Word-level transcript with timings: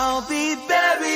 I'll 0.00 0.20
be 0.20 0.54
buried 0.68 1.07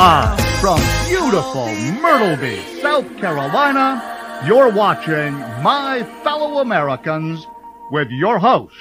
live 0.00 0.40
from 0.62 0.80
beautiful 1.08 1.68
Myrtle 2.00 2.34
Beach, 2.40 2.80
South 2.80 3.04
Carolina, 3.18 4.00
you're 4.46 4.72
watching 4.72 5.36
My 5.60 6.02
Fellow 6.24 6.60
Americans 6.60 7.46
with 7.90 8.08
your 8.08 8.38
host, 8.38 8.72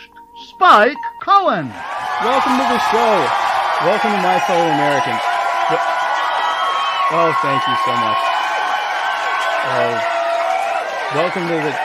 Spike 0.48 0.96
Cohen. 1.22 1.68
Welcome 2.24 2.56
to 2.56 2.64
the 2.72 2.80
show. 2.88 3.16
Welcome 3.84 4.16
to 4.16 4.22
my 4.24 4.40
fellow 4.48 4.72
Americans. 4.72 5.20
Oh, 7.12 7.36
thank 7.44 7.68
you 7.68 7.76
so 7.84 7.92
much. 8.00 8.22
Oh, 9.76 10.00
welcome 11.20 11.44
to 11.52 11.58
the 11.68 11.76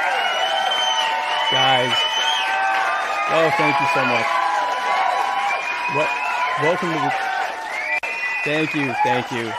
guys. 1.50 1.90
Oh, 3.34 3.50
thank 3.58 3.74
you 3.82 3.88
so 3.98 4.04
much. 4.06 4.28
What? 5.96 6.08
Welcome 6.62 6.92
to 6.92 7.00
the. 7.02 7.33
Thank 8.44 8.74
you, 8.74 8.92
thank 9.02 9.32
you, 9.32 9.50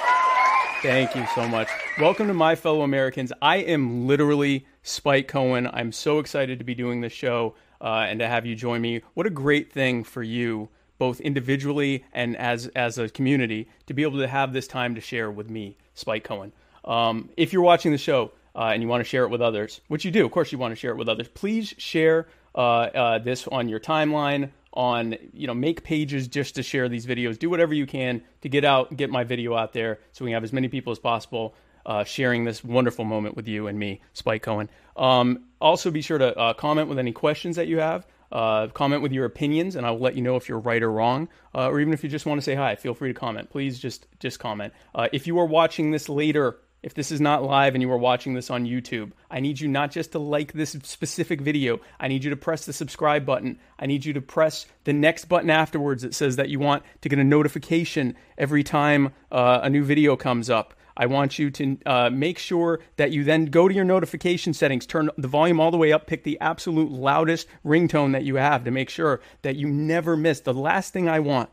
thank 0.83 1.15
you 1.15 1.25
so 1.33 1.47
much. 1.47 1.67
Welcome 1.99 2.27
to 2.27 2.35
my 2.35 2.53
fellow 2.53 2.83
Americans. 2.83 3.33
I 3.41 3.57
am 3.57 4.05
literally 4.05 4.67
Spike 4.83 5.27
Cohen. 5.27 5.67
I'm 5.73 5.91
so 5.91 6.19
excited 6.19 6.59
to 6.59 6.65
be 6.65 6.75
doing 6.75 7.01
this 7.01 7.11
show 7.11 7.55
uh, 7.81 8.05
and 8.07 8.19
to 8.19 8.27
have 8.27 8.45
you 8.45 8.55
join 8.55 8.81
me. 8.81 9.01
What 9.15 9.25
a 9.25 9.31
great 9.31 9.73
thing 9.73 10.03
for 10.03 10.21
you, 10.21 10.69
both 10.99 11.19
individually 11.19 12.05
and 12.13 12.37
as 12.37 12.67
as 12.75 12.99
a 12.99 13.09
community, 13.09 13.67
to 13.87 13.95
be 13.95 14.03
able 14.03 14.19
to 14.19 14.27
have 14.27 14.53
this 14.53 14.67
time 14.67 14.93
to 14.93 15.01
share 15.01 15.31
with 15.31 15.49
me, 15.49 15.77
Spike 15.95 16.23
Cohen. 16.23 16.53
Um, 16.83 17.31
if 17.37 17.53
you're 17.53 17.63
watching 17.63 17.91
the 17.91 17.97
show 17.97 18.33
uh, 18.55 18.65
and 18.65 18.83
you 18.83 18.87
want 18.87 19.01
to 19.01 19.09
share 19.09 19.23
it 19.23 19.29
with 19.29 19.41
others, 19.41 19.81
which 19.87 20.05
you 20.05 20.11
do, 20.11 20.23
of 20.23 20.31
course, 20.31 20.51
you 20.51 20.59
want 20.59 20.73
to 20.73 20.75
share 20.75 20.91
it 20.91 20.97
with 20.97 21.09
others. 21.09 21.27
Please 21.29 21.73
share 21.79 22.27
uh, 22.53 22.59
uh, 22.59 23.17
this 23.17 23.47
on 23.47 23.67
your 23.67 23.79
timeline. 23.79 24.51
On 24.75 25.15
you 25.33 25.47
know, 25.47 25.53
make 25.53 25.83
pages 25.83 26.27
just 26.27 26.55
to 26.55 26.63
share 26.63 26.89
these 26.89 27.05
videos. 27.05 27.39
Do 27.39 27.49
whatever 27.49 27.73
you 27.73 27.85
can 27.85 28.21
to 28.41 28.49
get 28.49 28.65
out, 28.65 28.95
get 28.97 29.09
my 29.09 29.23
video 29.23 29.55
out 29.55 29.71
there, 29.71 29.99
so 30.11 30.25
we 30.25 30.31
have 30.31 30.43
as 30.43 30.51
many 30.51 30.67
people 30.67 30.91
as 30.91 30.99
possible 30.99 31.55
uh, 31.85 32.03
sharing 32.03 32.43
this 32.45 32.63
wonderful 32.63 33.05
moment 33.05 33.35
with 33.35 33.47
you 33.47 33.67
and 33.67 33.77
me, 33.77 34.01
Spike 34.13 34.41
Cohen. 34.41 34.69
Um, 34.97 35.45
also, 35.61 35.91
be 35.91 36.01
sure 36.01 36.17
to 36.17 36.37
uh, 36.37 36.53
comment 36.53 36.89
with 36.89 36.99
any 36.99 37.11
questions 37.11 37.55
that 37.55 37.67
you 37.67 37.79
have. 37.79 38.05
Uh, 38.31 38.67
comment 38.67 39.01
with 39.01 39.11
your 39.11 39.25
opinions, 39.25 39.75
and 39.75 39.85
I 39.85 39.91
will 39.91 39.99
let 39.99 40.15
you 40.15 40.21
know 40.21 40.35
if 40.35 40.49
you're 40.49 40.59
right 40.59 40.81
or 40.81 40.91
wrong. 40.91 41.29
Uh, 41.53 41.69
or 41.69 41.79
even 41.79 41.93
if 41.93 42.03
you 42.03 42.09
just 42.09 42.25
want 42.25 42.39
to 42.39 42.43
say 42.43 42.55
hi, 42.55 42.75
feel 42.75 42.93
free 42.93 43.13
to 43.13 43.19
comment. 43.19 43.49
Please 43.49 43.79
just 43.79 44.07
just 44.19 44.39
comment. 44.39 44.73
Uh, 44.93 45.07
if 45.13 45.27
you 45.27 45.39
are 45.39 45.45
watching 45.45 45.91
this 45.91 46.09
later, 46.09 46.57
if 46.85 46.93
this 46.93 47.11
is 47.11 47.19
not 47.19 47.43
live 47.43 47.73
and 47.73 47.81
you 47.81 47.91
are 47.91 47.97
watching 47.97 48.35
this 48.35 48.51
on 48.51 48.67
YouTube, 48.67 49.11
I 49.31 49.39
need 49.39 49.59
you 49.59 49.67
not 49.67 49.89
just 49.89 50.11
to 50.11 50.19
like 50.19 50.53
this 50.53 50.77
specific 50.83 51.41
video. 51.41 51.79
I 51.99 52.07
need 52.07 52.23
you 52.23 52.29
to 52.29 52.35
press 52.35 52.67
the 52.67 52.73
subscribe 52.73 53.25
button. 53.25 53.57
I 53.79 53.87
need 53.87 54.05
you 54.05 54.13
to 54.13 54.21
press 54.21 54.67
the 54.83 54.93
next 54.93 55.25
button 55.25 55.49
afterwards 55.49 56.03
that 56.03 56.13
says 56.13 56.35
that 56.35 56.49
you 56.49 56.59
want 56.59 56.83
to 57.01 57.09
get 57.09 57.17
a 57.17 57.23
notification 57.23 58.15
every 58.37 58.63
time 58.63 59.13
uh, 59.31 59.61
a 59.63 59.69
new 59.71 59.83
video 59.83 60.15
comes 60.15 60.47
up. 60.47 60.75
I 60.95 61.07
want 61.07 61.39
you 61.39 61.49
to 61.49 61.77
uh, 61.87 62.09
make 62.11 62.37
sure 62.37 62.79
that 62.97 63.11
you 63.11 63.23
then 63.23 63.45
go 63.45 63.67
to 63.67 63.73
your 63.73 63.83
notification 63.83 64.53
settings, 64.53 64.85
turn 64.85 65.09
the 65.17 65.27
volume 65.27 65.59
all 65.59 65.71
the 65.71 65.77
way 65.77 65.91
up, 65.91 66.05
pick 66.05 66.23
the 66.23 66.39
absolute 66.39 66.91
loudest 66.91 67.47
ringtone 67.65 68.11
that 68.11 68.25
you 68.25 68.35
have 68.35 68.63
to 68.63 68.69
make 68.69 68.91
sure 68.91 69.21
that 69.41 69.55
you 69.55 69.67
never 69.67 70.15
miss. 70.15 70.41
The 70.41 70.53
last 70.53 70.93
thing 70.93 71.09
I 71.09 71.19
want 71.19 71.49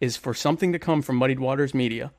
is 0.00 0.16
for 0.16 0.34
something 0.34 0.72
to 0.72 0.80
come 0.80 1.00
from 1.00 1.14
Muddied 1.14 1.38
Waters 1.38 1.74
Media, 1.74 2.10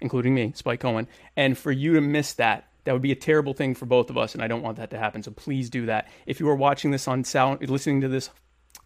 including 0.00 0.34
me, 0.34 0.52
Spike 0.54 0.80
Cohen, 0.80 1.06
and 1.36 1.56
for 1.56 1.72
you 1.72 1.94
to 1.94 2.00
miss 2.00 2.34
that. 2.34 2.64
That 2.84 2.92
would 2.92 3.02
be 3.02 3.12
a 3.12 3.16
terrible 3.16 3.52
thing 3.52 3.74
for 3.74 3.84
both 3.84 4.08
of 4.08 4.16
us, 4.16 4.34
and 4.34 4.42
I 4.42 4.48
don't 4.48 4.62
want 4.62 4.78
that 4.78 4.90
to 4.90 4.98
happen. 4.98 5.22
So 5.22 5.30
please 5.30 5.68
do 5.68 5.86
that. 5.86 6.08
If 6.24 6.40
you 6.40 6.48
are 6.48 6.54
watching 6.54 6.90
this 6.90 7.06
on 7.06 7.22
sound, 7.24 7.68
listening 7.68 8.00
to 8.00 8.08
this 8.08 8.30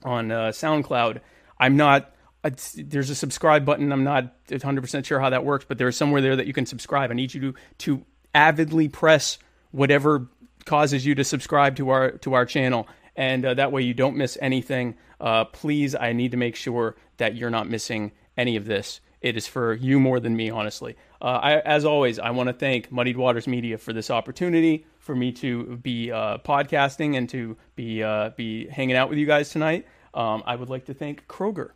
on 0.03 0.33
uh, 0.33 0.49
SoundCloud, 0.49 1.21
I'm 1.61 1.77
not 1.77 2.13
it's, 2.45 2.77
there's 2.77 3.11
a 3.11 3.15
subscribe 3.15 3.65
button. 3.65 3.93
I'm 3.93 4.05
not 4.05 4.47
100% 4.49 5.05
sure 5.05 5.21
how 5.21 5.31
that 5.31 5.45
works, 5.45 5.65
but 5.69 5.79
there's 5.79 5.97
somewhere 5.97 6.21
there 6.21 6.37
that 6.37 6.47
you 6.47 6.53
can 6.53 6.67
subscribe. 6.67 7.11
I 7.11 7.15
need 7.15 7.35
you 7.35 7.53
to 7.53 7.55
to 7.79 8.05
avidly 8.35 8.89
press 8.89 9.39
whatever 9.71 10.29
causes 10.65 11.05
you 11.05 11.15
to 11.15 11.25
subscribe 11.25 11.77
to 11.77 11.91
our 11.91 12.13
to 12.19 12.35
our 12.35 12.45
channel, 12.47 12.89
and 13.15 13.45
uh, 13.45 13.55
that 13.55 13.73
way 13.73 13.83
you 13.83 13.95
don't 13.95 14.17
miss 14.17 14.37
anything. 14.41 14.97
Uh, 15.21 15.45
please, 15.45 15.95
I 15.95 16.13
need 16.13 16.33
to 16.33 16.37
make 16.37 16.57
sure 16.57 16.97
that 17.19 17.37
you're 17.37 17.51
not 17.51 17.69
missing 17.69 18.13
any 18.37 18.57
of 18.57 18.65
this. 18.65 19.01
It 19.23 19.37
is 19.37 19.47
for 19.47 19.75
you 19.75 20.01
more 20.01 20.19
than 20.19 20.37
me, 20.37 20.51
honestly. 20.51 20.97
Uh, 21.21 21.39
I, 21.43 21.59
as 21.61 21.85
always, 21.85 22.19
I 22.19 22.31
want 22.31 22.49
to 22.49 22.53
thank 22.53 22.91
Muddied 22.91 23.17
Waters 23.17 23.47
Media 23.47 23.79
for 23.79 23.93
this 23.93 24.11
opportunity 24.11 24.85
for 24.99 25.15
me 25.15 25.31
to 25.33 25.77
be 25.77 26.11
uh, 26.11 26.39
podcasting 26.39 27.17
and 27.17 27.29
to 27.31 27.57
be 27.77 28.03
uh, 28.03 28.31
be 28.31 28.67
hanging 28.67 28.97
out 28.97 29.09
with 29.09 29.19
you 29.19 29.27
guys 29.27 29.51
tonight. 29.51 29.87
Um, 30.13 30.43
I 30.45 30.57
would 30.57 30.69
like 30.69 30.87
to 30.87 30.95
thank 30.95 31.27
Kroger 31.29 31.71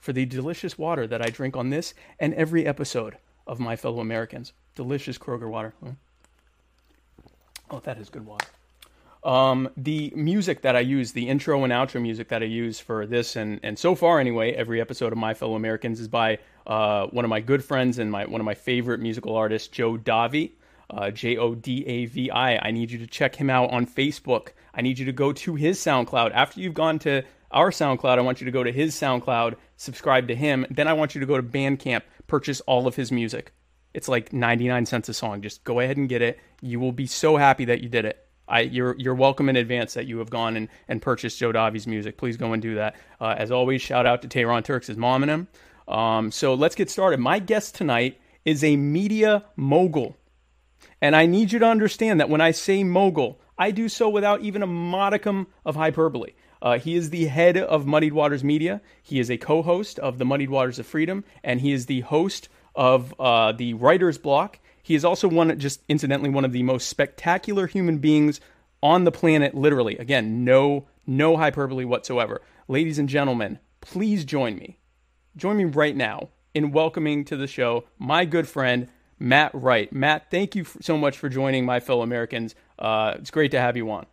for 0.00 0.12
the 0.12 0.26
delicious 0.26 0.76
water 0.76 1.06
that 1.06 1.22
I 1.22 1.30
drink 1.30 1.56
on 1.56 1.70
this 1.70 1.94
and 2.18 2.34
every 2.34 2.66
episode 2.66 3.16
of 3.46 3.60
My 3.60 3.76
Fellow 3.76 4.00
Americans. 4.00 4.52
Delicious 4.74 5.16
Kroger 5.16 5.48
water. 5.48 5.74
Oh, 7.70 7.78
that 7.80 7.98
is 7.98 8.10
good 8.10 8.26
water. 8.26 8.46
Um, 9.22 9.68
the 9.76 10.12
music 10.16 10.62
that 10.62 10.76
I 10.76 10.80
use, 10.80 11.12
the 11.12 11.28
intro 11.28 11.62
and 11.64 11.72
outro 11.72 12.00
music 12.00 12.28
that 12.28 12.42
I 12.42 12.46
use 12.46 12.80
for 12.80 13.06
this, 13.06 13.36
and, 13.36 13.60
and 13.62 13.78
so 13.78 13.94
far 13.94 14.18
anyway, 14.18 14.52
every 14.52 14.80
episode 14.80 15.12
of 15.12 15.18
My 15.18 15.34
Fellow 15.34 15.56
Americans 15.56 16.00
is 16.00 16.08
by 16.08 16.38
uh, 16.66 17.06
one 17.08 17.24
of 17.24 17.28
my 17.28 17.40
good 17.40 17.62
friends 17.62 17.98
and 17.98 18.10
my 18.10 18.24
one 18.24 18.40
of 18.40 18.44
my 18.44 18.54
favorite 18.54 19.00
musical 19.00 19.36
artists, 19.36 19.68
Joe 19.68 19.96
Davi. 19.96 20.52
Uh, 20.88 21.08
J 21.08 21.36
O 21.36 21.54
D 21.54 21.86
A 21.86 22.06
V 22.06 22.32
I. 22.32 22.66
I 22.66 22.72
need 22.72 22.90
you 22.90 22.98
to 22.98 23.06
check 23.06 23.36
him 23.36 23.48
out 23.48 23.70
on 23.70 23.86
Facebook. 23.86 24.48
I 24.74 24.80
need 24.80 24.98
you 24.98 25.06
to 25.06 25.12
go 25.12 25.32
to 25.32 25.54
his 25.54 25.78
SoundCloud 25.78 26.32
after 26.34 26.58
you've 26.58 26.74
gone 26.74 26.98
to 27.00 27.22
our 27.50 27.70
SoundCloud, 27.70 28.18
I 28.18 28.20
want 28.20 28.40
you 28.40 28.44
to 28.44 28.50
go 28.50 28.62
to 28.62 28.72
his 28.72 28.94
SoundCloud, 28.94 29.56
subscribe 29.76 30.28
to 30.28 30.36
him. 30.36 30.66
Then 30.70 30.86
I 30.86 30.92
want 30.92 31.14
you 31.14 31.20
to 31.20 31.26
go 31.26 31.36
to 31.36 31.42
Bandcamp, 31.42 32.02
purchase 32.26 32.60
all 32.62 32.86
of 32.86 32.94
his 32.94 33.10
music. 33.10 33.52
It's 33.92 34.08
like 34.08 34.32
99 34.32 34.86
cents 34.86 35.08
a 35.08 35.14
song. 35.14 35.42
Just 35.42 35.64
go 35.64 35.80
ahead 35.80 35.96
and 35.96 36.08
get 36.08 36.22
it. 36.22 36.38
You 36.60 36.78
will 36.78 36.92
be 36.92 37.06
so 37.06 37.36
happy 37.36 37.64
that 37.64 37.80
you 37.80 37.88
did 37.88 38.04
it. 38.04 38.24
I, 38.50 38.60
you're 38.60 38.96
you're 38.98 39.14
welcome 39.14 39.48
in 39.48 39.56
advance 39.56 39.94
that 39.94 40.06
you 40.06 40.18
have 40.18 40.28
gone 40.28 40.56
and, 40.56 40.68
and 40.88 41.00
purchased 41.00 41.38
Joe 41.38 41.52
Davi's 41.52 41.86
music. 41.86 42.18
Please 42.18 42.36
go 42.36 42.52
and 42.52 42.60
do 42.60 42.74
that. 42.74 42.96
Uh, 43.20 43.34
as 43.38 43.50
always, 43.50 43.80
shout 43.80 44.06
out 44.06 44.22
to 44.22 44.28
Tehran 44.28 44.64
Turks, 44.64 44.88
mom 44.90 45.22
and 45.22 45.30
him. 45.30 45.48
Um, 45.86 46.30
so 46.30 46.54
let's 46.54 46.74
get 46.74 46.90
started. 46.90 47.20
My 47.20 47.38
guest 47.38 47.74
tonight 47.74 48.20
is 48.44 48.64
a 48.64 48.76
media 48.76 49.44
mogul. 49.56 50.16
And 51.00 51.16
I 51.16 51.26
need 51.26 51.52
you 51.52 51.58
to 51.60 51.66
understand 51.66 52.20
that 52.20 52.28
when 52.28 52.40
I 52.40 52.50
say 52.50 52.84
mogul, 52.84 53.40
I 53.58 53.70
do 53.70 53.88
so 53.88 54.08
without 54.08 54.42
even 54.42 54.62
a 54.62 54.66
modicum 54.66 55.46
of 55.64 55.76
hyperbole. 55.76 56.32
Uh, 56.62 56.78
he 56.78 56.94
is 56.94 57.10
the 57.10 57.26
head 57.26 57.56
of 57.56 57.86
Muddied 57.86 58.12
Waters 58.12 58.44
Media. 58.44 58.80
He 59.02 59.18
is 59.18 59.30
a 59.30 59.36
co 59.38 59.62
host 59.62 59.98
of 59.98 60.18
the 60.18 60.24
Muddied 60.24 60.50
Waters 60.50 60.78
of 60.78 60.86
Freedom, 60.86 61.24
and 61.42 61.60
he 61.60 61.72
is 61.72 61.86
the 61.86 62.00
host 62.00 62.48
of 62.74 63.14
uh, 63.18 63.52
the 63.52 63.74
Writer's 63.74 64.18
Block. 64.18 64.58
He 64.90 64.96
is 64.96 65.04
also 65.04 65.28
one, 65.28 65.56
just 65.60 65.84
incidentally, 65.88 66.30
one 66.30 66.44
of 66.44 66.50
the 66.50 66.64
most 66.64 66.88
spectacular 66.88 67.68
human 67.68 67.98
beings 67.98 68.40
on 68.82 69.04
the 69.04 69.12
planet, 69.12 69.54
literally. 69.54 69.96
Again, 69.96 70.44
no, 70.44 70.88
no 71.06 71.36
hyperbole 71.36 71.84
whatsoever. 71.84 72.42
Ladies 72.66 72.98
and 72.98 73.08
gentlemen, 73.08 73.60
please 73.80 74.24
join 74.24 74.56
me. 74.56 74.80
Join 75.36 75.58
me 75.58 75.64
right 75.64 75.94
now 75.94 76.30
in 76.54 76.72
welcoming 76.72 77.24
to 77.26 77.36
the 77.36 77.46
show 77.46 77.84
my 78.00 78.24
good 78.24 78.48
friend, 78.48 78.88
Matt 79.16 79.52
Wright. 79.54 79.92
Matt, 79.92 80.28
thank 80.28 80.56
you 80.56 80.64
so 80.64 80.98
much 80.98 81.16
for 81.16 81.28
joining 81.28 81.64
my 81.64 81.78
fellow 81.78 82.02
Americans. 82.02 82.56
Uh, 82.76 83.14
it's 83.16 83.30
great 83.30 83.52
to 83.52 83.60
have 83.60 83.76
you 83.76 83.88
on. 83.92 84.06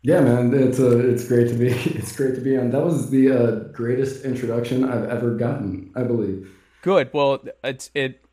Yeah, 0.00 0.22
man, 0.22 0.54
it's 0.54 0.80
uh, 0.80 1.00
it's 1.00 1.28
great 1.28 1.48
to 1.48 1.54
be 1.54 1.68
it's 1.98 2.16
great 2.16 2.34
to 2.36 2.40
be 2.40 2.56
on. 2.56 2.70
That 2.70 2.82
was 2.82 3.10
the 3.10 3.30
uh, 3.30 3.50
greatest 3.74 4.24
introduction 4.24 4.84
I've 4.88 5.04
ever 5.04 5.34
gotten, 5.34 5.92
I 5.94 6.02
believe. 6.04 6.50
Good. 6.80 7.10
Well, 7.12 7.42
it's 7.62 7.90
it 7.94 8.23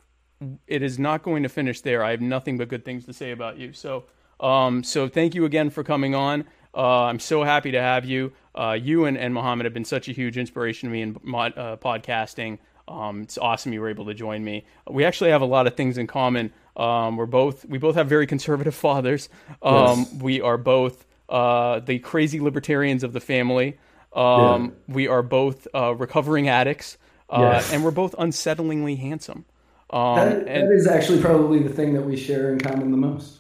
it 0.68 0.82
is 0.82 0.98
not 1.00 1.24
going 1.24 1.44
to 1.44 1.50
finish 1.50 1.82
there. 1.82 2.04
I 2.04 2.12
have 2.12 2.22
nothing 2.22 2.58
but 2.58 2.68
good 2.68 2.84
things 2.86 3.06
to 3.06 3.14
say 3.14 3.32
about 3.32 3.58
you. 3.58 3.74
So, 3.74 4.06
um, 4.40 4.84
so 4.84 5.08
thank 5.08 5.36
you 5.36 5.46
again 5.46 5.70
for 5.70 5.84
coming 5.84 6.16
on. 6.16 6.46
Uh, 6.76 7.04
I'm 7.04 7.20
so 7.20 7.44
happy 7.44 7.72
to 7.72 7.82
have 7.82 8.06
you. 8.06 8.32
Uh, 8.56 8.78
you 8.82 9.06
and, 9.06 9.18
and 9.18 9.34
Muhammad 9.34 9.66
have 9.66 9.74
been 9.74 9.86
such 9.86 10.08
a 10.08 10.12
huge 10.14 10.38
inspiration 10.38 10.90
to 10.90 10.94
me 10.94 11.02
in 11.02 11.18
mod, 11.24 11.58
uh, 11.58 11.78
podcasting. 11.78 12.60
Um, 12.88 13.22
it's 13.22 13.38
awesome 13.38 13.72
you 13.74 13.82
were 13.82 13.90
able 13.90 14.06
to 14.06 14.14
join 14.14 14.44
me. 14.44 14.66
We 14.90 15.06
actually 15.06 15.30
have 15.32 15.42
a 15.42 15.46
lot 15.46 15.68
of 15.68 15.76
things 15.76 15.98
in 15.98 16.08
common. 16.08 16.52
Um, 16.76 17.18
we're 17.18 17.26
both 17.26 17.66
we 17.66 17.78
both 17.78 17.96
have 17.96 18.08
very 18.08 18.26
conservative 18.28 18.76
fathers. 18.88 19.30
Um, 19.62 20.00
Yes. 20.00 20.14
We 20.22 20.42
are 20.42 20.58
both 20.58 21.06
uh, 21.30 21.80
the 21.80 22.00
crazy 22.00 22.40
libertarians 22.40 23.04
of 23.04 23.14
the 23.14 23.22
family. 23.22 23.78
Um, 24.14 24.74
We 24.88 25.08
are 25.08 25.22
both 25.24 25.68
uh, 25.74 25.94
recovering 25.96 26.50
addicts, 26.50 26.98
uh, 27.30 27.40
Yes. 27.54 27.72
and 27.72 27.84
we're 27.84 27.92
both 27.92 28.14
unsettlingly 28.18 28.98
handsome. 28.98 29.46
Um, 29.92 30.16
That, 30.16 30.48
and 30.48 30.68
that 30.68 30.74
is 30.74 30.88
actually 30.88 31.22
probably 31.22 31.60
the 31.60 31.70
thing 31.70 31.94
that 31.94 32.02
we 32.02 32.16
share 32.16 32.52
in 32.54 32.60
common 32.60 32.92
the 32.92 32.98
most. 32.98 33.40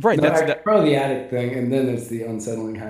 right, 0.00 0.18
No, 0.18 0.22
that's 0.22 0.40
that, 0.42 0.64
probably 0.64 0.90
the 0.90 0.96
addict 0.96 1.30
thing, 1.30 1.54
and 1.54 1.72
then 1.72 1.88
it's 1.88 2.08
the 2.08 2.22
unsettling 2.22 2.80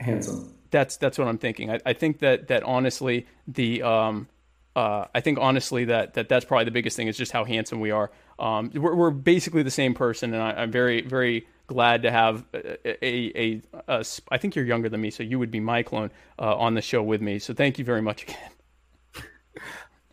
handsome. 0.00 0.54
that's 0.70 0.96
that's 0.96 1.18
what 1.18 1.28
I'm 1.28 1.38
thinking. 1.38 1.70
I, 1.70 1.78
I 1.86 1.92
think 1.92 2.18
that 2.18 2.48
that 2.48 2.62
honestly 2.64 3.26
the 3.46 3.82
um 3.82 4.28
uh 4.76 5.06
I 5.14 5.20
think 5.20 5.38
honestly 5.40 5.84
that 5.86 6.14
that 6.14 6.28
that's 6.28 6.44
probably 6.44 6.64
the 6.66 6.70
biggest 6.72 6.96
thing 6.96 7.08
is 7.08 7.16
just 7.16 7.32
how 7.32 7.44
handsome 7.44 7.80
we 7.80 7.90
are. 7.90 8.10
Um, 8.38 8.70
we're, 8.74 8.94
we're 8.94 9.10
basically 9.10 9.62
the 9.62 9.70
same 9.70 9.94
person, 9.94 10.34
and 10.34 10.42
I, 10.42 10.50
I'm 10.62 10.70
very 10.70 11.00
very 11.02 11.46
glad 11.68 12.02
to 12.02 12.10
have 12.10 12.44
a, 12.54 13.04
a, 13.04 13.42
a, 13.44 13.62
a 13.88 14.04
I 14.30 14.38
think 14.38 14.56
you're 14.56 14.64
younger 14.64 14.88
than 14.88 15.00
me, 15.00 15.10
so 15.10 15.22
you 15.22 15.38
would 15.38 15.50
be 15.50 15.60
my 15.60 15.82
clone 15.82 16.10
uh, 16.38 16.56
on 16.56 16.74
the 16.74 16.82
show 16.82 17.02
with 17.02 17.20
me. 17.22 17.38
So 17.38 17.54
thank 17.54 17.78
you 17.78 17.84
very 17.84 18.02
much 18.02 18.22
again. 18.24 18.50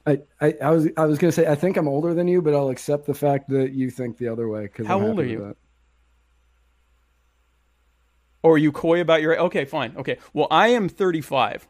I, 0.07 0.19
I, 0.40 0.54
I 0.62 0.69
was 0.72 0.88
I 0.98 1.06
was 1.06 1.18
gonna 1.18 1.31
say 1.31 1.48
I 1.48 1.56
think 1.56 1.78
I'm 1.78 1.88
older 1.88 2.13
than 2.13 2.28
you, 2.28 2.42
but 2.42 2.54
I'll 2.54 2.69
accept 2.69 3.06
the 3.06 3.13
fact 3.13 3.50
that 3.50 3.72
you 3.72 3.90
think 3.90 4.18
the 4.18 4.28
other 4.28 4.48
way. 4.48 4.69
How 4.86 5.00
I'm 5.00 5.06
old 5.06 5.19
are 5.19 5.25
you? 5.25 5.40
that. 5.40 5.57
Or 8.44 8.54
are 8.54 8.57
you 8.60 8.72
coy 8.72 9.02
about 9.02 9.22
your? 9.22 9.40
Okay, 9.40 9.66
fine. 9.66 9.96
Okay, 9.98 10.18
well 10.34 10.48
I 10.52 10.68
am 10.68 10.88
35. 10.88 11.68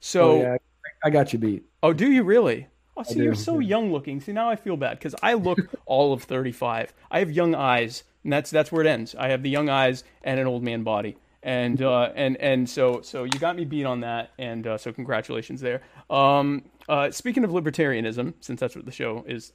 So 0.00 0.30
Oh, 0.32 0.42
yeah, 0.42 0.56
I 1.04 1.10
got 1.10 1.32
you 1.32 1.38
beat. 1.38 1.64
Oh, 1.82 1.92
do 1.92 2.10
you 2.10 2.24
really? 2.24 2.66
Oh, 2.96 3.02
see, 3.04 3.20
you're 3.20 3.34
so 3.34 3.58
young 3.58 3.92
looking. 3.92 4.20
See, 4.20 4.32
now 4.32 4.50
I 4.50 4.56
feel 4.56 4.76
bad 4.76 4.98
because 4.98 5.14
I 5.22 5.34
look 5.34 5.58
all 5.86 6.12
of 6.12 6.24
35. 6.24 6.92
I 7.10 7.20
have 7.20 7.30
young 7.30 7.54
eyes, 7.54 8.04
and 8.24 8.32
that's 8.32 8.50
that's 8.50 8.70
where 8.70 8.82
it 8.84 8.88
ends. 8.88 9.14
I 9.14 9.28
have 9.28 9.42
the 9.42 9.50
young 9.50 9.68
eyes 9.68 10.04
and 10.22 10.38
an 10.38 10.46
old 10.46 10.62
man 10.62 10.82
body, 10.82 11.16
and 11.42 11.80
uh, 11.80 12.10
and 12.14 12.36
and 12.36 12.68
so 12.68 13.00
so 13.02 13.24
you 13.24 13.38
got 13.38 13.56
me 13.56 13.64
beat 13.64 13.84
on 13.84 14.00
that, 14.00 14.32
and 14.38 14.66
uh, 14.66 14.78
so 14.78 14.92
congratulations 14.92 15.60
there. 15.60 15.82
Um, 16.12 16.64
uh, 16.88 17.10
speaking 17.10 17.44
of 17.44 17.50
libertarianism, 17.50 18.34
since 18.40 18.60
that's 18.60 18.76
what 18.76 18.84
the 18.84 18.92
show 18.92 19.24
is 19.26 19.52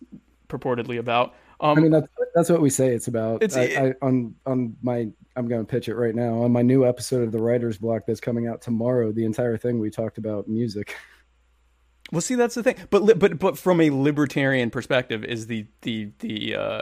purportedly 0.49 0.97
about, 0.97 1.35
um, 1.59 1.77
I 1.77 1.81
mean 1.81 1.91
that's 1.91 2.07
that's 2.35 2.49
what 2.49 2.61
we 2.61 2.69
say 2.69 2.93
it's 2.93 3.07
about. 3.07 3.43
It's- 3.43 3.57
I, 3.57 3.89
I, 3.89 3.93
on 4.01 4.35
on 4.45 4.75
my 4.81 5.09
I'm 5.35 5.47
going 5.47 5.65
to 5.65 5.69
pitch 5.69 5.87
it 5.87 5.95
right 5.95 6.15
now 6.15 6.41
on 6.41 6.51
my 6.51 6.63
new 6.63 6.85
episode 6.85 7.23
of 7.23 7.31
the 7.31 7.39
Writer's 7.39 7.77
Block 7.77 8.03
that's 8.07 8.19
coming 8.19 8.47
out 8.47 8.61
tomorrow. 8.61 9.11
The 9.11 9.25
entire 9.25 9.57
thing 9.57 9.79
we 9.79 9.91
talked 9.91 10.17
about 10.17 10.47
music. 10.47 10.95
well, 12.11 12.21
see, 12.21 12.35
that's 12.35 12.55
the 12.55 12.63
thing. 12.63 12.75
But 12.89 13.03
li- 13.03 13.13
but 13.13 13.37
but 13.39 13.57
from 13.57 13.81
a 13.81 13.89
libertarian 13.91 14.69
perspective, 14.69 15.23
is 15.23 15.47
the 15.47 15.67
the 15.81 16.11
the 16.19 16.55
uh, 16.55 16.81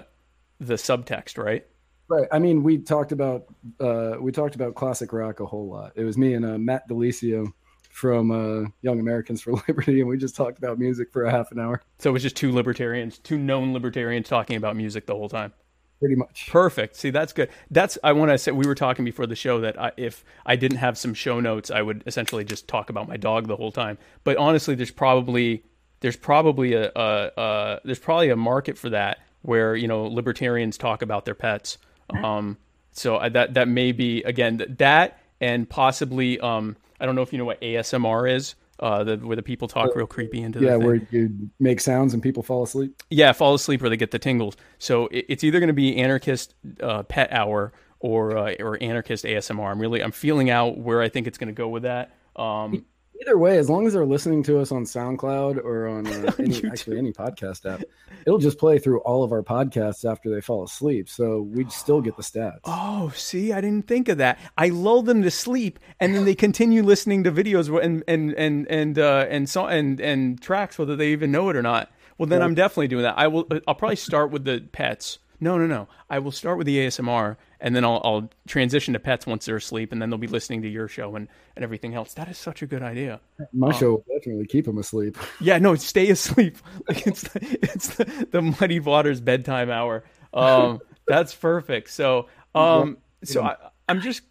the 0.60 0.75
subtext 0.75 1.38
right? 1.38 1.66
Right. 2.07 2.28
I 2.31 2.39
mean, 2.39 2.62
we 2.63 2.78
talked 2.78 3.12
about 3.12 3.45
uh, 3.80 4.16
we 4.19 4.31
talked 4.31 4.56
about 4.56 4.75
classic 4.75 5.12
rock 5.12 5.39
a 5.39 5.45
whole 5.45 5.69
lot. 5.69 5.94
It 5.95 6.04
was 6.04 6.18
me 6.18 6.33
and 6.33 6.45
uh, 6.45 6.57
Matt 6.57 6.88
Delicio 6.88 7.51
from 7.95 8.30
uh, 8.30 8.68
Young 8.81 9.00
Americans 9.00 9.42
for 9.42 9.53
Liberty, 9.69 10.01
and 10.01 10.09
we 10.09 10.18
just 10.18 10.36
talked 10.36 10.57
about 10.57 10.77
music 10.77 11.13
for 11.13 11.24
a 11.24 11.31
half 11.31 11.53
an 11.53 11.59
hour, 11.59 11.81
So 11.97 12.09
it 12.09 12.13
was 12.13 12.24
just 12.24 12.36
two 12.36 12.51
libertarians, 12.51 13.19
two 13.19 13.38
known 13.38 13.71
libertarians 13.71 14.27
talking 14.27 14.57
about 14.57 14.75
music 14.75 15.06
the 15.06 15.15
whole 15.15 15.30
time. 15.30 15.53
pretty 16.00 16.15
much. 16.15 16.50
Perfect. 16.51 16.97
See, 16.97 17.09
that's 17.09 17.31
good. 17.31 17.47
That's 17.71 17.97
I 18.03 18.12
want 18.12 18.31
to 18.31 18.38
say. 18.38 18.51
We 18.51 18.68
were 18.68 18.75
talking 18.75 19.06
before 19.06 19.27
the 19.27 19.36
show 19.36 19.62
that 19.62 19.80
I, 19.81 19.94
if 19.95 20.25
I 20.45 20.57
didn't 20.57 20.80
have 20.80 20.97
some 20.97 21.13
show 21.13 21.39
notes, 21.39 21.71
I 21.71 21.81
would 21.81 22.03
essentially 22.06 22.44
just 22.44 22.68
talk 22.68 22.89
about 22.89 23.07
my 23.07 23.15
dog 23.15 23.47
the 23.47 23.56
whole 23.56 23.71
time. 23.71 23.97
But 24.25 24.36
honestly, 24.36 24.75
there's 24.75 24.92
probably 24.92 25.63
there's 26.01 26.18
probably 26.18 26.74
a, 26.74 26.92
a, 26.97 27.31
a 27.38 27.80
there's 27.86 28.00
probably 28.00 28.30
a 28.30 28.36
market 28.36 28.77
for 28.77 28.89
that 28.89 29.19
where 29.44 29.74
you 29.74 29.88
know 29.88 30.03
libertarians 30.03 30.77
talk 30.77 31.01
about 31.01 31.24
their 31.24 31.33
pets. 31.33 31.77
Um, 32.21 32.57
so 32.92 33.18
I, 33.19 33.30
that 33.30 33.53
that 33.53 33.69
may 33.69 33.94
be 33.94 34.21
again 34.24 34.57
th- 34.57 34.71
that 34.80 35.21
and 35.39 35.69
possibly 35.69 36.42
um, 36.42 36.75
I 37.00 37.06
don't 37.06 37.15
know 37.15 37.21
if 37.21 37.31
you 37.31 37.38
know 37.38 37.45
what 37.45 37.62
ASMR 37.62 38.31
is. 38.33 38.56
Uh, 38.77 39.06
the, 39.06 39.15
where 39.15 39.38
the 39.38 39.42
people 39.42 39.69
talk 39.69 39.95
real 39.95 40.06
creepy 40.06 40.42
into 40.42 40.59
the 40.59 40.66
Yeah, 40.66 40.75
where 40.75 40.95
you 41.09 41.49
make 41.61 41.80
sounds 41.80 42.14
and 42.14 42.21
people 42.21 42.44
fall 42.44 42.61
asleep. 42.64 43.02
Yeah, 43.09 43.31
fall 43.31 43.54
asleep 43.54 43.81
or 43.81 43.87
they 43.87 43.95
get 43.95 44.11
the 44.11 44.19
tingles. 44.19 44.57
So 44.80 45.07
it, 45.07 45.25
it's 45.30 45.44
either 45.45 45.61
going 45.61 45.68
to 45.68 45.73
be 45.73 45.95
anarchist 45.95 46.56
uh, 46.81 47.04
pet 47.04 47.31
hour 47.31 47.71
or 48.02 48.37
uh, 48.37 48.56
or 48.59 48.78
anarchist 48.83 49.23
ASMR. 49.23 49.71
I'm 49.71 49.80
really 49.80 50.04
I'm 50.04 50.11
feeling 50.11 50.49
out 50.49 50.78
where 50.78 51.02
I 51.02 51.07
think 51.07 51.25
it's 51.25 51.37
going 51.37 51.47
to 51.47 51.54
go 51.54 51.69
with 51.69 51.83
that. 51.83 52.18
Um, 52.35 52.85
Either 53.22 53.38
way, 53.38 53.57
as 53.57 53.69
long 53.69 53.88
as 53.88 53.94
they're 53.94 54.06
listening 54.06 54.44
to 54.44 54.60
us 54.60 54.72
on 54.72 54.84
SoundCloud 54.84 55.57
or 55.64 55.88
on 55.88 56.07
uh, 56.07 56.31
any, 56.40 56.66
actually 56.66 56.98
any 56.98 57.12
podcast 57.14 57.66
app, 57.72 57.84
it'll 58.26 58.40
just 58.40 58.57
play 58.57 58.78
through 58.78 59.00
all 59.00 59.24
of 59.24 59.31
our 59.31 59.42
podcasts 59.42 60.10
after 60.10 60.30
they 60.30 60.42
fall 60.42 60.64
asleep. 60.64 61.07
So 61.10 61.42
we'd 61.42 61.72
still 61.72 62.02
get 62.02 62.18
the 62.18 62.24
stats. 62.24 62.60
oh, 62.66 63.12
see, 63.16 63.54
I 63.54 63.62
didn't 63.62 63.88
think 63.88 64.10
of 64.10 64.18
that. 64.18 64.40
I 64.57 64.69
lull 64.69 65.02
them 65.02 65.22
to 65.24 65.31
sleep, 65.31 65.80
and 66.00 66.14
then 66.14 66.26
they 66.26 66.36
continue 66.36 66.84
listening 66.84 67.24
to 67.24 67.31
videos 67.31 67.69
and 67.84 68.04
and 68.07 68.34
and 68.34 68.68
and 68.68 69.00
uh, 69.00 69.26
and 69.30 69.50
so 69.50 69.66
and 69.66 70.00
and 70.00 70.42
tracks, 70.42 70.78
whether 70.78 70.95
they 70.95 71.12
even 71.12 71.31
know 71.31 71.50
it 71.50 71.56
or 71.56 71.62
not. 71.62 71.92
Well, 72.18 72.28
then 72.28 72.42
I'm 72.42 72.56
definitely 72.56 72.88
doing 72.88 73.04
that. 73.04 73.18
I 73.18 73.28
will. 73.28 73.48
I'll 73.68 73.76
probably 73.76 73.98
start 73.98 74.31
with 74.31 74.45
the 74.45 74.62
pets. 74.72 75.19
No, 75.40 75.57
no, 75.57 75.68
no. 75.68 75.88
I 76.10 76.19
will 76.19 76.31
start 76.31 76.57
with 76.57 76.66
the 76.66 76.78
ASMR, 76.78 77.36
and 77.66 77.76
then 77.76 77.84
I'll, 77.84 78.00
I'll 78.04 78.30
transition 78.48 78.94
to 78.94 79.00
pets 79.00 79.26
once 79.26 79.48
they're 79.48 79.56
asleep, 79.56 79.92
and 79.92 80.00
then 80.00 80.12
they'll 80.12 80.19
be 80.19 80.28
listening 80.28 80.62
to 80.62 80.69
your 80.69 80.88
show 80.88 81.16
and, 81.16 81.28
and 81.56 81.64
everything 81.64 81.95
else. 81.95 82.14
That 82.14 82.30
is 82.30 82.38
such 82.38 82.62
a 82.62 82.68
good 82.68 82.84
idea. 82.84 83.19
My 83.54 83.74
show 83.74 83.94
will 83.94 84.06
definitely 84.16 84.45
keep 84.45 84.66
them 84.66 84.78
asleep. 84.78 85.18
Yeah, 85.42 85.57
no, 85.57 85.74
stay 85.76 86.10
asleep. 86.12 86.57
Like 86.88 87.07
it's 87.07 87.24
the, 87.24 87.57
it's 87.64 87.95
the, 87.95 88.28
the 88.31 88.42
Muddy 88.44 88.80
Waters 88.80 89.19
bedtime 89.19 89.72
hour. 89.72 90.04
Um, 90.31 90.80
that's 91.07 91.34
perfect. 91.34 91.90
So, 91.90 92.28
um, 92.54 93.00
so 93.24 93.42
I, 93.42 93.56
I'm 93.90 94.00
just 94.02 94.22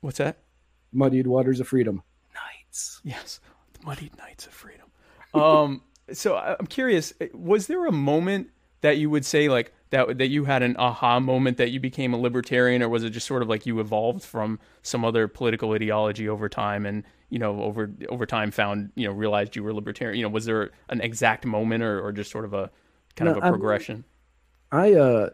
what's 0.00 0.18
that? 0.18 0.38
Muddied 0.92 1.28
waters 1.28 1.60
of 1.60 1.68
freedom. 1.68 2.02
Nights. 2.34 3.00
Yes, 3.04 3.38
the 3.74 3.86
Muddied 3.86 4.18
Nights 4.18 4.46
of 4.46 4.52
Freedom. 4.52 4.86
Um, 5.32 5.82
so 6.12 6.36
I'm 6.36 6.66
curious, 6.66 7.12
was 7.32 7.68
there 7.68 7.86
a 7.86 7.92
moment 7.92 8.50
that 8.80 8.98
you 8.98 9.08
would 9.10 9.24
say 9.24 9.48
like 9.48 9.72
that 9.90 10.18
that 10.18 10.28
you 10.28 10.44
had 10.44 10.62
an 10.62 10.76
aha 10.78 11.20
moment 11.20 11.56
that 11.58 11.70
you 11.70 11.80
became 11.80 12.14
a 12.14 12.18
libertarian, 12.18 12.82
or 12.82 12.88
was 12.88 13.04
it 13.04 13.10
just 13.10 13.26
sort 13.26 13.42
of 13.42 13.48
like 13.48 13.66
you 13.66 13.80
evolved 13.80 14.22
from 14.24 14.58
some 14.82 15.04
other 15.04 15.28
political 15.28 15.72
ideology 15.72 16.28
over 16.28 16.48
time, 16.48 16.86
and 16.86 17.04
you 17.28 17.38
know 17.38 17.62
over 17.62 17.92
over 18.08 18.26
time 18.26 18.50
found 18.50 18.90
you 18.94 19.06
know 19.06 19.12
realized 19.12 19.56
you 19.56 19.62
were 19.62 19.74
libertarian? 19.74 20.18
You 20.18 20.24
know, 20.24 20.32
was 20.32 20.44
there 20.44 20.70
an 20.88 21.00
exact 21.00 21.44
moment, 21.44 21.82
or, 21.82 22.00
or 22.00 22.12
just 22.12 22.30
sort 22.30 22.44
of 22.44 22.54
a 22.54 22.70
kind 23.16 23.26
No, 23.26 23.36
of 23.36 23.44
a 23.44 23.48
progression? 23.48 24.04
I 24.72 24.94
uh 24.94 25.30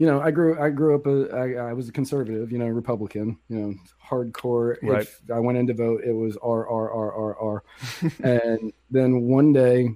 you 0.00 0.06
know, 0.06 0.18
I 0.18 0.30
grew 0.30 0.58
I 0.58 0.70
grew 0.70 0.94
up 0.94 1.06
a, 1.06 1.28
I, 1.30 1.68
I 1.68 1.72
was 1.74 1.90
a 1.90 1.92
conservative, 1.92 2.50
you 2.50 2.56
know, 2.56 2.68
Republican, 2.68 3.38
you 3.48 3.58
know, 3.58 3.74
hardcore. 4.02 4.76
Right. 4.82 5.02
If 5.02 5.20
I 5.30 5.38
went 5.40 5.58
in 5.58 5.66
to 5.66 5.74
vote, 5.74 6.02
it 6.02 6.12
was 6.12 6.38
R 6.38 6.66
R 6.66 6.90
R 6.90 7.12
R 7.12 7.38
R. 7.38 7.64
and 8.24 8.72
then 8.90 9.20
one 9.22 9.52
day, 9.52 9.90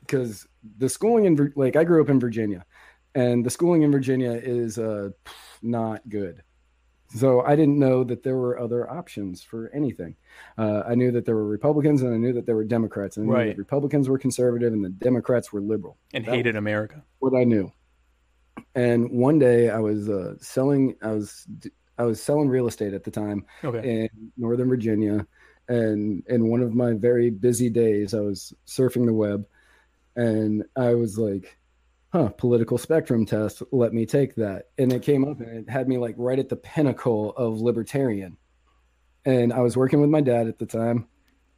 because 0.00 0.48
the 0.76 0.88
schooling 0.88 1.26
in 1.26 1.52
like 1.54 1.76
I 1.76 1.84
grew 1.84 2.02
up 2.02 2.08
in 2.08 2.18
Virginia, 2.18 2.64
and 3.14 3.44
the 3.44 3.50
schooling 3.50 3.82
in 3.82 3.90
Virginia 3.92 4.32
is 4.32 4.78
uh 4.78 5.10
not 5.62 6.06
good. 6.08 6.42
So 7.14 7.42
I 7.42 7.56
didn't 7.56 7.78
know 7.78 8.04
that 8.04 8.22
there 8.22 8.36
were 8.36 8.58
other 8.58 8.90
options 8.90 9.42
for 9.42 9.70
anything. 9.74 10.16
Uh, 10.56 10.82
I 10.86 10.94
knew 10.94 11.12
that 11.12 11.26
there 11.26 11.34
were 11.36 11.46
Republicans 11.46 12.00
and 12.00 12.14
I 12.14 12.16
knew 12.16 12.32
that 12.32 12.46
there 12.46 12.56
were 12.56 12.64
Democrats. 12.64 13.18
And 13.18 13.24
I 13.24 13.28
knew 13.28 13.34
Right. 13.34 13.46
that 13.48 13.58
Republicans 13.58 14.08
were 14.08 14.16
conservative 14.18 14.72
and 14.72 14.82
the 14.82 14.88
Democrats 14.88 15.52
were 15.52 15.60
liberal 15.60 15.98
And 16.14 16.24
That 16.24 16.34
hated 16.34 16.56
America. 16.56 17.04
what 17.18 17.34
I 17.34 17.44
knew. 17.44 17.70
And 18.74 19.10
one 19.10 19.38
day 19.38 19.68
I 19.68 19.78
was 19.78 20.08
uh, 20.08 20.36
selling, 20.40 20.96
I 21.02 21.12
was, 21.12 21.46
I 21.98 22.04
was 22.04 22.22
selling 22.22 22.48
real 22.48 22.66
estate 22.66 22.94
at 22.94 23.04
the 23.04 23.10
time 23.10 23.44
Okay. 23.62 24.04
in 24.04 24.32
Northern 24.38 24.68
Virginia, 24.70 25.26
and 25.68 26.22
in 26.28 26.48
one 26.48 26.62
of 26.62 26.74
my 26.74 26.94
very 26.94 27.28
busy 27.30 27.68
days, 27.68 28.14
I 28.14 28.20
was 28.20 28.54
surfing 28.66 29.04
the 29.06 29.12
web, 29.12 29.44
and 30.16 30.64
I 30.76 30.94
was 30.94 31.18
like, 31.18 31.58
"Huh, 32.12 32.28
political 32.30 32.78
spectrum 32.78 33.26
test. 33.26 33.62
Let 33.72 33.92
me 33.92 34.06
take 34.06 34.34
that." 34.36 34.66
And 34.78 34.92
it 34.92 35.02
came 35.02 35.24
up, 35.24 35.40
and 35.40 35.58
it 35.58 35.70
had 35.70 35.88
me 35.88 35.98
like 35.98 36.14
right 36.18 36.38
at 36.38 36.48
the 36.48 36.56
pinnacle 36.56 37.30
of 37.32 37.60
libertarian. 37.60 38.36
And 39.24 39.52
I 39.52 39.60
was 39.60 39.76
working 39.76 40.00
with 40.00 40.10
my 40.10 40.20
dad 40.20 40.48
at 40.48 40.58
the 40.58 40.66
time, 40.66 41.06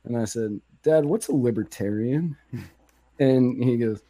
and 0.05 0.17
I 0.17 0.25
said, 0.25 0.61
"Dad, 0.83 1.05
what's 1.05 1.29
a 1.29 1.35
libertarian?" 1.35 2.37
and 3.19 3.63
he 3.63 3.77
goes, 3.77 4.03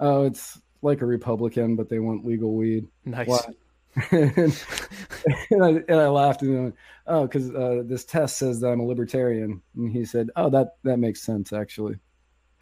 "Oh, 0.00 0.24
it's 0.24 0.60
like 0.82 1.02
a 1.02 1.06
Republican, 1.06 1.76
but 1.76 1.88
they 1.88 1.98
want 1.98 2.26
legal 2.26 2.54
weed." 2.54 2.86
Nice. 3.04 3.28
Why? 3.28 3.40
and, 4.10 4.64
and, 5.50 5.64
I, 5.64 5.68
and 5.68 6.00
I 6.00 6.08
laughed 6.08 6.42
and 6.42 6.58
I 6.58 6.60
went, 6.62 6.74
oh, 7.06 7.22
because 7.26 7.50
uh, 7.54 7.82
this 7.84 8.04
test 8.04 8.38
says 8.38 8.60
that 8.60 8.68
I'm 8.68 8.80
a 8.80 8.84
libertarian. 8.84 9.62
And 9.76 9.90
he 9.90 10.04
said, 10.04 10.30
oh, 10.36 10.50
that 10.50 10.76
that 10.82 10.98
makes 10.98 11.22
sense 11.22 11.52
actually. 11.52 11.96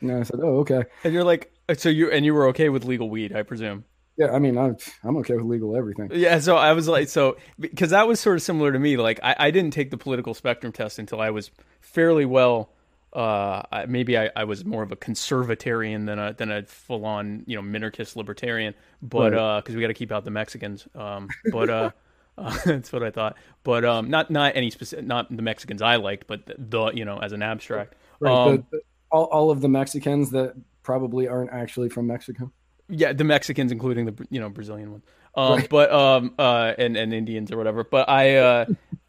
And 0.00 0.12
I 0.12 0.22
said, 0.24 0.40
oh, 0.42 0.58
okay. 0.58 0.84
And 1.04 1.14
you're 1.14 1.24
like, 1.24 1.51
so 1.76 1.88
you 1.88 2.10
and 2.10 2.24
you 2.24 2.34
were 2.34 2.46
okay 2.48 2.68
with 2.68 2.84
legal 2.84 3.08
weed, 3.10 3.34
I 3.34 3.42
presume. 3.42 3.84
Yeah, 4.16 4.30
I 4.32 4.38
mean, 4.38 4.58
I'm 4.58 4.76
I'm 5.04 5.16
okay 5.18 5.34
with 5.34 5.46
legal 5.46 5.76
everything. 5.76 6.10
Yeah, 6.12 6.38
so 6.40 6.56
I 6.56 6.72
was 6.74 6.86
like, 6.88 7.08
so 7.08 7.36
because 7.58 7.90
that 7.90 8.06
was 8.06 8.20
sort 8.20 8.36
of 8.36 8.42
similar 8.42 8.70
to 8.72 8.78
me. 8.78 8.96
Like, 8.98 9.18
I, 9.22 9.34
I 9.38 9.50
didn't 9.50 9.72
take 9.72 9.90
the 9.90 9.96
political 9.96 10.34
spectrum 10.34 10.70
test 10.72 10.98
until 10.98 11.20
I 11.20 11.30
was 11.30 11.50
fairly 11.80 12.24
well. 12.26 12.70
Uh, 13.14 13.62
I- 13.72 13.86
maybe 13.86 14.16
I, 14.18 14.30
I 14.36 14.44
was 14.44 14.64
more 14.64 14.82
of 14.82 14.92
a 14.92 14.96
conservatarian 14.96 16.06
than 16.06 16.18
a 16.18 16.32
than 16.34 16.50
a 16.50 16.62
full 16.64 17.04
on 17.06 17.44
you 17.46 17.56
know 17.60 17.62
minarchist 17.62 18.16
libertarian. 18.16 18.74
But 19.02 19.32
Right. 19.32 19.60
because 19.60 19.74
we 19.74 19.80
got 19.80 19.88
to 19.88 19.94
keep 19.94 20.12
out 20.12 20.24
the 20.24 20.30
Mexicans. 20.30 20.86
Um, 20.94 21.28
but 21.50 21.70
uh, 21.70 21.90
uh, 22.38 22.58
that's 22.66 22.92
what 22.92 23.02
I 23.02 23.10
thought. 23.10 23.36
But 23.64 23.84
um, 23.84 24.10
not 24.10 24.30
not 24.30 24.56
any 24.56 24.70
specific, 24.70 25.06
not 25.06 25.34
the 25.34 25.42
Mexicans 25.42 25.80
I 25.82 25.96
liked, 25.96 26.26
but 26.26 26.46
the, 26.46 26.54
the 26.58 26.86
you 26.92 27.04
know 27.06 27.18
as 27.18 27.32
an 27.32 27.42
abstract. 27.42 27.94
Right. 28.20 28.32
Um, 28.32 28.56
the, 28.70 28.76
the- 28.76 28.82
all, 29.10 29.24
all 29.24 29.50
of 29.50 29.60
the 29.60 29.68
Mexicans 29.68 30.30
that 30.30 30.54
probably 30.82 31.28
aren't 31.28 31.50
actually 31.52 31.88
from 31.88 32.06
Mexico. 32.06 32.52
Yeah, 32.88 33.12
the 33.12 33.24
Mexicans, 33.24 33.72
including 33.72 34.06
the 34.06 34.26
you 34.30 34.40
know 34.40 34.48
Brazilian 34.50 34.90
ones, 34.92 35.04
um, 35.34 35.52
Right. 35.58 35.68
but 35.68 35.90
um, 35.92 36.34
uh, 36.38 36.74
and 36.76 36.96
and 36.96 37.14
Indians 37.14 37.50
or 37.50 37.56
whatever. 37.56 37.84
But 37.84 38.08
I, 38.08 38.36
uh, 38.36 38.64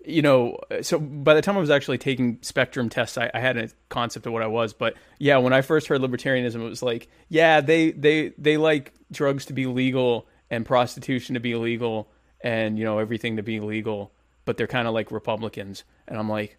you 0.05 0.21
know, 0.21 0.57
so 0.81 0.99
by 0.99 1.33
the 1.33 1.41
time 1.41 1.57
I 1.57 1.59
was 1.59 1.69
actually 1.71 1.97
taking 1.97 2.37
spectrum 2.41 2.87
tests, 2.87 3.17
I, 3.17 3.29
I 3.33 3.39
had 3.39 3.57
a 3.57 3.69
concept 3.89 4.25
of 4.25 4.31
what 4.31 4.41
I 4.41 4.47
was. 4.47 4.73
But 4.73 4.93
yeah, 5.19 5.37
when 5.37 5.51
I 5.53 5.61
first 5.61 5.87
heard 5.87 5.99
libertarianism, 6.01 6.55
it 6.55 6.69
was 6.69 6.81
like, 6.83 7.09
yeah, 7.29 7.59
they 7.61 7.91
they 7.91 8.29
they 8.37 8.55
like 8.57 8.93
drugs 9.11 9.45
to 9.47 9.53
be 9.53 9.65
legal 9.65 10.27
and 10.49 10.65
prostitution 10.65 11.33
to 11.33 11.39
be 11.41 11.51
illegal 11.51 12.09
and 12.41 12.77
you 12.77 12.85
know 12.85 12.99
everything 12.99 13.35
to 13.37 13.43
be 13.43 13.59
legal, 13.59 14.13
but 14.45 14.55
they're 14.55 14.67
kind 14.67 14.87
of 14.87 14.93
like 14.93 15.11
Republicans, 15.11 15.83
and 16.07 16.17
I'm 16.17 16.29
like, 16.29 16.57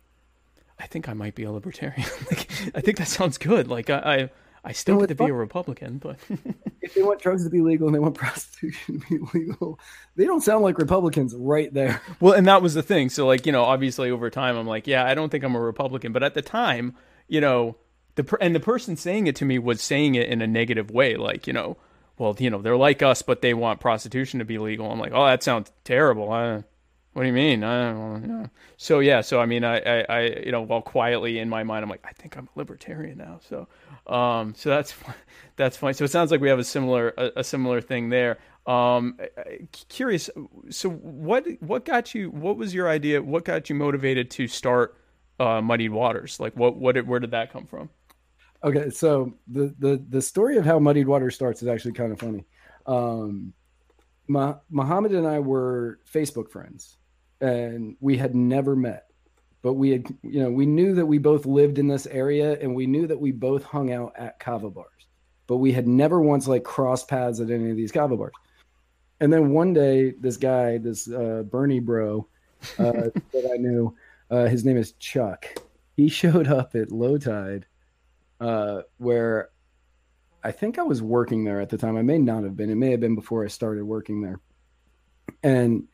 I 0.79 0.87
think 0.89 1.09
I 1.09 1.15
might 1.15 1.37
be 1.37 1.45
a 1.45 1.53
libertarian. 1.53 2.09
like, 2.31 2.51
I 2.75 2.81
think 2.83 2.99
that 2.99 3.09
sounds 3.09 3.39
good. 3.39 3.69
Like 3.69 3.89
I. 3.89 3.99
I 4.05 4.31
I 4.65 4.73
still 4.73 4.97
want 4.97 5.09
to 5.09 5.15
be 5.15 5.25
a 5.27 5.33
Republican, 5.33 5.99
but 5.99 6.19
If 6.85 6.93
they 6.93 7.03
want 7.03 7.21
drugs 7.21 7.45
to 7.45 7.51
be 7.51 7.63
legal 7.63 7.89
and 7.89 7.95
they 7.95 7.99
want 7.99 8.15
prostitution 8.17 9.01
to 9.01 9.07
be 9.09 9.39
legal, 9.39 9.79
they 10.17 10.27
don't 10.27 10.43
sound 10.43 10.63
like 10.63 10.77
Republicans 10.77 11.35
right 11.35 11.73
there. 11.73 12.03
Well, 12.21 12.35
and 12.35 12.47
that 12.47 12.61
was 12.61 12.75
the 12.75 12.83
thing. 12.83 13.09
So, 13.09 13.27
like, 13.27 13.47
you 13.47 13.53
know, 13.53 13.65
obviously 13.65 14.11
over 14.11 14.29
time, 14.29 14.57
I'm 14.57 14.67
like, 14.67 14.87
yeah, 14.87 15.05
I 15.05 15.15
don't 15.15 15.31
think 15.31 15.45
I'm 15.45 15.55
a 15.55 15.61
Republican. 15.61 16.13
But 16.13 16.23
at 16.23 16.35
the 16.35 16.43
time, 16.43 16.95
you 17.27 17.41
know, 17.41 17.77
the 18.17 18.25
per- 18.25 18.39
and 18.39 18.55
the 18.55 18.61
person 18.61 18.97
saying 18.97 19.27
it 19.27 19.37
to 19.37 19.47
me 19.47 19.59
was 19.59 19.81
saying 19.81 20.15
it 20.15 20.29
in 20.29 20.43
a 20.43 20.47
negative 20.47 20.91
way, 20.91 21.17
like, 21.17 21.47
you 21.47 21.55
know, 21.55 21.79
well, 22.19 22.37
you 22.39 22.51
know, 22.51 22.61
they're 22.61 22.77
like 22.77 23.03
us, 23.03 23.23
but 23.23 23.41
they 23.41 23.55
want 23.55 23.81
prostitution 23.81 24.39
to 24.41 24.45
be 24.45 24.59
legal. 24.59 24.91
I'm 24.91 25.01
like, 25.01 25.13
oh, 25.15 25.25
that 25.25 25.43
sounds 25.43 25.73
terrible. 25.85 26.31
I, 26.31 26.65
what 27.15 27.23
do 27.23 27.29
you 27.29 27.33
mean? 27.33 27.63
I 27.63 27.93
don't 27.93 28.27
know. 28.27 28.51
So 28.77 28.99
yeah, 28.99 29.21
so 29.21 29.41
I 29.41 29.47
mean, 29.47 29.63
I, 29.65 29.79
I, 29.79 30.07
I, 30.09 30.21
you 30.45 30.53
know, 30.53 30.63
while 30.63 30.83
quietly 30.83 31.39
in 31.39 31.49
my 31.49 31.63
mind, 31.63 31.85
I'm 31.85 31.89
like, 31.89 32.05
I 32.05 32.13
think 32.13 32.37
I'm 32.37 32.49
a 32.55 32.59
libertarian 32.59 33.19
now. 33.19 33.41
So, 33.49 33.69
um, 34.13 34.55
so 34.57 34.69
that's 34.69 34.95
that's 35.57 35.77
fine. 35.77 35.95
So 35.95 36.05
it 36.05 36.11
sounds 36.11 36.31
like 36.33 36.41
we 36.41 36.49
have 36.49 36.59
a 36.59 36.65
similar 36.65 37.15
a, 37.17 37.31
a 37.37 37.45
similar 37.45 37.81
thing 37.81 38.11
there. 38.11 38.39
Um, 38.67 39.19
curious. 39.89 40.29
So 40.71 40.91
what 40.91 41.47
what 41.61 41.85
got 41.85 42.15
you? 42.15 42.31
What 42.31 42.57
was 42.57 42.75
your 42.75 42.89
idea? 42.89 43.23
What 43.23 43.45
got 43.45 43.71
you 43.71 43.77
motivated 43.77 44.31
to 44.33 44.49
start 44.49 44.99
uh, 45.39 45.61
Muddied 45.61 45.93
Waters? 45.93 46.41
Like, 46.41 46.55
what 46.57 46.77
what 46.77 46.97
did, 46.97 47.07
where 47.07 47.21
did 47.21 47.31
that 47.31 47.53
come 47.53 47.67
from? 47.67 47.91
Okay, 48.65 48.91
so 48.91 49.35
the 49.47 49.73
the 49.79 50.05
the 50.09 50.23
story 50.23 50.57
of 50.57 50.65
how 50.65 50.81
Muddied 50.81 51.07
Water 51.07 51.31
starts 51.31 51.63
is 51.63 51.69
actually 51.69 51.93
kind 51.93 52.13
of 52.13 52.19
funny. 52.19 52.45
Um, 52.87 53.53
Ma- 54.27 54.59
Muhammad 54.71 55.13
and 55.13 55.27
I 55.27 55.39
were 55.39 56.01
Facebook 56.11 56.51
friends, 56.51 56.97
and 57.41 57.97
we 58.01 58.17
had 58.17 58.35
never 58.35 58.77
met, 58.77 59.07
but 59.63 59.75
we 59.75 59.91
had 59.91 60.07
you 60.23 60.41
know 60.43 60.51
we 60.51 60.67
knew 60.67 60.95
that 60.95 61.07
we 61.07 61.19
both 61.19 61.47
lived 61.47 61.79
in 61.79 61.89
this 61.89 62.07
area, 62.07 62.59
and 62.61 62.75
we 62.75 62.87
knew 62.87 63.07
that 63.07 63.21
we 63.21 63.33
both 63.33 63.65
hung 63.65 63.93
out 63.93 64.13
at 64.17 64.39
kava 64.39 64.71
bars, 64.71 65.07
but 65.47 65.57
we 65.57 65.73
had 65.73 65.87
never 65.87 66.21
once 66.21 66.47
like 66.47 66.65
crossed 66.65 67.09
paths 67.09 67.41
at 67.41 67.51
any 67.51 67.71
of 67.71 67.77
these 67.77 67.93
kava 67.93 68.17
bars. 68.17 68.33
And 69.21 69.33
then 69.33 69.51
one 69.51 69.73
day, 69.73 70.13
this 70.21 70.37
guy, 70.37 70.79
this 70.79 71.11
uh, 71.11 71.45
Bernie 71.47 71.81
bro 71.81 72.27
uh, 72.79 72.93
that 73.33 73.51
I 73.53 73.57
knew, 73.57 73.97
uh, 74.31 74.47
his 74.47 74.65
name 74.65 74.77
is 74.77 74.93
Chuck. 74.93 75.47
He 75.97 76.09
showed 76.09 76.49
up 76.49 76.75
at 76.75 76.91
low 76.91 77.19
tide 77.19 77.67
uh, 78.41 78.83
where 78.99 79.51
I 80.43 80.53
think 80.53 80.79
I 80.79 80.83
was 80.83 81.01
working 81.01 81.45
there 81.45 81.61
at 81.61 81.71
the 81.71 81.79
time. 81.79 81.97
I 81.97 82.03
may 82.03 82.19
not 82.19 82.45
have 82.45 82.57
been. 82.57 82.69
It 82.69 82.75
may 82.75 82.91
have 82.91 83.01
been 83.01 83.15
before 83.15 83.45
I 83.45 83.49
started 83.49 83.85
working 83.85 84.21
there. 84.21 84.41
And 85.43 85.85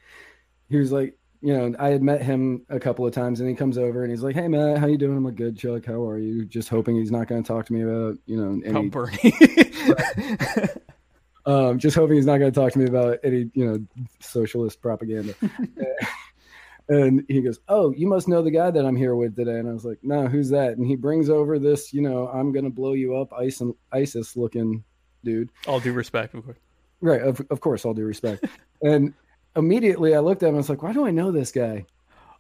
he 0.69 0.77
was 0.77 0.91
like, 0.91 1.17
you 1.43 1.57
know, 1.57 1.75
I 1.79 1.89
had 1.89 2.03
met 2.03 2.21
him 2.23 2.67
a 2.69 2.79
couple 2.79 3.07
of 3.07 3.15
times, 3.15 3.41
and 3.41 3.49
he 3.49 3.55
comes 3.55 3.79
over 3.79 4.03
and 4.03 4.11
he's 4.11 4.23
like, 4.23 4.35
"Hey, 4.35 4.47
Matt, 4.47 4.77
how 4.79 4.87
you 4.87 4.99
doing?" 4.99 5.17
I'm 5.17 5.25
like, 5.25 5.37
"Good, 5.37 5.57
Chuck. 5.57 5.87
How 5.87 6.07
are 6.07 6.19
you?" 6.19 6.45
Just 6.45 6.69
hoping 6.69 6.97
he's 6.97 7.11
not 7.11 7.29
going 7.29 7.43
to 7.43 7.49
talk 7.49 7.65
to 7.67 7.73
me 7.73 7.81
about, 7.83 8.19
you 8.27 8.37
know, 8.37 8.61
any, 8.65 8.77
um, 11.47 11.79
just 11.79 11.97
hoping 11.97 12.17
he's 12.17 12.27
not 12.27 12.37
going 12.39 12.53
to 12.53 12.61
talk 12.61 12.73
to 12.73 12.79
me 12.79 12.85
about 12.85 13.21
any, 13.25 13.51
you 13.55 13.65
know, 13.65 13.79
socialist 14.21 14.83
propaganda. 14.83 15.35
and 16.91 17.25
he 17.29 17.41
goes, 17.41 17.59
"Oh, 17.69 17.93
you 17.93 18.07
must 18.07 18.29
know 18.29 18.43
the 18.43 18.51
guy 18.51 18.71
that 18.71 18.85
I'm 18.85 18.97
here 18.97 19.15
with 19.15 19.35
today." 19.35 19.59
And 19.59 19.69
I 19.69 19.73
was 19.73 19.87
like, 19.87 19.99
"No, 20.03 20.27
who's 20.27 20.51
that?" 20.51 20.77
And 20.77 20.87
he 20.87 20.95
brings 20.95 21.31
over 21.31 21.59
this, 21.59 21.95
you 21.95 22.03
know, 22.03 22.29
I'm 22.29 22.53
going 22.53 22.65
to 22.65 22.71
blow 22.71 22.93
you 22.93 23.17
up, 23.17 23.33
ISIS, 23.33 23.73
ISIS 23.93 24.37
looking 24.37 24.85
dude. 25.25 25.49
All 25.67 25.81
due 25.81 25.95
respect, 25.95 26.35
of 26.35 26.45
course. 26.45 26.59
Right, 27.01 27.23
of, 27.23 27.41
of 27.49 27.61
course, 27.61 27.87
all 27.87 27.95
due 27.95 28.05
respect. 28.05 28.45
and 28.83 29.15
immediately 29.57 30.15
I 30.15 30.21
looked 30.21 30.43
at 30.43 30.49
him. 30.49 30.55
I 30.55 30.59
was 30.59 30.69
like, 30.69 30.83
"Why 30.83 30.93
do 30.93 31.07
I 31.07 31.11
know 31.11 31.31
this 31.33 31.53
guy?" 31.53 31.87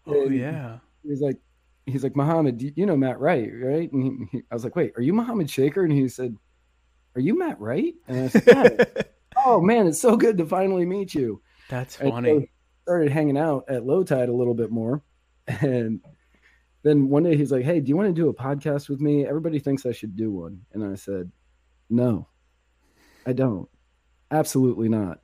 Oh 0.06 0.22
And 0.24 0.34
yeah. 0.36 0.78
He's 1.02 1.20
like, 1.20 1.38
he's 1.86 2.02
like 2.02 2.16
Muhammad. 2.16 2.60
You 2.62 2.72
you 2.76 2.86
know 2.86 2.96
Matt 2.96 3.20
Wright, 3.20 3.50
right? 3.62 3.90
And 3.92 4.28
he, 4.30 4.38
he, 4.38 4.42
I 4.50 4.54
was 4.54 4.64
like, 4.64 4.76
"Wait, 4.76 4.92
are 4.96 5.02
you 5.02 5.12
Muhammad 5.12 5.50
Shaker?" 5.50 5.84
And 5.84 5.92
he 5.92 6.08
said, 6.08 6.36
"Are 7.14 7.20
you 7.20 7.38
Matt 7.38 7.60
Wright?" 7.60 7.94
And 8.08 8.24
I 8.24 8.28
said, 8.28 8.44
"Yeah." 8.46 9.02
"Oh 9.46 9.60
man, 9.60 9.86
it's 9.86 10.00
so 10.00 10.16
good 10.16 10.38
to 10.38 10.46
finally 10.46 10.86
meet 10.86 11.14
you." 11.14 11.42
That's 11.68 11.98
And 12.00 12.10
funny. 12.10 12.40
so 12.40 12.46
started 12.84 13.12
hanging 13.12 13.38
out 13.38 13.64
at 13.68 13.86
low 13.86 14.02
tide 14.04 14.28
a 14.28 14.34
little 14.34 14.54
bit 14.54 14.70
more, 14.70 15.02
and 15.46 16.00
then 16.82 17.08
one 17.08 17.22
day 17.24 17.36
he's 17.36 17.52
like, 17.52 17.64
"Hey, 17.64 17.80
do 17.80 17.88
you 17.88 17.96
want 17.96 18.08
to 18.08 18.14
do 18.14 18.28
a 18.28 18.34
podcast 18.34 18.88
with 18.88 19.00
me? 19.00 19.26
Everybody 19.26 19.58
thinks 19.58 19.86
I 19.86 19.92
should 19.92 20.16
do 20.16 20.30
one." 20.30 20.62
And 20.72 20.84
I 20.84 20.94
said, 20.96 21.30
"No, 21.88 22.28
I 23.26 23.32
don't. 23.32 23.68
Absolutely 24.30 24.88
not." 24.88 25.20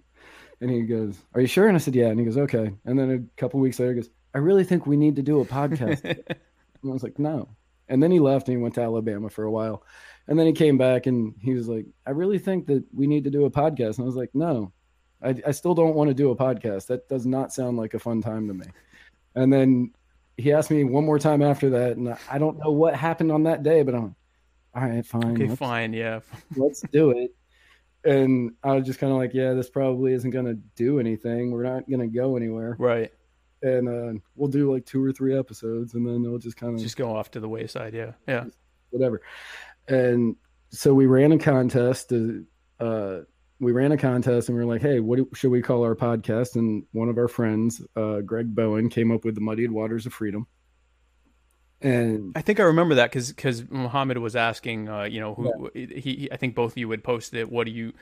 And 0.61 0.71
he 0.71 0.83
goes, 0.83 1.19
"Are 1.35 1.41
you 1.41 1.47
sure?" 1.47 1.69
And 1.69 1.77
I 1.77 1.79
said, 1.79 1.95
"Yeah." 1.95 2.09
And 2.09 2.19
he 2.19 2.25
goes, 2.25 2.39
"Okay." 2.39 2.73
And 2.85 2.99
then 2.99 3.11
a 3.11 3.41
couple 3.41 3.61
weeks 3.61 3.79
later, 3.79 3.95
he 3.95 4.01
goes, 4.01 4.11
"I 4.35 4.39
really 4.39 4.65
think 4.65 4.87
we 4.87 4.97
need 4.97 5.17
to 5.17 5.23
do 5.23 5.41
a 5.41 5.45
podcast." 5.45 6.05
and 6.05 6.91
I 6.91 6.93
was 6.93 7.03
like, 7.03 7.19
"No." 7.19 7.49
And 7.89 8.03
then 8.03 8.11
he 8.11 8.19
left 8.19 8.49
and 8.49 8.57
he 8.57 8.63
went 8.63 8.75
to 8.75 8.83
Alabama 8.83 9.29
for 9.31 9.45
a 9.45 9.51
while, 9.51 9.83
and 10.27 10.39
then 10.39 10.47
he 10.47 10.53
came 10.53 10.79
back 10.79 11.07
and 11.07 11.35
he 11.41 11.55
was 11.55 11.69
like, 11.69 11.87
"I 12.07 12.11
really 12.11 12.39
think 12.39 12.67
that 12.67 12.85
we 12.95 13.07
need 13.07 13.25
to 13.25 13.31
do 13.31 13.45
a 13.45 13.51
podcast." 13.51 13.97
And 13.97 14.01
I 14.01 14.07
was 14.07 14.17
like, 14.17 14.35
"No." 14.35 14.73
I, 15.23 15.35
I 15.47 15.51
still 15.53 15.75
don't 15.75 15.95
want 15.95 16.09
to 16.09 16.15
do 16.15 16.31
a 16.31 16.37
podcast. 16.37 16.89
That 16.89 17.09
does 17.09 17.25
not 17.25 17.53
sound 17.53 17.79
like 17.79 17.95
a 17.95 17.99
fun 17.99 18.21
time 18.21 18.49
to 18.49 18.55
me. 18.55 18.67
And 19.35 19.51
then 19.51 19.93
he 20.37 20.53
asked 20.53 20.71
me 20.71 20.85
one 20.85 21.05
more 21.05 21.19
time 21.19 21.43
after 21.43 21.71
that, 21.71 21.97
and 21.97 22.17
I 22.31 22.39
don't 22.39 22.59
know 22.59 22.71
what 22.71 22.95
happened 22.95 23.33
on 23.33 23.45
that 23.45 23.63
day, 23.63 23.83
but 23.83 23.95
I'm 23.95 24.03
like, 24.03 24.13
all 24.75 24.83
right, 24.83 25.07
fine, 25.07 25.43
okay, 25.43 25.57
fine. 25.57 25.93
Yeah. 25.95 26.21
let's 26.57 26.83
do 26.93 27.11
it. 27.11 27.35
And 28.05 28.53
I 28.63 28.75
was 28.75 28.87
just 28.87 28.99
kind 28.99 29.13
of 29.13 29.19
like, 29.19 29.35
yeah, 29.35 29.55
this 29.55 29.69
probably 29.69 30.13
isn't 30.13 30.31
going 30.31 30.47
to 30.47 30.55
do 30.55 31.01
anything. 31.01 31.51
We're 31.51 31.65
not 31.65 31.89
going 31.89 32.01
to 32.01 32.07
go 32.07 32.37
anywhere. 32.37 32.77
Right. 32.79 33.11
And 33.63 33.89
uh, 33.89 34.21
we'll 34.37 34.51
do 34.51 34.73
like 34.73 34.87
two 34.87 35.03
or 35.03 35.13
three 35.13 35.37
episodes 35.37 35.95
and 35.95 36.07
then 36.07 36.25
it'll 36.25 36.39
just 36.39 36.57
kind 36.57 36.75
of 36.75 36.81
Just 36.81 36.97
go 36.97 37.15
off 37.17 37.31
to 37.33 37.41
the 37.41 37.49
wayside. 37.49 37.95
Yeah. 37.95 38.13
Yeah. 38.29 38.45
whatever. 38.91 39.23
And 39.89 40.37
so 40.71 40.95
we 40.95 41.07
ran 41.07 41.33
a 41.33 41.39
contest. 41.39 42.11
To, 42.11 42.45
uh, 42.79 43.19
we 43.59 43.73
ran 43.73 43.93
a 43.93 43.97
contest 43.97 44.49
and 44.49 44.59
we 44.59 44.65
were 44.65 44.73
like, 44.73 44.83
hey, 44.83 45.01
what 45.01 45.17
do, 45.17 45.29
should 45.35 45.51
we 45.51 45.63
call 45.63 45.83
our 45.85 45.97
podcast? 45.97 46.57
And 46.57 46.85
one 46.93 47.09
of 47.09 47.19
our 47.19 47.29
friends, 47.29 47.83
uh, 47.97 48.21
Greg 48.21 48.55
Bowen, 48.55 48.91
came 48.91 49.11
up 49.11 49.25
with 49.25 49.35
the 49.35 49.41
Muddied 49.41 49.71
Waters 49.73 50.07
of 50.07 50.13
Freedom. 50.13 50.47
And 51.83 52.33
I 52.35 52.43
think 52.43 52.59
I 52.59 52.65
remember 52.65 52.97
that 52.97 53.11
because 53.11 53.29
because 53.29 53.69
Muhammad 53.71 54.19
was 54.19 54.35
asking, 54.35 54.89
uh, 54.89 55.05
you 55.05 55.21
know, 55.21 55.35
who 55.35 55.71
he, 55.75 55.87
he, 55.87 56.29
I 56.33 56.37
think 56.37 56.55
both 56.55 56.73
of 56.73 56.79
you 56.79 56.91
had 56.91 57.05
posted 57.05 57.41
it. 57.41 57.51
What 57.51 57.67
do 57.67 57.71
you, 57.71 57.93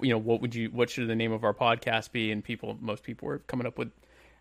you 0.00 0.10
know, 0.10 0.18
what 0.18 0.40
would 0.40 0.54
you, 0.54 0.70
what 0.70 0.88
should 0.88 1.08
the 1.08 1.16
name 1.16 1.32
of 1.32 1.42
our 1.42 1.54
podcast 1.54 2.12
be? 2.12 2.30
And 2.30 2.44
people, 2.44 2.76
most 2.80 3.02
people 3.02 3.26
were 3.26 3.38
coming 3.40 3.66
up 3.66 3.76
with 3.76 3.90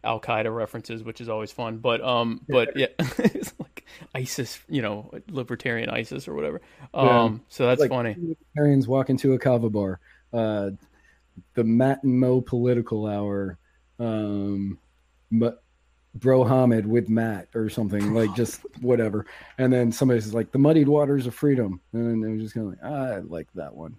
Al 0.03 0.19
Qaeda 0.19 0.55
references, 0.55 1.03
which 1.03 1.21
is 1.21 1.27
always 1.27 1.51
fun. 1.51 1.77
But 1.77 2.01
um, 2.01 2.41
but 2.47 2.69
yeah, 2.75 2.87
it's 2.99 3.53
like 3.59 3.85
ISIS, 4.13 4.59
you 4.69 4.81
know, 4.81 5.11
libertarian 5.29 5.89
ISIS 5.89 6.27
or 6.27 6.33
whatever. 6.33 6.61
Um, 6.93 7.43
so 7.49 7.65
that's 7.65 7.81
like 7.81 7.89
funny. 7.89 8.15
Libertarians 8.17 8.87
walk 8.87 9.09
into 9.09 9.33
a 9.33 9.39
kava 9.39 9.69
bar. 9.69 9.99
Uh, 10.31 10.71
the 11.55 11.63
Matt 11.63 12.03
and 12.03 12.19
Mo 12.19 12.41
political 12.41 13.07
hour. 13.07 13.57
Um, 13.99 14.77
but 15.31 15.63
Bro 16.19 16.45
Hamid 16.45 16.85
with 16.85 17.09
Matt 17.09 17.49
or 17.55 17.69
something 17.69 18.13
like 18.13 18.33
just 18.35 18.61
whatever. 18.81 19.25
And 19.57 19.71
then 19.71 19.91
somebody 19.91 20.21
says 20.21 20.33
like 20.33 20.51
the 20.51 20.59
muddied 20.59 20.87
waters 20.87 21.25
of 21.27 21.35
freedom. 21.35 21.81
And 21.93 22.23
then 22.23 22.29
it 22.29 22.33
was 22.33 22.43
just 22.43 22.53
kind 22.55 22.67
of 22.67 22.71
like, 22.73 22.79
ah, 22.83 23.15
I 23.15 23.19
like 23.19 23.47
that 23.55 23.73
one. 23.75 23.95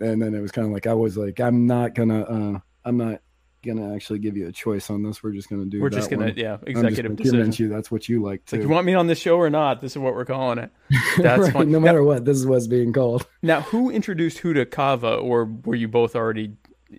And 0.00 0.20
then 0.20 0.34
it 0.34 0.40
was 0.40 0.50
kind 0.52 0.66
of 0.66 0.72
like, 0.72 0.86
I 0.86 0.94
was 0.94 1.16
like, 1.16 1.40
I'm 1.40 1.66
not 1.66 1.94
gonna, 1.94 2.22
uh, 2.22 2.58
I'm 2.84 2.96
not 2.96 3.20
gonna 3.64 3.94
actually 3.94 4.18
give 4.18 4.36
you 4.36 4.48
a 4.48 4.52
choice 4.52 4.90
on 4.90 5.04
this. 5.04 5.22
We're 5.22 5.30
just 5.30 5.48
gonna 5.48 5.66
do 5.66 5.80
We're 5.80 5.90
that 5.90 5.96
just 5.96 6.10
gonna, 6.10 6.24
one. 6.26 6.34
yeah, 6.36 6.56
executive 6.66 7.14
decision. 7.14 7.52
you 7.56 7.68
that's 7.68 7.92
what 7.92 8.08
you 8.08 8.20
like 8.20 8.40
It's 8.42 8.52
like 8.52 8.60
too. 8.62 8.66
you 8.66 8.72
want 8.72 8.86
me 8.86 8.94
on 8.94 9.06
this 9.06 9.20
show 9.20 9.36
or 9.36 9.50
not? 9.50 9.80
This 9.80 9.92
is 9.92 9.98
what 9.98 10.14
we're 10.14 10.24
calling 10.24 10.58
it. 10.58 10.70
That's 11.18 11.52
Right. 11.54 11.68
No 11.68 11.78
matter 11.78 12.02
what, 12.02 12.24
this 12.24 12.36
is 12.36 12.46
what's 12.46 12.66
being 12.66 12.92
called. 12.92 13.26
Now, 13.42 13.60
who 13.60 13.90
introduced 13.90 14.38
who 14.38 14.52
to 14.54 14.66
Kava, 14.66 15.14
or 15.14 15.44
were 15.44 15.74
you 15.76 15.86
both 15.88 16.16
already 16.16 16.56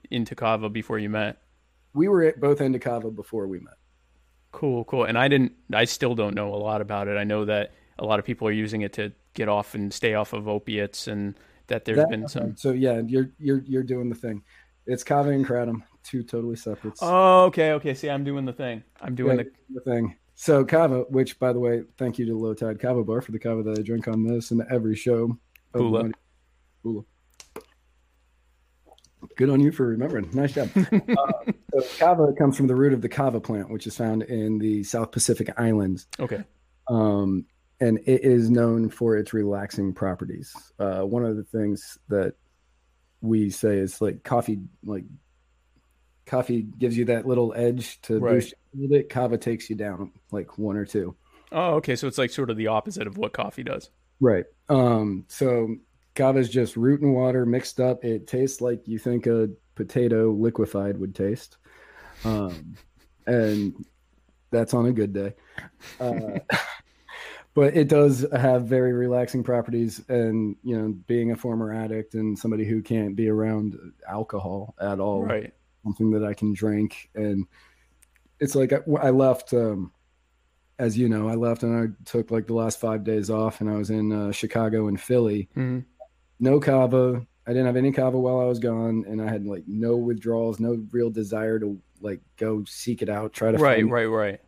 into 0.10 0.36
Kava 0.36 0.70
before 0.70 0.98
you 1.00 1.10
met? 1.10 1.38
We 1.94 2.08
were 2.08 2.34
both 2.38 2.60
into 2.62 2.80
Kava 2.80 3.12
before 3.12 3.48
we 3.48 3.60
met. 3.60 3.76
Cool, 4.54 4.86
cool. 4.86 5.04
And 5.04 5.18
I 5.18 5.28
didn't. 5.28 5.52
I 5.74 5.84
still 5.86 6.16
don't 6.16 6.36
know 6.36 6.54
a 6.54 6.56
lot 6.56 6.80
about 6.80 7.10
it. 7.10 7.18
I 7.18 7.26
know 7.26 7.44
that 7.46 7.74
a 8.00 8.06
lot 8.06 8.20
of 8.20 8.26
people 8.26 8.48
are 8.48 8.52
using 8.54 8.82
it 8.82 8.94
to 8.94 9.12
get 9.34 9.50
off 9.50 9.74
and 9.76 9.92
stay 9.92 10.14
off 10.14 10.32
of 10.32 10.48
opiates, 10.48 11.08
and 11.08 11.36
that 11.68 11.84
there's 11.86 11.98
That- 11.98 12.10
been 12.10 12.28
some. 12.30 12.56
So 12.56 12.72
yeah, 12.72 13.02
you're 13.06 13.32
you're 13.40 13.64
you're 13.66 13.84
doing 13.84 14.08
the 14.10 14.16
thing. 14.16 14.44
It's 14.86 15.04
Kava 15.04 15.30
and 15.32 15.46
Kratom, 15.46 15.82
two 16.04 16.24
totally 16.24 16.56
separate. 16.56 16.94
Oh, 17.02 17.46
okay, 17.46 17.72
okay. 17.74 17.94
See, 17.94 18.10
I'm 18.10 18.24
doing 18.24 18.46
the 18.46 18.54
thing. 18.54 18.84
I'm 19.02 19.16
doing 19.16 19.38
Yeah, 19.40 19.44
the. 19.70 19.80
the 19.80 19.82
thing. 19.82 20.16
So 20.36 20.64
Kava, 20.66 21.02
which 21.10 21.40
by 21.40 21.52
the 21.52 21.60
way, 21.60 21.84
thank 21.98 22.20
you 22.20 22.26
to 22.28 22.38
Low 22.38 22.54
Tide 22.54 22.80
Kava 22.80 23.04
Bar 23.04 23.22
for 23.22 23.32
the 23.32 23.40
Kava 23.40 23.64
that 23.64 23.80
I 23.80 23.82
drink 23.82 24.08
on 24.08 24.24
this 24.24 24.52
and 24.52 24.62
every 24.70 24.96
show. 24.96 25.38
Bula. 25.74 26.12
Bula. 26.84 27.04
Good 29.38 29.50
on 29.50 29.60
you 29.60 29.72
for 29.72 29.88
remembering. 29.88 30.30
Nice 30.34 30.54
job. 30.54 30.70
uh, 30.76 31.52
so 31.74 31.82
Kava 31.98 32.34
comes 32.38 32.56
from 32.58 32.68
the 32.68 32.76
root 32.76 32.94
of 32.94 33.02
the 33.02 33.10
Kava 33.10 33.40
plant, 33.40 33.70
which 33.70 33.88
is 33.88 33.96
found 33.98 34.24
in 34.24 34.60
the 34.60 34.84
South 34.84 35.12
Pacific 35.12 35.50
Islands. 35.58 36.08
Okay. 36.20 36.44
um, 36.90 37.46
and 37.80 37.98
it 38.06 38.24
is 38.24 38.50
known 38.50 38.90
for 38.90 39.18
its 39.18 39.34
relaxing 39.34 39.94
properties. 39.94 40.56
Uh, 40.80 41.02
one 41.02 41.26
of 41.26 41.36
the 41.36 41.44
things 41.44 41.98
that 42.08 42.36
we 43.22 43.50
say 43.50 43.78
is 43.78 44.00
like 44.02 44.24
coffee, 44.24 44.60
like 44.86 45.04
coffee 46.26 46.62
gives 46.62 46.98
you 46.98 47.06
that 47.06 47.26
little 47.26 47.54
edge 47.56 48.00
to 48.04 48.20
Right. 48.20 48.36
boost 48.36 48.54
a 48.54 48.78
little 48.78 48.98
bit. 48.98 49.10
Kava 49.10 49.38
takes 49.38 49.70
you 49.70 49.76
down 49.76 50.12
like 50.32 50.58
one 50.58 50.78
or 50.78 50.86
two. 50.86 51.16
Oh, 51.52 51.76
okay. 51.76 51.96
So 51.96 52.08
it's 52.08 52.18
like 52.18 52.30
sort 52.32 52.50
of 52.50 52.58
the 52.58 52.68
opposite 52.68 53.08
of 53.08 53.18
what 53.18 53.34
coffee 53.34 53.64
does. 53.64 53.90
Right. 54.22 54.46
Um, 54.70 55.26
so 55.28 55.76
kava 56.16 56.40
is 56.40 56.50
just 56.50 56.76
root 56.78 57.02
and 57.02 57.14
water 57.14 57.46
mixed 57.46 57.80
up. 57.80 58.04
It 58.06 58.28
tastes 58.28 58.62
like 58.62 58.88
you 58.88 59.00
think 59.00 59.28
a 59.28 59.50
potato 59.76 60.32
liquefied 60.32 60.98
would 60.98 61.16
taste. 61.16 61.58
Um, 62.24 62.78
and 63.26 63.86
that's 64.52 64.74
on 64.74 64.86
a 64.86 64.92
good 64.92 65.14
day. 65.14 65.34
Uh, 66.00 66.40
but 67.54 67.76
it 67.76 67.88
does 67.88 68.26
have 68.34 68.66
very 68.66 68.94
relaxing 68.94 69.44
properties. 69.44 70.02
And, 70.10 70.56
you 70.64 70.78
know, 70.78 70.90
being 71.08 71.32
a 71.32 71.36
former 71.36 71.74
addict 71.74 72.14
and 72.14 72.38
somebody 72.38 72.66
who 72.66 72.82
can't 72.82 73.16
be 73.16 73.30
around 73.30 73.78
alcohol 74.08 74.76
at 74.80 75.00
all, 75.00 75.26
Right. 75.26 75.54
something 75.84 76.12
that 76.12 76.24
I 76.24 76.34
can 76.34 76.54
drink. 76.54 77.10
And 77.16 77.48
it's 78.40 78.56
like 78.56 78.74
I, 78.74 78.80
I 79.02 79.10
left, 79.10 79.54
um, 79.54 79.92
as 80.80 80.98
you 80.98 81.08
know, 81.08 81.30
I 81.30 81.36
left 81.36 81.64
and 81.64 81.78
I 81.78 82.04
took 82.06 82.32
like 82.32 82.48
the 82.48 82.56
last 82.56 82.80
five 82.80 83.04
days 83.04 83.30
off, 83.30 83.62
and 83.62 83.70
I 83.70 83.76
was 83.76 83.92
in 83.92 84.12
uh, 84.12 84.32
Chicago 84.32 84.88
and 84.88 85.00
Philly. 85.00 85.48
hmm 85.54 85.80
No 86.44 86.60
kava. 86.60 87.26
I 87.48 87.52
didn't 87.52 87.66
have 87.68 87.76
any 87.78 87.92
kava 87.94 88.20
while 88.20 88.40
I 88.40 88.46
was 88.46 88.60
gone, 88.60 89.06
and 89.08 89.22
I 89.22 89.30
had 89.30 89.46
like 89.46 89.64
no 89.66 89.96
withdrawals, 89.96 90.60
no 90.60 90.84
real 90.92 91.10
desire 91.10 91.58
to 91.60 91.80
like 92.02 92.20
go 92.38 92.64
seek 92.66 93.02
it 93.02 93.08
out, 93.10 93.32
try 93.32 93.52
to 93.52 93.58
Right, 93.58 93.78
find- 93.80 93.92
right, 93.92 94.06
right. 94.06 94.40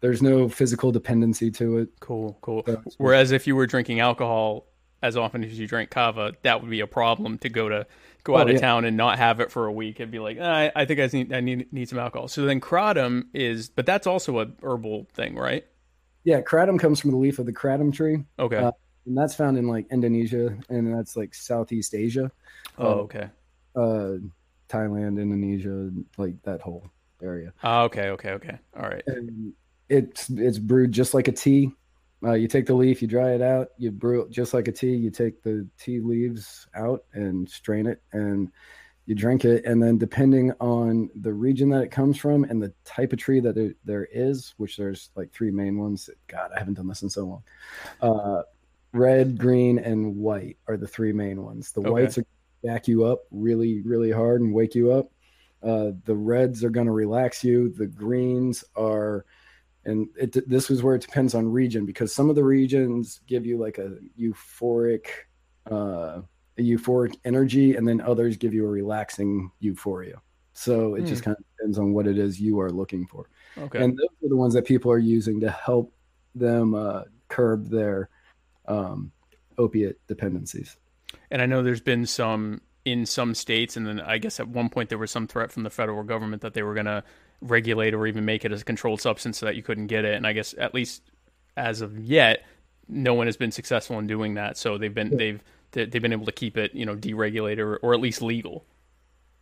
There's 0.00 0.20
no 0.20 0.48
physical 0.48 0.90
dependency 0.92 1.50
to 1.52 1.78
it. 1.78 1.88
Cool, 2.00 2.36
cool. 2.42 2.62
That's- 2.66 2.94
Whereas 2.98 3.30
if 3.30 3.46
you 3.46 3.54
were 3.56 3.66
drinking 3.66 4.00
alcohol 4.00 4.66
as 5.02 5.16
often 5.16 5.44
as 5.44 5.58
you 5.58 5.66
drink 5.68 5.90
kava, 5.90 6.32
that 6.42 6.60
would 6.60 6.70
be 6.70 6.80
a 6.80 6.86
problem 6.86 7.38
to 7.38 7.48
go 7.48 7.68
to 7.68 7.86
go 8.24 8.34
Oh, 8.34 8.38
out 8.38 8.48
of 8.48 8.54
yeah. 8.54 8.60
town 8.60 8.84
and 8.84 8.96
not 8.96 9.18
have 9.18 9.38
it 9.40 9.50
for 9.52 9.66
a 9.66 9.72
week. 9.72 10.00
It'd 10.00 10.10
be 10.10 10.18
like, 10.18 10.38
ah, 10.40 10.44
I, 10.44 10.72
I 10.74 10.84
think 10.84 10.98
I 11.00 11.06
need 11.12 11.32
I 11.32 11.40
need 11.40 11.72
need 11.72 11.88
some 11.88 11.98
alcohol. 11.98 12.26
So 12.28 12.44
then 12.44 12.60
kratom 12.60 13.24
is, 13.34 13.68
but 13.68 13.86
that's 13.86 14.06
also 14.06 14.40
a 14.40 14.46
herbal 14.62 15.06
thing, 15.14 15.36
right? 15.36 15.64
Yeah, 16.24 16.40
kratom 16.40 16.78
comes 16.78 17.00
from 17.00 17.10
the 17.12 17.16
leaf 17.18 17.38
of 17.38 17.46
the 17.46 17.52
kratom 17.52 17.92
tree, 17.92 18.24
Okay. 18.38 18.56
Uh, 18.56 18.72
and 19.06 19.16
that's 19.16 19.34
found 19.34 19.58
in 19.58 19.66
like 19.66 19.86
Indonesia, 19.90 20.56
and 20.68 20.94
that's 20.94 21.16
like 21.16 21.34
Southeast 21.34 21.94
Asia, 21.94 22.30
oh, 22.78 23.00
okay. 23.00 23.28
uh, 23.76 24.16
Thailand, 24.68 25.20
Indonesia, 25.20 25.90
like 26.16 26.40
that 26.42 26.60
whole 26.60 26.86
area. 27.22 27.52
Ah, 27.62 27.82
okay, 27.82 28.10
okay, 28.10 28.30
okay. 28.30 28.58
All 28.76 28.88
right. 28.88 29.02
and 29.06 29.52
it's 29.88 30.30
it's 30.30 30.58
brewed 30.58 30.92
just 30.92 31.14
like 31.14 31.28
a 31.28 31.32
tea. 31.32 31.70
Uh, 32.22 32.32
you 32.32 32.48
take 32.48 32.64
the 32.66 32.74
leaf, 32.74 33.02
you 33.02 33.08
dry 33.08 33.32
it 33.32 33.42
out, 33.42 33.68
you 33.76 33.90
brew 33.90 34.22
it 34.22 34.30
just 34.30 34.54
like 34.54 34.66
a 34.66 34.72
tea. 34.72 34.94
You 34.94 35.10
take 35.10 35.42
the 35.42 35.68
tea 35.78 36.00
leaves 36.00 36.66
out 36.74 37.04
and 37.12 37.48
strain 37.48 37.86
it, 37.86 38.00
and 38.12 38.50
you 39.04 39.14
drink 39.14 39.44
it. 39.44 39.66
And 39.66 39.82
then, 39.82 39.98
depending 39.98 40.52
on 40.60 41.10
the 41.14 41.32
region 41.32 41.68
that 41.70 41.82
it 41.82 41.90
comes 41.90 42.16
from 42.16 42.44
and 42.44 42.62
the 42.62 42.72
type 42.84 43.12
of 43.12 43.18
tree 43.18 43.40
that 43.40 43.54
there, 43.54 43.74
there 43.84 44.08
is, 44.10 44.54
which 44.56 44.78
there's 44.78 45.10
like 45.14 45.32
three 45.32 45.50
main 45.50 45.78
ones. 45.78 46.08
God, 46.28 46.50
I 46.54 46.58
haven't 46.58 46.74
done 46.74 46.88
this 46.88 47.02
in 47.02 47.10
so 47.10 47.24
long. 47.24 47.42
Uh, 48.00 48.42
red, 48.94 49.36
green, 49.36 49.78
and 49.78 50.16
white 50.16 50.56
are 50.68 50.76
the 50.76 50.86
three 50.86 51.12
main 51.12 51.42
ones. 51.42 51.72
The 51.72 51.80
Okay. 51.80 51.90
whites 51.90 52.18
are 52.18 52.24
back 52.62 52.88
you 52.88 53.04
up 53.04 53.24
really, 53.30 53.82
really 53.82 54.10
hard 54.10 54.40
and 54.40 54.54
wake 54.54 54.74
you 54.74 54.92
up. 54.92 55.10
Uh, 55.62 55.92
the 56.04 56.14
reds 56.14 56.62
are 56.62 56.70
going 56.70 56.86
to 56.86 56.92
relax 56.92 57.42
you. 57.42 57.70
The 57.70 57.86
greens 57.86 58.64
are, 58.76 59.26
and 59.84 60.08
it, 60.16 60.48
this 60.48 60.70
is 60.70 60.82
where 60.82 60.94
it 60.94 61.02
depends 61.02 61.34
on 61.34 61.50
region 61.50 61.84
because 61.84 62.14
some 62.14 62.30
of 62.30 62.36
the 62.36 62.44
regions 62.44 63.20
give 63.26 63.44
you 63.44 63.58
like 63.58 63.78
a 63.78 63.96
euphoric, 64.18 65.06
uh, 65.70 66.20
a 66.56 66.62
euphoric 66.62 67.16
energy, 67.24 67.76
and 67.76 67.86
then 67.86 68.00
others 68.00 68.36
give 68.36 68.54
you 68.54 68.64
a 68.64 68.68
relaxing 68.68 69.50
euphoria. 69.60 70.20
So 70.52 70.94
it 70.94 71.02
just 71.02 71.24
kind 71.24 71.36
of 71.36 71.44
depends 71.56 71.78
on 71.78 71.92
what 71.92 72.06
it 72.06 72.16
is 72.16 72.40
you 72.40 72.60
are 72.60 72.70
looking 72.70 73.06
for. 73.06 73.28
Okay. 73.58 73.82
And 73.82 73.98
those 73.98 74.08
are 74.24 74.28
the 74.28 74.36
ones 74.36 74.54
that 74.54 74.64
people 74.64 74.92
are 74.92 74.98
using 74.98 75.40
to 75.40 75.50
help 75.50 75.92
them 76.36 76.74
uh, 76.74 77.02
curb 77.28 77.68
their 77.68 78.08
um, 78.66 79.12
opiate 79.58 79.98
dependencies. 80.06 80.76
And 81.30 81.42
I 81.42 81.46
know 81.46 81.62
there's 81.62 81.80
been 81.80 82.06
some 82.06 82.60
in 82.84 83.06
some 83.06 83.34
states, 83.34 83.76
and 83.76 83.86
then 83.86 84.00
I 84.00 84.18
guess 84.18 84.38
at 84.40 84.48
one 84.48 84.68
point 84.68 84.88
there 84.88 84.98
was 84.98 85.10
some 85.10 85.26
threat 85.26 85.50
from 85.50 85.62
the 85.62 85.70
federal 85.70 86.02
government 86.02 86.42
that 86.42 86.54
they 86.54 86.62
were 86.62 86.74
going 86.74 86.86
to 86.86 87.02
regulate 87.40 87.94
or 87.94 88.06
even 88.06 88.24
make 88.24 88.44
it 88.44 88.52
as 88.52 88.62
a 88.62 88.64
controlled 88.64 89.00
substance 89.00 89.38
so 89.38 89.46
that 89.46 89.56
you 89.56 89.62
couldn't 89.62 89.86
get 89.86 90.04
it. 90.04 90.14
And 90.14 90.26
I 90.26 90.32
guess 90.32 90.54
at 90.58 90.74
least 90.74 91.02
as 91.56 91.80
of 91.80 91.98
yet, 91.98 92.44
no 92.88 93.14
one 93.14 93.26
has 93.26 93.36
been 93.36 93.52
successful 93.52 93.98
in 93.98 94.06
doing 94.06 94.34
that. 94.34 94.56
So 94.58 94.76
they've 94.76 94.94
been 94.94 95.16
they've 95.16 95.42
they've 95.72 95.90
been 95.90 96.12
able 96.12 96.26
to 96.26 96.32
keep 96.32 96.56
it, 96.56 96.74
you 96.74 96.84
know, 96.84 96.94
deregulated 96.94 97.58
or, 97.58 97.76
or 97.76 97.94
at 97.94 98.00
least 98.00 98.22
legal. 98.22 98.64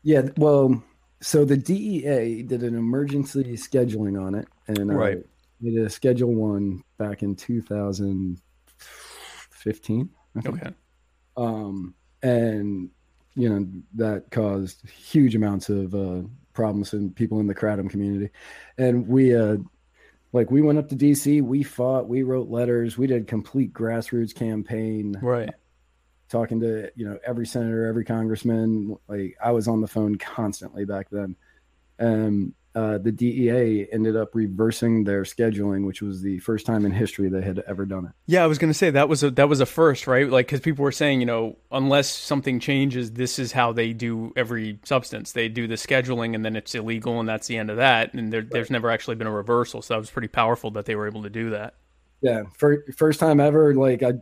Yeah, 0.05 0.23
well, 0.37 0.83
so 1.21 1.45
the 1.45 1.57
DEA 1.57 2.43
did 2.43 2.63
an 2.63 2.75
emergency 2.77 3.45
scheduling 3.57 4.21
on 4.21 4.35
it, 4.35 4.49
and 4.67 4.91
uh, 4.91 4.95
right. 4.95 5.19
I 5.19 5.65
did 5.65 5.79
a 5.79 5.91
Schedule 5.91 6.35
One 6.35 6.83
back 6.99 7.23
in 7.23 7.37
2000- 7.37 8.39
15. 9.63 10.11
Okay. 10.47 10.71
Um, 11.37 11.95
and 12.23 12.91
you 13.35 13.49
know 13.49 13.67
that 13.95 14.31
caused 14.31 14.89
huge 14.89 15.35
amounts 15.35 15.69
of 15.69 15.95
uh, 15.95 16.23
problems 16.53 16.93
in 16.93 17.11
people 17.11 17.41
in 17.41 17.47
the 17.47 17.55
kratom 17.55 17.89
community, 17.89 18.31
and 18.79 19.07
we 19.09 19.35
uh, 19.35 19.57
like 20.33 20.51
we 20.51 20.63
went 20.63 20.79
up 20.79 20.89
to 20.89 20.97
DC, 20.97 21.43
we 21.43 21.63
fought, 21.63 22.09
we 22.09 22.23
wrote 22.23 22.49
letters, 22.49 22.97
we 22.97 23.07
did 23.07 23.27
complete 23.27 23.73
grassroots 23.73 24.35
campaign, 24.35 25.19
right? 25.23 25.51
Talking 26.29 26.61
to 26.61 26.91
you 26.95 27.07
know 27.07 27.19
every 27.25 27.47
senator, 27.47 27.87
every 27.87 28.05
congressman. 28.05 28.97
Like 29.09 29.37
I 29.43 29.53
was 29.53 29.69
on 29.69 29.81
the 29.81 29.89
phone 29.89 30.17
constantly 30.17 30.85
back 30.85 31.09
then, 31.11 31.37
and 31.99 32.55
uh, 32.75 32.99
the 32.99 33.13
DEA 33.13 33.87
ended 33.93 34.17
up 34.17 34.35
reversing 34.35 35.05
their 35.05 35.23
scheduling, 35.23 35.87
which 35.87 36.01
was 36.01 36.23
the 36.23 36.39
first 36.39 36.65
time 36.65 36.87
in 36.87 36.93
history 36.93 37.29
they 37.29 37.43
had 37.43 37.63
ever 37.67 37.85
done 37.85 38.07
it. 38.07 38.13
Yeah, 38.27 38.43
I 38.43 38.47
was 38.47 38.59
going 38.59 38.71
to 38.71 38.79
say 38.79 38.91
that 38.91 39.09
was 39.09 39.23
a 39.23 39.31
that 39.33 39.49
was 39.49 39.61
a 39.61 39.67
first, 39.67 40.07
right? 40.07 40.29
Like 40.29 40.47
because 40.47 40.61
people 40.61 40.83
were 40.83 40.93
saying, 40.93 41.21
you 41.21 41.27
know, 41.27 41.59
unless 41.71 42.09
something 42.09 42.61
changes, 42.61 43.13
this 43.13 43.39
is 43.39 43.53
how 43.53 43.73
they 43.73 43.93
do 43.93 44.33
every 44.37 44.79
substance. 44.85 45.33
They 45.33 45.49
do 45.49 45.67
the 45.67 45.75
scheduling, 45.75 46.35
and 46.35 46.45
then 46.45 46.57
it's 46.57 46.75
illegal, 46.75 47.21
and 47.21 47.29
that's 47.29 47.47
the 47.47 47.59
end 47.59 47.71
of 47.71 47.77
that. 47.77 48.15
And 48.15 48.33
there, 48.33 48.41
right. 48.41 48.51
there's 48.51 48.71
never 48.71 48.91
actually 48.91 49.17
been 49.17 49.27
a 49.27 49.33
reversal, 49.33 49.83
so 49.83 49.95
that 49.95 49.99
was 49.99 50.11
pretty 50.11 50.29
powerful 50.29 50.71
that 50.73 50.87
they 50.87 50.95
were 50.95 51.07
able 51.07 51.25
to 51.25 51.31
do 51.31 51.51
that. 51.51 51.75
Yeah, 52.23 52.45
for, 52.57 52.85
first 52.97 53.21
time 53.21 53.41
ever. 53.41 53.75
Like 53.75 54.03
I 54.03 54.15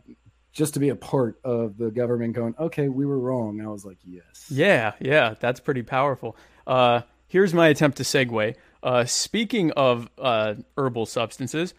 just 0.51 0.73
to 0.73 0.79
be 0.79 0.89
a 0.89 0.95
part 0.95 1.39
of 1.43 1.77
the 1.77 1.89
government 1.89 2.33
going, 2.33 2.55
okay, 2.59 2.89
we 2.89 3.05
were 3.05 3.19
wrong. 3.19 3.61
I 3.61 3.67
was 3.67 3.85
like, 3.85 3.97
yes. 4.03 4.47
Yeah, 4.49 4.93
yeah, 4.99 5.35
that's 5.39 5.59
pretty 5.59 5.83
powerful. 5.83 6.35
Uh, 6.67 7.01
here's 7.31 7.53
my 7.53 7.69
attempt 7.69 7.95
to 7.95 8.03
segue. 8.03 8.55
Uh, 8.83 9.05
speaking 9.05 9.71
of 9.71 10.09
uh, 10.17 10.55
herbal 10.77 11.05
substances, 11.05 11.73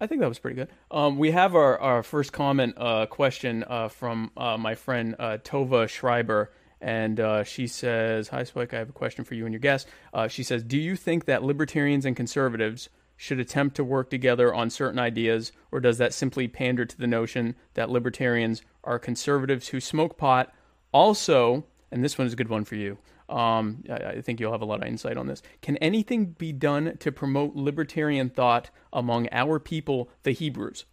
I 0.00 0.08
think 0.08 0.20
that 0.20 0.28
was 0.28 0.40
pretty 0.40 0.56
good. 0.56 0.68
Um, 0.90 1.18
we 1.18 1.30
have 1.30 1.54
our, 1.54 1.78
our 1.78 2.02
first 2.02 2.32
comment 2.32 2.74
uh, 2.76 3.06
question 3.06 3.64
uh, 3.68 3.88
from 3.88 4.32
uh, 4.36 4.58
my 4.58 4.74
friend 4.74 5.14
uh, 5.20 5.38
Tova 5.38 5.88
Schreiber. 5.88 6.50
And 6.80 7.46
she 7.46 7.68
says, 7.68 8.28
Hi, 8.28 8.42
Spike. 8.42 8.74
I 8.74 8.78
have 8.78 8.90
a 8.90 8.92
question 8.92 9.24
for 9.24 9.34
you 9.34 9.46
and 9.46 9.52
your 9.52 9.60
guest. 9.60 9.88
she 10.28 10.42
says, 10.42 10.62
Do 10.62 10.78
you 10.78 10.94
think 10.94 11.24
that 11.24 11.42
libertarians 11.42 12.04
and 12.04 12.14
conservatives 12.14 12.90
should 13.16 13.40
attempt 13.40 13.76
to 13.76 13.84
work 13.84 14.10
together 14.10 14.54
on 14.54 14.68
certain 14.68 14.98
ideas, 14.98 15.52
or 15.72 15.80
does 15.80 15.96
that 15.98 16.12
simply 16.12 16.48
pander 16.48 16.84
to 16.84 16.98
the 16.98 17.06
notion 17.06 17.56
that 17.74 17.88
libertarians 17.88 18.62
are 18.84 18.98
conservatives 18.98 19.68
who 19.68 19.80
smoke 19.80 20.18
pot? 20.18 20.52
Also, 20.92 21.64
and 21.90 22.04
this 22.04 22.18
one 22.18 22.26
is 22.26 22.34
a 22.34 22.36
good 22.36 22.50
one 22.50 22.66
for 22.66 22.74
you, 22.74 22.98
um, 23.28 23.82
I, 23.90 23.94
I, 23.94 24.20
think 24.20 24.38
you'll 24.38 24.52
have 24.52 24.62
a 24.62 24.66
lot 24.66 24.82
of 24.82 24.88
insight 24.88 25.16
on 25.16 25.26
this. 25.26 25.42
Can 25.60 25.76
anything 25.78 26.26
be 26.26 26.52
done 26.52 26.96
to 26.98 27.10
promote 27.10 27.56
libertarian 27.56 28.30
thought 28.30 28.70
among 28.92 29.28
our 29.32 29.58
people, 29.58 30.10
the 30.22 30.30
Hebrews? 30.30 30.84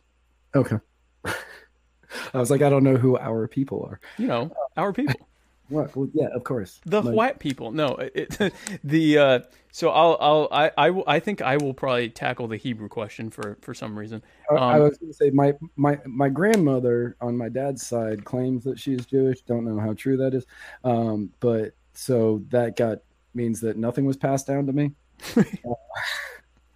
Okay. 0.56 0.78
I 1.26 2.40
was 2.40 2.50
like, 2.50 2.62
I 2.62 2.70
don't 2.70 2.84
know 2.84 2.98
who 2.98 3.18
our 3.18 3.48
people 3.48 3.88
are. 3.90 4.00
You 4.18 4.28
know, 4.28 4.52
our 4.78 4.94
people. 4.94 5.20
What? 5.70 5.96
Well, 5.96 6.10
yeah, 6.14 6.28
of 6.36 6.44
course. 6.44 6.82
The 6.86 7.02
like, 7.02 7.16
white 7.16 7.40
people. 7.40 7.72
No, 7.72 7.96
it, 7.96 8.38
the 8.84 9.18
uh, 9.18 9.40
so 9.72 9.90
I'll 9.90 10.18
I'll 10.20 10.48
I 10.52 10.72
I, 10.78 11.04
I 11.08 11.20
think 11.20 11.42
I 11.42 11.58
will 11.58 11.74
probably 11.74 12.10
tackle 12.10 12.48
the 12.48 12.58
Hebrew 12.58 12.90
question 12.90 13.30
for 13.30 13.58
for 13.62 13.74
some 13.74 13.98
reason. 13.98 14.22
Um, 14.52 14.58
I 14.58 14.80
was 14.80 14.98
going 14.98 15.12
to 15.12 15.18
say 15.18 15.30
my 15.30 15.54
my 15.78 16.00
my 16.06 16.28
grandmother 16.28 17.16
on 17.22 17.38
my 17.38 17.48
dad's 17.48 17.86
side 17.88 18.26
claims 18.26 18.66
that 18.66 18.78
she 18.78 18.94
is 18.94 19.06
Jewish. 19.06 19.42
Don't 19.42 19.64
know 19.64 19.80
how 19.80 19.94
true 19.94 20.18
that 20.18 20.34
is, 20.34 20.46
um, 20.84 21.32
but 21.40 21.74
so 21.94 22.44
that 22.50 22.76
got 22.76 23.00
means 23.34 23.62
that 23.62 23.78
nothing 23.78 24.06
was 24.06 24.18
passed 24.18 24.48
down 24.48 24.68
to 24.68 24.74
me. 24.74 24.92
uh, 25.36 25.44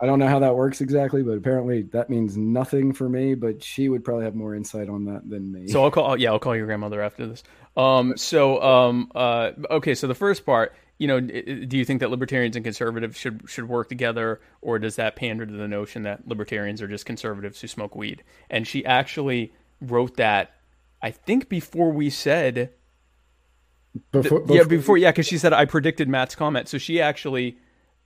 I 0.00 0.06
don't 0.06 0.18
know 0.18 0.28
how 0.28 0.40
that 0.40 0.54
works 0.54 0.80
exactly, 0.80 1.22
but 1.22 1.38
apparently 1.38 1.82
that 1.92 2.10
means 2.10 2.36
nothing 2.36 2.92
for 2.92 3.08
me. 3.08 3.34
But 3.34 3.62
she 3.62 3.88
would 3.88 4.04
probably 4.04 4.24
have 4.24 4.34
more 4.34 4.54
insight 4.54 4.88
on 4.88 5.06
that 5.06 5.28
than 5.28 5.52
me. 5.52 5.68
So 5.68 5.82
I'll 5.82 5.90
call. 5.90 6.18
Yeah, 6.18 6.30
I'll 6.32 6.38
call 6.38 6.56
your 6.56 6.66
grandmother 6.66 7.00
after 7.00 7.26
this. 7.26 7.42
Um. 7.76 8.16
So 8.16 8.60
um. 8.62 9.10
Uh. 9.14 9.52
Okay. 9.70 9.94
So 9.94 10.06
the 10.06 10.14
first 10.14 10.44
part. 10.44 10.74
You 10.96 11.08
know, 11.08 11.18
do 11.18 11.76
you 11.76 11.84
think 11.84 12.00
that 12.00 12.10
libertarians 12.10 12.54
and 12.54 12.64
conservatives 12.64 13.18
should 13.18 13.42
should 13.46 13.68
work 13.68 13.88
together, 13.88 14.40
or 14.60 14.78
does 14.78 14.94
that 14.94 15.16
pander 15.16 15.44
to 15.44 15.52
the 15.52 15.66
notion 15.66 16.04
that 16.04 16.28
libertarians 16.28 16.80
are 16.82 16.86
just 16.86 17.04
conservatives 17.04 17.60
who 17.60 17.66
smoke 17.66 17.96
weed? 17.96 18.22
And 18.48 18.64
she 18.64 18.86
actually 18.86 19.52
wrote 19.80 20.16
that, 20.18 20.52
I 21.02 21.10
think, 21.10 21.48
before 21.48 21.90
we 21.90 22.10
said 22.10 22.70
before, 24.10 24.40
before, 24.40 24.56
yeah, 24.56 24.64
before 24.64 24.96
yeah, 24.98 25.10
because 25.10 25.26
she 25.26 25.38
said 25.38 25.52
I 25.52 25.64
predicted 25.64 26.08
Matt's 26.08 26.34
comment, 26.34 26.68
so 26.68 26.78
she 26.78 27.00
actually, 27.00 27.58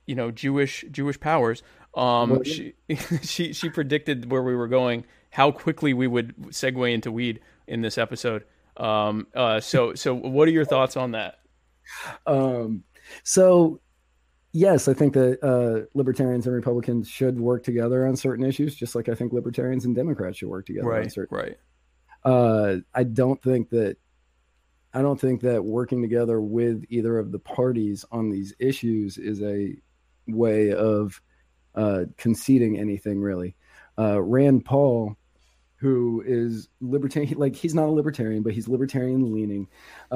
you 0.05 0.15
know, 0.15 0.31
Jewish 0.31 0.85
Jewish 0.91 1.19
powers. 1.19 1.63
Um, 1.95 2.43
she 2.43 2.73
she 3.21 3.53
she 3.53 3.69
predicted 3.69 4.31
where 4.31 4.43
we 4.43 4.55
were 4.55 4.67
going, 4.67 5.05
how 5.31 5.51
quickly 5.51 5.93
we 5.93 6.07
would 6.07 6.35
segue 6.47 6.93
into 6.93 7.11
weed 7.11 7.39
in 7.67 7.81
this 7.81 7.97
episode. 7.97 8.43
Um, 8.77 9.27
uh, 9.35 9.59
so 9.59 9.93
so 9.95 10.13
what 10.13 10.47
are 10.47 10.51
your 10.51 10.65
thoughts 10.65 10.95
on 10.95 11.11
that? 11.11 11.39
Um, 12.27 12.83
so 13.23 13.81
yes, 14.51 14.87
I 14.87 14.93
think 14.93 15.13
that 15.13 15.43
uh, 15.43 15.87
libertarians 15.95 16.45
and 16.45 16.55
Republicans 16.55 17.07
should 17.07 17.39
work 17.39 17.63
together 17.63 18.05
on 18.05 18.15
certain 18.15 18.45
issues, 18.45 18.75
just 18.75 18.95
like 18.95 19.09
I 19.09 19.15
think 19.15 19.33
libertarians 19.33 19.85
and 19.85 19.95
Democrats 19.95 20.37
should 20.37 20.49
work 20.49 20.65
together 20.65 20.87
right, 20.87 21.03
on 21.03 21.09
certain. 21.09 21.37
Right. 21.37 21.57
Uh, 22.23 22.77
I 22.93 23.03
don't 23.03 23.41
think 23.41 23.69
that 23.69 23.97
I 24.93 25.01
don't 25.01 25.19
think 25.19 25.41
that 25.41 25.63
working 25.63 26.01
together 26.01 26.41
with 26.41 26.85
either 26.89 27.17
of 27.17 27.31
the 27.31 27.39
parties 27.39 28.05
on 28.11 28.29
these 28.29 28.53
issues 28.59 29.17
is 29.17 29.41
a 29.41 29.75
way 30.27 30.73
of 30.73 31.21
uh, 31.75 32.05
conceding 32.17 32.77
anything 32.79 33.21
really. 33.21 33.55
Uh, 33.97 34.21
Rand 34.21 34.65
Paul, 34.65 35.15
who 35.75 36.23
is 36.25 36.69
libertarian, 36.81 37.33
like 37.37 37.55
he's 37.55 37.75
not 37.75 37.87
a 37.87 37.91
libertarian, 37.91 38.41
but 38.43 38.53
he's 38.53 38.67
libertarian 38.67 39.33
leaning. 39.33 39.67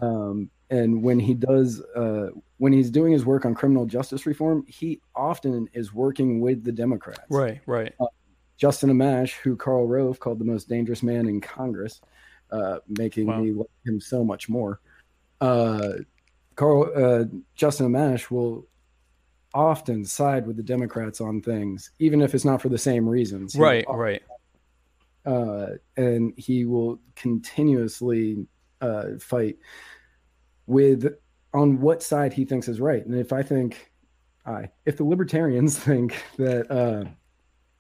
Um, 0.02 0.50
and 0.70 1.04
when 1.04 1.20
he 1.20 1.36
does, 1.36 1.82
uh, 1.96 2.30
when 2.58 2.74
he's 2.74 2.90
doing 2.90 3.14
his 3.14 3.26
work 3.26 3.46
on 3.46 3.54
criminal 3.54 3.86
justice 3.86 4.26
reform, 4.26 4.66
he 4.68 5.02
often 5.16 5.70
is 5.74 5.94
working 5.94 6.40
with 6.42 6.64
the 6.64 6.72
Democrats. 6.72 7.22
Right, 7.30 7.62
right. 7.68 7.94
Uh, 8.00 8.08
Justin 8.58 8.90
Amash, 8.90 9.34
who 9.34 9.56
Karl 9.56 9.88
Rove 9.88 10.20
called 10.20 10.40
the 10.40 10.46
most 10.46 10.70
dangerous 10.70 11.04
man 11.04 11.28
in 11.28 11.42
Congress, 11.42 12.02
uh, 12.54 12.80
making 12.88 13.28
wow. 13.28 13.42
me 13.42 13.52
like 13.52 13.68
him 13.86 14.00
so 14.00 14.24
much 14.24 14.48
more. 14.48 14.80
Uh, 15.42 15.94
Carl 16.56 16.92
uh, 16.96 17.26
Justin 17.56 17.88
Amash 17.88 18.30
will 18.30 18.68
often 19.54 20.06
side 20.06 20.48
with 20.48 20.58
the 20.58 20.64
Democrats 20.64 21.20
on 21.20 21.42
things, 21.42 21.92
even 22.00 22.22
if 22.22 22.34
it's 22.34 22.46
not 22.46 22.62
for 22.62 22.70
the 22.70 22.78
same 22.78 23.08
reasons. 23.08 23.56
right, 23.56 23.86
right. 23.90 24.22
Uh, 25.26 25.68
and 25.96 26.34
he 26.38 26.66
will 26.66 27.00
continuously 27.16 28.46
uh, 28.82 29.18
fight 29.20 29.58
with 30.68 31.16
on 31.54 31.80
what 31.80 32.04
side 32.04 32.34
he 32.34 32.46
thinks 32.46 32.68
is 32.68 32.82
right. 32.82 33.06
And 33.06 33.18
if 33.18 33.32
I 33.32 33.42
think, 33.42 33.92
I 34.46 34.70
if 34.86 34.98
the 34.98 35.06
libertarians 35.06 35.80
think 35.88 36.22
that 36.38 36.70
uh, 36.70 37.06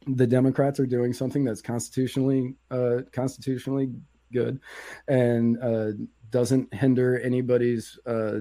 the 0.07 0.27
Democrats 0.27 0.79
are 0.79 0.85
doing 0.85 1.13
something 1.13 1.43
that's 1.43 1.61
constitutionally 1.61 2.55
uh, 2.71 3.01
constitutionally 3.11 3.91
good 4.33 4.59
and 5.07 5.57
uh, 5.61 5.91
doesn't 6.29 6.73
hinder 6.73 7.19
anybody's 7.19 7.97
uh, 8.05 8.39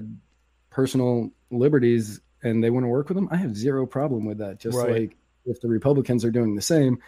personal 0.69 1.29
liberties 1.51 2.19
and 2.43 2.63
they 2.63 2.69
want 2.69 2.83
to 2.83 2.89
work 2.89 3.07
with 3.07 3.15
them, 3.15 3.29
I 3.31 3.37
have 3.37 3.55
zero 3.55 3.85
problem 3.85 4.25
with 4.25 4.39
that. 4.39 4.59
Just 4.59 4.77
right. 4.77 4.91
like 4.91 5.17
if 5.45 5.61
the 5.61 5.69
Republicans 5.69 6.25
are 6.25 6.31
doing 6.31 6.55
the 6.55 6.61
same, 6.61 6.99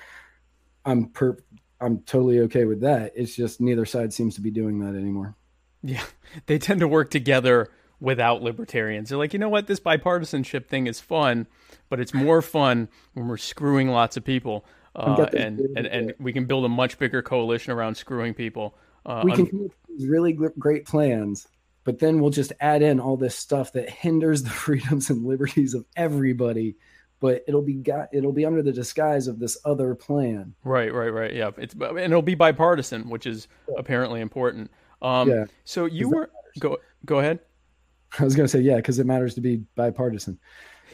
I'm 0.86 1.10
per 1.10 1.38
I'm 1.82 2.00
totally 2.00 2.40
okay 2.42 2.66
with 2.66 2.82
that. 2.82 3.12
It's 3.16 3.36
just 3.36 3.60
neither 3.60 3.86
side 3.86 4.14
seems 4.14 4.36
to 4.36 4.42
be 4.42 4.52
doing 4.52 4.80
that 4.80 4.98
anymore. 4.98 5.36
Yeah. 5.84 6.04
They 6.48 6.58
tend 6.58 6.82
to 6.82 6.88
work 6.88 7.12
together 7.12 7.70
without 8.02 8.42
libertarians. 8.42 9.08
They're 9.08 9.18
like, 9.18 9.32
you 9.32 9.40
know 9.40 9.48
what, 9.48 9.68
this 9.68 9.80
bipartisanship 9.80 10.68
thing 10.68 10.86
is 10.86 11.00
fun, 11.00 11.48
but 11.88 12.02
it's 12.02 12.14
more 12.14 12.42
fun 12.42 12.90
when 13.14 13.30
we're 13.30 13.38
screwing 13.38 13.88
lots 13.88 14.18
of 14.18 14.26
people. 14.26 14.66
Uh, 14.96 15.28
and, 15.36 15.60
and, 15.76 15.86
and 15.88 16.14
we 16.20 16.32
can 16.32 16.46
build 16.46 16.64
a 16.66 16.70
much 16.70 16.98
bigger 16.98 17.22
coalition 17.22 17.74
around 17.74 17.96
screwing 17.96 18.34
people. 18.34 18.78
Uh, 19.06 19.22
we 19.24 19.34
can 19.34 19.46
with 19.52 19.74
these 19.90 20.08
really 20.08 20.34
great 20.34 20.86
plans, 20.86 21.48
but 21.84 22.00
then 22.00 22.20
we'll 22.20 22.32
just 22.32 22.54
add 22.60 22.82
in 22.82 23.00
all 23.00 23.18
this 23.18 23.36
stuff 23.36 23.74
that 23.74 23.90
hinders 23.90 24.44
the 24.44 24.50
freedoms 24.50 25.10
and 25.10 25.26
liberties 25.26 25.74
of 25.74 25.86
everybody. 25.96 26.76
But 27.20 27.44
it'll 27.48 27.62
be 27.62 27.76
got 27.76 28.10
it'll 28.14 28.34
be 28.34 28.46
under 28.46 28.62
the 28.62 28.74
disguise 28.74 29.28
of 29.28 29.40
this 29.40 29.58
other 29.64 29.96
plan. 29.96 30.54
Right, 30.64 30.94
right, 30.94 31.10
right. 31.10 31.34
Yeah, 31.34 31.52
it's 31.58 31.74
and 31.74 31.98
it'll 31.98 32.22
be 32.22 32.36
bipartisan, 32.36 33.10
which 33.10 33.26
is 33.26 33.48
yeah. 33.70 33.76
apparently 33.78 34.22
important. 34.22 34.70
Um, 35.02 35.30
yeah. 35.30 35.46
So 35.64 35.86
you 35.86 36.10
were 36.10 36.30
go 36.60 36.78
go 37.06 37.20
ahead. 37.20 37.40
I 38.20 38.24
was 38.24 38.36
going 38.36 38.46
to 38.46 38.52
say 38.52 38.60
yeah, 38.60 38.76
because 38.76 39.00
it 39.00 39.06
matters 39.06 39.36
to 39.36 39.42
be 39.42 39.64
bipartisan. 39.76 40.40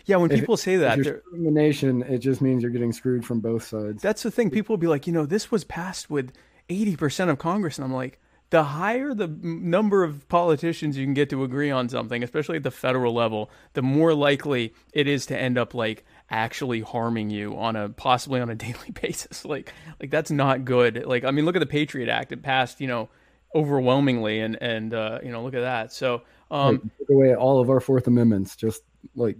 Yeah, 0.05 0.17
when 0.17 0.29
people 0.29 0.57
say 0.57 0.77
that, 0.77 0.99
if 0.99 1.05
you're 1.05 1.21
the 1.31 1.51
nation, 1.51 2.01
it 2.03 2.19
just 2.19 2.41
means 2.41 2.63
you're 2.63 2.71
getting 2.71 2.93
screwed 2.93 3.25
from 3.25 3.39
both 3.39 3.63
sides. 3.63 4.01
That's 4.01 4.23
the 4.23 4.31
thing. 4.31 4.49
People 4.49 4.73
will 4.73 4.79
be 4.79 4.87
like, 4.87 5.07
you 5.07 5.13
know, 5.13 5.25
this 5.25 5.51
was 5.51 5.63
passed 5.63 6.09
with 6.09 6.31
80% 6.69 7.29
of 7.29 7.37
Congress. 7.37 7.77
And 7.77 7.85
I'm 7.85 7.93
like, 7.93 8.19
the 8.51 8.63
higher 8.63 9.13
the 9.13 9.27
number 9.27 10.03
of 10.03 10.27
politicians 10.27 10.97
you 10.97 11.05
can 11.05 11.13
get 11.13 11.29
to 11.29 11.43
agree 11.43 11.71
on 11.71 11.87
something, 11.87 12.21
especially 12.21 12.57
at 12.57 12.63
the 12.63 12.71
federal 12.71 13.13
level, 13.13 13.49
the 13.73 13.81
more 13.81 14.13
likely 14.13 14.73
it 14.91 15.07
is 15.07 15.25
to 15.27 15.37
end 15.37 15.57
up 15.57 15.73
like 15.73 16.05
actually 16.29 16.81
harming 16.81 17.29
you 17.29 17.57
on 17.57 17.77
a 17.77 17.89
possibly 17.89 18.41
on 18.41 18.49
a 18.49 18.55
daily 18.67 18.91
basis. 19.01 19.45
Like 19.45 19.73
like 20.01 20.11
that's 20.11 20.31
not 20.31 20.65
good. 20.65 21.05
Like 21.05 21.23
I 21.23 21.31
mean, 21.31 21.45
look 21.45 21.55
at 21.55 21.59
the 21.59 21.65
Patriot 21.65 22.09
Act; 22.09 22.33
it 22.33 22.43
passed, 22.43 22.81
you 22.81 22.87
know, 22.87 23.09
overwhelmingly, 23.55 24.41
and 24.41 24.61
and 24.61 24.93
uh, 24.93 25.19
you 25.23 25.31
know, 25.31 25.43
look 25.43 25.53
at 25.53 25.61
that. 25.61 25.93
So 25.93 26.23
um, 26.51 26.91
took 26.99 27.09
away 27.09 27.33
all 27.33 27.61
of 27.61 27.69
our 27.69 27.79
Fourth 27.79 28.07
Amendments, 28.07 28.57
just 28.57 28.83
like 29.15 29.37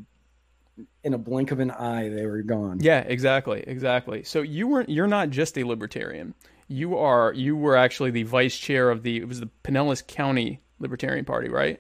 in 1.03 1.13
a 1.13 1.17
blink 1.17 1.51
of 1.51 1.59
an 1.59 1.71
eye, 1.71 2.09
they 2.09 2.25
were 2.25 2.41
gone. 2.41 2.79
Yeah, 2.81 2.99
exactly, 2.99 3.63
exactly. 3.65 4.23
So 4.23 4.41
you 4.41 4.67
weren't 4.67 4.89
you're 4.89 5.07
not 5.07 5.29
just 5.29 5.57
a 5.57 5.63
libertarian 5.63 6.33
you 6.71 6.97
are 6.97 7.33
you 7.33 7.55
were 7.55 7.75
actually 7.75 8.11
the 8.11 8.23
vice 8.23 8.57
chair 8.57 8.89
of 8.89 9.03
the 9.03 9.17
it 9.17 9.27
was 9.27 9.41
the 9.41 9.49
Pinellas 9.63 10.05
County 10.05 10.61
Libertarian 10.79 11.25
Party, 11.25 11.49
right? 11.49 11.79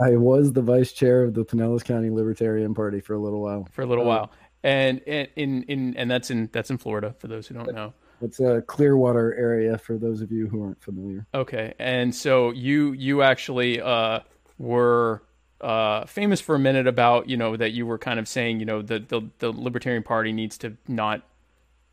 I 0.00 0.16
was 0.16 0.52
the 0.52 0.62
vice 0.62 0.92
chair 0.92 1.22
of 1.22 1.34
the 1.34 1.44
Pinellas 1.44 1.84
County 1.84 2.10
Libertarian 2.10 2.74
Party 2.74 3.00
for 3.00 3.14
a 3.14 3.18
little 3.18 3.40
while. 3.40 3.68
For 3.70 3.82
a 3.82 3.86
little 3.86 4.04
Uh, 4.04 4.08
while, 4.08 4.32
and, 4.64 5.00
and 5.06 5.28
in 5.36 5.62
in 5.64 5.96
and 5.96 6.10
that's 6.10 6.30
in 6.30 6.50
that's 6.52 6.70
in 6.70 6.78
Florida 6.78 7.14
for 7.18 7.28
those 7.28 7.46
who 7.46 7.54
don't 7.54 7.72
know. 7.72 7.94
It's 8.20 8.40
a 8.40 8.62
Clearwater 8.62 9.34
area 9.34 9.78
for 9.78 9.96
those 9.96 10.20
of 10.20 10.30
you 10.30 10.48
who 10.48 10.62
aren't 10.62 10.82
familiar. 10.82 11.26
Okay, 11.34 11.74
and 11.78 12.14
so 12.14 12.50
you 12.50 12.92
you 12.92 13.22
actually 13.22 13.80
uh, 13.80 14.20
were 14.58 15.22
uh, 15.62 16.04
famous 16.06 16.40
for 16.40 16.54
a 16.54 16.58
minute 16.58 16.86
about 16.86 17.28
you 17.28 17.36
know 17.36 17.56
that 17.56 17.72
you 17.72 17.86
were 17.86 17.98
kind 17.98 18.18
of 18.18 18.28
saying 18.28 18.60
you 18.60 18.66
know 18.66 18.82
the 18.82 18.98
the, 18.98 19.22
the 19.38 19.52
Libertarian 19.52 20.02
Party 20.02 20.32
needs 20.32 20.58
to 20.58 20.76
not 20.88 21.22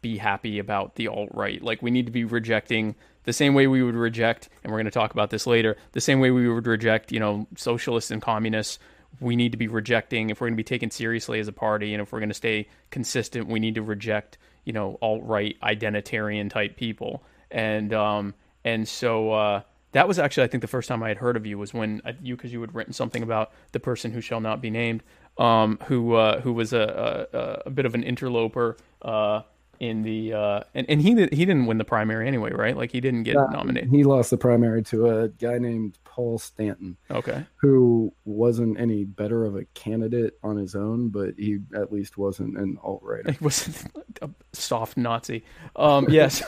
be 0.01 0.17
happy 0.17 0.60
about 0.60 0.95
the 0.95 1.08
alt 1.08 1.29
right. 1.34 1.62
Like 1.62 1.82
we 1.82 1.91
need 1.91 2.05
to 2.05 2.12
be 2.12 2.23
rejecting 2.23 2.95
the 3.23 3.34
same 3.34 3.53
way 3.53 3.67
we 3.67 3.84
would 3.84 3.95
reject, 3.95 4.49
and 4.63 4.71
we're 4.71 4.77
going 4.77 4.86
to 4.86 4.91
talk 4.91 5.12
about 5.12 5.29
this 5.29 5.45
later. 5.45 5.77
The 5.91 6.01
same 6.01 6.19
way 6.19 6.32
we 6.32 6.49
would 6.49 6.67
reject 6.67 7.12
you 7.12 7.19
know 7.19 7.47
socialists 7.55 8.12
and 8.12 8.21
communists. 8.21 8.79
We 9.19 9.36
need 9.36 9.51
to 9.51 9.58
be 9.58 9.67
rejecting 9.67 10.29
if 10.29 10.39
we're 10.39 10.47
going 10.47 10.55
to 10.55 10.58
be 10.58 10.63
taken 10.63 10.91
seriously 10.91 11.39
as 11.39 11.47
a 11.47 11.53
party, 11.53 11.93
and 11.93 12.01
if 12.01 12.12
we're 12.12 12.19
going 12.19 12.29
to 12.29 12.36
stay 12.36 12.67
consistent, 12.91 13.47
we 13.47 13.60
need 13.60 13.75
to 13.75 13.82
reject 13.82 14.38
you 14.65 14.73
know 14.73 14.97
alt 15.01 15.23
right 15.23 15.55
identitarian 15.62 16.49
type 16.49 16.75
people. 16.75 17.23
And 17.51 17.93
um 17.93 18.34
and 18.63 18.88
so 18.88 19.32
uh, 19.32 19.62
that 19.93 20.08
was 20.08 20.19
actually 20.19 20.43
I 20.43 20.47
think 20.47 20.62
the 20.62 20.67
first 20.67 20.88
time 20.88 21.02
I 21.04 21.10
had 21.10 21.17
heard 21.17 21.36
of 21.36 21.45
you 21.45 21.58
was 21.58 21.73
when 21.73 22.02
uh, 22.06 22.13
you 22.21 22.36
because 22.36 22.54
you 22.54 22.62
had 22.62 22.73
written 22.75 22.93
something 22.93 23.23
about 23.23 23.52
the 23.71 23.80
person 23.80 24.12
who 24.12 24.21
shall 24.21 24.39
not 24.39 24.62
be 24.62 24.69
named, 24.69 25.04
um, 25.38 25.80
who 25.88 26.13
uh, 26.15 26.41
who 26.41 26.54
was 26.54 26.73
a, 26.73 27.28
a 27.34 27.67
a 27.67 27.69
bit 27.69 27.86
of 27.86 27.95
an 27.95 28.04
interloper 28.04 28.78
uh, 29.02 29.41
in 29.80 30.02
the 30.04 30.34
uh, 30.34 30.62
and 30.75 30.86
and 30.89 31.02
he 31.02 31.10
he 31.32 31.45
didn't 31.45 31.65
win 31.65 31.78
the 31.78 31.86
primary 31.86 32.28
anyway, 32.28 32.52
right? 32.52 32.75
Like 32.75 32.91
he 32.91 32.99
didn't 33.02 33.23
get 33.23 33.36
Uh, 33.38 33.47
nominated. 33.52 33.89
He 33.89 34.04
lost 34.04 34.30
the 34.30 34.38
primary 34.38 34.84
to 34.84 35.08
a 35.08 35.28
guy 35.30 35.58
named 35.58 35.97
Paul 36.19 36.38
Stanton, 36.38 36.97
Okay, 37.10 37.45
who 37.55 38.13
wasn't 38.25 38.77
any 38.77 39.05
better 39.05 39.45
of 39.45 39.55
a 39.55 39.63
candidate 39.73 40.38
on 40.43 40.58
his 40.58 40.75
own, 40.75 41.08
but 41.08 41.36
he 41.38 41.60
at 41.73 41.93
least 41.93 42.17
wasn't 42.17 42.58
an 42.58 42.77
alt 42.84 42.99
right. 43.03 43.25
he 43.29 43.38
wasn't 43.39 43.89
a 44.21 44.29
soft 44.51 44.97
Nazi. 44.97 45.45
Um, 45.77 46.08
yes, 46.10 46.43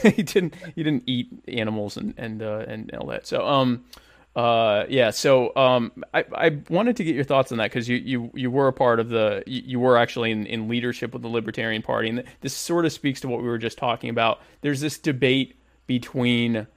he 0.02 0.22
didn't 0.22 0.54
he 0.74 0.82
didn't 0.82 1.02
eat 1.04 1.28
animals 1.48 1.98
and 1.98 2.14
and 2.16 2.40
uh, 2.42 2.64
and 2.66 2.90
all 2.94 3.08
that. 3.08 3.26
So 3.26 3.46
um. 3.46 3.84
Uh 4.36 4.84
yeah 4.88 5.10
so 5.10 5.52
um 5.56 5.90
I, 6.14 6.24
I 6.32 6.58
wanted 6.68 6.94
to 6.98 7.04
get 7.04 7.16
your 7.16 7.24
thoughts 7.24 7.50
on 7.50 7.58
that 7.58 7.64
because 7.64 7.88
you, 7.88 7.96
you 7.96 8.30
you 8.32 8.48
were 8.48 8.68
a 8.68 8.72
part 8.72 9.00
of 9.00 9.08
the 9.08 9.42
you, 9.44 9.62
you 9.66 9.80
were 9.80 9.96
actually 9.96 10.30
in, 10.30 10.46
in 10.46 10.68
leadership 10.68 11.12
with 11.12 11.22
the 11.22 11.28
Libertarian 11.28 11.82
Party 11.82 12.10
and 12.10 12.22
this 12.40 12.54
sort 12.54 12.84
of 12.84 12.92
speaks 12.92 13.20
to 13.22 13.28
what 13.28 13.42
we 13.42 13.48
were 13.48 13.58
just 13.58 13.76
talking 13.76 14.08
about. 14.08 14.40
There's 14.60 14.80
this 14.80 14.98
debate 14.98 15.58
between 15.88 16.68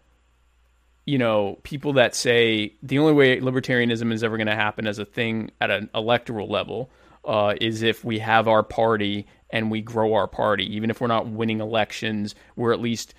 you 1.06 1.18
know 1.18 1.60
people 1.64 1.94
that 1.94 2.16
say 2.16 2.74
the 2.82 3.00
only 3.00 3.14
way 3.14 3.40
libertarianism 3.40 4.12
is 4.12 4.24
ever 4.24 4.38
going 4.38 4.48
to 4.48 4.56
happen 4.56 4.88
as 4.88 5.00
a 5.00 5.06
thing 5.06 5.52
at 5.60 5.70
an 5.70 5.90
electoral 5.94 6.48
level 6.48 6.90
uh, 7.26 7.56
is 7.60 7.82
if 7.82 8.04
we 8.04 8.20
have 8.20 8.48
our 8.48 8.64
party 8.64 9.28
and 9.50 9.70
we 9.70 9.82
grow 9.82 10.16
our 10.16 10.28
party. 10.28 10.76
Even 10.76 10.90
if 10.90 11.00
we're 11.00 11.08
not 11.08 11.28
winning 11.28 11.60
elections 11.60 12.36
we're 12.56 12.74
at 12.74 12.80
least 12.80 13.14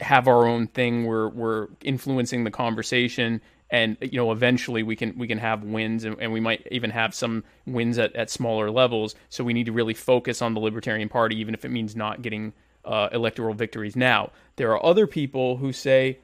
have 0.00 0.28
our 0.28 0.46
own 0.46 0.68
thing 0.68 1.06
we're 1.06 1.28
we're 1.28 1.68
influencing 1.82 2.44
the 2.44 2.52
conversation 2.52 3.40
and 3.68 3.96
you 4.00 4.16
know 4.16 4.30
eventually 4.30 4.84
we 4.84 4.94
can 4.94 5.18
we 5.18 5.26
can 5.26 5.38
have 5.38 5.64
wins 5.64 6.04
and, 6.04 6.16
and 6.20 6.32
we 6.32 6.38
might 6.38 6.66
even 6.70 6.90
have 6.90 7.12
some 7.12 7.42
wins 7.66 7.98
at, 7.98 8.14
at 8.14 8.30
smaller 8.30 8.70
levels. 8.70 9.16
So 9.28 9.42
we 9.42 9.52
need 9.52 9.66
to 9.66 9.72
really 9.72 9.94
focus 9.94 10.40
on 10.40 10.54
the 10.54 10.60
libertarian 10.60 11.08
party 11.08 11.38
even 11.40 11.54
if 11.54 11.64
it 11.64 11.70
means 11.70 11.96
not 11.96 12.22
getting 12.22 12.52
uh, 12.84 13.08
electoral 13.12 13.54
victories 13.54 13.96
now. 13.96 14.30
There 14.56 14.70
are 14.72 14.84
other 14.84 15.06
people 15.06 15.56
who 15.56 15.72
say 15.72 16.20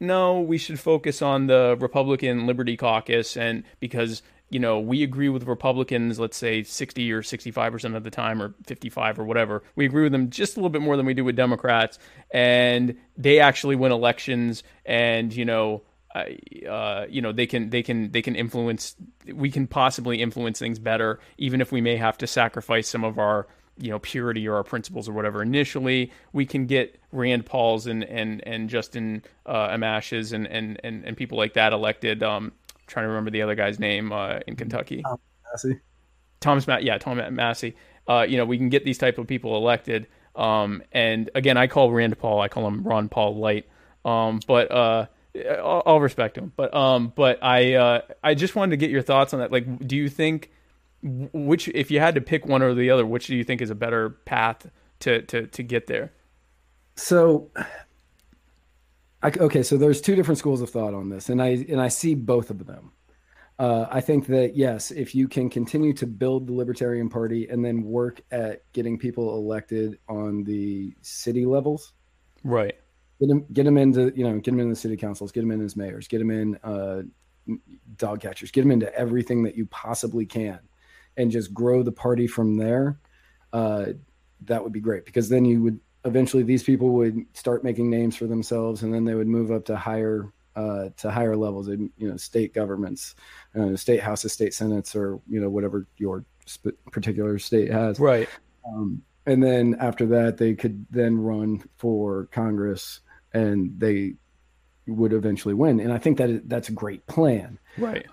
no, 0.00 0.40
we 0.40 0.58
should 0.58 0.78
focus 0.78 1.22
on 1.22 1.46
the 1.46 1.76
Republican 1.80 2.46
Liberty 2.46 2.76
Caucus, 2.76 3.36
and 3.36 3.64
because 3.80 4.22
you 4.50 4.58
know 4.58 4.78
we 4.78 5.02
agree 5.02 5.28
with 5.28 5.44
Republicans, 5.44 6.18
let's 6.18 6.36
say 6.36 6.62
sixty 6.62 7.10
or 7.12 7.22
sixty-five 7.22 7.72
percent 7.72 7.96
of 7.96 8.04
the 8.04 8.10
time, 8.10 8.42
or 8.42 8.54
fifty-five 8.66 9.18
or 9.18 9.24
whatever, 9.24 9.62
we 9.74 9.86
agree 9.86 10.02
with 10.02 10.12
them 10.12 10.30
just 10.30 10.56
a 10.56 10.60
little 10.60 10.70
bit 10.70 10.82
more 10.82 10.96
than 10.96 11.06
we 11.06 11.14
do 11.14 11.24
with 11.24 11.36
Democrats, 11.36 11.98
and 12.30 12.96
they 13.16 13.40
actually 13.40 13.76
win 13.76 13.92
elections, 13.92 14.62
and 14.84 15.34
you 15.34 15.44
know. 15.44 15.82
Uh, 16.14 17.04
you 17.10 17.20
know 17.20 17.30
they 17.30 17.46
can 17.46 17.68
they 17.68 17.82
can 17.82 18.10
they 18.10 18.22
can 18.22 18.34
influence 18.34 18.96
we 19.34 19.50
can 19.50 19.66
possibly 19.66 20.22
influence 20.22 20.58
things 20.58 20.78
better 20.78 21.20
even 21.36 21.60
if 21.60 21.70
we 21.70 21.82
may 21.82 21.94
have 21.94 22.16
to 22.16 22.26
sacrifice 22.26 22.88
some 22.88 23.04
of 23.04 23.18
our 23.18 23.46
you 23.78 23.90
know 23.90 23.98
purity 23.98 24.48
or 24.48 24.54
our 24.56 24.64
principles 24.64 25.08
or 25.08 25.12
whatever. 25.12 25.42
Initially 25.42 26.12
we 26.32 26.46
can 26.46 26.66
get 26.66 26.98
rand 27.12 27.46
paul's 27.46 27.86
and 27.86 28.04
and 28.04 28.46
and 28.46 28.68
justin 28.68 29.22
uh 29.46 29.68
amash's 29.68 30.32
and 30.32 30.46
and 30.46 30.80
and, 30.82 31.04
and 31.04 31.16
people 31.16 31.36
like 31.38 31.54
that 31.54 31.72
elected. 31.72 32.22
Um 32.22 32.52
trying 32.86 33.04
to 33.04 33.08
remember 33.08 33.30
the 33.30 33.42
other 33.42 33.54
guy's 33.54 33.78
name 33.78 34.12
uh 34.12 34.38
in 34.46 34.56
kentucky. 34.56 35.02
Massie. 35.52 35.80
thomas 36.40 36.66
Ma- 36.66 36.78
yeah 36.78 36.98
tom 36.98 37.20
massie. 37.34 37.76
Uh 38.08 38.24
you 38.28 38.36
know 38.36 38.44
we 38.44 38.56
can 38.58 38.68
get 38.68 38.84
these 38.84 38.98
type 38.98 39.18
of 39.18 39.26
people 39.26 39.56
elected. 39.56 40.06
Um 40.34 40.82
and 40.92 41.30
again 41.34 41.56
i 41.56 41.66
call 41.66 41.90
rand 41.92 42.18
paul 42.18 42.40
i 42.40 42.48
call 42.48 42.66
him 42.66 42.82
ron 42.82 43.08
paul 43.08 43.36
light. 43.36 43.66
Um 44.04 44.40
but 44.46 44.70
uh 44.70 45.06
I'll, 45.36 45.82
I'll 45.84 46.00
respect 46.00 46.38
him. 46.38 46.52
But 46.56 46.74
um 46.74 47.12
but 47.14 47.42
i 47.42 47.74
uh 47.74 48.00
i 48.24 48.34
just 48.34 48.56
wanted 48.56 48.70
to 48.70 48.76
get 48.78 48.90
your 48.90 49.02
thoughts 49.02 49.34
on 49.34 49.40
that. 49.40 49.52
Like 49.52 49.86
do 49.86 49.96
you 49.96 50.08
think 50.08 50.50
which 51.32 51.68
if 51.68 51.90
you 51.90 52.00
had 52.00 52.14
to 52.14 52.20
pick 52.20 52.46
one 52.46 52.62
or 52.62 52.74
the 52.74 52.90
other 52.90 53.06
which 53.06 53.28
do 53.28 53.36
you 53.36 53.44
think 53.44 53.62
is 53.62 53.70
a 53.70 53.74
better 53.74 54.10
path 54.10 54.68
to 55.00 55.22
to 55.22 55.46
to 55.46 55.62
get 55.62 55.86
there? 55.86 56.12
So, 56.96 57.50
I, 59.22 59.30
okay, 59.38 59.62
so 59.62 59.76
there's 59.76 60.00
two 60.00 60.16
different 60.16 60.38
schools 60.38 60.62
of 60.62 60.70
thought 60.70 60.94
on 60.94 61.10
this, 61.10 61.28
and 61.28 61.42
I 61.42 61.66
and 61.68 61.80
I 61.80 61.88
see 61.88 62.14
both 62.14 62.50
of 62.50 62.66
them. 62.66 62.92
Uh, 63.58 63.86
I 63.90 64.00
think 64.00 64.26
that 64.26 64.54
yes, 64.54 64.90
if 64.90 65.14
you 65.14 65.28
can 65.28 65.48
continue 65.48 65.92
to 65.94 66.06
build 66.06 66.46
the 66.46 66.52
Libertarian 66.52 67.08
Party 67.08 67.48
and 67.48 67.64
then 67.64 67.82
work 67.82 68.20
at 68.30 68.70
getting 68.72 68.98
people 68.98 69.38
elected 69.38 69.98
on 70.08 70.44
the 70.44 70.94
city 71.02 71.46
levels, 71.46 71.92
right. 72.44 72.74
Get 73.18 73.28
them 73.28 73.46
get 73.54 73.64
them 73.64 73.78
into 73.78 74.12
you 74.14 74.24
know 74.24 74.34
get 74.34 74.50
them 74.50 74.60
in 74.60 74.68
the 74.68 74.76
city 74.76 74.96
councils, 74.96 75.32
get 75.32 75.40
them 75.40 75.50
in 75.50 75.62
as 75.62 75.74
mayors, 75.74 76.06
get 76.06 76.18
them 76.18 76.30
in 76.30 76.58
uh, 76.62 77.02
dog 77.96 78.20
catchers, 78.20 78.50
get 78.50 78.62
them 78.62 78.70
into 78.70 78.94
everything 78.94 79.42
that 79.44 79.56
you 79.56 79.64
possibly 79.66 80.26
can, 80.26 80.58
and 81.16 81.30
just 81.30 81.52
grow 81.54 81.82
the 81.82 81.92
party 81.92 82.26
from 82.26 82.56
there. 82.56 82.98
Uh, 83.52 83.86
that 84.42 84.62
would 84.62 84.72
be 84.72 84.80
great 84.80 85.04
because 85.04 85.28
then 85.28 85.44
you 85.44 85.62
would 85.62 85.80
eventually 86.04 86.42
these 86.42 86.62
people 86.62 86.90
would 86.90 87.24
start 87.34 87.64
making 87.64 87.90
names 87.90 88.16
for 88.16 88.26
themselves, 88.26 88.82
and 88.82 88.94
then 88.94 89.04
they 89.04 89.14
would 89.14 89.26
move 89.26 89.50
up 89.50 89.64
to 89.66 89.76
higher 89.76 90.32
uh, 90.54 90.88
to 90.96 91.10
higher 91.10 91.36
levels, 91.36 91.68
in 91.68 91.90
you 91.98 92.08
know, 92.08 92.16
state 92.16 92.54
governments, 92.54 93.14
uh, 93.58 93.76
state 93.76 94.00
houses, 94.00 94.32
state 94.32 94.54
senates, 94.54 94.96
or 94.96 95.20
you 95.28 95.40
know 95.40 95.50
whatever 95.50 95.86
your 95.98 96.24
sp- 96.48 96.78
particular 96.90 97.38
state 97.38 97.70
has. 97.70 97.98
right 98.00 98.28
Um, 98.66 99.02
and 99.26 99.42
then 99.42 99.76
after 99.80 100.06
that, 100.06 100.38
they 100.38 100.54
could 100.54 100.86
then 100.90 101.18
run 101.18 101.62
for 101.76 102.26
Congress, 102.26 103.00
and 103.34 103.78
they 103.78 104.14
would 104.86 105.12
eventually 105.12 105.54
win. 105.54 105.80
And 105.80 105.92
I 105.92 105.98
think 105.98 106.18
that 106.18 106.48
that's 106.48 106.68
a 106.68 106.72
great 106.72 107.06
plan. 107.06 107.58
right 107.76 108.06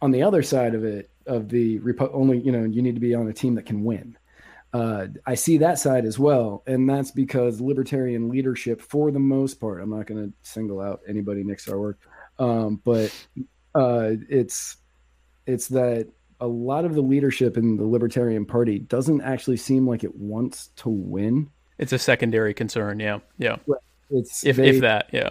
On 0.00 0.10
the 0.10 0.22
other 0.22 0.42
side 0.42 0.74
of 0.74 0.84
it, 0.84 1.10
of 1.26 1.48
the 1.48 1.78
Repo- 1.80 2.10
only 2.12 2.38
you 2.38 2.52
know 2.52 2.64
you 2.64 2.82
need 2.82 2.94
to 2.94 3.00
be 3.00 3.14
on 3.14 3.28
a 3.28 3.32
team 3.32 3.54
that 3.56 3.66
can 3.66 3.84
win. 3.84 4.16
Uh, 4.72 5.06
I 5.24 5.34
see 5.36 5.58
that 5.58 5.78
side 5.78 6.04
as 6.04 6.18
well, 6.18 6.62
and 6.66 6.88
that's 6.88 7.10
because 7.10 7.60
libertarian 7.60 8.28
leadership, 8.28 8.82
for 8.82 9.10
the 9.10 9.18
most 9.18 9.54
part, 9.54 9.80
I'm 9.80 9.90
not 9.90 10.06
going 10.06 10.26
to 10.28 10.32
single 10.42 10.80
out 10.80 11.00
anybody 11.08 11.42
next 11.44 11.64
to 11.64 11.72
our 11.72 11.80
work, 11.80 11.98
um, 12.38 12.80
but 12.84 13.14
uh, 13.74 14.12
it's 14.28 14.76
it's 15.46 15.68
that 15.68 16.08
a 16.40 16.46
lot 16.46 16.84
of 16.84 16.94
the 16.94 17.00
leadership 17.00 17.56
in 17.56 17.76
the 17.76 17.84
Libertarian 17.84 18.44
Party 18.44 18.78
doesn't 18.78 19.22
actually 19.22 19.56
seem 19.56 19.88
like 19.88 20.04
it 20.04 20.14
wants 20.14 20.68
to 20.76 20.88
win. 20.90 21.48
it's 21.78 21.92
a 21.92 21.98
secondary 21.98 22.52
concern 22.52 23.00
yeah 23.00 23.20
yeah 23.38 23.56
It's 24.10 24.44
if 24.44 24.56
they, 24.56 24.68
if 24.68 24.80
that 24.80 25.08
yeah 25.12 25.30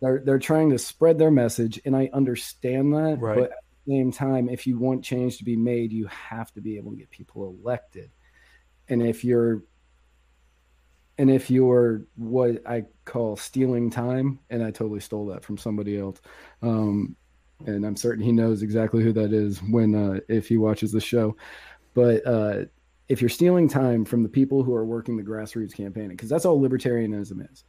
they're 0.00 0.22
they're 0.24 0.38
trying 0.38 0.70
to 0.70 0.78
spread 0.78 1.18
their 1.18 1.30
message, 1.30 1.80
and 1.84 1.96
I 1.96 2.10
understand 2.12 2.92
that. 2.94 3.18
Right. 3.20 3.38
But 3.38 3.52
same 3.88 4.12
time, 4.12 4.48
if 4.48 4.66
you 4.66 4.78
want 4.78 5.04
change 5.04 5.38
to 5.38 5.44
be 5.44 5.56
made, 5.56 5.92
you 5.92 6.06
have 6.06 6.52
to 6.52 6.60
be 6.60 6.76
able 6.76 6.92
to 6.92 6.96
get 6.96 7.10
people 7.10 7.56
elected. 7.62 8.10
And 8.88 9.02
if 9.02 9.24
you're 9.24 9.62
and 11.18 11.30
if 11.30 11.50
you're 11.50 12.02
what 12.16 12.62
I 12.66 12.84
call 13.06 13.36
stealing 13.36 13.90
time, 13.90 14.38
and 14.50 14.62
I 14.62 14.70
totally 14.70 15.00
stole 15.00 15.26
that 15.26 15.44
from 15.44 15.56
somebody 15.56 15.98
else, 15.98 16.20
um, 16.60 17.16
and 17.64 17.86
I'm 17.86 17.96
certain 17.96 18.22
he 18.22 18.32
knows 18.32 18.62
exactly 18.62 19.02
who 19.02 19.12
that 19.14 19.32
is 19.32 19.58
when 19.70 19.94
uh, 19.94 20.20
if 20.28 20.48
he 20.48 20.58
watches 20.58 20.92
the 20.92 21.00
show. 21.00 21.36
But 21.94 22.26
uh, 22.26 22.64
if 23.08 23.22
you're 23.22 23.30
stealing 23.30 23.68
time 23.68 24.04
from 24.04 24.22
the 24.22 24.28
people 24.28 24.62
who 24.62 24.74
are 24.74 24.84
working 24.84 25.16
the 25.16 25.22
grassroots 25.22 25.74
campaigning, 25.74 26.10
because 26.10 26.28
that's 26.28 26.44
all 26.44 26.60
libertarianism 26.60 27.50
is 27.50 27.64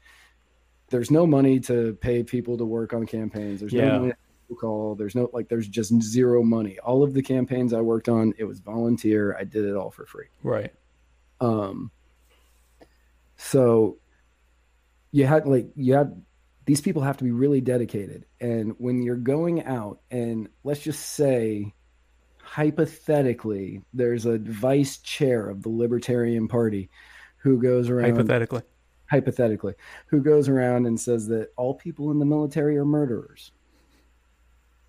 there's 0.89 1.11
no 1.11 1.27
money 1.27 1.59
to 1.59 1.97
pay 2.01 2.23
people 2.23 2.57
to 2.57 2.65
work 2.65 2.93
on 2.93 3.05
campaigns. 3.05 3.59
There's 3.59 3.73
Yeah. 3.73 3.97
no 3.97 4.13
call. 4.55 4.95
There's 4.95 5.15
no 5.15 5.29
like. 5.33 5.49
There's 5.49 5.67
just 5.67 5.99
zero 6.01 6.43
money. 6.43 6.79
All 6.79 7.03
of 7.03 7.13
the 7.13 7.21
campaigns 7.21 7.73
I 7.73 7.81
worked 7.81 8.09
on, 8.09 8.33
it 8.37 8.43
was 8.45 8.59
volunteer. 8.59 9.35
I 9.39 9.43
did 9.43 9.65
it 9.65 9.75
all 9.75 9.91
for 9.91 10.05
free. 10.05 10.27
right 10.43 10.71
Um, 11.41 11.91
so 13.35 13.97
you 15.11 15.25
had 15.25 15.45
like 15.45 15.67
you 15.75 15.93
had 15.93 16.21
these 16.65 16.81
people 16.81 17.01
have 17.01 17.17
to 17.17 17.23
be 17.23 17.31
really 17.31 17.61
dedicated 17.61 18.25
and 18.41 18.73
when 18.77 19.01
you're 19.01 19.15
going 19.15 19.63
out 19.63 20.01
and 20.11 20.49
let's 20.63 20.81
just 20.81 21.13
say 21.13 21.73
hypothetically 22.41 23.81
there's 23.93 24.25
a 24.25 24.37
vice 24.39 24.97
chair 24.97 25.49
of 25.49 25.63
the 25.63 25.69
libertarian 25.69 26.47
party 26.47 26.89
who 27.37 27.61
goes 27.61 27.89
around 27.89 28.09
Hypothetically. 28.11 28.61
hypothetically 29.09 29.73
who 30.07 30.21
goes 30.21 30.49
around 30.49 30.85
and 30.87 30.99
says 30.99 31.27
that 31.27 31.49
all 31.55 31.73
people 31.73 32.11
in 32.11 32.19
the 32.19 32.25
military 32.25 32.77
are 32.77 32.85
murderers 32.85 33.51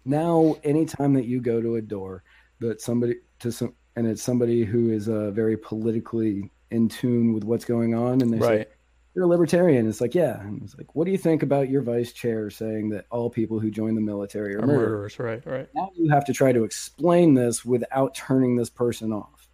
now 0.04 0.56
anytime 0.64 1.12
that 1.14 1.26
you 1.26 1.40
go 1.40 1.60
to 1.60 1.76
a 1.76 1.82
door 1.82 2.22
that 2.60 2.80
somebody 2.80 3.16
to 3.38 3.52
some 3.52 3.74
and 3.96 4.06
it's 4.06 4.22
somebody 4.22 4.64
who 4.64 4.90
is 4.90 5.08
uh, 5.08 5.30
very 5.32 5.56
politically 5.56 6.50
in 6.70 6.88
tune 6.88 7.32
with 7.32 7.44
what's 7.44 7.64
going 7.64 7.94
on 7.94 8.20
and 8.20 8.32
they 8.32 8.38
say 8.40 8.66
you're 9.14 9.24
a 9.24 9.28
libertarian 9.28 9.88
it's 9.88 10.00
like 10.00 10.14
yeah 10.14 10.40
and 10.40 10.62
it's 10.62 10.76
like 10.76 10.94
what 10.94 11.04
do 11.04 11.10
you 11.10 11.18
think 11.18 11.42
about 11.42 11.68
your 11.68 11.82
vice 11.82 12.12
chair 12.12 12.50
saying 12.50 12.90
that 12.90 13.06
all 13.10 13.28
people 13.28 13.58
who 13.58 13.70
join 13.70 13.94
the 13.94 14.00
military 14.00 14.54
are 14.54 14.62
Are 14.62 14.66
murderers 14.66 15.18
murderers. 15.18 15.44
Right. 15.46 15.52
Right. 15.52 15.68
now 15.74 15.90
you 15.96 16.10
have 16.10 16.24
to 16.26 16.32
try 16.32 16.52
to 16.52 16.64
explain 16.64 17.34
this 17.34 17.64
without 17.64 18.14
turning 18.14 18.56
this 18.56 18.70
person 18.70 19.12
off 19.12 19.48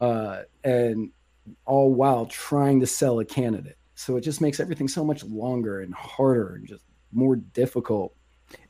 uh, 0.00 0.42
and 0.62 1.10
all 1.64 1.92
while 1.92 2.26
trying 2.26 2.80
to 2.80 2.86
sell 2.86 3.18
a 3.18 3.24
candidate 3.24 3.78
so 3.94 4.16
it 4.16 4.20
just 4.20 4.40
makes 4.40 4.60
everything 4.60 4.88
so 4.88 5.04
much 5.04 5.24
longer 5.24 5.80
and 5.80 5.94
harder 5.94 6.54
and 6.54 6.66
just 6.68 6.84
more 7.12 7.36
difficult 7.36 8.14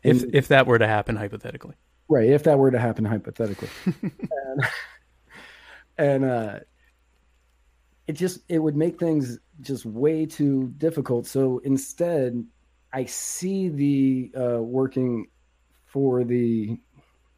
If 0.03 0.23
And- 0.23 0.35
if 0.35 0.49
that 0.49 0.67
were 0.67 0.79
to 0.79 0.87
happen 0.87 1.17
hypothetically. 1.17 1.75
right 2.09 2.29
if 2.29 2.43
that 2.45 2.59
were 2.59 2.71
to 2.71 2.79
happen 2.79 3.05
hypothetically. 3.05 3.69
And, 4.11 4.61
and 5.99 6.25
uh 6.25 6.59
it 8.07 8.13
just 8.13 8.41
it 8.49 8.59
would 8.61 8.77
make 8.77 8.99
things 9.01 9.39
just 9.61 9.85
way 9.85 10.27
too 10.27 10.73
difficult. 10.79 11.27
So 11.27 11.59
instead 11.65 12.45
i 12.93 13.05
see 13.05 13.69
the 13.69 14.31
uh 14.41 14.63
working 14.63 15.27
for 15.87 16.23
the 16.25 16.79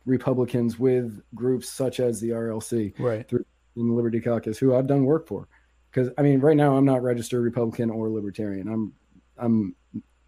republicans 0.05 0.79
with 0.79 1.21
groups 1.35 1.69
such 1.71 2.01
as 2.01 2.21
the 2.21 2.31
rlc 2.31 2.99
Right. 2.99 3.27
through 3.29 3.45
in 3.77 3.89
the 3.89 3.95
liberty 3.95 4.21
caucus 4.21 4.59
who 4.59 4.75
i've 4.75 4.87
done 4.87 5.05
work 5.05 5.27
for. 5.27 5.49
Because 5.91 6.11
i 6.19 6.23
mean 6.23 6.41
right 6.41 6.57
now 6.57 6.77
i'm 6.77 6.85
not 6.85 7.03
registered 7.03 7.43
republican 7.43 7.91
or 7.91 8.11
libertarian. 8.11 8.69
I'm 8.69 8.93
i'm 9.39 9.75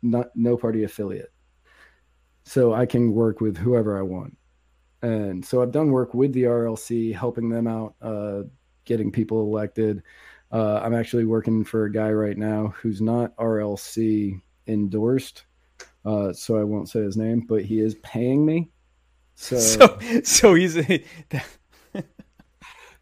not 0.03 0.31
no 0.35 0.57
party 0.57 0.85
affiliate 0.85 1.33
so 2.51 2.75
i 2.75 2.85
can 2.85 3.13
work 3.13 3.41
with 3.41 3.57
whoever 3.57 3.97
i 3.97 4.03
want. 4.03 4.37
And 5.03 5.45
so 5.45 5.63
i've 5.63 5.73
done 5.73 5.93
work 5.93 6.15
with 6.15 6.33
the 6.33 6.43
rlc 6.45 7.15
helping 7.15 7.49
them 7.49 7.67
out 7.67 7.95
uh, 8.03 8.43
getting 8.85 9.13
people 9.13 9.41
elected. 9.43 10.03
Uh, 10.53 10.81
i'm 10.83 10.95
actually 10.95 11.25
working 11.25 11.65
for 11.65 11.85
a 11.85 11.93
guy 11.93 12.11
right 12.11 12.37
now 12.37 12.75
who's 12.81 13.01
not 13.01 13.37
rlc 13.37 14.41
endorsed. 14.67 15.45
Uh, 16.05 16.33
so 16.33 16.59
i 16.59 16.65
won't 16.65 16.89
say 16.89 17.01
his 17.01 17.17
name 17.17 17.41
but 17.49 17.63
he 17.65 17.81
is 17.81 17.95
paying 18.03 18.45
me. 18.45 18.69
So 19.37 19.59
So 19.59 19.99
so 20.25 20.55
he's 20.55 20.77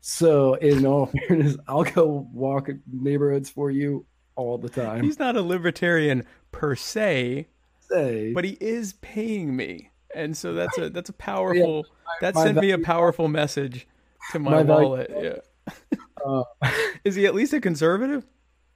So, 0.00 0.54
in 0.54 0.86
all 0.86 1.06
fairness, 1.06 1.58
I'll 1.66 1.84
go 1.84 2.26
walk 2.32 2.70
neighborhoods 2.90 3.50
for 3.50 3.70
you 3.70 4.06
all 4.36 4.56
the 4.56 4.70
time. 4.70 5.02
he's 5.02 5.18
not 5.18 5.36
a 5.36 5.42
libertarian 5.42 6.24
per 6.50 6.74
se, 6.74 7.46
Say, 7.90 8.32
but 8.32 8.44
he 8.44 8.56
is 8.60 8.92
paying 9.00 9.54
me, 9.56 9.90
and 10.14 10.36
so 10.36 10.52
that's 10.54 10.76
a 10.78 10.90
that's 10.90 11.08
a 11.08 11.12
powerful 11.30 11.86
that 12.20 12.34
my 12.34 12.44
sent 12.44 12.58
me 12.60 12.70
a 12.72 12.78
powerful 12.78 13.28
message 13.28 13.86
to 14.32 14.38
my, 14.38 14.50
My 14.50 14.62
value- 14.62 14.88
wallet. 14.88 15.10
Yeah. 15.20 15.74
uh, 16.24 16.42
Is 17.04 17.14
he 17.14 17.26
at 17.26 17.34
least 17.34 17.52
a 17.52 17.60
conservative? 17.60 18.26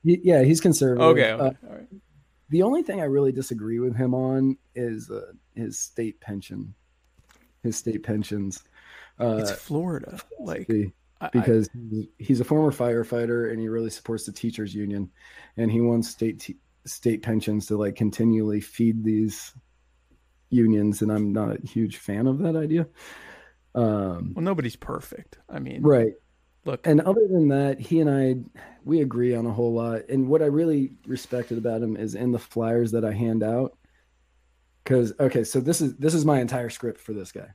yeah, 0.05 0.42
he's 0.42 0.61
conservative. 0.61 1.03
Okay. 1.09 1.31
Uh, 1.31 1.37
okay. 1.44 1.57
All 1.68 1.75
right. 1.75 1.87
the 2.51 2.62
only 2.62 2.83
thing 2.83 3.01
I 3.01 3.05
really 3.05 3.33
disagree 3.33 3.79
with 3.79 3.94
him 3.96 4.14
on 4.14 4.57
is 4.75 5.11
uh, 5.11 5.33
his 5.55 5.79
state 5.79 6.20
pension, 6.20 6.75
his 7.62 7.77
state 7.77 8.03
pensions. 8.03 8.62
Uh, 9.20 9.37
It's 9.40 9.53
Florida. 9.53 10.18
Like 10.40 10.66
see, 10.70 10.92
I- 11.20 11.27
I- 11.27 11.31
because 11.31 11.68
he's- 11.90 12.07
he's 12.18 12.40
a 12.40 12.44
former 12.44 12.72
firefighter 12.72 13.51
and 13.53 13.61
he 13.61 13.68
really 13.68 13.90
supports 13.90 14.25
the 14.27 14.33
teachers 14.33 14.75
union, 14.75 15.11
and 15.57 15.70
he 15.70 15.81
wants 15.81 16.09
state 16.09 16.40
te- 16.40 16.59
state 16.87 17.23
pensions 17.23 17.66
to 17.66 17.77
like 17.77 17.97
continually 17.97 18.61
feed 18.61 19.05
these 19.05 19.53
unions, 20.51 21.03
and 21.03 21.11
I'm 21.11 21.33
not 21.33 21.57
a 21.57 21.66
huge 21.66 21.97
fan 21.97 22.27
of 22.27 22.38
that 22.38 22.57
idea. 22.57 22.87
Um, 23.75 24.33
well, 24.35 24.45
nobody's 24.45 24.77
perfect. 24.77 25.38
I 25.49 25.59
mean, 25.59 25.83
right. 25.83 26.12
look, 26.64 26.87
And 26.87 27.01
other 27.01 27.27
than 27.29 27.49
that, 27.49 27.81
he 27.81 28.01
and 28.01 28.11
I, 28.11 28.37
we 28.85 29.01
agree 29.01 29.35
on 29.35 29.47
a 29.47 29.53
whole 29.53 29.73
lot. 29.73 30.09
And 30.09 30.29
what 30.29 30.42
I 30.42 30.47
really 30.47 30.92
respected 31.07 31.59
about 31.59 31.83
him 31.83 31.97
is 31.97 32.14
in 32.14 32.33
the 32.33 32.38
flyers 32.38 32.92
that 32.92 33.05
I 33.05 33.12
hand 33.12 33.42
out. 33.42 33.77
Because 34.85 35.12
okay, 35.18 35.45
so 35.45 35.61
this 35.61 35.81
is 35.81 35.97
this 35.97 36.12
is 36.12 36.25
my 36.25 36.40
entire 36.40 36.68
script 36.68 37.01
for 37.01 37.12
this 37.12 37.31
guy, 37.31 37.47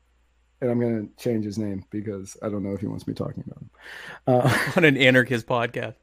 and 0.62 0.72
I'm 0.72 0.80
gonna 0.80 1.08
change 1.18 1.44
his 1.44 1.58
name 1.58 1.84
because 1.90 2.38
I 2.42 2.48
don't 2.48 2.64
know 2.64 2.72
if 2.72 2.80
he 2.80 2.88
wants 2.88 3.06
me 3.06 3.14
talking 3.14 3.44
about 3.46 3.62
him. 3.62 3.70
Uh, 4.26 4.72
on 4.78 4.86
an 4.86 4.96
anarchist 4.96 5.46
podcast. 5.46 5.96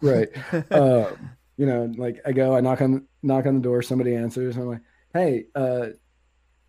right. 0.00 0.30
Uh, 0.70 1.10
you 1.56 1.66
know, 1.66 1.92
like 1.96 2.20
I 2.26 2.32
go, 2.32 2.56
I 2.56 2.60
knock 2.60 2.80
on 2.80 3.06
knock 3.22 3.46
on 3.46 3.54
the 3.56 3.60
door, 3.60 3.82
somebody 3.82 4.14
answers. 4.14 4.56
I'm 4.56 4.68
like, 4.68 4.80
hey, 5.12 5.46
uh, 5.54 5.88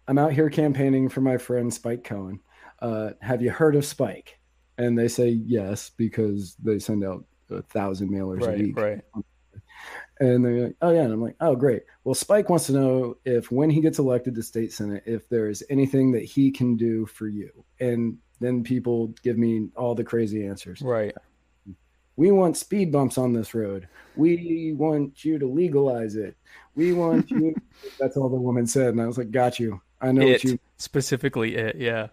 I'm 0.07 0.17
out 0.17 0.33
here 0.33 0.49
campaigning 0.49 1.09
for 1.09 1.21
my 1.21 1.37
friend 1.37 1.73
Spike 1.73 2.03
Cohen. 2.03 2.39
Uh, 2.79 3.11
have 3.21 3.41
you 3.41 3.49
heard 3.51 3.75
of 3.75 3.85
Spike? 3.85 4.37
And 4.77 4.97
they 4.97 5.07
say 5.07 5.29
yes 5.29 5.91
because 5.95 6.55
they 6.61 6.79
send 6.79 7.03
out 7.05 7.23
a 7.49 7.61
thousand 7.61 8.09
mailers 8.09 8.41
a 8.41 8.47
Right, 8.47 8.57
week. 8.59 8.77
right. 8.77 9.01
And 10.19 10.45
they're 10.45 10.67
like, 10.67 10.75
oh 10.81 10.91
yeah, 10.91 11.01
and 11.01 11.13
I'm 11.13 11.21
like, 11.21 11.35
oh 11.41 11.55
great. 11.55 11.83
Well, 12.03 12.15
Spike 12.15 12.49
wants 12.49 12.67
to 12.67 12.73
know 12.73 13.17
if 13.25 13.51
when 13.51 13.69
he 13.69 13.81
gets 13.81 13.99
elected 13.99 14.35
to 14.35 14.43
state 14.43 14.71
senate, 14.71 15.03
if 15.05 15.27
there 15.29 15.49
is 15.49 15.63
anything 15.69 16.11
that 16.13 16.23
he 16.23 16.51
can 16.51 16.75
do 16.75 17.05
for 17.05 17.27
you. 17.27 17.49
And 17.79 18.17
then 18.39 18.63
people 18.63 19.07
give 19.23 19.37
me 19.37 19.69
all 19.75 19.95
the 19.95 20.03
crazy 20.03 20.45
answers 20.45 20.81
Right. 20.81 21.15
We 22.15 22.32
want 22.32 22.58
speed 22.58 22.91
bumps 22.91 23.17
on 23.17 23.34
this 23.34 23.54
road. 23.54 23.88
We 24.15 24.73
want 24.73 25.26
you 25.26 25.39
to 25.39 25.47
legalize 25.47 26.15
it. 26.15 26.36
We 26.76 26.93
want 26.93 27.30
you. 27.32 27.56
That's 27.99 28.17
all 28.17 28.30
the 28.30 28.36
woman 28.36 28.67
said, 28.67 28.89
and 28.89 29.02
I 29.02 29.08
was 29.08 29.17
like, 29.17 29.32
"Got 29.32 29.60
you. 29.60 29.82
I 30.02 30.12
know 30.12 30.21
It 30.21 30.32
what 30.32 30.43
you. 30.43 30.60
specifically 30.78 31.56
it. 31.56 31.78
Yeah. 31.78 32.08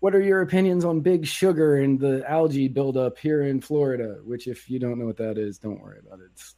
What 0.00 0.14
are 0.14 0.20
your 0.20 0.42
opinions 0.42 0.84
on 0.84 1.00
big 1.00 1.26
sugar 1.26 1.76
and 1.76 1.98
the 1.98 2.24
algae 2.28 2.68
buildup 2.68 3.18
here 3.18 3.42
in 3.42 3.60
Florida? 3.60 4.18
Which, 4.24 4.46
if 4.46 4.70
you 4.70 4.78
don't 4.78 4.98
know 4.98 5.06
what 5.06 5.16
that 5.16 5.38
is, 5.38 5.58
don't 5.58 5.80
worry 5.80 5.98
about 5.98 6.20
it. 6.20 6.30
It's 6.32 6.54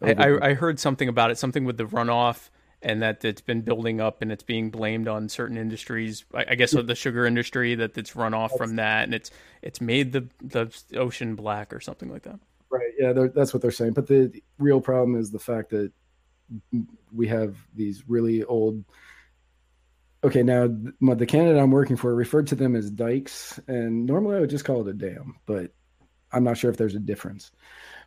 I, 0.00 0.12
I, 0.12 0.48
I 0.50 0.54
heard 0.54 0.78
something 0.78 1.08
about 1.08 1.30
it, 1.32 1.38
something 1.38 1.64
with 1.64 1.76
the 1.76 1.84
runoff, 1.84 2.50
and 2.82 3.02
that 3.02 3.24
it's 3.24 3.40
been 3.40 3.62
building 3.62 4.00
up, 4.00 4.22
and 4.22 4.30
it's 4.30 4.42
being 4.42 4.70
blamed 4.70 5.08
on 5.08 5.28
certain 5.28 5.56
industries. 5.56 6.24
I, 6.34 6.46
I 6.50 6.54
guess 6.54 6.72
the 6.72 6.94
sugar 6.94 7.26
industry 7.26 7.74
that 7.76 7.96
it's 7.98 8.14
run 8.14 8.34
off 8.34 8.52
from 8.56 8.76
that, 8.76 9.04
and 9.04 9.14
it's 9.14 9.30
it's 9.62 9.80
made 9.80 10.12
the 10.12 10.28
the 10.42 10.72
ocean 10.96 11.34
black 11.34 11.72
or 11.72 11.80
something 11.80 12.10
like 12.10 12.22
that. 12.22 12.38
Right. 12.70 12.92
Yeah, 12.98 13.12
that's 13.34 13.52
what 13.52 13.62
they're 13.62 13.70
saying. 13.70 13.94
But 13.94 14.06
the 14.06 14.42
real 14.58 14.80
problem 14.80 15.18
is 15.18 15.30
the 15.30 15.38
fact 15.38 15.70
that 15.70 15.92
we 17.12 17.28
have 17.28 17.56
these 17.74 18.04
really 18.08 18.44
old. 18.44 18.84
Okay, 20.24 20.42
now 20.42 20.66
the 20.66 21.26
candidate 21.26 21.62
I'm 21.62 21.70
working 21.70 21.96
for 21.96 22.12
referred 22.14 22.48
to 22.48 22.56
them 22.56 22.74
as 22.74 22.90
dikes, 22.90 23.58
and 23.68 24.04
normally 24.04 24.36
I 24.36 24.40
would 24.40 24.50
just 24.50 24.64
call 24.64 24.80
it 24.80 24.90
a 24.90 24.92
dam, 24.92 25.36
but 25.46 25.72
I'm 26.32 26.44
not 26.44 26.58
sure 26.58 26.70
if 26.70 26.76
there's 26.76 26.96
a 26.96 27.00
difference. 27.00 27.50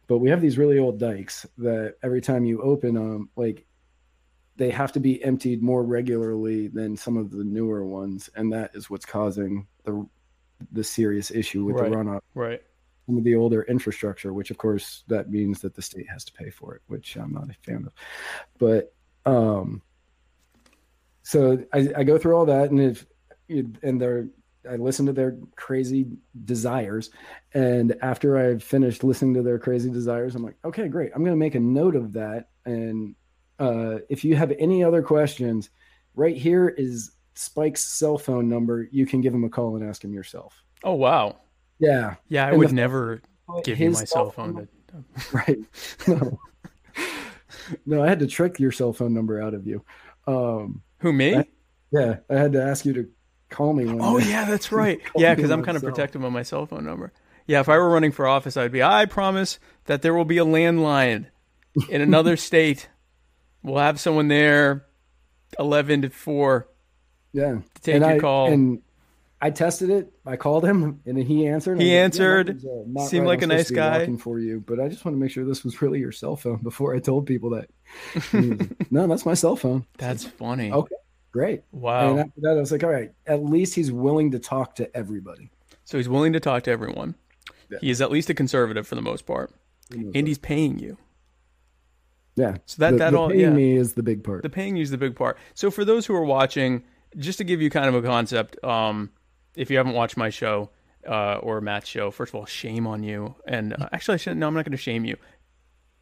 But 0.08 0.18
we 0.18 0.30
have 0.30 0.42
these 0.42 0.58
really 0.58 0.78
old 0.78 1.00
dikes 1.00 1.46
that 1.60 1.96
every 2.04 2.22
time 2.22 2.44
you 2.44 2.62
open 2.62 2.96
them, 2.96 3.30
like 3.36 3.66
they 4.62 4.69
have 4.69 4.91
to 4.91 5.00
be 5.00 5.24
emptied 5.24 5.63
more 5.63 5.82
regularly 5.84 6.67
than 6.67 6.95
some 6.95 7.17
of 7.17 7.32
the 7.32 7.43
newer 7.43 7.84
ones, 7.84 8.30
and 8.36 8.54
that 8.54 8.69
is 8.76 8.91
what's 8.91 9.08
causing 9.08 9.65
the 9.86 10.08
the 10.71 10.84
serious 10.84 11.32
issue 11.32 11.63
with 11.65 11.78
Right. 11.78 11.89
the 11.89 11.95
runoff 11.97 12.21
Right. 12.36 12.62
some 13.08 13.17
of 13.17 13.24
the 13.24 13.34
older 13.34 13.63
infrastructure, 13.63 14.32
which 14.32 14.52
of 14.52 14.60
course 14.60 15.04
that 15.08 15.32
means 15.32 15.62
that 15.62 15.74
the 15.74 15.82
state 15.82 16.08
has 16.08 16.24
to 16.26 16.34
pay 16.34 16.52
for 16.52 16.76
it, 16.76 16.84
which 16.86 17.15
I'm 17.17 17.34
not 17.34 17.50
a 17.50 17.54
fan 17.63 17.88
of. 17.88 17.93
But 18.60 18.93
um, 19.26 19.82
so 21.24 21.65
I, 21.74 21.89
I 21.97 22.04
go 22.04 22.19
through 22.19 22.36
all 22.36 22.45
that, 22.45 22.69
and 22.69 22.80
if 22.80 23.08
and 23.50 24.00
they're 24.00 24.28
I 24.69 24.76
listen 24.76 25.08
to 25.08 25.13
their 25.13 25.39
crazy 25.56 26.06
desires, 26.46 27.10
and 27.56 27.98
after 28.04 28.38
I've 28.38 28.62
finished 28.62 29.04
listening 29.04 29.33
to 29.33 29.42
their 29.42 29.58
crazy 29.58 29.90
desires, 29.90 30.36
I'm 30.36 30.44
like, 30.44 30.58
okay, 30.63 30.88
great. 30.88 31.12
I'm 31.15 31.23
going 31.23 31.33
to 31.36 31.46
make 31.46 31.56
a 31.56 31.60
note 31.60 31.96
of 31.96 32.13
that, 32.13 32.50
and 32.63 33.15
uh, 33.62 34.00
if 34.10 34.24
you 34.26 34.36
have 34.36 34.52
any 34.60 34.84
other 34.84 35.02
questions, 35.04 35.70
right 36.16 36.36
here 36.36 36.68
is 36.70 37.12
Spike's 37.36 37.84
cell 37.84 38.18
phone 38.18 38.50
number. 38.50 38.88
You 38.92 39.06
can 39.06 39.22
give 39.22 39.34
him 39.34 39.44
a 39.44 39.50
call 39.50 39.76
and 39.78 39.88
ask 39.88 40.04
him 40.04 40.14
yourself. 40.14 40.54
Oh 40.84 40.96
wow. 40.96 41.38
Yeah, 41.80 42.16
Yeah, 42.28 42.46
I 42.48 42.50
And 42.50 42.58
would 42.60 42.70
the- 42.70 42.74
never 42.74 43.22
give 43.64 43.80
you 43.80 43.92
my 43.92 44.04
cell 44.04 44.32
phone. 44.32 44.56
To, 44.56 44.68
right 45.34 45.58
no 46.08 46.38
no 47.86 48.04
i 48.04 48.08
had 48.10 48.20
to 48.20 48.28
trick 48.28 48.60
your 48.60 48.72
cell 48.74 48.92
phone 48.92 49.14
number 49.14 49.42
out 49.42 49.54
of 49.54 49.66
you 49.66 49.84
um 50.28 50.82
who 51.00 51.14
me? 51.14 51.36
I- 51.36 51.46
yeah 51.94 52.18
i 52.30 52.36
had 52.36 52.52
to 52.54 52.62
ask 52.62 52.84
you 52.86 52.94
to 52.94 53.10
call 53.50 53.72
me 53.74 53.86
one 53.86 54.00
Oh 54.02 54.20
day. 54.20 54.30
yeah, 54.30 54.46
that's 54.46 54.72
right. 54.82 55.00
Yeah, 55.16 55.36
because 55.36 55.52
I'm 55.52 55.62
kind 55.64 55.76
of 55.76 55.84
protective 55.84 56.24
of 56.24 56.32
my 56.32 56.42
cell 56.44 56.66
phone 56.66 56.86
number. 56.86 57.12
Yeah, 57.48 57.60
if 57.60 57.68
I 57.68 57.78
were 57.78 57.90
running 57.90 58.14
for 58.14 58.26
office, 58.26 58.56
I'd 58.56 58.72
be. 58.72 58.82
I 58.82 59.06
promise 59.06 59.60
that 59.86 60.02
there 60.02 60.14
will 60.14 60.24
be 60.24 60.38
a 60.38 60.46
landline 60.46 61.26
in 61.90 62.00
another 62.00 62.38
state. 62.50 62.88
We'll 63.64 63.78
have 63.78 64.00
someone 64.00 64.28
there, 64.28 64.86
eleven 65.60 66.02
to 66.04 66.10
four. 66.10 66.68
Yeah. 67.34 67.60
To 67.76 67.82
take 67.82 67.96
and 67.96 68.06
your 68.06 68.14
I, 68.14 68.20
call. 68.20 68.52
And 68.52 68.82
I 69.44 69.50
tested 69.50 69.90
it. 69.90 70.14
I 70.26 70.36
called 70.36 70.64
him, 70.64 71.02
and 71.06 71.18
then 71.18 71.26
he 71.26 71.48
answered. 71.48 71.82
He 71.82 71.98
I 71.98 72.06
was 72.08 72.20
like, 72.20 72.26
answered, 72.28 72.64
was, 72.64 73.06
uh, 73.06 73.08
seemed 73.08 73.24
right. 73.24 73.30
like 73.30 73.44
I'm 73.44 73.52
a 73.52 73.56
nice 73.56 73.72
guy. 73.72 74.16
for 74.18 74.40
you, 74.40 74.60
but 74.60 74.80
I 74.80 74.88
just 74.88 75.04
want 75.04 75.16
to 75.16 75.20
make 75.20 75.32
sure 75.32 75.44
this 75.46 75.64
was 75.64 75.82
really 75.82 76.00
your 76.00 76.12
cell 76.12 76.36
phone 76.36 76.58
before 76.64 76.96
I 76.96 77.00
told 77.00 77.26
people 77.26 77.50
that. 77.52 77.70
And 78.34 78.44
he 78.44 78.50
was 78.52 78.60
like, 78.60 78.92
no, 78.92 79.08
that's 79.08 79.26
my 79.26 79.34
cell 79.34 79.56
phone. 79.56 79.86
That's 79.98 80.26
funny. 80.26 80.72
Okay. 80.72 80.96
Great. 81.32 81.64
Wow. 81.72 82.12
And 82.12 82.20
after 82.20 82.42
that, 82.42 82.58
I 82.58 82.60
was 82.60 82.72
like, 82.72 82.84
all 82.84 82.92
right. 82.92 83.12
At 83.26 83.44
least 83.44 83.74
he's 83.74 83.92
willing 83.92 84.32
to 84.32 84.40
talk 84.40 84.76
to 84.76 84.96
everybody. 84.96 85.50
So 85.86 85.98
he's 85.98 86.10
willing 86.10 86.34
to 86.34 86.40
talk 86.40 86.64
to 86.64 86.72
everyone. 86.72 87.16
Yeah. 87.70 87.78
He 87.82 87.90
is 87.90 88.02
at 88.02 88.12
least 88.12 88.30
a 88.30 88.34
conservative 88.34 88.86
for 88.86 88.96
the 88.96 89.02
most 89.02 89.26
part, 89.26 89.52
and 89.92 90.28
he's 90.28 90.38
paying 90.38 90.78
you. 90.78 90.98
Yeah. 92.36 92.58
So 92.65 92.79
that- 92.79 92.92
the, 92.92 92.98
that 92.98 93.12
the 93.12 93.17
all- 93.17 93.29
paying 93.29 93.40
yeah. 93.42 93.50
me 93.50 93.75
is 93.75 93.94
the 93.94 94.04
big 94.04 94.23
part. 94.23 94.44
The 94.44 94.50
paying 94.50 94.75
you 94.75 94.84
is 94.84 94.92
the 94.92 94.98
big 94.98 95.15
part. 95.15 95.38
So 95.54 95.71
for 95.71 95.86
those 95.86 96.06
who 96.06 96.15
are 96.15 96.23
watching, 96.25 96.84
just 97.17 97.38
to 97.40 97.44
give 97.44 97.62
you 97.62 97.69
kind 97.69 97.88
of 97.88 97.96
a 97.96 98.02
concept, 98.08 98.62
um, 98.63 99.10
if 99.56 99.69
you 99.69 99.77
haven't 99.77 99.94
watched 99.94 100.17
my 100.17 100.29
show 100.29 100.69
uh, 101.08 101.36
or 101.36 101.60
Matt's 101.62 101.90
show, 101.90 102.12
first 102.12 102.32
of 102.32 102.36
all, 102.36 102.46
shame 102.46 102.88
on 102.88 103.04
you. 103.04 103.36
And 103.46 103.73
uh, 103.73 103.90
actually, 103.92 104.15
I 104.15 104.17
shouldn't. 104.17 104.40
no, 104.40 104.48
I'm 104.48 104.54
not 104.54 104.65
going 104.65 104.71
to 104.71 104.77
shame 104.77 105.04
you. 105.06 105.17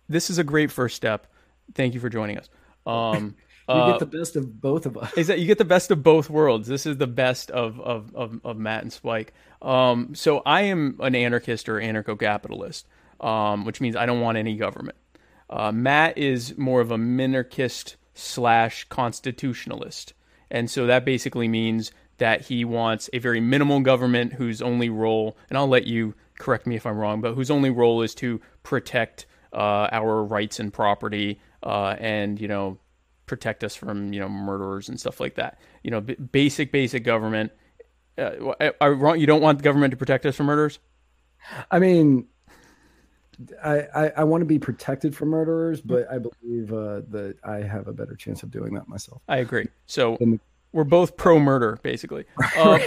This 0.07 0.29
is 0.29 0.37
a 0.37 0.43
great 0.43 0.71
first 0.71 0.95
step. 0.95 1.27
Thank 1.73 1.93
you 1.93 1.99
for 1.99 2.09
joining 2.09 2.37
us. 2.37 2.49
Um, 2.85 3.35
you 3.69 3.75
uh, 3.75 3.91
get 3.91 3.99
the 3.99 4.17
best 4.17 4.35
of 4.35 4.59
both 4.61 4.85
of 4.85 4.97
us. 4.97 5.13
is 5.13 5.27
that 5.27 5.39
you 5.39 5.45
get 5.45 5.57
the 5.57 5.65
best 5.65 5.91
of 5.91 6.03
both 6.03 6.29
worlds. 6.29 6.67
This 6.67 6.85
is 6.85 6.97
the 6.97 7.07
best 7.07 7.51
of 7.51 7.79
of 7.79 8.15
of, 8.15 8.39
of 8.43 8.57
Matt 8.57 8.83
and 8.83 8.91
Spike. 8.93 9.33
Um, 9.61 10.15
so 10.15 10.41
I 10.45 10.61
am 10.63 10.97
an 10.99 11.15
anarchist 11.15 11.69
or 11.69 11.75
anarcho-capitalist, 11.79 12.87
um, 13.19 13.65
which 13.65 13.81
means 13.81 13.95
I 13.95 14.05
don't 14.05 14.21
want 14.21 14.37
any 14.37 14.55
government. 14.55 14.97
Uh, 15.49 15.71
Matt 15.71 16.17
is 16.17 16.57
more 16.57 16.81
of 16.81 16.91
a 16.91 16.97
minarchist 16.97 17.95
slash 18.13 18.85
constitutionalist, 18.89 20.13
and 20.51 20.69
so 20.69 20.85
that 20.85 21.05
basically 21.05 21.47
means 21.47 21.91
that 22.17 22.41
he 22.41 22.63
wants 22.65 23.09
a 23.13 23.19
very 23.19 23.39
minimal 23.39 23.79
government 23.79 24.33
whose 24.33 24.61
only 24.61 24.89
role, 24.89 25.37
and 25.49 25.57
I'll 25.57 25.67
let 25.67 25.87
you 25.87 26.13
correct 26.37 26.67
me 26.67 26.75
if 26.75 26.85
I'm 26.85 26.97
wrong, 26.97 27.21
but 27.21 27.33
whose 27.33 27.51
only 27.51 27.69
role 27.69 28.01
is 28.01 28.13
to 28.15 28.41
protect 28.63 29.25
uh, 29.53 29.87
our 29.91 30.23
rights 30.23 30.59
and 30.59 30.71
property, 30.71 31.39
uh, 31.63 31.95
and 31.99 32.39
you 32.39 32.47
know 32.47 32.77
protect 33.25 33.63
us 33.63 33.75
from 33.75 34.13
you 34.13 34.19
know 34.19 34.29
murderers 34.29 34.89
and 34.89 34.99
stuff 34.99 35.19
like 35.19 35.35
that. 35.35 35.59
You 35.83 35.91
know, 35.91 36.01
b- 36.01 36.15
basic 36.15 36.71
basic 36.71 37.03
government. 37.03 37.51
Uh, 38.17 38.53
I, 38.59 38.71
I. 38.81 39.15
You 39.15 39.27
don't 39.27 39.41
want 39.41 39.59
the 39.59 39.63
government 39.63 39.91
to 39.91 39.97
protect 39.97 40.25
us 40.25 40.35
from 40.35 40.47
murders. 40.47 40.79
I 41.71 41.79
mean, 41.79 42.27
I, 43.63 43.87
I, 43.95 44.11
I 44.17 44.23
want 44.23 44.41
to 44.41 44.45
be 44.45 44.59
protected 44.59 45.15
from 45.15 45.29
murderers, 45.29 45.81
but 45.81 46.09
I 46.11 46.17
believe 46.19 46.73
uh, 46.73 47.01
that 47.09 47.37
I 47.43 47.57
have 47.57 47.87
a 47.87 47.93
better 47.93 48.15
chance 48.15 48.43
of 48.43 48.51
doing 48.51 48.73
that 48.73 48.87
myself. 48.87 49.21
I 49.27 49.37
agree. 49.37 49.67
So 49.85 50.17
And- 50.19 50.39
we're 50.71 50.83
both 50.83 51.17
pro 51.17 51.39
murder, 51.39 51.79
basically. 51.81 52.25
Um, 52.57 52.79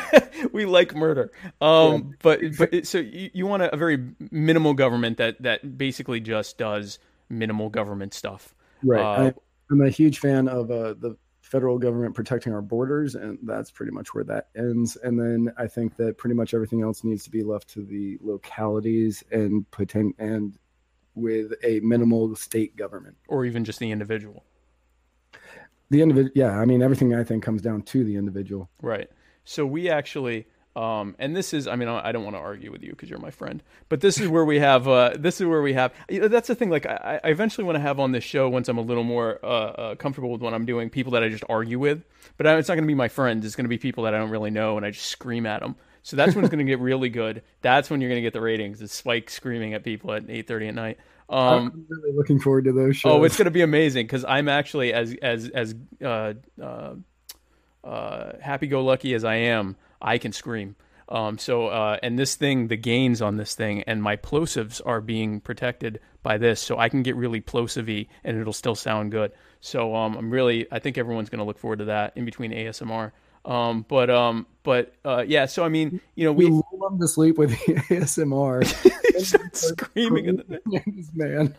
we 0.52 0.64
like 0.64 0.94
murder. 0.94 1.32
Um, 1.60 2.14
but 2.22 2.40
but 2.56 2.86
so 2.86 2.98
you, 2.98 3.30
you 3.32 3.46
want 3.46 3.62
a, 3.62 3.74
a 3.74 3.76
very 3.76 4.12
minimal 4.30 4.74
government 4.74 5.18
that 5.18 5.42
that 5.42 5.76
basically 5.76 6.20
just 6.20 6.56
does 6.58 6.98
minimal 7.28 7.68
government 7.68 8.14
stuff. 8.14 8.54
Right. 8.82 9.00
Uh, 9.00 9.28
I, 9.28 9.34
I'm 9.70 9.82
a 9.82 9.90
huge 9.90 10.20
fan 10.20 10.48
of 10.48 10.70
uh, 10.70 10.94
the 10.94 11.16
federal 11.48 11.78
government 11.78 12.14
protecting 12.14 12.52
our 12.52 12.60
borders, 12.60 13.14
and 13.14 13.38
that's 13.42 13.70
pretty 13.70 13.90
much 13.90 14.12
where 14.12 14.24
that 14.24 14.48
ends. 14.54 14.96
And 14.96 15.18
then 15.18 15.50
I 15.56 15.66
think 15.66 15.96
that 15.96 16.18
pretty 16.18 16.34
much 16.34 16.52
everything 16.52 16.82
else 16.82 17.04
needs 17.04 17.24
to 17.24 17.30
be 17.30 17.42
left 17.42 17.68
to 17.70 17.84
the 17.84 18.18
localities 18.20 19.24
and 19.32 19.64
poten- 19.70 20.12
and 20.18 20.58
with 21.14 21.52
a 21.64 21.80
minimal 21.80 22.36
state 22.36 22.76
government. 22.76 23.16
or 23.28 23.46
even 23.46 23.64
just 23.64 23.78
the 23.78 23.90
individual. 23.90 24.44
The 25.90 26.02
individual, 26.02 26.32
yeah. 26.34 26.60
I 26.60 26.66
mean, 26.66 26.82
everything 26.82 27.14
I 27.14 27.24
think 27.24 27.42
comes 27.42 27.62
down 27.62 27.80
to 27.82 28.04
the 28.04 28.16
individual. 28.16 28.68
Right. 28.82 29.08
So 29.44 29.64
we 29.64 29.88
actually, 29.88 30.46
um, 30.78 31.16
and 31.18 31.34
this 31.34 31.52
is, 31.52 31.66
I 31.66 31.74
mean, 31.74 31.88
I 31.88 32.12
don't 32.12 32.22
want 32.22 32.36
to 32.36 32.40
argue 32.40 32.70
with 32.70 32.84
you 32.84 32.90
because 32.90 33.10
you're 33.10 33.18
my 33.18 33.32
friend, 33.32 33.64
but 33.88 34.00
this 34.00 34.20
is 34.20 34.28
where 34.28 34.44
we 34.44 34.60
have, 34.60 34.86
uh, 34.86 35.14
this 35.18 35.40
is 35.40 35.46
where 35.48 35.60
we 35.60 35.72
have, 35.72 35.92
you 36.08 36.20
know, 36.20 36.28
that's 36.28 36.46
the 36.46 36.54
thing. 36.54 36.70
Like, 36.70 36.86
I, 36.86 37.18
I 37.24 37.30
eventually 37.30 37.64
want 37.64 37.74
to 37.74 37.80
have 37.80 37.98
on 37.98 38.12
this 38.12 38.22
show 38.22 38.48
once 38.48 38.68
I'm 38.68 38.78
a 38.78 38.82
little 38.82 39.02
more 39.02 39.40
uh, 39.42 39.46
uh, 39.46 39.94
comfortable 39.96 40.30
with 40.30 40.40
what 40.40 40.54
I'm 40.54 40.66
doing, 40.66 40.88
people 40.88 41.10
that 41.12 41.24
I 41.24 41.30
just 41.30 41.42
argue 41.48 41.80
with, 41.80 42.04
but 42.36 42.46
I, 42.46 42.56
it's 42.58 42.68
not 42.68 42.76
going 42.76 42.84
to 42.84 42.88
be 42.88 42.94
my 42.94 43.08
friends. 43.08 43.44
It's 43.44 43.56
going 43.56 43.64
to 43.64 43.68
be 43.68 43.76
people 43.76 44.04
that 44.04 44.14
I 44.14 44.18
don't 44.18 44.30
really 44.30 44.52
know, 44.52 44.76
and 44.76 44.86
I 44.86 44.92
just 44.92 45.06
scream 45.06 45.46
at 45.46 45.62
them. 45.62 45.74
So 46.04 46.14
that's 46.14 46.36
when 46.36 46.44
it's 46.44 46.54
going 46.54 46.64
to 46.64 46.70
get 46.70 46.78
really 46.78 47.08
good. 47.08 47.42
That's 47.60 47.90
when 47.90 48.00
you're 48.00 48.10
going 48.10 48.22
to 48.22 48.26
get 48.26 48.32
the 48.32 48.40
ratings. 48.40 48.80
It's 48.80 48.94
Spike 48.94 49.30
screaming 49.30 49.74
at 49.74 49.82
people 49.82 50.12
at 50.12 50.28
8:30 50.28 50.68
at 50.68 50.74
night. 50.76 50.98
Um, 51.28 51.72
I'm 51.74 51.86
really 51.88 52.16
looking 52.16 52.38
forward 52.38 52.66
to 52.66 52.72
those 52.72 52.98
shows. 52.98 53.12
Oh, 53.12 53.24
it's 53.24 53.36
going 53.36 53.46
to 53.46 53.50
be 53.50 53.62
amazing 53.62 54.06
because 54.06 54.24
I'm 54.24 54.48
actually 54.48 54.92
as 54.92 55.12
as 55.20 55.48
as 55.48 55.74
uh, 56.02 56.34
uh, 56.62 56.94
uh, 57.82 58.32
happy-go-lucky 58.40 59.12
as 59.14 59.24
I 59.24 59.34
am, 59.34 59.76
I 60.00 60.18
can 60.18 60.32
scream. 60.32 60.76
Um, 61.08 61.38
so 61.38 61.68
uh, 61.68 61.98
and 62.02 62.18
this 62.18 62.34
thing, 62.34 62.68
the 62.68 62.76
gains 62.76 63.22
on 63.22 63.36
this 63.36 63.54
thing, 63.54 63.82
and 63.84 64.02
my 64.02 64.16
plosives 64.16 64.80
are 64.84 65.00
being 65.00 65.40
protected 65.40 66.00
by 66.22 66.36
this, 66.36 66.60
so 66.60 66.78
I 66.78 66.88
can 66.88 67.02
get 67.02 67.16
really 67.16 67.40
plosive 67.40 67.88
and 67.88 68.38
it'll 68.38 68.52
still 68.52 68.74
sound 68.74 69.10
good. 69.10 69.32
So 69.60 69.94
um, 69.94 70.16
I'm 70.16 70.30
really, 70.30 70.66
I 70.70 70.78
think 70.78 70.98
everyone's 70.98 71.30
going 71.30 71.38
to 71.38 71.44
look 71.44 71.58
forward 71.58 71.80
to 71.80 71.86
that 71.86 72.12
in 72.16 72.24
between 72.24 72.52
ASMR. 72.52 73.12
Um, 73.44 73.86
but 73.88 74.10
um, 74.10 74.46
but 74.62 74.94
uh, 75.04 75.24
yeah, 75.26 75.46
so 75.46 75.64
I 75.64 75.68
mean, 75.68 76.00
you 76.14 76.24
know, 76.24 76.32
we 76.32 76.46
we 76.46 76.50
lull 76.50 76.90
them 76.90 77.00
to 77.00 77.08
sleep 77.08 77.38
with 77.38 77.50
the 77.50 77.74
ASMR. 77.88 78.64
screaming 79.54 80.26
in 80.26 80.36
the 80.36 80.60
this 80.86 81.10
man. 81.14 81.56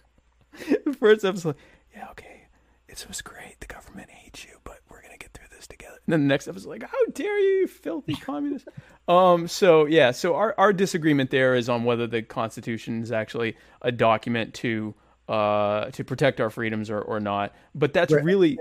the 0.85 0.93
first 0.99 1.25
episode, 1.25 1.55
yeah, 1.93 2.09
okay, 2.11 2.43
it 2.87 3.03
was 3.07 3.21
great. 3.21 3.59
The 3.59 3.67
government 3.67 4.11
hates 4.11 4.45
you, 4.45 4.59
but 4.63 4.79
we're 4.89 5.01
gonna 5.01 5.17
get 5.17 5.33
through 5.33 5.47
this 5.51 5.65
together. 5.67 5.95
And 5.95 5.98
then 6.13 6.21
the 6.21 6.27
next 6.27 6.47
episode, 6.47 6.69
like, 6.69 6.83
how 6.83 7.05
dare 7.13 7.39
you, 7.39 7.59
you 7.61 7.67
filthy 7.67 8.13
communist? 8.15 8.67
um. 9.07 9.47
So 9.47 9.85
yeah. 9.85 10.11
So 10.11 10.35
our 10.35 10.55
our 10.57 10.73
disagreement 10.73 11.29
there 11.31 11.55
is 11.55 11.69
on 11.69 11.83
whether 11.83 12.07
the 12.07 12.21
Constitution 12.21 13.01
is 13.03 13.11
actually 13.11 13.55
a 13.81 13.91
document 13.91 14.53
to 14.55 14.93
uh 15.27 15.91
to 15.91 16.03
protect 16.03 16.39
our 16.41 16.49
freedoms 16.49 16.89
or 16.89 17.01
or 17.01 17.19
not. 17.19 17.53
But 17.75 17.93
that's 17.93 18.13
Right. 18.13 18.23
really 18.23 18.57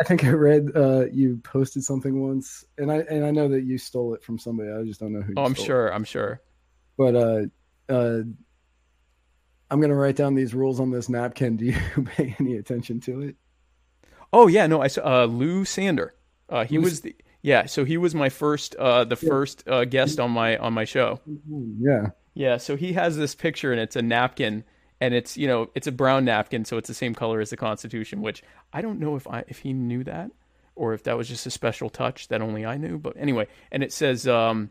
I 0.00 0.04
think 0.04 0.24
I 0.24 0.30
read 0.30 0.70
uh, 0.74 1.06
you 1.12 1.36
posted 1.44 1.84
something 1.84 2.22
once, 2.26 2.64
and 2.78 2.90
I 2.90 2.98
and 3.00 3.24
I 3.24 3.30
know 3.32 3.48
that 3.48 3.64
you 3.64 3.76
stole 3.76 4.14
it 4.14 4.22
from 4.24 4.38
somebody. 4.38 4.70
I 4.70 4.82
just 4.84 4.98
don't 5.00 5.12
know 5.12 5.20
who. 5.20 5.34
Oh, 5.36 5.42
you 5.42 5.46
I'm 5.46 5.54
stole 5.54 5.64
it. 5.64 5.66
sure. 5.66 5.92
I'm 5.94 6.04
sure. 6.04 6.40
But 6.96 7.14
uh, 7.16 7.42
uh, 7.90 8.20
I'm 9.70 9.80
gonna 9.80 9.94
write 9.94 10.16
down 10.16 10.34
these 10.34 10.54
rules 10.54 10.80
on 10.80 10.90
this 10.90 11.08
napkin. 11.10 11.56
Do 11.56 11.66
you 11.66 11.76
pay 12.16 12.34
any 12.40 12.56
attention 12.56 13.00
to 13.00 13.20
it? 13.20 13.36
Oh 14.32 14.46
yeah, 14.46 14.66
no, 14.66 14.80
I 14.80 14.86
saw 14.88 15.22
uh, 15.22 15.24
Lou 15.26 15.64
Sander. 15.64 16.14
Uh, 16.50 16.64
he 16.64 16.78
was 16.78 17.00
the 17.02 17.16
yeah. 17.42 17.66
So 17.66 17.84
he 17.84 17.96
was 17.96 18.14
my 18.14 18.28
first 18.28 18.74
uh 18.74 19.04
the 19.04 19.16
first 19.16 19.66
uh, 19.66 19.84
guest 19.86 20.20
on 20.20 20.32
my 20.32 20.58
on 20.58 20.74
my 20.74 20.84
show. 20.84 21.20
Yeah. 21.78 22.08
Yeah, 22.34 22.58
so 22.58 22.76
he 22.76 22.92
has 22.92 23.16
this 23.16 23.34
picture 23.34 23.72
and 23.72 23.80
it's 23.80 23.96
a 23.96 24.02
napkin 24.02 24.64
and 25.00 25.14
it's, 25.14 25.36
you 25.36 25.46
know, 25.46 25.70
it's 25.74 25.86
a 25.86 25.92
brown 25.92 26.24
napkin, 26.24 26.64
so 26.64 26.76
it's 26.76 26.88
the 26.88 26.94
same 26.94 27.14
color 27.14 27.40
as 27.40 27.50
the 27.50 27.56
Constitution, 27.56 28.20
which 28.20 28.42
I 28.72 28.82
don't 28.82 29.00
know 29.00 29.16
if 29.16 29.26
I 29.26 29.44
if 29.48 29.58
he 29.58 29.72
knew 29.72 30.04
that 30.04 30.30
or 30.76 30.94
if 30.94 31.02
that 31.04 31.16
was 31.16 31.28
just 31.28 31.46
a 31.46 31.50
special 31.50 31.90
touch 31.90 32.28
that 32.28 32.40
only 32.40 32.64
I 32.64 32.76
knew, 32.76 32.98
but 32.98 33.16
anyway, 33.16 33.46
and 33.72 33.82
it 33.82 33.92
says 33.92 34.28
um 34.28 34.70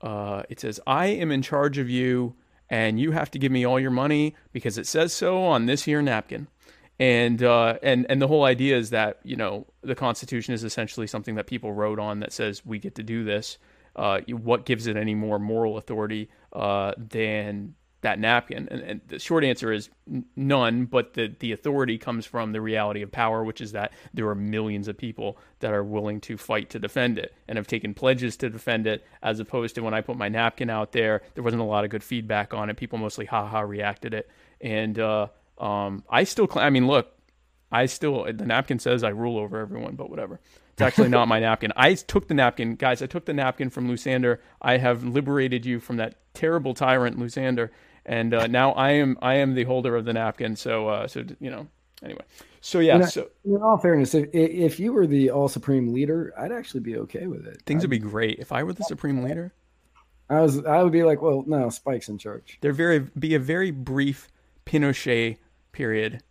uh 0.00 0.42
it 0.48 0.60
says 0.60 0.80
I 0.86 1.06
am 1.06 1.30
in 1.30 1.42
charge 1.42 1.78
of 1.78 1.90
you 1.90 2.34
and 2.70 2.98
you 2.98 3.12
have 3.12 3.30
to 3.32 3.38
give 3.38 3.52
me 3.52 3.64
all 3.64 3.78
your 3.78 3.90
money 3.90 4.34
because 4.52 4.78
it 4.78 4.86
says 4.86 5.12
so 5.12 5.42
on 5.44 5.66
this 5.66 5.84
here 5.84 6.02
napkin. 6.02 6.48
And 6.98 7.42
uh 7.42 7.78
and 7.82 8.06
and 8.08 8.22
the 8.22 8.28
whole 8.28 8.44
idea 8.44 8.76
is 8.76 8.90
that, 8.90 9.18
you 9.24 9.36
know, 9.36 9.66
the 9.82 9.94
Constitution 9.94 10.54
is 10.54 10.62
essentially 10.62 11.06
something 11.06 11.34
that 11.34 11.46
people 11.46 11.72
wrote 11.72 11.98
on 11.98 12.20
that 12.20 12.32
says 12.32 12.64
we 12.64 12.78
get 12.78 12.94
to 12.96 13.02
do 13.02 13.24
this 13.24 13.58
uh, 13.96 14.20
what 14.28 14.64
gives 14.64 14.86
it 14.86 14.96
any 14.96 15.14
more 15.14 15.38
moral 15.38 15.76
authority 15.76 16.28
uh, 16.52 16.92
than 16.96 17.74
that 18.00 18.18
napkin? 18.18 18.68
And, 18.70 18.80
and 18.82 19.00
the 19.06 19.18
short 19.18 19.44
answer 19.44 19.72
is 19.72 19.88
none. 20.36 20.86
But 20.86 21.14
the 21.14 21.34
the 21.38 21.52
authority 21.52 21.96
comes 21.96 22.26
from 22.26 22.52
the 22.52 22.60
reality 22.60 23.02
of 23.02 23.12
power, 23.12 23.44
which 23.44 23.60
is 23.60 23.72
that 23.72 23.92
there 24.12 24.28
are 24.28 24.34
millions 24.34 24.88
of 24.88 24.98
people 24.98 25.38
that 25.60 25.72
are 25.72 25.84
willing 25.84 26.20
to 26.22 26.36
fight 26.36 26.70
to 26.70 26.78
defend 26.78 27.18
it 27.18 27.34
and 27.48 27.56
have 27.56 27.66
taken 27.66 27.94
pledges 27.94 28.36
to 28.38 28.50
defend 28.50 28.86
it. 28.86 29.04
As 29.22 29.40
opposed 29.40 29.76
to 29.76 29.82
when 29.82 29.94
I 29.94 30.00
put 30.00 30.16
my 30.16 30.28
napkin 30.28 30.70
out 30.70 30.92
there, 30.92 31.22
there 31.34 31.44
wasn't 31.44 31.62
a 31.62 31.66
lot 31.66 31.84
of 31.84 31.90
good 31.90 32.04
feedback 32.04 32.52
on 32.52 32.70
it. 32.70 32.76
People 32.76 32.98
mostly 32.98 33.26
ha 33.26 33.46
ha 33.46 33.60
reacted 33.60 34.12
it, 34.12 34.28
and 34.60 34.98
uh, 34.98 35.28
um, 35.58 36.04
I 36.08 36.24
still. 36.24 36.48
Cl- 36.48 36.64
I 36.64 36.70
mean, 36.70 36.86
look, 36.86 37.08
I 37.70 37.86
still 37.86 38.24
the 38.24 38.46
napkin 38.46 38.78
says 38.78 39.02
I 39.04 39.10
rule 39.10 39.38
over 39.38 39.58
everyone, 39.58 39.94
but 39.96 40.10
whatever. 40.10 40.40
It's 40.72 40.82
actually 40.82 41.08
not 41.08 41.28
my 41.28 41.38
napkin. 41.48 41.72
I 41.76 41.94
took 41.94 42.26
the 42.28 42.34
napkin, 42.34 42.74
guys. 42.74 43.00
I 43.02 43.06
took 43.06 43.26
the 43.26 43.32
napkin 43.34 43.70
from 43.70 43.88
Lusander. 43.88 44.38
I 44.60 44.76
have 44.78 45.04
liberated 45.04 45.64
you 45.64 45.78
from 45.80 45.96
that 45.98 46.16
terrible 46.34 46.74
tyrant, 46.74 47.16
Lusander, 47.18 47.70
and 48.04 48.34
uh, 48.34 48.46
now 48.48 48.72
I 48.72 48.90
am 48.92 49.16
I 49.22 49.36
am 49.36 49.54
the 49.54 49.64
holder 49.64 49.94
of 49.96 50.04
the 50.04 50.12
napkin. 50.12 50.56
So 50.56 50.88
uh, 50.88 51.06
so 51.08 51.24
you 51.40 51.50
know. 51.50 51.68
Anyway, 52.02 52.24
so 52.60 52.80
yeah, 52.80 52.96
And 52.96 53.04
I- 53.04 53.06
so 53.06 53.30
In 53.46 53.56
all 53.62 53.78
fairness, 53.78 54.14
if 54.14 54.28
if 54.34 54.78
you 54.80 54.92
were 54.92 55.06
the 55.06 55.30
all 55.30 55.48
supreme 55.48 55.94
leader, 55.94 56.34
I'd 56.36 56.52
actually 56.52 56.80
be 56.80 56.98
okay 56.98 57.26
with 57.28 57.46
it. 57.46 57.62
things 57.64 57.78
I'd- 57.82 57.84
would 57.86 57.90
be 57.90 57.98
great 58.10 58.40
if 58.40 58.52
I 58.52 58.62
were 58.62 58.74
the 58.74 58.82
supreme 58.84 59.22
leader. 59.22 59.54
I 60.28 60.40
was 60.40 60.62
I 60.66 60.82
would 60.82 60.92
be 60.92 61.02
like, 61.02 61.22
well, 61.22 61.44
no, 61.46 61.70
Spike's 61.70 62.08
in 62.10 62.18
charge. 62.18 62.58
There 62.60 62.72
very 62.72 62.98
be 62.98 63.34
a 63.34 63.38
very 63.38 63.70
brief 63.70 64.28
Pinochet 64.66 65.36
period 65.74 66.22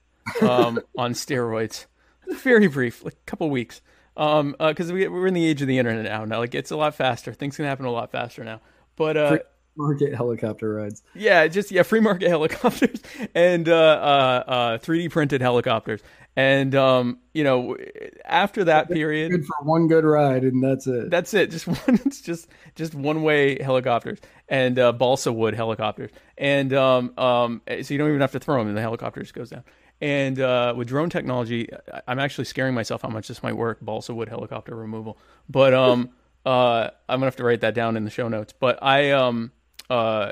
um, 0.41 0.80
on 0.98 1.14
steroids. 1.14 1.86
Very 2.28 2.68
brief, 2.68 3.04
like 3.04 3.14
a 3.14 3.26
couple 3.26 3.50
weeks. 3.50 3.82
Um, 4.16 4.56
because 4.60 4.91
we 4.91 5.08
we're 5.08 5.28
in 5.28 5.34
the 5.34 5.46
age 5.46 5.62
of 5.62 5.68
the 5.68 5.78
internet 5.78 6.06
now. 6.06 6.26
Now, 6.26 6.39
like 6.39 6.56
it's 6.56 6.72
a 6.72 6.78
lot 6.78 6.96
faster. 6.96 7.34
Things 7.34 7.56
can 7.56 7.66
happen 7.66 7.86
a 7.86 7.91
lot 7.91 8.12
faster 8.12 8.44
now. 8.44 8.62
But 8.96 9.18
uh, 9.18 9.39
market 9.76 10.13
helicopter 10.15 10.74
rides. 10.74 11.03
yeah, 11.15 11.47
just 11.47 11.71
yeah, 11.71 11.84
free 11.84 11.99
market 11.99 12.28
helicopters 12.30 13.01
and 13.34 13.67
uh, 13.67 13.74
uh, 13.74 14.43
uh, 14.47 14.78
3D 14.80 15.09
printed 15.11 15.41
helicopters. 15.41 16.01
And 16.36 16.74
um, 16.74 17.19
you 17.34 17.43
know, 17.43 17.78
after 18.26 18.63
that 18.63 18.89
period, 18.89 19.30
Good 19.32 19.45
for 19.45 19.55
one 19.63 19.88
good 19.88 20.03
ride, 20.03 20.43
and 20.43 20.63
that's 20.63 20.88
it. 20.88 21.11
that's 21.11 21.34
it. 21.36 21.51
Just 21.51 21.67
one. 21.88 21.99
It's 22.05 22.21
just 22.21 22.47
just 22.76 22.95
one 22.95 23.21
way 23.21 23.61
helicopters 23.61 24.17
and 24.49 24.80
uh, 24.80 24.91
balsa 24.93 25.32
wood 25.32 25.53
helicopters, 25.53 26.09
and 26.38 26.74
um, 26.74 27.13
um, 27.19 27.61
so 27.67 27.93
you 27.93 27.99
don't 27.99 28.09
even 28.09 28.21
have 28.21 28.32
to 28.32 28.39
throw 28.39 28.57
them, 28.57 28.67
and 28.67 28.76
the 28.76 28.82
helicopter 28.82 29.21
just 29.21 29.36
goes 29.36 29.51
down. 29.51 29.63
And 30.01 30.39
uh, 30.39 30.74
with 30.76 30.88
drone 30.88 31.11
technology, 31.11 31.69
I'm 32.07 32.17
actually 32.17 32.45
scaring 32.45 32.74
myself 32.74 33.03
how 33.03 33.09
much 33.09 33.28
this 33.28 33.43
might 33.43 33.55
work. 33.55 33.78
Balsa 33.82 34.15
wood 34.15 34.28
helicopter 34.28 34.76
removal, 34.76 35.19
but 35.47 35.76
um, 35.76 36.09
uh, 36.47 36.89
I'm 37.07 37.17
gonna 37.17 37.26
have 37.28 37.36
to 37.36 37.43
write 37.43 37.61
that 37.61 37.76
down 37.76 37.95
in 37.95 38.05
the 38.05 38.09
show 38.09 38.28
notes. 38.28 38.53
But 38.59 38.80
I 38.82 39.11
um, 39.11 39.51
uh, 39.89 40.31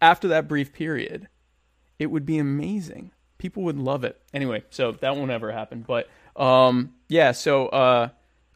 after 0.00 0.28
that 0.28 0.48
brief 0.48 0.72
period, 0.72 1.28
it 1.98 2.06
would 2.06 2.26
be 2.26 2.38
amazing. 2.38 3.12
People 3.38 3.62
would 3.64 3.78
love 3.78 4.04
it. 4.04 4.20
Anyway, 4.32 4.62
so 4.70 4.92
that 4.92 5.16
won't 5.16 5.30
ever 5.30 5.50
happen. 5.52 5.84
But 5.86 6.08
um, 6.36 6.94
yeah. 7.08 7.32
So 7.32 7.66
uh, 7.68 8.08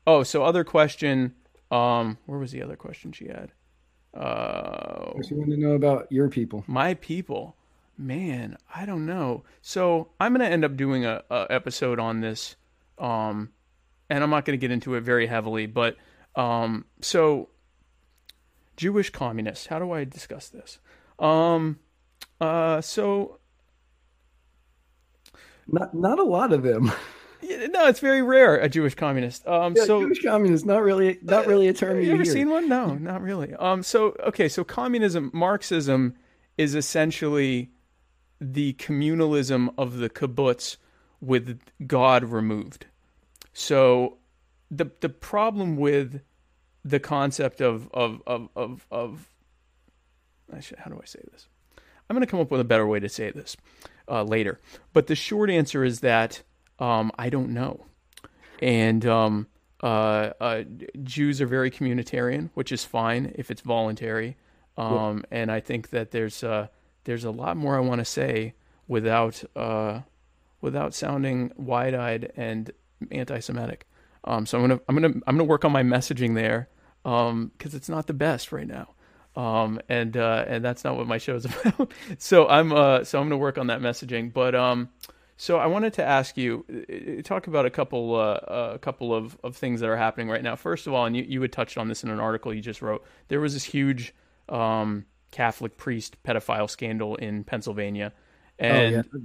oh, 0.07 0.23
so 0.23 0.45
other 0.45 0.65
question. 0.65 1.35
Um, 1.71 2.19
where 2.27 2.39
was 2.39 2.53
the 2.53 2.63
other 2.63 2.77
question 2.77 3.13
she 3.13 3.27
had? 3.27 3.51
Uh, 4.15 5.11
What 5.13 5.31
you 5.31 5.37
want 5.37 5.51
to 5.51 5.57
know 5.57 5.73
about 5.73 6.11
your 6.11 6.29
people? 6.29 6.65
my 6.67 6.95
people, 6.95 7.57
man, 7.99 8.57
I 8.75 8.87
don't 8.87 9.05
know. 9.05 9.45
So 9.63 10.09
I'm 10.21 10.33
gonna 10.33 10.47
end 10.47 10.65
up 10.65 10.77
doing 10.77 11.05
a, 11.05 11.23
a 11.31 11.47
episode 11.51 11.99
on 11.99 12.21
this, 12.21 12.57
um, 12.99 13.51
and 14.09 14.23
I'm 14.23 14.31
not 14.31 14.45
gonna 14.45 14.57
get 14.57 14.71
into 14.71 14.95
it 14.95 15.03
very 15.03 15.27
heavily, 15.27 15.67
but 15.67 15.97
um, 16.35 16.85
so 17.01 17.49
Jewish 18.77 19.11
communists. 19.11 19.67
How 19.67 19.79
do 19.79 19.93
I 19.93 20.05
discuss 20.05 20.49
this? 20.49 20.79
Um, 21.19 21.79
uh, 22.41 22.81
so 22.81 23.39
Not 25.67 25.95
not 25.95 26.19
a 26.19 26.25
lot 26.25 26.53
of 26.53 26.63
them. 26.63 26.85
no, 27.43 27.87
it's 27.89 28.01
very 28.01 28.23
rare 28.23 28.57
a 28.57 28.69
Jewish 28.69 28.95
communist. 28.95 29.47
Um, 29.47 29.75
Yeah, 29.77 29.85
so 29.85 30.01
Jewish 30.03 30.23
communist, 30.23 30.67
not 30.67 30.83
really, 30.83 31.19
not 31.23 31.47
really 31.47 31.69
a 31.69 31.73
term 31.73 31.97
Have 31.97 32.03
you 32.03 32.09
you 32.09 32.15
ever 32.15 32.23
hear. 32.25 32.33
seen 32.33 32.51
one? 32.51 32.69
No, 32.69 32.95
not 32.95 33.23
really. 33.23 33.55
Um, 33.55 33.83
so 33.83 34.15
okay, 34.25 34.49
so 34.49 34.65
communism, 34.65 35.31
Marxism, 35.33 36.15
is 36.59 36.75
essentially 36.75 37.71
the 38.41 38.75
communalism 38.75 39.73
of 39.79 39.97
the 39.99 40.11
kibbutz 40.11 40.77
with 41.21 41.59
God 41.87 42.25
removed. 42.25 42.87
So 43.53 44.19
the 44.71 44.91
the 45.01 45.09
problem 45.09 45.77
with 45.77 46.21
the 46.87 47.01
concept 47.01 47.61
of 47.61 47.89
of 47.93 48.23
of 48.27 48.49
of, 48.55 48.87
of 48.91 49.29
should, 50.61 50.79
how 50.79 50.91
do 50.91 51.01
I 51.03 51.07
say 51.07 51.21
this? 51.33 51.49
I'm 52.09 52.15
going 52.15 52.25
to 52.25 52.31
come 52.31 52.41
up 52.41 52.53
with 52.53 52.61
a 52.61 52.65
better 52.65 52.87
way 52.87 53.01
to 53.01 53.09
say 53.09 53.31
this 53.33 53.57
uh, 54.09 54.23
later. 54.23 54.61
But 54.93 55.09
the 55.09 55.17
short 55.17 55.51
answer 55.51 55.83
is 55.83 56.01
that 56.01 56.43
um, 56.79 57.11
I 57.19 57.31
don't 57.31 57.51
know. 57.51 57.87
And 58.63 59.05
um, 59.05 59.49
uh, 59.83 60.31
uh, 60.41 60.63
Jews 61.03 61.41
are 61.41 61.47
very 61.47 61.71
communitarian, 61.71 62.51
which 62.55 62.71
is 62.71 62.85
fine 62.85 63.33
if 63.35 63.51
it's 63.51 63.61
voluntary. 63.61 64.37
Um, 64.77 65.25
And 65.31 65.51
I 65.51 65.61
think 65.61 65.91
that 65.91 66.13
there's 66.13 66.45
uh, 66.45 66.69
there's 67.05 67.25
a 67.25 67.31
lot 67.31 67.57
more 67.57 67.77
I 67.77 67.81
want 67.81 67.99
to 67.99 68.05
say 68.05 68.55
without 68.87 69.43
uh, 69.57 70.03
without 70.61 70.95
sounding 70.95 71.53
wide-eyed 71.57 72.33
and 72.37 72.71
anti-Semitic. 73.11 73.87
Um, 74.25 74.47
so 74.47 74.59
I'm 74.59 74.69
gonna 74.69 74.81
I'm 74.89 74.95
gonna 74.95 75.15
I'm 75.27 75.37
gonna 75.37 75.45
work 75.45 75.65
on 75.65 75.73
my 75.73 75.83
messaging 75.83 76.35
there 76.35 76.69
because 77.07 77.75
it's 77.75 77.89
not 77.89 78.07
the 78.07 78.15
best 78.15 78.51
right 78.51 78.67
now. 78.67 78.89
Um, 79.37 79.81
and 79.89 80.17
uh, 80.17 80.45
and 80.49 80.65
that's 80.65 80.83
not 80.83 80.97
what 80.97 81.07
my 81.07 81.19
show 81.19 81.37
is 81.37 81.45
about. 81.65 81.93
so 82.19 82.49
I'm 82.49 82.73
uh, 82.73 83.05
so 83.05 83.21
I'm 83.21 83.27
gonna 83.27 83.37
work 83.37 83.59
on 83.59 83.69
that 83.69 83.81
messaging. 83.81 84.33
But 84.33 84.55
um, 84.55 84.89
so 85.37 85.59
I 85.59 85.67
wanted 85.67 85.93
to 85.95 86.05
ask 86.05 86.37
you 86.37 86.65
uh, 86.69 87.23
talk 87.23 87.47
about 87.47 87.67
a 87.67 87.71
couple 87.71 88.15
uh, 88.15 88.73
a 88.75 88.79
couple 88.79 89.15
of, 89.15 89.39
of 89.45 89.57
things 89.57 89.81
that 89.81 89.89
are 89.89 89.97
happening 89.97 90.29
right 90.29 90.43
now. 90.43 90.57
First 90.57 90.87
of 90.87 90.95
all, 90.95 91.05
and 91.05 91.15
you 91.15 91.23
you 91.23 91.43
had 91.43 91.53
touched 91.53 91.77
on 91.79 91.89
this 91.89 92.03
in 92.03 92.11
an 92.11 92.19
article 92.19 92.53
you 92.53 92.63
just 92.63 92.83
wrote. 92.83 93.05
There 93.29 93.41
was 93.41 93.53
this 93.53 93.65
huge 93.65 94.15
um, 94.49 95.05
Catholic 95.31 95.77
priest 95.77 96.17
pedophile 96.25 96.69
scandal 96.69 97.17
in 97.17 97.45
Pennsylvania, 97.45 98.15
and 98.59 98.95
oh, 98.95 98.97
yeah. 98.97 99.21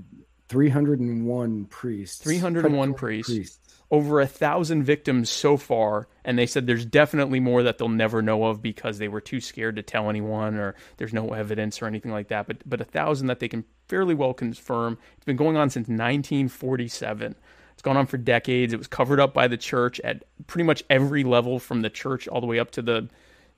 301 0.50 1.66
priests. 1.66 2.22
301 2.22 2.94
Predatory 2.94 3.24
priests. 3.24 3.61
Over 3.92 4.22
a 4.22 4.28
thousand 4.28 4.84
victims 4.84 5.30
so 5.30 5.58
far, 5.58 6.08
and 6.24 6.40
they 6.40 6.46
said 6.46 6.66
there's 6.66 6.86
definitely 6.86 7.42
more 7.42 7.62
that 7.62 7.78
they'll 7.78 7.90
never 7.90 8.22
know 8.22 8.46
of 8.46 8.62
because 8.62 8.98
they 8.98 9.10
were 9.10 9.22
too 9.22 9.42
scared 9.42 9.76
to 9.76 9.84
tell 9.84 10.10
anyone, 10.10 10.56
or 10.56 10.76
there's 10.98 11.14
no 11.14 11.30
evidence 11.34 11.82
or 11.82 11.88
anything 11.88 12.12
like 12.12 12.30
that. 12.30 12.48
But 12.48 12.68
but 12.68 12.80
a 12.82 12.86
thousand 12.86 13.28
that 13.28 13.40
they 13.40 13.50
can 13.50 13.66
fairly 13.88 14.16
well 14.16 14.34
confirm. 14.34 14.98
It's 15.18 15.26
been 15.26 15.36
going 15.36 15.58
on 15.58 15.70
since 15.70 15.90
1947. 15.90 17.36
It's 17.74 17.82
gone 17.82 17.98
on 17.98 18.08
for 18.08 18.18
decades. 18.18 18.74
It 18.74 18.78
was 18.78 18.88
covered 18.88 19.20
up 19.20 19.34
by 19.34 19.48
the 19.48 19.58
church 19.58 20.00
at 20.02 20.24
pretty 20.48 20.64
much 20.64 20.84
every 20.90 21.24
level, 21.24 21.60
from 21.60 21.82
the 21.82 21.90
church 21.90 22.28
all 22.28 22.40
the 22.40 22.48
way 22.48 22.60
up 22.60 22.72
to 22.72 22.82
the 22.82 23.10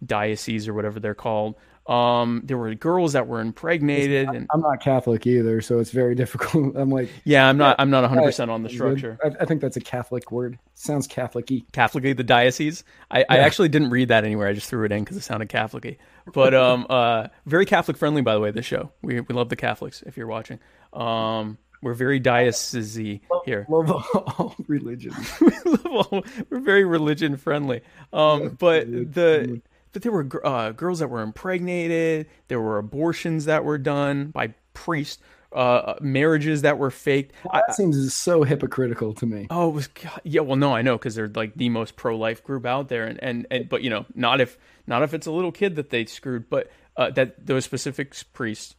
diocese 0.04 0.68
or 0.68 0.74
whatever 0.74 1.00
they're 1.00 1.14
called. 1.14 1.56
Um, 1.88 2.42
there 2.46 2.58
were 2.58 2.74
girls 2.76 3.12
that 3.12 3.28
were 3.28 3.42
impregnated, 3.42 4.30
and 4.30 4.48
I'm 4.54 4.62
not 4.62 4.82
Catholic 4.82 5.28
either, 5.28 5.62
so 5.62 5.80
it's 5.80 5.92
very 5.92 6.16
difficult. 6.24 6.76
I'm 6.78 6.90
like, 6.90 7.10
yeah, 7.26 7.48
I'm 7.48 7.58
not 7.58 7.76
I'm 7.78 7.90
not 7.90 8.04
100 8.04 8.24
percent 8.24 8.50
on 8.50 8.64
the 8.64 8.70
structure. 8.70 9.18
I, 9.24 9.32
I 9.42 9.46
think 9.46 9.60
that's 9.62 9.76
a 9.76 9.82
Catholic 9.82 10.32
word. 10.32 10.58
Sounds 10.76 11.08
Catholic-y. 11.08 11.64
Catholicly, 11.74 12.16
the 12.16 12.24
diocese. 12.24 12.84
I, 13.12 13.26
I 13.30 13.38
actually 13.40 13.70
didn't 13.70 13.90
read 13.90 14.08
that 14.08 14.24
anywhere. 14.24 14.48
I 14.48 14.54
just 14.54 14.70
threw 14.70 14.86
it 14.86 14.92
in 14.92 15.04
because 15.04 15.18
it 15.18 15.24
sounded 15.24 15.50
Catholic-y. 15.50 15.98
But 16.34 16.54
um, 16.54 16.88
uh, 16.90 17.28
very 17.46 17.66
Catholic 17.66 17.98
friendly, 17.98 18.22
by 18.22 18.34
the 18.34 18.40
way. 18.40 18.52
This 18.52 18.66
show, 18.66 18.92
we 19.02 19.20
we 19.20 19.36
love 19.36 19.50
the 19.50 19.58
Catholics. 19.58 20.04
If 20.06 20.16
you're 20.16 20.28
watching, 20.28 20.60
um, 20.94 21.58
we're 21.82 21.94
very 21.94 22.20
diocese 22.20 23.20
here. 23.46 23.66
Love 23.70 23.92
all 23.92 24.56
religions. 24.68 25.34
We 25.42 25.52
love 25.66 25.86
all 25.86 26.24
we're 26.50 26.62
very 26.62 26.86
religion 26.86 27.36
friendly. 27.36 27.82
Um, 28.14 28.56
but 28.58 28.90
the 28.90 29.62
but 29.94 30.02
there 30.02 30.12
were 30.12 30.28
uh, 30.46 30.72
girls 30.72 31.00
that 31.00 31.10
were 31.10 31.22
impregnated. 31.22 32.28
There 32.48 32.60
were 32.60 32.78
abortions 32.78 33.46
that 33.46 33.64
were 33.64 33.78
done 33.78 34.28
by 34.28 34.54
priests. 34.74 35.22
Uh, 35.52 35.94
marriages 36.02 36.64
that 36.64 36.80
were 36.80 36.90
faked. 36.90 37.32
I, 37.52 37.62
That 37.68 37.76
seems 37.76 38.12
so 38.12 38.42
hypocritical 38.42 39.14
to 39.14 39.28
me. 39.28 39.46
Oh, 39.52 39.70
it 39.70 39.74
was 39.74 39.86
God, 39.86 40.20
yeah. 40.24 40.42
Well, 40.42 40.56
no, 40.56 40.74
I 40.74 40.82
know 40.82 40.98
because 40.98 41.14
they're 41.14 41.28
like 41.28 41.54
the 41.54 41.70
most 41.70 41.96
pro-life 41.96 42.44
group 42.44 42.66
out 42.66 42.90
there, 42.90 43.06
and, 43.06 43.22
and 43.22 43.46
and 43.52 43.70
but 43.70 43.84
you 43.84 43.92
know, 43.92 44.08
not 44.16 44.42
if 44.42 44.58
not 44.88 45.04
if 45.04 45.14
it's 45.14 45.28
a 45.28 45.32
little 45.32 45.52
kid 45.52 45.76
that 45.76 45.92
they 45.92 46.06
screwed, 46.06 46.50
but 46.50 46.72
uh, 46.98 47.12
that 47.12 47.46
those 47.46 47.66
specific 47.66 48.16
priests, 48.34 48.74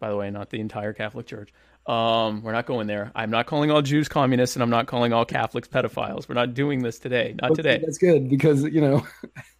by 0.00 0.10
the 0.10 0.16
way, 0.16 0.30
not 0.30 0.50
the 0.50 0.60
entire 0.60 0.92
Catholic 0.92 1.26
Church. 1.26 1.50
Um, 1.86 2.42
we're 2.42 2.52
not 2.52 2.66
going 2.66 2.86
there. 2.86 3.10
I'm 3.14 3.30
not 3.30 3.46
calling 3.46 3.70
all 3.70 3.80
Jews 3.80 4.08
communists, 4.08 4.54
and 4.54 4.62
I'm 4.62 4.68
not 4.68 4.86
calling 4.86 5.14
all 5.14 5.24
Catholics 5.24 5.68
pedophiles. 5.68 6.28
We're 6.28 6.34
not 6.34 6.52
doing 6.52 6.82
this 6.82 6.98
today. 6.98 7.34
Not 7.40 7.54
today. 7.54 7.80
That's 7.82 7.96
good 7.96 8.28
because 8.28 8.64
you 8.64 8.82
know 8.82 9.06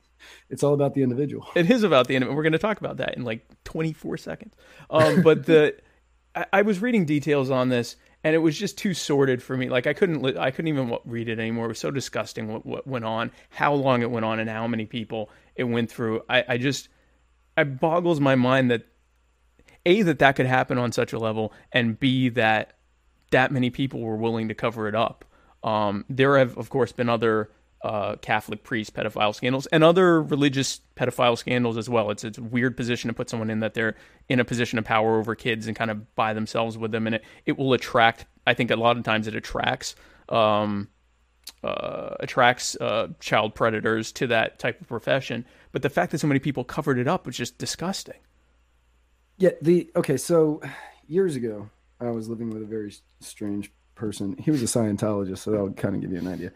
it's 0.51 0.63
all 0.63 0.75
about 0.75 0.95
the 0.95 1.03
individual. 1.03 1.47
It 1.55 1.71
is 1.71 1.83
about 1.83 2.09
the 2.09 2.17
individual. 2.17 2.37
we're 2.37 2.43
going 2.43 2.53
to 2.53 2.59
talk 2.59 2.79
about 2.79 2.99
that 2.99 3.17
in 3.17 3.25
like 3.25 3.47
24 3.65 4.17
seconds. 4.17 4.55
Um, 4.91 5.23
but 5.23 5.47
the 5.47 5.77
I, 6.35 6.47
I 6.53 6.63
was 6.63 6.81
reading 6.81 7.05
details 7.05 7.51
on 7.51 7.69
this, 7.69 7.97
and 8.25 8.35
it 8.35 8.39
was 8.39 8.59
just 8.59 8.79
too 8.79 8.95
sordid 8.95 9.43
for 9.43 9.57
me. 9.57 9.69
Like 9.69 9.87
I 9.87 9.93
couldn't 9.93 10.23
li- 10.23 10.37
I 10.39 10.51
couldn't 10.51 10.69
even 10.69 10.97
read 11.05 11.29
it 11.29 11.39
anymore. 11.39 11.67
It 11.67 11.69
was 11.69 11.79
so 11.79 11.91
disgusting 11.91 12.53
what, 12.53 12.65
what 12.65 12.87
went 12.87 13.05
on, 13.05 13.31
how 13.51 13.75
long 13.75 14.03
it 14.03 14.11
went 14.11 14.25
on, 14.25 14.39
and 14.39 14.49
how 14.49 14.67
many 14.67 14.87
people 14.87 15.31
it 15.55 15.65
went 15.65 15.91
through. 15.91 16.23
I, 16.29 16.45
I 16.49 16.59
just 16.59 16.89
it 17.57 17.81
boggles 17.81 18.21
my 18.21 18.35
mind 18.35 18.71
that 18.71 18.87
a 19.85 20.03
that 20.03 20.19
that 20.21 20.37
could 20.37 20.47
happen 20.47 20.79
on 20.79 20.93
such 20.93 21.13
a 21.13 21.19
level, 21.19 21.53
and 21.73 21.99
b 21.99 22.29
that 22.31 22.75
that 23.31 23.53
many 23.53 23.71
people 23.71 24.01
were 24.01 24.17
willing 24.17 24.49
to 24.49 24.55
cover 24.55 24.89
it 24.89 24.95
up. 24.95 25.25
Um, 25.63 26.05
there 26.09 26.39
have, 26.39 26.57
of 26.57 26.71
course, 26.71 26.93
been 26.93 27.09
other 27.09 27.51
uh, 27.83 28.17
Catholic 28.17 28.65
priest 28.65 28.95
pedophile 28.95 29.35
scandals 29.35 29.67
and 29.67 29.85
other 29.85 30.23
religious 30.23 30.81
pedophile 30.97 31.39
scandals 31.39 31.77
as 31.77 31.89
well. 31.89 32.11
It's 32.11 32.25
it's 32.25 32.39
a 32.39 32.43
weird 32.43 32.77
position 32.77 33.09
to 33.09 33.15
put 33.15 33.31
someone 33.31 33.51
in 33.51 33.61
that 33.61 33.75
they're 33.75 33.95
in 34.29 34.41
a 34.41 34.45
position 34.45 34.79
of 34.79 34.85
power 34.85 35.19
over 35.19 35.35
kids 35.35 35.67
and 35.67 35.77
kind 35.77 35.91
of 35.91 36.15
by 36.15 36.35
themselves 36.35 36.77
with 36.77 36.91
them, 36.91 37.07
and 37.07 37.17
it 37.17 37.25
it 37.47 37.59
will 37.59 37.73
attract. 37.73 38.27
I 38.47 38.55
think 38.55 38.71
a 38.71 38.77
lot 38.77 38.97
of 38.97 39.05
times 39.05 39.27
it 39.27 39.35
attracts. 39.35 39.95
Um, 40.29 40.89
uh, 41.65 42.15
attracts 42.21 42.77
uh, 42.77 43.09
child 43.21 43.55
predators 43.55 44.13
to 44.13 44.27
that 44.27 44.59
type 44.59 44.81
of 44.81 44.87
profession, 44.87 45.45
but 45.73 45.83
the 45.83 45.89
fact 45.89 46.13
that 46.13 46.19
so 46.19 46.27
many 46.27 46.39
people 46.39 46.63
covered 46.63 46.99
it 46.99 47.09
up 47.09 47.27
was 47.27 47.37
just 47.37 47.59
disgusting. 47.59 48.19
Yeah. 49.39 49.51
The 49.63 49.91
okay. 49.97 50.19
So 50.19 50.61
years 51.07 51.37
ago, 51.37 51.71
I 52.01 52.11
was 52.11 52.29
living 52.29 52.51
with 52.51 52.63
a 52.63 52.67
very 52.67 52.95
strange 53.21 53.73
person. 53.95 54.37
He 54.39 54.51
was 54.51 54.63
a 54.63 54.67
Scientologist, 54.67 55.39
so 55.39 55.51
that'll 55.51 55.73
kind 55.73 55.95
of 55.95 56.01
give 56.01 56.13
you 56.13 56.19
an 56.19 56.29
idea. 56.29 56.53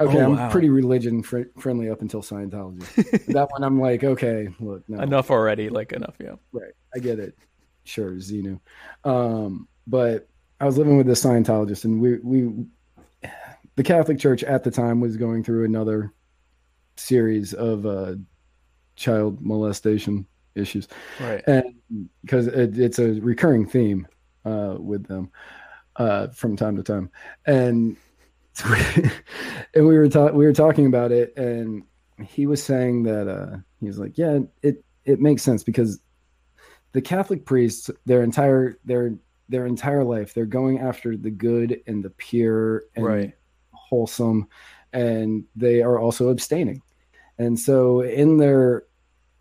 Okay, 0.00 0.18
Oh, 0.18 0.24
I'm 0.24 0.36
wow. 0.36 0.50
pretty 0.50 0.68
religion 0.70 1.22
fr- 1.22 1.50
friendly 1.58 1.90
up 1.90 2.02
until 2.02 2.22
Scientology. 2.22 3.26
that 3.34 3.48
one, 3.50 3.64
I'm 3.64 3.80
like, 3.80 4.04
okay, 4.04 4.48
look, 4.60 4.88
no, 4.88 5.00
Enough 5.00 5.30
already, 5.30 5.68
like 5.70 5.92
enough, 5.92 6.14
yeah. 6.20 6.34
right, 6.52 6.72
I 6.94 6.98
get 7.00 7.18
it. 7.18 7.36
Sure, 7.84 8.12
Xenu. 8.12 8.60
Um, 9.04 9.66
but 9.86 10.28
I 10.60 10.66
was 10.66 10.78
living 10.78 10.96
with 10.98 11.08
a 11.08 11.12
Scientologist, 11.12 11.84
and 11.84 12.00
we 12.00 12.18
we 12.18 12.66
the 13.76 13.82
Catholic 13.82 14.18
Church 14.18 14.42
at 14.44 14.62
the 14.64 14.70
time 14.70 15.00
was 15.00 15.16
going 15.16 15.42
through 15.42 15.64
another 15.64 16.12
series 16.96 17.54
of 17.54 17.86
uh, 17.86 18.14
child 18.96 19.40
molestation 19.40 20.26
issues, 20.54 20.86
Right. 21.20 21.42
and 21.46 21.74
because 22.24 22.46
it, 22.48 22.78
it's 22.78 22.98
a 22.98 23.12
recurring 23.20 23.66
theme 23.66 24.06
uh, 24.44 24.76
with 24.78 25.06
them 25.06 25.30
uh, 25.96 26.28
from 26.28 26.56
time 26.56 26.76
to 26.76 26.82
time, 26.82 27.10
and 27.46 27.96
and 29.74 29.86
we 29.86 29.96
were 29.96 30.08
ta- 30.08 30.32
we 30.32 30.44
were 30.44 30.52
talking 30.52 30.86
about 30.86 31.12
it, 31.12 31.36
and 31.36 31.82
he 32.22 32.46
was 32.46 32.62
saying 32.62 33.04
that 33.04 33.28
uh, 33.28 33.56
he 33.80 33.86
was 33.86 33.98
like, 33.98 34.18
yeah, 34.18 34.40
it 34.62 34.84
it 35.04 35.20
makes 35.20 35.42
sense 35.42 35.62
because 35.62 36.00
the 36.92 37.02
Catholic 37.02 37.44
priests, 37.44 37.90
their 38.06 38.22
entire 38.22 38.78
their 38.84 39.14
their 39.48 39.66
entire 39.66 40.04
life, 40.04 40.34
they're 40.34 40.46
going 40.46 40.78
after 40.78 41.16
the 41.16 41.30
good 41.30 41.80
and 41.86 42.04
the 42.04 42.10
pure 42.10 42.84
and 42.96 43.04
Right. 43.04 43.32
wholesome, 43.72 44.48
and 44.92 45.44
they 45.56 45.82
are 45.82 45.98
also 45.98 46.28
abstaining. 46.28 46.82
And 47.38 47.58
so, 47.58 48.00
in 48.00 48.38
their 48.38 48.84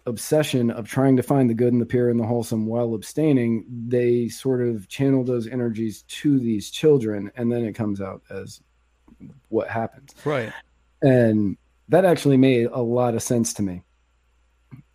obsession 0.05 0.71
of 0.71 0.87
trying 0.87 1.17
to 1.17 1.23
find 1.23 1.49
the 1.49 1.53
good 1.53 1.73
and 1.73 1.81
the 1.81 1.85
pure 1.85 2.09
and 2.09 2.19
the 2.19 2.25
wholesome 2.25 2.65
while 2.67 2.93
abstaining, 2.93 3.65
they 3.87 4.29
sort 4.29 4.61
of 4.61 4.87
channel 4.87 5.23
those 5.25 5.47
energies 5.47 6.03
to 6.03 6.39
these 6.39 6.69
children, 6.69 7.31
and 7.35 7.51
then 7.51 7.65
it 7.65 7.73
comes 7.73 7.99
out 7.99 8.21
as 8.29 8.61
what 9.49 9.69
happens. 9.69 10.13
Right. 10.25 10.51
And 11.01 11.57
that 11.89 12.05
actually 12.05 12.37
made 12.37 12.67
a 12.71 12.81
lot 12.81 13.15
of 13.15 13.23
sense 13.23 13.53
to 13.55 13.61
me. 13.61 13.83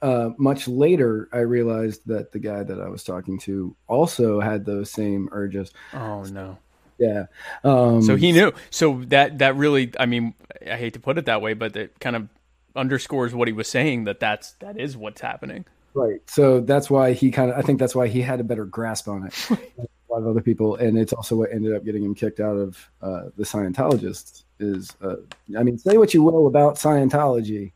Uh, 0.01 0.31
much 0.37 0.67
later, 0.67 1.29
I 1.33 1.39
realized 1.39 2.03
that 2.07 2.33
the 2.33 2.39
guy 2.39 2.63
that 2.63 2.81
I 2.81 2.89
was 2.89 3.05
talking 3.05 3.39
to 3.41 3.75
also 3.87 4.41
had 4.41 4.65
those 4.65 4.91
same 4.91 5.29
urges. 5.33 5.73
Oh 5.95 6.25
no. 6.25 6.59
Yeah. 6.99 7.27
Um, 7.65 8.03
So 8.03 8.17
he 8.17 8.33
knew. 8.33 8.53
So 8.71 9.03
that 9.09 9.39
that 9.39 9.57
really, 9.57 9.93
I 9.99 10.07
mean, 10.07 10.35
I 10.69 10.77
hate 10.77 10.95
to 10.95 11.01
put 11.01 11.19
it 11.19 11.27
that 11.27 11.41
way, 11.41 11.55
but 11.55 11.77
it 11.77 11.99
kind 12.01 12.17
of 12.17 12.29
underscores 12.75 13.35
what 13.35 13.49
he 13.49 13.53
was 13.53 13.69
saying 13.69 14.05
that 14.05 14.21
that's 14.21 14.53
that 14.55 14.79
is 14.79 14.97
what's 14.97 15.21
happening. 15.21 15.65
Right. 15.95 16.21
So 16.29 16.61
that's 16.61 16.91
why 16.91 17.13
he 17.13 17.31
kind 17.31 17.51
of, 17.51 17.59
I 17.59 17.63
think 17.63 17.79
that's 17.79 17.95
why 17.95 18.09
he 18.09 18.23
had 18.23 18.41
a 18.41 18.45
better 18.45 18.65
grasp 18.65 19.09
on 19.09 19.27
it. 19.27 19.89
a 20.13 20.15
lot 20.15 20.23
of 20.23 20.29
other 20.29 20.43
people. 20.43 20.77
And 20.77 20.99
it's 20.99 21.13
also 21.13 21.37
what 21.37 21.53
ended 21.53 21.75
up 21.75 21.85
getting 21.85 22.05
him 22.05 22.15
kicked 22.15 22.41
out 22.41 22.57
of 22.57 22.91
uh, 23.01 23.25
the 23.37 23.45
Scientologists 23.45 24.45
is, 24.59 24.95
uh, 25.01 25.17
I 25.59 25.63
mean, 25.63 25.79
say 25.79 25.97
what 25.97 26.13
you 26.15 26.23
will 26.23 26.47
about 26.47 26.77
Scientology. 26.77 27.73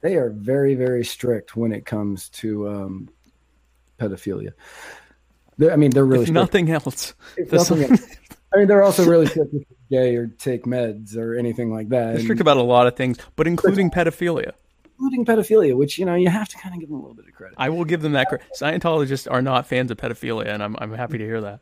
They 0.00 0.14
are 0.16 0.30
very, 0.30 0.74
very 0.74 1.04
strict 1.04 1.56
when 1.56 1.72
it 1.72 1.84
comes 1.84 2.28
to 2.30 2.68
um, 2.68 3.08
pedophilia. 3.98 4.52
They're, 5.58 5.72
I 5.72 5.76
mean, 5.76 5.90
they're 5.90 6.06
really 6.06 6.30
nothing 6.30 6.70
else, 6.70 7.14
nothing 7.36 7.82
else. 7.82 8.16
I 8.54 8.58
mean, 8.58 8.66
they're 8.66 8.82
also 8.82 9.04
really 9.04 9.26
strict 9.26 9.52
if 9.54 9.62
you're 9.90 10.02
gay 10.02 10.16
or 10.16 10.26
take 10.26 10.64
meds 10.64 11.16
or 11.16 11.36
anything 11.36 11.70
like 11.72 11.90
that. 11.90 12.04
they're 12.04 12.14
and 12.14 12.22
strict 12.22 12.40
about 12.40 12.56
a 12.56 12.62
lot 12.62 12.86
of 12.86 12.96
things, 12.96 13.18
but 13.36 13.46
including 13.46 13.90
pedophilia. 13.90 14.52
including 14.98 15.24
pedophilia, 15.24 15.76
which, 15.76 15.98
you 15.98 16.06
know, 16.06 16.14
you 16.14 16.28
have 16.28 16.48
to 16.48 16.56
kind 16.56 16.74
of 16.74 16.80
give 16.80 16.88
them 16.88 16.98
a 16.98 17.00
little 17.00 17.14
bit 17.14 17.26
of 17.28 17.34
credit. 17.34 17.56
I 17.58 17.68
will 17.68 17.84
give 17.84 18.00
them 18.00 18.12
that. 18.12 18.28
credit. 18.28 18.46
Scientologists 18.58 19.30
are 19.30 19.42
not 19.42 19.66
fans 19.66 19.90
of 19.90 19.98
pedophilia, 19.98 20.46
and 20.46 20.62
I'm 20.62 20.76
I'm 20.78 20.94
happy 20.94 21.18
to 21.18 21.24
hear 21.24 21.40
that. 21.42 21.60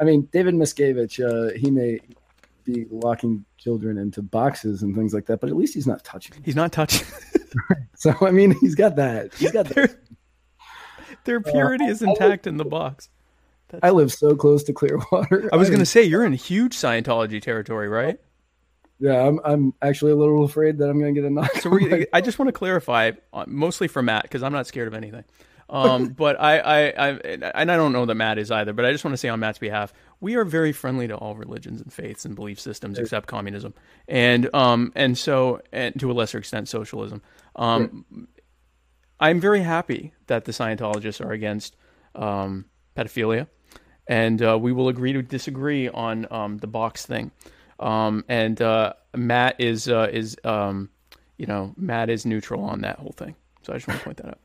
I 0.00 0.04
mean, 0.04 0.28
David 0.32 0.54
Miscavige, 0.54 1.24
uh, 1.24 1.56
he 1.56 1.70
may 1.70 2.00
be 2.64 2.86
locking 2.90 3.44
children 3.58 3.98
into 3.98 4.22
boxes 4.22 4.82
and 4.82 4.94
things 4.94 5.14
like 5.14 5.26
that, 5.26 5.40
but 5.40 5.50
at 5.50 5.56
least 5.56 5.74
he's 5.74 5.86
not 5.86 6.02
touching. 6.04 6.42
He's 6.44 6.56
not 6.56 6.72
touching. 6.72 7.06
So 7.96 8.14
I 8.20 8.30
mean, 8.30 8.54
he's 8.60 8.74
got 8.74 8.96
that. 8.96 9.34
He's 9.34 9.52
got 9.52 9.66
their, 9.66 9.88
their 11.24 11.40
purity 11.40 11.84
is 11.84 12.02
intact 12.02 12.46
in 12.46 12.56
the 12.56 12.64
box. 12.64 13.08
I 13.82 13.90
live 13.90 14.12
so 14.12 14.36
close 14.36 14.62
to 14.64 14.72
Clearwater. 14.72 15.48
I 15.52 15.56
was 15.56 15.68
going 15.68 15.80
to 15.80 15.86
say 15.86 16.02
you're 16.02 16.24
in 16.24 16.32
huge 16.32 16.76
Scientology 16.76 17.40
territory, 17.40 17.88
right? 17.88 18.18
Yeah, 19.00 19.26
I'm. 19.26 19.40
I'm 19.44 19.74
actually 19.82 20.12
a 20.12 20.16
little 20.16 20.44
afraid 20.44 20.78
that 20.78 20.88
I'm 20.88 21.00
going 21.00 21.14
to 21.14 21.20
get 21.20 21.26
a 21.26 21.32
knock. 21.32 21.52
So 21.56 21.76
I 22.12 22.20
just 22.20 22.38
want 22.38 22.48
to 22.48 22.52
clarify, 22.52 23.12
uh, 23.32 23.44
mostly 23.48 23.88
for 23.88 24.02
Matt, 24.02 24.22
because 24.22 24.42
I'm 24.42 24.52
not 24.52 24.66
scared 24.66 24.86
of 24.86 24.94
anything. 24.94 25.24
Um, 25.68 26.08
but 26.16 26.40
I, 26.40 26.58
I, 26.58 26.78
I, 26.88 27.08
and 27.54 27.70
I 27.70 27.76
don't 27.76 27.92
know 27.92 28.06
that 28.06 28.14
Matt 28.14 28.38
is 28.38 28.50
either. 28.50 28.72
But 28.72 28.84
I 28.84 28.92
just 28.92 29.04
want 29.04 29.12
to 29.12 29.18
say 29.18 29.28
on 29.28 29.40
Matt's 29.40 29.58
behalf, 29.58 29.92
we 30.20 30.36
are 30.36 30.44
very 30.44 30.72
friendly 30.72 31.08
to 31.08 31.16
all 31.16 31.34
religions 31.34 31.80
and 31.80 31.92
faiths 31.92 32.24
and 32.24 32.34
belief 32.34 32.60
systems 32.60 32.98
except 32.98 33.26
communism, 33.26 33.74
and 34.08 34.52
um, 34.54 34.92
and 34.94 35.16
so 35.16 35.60
and 35.72 35.98
to 36.00 36.10
a 36.10 36.14
lesser 36.14 36.38
extent 36.38 36.68
socialism. 36.68 37.22
Um, 37.56 38.28
I'm 39.20 39.40
very 39.40 39.60
happy 39.60 40.12
that 40.26 40.44
the 40.44 40.52
Scientologists 40.52 41.24
are 41.24 41.32
against 41.32 41.76
um, 42.14 42.66
pedophilia, 42.96 43.46
and 44.06 44.42
uh, 44.42 44.58
we 44.58 44.72
will 44.72 44.88
agree 44.88 45.12
to 45.12 45.22
disagree 45.22 45.88
on 45.88 46.26
um, 46.30 46.58
the 46.58 46.66
box 46.66 47.06
thing. 47.06 47.30
Um, 47.80 48.24
and 48.28 48.60
uh, 48.60 48.94
Matt 49.16 49.60
is 49.60 49.88
uh, 49.88 50.08
is 50.12 50.36
um, 50.44 50.90
you 51.36 51.46
know 51.46 51.74
Matt 51.76 52.10
is 52.10 52.26
neutral 52.26 52.64
on 52.64 52.80
that 52.82 52.98
whole 52.98 53.12
thing. 53.12 53.34
So 53.62 53.72
I 53.72 53.76
just 53.76 53.88
want 53.88 54.00
to 54.00 54.04
point 54.04 54.16
that 54.18 54.26
out. 54.26 54.38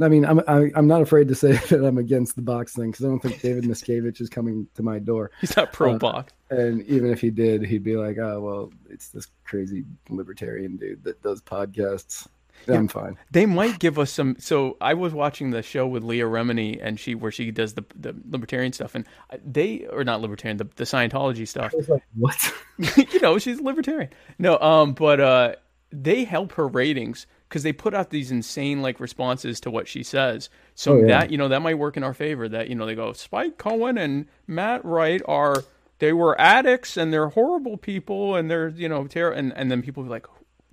I 0.00 0.08
mean, 0.08 0.24
I'm. 0.24 0.40
I, 0.46 0.70
I'm 0.74 0.86
not 0.86 1.00
afraid 1.02 1.28
to 1.28 1.34
say 1.34 1.52
that 1.70 1.84
I'm 1.84 1.98
against 1.98 2.36
the 2.36 2.42
box 2.42 2.74
thing 2.74 2.90
because 2.90 3.04
I 3.04 3.08
don't 3.08 3.20
think 3.20 3.40
David 3.40 3.64
Miscavige 3.70 4.20
is 4.20 4.28
coming 4.28 4.66
to 4.74 4.82
my 4.82 4.98
door. 4.98 5.30
He's 5.40 5.56
not 5.56 5.72
pro 5.72 5.94
Uh, 5.94 5.98
box. 5.98 6.32
And 6.50 6.82
even 6.86 7.10
if 7.10 7.20
he 7.20 7.30
did, 7.30 7.64
he'd 7.64 7.82
be 7.84 7.96
like, 7.96 8.18
"Oh, 8.18 8.40
well, 8.40 8.72
it's 8.90 9.08
this 9.08 9.28
crazy 9.44 9.84
libertarian 10.10 10.76
dude 10.76 11.04
that 11.04 11.22
does 11.22 11.40
podcasts." 11.42 12.26
I'm 12.68 12.88
fine. 12.88 13.16
They 13.30 13.46
might 13.46 13.78
give 13.78 13.98
us 13.98 14.10
some. 14.10 14.36
So 14.38 14.76
I 14.80 14.94
was 14.94 15.12
watching 15.12 15.50
the 15.50 15.62
show 15.62 15.86
with 15.86 16.02
Leah 16.02 16.24
Remini, 16.24 16.78
and 16.82 16.98
she 16.98 17.14
where 17.14 17.30
she 17.30 17.50
does 17.50 17.74
the 17.74 17.84
the 17.94 18.14
libertarian 18.28 18.72
stuff, 18.72 18.94
and 18.94 19.06
they 19.44 19.86
or 19.86 20.04
not 20.04 20.20
libertarian, 20.20 20.56
the, 20.56 20.68
the 20.76 20.84
Scientology 20.84 21.46
stuff. 21.46 21.72
I 21.74 21.76
was 21.76 21.88
like, 21.88 22.02
"What?" 22.14 22.54
you 22.96 23.20
know, 23.20 23.38
she's 23.38 23.60
libertarian. 23.60 24.10
No, 24.38 24.58
um, 24.58 24.94
but 24.94 25.20
uh, 25.20 25.54
they 25.92 26.24
help 26.24 26.52
her 26.52 26.66
ratings 26.66 27.26
because 27.48 27.62
they 27.62 27.72
put 27.72 27.94
out 27.94 28.10
these 28.10 28.30
insane 28.30 28.82
like 28.82 28.98
responses 29.00 29.60
to 29.60 29.70
what 29.70 29.86
she 29.88 30.02
says. 30.02 30.50
So 30.74 30.94
Oh, 30.94 31.00
yeah. 31.00 31.06
that 31.20 31.30
you 31.30 31.38
know 31.38 31.48
that 31.48 31.62
might 31.62 31.78
work 31.78 31.96
in 31.96 32.02
our 32.04 32.14
favor. 32.14 32.48
That 32.48 32.68
you 32.68 32.74
know 32.74 32.86
they 32.86 32.94
go 32.94 33.12
Spike 33.12 33.58
Cohen 33.58 33.98
and 33.98 34.26
Matt 34.46 34.84
Wright 34.84 35.22
are 35.26 35.64
they 35.98 36.12
were 36.12 36.38
addicts 36.40 36.96
and 36.96 37.12
they're 37.12 37.28
horrible 37.28 37.76
people 37.76 38.34
and 38.36 38.50
they're 38.50 38.68
you 38.68 38.88
know 38.88 39.06
ter- 39.06 39.32
and 39.32 39.52
and 39.56 39.70
then 39.70 39.82
people 39.82 40.02
be 40.02 40.08
like 40.10 40.26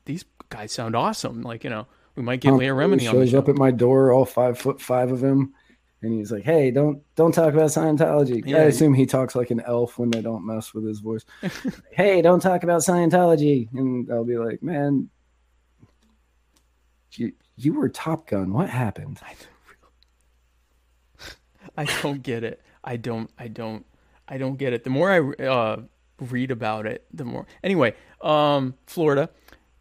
these 0.05 0.25
guys 0.49 0.71
sound 0.71 0.95
awesome. 0.95 1.41
Like 1.41 1.63
you 1.63 1.69
know 1.69 1.87
we 2.15 2.23
might 2.23 2.41
get 2.41 2.49
Tom 2.49 2.59
Leah 2.59 2.73
Remini 2.73 3.01
shows 3.01 3.31
show. 3.31 3.39
up 3.39 3.49
at 3.49 3.55
my 3.55 3.71
door, 3.71 4.11
all 4.11 4.25
five 4.25 4.57
foot 4.59 4.79
five 4.81 5.11
of 5.11 5.23
him, 5.23 5.53
and 6.03 6.13
he's 6.13 6.31
like, 6.31 6.43
"Hey, 6.43 6.69
don't 6.71 7.01
don't 7.15 7.31
talk 7.31 7.53
about 7.53 7.69
Scientology." 7.71 8.43
Yeah. 8.45 8.57
I 8.57 8.61
assume 8.63 8.93
he 8.93 9.05
talks 9.05 9.33
like 9.35 9.49
an 9.49 9.61
elf 9.61 9.97
when 9.97 10.11
they 10.11 10.21
don't 10.21 10.45
mess 10.45 10.73
with 10.73 10.85
his 10.85 10.99
voice. 10.99 11.25
hey, 11.91 12.21
don't 12.21 12.39
talk 12.41 12.63
about 12.63 12.81
Scientology, 12.81 13.67
and 13.73 14.11
I'll 14.11 14.25
be 14.25 14.37
like, 14.37 14.61
"Man, 14.61 15.09
you 17.17 17.33
you 17.55 17.73
were 17.73 17.89
Top 17.89 18.27
Gun. 18.27 18.53
What 18.53 18.69
happened?" 18.69 19.19
I 21.77 21.85
don't 22.01 22.21
get 22.23 22.43
it. 22.43 22.61
I 22.83 22.97
don't. 22.97 23.29
I 23.37 23.47
don't. 23.47 23.85
I 24.27 24.37
don't 24.37 24.57
get 24.57 24.73
it. 24.73 24.83
The 24.83 24.89
more 24.89 25.11
I 25.11 25.43
uh, 25.43 25.81
read 26.19 26.51
about 26.51 26.85
it, 26.85 27.05
the 27.13 27.25
more. 27.25 27.45
Anyway, 27.63 27.93
um, 28.21 28.73
Florida, 28.87 29.29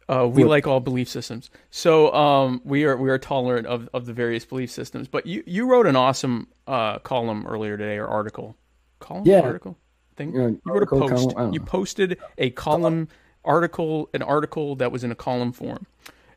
uh, 0.09 0.25
we 0.27 0.41
Florida. 0.41 0.49
like 0.49 0.67
all 0.67 0.79
belief 0.79 1.09
systems, 1.09 1.49
so 1.69 2.13
um, 2.13 2.61
we 2.63 2.85
are 2.85 2.97
we 2.97 3.09
are 3.09 3.17
tolerant 3.17 3.67
of, 3.67 3.89
of 3.93 4.05
the 4.05 4.13
various 4.13 4.45
belief 4.45 4.71
systems. 4.71 5.07
But 5.07 5.25
you 5.25 5.43
you 5.45 5.69
wrote 5.69 5.87
an 5.87 5.95
awesome 5.95 6.47
uh, 6.67 6.99
column 6.99 7.45
earlier 7.47 7.77
today 7.77 7.97
or 7.97 8.07
article, 8.07 8.55
column 8.99 9.23
Yeah. 9.25 9.41
article 9.41 9.77
thing. 10.15 10.33
Yeah, 10.35 10.47
you 10.47 10.61
wrote 10.65 10.83
a 10.83 10.87
post. 10.87 11.35
column, 11.35 11.53
you 11.53 11.59
know. 11.59 11.65
posted 11.65 12.17
a 12.37 12.49
column 12.51 13.07
article, 13.45 14.09
an 14.13 14.21
article 14.21 14.75
that 14.77 14.91
was 14.91 15.03
in 15.03 15.11
a 15.11 15.15
column 15.15 15.51
form. 15.51 15.85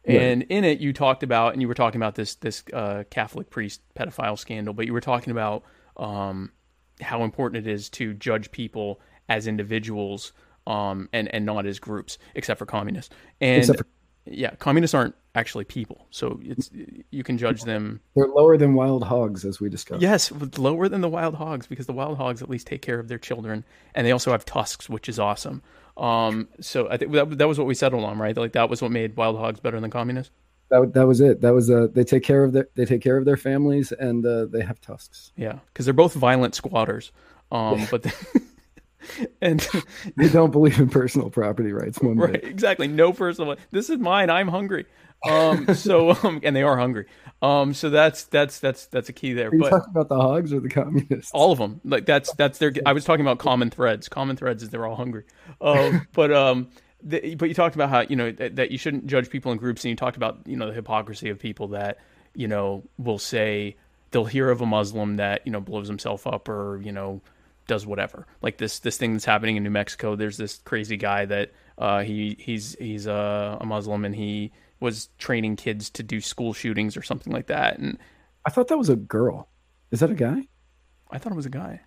Right. 0.07 0.21
And 0.21 0.43
in 0.45 0.65
it, 0.65 0.79
you 0.79 0.93
talked 0.93 1.23
about, 1.23 1.53
and 1.53 1.61
you 1.61 1.69
were 1.69 1.75
talking 1.75 2.01
about 2.01 2.15
this 2.15 2.37
this 2.37 2.63
uh, 2.73 3.05
Catholic 3.11 3.51
priest 3.51 3.81
pedophile 3.99 4.39
scandal, 4.39 4.73
but 4.73 4.87
you 4.87 4.93
were 4.93 5.01
talking 5.01 5.33
about 5.33 5.65
um, 5.97 6.53
how 7.01 7.25
important 7.25 7.67
it 7.67 7.71
is 7.71 7.89
to 7.91 8.15
judge 8.15 8.53
people 8.53 9.01
as 9.29 9.47
individuals 9.47 10.33
um, 10.67 11.09
and 11.13 11.33
and 11.35 11.45
not 11.45 11.67
as 11.67 11.79
groups, 11.79 12.19
except 12.35 12.59
for 12.59 12.67
communists. 12.67 13.15
And 13.41 13.67
for- 13.67 13.87
yeah, 14.27 14.51
communists 14.57 14.95
aren't 14.95 15.15
actually 15.35 15.65
people, 15.65 16.07
so 16.11 16.41
it's 16.43 16.71
you 17.11 17.23
can 17.23 17.39
judge 17.39 17.63
them. 17.63 18.01
They're 18.15 18.27
lower 18.27 18.57
than 18.57 18.75
wild 18.75 19.05
hogs, 19.05 19.45
as 19.45 19.61
we 19.61 19.69
discussed. 19.69 20.03
Yes, 20.03 20.33
lower 20.57 20.89
than 20.89 21.01
the 21.01 21.09
wild 21.09 21.37
hogs 21.37 21.67
because 21.67 21.87
the 21.87 21.93
wild 21.93 22.17
hogs 22.19 22.43
at 22.43 22.51
least 22.51 22.67
take 22.67 22.83
care 22.83 22.99
of 22.99 23.09
their 23.09 23.19
children, 23.19 23.65
and 23.95 24.07
they 24.07 24.11
also 24.11 24.33
have 24.33 24.45
tusks, 24.45 24.89
which 24.89 25.09
is 25.09 25.19
awesome. 25.19 25.63
Um, 25.97 26.49
so 26.61 26.89
I 26.91 26.97
think 26.97 27.13
that, 27.13 27.39
that 27.39 27.49
was 27.49 27.59
what 27.59 27.67
we 27.67 27.75
settled 27.75 28.05
on, 28.05 28.19
right? 28.19 28.37
Like 28.37 28.53
that 28.53 28.69
was 28.69 28.83
what 28.83 28.91
made 28.91 29.17
wild 29.17 29.39
hogs 29.39 29.61
better 29.61 29.81
than 29.81 29.91
communists. 29.91 30.33
That, 30.69 30.93
that 30.95 31.07
was 31.07 31.21
it. 31.21 31.41
That 31.41 31.55
was 31.55 31.71
uh, 31.71 31.87
they 31.93 32.05
take 32.05 32.23
care 32.25 32.43
of 32.45 32.53
their 32.53 32.69
they 32.75 32.85
take 32.85 33.01
care 33.01 33.17
of 33.17 33.25
their 33.25 33.37
families 33.37 33.93
and 33.93 34.27
uh, 34.27 34.47
they 34.47 34.63
have 34.63 34.81
tusks. 34.81 35.33
Yeah, 35.37 35.61
because 35.69 35.87
they're 35.87 35.95
both 35.95 36.15
violent 36.15 36.55
squatters. 36.55 37.13
Um, 37.53 37.87
but 37.91 38.03
they, 38.03 38.11
and 39.41 39.67
They 40.17 40.29
don't 40.29 40.51
believe 40.51 40.79
in 40.81 40.89
personal 40.89 41.31
property 41.31 41.73
rights. 41.73 42.01
One 42.01 42.17
right, 42.19 42.33
bit. 42.33 42.45
exactly, 42.45 42.89
no 42.89 43.13
personal. 43.13 43.57
This 43.71 43.91
is 43.91 43.99
mine. 43.99 44.31
I'm 44.31 44.49
hungry. 44.49 44.87
Um, 45.25 45.75
so 45.75 46.11
um, 46.23 46.41
and 46.43 46.55
they 46.55 46.63
are 46.63 46.77
hungry. 46.77 47.07
Um, 47.43 47.75
so 47.75 47.91
that's 47.91 48.25
that's 48.25 48.59
that's 48.61 48.87
that's 48.87 49.09
a 49.09 49.13
key 49.13 49.33
there. 49.33 49.49
Are 49.49 49.55
you 49.55 49.61
But 49.61 49.71
talking 49.71 49.91
about 49.91 50.09
the 50.09 50.17
hogs 50.17 50.53
or 50.53 50.61
the 50.61 50.69
communists? 50.69 51.31
all 51.33 51.53
of 51.53 51.59
them, 51.59 51.81
like 51.85 52.07
that's 52.07 52.33
that's 52.35 52.59
their. 52.59 52.73
I 52.85 52.93
was 52.93 53.05
talking 53.05 53.25
about 53.25 53.39
common 53.39 53.71
threads. 53.71 54.09
Common 54.09 54.37
threads 54.37 54.63
is 54.63 54.71
they're 54.71 54.87
all 54.87 54.97
hungry. 54.97 55.25
Um, 55.61 56.07
but 56.13 56.33
um, 56.33 56.69
the, 57.03 57.35
but 57.35 57.49
you 57.49 57.55
talked 57.55 57.75
about 57.75 57.91
how 57.91 58.01
you 58.01 58.17
know 58.17 58.31
that, 58.33 58.57
that 58.57 58.71
you 58.71 58.79
shouldn't 58.79 59.07
judge 59.07 59.31
people 59.31 59.53
in 59.53 59.59
groups, 59.59 59.85
and 59.85 59.91
you 59.91 59.97
talked 59.97 60.17
about 60.17 60.39
you 60.47 60.57
know 60.57 60.69
the 60.69 60.75
hypocrisy 60.75 61.29
of 61.29 61.39
people 61.39 61.69
that 61.69 61.99
you 62.35 62.49
know 62.49 62.83
will 62.99 63.19
say 63.19 63.77
they'll 64.11 64.25
hear 64.25 64.51
of 64.51 64.61
a 64.61 64.67
Muslim 64.67 65.17
that 65.17 65.43
you 65.45 65.53
know 65.53 65.61
blows 65.61 65.89
himself 65.89 66.27
up 66.27 66.49
or 66.49 66.81
you 66.83 66.93
know 66.93 67.21
does 67.67 67.87
whatever. 67.87 68.27
Like 68.43 68.59
this 68.59 68.79
this 68.79 68.97
thing 68.97 69.13
that's 69.13 69.25
happening 69.25 69.57
in 69.57 69.63
New 69.63 69.71
Mexico. 69.71 70.17
There's 70.17 70.37
this 70.37 70.59
crazy 70.65 70.97
guy 70.97 71.27
that 71.27 71.53
uh, 71.79 72.03
he 72.03 72.37
he's 72.39 72.77
he's 72.79 73.07
a, 73.07 73.59
a 73.61 73.67
Muslim 73.67 74.05
and 74.05 74.15
he 74.15 74.53
was 74.81 75.09
training 75.19 75.57
kids 75.57 75.91
to 75.91 76.03
do 76.03 76.21
school 76.21 76.53
shootings 76.53 76.97
or 76.97 77.03
something 77.03 77.33
like 77.33 77.47
that. 77.47 77.79
And 77.79 77.99
I 78.45 78.51
thought 78.51 78.69
that 78.69 78.79
was 78.79 78.89
a 78.89 78.97
girl. 78.97 79.49
Is 79.91 80.01
that 80.01 80.11
a 80.11 80.15
guy? 80.15 80.47
I 81.11 81.19
thought 81.19 81.33
it 81.33 81.37
was 81.37 81.47
a 81.47 81.51
guy. 81.51 81.81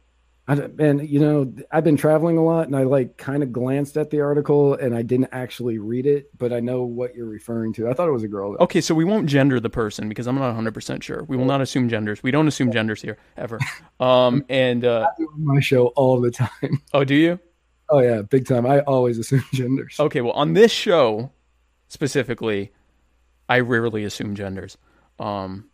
I 0.49 0.53
and 0.79 1.07
you 1.07 1.19
know, 1.19 1.53
I've 1.71 1.83
been 1.83 1.95
traveling 1.95 2.37
a 2.37 2.43
lot, 2.43 2.65
and 2.65 2.75
I 2.75 2.81
like 2.81 3.17
kind 3.17 3.43
of 3.43 3.53
glanced 3.53 3.97
at 3.97 4.09
the 4.09 4.21
article, 4.21 4.73
and 4.73 4.95
I 4.95 5.03
didn't 5.03 5.29
actually 5.31 5.77
read 5.77 6.07
it, 6.07 6.35
but 6.39 6.51
I 6.51 6.59
know 6.59 6.83
what 6.83 7.13
you're 7.13 7.27
referring 7.27 7.71
to. 7.73 7.87
I 7.87 7.93
thought 7.93 8.07
it 8.07 8.11
was 8.11 8.23
a 8.23 8.27
girl. 8.27 8.53
though. 8.53 8.63
Okay, 8.63 8.81
so 8.81 8.95
we 8.95 9.05
won't 9.05 9.27
gender 9.27 9.59
the 9.59 9.69
person 9.69 10.09
because 10.09 10.25
I'm 10.25 10.35
not 10.35 10.55
100% 10.55 11.03
sure. 11.03 11.23
We 11.25 11.37
will 11.37 11.45
not 11.45 11.61
assume 11.61 11.87
genders. 11.87 12.23
We 12.23 12.31
don't 12.31 12.47
assume 12.47 12.71
genders 12.71 13.01
here 13.01 13.17
ever. 13.37 13.59
Um, 13.99 14.45
and 14.49 14.85
uh, 14.85 15.07
I 15.11 15.17
do 15.17 15.29
my 15.37 15.59
show 15.59 15.87
all 15.87 16.21
the 16.21 16.31
time. 16.31 16.81
oh, 16.93 17.03
do 17.03 17.13
you? 17.15 17.39
Oh 17.89 17.99
yeah, 17.99 18.21
big 18.21 18.47
time. 18.47 18.65
I 18.65 18.81
always 18.81 19.17
assume 19.17 19.43
genders. 19.53 19.99
Okay, 19.99 20.21
well, 20.21 20.33
on 20.33 20.53
this 20.53 20.71
show 20.71 21.31
specifically, 21.87 22.71
I 23.47 23.59
rarely 23.59 24.03
assume 24.03 24.35
genders. 24.35 24.77
Um, 25.19 25.69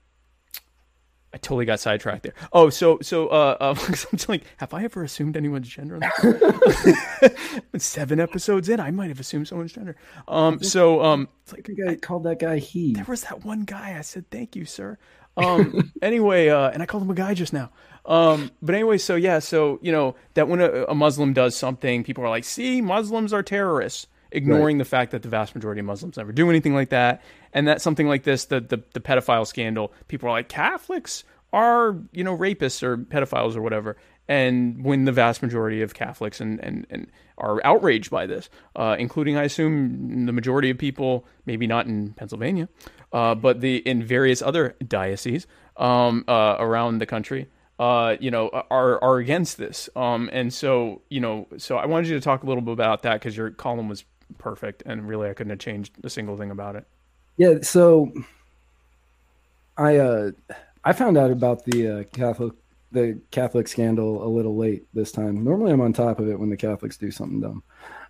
I 1.33 1.37
totally 1.37 1.65
got 1.65 1.81
sidetracked 1.81 2.23
there. 2.23 2.33
Oh, 2.53 2.69
so 2.69 2.99
so 3.01 3.27
uh, 3.27 3.57
uh 3.59 3.75
I'm 3.87 3.93
just 3.93 4.29
like, 4.29 4.43
have 4.57 4.73
I 4.73 4.85
ever 4.85 5.03
assumed 5.03 5.35
anyone's 5.35 5.67
gender? 5.67 5.99
Seven 7.77 8.21
episodes 8.21 8.69
in, 8.69 8.79
I 8.79 8.91
might 8.91 9.09
have 9.09 9.19
assumed 9.19 9.49
someone's 9.49 9.73
gender. 9.73 9.97
Um, 10.29 10.63
so 10.63 11.03
um, 11.03 11.27
it's 11.43 11.51
like 11.51 11.69
I 11.87 11.91
I 11.91 11.95
called 11.95 12.23
that 12.23 12.39
guy 12.39 12.59
he. 12.59 12.93
there 12.93 13.03
was 13.05 13.23
that 13.23 13.43
one 13.43 13.65
guy. 13.65 13.97
I 13.97 14.01
said, 14.01 14.31
"Thank 14.31 14.55
you, 14.55 14.63
sir." 14.63 14.97
Um, 15.37 15.91
anyway, 16.01 16.49
uh, 16.49 16.69
and 16.69 16.81
I 16.81 16.85
called 16.85 17.03
him 17.03 17.09
a 17.09 17.15
guy 17.15 17.33
just 17.33 17.53
now. 17.53 17.71
Um, 18.05 18.51
but 18.61 18.75
anyway, 18.75 18.97
so 18.97 19.15
yeah, 19.15 19.39
so 19.39 19.79
you 19.81 19.91
know 19.91 20.15
that 20.35 20.47
when 20.47 20.61
a, 20.61 20.85
a 20.85 20.95
Muslim 20.95 21.33
does 21.33 21.55
something, 21.55 22.03
people 22.03 22.23
are 22.23 22.29
like, 22.29 22.43
"See, 22.43 22.81
Muslims 22.81 23.33
are 23.33 23.41
terrorists," 23.41 24.07
ignoring 24.31 24.77
the 24.77 24.85
fact 24.85 25.11
that 25.11 25.23
the 25.23 25.29
vast 25.29 25.55
majority 25.55 25.79
of 25.79 25.85
Muslims 25.85 26.17
never 26.17 26.31
do 26.31 26.49
anything 26.49 26.73
like 26.73 26.89
that. 26.89 27.23
And 27.53 27.67
that 27.67 27.81
something 27.81 28.07
like 28.07 28.23
this, 28.23 28.45
the 28.45 28.59
the, 28.59 28.83
the 28.93 28.99
pedophile 28.99 29.47
scandal, 29.47 29.91
people 30.07 30.29
are 30.29 30.33
like, 30.33 30.49
"Catholics 30.49 31.23
are 31.51 31.97
you 32.11 32.23
know 32.23 32.37
rapists 32.37 32.83
or 32.83 32.97
pedophiles 32.97 33.55
or 33.55 33.61
whatever." 33.61 33.97
And 34.27 34.83
when 34.83 35.05
the 35.05 35.11
vast 35.11 35.43
majority 35.43 35.81
of 35.81 35.93
Catholics 35.93 36.41
and, 36.41 36.59
and, 36.63 36.87
and 36.89 37.07
are 37.37 37.63
outraged 37.63 38.09
by 38.09 38.25
this, 38.25 38.49
uh, 38.75 38.95
including 38.97 39.37
I 39.37 39.43
assume 39.43 40.25
the 40.25 40.31
majority 40.31 40.69
of 40.69 40.77
people, 40.77 41.25
maybe 41.45 41.67
not 41.67 41.85
in 41.85 42.13
Pennsylvania, 42.13 42.67
uh, 43.13 43.35
but 43.35 43.61
the 43.61 43.77
in 43.77 44.03
various 44.03 44.41
other 44.41 44.75
dioceses 44.87 45.45
um, 45.77 46.25
uh, 46.27 46.55
around 46.59 46.97
the 46.99 47.05
country, 47.05 47.47
uh, 47.77 48.15
you 48.19 48.31
know, 48.31 48.49
are 48.71 49.03
are 49.03 49.17
against 49.17 49.57
this. 49.57 49.89
Um, 49.95 50.29
and 50.33 50.53
so 50.53 51.01
you 51.09 51.19
know, 51.19 51.47
so 51.57 51.77
I 51.77 51.85
wanted 51.85 52.07
you 52.07 52.15
to 52.15 52.21
talk 52.21 52.43
a 52.43 52.47
little 52.47 52.63
bit 52.63 52.73
about 52.73 53.03
that 53.03 53.13
because 53.15 53.37
your 53.37 53.51
column 53.51 53.89
was 53.89 54.05
perfect, 54.37 54.81
and 54.85 55.07
really 55.07 55.29
I 55.29 55.33
couldn't 55.33 55.51
have 55.51 55.59
changed 55.59 55.93
a 56.03 56.09
single 56.09 56.35
thing 56.37 56.51
about 56.51 56.75
it. 56.75 56.87
Yeah, 57.37 57.55
so 57.61 58.11
I 59.77 59.97
uh 59.97 60.31
I 60.83 60.93
found 60.93 61.17
out 61.17 61.31
about 61.31 61.65
the 61.65 61.87
uh, 61.87 62.03
Catholic 62.13 62.53
the 62.91 63.19
Catholic 63.31 63.67
scandal 63.67 64.25
a 64.25 64.29
little 64.29 64.55
late 64.55 64.85
this 64.93 65.11
time. 65.11 65.43
Normally 65.43 65.71
I'm 65.71 65.81
on 65.81 65.93
top 65.93 66.19
of 66.19 66.29
it 66.29 66.39
when 66.39 66.49
the 66.49 66.57
Catholics 66.57 66.97
do 66.97 67.11
something 67.11 67.41
dumb. 67.41 67.63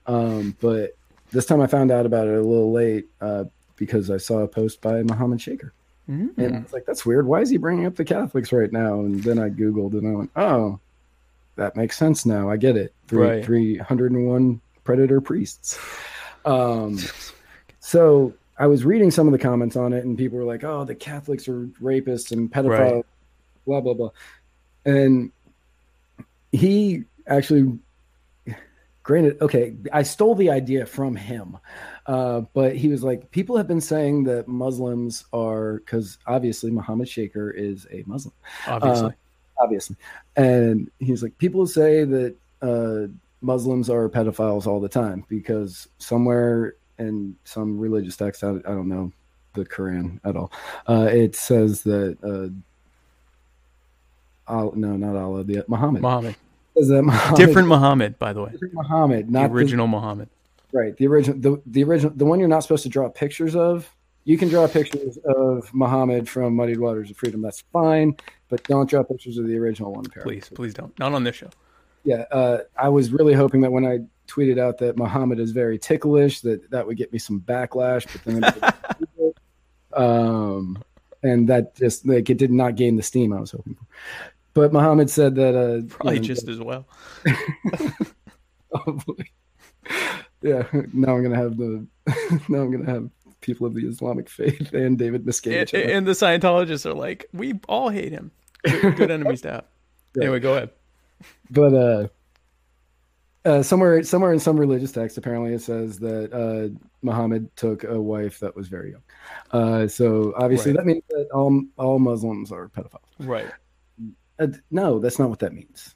Um, 0.05 0.55
but 0.61 0.95
this 1.32 1.45
time 1.45 1.61
I 1.61 1.67
found 1.67 1.91
out 1.91 2.05
about 2.05 2.28
it 2.28 2.36
a 2.36 2.41
little 2.41 2.71
late 2.71 3.07
uh, 3.21 3.45
because 3.78 4.11
I 4.11 4.17
saw 4.17 4.39
a 4.39 4.47
post 4.47 4.82
by 4.82 5.01
Muhammad 5.03 5.41
Shaker. 5.41 5.73
Mm-hmm. 6.09 6.39
And 6.39 6.55
I 6.55 6.59
was 6.59 6.71
like, 6.73 6.86
that's 6.86 7.05
weird. 7.05 7.26
Why 7.26 7.41
is 7.41 7.49
he 7.49 7.57
bringing 7.57 7.88
up 7.88 7.95
the 7.95 8.05
Catholics 8.05 8.51
right 8.51 8.71
now? 8.71 8.99
And 8.99 9.23
then 9.23 9.39
I 9.39 9.49
Googled 9.49 9.93
and 9.93 10.07
I 10.07 10.11
went, 10.11 10.32
oh, 10.36 10.80
that 11.55 11.76
makes 11.76 11.97
sense 11.97 12.26
now. 12.26 12.49
I 12.49 12.57
get 12.57 12.78
it. 12.78 12.93
Three, 13.07 13.28
Right. 13.28 13.45
301 13.45 14.61
predator 14.84 15.19
priests. 15.19 15.80
Um, 16.45 16.99
so 17.80 18.34
I 18.59 18.67
was 18.67 18.86
reading 18.86 19.09
some 19.09 19.28
of 19.28 19.32
the 19.32 19.39
comments 19.39 19.76
on 19.76 19.93
it, 19.93 20.05
and 20.05 20.17
people 20.17 20.38
were 20.38 20.43
like, 20.45 20.63
oh, 20.63 20.86
the 20.86 20.95
Catholics 20.95 21.47
are 21.47 21.65
rapists 21.82 22.32
and 22.32 22.51
pedophiles, 22.51 22.93
Right. 22.93 23.05
blah, 23.65 23.82
blah, 23.82 23.93
blah. 23.93 24.09
And 24.86 25.32
he 26.52 27.04
actually, 27.28 27.78
granted, 29.04 29.42
okay, 29.42 29.76
I 29.92 30.04
stole 30.04 30.36
the 30.36 30.50
idea 30.50 30.86
from 30.86 31.16
him. 31.16 31.58
Uh, 32.06 32.42
but 32.54 32.76
he 32.76 32.88
was 32.88 33.04
like, 33.04 33.32
people 33.32 33.58
have 33.58 33.68
been 33.68 33.82
saying 33.82 34.24
that 34.26 34.48
Muslims 34.48 35.26
are 35.34 35.78
because 35.78 36.18
obviously 36.28 36.70
Muhammad 36.70 37.10
Shaker 37.10 37.50
is 37.50 37.88
a 37.92 38.04
Muslim, 38.06 38.34
Obviously, 38.68 39.14
obviously, 39.58 39.96
and 40.36 40.92
he's 41.00 41.24
like, 41.24 41.36
people 41.40 41.66
say 41.66 42.04
that 42.04 42.36
uh, 42.62 43.08
Muslims 43.42 43.90
are 43.90 44.08
pedophiles 44.08 44.68
all 44.68 44.80
the 44.80 44.90
time 44.90 45.26
because 45.28 45.88
somewhere 45.98 46.76
in 47.00 47.36
some 47.44 47.80
religious 47.80 48.18
text, 48.18 48.44
I, 48.44 48.52
I 48.52 48.74
don't 48.76 48.88
know 48.88 49.12
the 49.54 49.66
Quran 49.66 50.20
at 50.24 50.36
all, 50.36 50.52
uh, 50.88 51.10
it 51.12 51.36
says 51.36 51.82
that. 51.84 52.18
Uh, 54.48 54.52
Al- 54.54 54.74
no, 54.76 54.96
not 54.96 55.16
Allah. 55.16 55.43
The 55.43 55.64
Muhammad. 55.68 56.02
Muhammad, 56.02 56.36
that 56.76 57.02
Muhammad- 57.04 57.38
different 57.38 57.68
Muhammad, 57.68 58.20
by 58.20 58.34
the 58.34 58.43
way, 58.43 58.52
different 58.52 58.74
Muhammad, 58.74 59.28
the 59.28 59.32
not 59.32 59.48
the- 59.50 59.56
original 59.56 59.88
Muhammad. 59.88 60.30
Right. 60.72 60.96
The 60.98 61.08
original 61.08 61.39
the, 61.39 61.62
the 61.66 61.84
original 61.84 62.12
the 62.16 62.26
one 62.26 62.39
you're 62.39 62.50
not 62.50 62.62
supposed 62.64 62.84
to 62.84 62.89
draw 62.89 63.08
pictures 63.10 63.56
of. 63.56 63.89
You 64.26 64.38
can 64.38 64.50
draw 64.50 64.68
pictures 64.68 65.18
of 65.24 65.72
Muhammad 65.74 66.28
from 66.28 66.56
Muddied 66.56 66.80
Waters 66.80 67.12
of 67.12 67.18
Freedom. 67.18 67.41
That's 67.43 67.62
fine, 67.72 68.18
but 68.50 68.64
don't 68.64 68.89
draw 68.89 69.04
pictures 69.04 69.38
of 69.38 69.46
the 69.48 69.56
original 69.58 69.93
one. 69.93 70.06
apparently. 70.08 70.38
Please, 70.41 70.50
please 70.50 70.74
don't. 70.74 70.98
Not 70.98 71.14
on 71.14 71.24
this 71.24 71.36
show. 71.36 71.50
Yeah. 72.04 72.26
Uh, 72.32 72.58
I 72.76 72.89
was 72.89 73.12
really 73.12 73.34
hoping 73.34 73.62
that 73.62 73.72
when 73.72 73.86
I 73.86 74.00
tweeted 74.28 74.60
out 74.60 74.80
that 74.80 74.98
Muhammad 74.98 75.39
is 75.39 75.52
very 75.52 75.78
ticklish, 75.78 76.41
that 76.41 76.70
that 76.72 76.86
would 76.88 76.98
get 76.98 77.14
me 77.14 77.20
some 77.20 77.39
backlash. 77.39 78.08
But 78.12 78.24
then, 79.16 79.34
um, 79.93 80.84
and 81.24 81.48
that 81.50 81.76
just 81.76 82.06
like 82.06 82.30
it 82.30 82.38
did 82.38 82.52
not 82.52 82.76
gain 82.76 82.96
the 82.96 83.04
steam 83.04 83.32
I 83.32 83.39
was 83.39 83.52
hoping 83.52 83.76
for. 83.76 83.86
But 84.56 84.74
Muhammad 84.74 85.10
said 85.12 85.36
that 85.36 85.53
uh, 85.56 85.86
Probably 85.88 86.16
you 86.16 86.22
know, 86.22 86.26
just 86.28 86.47
as 86.47 86.60
well. 86.60 86.88
Hopefully. 88.74 89.32
Yeah, 90.41 90.64
now 90.93 91.16
I'm 91.16 91.24
gonna 91.24 91.36
have 91.36 91.58
the 91.58 91.86
now 92.49 92.60
I'm 92.62 92.72
gonna 92.72 92.89
have 92.91 93.10
people 93.41 93.68
of 93.68 93.74
the 93.76 93.86
Islamic 93.88 94.30
faith 94.30 94.74
and 94.74 94.97
David 94.97 95.26
Miscavige. 95.26 95.74
And, 95.80 95.91
and 95.91 96.08
the 96.08 96.14
Scientologists 96.14 96.86
are 96.86 96.93
like, 96.93 97.26
we 97.34 97.60
all 97.70 97.89
hate 97.89 98.12
him. 98.12 98.32
Good, 98.64 98.95
good 98.95 99.12
enemies 99.12 99.41
to 99.41 99.51
have. 99.51 99.66
Yeah. 100.18 100.24
Anyway, 100.24 100.39
go 100.39 100.53
ahead. 100.56 100.70
but 101.51 101.74
uh, 101.74 102.08
uh, 103.43 103.62
somewhere 103.62 104.01
somewhere 104.03 104.32
in 104.32 104.39
some 104.39 104.58
religious 104.58 104.93
text, 104.93 105.18
apparently 105.18 105.51
it 105.53 105.62
says 105.62 105.99
that 105.99 106.32
uh, 106.32 106.70
Muhammad 107.01 107.53
took 107.58 107.84
a 107.84 108.01
wife 108.01 108.39
that 108.39 108.56
was 108.56 108.70
very 108.70 108.91
young. 108.91 109.01
Uh, 109.51 109.88
so 109.89 110.34
obviously 110.38 110.72
Right. 110.72 110.78
that 110.78 110.86
means 110.86 111.03
that 111.10 111.28
all 111.34 111.62
all 111.78 111.99
Muslims 111.99 112.49
are 112.53 112.70
pedophiles. 112.70 113.01
Right. 113.20 113.51
Uh, 114.40 114.48
no, 114.72 115.00
that's 115.00 115.20
not 115.20 115.30
what 115.30 115.40
that 115.40 115.54
means. 115.54 115.96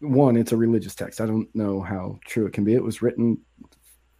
One, 0.00 0.36
it's 0.36 0.52
a 0.52 0.56
religious 0.56 0.94
text. 0.94 1.20
I 1.20 1.26
don't 1.26 1.48
know 1.54 1.80
how 1.80 2.18
true 2.24 2.46
it 2.46 2.52
can 2.52 2.64
be. 2.64 2.74
It 2.74 2.82
was 2.82 3.02
written 3.02 3.38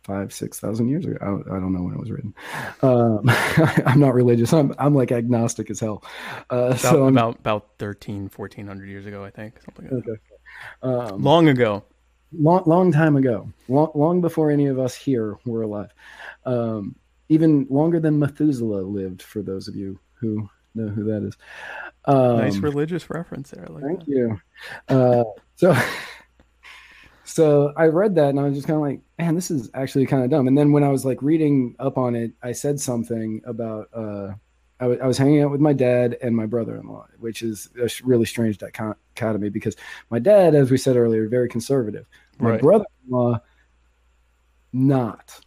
five, 0.04 0.32
six 0.32 0.58
thousand 0.60 0.88
years 0.88 1.04
ago. 1.06 1.16
I 1.20 1.26
don't, 1.26 1.48
I 1.48 1.60
don't 1.60 1.72
know 1.72 1.82
when 1.82 1.94
it 1.94 2.00
was 2.00 2.10
written. 2.10 2.34
Um, 2.82 3.22
I'm 3.86 4.00
not 4.00 4.14
religious. 4.14 4.52
I'm 4.52 4.72
I'm 4.78 4.94
like 4.94 5.10
agnostic 5.12 5.70
as 5.70 5.80
hell. 5.80 6.04
Uh, 6.50 6.74
About, 6.74 6.78
so 6.78 7.06
I'm, 7.06 7.16
about 7.16 7.38
about 7.40 7.70
13, 7.78 8.30
1400 8.34 8.88
years 8.88 9.06
ago, 9.06 9.24
I 9.24 9.30
think. 9.30 9.60
Something 9.64 9.88
like 9.90 10.04
that. 10.04 10.10
okay. 10.10 10.20
um, 11.12 11.22
Long 11.22 11.48
ago. 11.48 11.84
long 12.32 12.62
long 12.66 12.92
time 12.92 13.16
ago, 13.16 13.48
long 13.68 13.90
long 13.94 14.20
before 14.20 14.50
any 14.50 14.66
of 14.66 14.78
us 14.78 14.94
here 14.94 15.36
were 15.44 15.62
alive. 15.62 15.90
Um, 16.46 16.94
even 17.28 17.66
longer 17.70 17.98
than 17.98 18.18
Methuselah 18.18 18.82
lived. 18.82 19.22
For 19.22 19.42
those 19.42 19.66
of 19.68 19.74
you 19.76 19.98
who 20.14 20.48
know 20.74 20.88
who 20.88 21.04
that 21.04 21.22
is. 21.22 21.36
Um, 22.04 22.38
nice 22.38 22.56
religious 22.58 23.08
reference 23.10 23.50
there. 23.50 23.66
Like 23.68 23.84
Thank 23.84 24.00
that. 24.00 24.08
you. 24.08 24.40
Uh, 24.88 25.24
so, 25.56 25.76
so 27.24 27.72
I 27.76 27.86
read 27.86 28.14
that 28.16 28.30
and 28.30 28.40
I 28.40 28.44
was 28.44 28.54
just 28.54 28.66
kind 28.66 28.76
of 28.76 28.82
like, 28.82 29.00
man, 29.18 29.34
this 29.34 29.50
is 29.50 29.70
actually 29.74 30.06
kind 30.06 30.24
of 30.24 30.30
dumb. 30.30 30.48
And 30.48 30.56
then 30.58 30.72
when 30.72 30.82
I 30.84 30.88
was 30.88 31.04
like 31.04 31.22
reading 31.22 31.76
up 31.78 31.98
on 31.98 32.14
it, 32.16 32.32
I 32.42 32.52
said 32.52 32.80
something 32.80 33.40
about, 33.46 33.88
uh, 33.94 34.32
I 34.80 35.06
was 35.06 35.16
hanging 35.16 35.42
out 35.42 35.52
with 35.52 35.60
my 35.60 35.72
dad 35.72 36.18
and 36.22 36.34
my 36.34 36.44
brother-in-law, 36.46 37.06
which 37.20 37.42
is 37.42 37.68
a 37.80 37.88
really 38.02 38.24
strange 38.24 38.58
dichot- 38.58 38.96
dichotomy 39.14 39.48
because 39.48 39.76
my 40.10 40.18
dad, 40.18 40.56
as 40.56 40.72
we 40.72 40.76
said 40.76 40.96
earlier, 40.96 41.28
very 41.28 41.48
conservative. 41.48 42.04
My 42.40 42.50
Right. 42.50 42.60
brother-in-law, 42.60 43.40
not. 44.72 45.40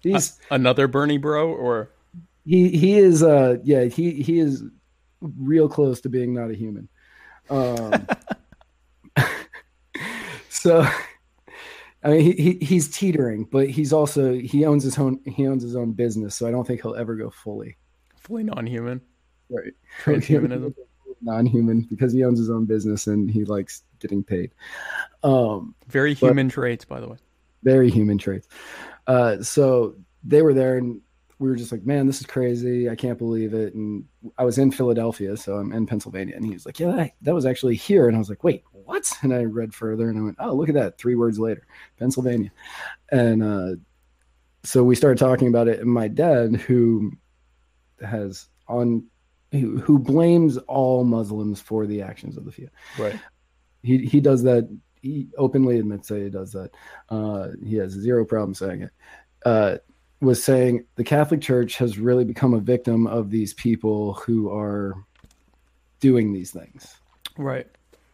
He's 0.00 0.38
Another 0.48 0.86
Bernie 0.86 1.18
bro, 1.18 1.50
or 1.50 1.90
he 2.44 2.68
he 2.70 2.98
is 2.98 3.22
uh 3.22 3.56
yeah 3.64 3.84
he 3.84 4.12
he 4.22 4.38
is 4.38 4.62
real 5.20 5.68
close 5.68 6.00
to 6.02 6.08
being 6.08 6.32
not 6.34 6.50
a 6.50 6.54
human. 6.54 6.88
Um, 7.50 8.06
so 10.48 10.86
I 12.02 12.08
mean 12.08 12.20
he, 12.20 12.32
he 12.32 12.64
he's 12.64 12.88
teetering, 12.90 13.44
but 13.50 13.68
he's 13.70 13.92
also 13.92 14.34
he 14.34 14.64
owns 14.64 14.82
his 14.84 14.98
own 14.98 15.20
he 15.26 15.46
owns 15.46 15.62
his 15.62 15.76
own 15.76 15.92
business, 15.92 16.34
so 16.34 16.46
I 16.46 16.50
don't 16.50 16.66
think 16.66 16.82
he'll 16.82 16.94
ever 16.94 17.14
go 17.16 17.30
fully 17.30 17.76
fully 18.16 18.44
non-human. 18.44 19.00
right 19.50 19.72
Transhumanism. 20.02 20.74
non-human 21.22 21.82
because 21.82 22.12
he 22.12 22.24
owns 22.24 22.38
his 22.38 22.48
own 22.50 22.64
business 22.64 23.06
and 23.06 23.30
he 23.30 23.44
likes 23.44 23.82
getting 23.98 24.22
paid. 24.24 24.52
Um, 25.22 25.74
Very 25.88 26.14
human 26.14 26.48
traits, 26.48 26.84
by 26.84 26.98
the 27.00 27.08
way. 27.08 27.16
very 27.62 27.90
human 27.90 28.16
traits. 28.16 28.48
Uh, 29.06 29.42
so 29.42 29.96
they 30.24 30.40
were 30.40 30.54
there 30.54 30.78
and 30.78 31.00
we 31.40 31.48
were 31.48 31.56
just 31.56 31.72
like, 31.72 31.86
man, 31.86 32.06
this 32.06 32.20
is 32.20 32.26
crazy. 32.26 32.90
I 32.90 32.94
can't 32.94 33.18
believe 33.18 33.54
it. 33.54 33.74
And 33.74 34.04
I 34.36 34.44
was 34.44 34.58
in 34.58 34.70
Philadelphia, 34.70 35.38
so 35.38 35.56
I'm 35.56 35.72
in 35.72 35.86
Pennsylvania. 35.86 36.36
And 36.36 36.44
he 36.44 36.52
was 36.52 36.66
like, 36.66 36.78
yeah, 36.78 36.92
that, 36.92 37.12
that 37.22 37.34
was 37.34 37.46
actually 37.46 37.76
here. 37.76 38.06
And 38.08 38.14
I 38.14 38.18
was 38.18 38.28
like, 38.28 38.44
wait, 38.44 38.62
what? 38.72 39.10
And 39.22 39.32
I 39.32 39.44
read 39.44 39.72
further 39.72 40.10
and 40.10 40.18
I 40.18 40.22
went, 40.22 40.36
oh, 40.38 40.52
look 40.52 40.68
at 40.68 40.74
that. 40.74 40.98
Three 40.98 41.14
words 41.14 41.38
later, 41.38 41.66
Pennsylvania. 41.98 42.52
And 43.10 43.42
uh, 43.42 43.76
so 44.64 44.84
we 44.84 44.94
started 44.94 45.18
talking 45.18 45.48
about 45.48 45.66
it. 45.66 45.80
And 45.80 45.88
my 45.88 46.08
dad, 46.08 46.56
who 46.56 47.12
has 48.06 48.48
on, 48.68 49.06
who, 49.50 49.78
who 49.78 49.98
blames 49.98 50.58
all 50.58 51.04
Muslims 51.04 51.58
for 51.58 51.86
the 51.86 52.02
actions 52.02 52.36
of 52.36 52.44
the 52.44 52.52
few 52.52 52.68
Right. 52.98 53.18
he 53.82 54.04
he 54.06 54.20
does 54.20 54.42
that. 54.42 54.68
He 55.00 55.28
openly 55.38 55.78
admits 55.78 56.08
that 56.08 56.20
he 56.20 56.28
does 56.28 56.52
that. 56.52 56.70
Uh, 57.08 57.48
he 57.64 57.76
has 57.76 57.92
zero 57.92 58.26
problem 58.26 58.52
saying 58.54 58.82
it. 58.82 58.90
Uh, 59.46 59.78
was 60.20 60.42
saying 60.42 60.84
the 60.96 61.04
Catholic 61.04 61.40
Church 61.40 61.76
has 61.76 61.98
really 61.98 62.24
become 62.24 62.52
a 62.54 62.60
victim 62.60 63.06
of 63.06 63.30
these 63.30 63.54
people 63.54 64.14
who 64.14 64.50
are 64.52 64.94
doing 66.00 66.32
these 66.32 66.50
things, 66.50 66.98
Right. 67.38 67.66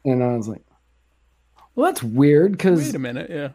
and 0.04 0.22
I 0.22 0.36
was 0.36 0.48
like, 0.48 0.62
"Well, 1.74 1.86
that's 1.86 2.02
weird 2.02 2.52
because 2.52 2.78
Wait 2.86 2.94
a 2.94 2.98
minute. 2.98 3.30
Yeah. 3.30 3.50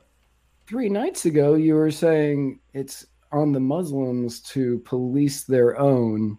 three 0.68 0.90
nights 0.90 1.26
ago 1.26 1.56
you 1.56 1.76
were 1.76 1.92
saying 1.92 2.60
it's 2.74 3.06
on 3.32 3.52
the 3.54 3.60
Muslims 3.60 4.42
to 4.42 4.80
police 4.80 5.44
their 5.44 5.80
own 5.80 6.38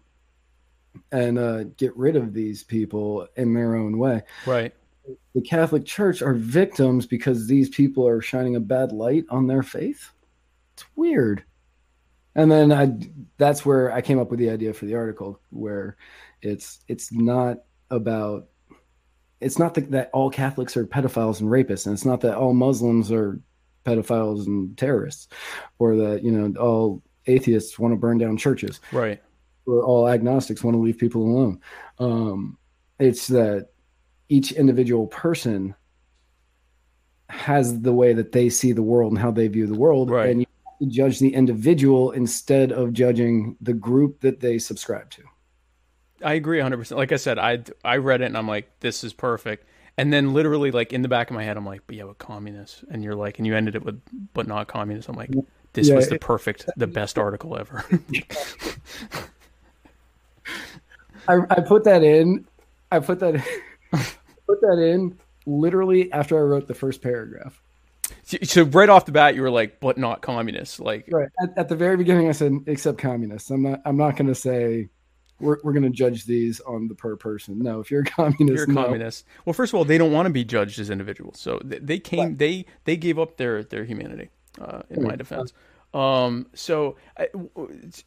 and 1.11 1.39
uh, 1.39 1.63
get 1.77 1.95
rid 1.97 2.15
of 2.15 2.33
these 2.33 2.63
people 2.63 3.27
in 3.37 3.53
their 3.53 3.75
own 3.75 3.97
way." 3.97 4.21
Right. 4.45 4.73
the 5.35 5.41
Catholic 5.41 5.83
Church 5.85 6.21
are 6.21 6.33
victims 6.35 7.05
because 7.07 7.47
these 7.47 7.69
people 7.69 8.07
are 8.07 8.21
shining 8.21 8.55
a 8.55 8.59
bad 8.59 8.91
light 8.91 9.25
on 9.29 9.47
their 9.47 9.63
faith. 9.63 10.11
It's 10.75 10.85
weird. 10.95 11.43
And 12.35 12.51
then 12.51 12.71
I 12.71 12.93
that's 13.37 13.65
where 13.65 13.91
I 13.91 14.01
came 14.01 14.19
up 14.19 14.29
with 14.31 14.39
the 14.39 14.49
idea 14.49 14.73
for 14.73 14.85
the 14.85 14.95
article 14.95 15.39
where 15.49 15.97
it's 16.41 16.79
it's 16.87 17.11
not 17.11 17.57
about 17.89 18.47
it's 19.39 19.59
not 19.59 19.73
that, 19.75 19.91
that 19.91 20.09
all 20.13 20.29
Catholics 20.29 20.75
are 20.77 20.85
pedophiles 20.85 21.41
and 21.41 21.49
rapists 21.49 21.85
and 21.85 21.93
it's 21.93 22.05
not 22.05 22.21
that 22.21 22.35
all 22.37 22.53
Muslims 22.53 23.11
are 23.11 23.39
pedophiles 23.85 24.47
and 24.47 24.75
terrorists 24.77 25.27
or 25.79 25.95
that 25.97 26.23
you 26.23 26.31
know 26.31 26.59
all 26.59 27.03
atheists 27.27 27.77
want 27.77 27.91
to 27.91 27.97
burn 27.97 28.17
down 28.17 28.35
churches 28.37 28.79
Right. 28.91 29.21
or 29.65 29.83
all 29.83 30.07
agnostics 30.09 30.63
want 30.63 30.75
to 30.75 30.79
leave 30.79 30.97
people 30.97 31.21
alone. 31.21 31.59
Um, 31.99 32.57
it's 32.99 33.27
that 33.27 33.69
each 34.29 34.51
individual 34.53 35.07
person 35.07 35.75
has 37.29 37.81
the 37.81 37.93
way 37.93 38.13
that 38.13 38.31
they 38.31 38.49
see 38.49 38.71
the 38.71 38.83
world 38.83 39.11
and 39.11 39.19
how 39.21 39.31
they 39.31 39.47
view 39.47 39.67
the 39.67 39.77
world, 39.77 40.09
Right. 40.09 40.29
and 40.29 40.39
you 40.41 40.45
judge 40.85 41.19
the 41.19 41.33
individual 41.33 42.11
instead 42.11 42.71
of 42.71 42.93
judging 42.93 43.57
the 43.61 43.73
group 43.73 44.21
that 44.21 44.39
they 44.39 44.59
subscribe 44.59 45.09
to. 45.11 45.23
I 46.23 46.33
agree 46.33 46.59
100%. 46.59 46.95
Like 46.95 47.11
I 47.11 47.17
said, 47.17 47.37
I 47.39 47.63
I 47.83 47.97
read 47.97 48.21
it 48.21 48.25
and 48.25 48.37
I'm 48.37 48.47
like 48.47 48.79
this 48.79 49.03
is 49.03 49.13
perfect. 49.13 49.67
And 49.97 50.11
then 50.11 50.33
literally 50.33 50.71
like 50.71 50.93
in 50.93 51.01
the 51.01 51.07
back 51.09 51.29
of 51.29 51.35
my 51.35 51.43
head 51.43 51.57
I'm 51.57 51.65
like, 51.65 51.81
but 51.87 51.95
yeah, 51.95 52.05
with 52.05 52.17
communists. 52.17 52.83
And 52.89 53.03
you're 53.03 53.15
like 53.15 53.39
and 53.39 53.47
you 53.47 53.55
ended 53.55 53.75
it 53.75 53.83
with 53.83 54.01
but 54.33 54.47
not 54.47 54.67
communists. 54.67 55.09
I'm 55.09 55.15
like 55.15 55.31
this 55.73 55.89
Yeah, 55.89 55.93
was 55.93 56.07
the 56.07 56.15
perfect 56.15 56.69
the 56.75 56.87
best 56.87 57.17
article 57.17 57.57
ever. 57.57 57.83
I, 61.27 61.37
I 61.49 61.61
put 61.61 61.83
that 61.85 62.03
in. 62.03 62.47
I 62.91 62.99
put 62.99 63.19
that. 63.19 63.35
put 64.47 64.61
that 64.61 64.79
in 64.79 65.19
literally 65.45 66.11
after 66.11 66.37
I 66.37 66.41
wrote 66.41 66.67
the 66.67 66.73
first 66.75 67.01
paragraph. 67.01 67.62
So 68.23 68.63
right 68.63 68.89
off 68.89 69.05
the 69.05 69.11
bat 69.11 69.35
you 69.35 69.41
were 69.41 69.51
like 69.51 69.79
but 69.79 69.97
not 69.97 70.21
communists. 70.21 70.79
Like 70.79 71.07
Right 71.11 71.29
at, 71.41 71.57
at 71.57 71.69
the 71.69 71.75
very 71.75 71.97
beginning, 71.97 72.29
I 72.29 72.31
said 72.31 72.53
except 72.67 72.97
communists. 72.97 73.49
I'm 73.49 73.63
not. 73.63 73.81
I'm 73.85 73.97
not 73.97 74.15
going 74.15 74.27
to 74.27 74.35
say 74.35 74.89
we're 75.39 75.57
we're 75.63 75.73
going 75.73 75.83
to 75.83 75.89
judge 75.89 76.25
these 76.25 76.59
on 76.61 76.87
the 76.87 76.95
per 76.95 77.15
person. 77.15 77.59
No, 77.59 77.79
if 77.79 77.91
you're 77.91 78.01
a 78.01 78.05
communist, 78.05 78.49
you're 78.49 78.63
a 78.63 78.67
no. 78.67 78.83
communist. 78.83 79.25
Well, 79.45 79.53
first 79.53 79.73
of 79.73 79.77
all, 79.77 79.85
they 79.85 79.97
don't 79.97 80.11
want 80.11 80.27
to 80.27 80.33
be 80.33 80.43
judged 80.43 80.79
as 80.79 80.89
individuals. 80.89 81.39
So 81.39 81.59
they, 81.63 81.79
they 81.79 81.99
came 81.99 82.37
they 82.37 82.65
they 82.85 82.97
gave 82.97 83.19
up 83.19 83.37
their 83.37 83.63
their 83.63 83.83
humanity 83.83 84.29
uh, 84.59 84.81
in 84.89 85.03
my 85.03 85.15
defense. 85.15 85.53
Um, 85.93 86.47
so 86.55 86.97
I, 87.17 87.27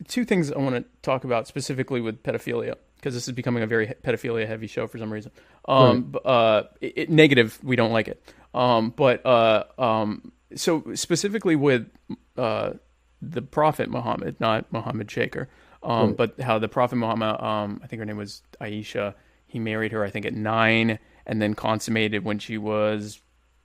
two 0.08 0.24
things 0.24 0.50
I 0.50 0.58
want 0.58 0.74
to 0.74 0.84
talk 1.02 1.22
about 1.24 1.46
specifically 1.46 2.00
with 2.00 2.22
pedophilia 2.22 2.74
because 2.96 3.14
this 3.14 3.28
is 3.28 3.34
becoming 3.34 3.62
a 3.62 3.66
very 3.66 3.86
pedophilia 3.86 4.46
heavy 4.46 4.66
show 4.66 4.86
for 4.88 4.98
some 4.98 5.12
reason. 5.12 5.30
Um, 5.68 6.02
b- 6.04 6.18
uh, 6.24 6.64
it, 6.80 6.92
it- 6.96 7.10
negative, 7.10 7.60
we 7.62 7.76
don't 7.76 7.92
like 7.92 8.08
it. 8.08 8.20
Um, 8.56 8.90
but 8.96 9.24
uh, 9.26 9.64
um, 9.78 10.32
so 10.54 10.82
specifically 10.94 11.56
with 11.56 11.88
uh, 12.36 12.72
the 13.20 13.42
Prophet 13.42 13.90
Muhammad, 13.90 14.36
not 14.40 14.72
Muhammad 14.72 15.10
Shaker, 15.10 15.48
um, 15.82 16.14
but 16.14 16.40
how 16.40 16.58
the 16.58 16.68
Prophet 16.68 16.96
Muhammad, 16.96 17.40
um, 17.42 17.80
I 17.84 17.86
think 17.86 18.00
her 18.00 18.06
name 18.06 18.16
was 18.16 18.42
Aisha. 18.60 19.14
He 19.46 19.58
married 19.58 19.92
her, 19.92 20.02
I 20.04 20.10
think, 20.10 20.24
at 20.26 20.34
nine, 20.34 20.98
and 21.26 21.40
then 21.42 21.54
consummated 21.54 22.24
when 22.24 22.38
she 22.38 22.56
was 22.58 23.20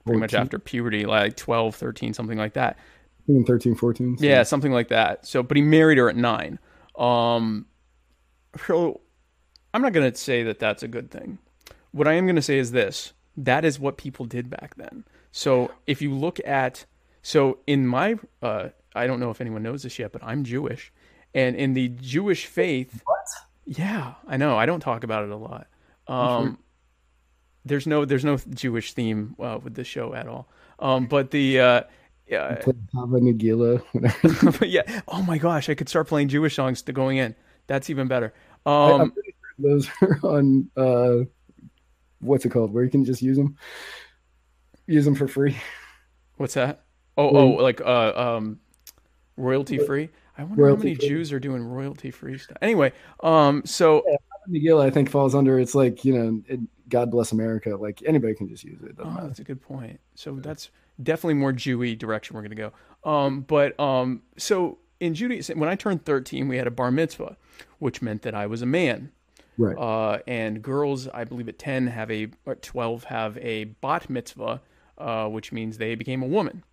pretty 0.06 0.20
much 0.20 0.32
after 0.42 0.60
puberty, 0.60 1.06
like 1.06 1.38
12, 1.38 1.76
13, 1.76 2.14
something 2.14 2.38
like 2.38 2.54
that. 2.54 2.78
I 2.78 3.24
think 3.34 3.48
13, 3.48 3.76
14. 3.76 4.18
so- 4.18 4.26
Yeah, 4.26 4.44
something 4.44 4.72
like 4.72 4.90
that. 4.90 5.26
So, 5.26 5.42
but 5.42 5.56
he 5.58 5.64
married 5.64 5.98
her 6.00 6.10
at 6.10 6.16
nine. 6.16 6.60
Um, 6.98 7.66
so 8.68 9.02
I'm 9.74 9.82
not 9.82 9.94
going 9.94 10.12
to 10.12 10.18
say 10.18 10.44
that 10.44 10.60
that's 10.60 10.84
a 10.84 10.88
good 10.88 11.10
thing. 11.12 11.38
What 11.92 12.08
I 12.08 12.14
am 12.14 12.26
going 12.26 12.36
to 12.36 12.42
say 12.42 12.58
is 12.60 12.72
this: 12.72 13.14
that 13.38 13.66
is 13.66 13.80
what 13.80 13.98
people 13.98 14.26
did 14.26 14.50
back 14.50 14.76
then. 14.76 15.04
So, 15.32 15.72
if 15.88 16.02
you 16.02 16.14
look 16.14 16.40
at, 16.46 16.86
so 17.22 17.60
in 17.68 17.88
my, 17.88 18.18
uh, 18.42 18.70
I 18.94 19.08
don't 19.08 19.20
know 19.20 19.30
if 19.32 19.40
anyone 19.42 19.64
knows 19.64 19.84
this 19.84 19.98
yet, 20.00 20.12
but 20.12 20.24
I'm 20.24 20.44
Jewish, 20.44 20.92
and 21.34 21.56
in 21.56 21.74
the 21.74 21.88
Jewish 21.90 22.46
faith, 22.46 23.02
What? 23.06 23.20
yeah, 23.66 24.16
I 24.28 24.38
know. 24.38 24.58
I 24.58 24.66
don't 24.66 24.82
talk 24.82 25.04
about 25.06 25.24
it 25.24 25.30
a 25.30 25.36
lot. 25.38 25.68
Um, 26.08 26.58
there's 27.64 27.86
no 27.88 28.06
there's 28.06 28.26
no 28.26 28.38
Jewish 28.54 28.94
theme 28.94 29.36
uh, 29.40 29.60
with 29.64 29.76
this 29.76 29.88
show 29.88 30.14
at 30.14 30.28
all. 30.28 30.50
Um, 30.80 31.06
but 31.06 31.32
the 31.32 31.60
uh, 31.60 31.82
yeah, 32.28 32.56
Play 32.56 32.74
Hava 32.94 33.20
Nagila, 33.20 33.82
yeah. 34.70 35.02
Oh 35.08 35.22
my 35.24 35.38
gosh, 35.38 35.70
I 35.70 35.76
could 35.76 35.88
start 35.88 36.08
playing 36.08 36.28
Jewish 36.30 36.56
songs 36.56 36.82
to 36.84 36.92
going 36.94 37.18
in. 37.18 37.36
That's 37.68 37.90
even 37.90 38.08
better. 38.08 38.34
I- 38.66 38.92
Um, 38.92 39.14
sure 39.14 39.24
those 39.60 39.90
are 40.02 40.20
on 40.24 40.70
uh, 40.76 41.26
what's 42.22 42.46
it 42.46 42.50
called? 42.50 42.74
Where 42.74 42.84
you 42.84 42.90
can 42.90 43.04
just 43.04 43.22
use 43.22 43.38
them, 43.38 43.58
use 44.88 45.06
them 45.06 45.16
for 45.16 45.28
free. 45.28 45.58
what's 46.38 46.54
that? 46.54 46.84
Oh, 47.18 47.30
oh, 47.30 47.48
like 47.62 47.82
uh, 47.82 48.14
um, 48.16 48.60
royalty 49.38 49.78
free. 49.78 50.10
I 50.38 50.44
wonder 50.44 50.70
how 50.70 50.76
many 50.76 50.96
free. 50.96 51.08
Jews 51.08 51.34
are 51.34 51.40
doing 51.40 51.64
royalty 51.64 52.10
free 52.10 52.38
stuff. 52.38 52.58
Anyway, 52.62 52.94
um, 53.22 53.64
so 53.66 54.04
Nagila, 54.50 54.86
I 54.86 54.90
think, 54.90 55.10
falls 55.10 55.36
under. 55.36 55.60
It's 55.60 55.76
like 55.76 56.06
you 56.06 56.18
know, 56.18 56.42
it, 56.48 56.60
God 56.90 57.12
bless 57.12 57.32
America. 57.32 57.76
Like 57.76 58.02
anybody 58.06 58.34
can 58.34 58.48
just 58.48 58.64
use 58.64 58.82
it. 58.82 58.92
it 58.92 58.96
Oh, 59.00 59.10
matter. 59.10 59.28
that's 59.28 59.40
a 59.40 59.44
good 59.44 59.62
point. 59.62 60.00
So 60.16 60.36
that's 60.36 60.70
definitely 61.02 61.36
more 61.36 61.54
Jewy 61.54 61.98
direction 61.98 62.36
we're 62.36 62.42
going 62.44 62.56
to 62.56 62.72
go. 63.04 63.10
Um, 63.10 63.42
but 63.42 63.80
um, 63.80 64.22
so 64.38 64.78
in 65.00 65.14
Judaism, 65.16 65.60
when 65.60 65.70
I 65.70 65.76
turned 65.76 66.06
13, 66.06 66.48
we 66.48 66.58
had 66.58 66.68
a 66.68 66.72
bar 66.72 66.92
mitzvah, 66.92 67.38
which 67.80 68.02
meant 68.02 68.22
that 68.22 68.36
I 68.36 68.46
was 68.46 68.62
a 68.62 68.66
man. 68.66 69.12
Right. 69.58 69.78
Uh, 69.78 70.20
and 70.28 70.62
girls, 70.62 71.08
I 71.08 71.24
believe 71.24 71.50
at 71.50 71.60
10 71.60 71.88
have 71.88 72.10
a, 72.10 72.28
or 72.46 72.56
12 72.56 73.06
have 73.06 73.38
a 73.38 73.66
bat 73.66 74.10
mitzvah, 74.10 74.62
uh, 74.98 75.28
which 75.28 75.52
means 75.52 75.78
they 75.78 75.96
became 75.96 76.24
a 76.24 76.28
woman. 76.28 76.64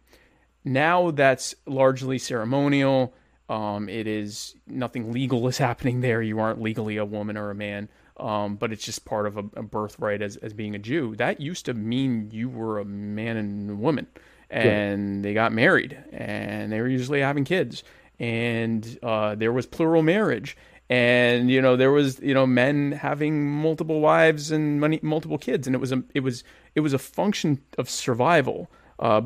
Now 0.65 1.11
that's 1.11 1.55
largely 1.67 2.19
ceremonial. 2.19 3.15
Um, 3.49 3.89
it 3.89 4.07
is 4.07 4.55
nothing 4.67 5.13
legal 5.13 5.49
is 5.49 5.59
happening 5.69 6.01
there. 6.01 6.23
You 6.23 6.39
aren't 6.41 6.61
legally 6.61 6.97
a 6.97 7.05
woman 7.05 7.37
or 7.37 7.51
a 7.51 7.55
man, 7.55 7.89
um, 8.19 8.57
but 8.57 8.73
it's 8.73 8.85
just 8.85 9.05
part 9.05 9.27
of 9.27 9.37
a, 9.37 9.45
a 9.57 9.63
birthright 9.63 10.23
as, 10.23 10.37
as 10.37 10.53
being 10.53 10.75
a 10.75 10.79
Jew. 10.79 11.17
That 11.17 11.41
used 11.41 11.67
to 11.67 11.75
mean 11.75 12.31
you 12.33 12.49
were 12.49 12.79
a 12.79 12.85
man 12.85 13.37
and 13.37 13.71
a 13.71 13.75
woman, 13.75 14.07
and 14.51 15.25
they 15.25 15.35
got 15.35 15.53
married, 15.53 15.97
and 16.13 16.71
they 16.73 16.81
were 16.81 16.89
usually 16.89 17.21
having 17.21 17.45
kids, 17.45 17.83
and 18.19 18.99
uh, 19.03 19.35
there 19.35 19.53
was 19.53 19.67
plural 19.67 20.03
marriage. 20.03 20.57
And 20.91 21.51
you 21.51 21.61
know 21.61 21.77
there 21.77 21.93
was 21.93 22.19
you 22.21 22.35
know 22.35 22.47
men 22.47 22.93
having 22.93 23.51
multiple 23.51 24.01
wives 24.01 24.51
and 24.51 24.81
many 24.81 24.99
multiple 25.03 25.39
kids, 25.39 25.67
and 25.67 25.75
it 25.75 25.79
was 25.79 25.93
a 25.93 26.03
it 26.15 26.21
was 26.21 26.45
it 26.75 26.81
was 26.81 26.93
a 26.93 26.99
function 26.99 27.63
of 27.77 27.91
survival. 27.91 28.71
Uh, 28.99 29.23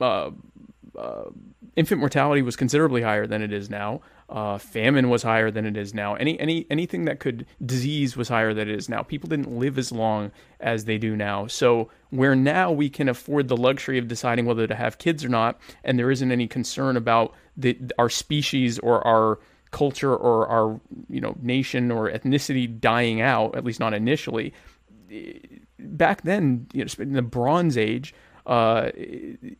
uh, 0.00 0.30
uh, 0.98 1.24
infant 1.76 2.00
mortality 2.00 2.42
was 2.42 2.56
considerably 2.56 3.02
higher 3.02 3.26
than 3.26 3.42
it 3.42 3.52
is 3.52 3.70
now. 3.70 4.00
Uh, 4.28 4.56
famine 4.56 5.10
was 5.10 5.22
higher 5.22 5.50
than 5.50 5.66
it 5.66 5.76
is 5.76 5.92
now. 5.92 6.14
Any 6.14 6.40
any 6.40 6.66
anything 6.70 7.04
that 7.04 7.20
could 7.20 7.46
disease 7.64 8.16
was 8.16 8.28
higher 8.28 8.54
than 8.54 8.68
it 8.68 8.74
is 8.74 8.88
now. 8.88 9.02
People 9.02 9.28
didn't 9.28 9.58
live 9.58 9.78
as 9.78 9.92
long 9.92 10.32
as 10.60 10.86
they 10.86 10.96
do 10.96 11.16
now. 11.16 11.46
So 11.46 11.90
where 12.10 12.34
now 12.34 12.72
we 12.72 12.88
can 12.88 13.08
afford 13.08 13.48
the 13.48 13.56
luxury 13.56 13.98
of 13.98 14.08
deciding 14.08 14.46
whether 14.46 14.66
to 14.66 14.74
have 14.74 14.98
kids 14.98 15.24
or 15.24 15.28
not, 15.28 15.60
and 15.84 15.98
there 15.98 16.10
isn't 16.10 16.32
any 16.32 16.48
concern 16.48 16.96
about 16.96 17.34
the 17.56 17.78
our 17.98 18.08
species 18.08 18.78
or 18.78 19.06
our 19.06 19.38
culture 19.72 20.14
or 20.14 20.46
our 20.46 20.80
you 21.10 21.20
know 21.20 21.36
nation 21.42 21.90
or 21.90 22.08
ethnicity 22.10 22.80
dying 22.80 23.20
out. 23.20 23.56
At 23.56 23.64
least 23.64 23.80
not 23.80 23.92
initially. 23.92 24.54
Back 25.78 26.22
then, 26.22 26.68
you 26.72 26.84
know, 26.84 26.90
in 26.98 27.12
the 27.14 27.22
Bronze 27.22 27.76
Age 27.76 28.14
uh, 28.44 28.90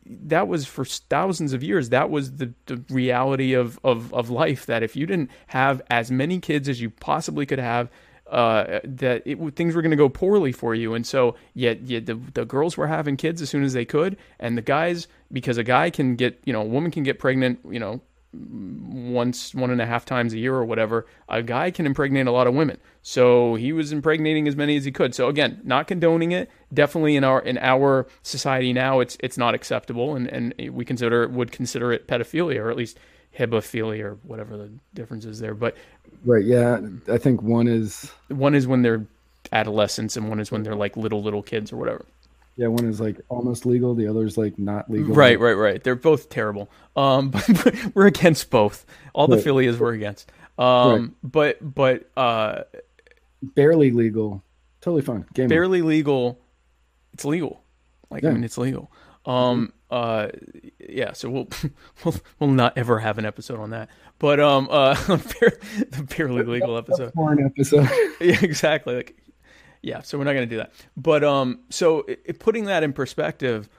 that 0.05 0.47
was 0.47 0.65
for 0.65 0.83
thousands 0.83 1.53
of 1.53 1.63
years. 1.63 1.89
That 1.89 2.09
was 2.09 2.33
the, 2.33 2.53
the 2.65 2.83
reality 2.89 3.53
of, 3.53 3.79
of, 3.83 4.13
of 4.13 4.29
life. 4.29 4.65
That 4.65 4.83
if 4.83 4.95
you 4.95 5.05
didn't 5.05 5.31
have 5.47 5.81
as 5.89 6.11
many 6.11 6.39
kids 6.39 6.67
as 6.67 6.81
you 6.81 6.89
possibly 6.89 7.45
could 7.45 7.59
have, 7.59 7.89
uh, 8.29 8.79
that 8.83 9.21
it, 9.25 9.37
things 9.55 9.75
were 9.75 9.81
going 9.81 9.91
to 9.91 9.97
go 9.97 10.09
poorly 10.09 10.51
for 10.51 10.75
you. 10.75 10.93
And 10.93 11.05
so, 11.05 11.35
yet, 11.53 11.81
yet 11.83 12.05
the, 12.05 12.15
the 12.33 12.45
girls 12.45 12.75
were 12.75 12.87
having 12.87 13.15
kids 13.15 13.41
as 13.41 13.49
soon 13.49 13.63
as 13.63 13.73
they 13.73 13.85
could, 13.85 14.17
and 14.39 14.57
the 14.57 14.61
guys, 14.61 15.07
because 15.31 15.57
a 15.57 15.63
guy 15.63 15.89
can 15.89 16.15
get, 16.15 16.41
you 16.43 16.51
know, 16.51 16.61
a 16.61 16.65
woman 16.65 16.91
can 16.91 17.03
get 17.03 17.19
pregnant, 17.19 17.59
you 17.69 17.79
know, 17.79 18.01
once 18.33 19.53
one 19.53 19.69
and 19.69 19.81
a 19.81 19.85
half 19.85 20.05
times 20.05 20.33
a 20.33 20.39
year 20.39 20.55
or 20.55 20.65
whatever 20.65 21.05
a 21.29 21.43
guy 21.43 21.69
can 21.69 21.85
impregnate 21.85 22.25
a 22.25 22.31
lot 22.31 22.47
of 22.47 22.53
women. 22.53 22.77
So 23.03 23.55
he 23.55 23.71
was 23.71 23.91
impregnating 23.91 24.47
as 24.47 24.55
many 24.55 24.75
as 24.75 24.85
he 24.85 24.91
could. 24.91 25.13
So 25.13 25.27
again 25.27 25.61
not 25.63 25.87
condoning 25.87 26.31
it. 26.31 26.49
Definitely 26.73 27.15
in 27.15 27.23
our 27.23 27.41
in 27.41 27.57
our 27.59 28.07
society 28.23 28.73
now 28.73 28.99
it's 28.99 29.17
it's 29.19 29.37
not 29.37 29.53
acceptable 29.53 30.15
and 30.15 30.27
and 30.27 30.53
we 30.75 30.83
consider 30.83 31.27
would 31.27 31.51
consider 31.51 31.91
it 31.91 32.07
pedophilia 32.07 32.59
or 32.59 32.71
at 32.71 32.77
least 32.77 32.97
hebophilia 33.37 34.03
or 34.03 34.13
whatever 34.23 34.57
the 34.57 34.71
difference 34.93 35.25
is 35.25 35.39
there. 35.39 35.53
But 35.53 35.75
right. 36.25 36.43
Yeah. 36.43 36.81
I 37.07 37.17
think 37.17 37.43
one 37.43 37.67
is 37.67 38.11
one 38.29 38.55
is 38.55 38.67
when 38.67 38.81
they're 38.81 39.05
adolescents 39.51 40.17
and 40.17 40.29
one 40.29 40.39
is 40.39 40.51
when 40.51 40.63
they're 40.63 40.75
like 40.75 40.97
little 40.97 41.21
little 41.21 41.43
kids 41.43 41.71
or 41.71 41.77
whatever 41.77 42.05
yeah, 42.55 42.67
one 42.67 42.85
is 42.85 43.01
like 43.01 43.19
almost 43.29 43.65
legal, 43.65 43.95
the 43.95 44.07
other 44.07 44.25
is 44.25 44.37
like 44.37 44.59
not 44.59 44.89
legal. 44.89 45.15
Right, 45.15 45.39
right, 45.39 45.53
right. 45.53 45.83
They're 45.83 45.95
both 45.95 46.29
terrible. 46.29 46.69
Um, 46.95 47.29
but 47.31 47.75
we're 47.95 48.07
against 48.07 48.49
both. 48.49 48.85
All 49.13 49.27
the 49.27 49.37
right. 49.37 49.45
philias 49.45 49.79
we're 49.79 49.93
against. 49.93 50.31
Um, 50.57 50.65
right. 50.65 51.11
but 51.23 51.75
but 51.75 52.11
uh, 52.15 52.63
barely 53.41 53.91
legal, 53.91 54.43
totally 54.81 55.01
fine. 55.01 55.25
Game 55.33 55.47
barely 55.47 55.81
on. 55.81 55.87
legal. 55.87 56.41
It's 57.13 57.25
legal. 57.25 57.63
Like 58.09 58.23
yeah. 58.23 58.29
I 58.29 58.33
mean, 58.33 58.43
it's 58.43 58.57
legal. 58.57 58.91
Um, 59.25 59.73
uh, 59.89 60.27
yeah. 60.79 61.13
So 61.13 61.29
we'll 61.29 61.47
we'll 62.03 62.15
we'll 62.39 62.51
not 62.51 62.77
ever 62.77 62.99
have 62.99 63.17
an 63.17 63.25
episode 63.25 63.59
on 63.59 63.71
that. 63.71 63.89
But 64.19 64.39
um, 64.39 64.67
uh, 64.69 64.93
the 65.05 66.07
barely 66.15 66.43
legal 66.43 66.77
episode. 66.77 67.13
Porn 67.13 67.43
episode. 67.43 67.89
yeah, 68.21 68.37
exactly. 68.41 68.95
Like 68.95 69.17
yeah, 69.83 70.01
so 70.01 70.17
we're 70.17 70.23
not 70.23 70.33
going 70.33 70.47
to 70.47 70.55
do 70.55 70.57
that. 70.57 70.71
But 70.97 71.23
um, 71.23 71.59
so 71.69 72.05
it, 72.07 72.39
putting 72.39 72.65
that 72.65 72.83
in 72.83 72.93
perspective, 72.93 73.69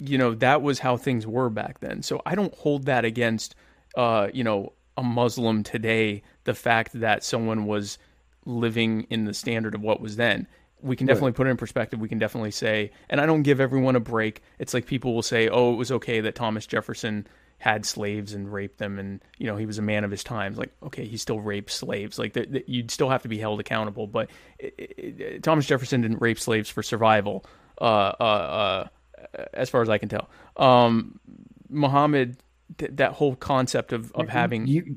you 0.00 0.16
know, 0.16 0.32
that 0.34 0.62
was 0.62 0.78
how 0.78 0.96
things 0.96 1.26
were 1.26 1.50
back 1.50 1.80
then. 1.80 2.02
So 2.02 2.22
I 2.24 2.36
don't 2.36 2.54
hold 2.54 2.86
that 2.86 3.04
against, 3.04 3.56
uh, 3.96 4.28
you 4.32 4.44
know, 4.44 4.72
a 4.96 5.02
Muslim 5.02 5.64
today. 5.64 6.22
The 6.44 6.54
fact 6.54 6.92
that 7.00 7.24
someone 7.24 7.66
was 7.66 7.98
living 8.46 9.06
in 9.10 9.24
the 9.24 9.34
standard 9.34 9.74
of 9.74 9.82
what 9.82 10.00
was 10.00 10.16
then. 10.16 10.46
We 10.80 10.94
can 10.94 11.08
definitely 11.08 11.32
right. 11.32 11.36
put 11.36 11.46
it 11.48 11.50
in 11.50 11.56
perspective. 11.56 11.98
We 11.98 12.08
can 12.08 12.20
definitely 12.20 12.52
say, 12.52 12.92
and 13.10 13.20
I 13.20 13.26
don't 13.26 13.42
give 13.42 13.60
everyone 13.60 13.96
a 13.96 14.00
break. 14.00 14.42
It's 14.60 14.72
like 14.72 14.86
people 14.86 15.12
will 15.12 15.22
say, 15.22 15.48
"Oh, 15.48 15.72
it 15.72 15.76
was 15.76 15.90
okay 15.90 16.20
that 16.20 16.36
Thomas 16.36 16.66
Jefferson 16.66 17.26
had 17.58 17.84
slaves 17.84 18.32
and 18.32 18.52
raped 18.52 18.78
them 18.78 18.98
and 18.98 19.20
you 19.36 19.46
know 19.46 19.56
he 19.56 19.66
was 19.66 19.78
a 19.78 19.82
man 19.82 20.04
of 20.04 20.10
his 20.10 20.22
times 20.22 20.56
like 20.56 20.72
okay 20.82 21.04
he 21.06 21.16
still 21.16 21.40
raped 21.40 21.70
slaves. 21.70 22.18
Like 22.18 22.32
the, 22.32 22.46
the, 22.46 22.64
you'd 22.66 22.90
still 22.90 23.10
have 23.10 23.22
to 23.22 23.28
be 23.28 23.38
held 23.38 23.60
accountable 23.60 24.06
but 24.06 24.30
it, 24.58 24.74
it, 24.78 25.42
thomas 25.42 25.66
jefferson 25.66 26.00
didn't 26.00 26.20
rape 26.20 26.38
slaves 26.38 26.70
for 26.70 26.82
survival 26.82 27.44
uh, 27.80 28.12
uh, 28.20 28.88
uh, 29.34 29.44
as 29.52 29.68
far 29.68 29.82
as 29.82 29.88
i 29.88 29.98
can 29.98 30.08
tell. 30.08 30.30
Um, 30.56 31.20
muhammad 31.68 32.38
th- 32.78 32.92
that 32.94 33.12
whole 33.12 33.34
concept 33.34 33.92
of, 33.92 34.12
of 34.12 34.28
having 34.28 34.66
you 34.66 34.96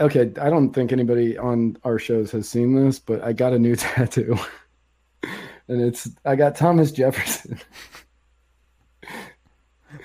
okay 0.00 0.32
i 0.40 0.50
don't 0.50 0.72
think 0.72 0.92
anybody 0.92 1.38
on 1.38 1.76
our 1.84 1.98
shows 1.98 2.32
has 2.32 2.48
seen 2.48 2.74
this 2.74 2.98
but 2.98 3.22
i 3.22 3.32
got 3.32 3.52
a 3.52 3.58
new 3.58 3.76
tattoo. 3.76 4.36
And 5.68 5.82
it's 5.82 6.08
i 6.24 6.34
got 6.34 6.56
thomas 6.56 6.90
jefferson 6.90 7.60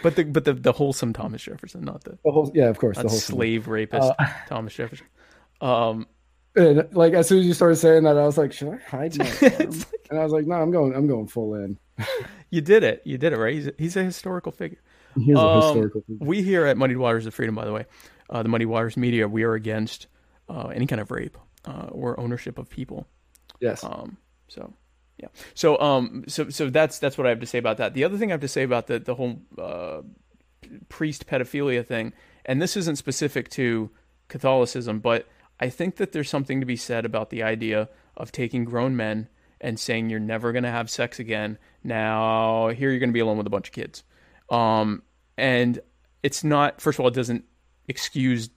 but 0.02 0.16
the 0.16 0.24
but 0.24 0.46
the, 0.46 0.54
the 0.54 0.72
wholesome 0.72 1.14
Thomas 1.14 1.42
Jefferson, 1.42 1.82
not 1.82 2.04
the, 2.04 2.18
the 2.24 2.32
whole, 2.32 2.52
yeah, 2.54 2.70
of 2.70 2.78
course, 2.78 2.98
the 2.98 3.10
slave 3.10 3.68
rapist 3.68 4.12
uh, 4.18 4.26
Thomas 4.48 4.74
Jefferson. 4.74 5.08
Um, 5.62 6.08
and 6.56 6.88
like 6.94 7.14
as 7.14 7.28
soon 7.28 7.40
as 7.40 7.46
you 7.46 7.54
started 7.54 7.78
saying 7.78 8.04
that, 8.04 8.18
I 8.18 8.26
was 8.26 8.38
like, 8.38 8.54
should 8.54 8.70
I 8.70 8.78
hide 8.78 9.18
my 9.18 9.26
like, 9.42 9.60
And 10.10 10.20
I 10.20 10.24
was 10.24 10.32
like, 10.32 10.46
no, 10.46 10.56
I'm 10.56 10.72
going, 10.72 10.96
I'm 10.96 11.08
going 11.08 11.28
full 11.28 11.56
in. 11.56 11.78
you 12.50 12.62
did 12.62 12.84
it, 12.84 13.02
you 13.06 13.18
did 13.18 13.34
it, 13.34 13.38
right? 13.38 13.54
He's 13.54 13.68
a, 13.68 13.74
he's 13.78 13.96
a 13.98 14.04
historical 14.04 14.52
figure. 14.52 14.80
He 15.16 15.32
is 15.32 15.38
um, 15.38 15.46
a 15.46 15.62
historical 15.62 16.02
figure. 16.02 16.26
We 16.26 16.44
here 16.44 16.66
at 16.66 16.78
Muddied 16.78 16.98
Waters 16.98 17.26
of 17.26 17.34
Freedom, 17.34 17.56
by 17.56 17.66
the 17.66 17.74
way, 17.74 17.86
uh, 18.30 18.44
the 18.44 18.50
Muddied 18.50 18.68
Waters 18.68 18.98
Media, 18.98 19.28
we 19.28 19.44
are 19.44 19.54
against 19.54 20.08
uh, 20.50 20.68
any 20.68 20.86
kind 20.86 21.02
of 21.02 21.12
rape 21.12 21.38
uh, 21.66 21.88
or 21.92 22.20
ownership 22.20 22.58
of 22.58 22.70
people. 22.70 23.08
Yes. 23.60 23.84
Um, 23.84 24.18
so 24.48 24.74
yeah. 25.18 25.28
So 25.54 25.80
um 25.80 26.24
so 26.28 26.50
so 26.50 26.70
that's 26.70 27.00
that's 27.00 27.18
what 27.18 27.28
I 27.28 27.30
have 27.30 27.40
to 27.40 27.46
say 27.46 27.58
about 27.58 27.78
that. 27.78 27.94
The 27.94 28.04
other 28.04 28.18
thing 28.18 28.32
I 28.32 28.34
have 28.34 28.42
to 28.42 28.48
say 28.48 28.64
about 28.64 28.88
the 28.88 29.00
the 29.00 29.16
whole 29.16 29.42
uh, 29.58 30.02
priest 30.90 31.28
pedophilia 31.28 31.86
thing, 31.86 32.14
and 32.46 32.62
this 32.62 32.76
isn't 32.76 32.98
specific 32.98 33.50
to 33.52 33.92
Catholicism, 34.28 35.00
but 35.00 35.28
I 35.60 35.70
think 35.70 35.98
that 35.98 36.12
there's 36.12 36.30
something 36.30 36.60
to 36.60 36.66
be 36.66 36.76
said 36.76 37.06
about 37.06 37.30
the 37.30 37.44
idea 37.44 37.90
of 38.18 38.32
taking 38.32 38.66
grown 38.66 38.96
men 38.96 39.30
and 39.62 39.80
saying 39.80 40.10
you're 40.10 40.20
never 40.20 40.52
going 40.52 40.64
to 40.64 40.72
have 40.72 40.90
sex 40.90 41.20
again. 41.20 41.58
Now 41.84 42.70
here 42.70 42.90
you're 42.90 43.00
going 43.00 43.10
to 43.10 43.14
be 43.14 43.20
alone 43.20 43.38
with 43.38 43.48
a 43.48 43.52
bunch 43.52 43.70
of 43.70 43.74
kids. 43.74 44.04
Um 44.50 45.04
and 45.38 45.80
it's 46.22 46.44
not 46.44 46.82
first 46.82 46.98
of 46.98 47.04
all 47.04 47.08
it 47.08 47.14
doesn't 47.14 47.46
excuse 47.88 48.50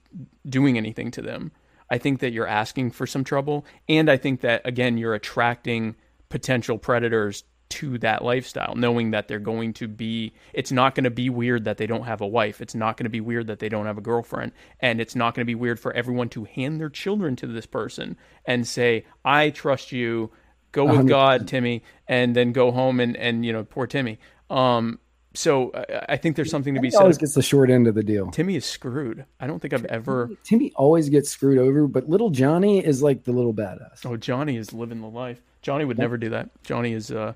doing 0.47 0.77
anything 0.77 1.11
to 1.11 1.21
them. 1.21 1.51
I 1.89 1.97
think 1.97 2.19
that 2.19 2.33
you're 2.33 2.47
asking 2.47 2.91
for 2.91 3.07
some 3.07 3.23
trouble 3.23 3.65
and 3.87 4.09
I 4.09 4.17
think 4.17 4.41
that 4.41 4.61
again 4.65 4.97
you're 4.97 5.13
attracting 5.13 5.95
potential 6.29 6.77
predators 6.77 7.43
to 7.69 7.97
that 7.99 8.23
lifestyle, 8.23 8.75
knowing 8.75 9.11
that 9.11 9.27
they're 9.27 9.39
going 9.39 9.73
to 9.73 9.87
be, 9.87 10.33
it's 10.53 10.71
not 10.71 10.95
going 10.95 11.03
to 11.03 11.09
be 11.09 11.29
weird 11.29 11.65
that 11.65 11.77
they 11.77 11.87
don't 11.87 12.05
have 12.05 12.21
a 12.21 12.27
wife. 12.27 12.61
It's 12.61 12.75
not 12.75 12.97
going 12.97 13.05
to 13.05 13.09
be 13.09 13.19
weird 13.19 13.47
that 13.47 13.59
they 13.59 13.69
don't 13.69 13.85
have 13.85 13.97
a 13.97 14.01
girlfriend. 14.01 14.53
And 14.79 15.01
it's 15.01 15.15
not 15.15 15.35
going 15.35 15.41
to 15.41 15.45
be 15.45 15.55
weird 15.55 15.79
for 15.79 15.91
everyone 15.93 16.29
to 16.29 16.45
hand 16.45 16.79
their 16.79 16.89
children 16.89 17.35
to 17.37 17.47
this 17.47 17.65
person 17.65 18.17
and 18.45 18.65
say, 18.65 19.05
I 19.25 19.49
trust 19.49 19.91
you, 19.91 20.31
go 20.71 20.85
with 20.85 21.05
100%. 21.05 21.09
God, 21.09 21.47
Timmy, 21.47 21.83
and 22.07 22.35
then 22.35 22.53
go 22.53 22.71
home 22.71 22.99
and, 22.99 23.17
and, 23.17 23.45
you 23.45 23.51
know, 23.51 23.63
poor 23.63 23.85
Timmy. 23.85 24.19
Um, 24.49 24.99
so 25.33 25.71
I 26.09 26.17
think 26.17 26.35
there's 26.35 26.49
something 26.49 26.73
to 26.73 26.81
be 26.81 26.89
said. 26.89 27.01
Always 27.01 27.19
gets 27.19 27.35
the 27.35 27.43
short 27.43 27.69
end 27.69 27.85
of 27.85 27.93
the 27.93 28.01
deal. 28.01 28.31
Timmy 28.31 28.55
is 28.55 28.65
screwed. 28.65 29.25
I 29.39 29.45
don't 29.45 29.59
think 29.59 29.73
I've 29.73 29.85
ever. 29.85 30.31
Timmy 30.43 30.71
always 30.75 31.09
gets 31.09 31.29
screwed 31.29 31.59
over, 31.59 31.87
but 31.87 32.09
little 32.09 32.31
Johnny 32.31 32.83
is 32.83 33.03
like 33.03 33.23
the 33.23 33.33
little 33.33 33.53
badass. 33.53 34.03
Oh, 34.05 34.17
Johnny 34.17 34.57
is 34.57 34.73
living 34.73 35.01
the 35.01 35.09
life. 35.09 35.39
Johnny 35.67 35.83
would 35.83 35.97
never 35.97 36.15
do 36.15 36.29
that. 36.29 36.49
Johnny 36.63 36.93
is 36.93 37.11
uh, 37.11 37.33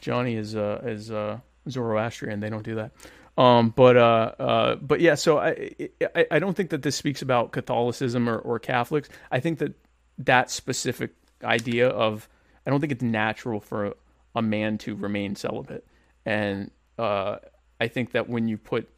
Johnny 0.00 0.36
is 0.36 0.54
uh, 0.54 0.80
is 0.84 1.10
uh, 1.10 1.40
Zoroastrian. 1.68 2.38
They 2.38 2.48
don't 2.48 2.62
do 2.62 2.76
that. 2.76 2.92
Um, 3.36 3.70
but 3.70 3.96
uh, 3.96 4.32
uh, 4.38 4.74
but 4.76 5.00
yeah. 5.00 5.16
So 5.16 5.38
I, 5.38 5.74
I, 6.14 6.26
I 6.30 6.38
don't 6.38 6.56
think 6.56 6.70
that 6.70 6.82
this 6.82 6.94
speaks 6.94 7.22
about 7.22 7.50
Catholicism 7.50 8.28
or, 8.28 8.38
or 8.38 8.60
Catholics. 8.60 9.08
I 9.32 9.40
think 9.40 9.58
that 9.58 9.74
that 10.18 10.48
specific 10.48 11.10
idea 11.42 11.88
of 11.88 12.28
I 12.64 12.70
don't 12.70 12.78
think 12.78 12.92
it's 12.92 13.02
natural 13.02 13.58
for 13.58 13.94
a 14.36 14.42
man 14.42 14.78
to 14.78 14.94
remain 14.94 15.34
celibate, 15.34 15.84
and 16.24 16.70
uh, 17.00 17.38
I 17.80 17.88
think 17.88 18.12
that 18.12 18.28
when 18.28 18.46
you 18.46 18.58
put 18.58 18.88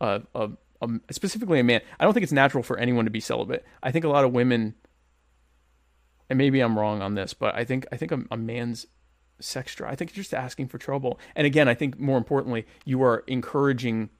a, 0.00 0.22
a, 0.36 0.50
a, 0.80 0.88
specifically 1.10 1.58
a 1.58 1.64
man, 1.64 1.80
I 1.98 2.04
don't 2.04 2.14
think 2.14 2.22
it's 2.22 2.30
natural 2.30 2.62
for 2.62 2.78
anyone 2.78 3.06
to 3.06 3.10
be 3.10 3.18
celibate. 3.18 3.66
I 3.82 3.90
think 3.90 4.04
a 4.04 4.08
lot 4.08 4.22
of 4.22 4.32
women, 4.32 4.76
and 6.28 6.38
maybe 6.38 6.60
I'm 6.60 6.78
wrong 6.78 7.02
on 7.02 7.14
this, 7.14 7.34
but 7.34 7.54
I 7.54 7.64
think 7.64 7.86
I 7.92 7.96
think 7.96 8.12
a, 8.12 8.22
a 8.30 8.36
man's 8.36 8.86
sex 9.40 9.74
drive. 9.74 9.92
I 9.92 9.96
think 9.96 10.14
you're 10.14 10.22
just 10.22 10.34
asking 10.34 10.68
for 10.68 10.78
trouble. 10.78 11.18
And 11.36 11.46
again, 11.46 11.68
I 11.68 11.74
think 11.74 11.98
more 11.98 12.18
importantly, 12.18 12.66
you 12.84 13.02
are 13.02 13.24
encouraging 13.26 14.10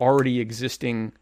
already 0.00 0.40
existing 0.40 1.12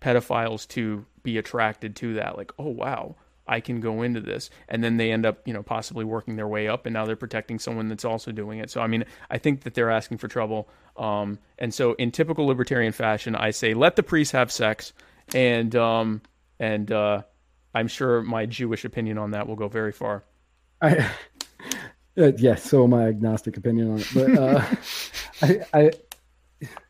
pedophiles 0.00 0.66
to 0.68 1.04
be 1.22 1.38
attracted 1.38 1.96
to 1.96 2.14
that. 2.14 2.36
Like, 2.36 2.52
oh 2.58 2.68
wow, 2.68 3.16
I 3.46 3.60
can 3.60 3.80
go 3.80 4.02
into 4.02 4.20
this. 4.20 4.50
And 4.68 4.82
then 4.82 4.96
they 4.96 5.10
end 5.10 5.26
up, 5.26 5.46
you 5.46 5.52
know, 5.52 5.62
possibly 5.62 6.04
working 6.04 6.36
their 6.36 6.48
way 6.48 6.68
up 6.68 6.86
and 6.86 6.92
now 6.92 7.04
they're 7.04 7.16
protecting 7.16 7.58
someone 7.58 7.88
that's 7.88 8.04
also 8.04 8.32
doing 8.32 8.58
it. 8.58 8.70
So, 8.70 8.80
I 8.80 8.86
mean, 8.86 9.04
I 9.30 9.38
think 9.38 9.62
that 9.62 9.74
they're 9.74 9.90
asking 9.90 10.18
for 10.18 10.28
trouble. 10.28 10.68
Um, 10.96 11.38
and 11.58 11.72
so 11.72 11.94
in 11.94 12.10
typical 12.10 12.46
libertarian 12.46 12.92
fashion, 12.92 13.34
I 13.34 13.50
say, 13.50 13.74
let 13.74 13.96
the 13.96 14.02
priests 14.02 14.32
have 14.32 14.52
sex 14.52 14.92
and, 15.34 15.74
um, 15.76 16.22
and, 16.58 16.90
uh, 16.90 17.22
I'm 17.78 17.86
sure 17.88 18.22
my 18.22 18.44
Jewish 18.44 18.84
opinion 18.84 19.18
on 19.18 19.30
that 19.30 19.46
will 19.46 19.54
go 19.54 19.68
very 19.68 19.92
far. 19.92 20.24
I, 20.82 20.98
uh, 22.18 22.32
yeah, 22.36 22.56
so 22.56 22.88
my 22.88 23.06
agnostic 23.06 23.56
opinion 23.56 23.92
on 23.92 23.98
it, 24.00 24.08
but 24.12 24.36
uh, 24.36 24.66
I, 25.42 25.60
I, 25.72 25.90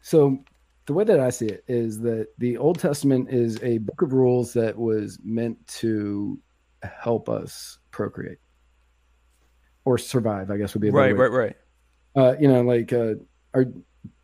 so 0.01 0.43
the 0.87 0.95
way 0.95 1.05
that 1.05 1.21
I 1.21 1.29
see 1.29 1.47
it 1.47 1.63
is 1.69 2.01
that 2.01 2.29
the 2.39 2.57
Old 2.57 2.79
Testament 2.79 3.29
is 3.29 3.63
a 3.63 3.77
book 3.79 4.01
of 4.01 4.15
rules 4.15 4.55
that 4.55 4.79
was 4.79 5.19
meant 5.23 5.67
to 5.67 6.41
help 6.83 7.29
us 7.29 7.79
procreate 7.91 8.39
or 9.85 9.99
survive. 9.99 10.51
I 10.51 10.57
guess 10.57 10.73
would 10.73 10.81
be 10.81 10.89
Right, 10.89 11.13
way. 11.13 11.29
right, 11.29 11.31
right. 11.31 11.57
Uh, 12.17 12.35
you 12.41 12.49
know, 12.49 12.63
like, 12.63 12.95
uh, 12.95 13.15
are 13.53 13.67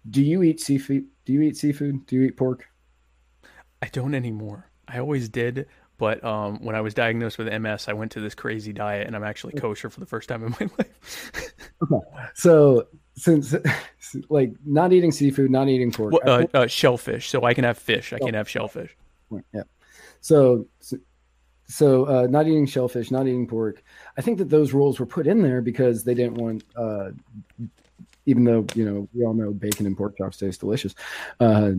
do 0.08 0.22
you 0.22 0.42
eat 0.42 0.60
seafood? 0.60 1.04
Do 1.26 1.34
you 1.34 1.42
eat 1.42 1.58
seafood? 1.58 2.06
Do 2.06 2.16
you 2.16 2.22
eat 2.22 2.38
pork? 2.38 2.66
I 3.82 3.88
don't 3.88 4.14
anymore. 4.14 4.70
I 4.88 4.98
always 4.98 5.28
did, 5.28 5.66
but 5.96 6.22
um, 6.24 6.62
when 6.64 6.74
I 6.74 6.80
was 6.80 6.94
diagnosed 6.94 7.38
with 7.38 7.52
MS, 7.52 7.88
I 7.88 7.92
went 7.92 8.12
to 8.12 8.20
this 8.20 8.34
crazy 8.34 8.72
diet, 8.72 9.06
and 9.06 9.14
I'm 9.14 9.24
actually 9.24 9.54
kosher 9.54 9.90
for 9.90 10.00
the 10.00 10.06
first 10.06 10.28
time 10.28 10.44
in 10.44 10.50
my 10.50 10.68
life. 10.78 11.54
okay. 11.82 12.06
So 12.34 12.88
since 13.16 13.54
like 14.28 14.52
not 14.64 14.92
eating 14.92 15.12
seafood, 15.12 15.50
not 15.50 15.68
eating 15.68 15.92
pork, 15.92 16.12
Well, 16.12 16.22
uh, 16.26 16.46
uh, 16.54 16.66
shellfish, 16.66 17.28
so 17.28 17.44
I 17.44 17.54
can 17.54 17.64
have 17.64 17.78
fish. 17.78 18.12
I 18.12 18.18
can't 18.18 18.34
have 18.34 18.48
shellfish. 18.48 18.96
yeah. 19.52 19.62
So 20.20 20.66
so, 20.80 20.96
so 21.66 22.04
uh, 22.06 22.26
not 22.28 22.46
eating 22.46 22.66
shellfish, 22.66 23.10
not 23.10 23.26
eating 23.26 23.46
pork. 23.46 23.82
I 24.18 24.22
think 24.22 24.38
that 24.38 24.50
those 24.50 24.72
rules 24.72 24.98
were 24.98 25.06
put 25.06 25.26
in 25.26 25.42
there 25.42 25.62
because 25.62 26.04
they 26.04 26.14
didn't 26.14 26.34
want. 26.34 26.64
Uh, 26.76 27.10
even 28.26 28.44
though 28.44 28.66
you 28.74 28.84
know 28.84 29.08
we 29.14 29.24
all 29.24 29.34
know 29.34 29.52
bacon 29.52 29.86
and 29.86 29.96
pork 29.96 30.16
chops 30.18 30.38
taste 30.38 30.60
delicious, 30.60 30.94
uh, 31.40 31.72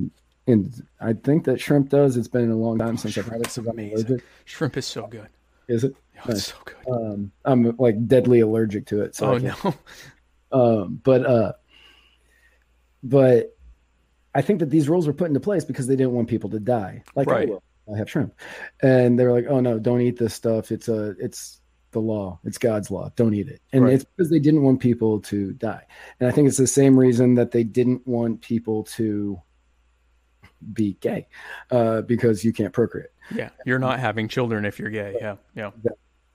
and 0.48 0.86
I 1.02 1.14
think 1.14 1.46
that 1.46 1.60
shrimp 1.60 1.90
does. 1.90 2.18
It's 2.18 2.28
been 2.28 2.52
a 2.52 2.56
long 2.56 2.78
time 2.78 2.98
since 2.98 3.18
I've 3.18 3.28
had 3.28 3.42
it. 3.42 3.58
I'm 3.58 3.68
amazing. 3.68 4.22
Shrimp 4.46 4.78
is 4.78 4.86
so 4.86 5.08
good. 5.08 5.30
Is 5.68 5.84
it? 5.84 5.96
Oh, 6.20 6.32
it's 6.32 6.46
so 6.48 6.56
good. 6.64 6.76
Um, 6.92 7.32
I'm 7.44 7.76
like 7.78 8.08
deadly 8.08 8.40
allergic 8.42 8.86
to 8.88 9.02
it. 9.02 9.16
So 9.16 9.34
oh 9.34 9.38
no. 9.38 9.56
Um, 10.52 11.02
but 11.04 11.26
uh, 11.26 11.54
but 13.04 13.58
I 14.34 14.42
think 14.42 14.60
that 14.60 14.70
these 14.70 14.88
rules 14.88 15.08
were 15.08 15.14
put 15.14 15.28
into 15.28 15.40
place 15.40 15.66
because 15.66 15.88
they 15.88 15.96
didn't 15.96 16.14
want 16.14 16.30
people 16.30 16.50
to 16.52 16.60
die. 16.60 17.04
Like 17.16 17.28
Right. 17.30 17.48
I 17.48 17.52
will. 17.52 17.64
I 17.94 17.98
have 17.98 18.10
shrimp, 18.10 18.34
and 18.82 19.20
they 19.20 19.26
were 19.26 19.32
like, 19.32 19.46
"Oh 19.48 19.60
no, 19.60 19.78
don't 19.78 20.02
eat 20.02 20.18
this 20.18 20.34
stuff. 20.34 20.72
It's 20.72 20.88
a 20.88 21.10
it's 21.20 21.62
the 21.92 22.00
law. 22.00 22.40
It's 22.44 22.58
God's 22.58 22.90
law. 22.90 23.12
Don't 23.16 23.34
eat 23.36 23.48
it." 23.48 23.62
And 23.74 23.84
Right. 23.84 23.94
it's 23.94 24.04
because 24.06 24.32
they 24.32 24.40
didn't 24.40 24.64
want 24.64 24.80
people 24.80 25.20
to 25.22 25.54
die. 25.54 25.84
And 26.20 26.28
I 26.28 26.32
think 26.32 26.48
it's 26.48 26.58
the 26.58 26.66
same 26.68 26.98
reason 26.98 27.36
that 27.36 27.52
they 27.52 27.64
didn't 27.64 28.08
want 28.08 28.42
people 28.42 28.86
to 28.96 29.40
be 30.74 30.98
gay, 31.00 31.28
uh, 31.72 32.02
because 32.02 32.44
you 32.44 32.54
can't 32.54 32.74
procreate. 32.74 33.10
Yeah, 33.34 33.50
you're 33.66 33.80
not 33.80 34.00
having 34.00 34.28
children 34.28 34.66
if 34.66 34.80
you're 34.80 34.90
gay. 34.90 35.16
Yeah, 35.20 35.36
yeah. 35.56 35.72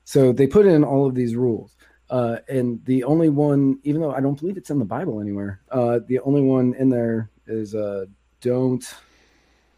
So 0.05 0.33
they 0.33 0.47
put 0.47 0.67
in 0.67 0.85
all 0.85 1.07
of 1.07 1.15
these 1.15 1.37
rules. 1.37 1.77
Uh, 2.11 2.39
and 2.49 2.85
the 2.87 3.05
only 3.05 3.29
one, 3.29 3.79
even 3.85 4.01
though 4.01 4.13
I 4.13 4.21
don't 4.21 4.39
believe 4.39 4.57
it's 4.57 4.71
in 4.71 4.81
the 4.81 4.85
Bible 4.85 5.21
anywhere, 5.21 5.61
uh, 5.71 6.01
the 6.09 6.19
only 6.21 6.43
one 6.43 6.75
in 6.75 6.89
there 6.89 7.31
is 7.47 7.75
uh, 7.75 8.07
don't, 8.41 8.85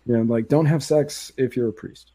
you 0.07 0.17
know, 0.17 0.23
like 0.23 0.49
don't 0.49 0.65
have 0.65 0.83
sex 0.83 1.31
if 1.37 1.55
you're 1.57 1.69
a 1.69 1.73
priest. 1.73 2.13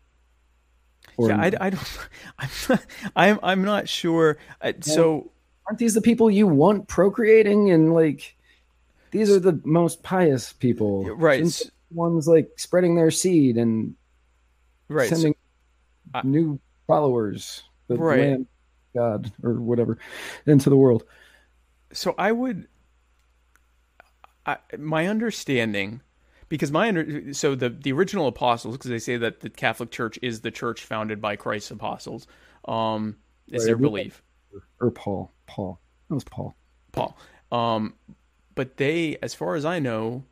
Or- 1.18 1.30
yeah, 1.30 1.38
I, 1.40 1.52
I 1.68 1.70
don't. 1.70 2.00
I'm 2.40 2.50
not, 2.70 2.86
I'm 3.16 3.40
I'm 3.44 3.64
not 3.64 3.88
sure. 3.88 4.38
Uh, 4.62 4.74
so 4.82 5.32
aren't 5.68 5.78
these 5.78 5.94
the 5.94 6.02
people 6.02 6.32
you 6.32 6.48
want 6.48 6.88
procreating 6.88 7.70
and 7.72 7.94
like 7.94 8.36
these 9.12 9.30
are 9.30 9.40
the 9.40 9.60
most 9.64 10.04
pious 10.04 10.54
people, 10.54 11.06
right, 11.16 11.38
Shouldn't 11.38 11.72
Ones 11.92 12.28
like 12.28 12.50
spreading 12.58 12.96
their 12.96 13.12
seed 13.12 13.58
and 13.58 13.96
right. 14.90 15.10
so- 15.10 15.16
sending 15.16 15.36
new 16.24 16.60
followers, 16.88 17.64
the 17.88 17.96
Right. 17.96 18.20
Lamb, 18.20 18.48
God 18.96 19.32
or 19.44 19.54
whatever, 19.54 19.98
into 20.46 20.70
the 20.70 20.78
world. 20.78 21.04
so 21.94 22.16
I 22.18 22.32
would. 22.32 22.68
I, 24.46 24.58
my 24.78 25.08
understanding, 25.08 26.02
because 26.48 26.72
my 26.72 26.88
under, 26.88 27.34
so 27.34 27.54
the 27.56 27.70
the 27.70 27.92
original 27.92 28.28
apostles, 28.28 28.78
because 28.78 28.90
they 28.90 29.00
say 29.00 29.18
that 29.18 29.42
the 29.42 29.50
Catholic 29.50 29.92
Church 29.92 30.18
is 30.22 30.42
the 30.42 30.52
church 30.52 30.84
founded 30.86 31.22
by 31.22 31.36
Christ's 31.36 31.72
apostles, 31.72 32.28
um, 32.66 33.18
is 33.50 33.64
Right, 33.64 33.66
their 33.68 33.78
belief. 33.78 34.24
Or 34.80 34.92
Paul, 34.92 35.34
Paul, 35.48 35.80
that 36.08 36.16
was 36.16 36.24
Paul. 36.24 36.56
Paul. 36.94 37.18
Um, 37.52 37.94
but 38.56 38.78
they, 38.78 39.18
as 39.22 39.34
far 39.34 39.56
as 39.56 39.66
I 39.66 39.80
know, 39.80 40.24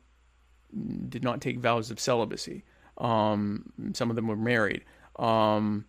did 1.08 1.22
not 1.22 1.40
take 1.40 1.58
vows 1.58 1.90
of 1.90 2.00
celibacy. 2.00 2.64
Um, 2.98 3.72
some 3.92 4.10
of 4.10 4.16
them 4.16 4.26
were 4.26 4.36
married. 4.36 4.84
Um, 5.18 5.84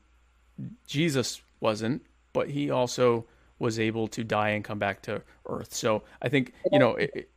Jesus 0.86 1.42
wasn't, 1.60 2.06
but 2.34 2.50
he 2.50 2.70
also 2.70 3.26
was 3.60 3.80
able 3.80 4.08
to 4.10 4.24
die 4.24 4.50
and 4.50 4.64
come 4.64 4.80
back 4.80 5.02
to 5.04 5.22
earth. 5.48 5.74
So 5.74 6.04
I 6.22 6.30
think 6.30 6.54
you 6.72 6.80
know, 6.80 6.96
it, 6.96 7.30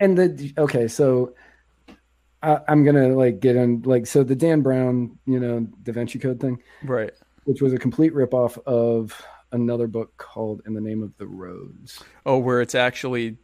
and 0.00 0.18
the 0.18 0.52
okay 0.58 0.88
so 0.88 1.34
I, 2.42 2.60
i'm 2.68 2.84
gonna 2.84 3.08
like 3.08 3.40
get 3.40 3.56
on 3.56 3.82
like 3.82 4.06
so 4.06 4.22
the 4.22 4.34
dan 4.34 4.62
brown 4.62 5.18
you 5.26 5.40
know 5.40 5.60
da 5.82 5.92
vinci 5.92 6.18
code 6.18 6.40
thing 6.40 6.58
right? 6.82 7.12
which 7.44 7.62
was 7.62 7.72
a 7.72 7.78
complete 7.78 8.12
ripoff 8.12 8.58
of 8.66 9.20
another 9.52 9.86
book 9.86 10.16
called 10.16 10.62
in 10.66 10.74
the 10.74 10.80
name 10.80 11.02
of 11.02 11.16
the 11.18 11.26
rose 11.26 12.02
Oh, 12.26 12.38
where 12.38 12.60
it's 12.60 12.74
actually 12.74 13.36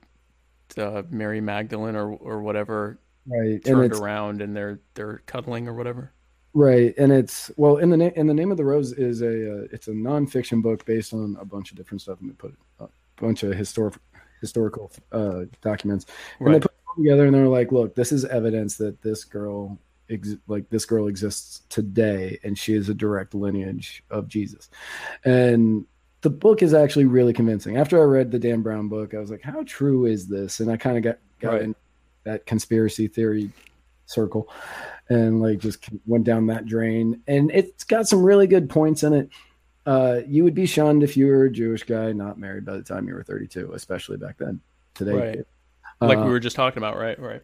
uh, 0.77 1.03
Mary 1.11 1.41
Magdalene 1.41 1.97
or 1.97 2.13
or 2.13 2.43
whatever 2.43 2.99
right 3.27 3.53
and 3.53 3.65
turned 3.65 3.93
it's 3.93 4.01
around 4.01 4.43
and 4.43 4.57
they're 4.57 4.81
they're 4.95 5.23
cuddling 5.27 5.69
or 5.69 5.75
whatever. 5.75 6.13
right 6.55 6.95
and 6.99 7.13
it's 7.13 7.51
well 7.57 7.77
in 7.77 7.91
the 7.91 7.97
name 7.97 8.13
in 8.17 8.27
the 8.27 8.35
name 8.35 8.51
of 8.51 8.57
the 8.57 8.65
rose 8.65 8.93
is 8.93 9.23
a 9.23 9.27
uh, 9.63 9.67
it's 9.73 9.89
a 9.89 9.93
nonfiction 9.93 10.63
book 10.63 10.85
based 10.85 11.13
on 11.13 11.37
a 11.41 11.45
bunch 11.45 11.71
of 11.71 11.77
different 11.77 12.01
stuff 12.01 12.19
and 12.21 12.31
they 12.31 12.35
put 12.35 12.55
a 12.81 12.89
bunch 13.17 13.43
of 13.43 13.53
historic 13.55 13.95
historical 14.41 14.91
uh 15.13 15.43
documents. 15.61 16.07
And 16.41 16.55
they 16.55 16.61
put 16.61 16.73
them 16.73 17.05
together 17.05 17.27
and 17.27 17.35
they're 17.35 17.47
like 17.47 17.71
look 17.73 17.95
this 17.95 18.11
is 18.11 18.25
evidence 18.25 18.77
that 18.79 19.01
this 19.03 19.23
girl 19.23 19.79
ex- 20.09 20.37
like 20.49 20.69
this 20.71 20.87
girl 20.87 21.09
exists 21.09 21.63
today 21.69 22.39
and 22.43 22.59
she 22.59 22.73
is 22.75 22.89
a 22.89 22.95
direct 22.95 23.35
lineage 23.35 24.03
of 24.11 24.27
jesus. 24.29 24.71
And 25.25 25.85
the 26.23 26.31
book 26.31 26.63
is 26.63 26.75
actually 26.75 27.05
really 27.07 27.33
convincing. 27.35 27.77
After 27.77 28.01
i 28.01 28.05
read 28.05 28.31
the 28.31 28.39
dan 28.39 28.63
brown 28.63 28.89
book 28.89 29.13
i 29.15 29.19
was 29.19 29.31
like 29.31 29.43
how 29.43 29.63
true 29.65 30.07
is 30.07 30.27
this? 30.27 30.61
And 30.61 30.71
i 30.71 30.77
kind 30.79 30.97
of 30.97 31.03
got 31.05 31.19
got 31.39 31.53
Right. 31.53 31.63
in 31.63 31.75
that 32.25 32.47
conspiracy 32.47 33.09
theory 33.09 33.51
circle 34.07 34.49
and 35.09 35.41
like 35.41 35.59
just 35.59 35.89
went 36.07 36.25
down 36.25 36.47
that 36.47 36.67
drain 36.67 37.23
and 37.29 37.51
it's 37.53 37.85
got 37.85 38.09
some 38.09 38.23
really 38.23 38.47
good 38.47 38.69
points 38.69 39.03
in 39.05 39.13
it 39.13 39.31
uh, 39.87 40.21
you 40.27 40.45
would 40.45 40.55
be 40.55 40.67
shunned 40.67 41.03
if 41.03 41.17
you 41.17 41.27
were 41.27 41.45
a 41.45 41.51
Jewish 41.51 41.83
guy 41.85 42.13
not 42.13 42.39
married 42.39 42.65
by 42.65 42.77
the 42.77 42.83
time 42.83 43.09
you 43.09 43.15
were 43.15 43.23
32, 43.23 43.73
especially 43.73 44.19
back 44.19 44.37
then. 44.39 44.61
Today, 44.95 45.13
Right. 45.13 45.39
Like 46.01 46.19
Uh, 46.19 46.25
we 46.25 46.31
were 46.31 46.41
just 46.41 46.57
talking 46.57 46.79
about, 46.79 46.97
right? 46.97 47.19
Right. 47.19 47.43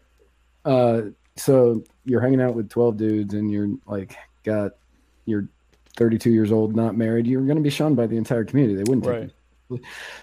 uh, 0.65 1.03
so 1.37 1.83
you're 2.05 2.21
hanging 2.21 2.41
out 2.41 2.55
with 2.55 2.71
12 2.71 2.97
dudes 2.97 3.35
and 3.35 3.51
you're 3.51 3.69
like 3.87 4.17
got 4.43 4.73
you're 5.27 5.49
32 5.97 6.31
years 6.31 6.53
old, 6.53 6.77
not 6.77 6.97
married. 6.97 7.27
You're 7.27 7.43
going 7.43 7.57
to 7.57 7.63
be 7.63 7.71
shunned 7.71 7.97
by 7.97 8.07
the 8.07 8.17
entire 8.17 8.45
community. 8.45 8.77
They 8.77 8.85
wouldn't 8.89 9.05
take 9.05 9.13
Right. 9.13 9.31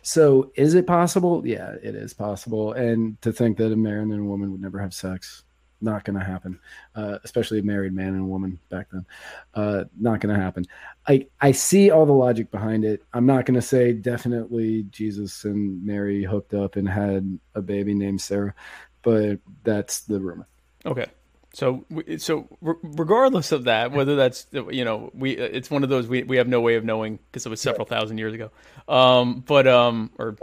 So 0.02 0.52
is 0.56 0.74
it 0.74 0.88
possible? 0.88 1.46
Yeah, 1.46 1.76
it 1.82 1.96
is 1.96 2.14
possible. 2.14 2.74
And 2.74 3.22
to 3.22 3.32
think 3.32 3.58
that 3.58 3.72
a 3.72 3.76
man 3.76 4.12
and 4.12 4.20
a 4.20 4.24
woman 4.24 4.52
would 4.52 4.62
never 4.62 4.80
have 4.80 4.94
sex, 4.94 5.44
not 5.82 6.06
going 6.06 6.18
to 6.18 6.26
happen. 6.26 6.60
Uh, 6.96 7.20
especially 7.24 7.60
a 7.60 7.64
married 7.64 7.94
man 7.94 8.10
and 8.10 8.22
a 8.22 8.26
woman 8.26 8.58
back 8.70 8.88
then, 8.92 9.06
uh, 9.54 9.84
not 10.00 10.22
going 10.22 10.34
to 10.34 10.42
happen. 10.42 10.66
I 11.08 11.28
I 11.42 11.52
see 11.52 11.92
all 11.92 12.06
the 12.06 12.14
logic 12.14 12.52
behind 12.52 12.86
it. 12.86 13.04
I'm 13.14 13.26
not 13.26 13.46
going 13.46 13.56
to 13.56 13.62
say 13.62 13.94
definitely 13.94 14.84
Jesus 14.92 15.44
and 15.44 15.86
Mary 15.86 16.24
hooked 16.24 16.54
up 16.54 16.76
and 16.76 16.88
had 16.88 17.38
a 17.56 17.62
baby 17.62 17.94
named 17.94 18.22
Sarah, 18.22 18.56
but 19.02 19.40
that's 19.64 20.02
the 20.02 20.20
rumor. 20.20 20.48
Okay. 20.86 21.08
So, 21.54 21.86
so 22.18 22.48
regardless 22.62 23.52
of 23.52 23.66
that, 23.66 23.92
whether 23.92 24.16
that's 24.16 24.48
you 24.52 24.84
know 24.84 25.12
we 25.14 25.38
it's 25.38 25.70
one 25.70 25.84
of 25.84 25.90
those 25.90 26.08
we, 26.08 26.24
we 26.24 26.38
have 26.38 26.48
no 26.48 26.60
way 26.62 26.76
of 26.76 26.84
knowing 26.84 27.20
because 27.32 27.46
it 27.46 27.50
was 27.50 27.62
several 27.62 27.86
thousand 27.86 28.18
years 28.18 28.34
ago, 28.34 28.50
um, 28.88 29.44
but 29.46 29.68
um 29.68 30.10
or 30.18 30.36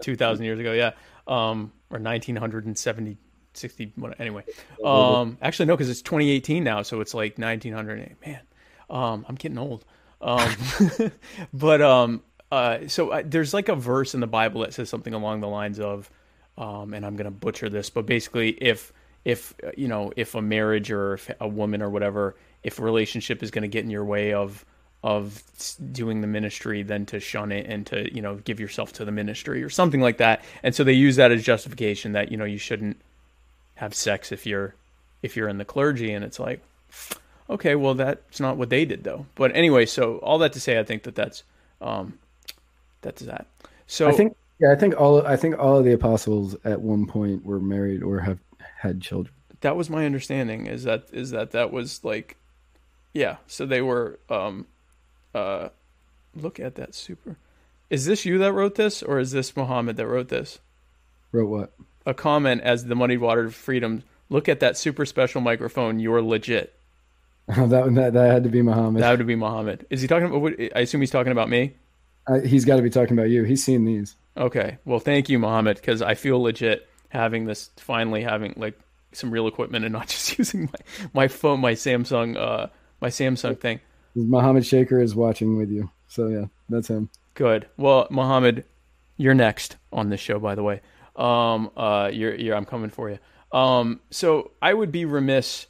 2000. 0.00 0.44
years 0.44 0.58
ago, 0.58 0.72
yeah, 0.72 0.92
um 1.26 1.70
or 1.90 1.98
nineteen 1.98 2.36
hundred 2.36 2.66
and 2.66 2.76
seventy. 2.76 3.18
60 3.54 3.92
anyway. 4.18 4.42
Um 4.82 5.36
actually 5.42 5.66
no 5.66 5.74
because 5.74 5.90
it's 5.90 6.00
2018 6.00 6.64
now 6.64 6.80
so 6.80 7.02
it's 7.02 7.12
like 7.12 7.36
1900 7.36 8.16
man. 8.24 8.40
Um 8.88 9.26
i'm 9.28 9.34
getting 9.34 9.58
old. 9.58 9.84
Um 10.22 10.50
but 11.52 11.82
um 11.82 12.22
uh 12.50 12.88
so 12.88 13.10
uh, 13.10 13.22
there's 13.24 13.52
like 13.52 13.68
a 13.68 13.76
verse 13.76 14.14
in 14.14 14.20
the 14.20 14.26
bible 14.26 14.62
that 14.62 14.72
says 14.72 14.88
something 14.88 15.12
along 15.12 15.40
the 15.40 15.48
lines 15.48 15.78
of 15.78 16.10
um 16.56 16.94
and 16.94 17.04
i'm 17.04 17.14
gonna 17.14 17.30
butcher 17.30 17.68
this 17.68 17.90
but 17.90 18.06
basically 18.06 18.52
if 18.52 18.90
if 19.24 19.54
uh, 19.64 19.70
you 19.76 19.88
know 19.88 20.12
if 20.16 20.34
a 20.34 20.42
marriage 20.42 20.90
or 20.90 21.18
a 21.40 21.48
woman 21.48 21.82
or 21.82 21.90
whatever 21.90 22.34
if 22.62 22.78
a 22.78 22.82
relationship 22.82 23.42
is 23.42 23.50
going 23.50 23.62
to 23.62 23.68
get 23.68 23.84
in 23.84 23.90
your 23.90 24.04
way 24.04 24.32
of 24.32 24.64
of 25.04 25.42
doing 25.90 26.20
the 26.20 26.26
ministry 26.26 26.82
then 26.82 27.04
to 27.04 27.18
shun 27.18 27.50
it 27.50 27.66
and 27.66 27.86
to 27.86 28.12
you 28.14 28.22
know 28.22 28.36
give 28.44 28.60
yourself 28.60 28.92
to 28.92 29.04
the 29.04 29.12
ministry 29.12 29.62
or 29.62 29.70
something 29.70 30.00
like 30.00 30.18
that 30.18 30.44
and 30.62 30.74
so 30.74 30.84
they 30.84 30.92
use 30.92 31.16
that 31.16 31.32
as 31.32 31.42
justification 31.42 32.12
that 32.12 32.30
you 32.30 32.36
know 32.36 32.44
you 32.44 32.58
shouldn't 32.58 32.96
have 33.74 33.94
sex 33.94 34.30
if 34.30 34.46
you're 34.46 34.74
if 35.22 35.36
you're 35.36 35.48
in 35.48 35.58
the 35.58 35.64
clergy 35.64 36.12
and 36.12 36.24
it's 36.24 36.38
like 36.38 36.60
Okay, 37.52 37.74
well 37.74 37.94
that's 37.94 38.40
not 38.40 38.56
what 38.56 38.70
they 38.70 38.84
did 38.84 39.04
though. 39.04 39.26
But 39.34 39.54
anyway, 39.54 39.86
so 39.86 40.16
all 40.18 40.38
that 40.38 40.54
to 40.54 40.60
say, 40.60 40.78
I 40.78 40.84
think 40.84 41.02
that 41.02 41.14
that's 41.14 41.42
um, 41.80 42.18
that's 43.02 43.22
that. 43.22 43.46
So 43.86 44.08
I 44.08 44.12
think 44.12 44.36
yeah, 44.58 44.72
I 44.72 44.76
think 44.76 44.98
all 44.98 45.26
I 45.26 45.36
think 45.36 45.58
all 45.58 45.78
of 45.78 45.84
the 45.84 45.92
apostles 45.92 46.56
at 46.64 46.80
one 46.80 47.06
point 47.06 47.44
were 47.44 47.60
married 47.60 48.02
or 48.02 48.20
have 48.20 48.38
had 48.82 49.00
children. 49.00 49.34
that 49.60 49.76
was 49.76 49.88
my 49.88 50.04
understanding. 50.04 50.66
Is 50.66 50.82
that 50.84 51.04
is 51.12 51.30
that 51.30 51.52
that 51.52 51.72
was 51.72 52.02
like, 52.04 52.36
yeah. 53.12 53.36
So 53.46 53.64
they 53.64 53.80
were. 53.80 54.18
Um, 54.28 54.66
uh, 55.34 55.68
look 56.34 56.60
at 56.60 56.74
that 56.74 56.94
super. 56.94 57.36
Is 57.88 58.06
this 58.06 58.24
you 58.24 58.38
that 58.38 58.52
wrote 58.52 58.74
this, 58.74 59.02
or 59.02 59.18
is 59.18 59.30
this 59.30 59.56
Muhammad 59.56 59.96
that 59.96 60.06
wrote 60.06 60.28
this? 60.28 60.58
Wrote 61.30 61.48
what? 61.48 61.72
A 62.04 62.12
comment 62.12 62.60
as 62.62 62.86
the 62.86 62.96
Muddied 62.96 63.20
Water 63.20 63.50
Freedom. 63.50 64.02
Look 64.28 64.48
at 64.48 64.60
that 64.60 64.76
super 64.76 65.06
special 65.06 65.40
microphone. 65.40 66.00
You're 66.00 66.22
legit. 66.22 66.74
that, 67.46 67.68
that 67.94 68.12
that 68.14 68.32
had 68.32 68.44
to 68.44 68.50
be 68.50 68.62
Muhammad. 68.62 69.02
That 69.02 69.16
would 69.16 69.26
be 69.26 69.36
Muhammad. 69.36 69.86
Is 69.90 70.02
he 70.02 70.08
talking 70.08 70.34
about? 70.34 70.52
I 70.74 70.80
assume 70.80 71.00
he's 71.00 71.10
talking 71.10 71.32
about 71.32 71.48
me. 71.48 71.74
Uh, 72.26 72.40
he's 72.40 72.64
got 72.64 72.76
to 72.76 72.82
be 72.82 72.90
talking 72.90 73.16
about 73.16 73.30
you. 73.30 73.44
He's 73.44 73.64
seen 73.64 73.84
these. 73.84 74.16
Okay. 74.36 74.78
Well, 74.84 75.00
thank 75.00 75.28
you, 75.28 75.38
Muhammad, 75.38 75.76
because 75.76 76.02
I 76.02 76.14
feel 76.14 76.40
legit 76.40 76.88
having 77.12 77.44
this, 77.44 77.70
finally 77.76 78.22
having 78.22 78.54
like 78.56 78.78
some 79.12 79.30
real 79.30 79.46
equipment 79.46 79.84
and 79.84 79.92
not 79.92 80.08
just 80.08 80.38
using 80.38 80.64
my, 80.64 81.10
my 81.12 81.28
phone, 81.28 81.60
my 81.60 81.72
Samsung, 81.72 82.36
uh, 82.36 82.68
my 83.00 83.08
Samsung 83.08 83.58
thing. 83.58 83.80
Muhammad 84.14 84.66
Shaker 84.66 85.00
is 85.00 85.14
watching 85.14 85.56
with 85.56 85.70
you. 85.70 85.90
So 86.08 86.28
yeah, 86.28 86.46
that's 86.68 86.88
him. 86.88 87.10
Good. 87.34 87.66
Well, 87.76 88.06
Mohammed, 88.10 88.64
you're 89.16 89.34
next 89.34 89.76
on 89.92 90.10
this 90.10 90.20
show, 90.20 90.38
by 90.38 90.54
the 90.54 90.62
way. 90.62 90.80
Um, 91.16 91.70
uh, 91.76 92.10
you're, 92.12 92.34
you're, 92.34 92.56
I'm 92.56 92.64
coming 92.64 92.90
for 92.90 93.10
you. 93.10 93.18
Um, 93.52 94.00
so 94.10 94.50
I 94.60 94.72
would 94.72 94.92
be 94.92 95.04
remiss 95.04 95.66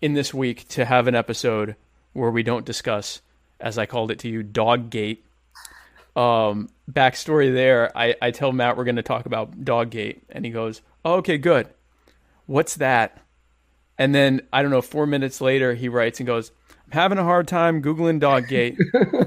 in 0.00 0.14
this 0.14 0.32
week 0.32 0.66
to 0.68 0.84
have 0.84 1.06
an 1.06 1.14
episode 1.14 1.76
where 2.12 2.30
we 2.30 2.42
don't 2.42 2.64
discuss, 2.64 3.20
as 3.60 3.78
I 3.78 3.86
called 3.86 4.10
it 4.10 4.18
to 4.20 4.28
you, 4.28 4.42
Doggate. 4.42 5.18
Um, 6.18 6.68
backstory 6.90 7.52
there, 7.54 7.96
I, 7.96 8.16
I 8.20 8.32
tell 8.32 8.50
Matt 8.50 8.76
we're 8.76 8.84
going 8.84 8.96
to 8.96 9.02
talk 9.02 9.26
about 9.26 9.64
Doggate, 9.64 10.22
and 10.30 10.44
he 10.44 10.50
goes, 10.50 10.82
oh, 11.04 11.14
"Okay, 11.16 11.38
good. 11.38 11.68
What's 12.46 12.74
that?" 12.76 13.22
And 13.98 14.12
then 14.12 14.42
I 14.52 14.62
don't 14.62 14.72
know, 14.72 14.82
four 14.82 15.06
minutes 15.06 15.40
later, 15.40 15.74
he 15.74 15.88
writes 15.88 16.18
and 16.18 16.26
goes, 16.26 16.50
"I'm 16.86 16.92
having 16.92 17.18
a 17.18 17.22
hard 17.22 17.46
time 17.46 17.82
googling 17.82 18.20
Doggate. 18.20 18.76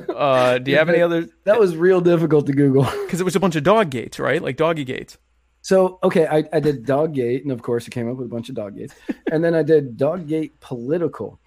uh, 0.15 0.57
do 0.57 0.69
you 0.71 0.77
have 0.77 0.89
any 0.89 1.01
other? 1.01 1.29
That 1.45 1.59
was 1.59 1.77
real 1.77 2.01
difficult 2.01 2.47
to 2.47 2.53
Google. 2.53 2.83
Because 3.05 3.21
it 3.21 3.25
was 3.25 3.35
a 3.35 3.39
bunch 3.39 3.55
of 3.55 3.63
dog 3.63 3.89
gates, 3.89 4.19
right? 4.19 4.41
Like 4.41 4.57
doggy 4.57 4.83
gates. 4.83 5.17
So 5.61 5.99
okay, 6.03 6.27
I, 6.27 6.43
I 6.51 6.59
did 6.59 6.85
Doggate, 6.85 7.43
and 7.43 7.51
of 7.51 7.61
course, 7.61 7.87
it 7.87 7.91
came 7.91 8.09
up 8.09 8.17
with 8.17 8.27
a 8.27 8.29
bunch 8.29 8.49
of 8.49 8.55
dog 8.55 8.75
gates, 8.75 8.95
and 9.31 9.43
then 9.43 9.55
I 9.55 9.63
did 9.63 9.97
Doggate 9.97 10.51
political. 10.59 11.39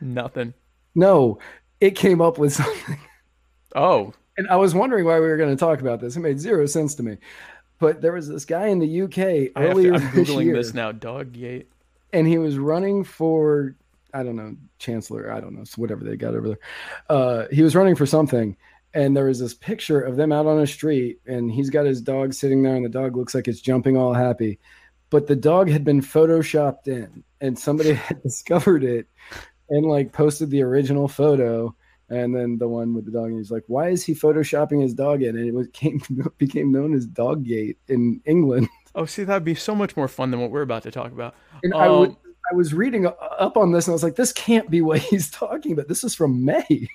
Nothing. 0.00 0.54
no, 0.94 1.38
it 1.80 1.96
came 1.96 2.20
up 2.20 2.38
with 2.38 2.52
something, 2.52 2.98
Oh, 3.74 4.12
and 4.36 4.48
I 4.48 4.56
was 4.56 4.74
wondering 4.74 5.04
why 5.04 5.20
we 5.20 5.26
were 5.26 5.36
going 5.36 5.50
to 5.50 5.56
talk 5.56 5.80
about 5.80 6.00
this. 6.00 6.16
It 6.16 6.20
made 6.20 6.40
zero 6.40 6.66
sense 6.66 6.94
to 6.96 7.02
me. 7.02 7.18
But 7.78 8.00
there 8.02 8.12
was 8.12 8.28
this 8.28 8.44
guy 8.44 8.66
in 8.66 8.78
the 8.78 9.02
UK 9.02 9.18
I 9.56 9.68
have 9.68 9.76
to, 9.76 9.94
I'm 9.94 10.14
this 10.14 10.28
googling 10.28 10.44
year, 10.44 10.56
this 10.56 10.74
now. 10.74 10.92
Dog 10.92 11.32
gate. 11.32 11.70
and 12.12 12.26
he 12.26 12.38
was 12.38 12.58
running 12.58 13.04
for 13.04 13.74
I 14.12 14.22
don't 14.22 14.36
know 14.36 14.56
chancellor. 14.78 15.32
I 15.32 15.40
don't 15.40 15.54
know 15.54 15.64
whatever 15.76 16.04
they 16.04 16.16
got 16.16 16.34
over 16.34 16.48
there. 16.48 16.58
Uh, 17.08 17.44
he 17.50 17.62
was 17.62 17.76
running 17.76 17.94
for 17.94 18.06
something, 18.06 18.56
and 18.92 19.16
there 19.16 19.26
was 19.26 19.38
this 19.38 19.54
picture 19.54 20.00
of 20.00 20.16
them 20.16 20.32
out 20.32 20.46
on 20.46 20.58
a 20.60 20.66
street, 20.66 21.20
and 21.26 21.50
he's 21.50 21.70
got 21.70 21.86
his 21.86 22.00
dog 22.00 22.34
sitting 22.34 22.62
there, 22.62 22.74
and 22.76 22.84
the 22.84 22.88
dog 22.88 23.16
looks 23.16 23.34
like 23.34 23.46
it's 23.48 23.60
jumping 23.60 23.96
all 23.96 24.12
happy, 24.12 24.58
but 25.10 25.26
the 25.26 25.36
dog 25.36 25.70
had 25.70 25.84
been 25.84 26.00
photoshopped 26.00 26.88
in, 26.88 27.22
and 27.40 27.58
somebody 27.58 27.92
had 28.08 28.22
discovered 28.22 28.84
it, 28.84 29.06
and 29.68 29.86
like 29.86 30.12
posted 30.12 30.50
the 30.50 30.62
original 30.62 31.08
photo. 31.08 31.74
And 32.10 32.34
then 32.34 32.58
the 32.58 32.68
one 32.68 32.92
with 32.92 33.04
the 33.04 33.12
dog, 33.12 33.26
and 33.28 33.38
he's 33.38 33.52
like, 33.52 33.64
"Why 33.68 33.88
is 33.88 34.04
he 34.04 34.14
photoshopping 34.14 34.82
his 34.82 34.94
dog 34.94 35.22
in?" 35.22 35.36
And 35.36 35.46
it 35.48 35.54
was, 35.54 35.68
came 35.72 36.02
became 36.38 36.72
known 36.72 36.92
as 36.92 37.06
Doggate 37.06 37.76
in 37.88 38.20
England. 38.24 38.68
Oh, 38.92 39.06
see, 39.06 39.22
that'd 39.22 39.44
be 39.44 39.54
so 39.54 39.72
much 39.72 39.96
more 39.96 40.08
fun 40.08 40.32
than 40.32 40.40
what 40.40 40.50
we're 40.50 40.62
about 40.62 40.82
to 40.82 40.90
talk 40.90 41.12
about. 41.12 41.36
And 41.62 41.72
Um, 41.72 42.16
I 42.50 42.54
was 42.56 42.74
reading 42.74 43.06
up 43.06 43.56
on 43.56 43.70
this 43.70 43.86
and 43.86 43.92
I 43.92 43.94
was 43.94 44.02
like, 44.02 44.16
this 44.16 44.32
can't 44.32 44.68
be 44.68 44.82
what 44.82 44.98
he's 45.10 45.30
talking 45.30 45.70
about. 45.70 45.86
This 45.86 46.02
is 46.02 46.12
from 46.12 46.44
May. 46.44 46.88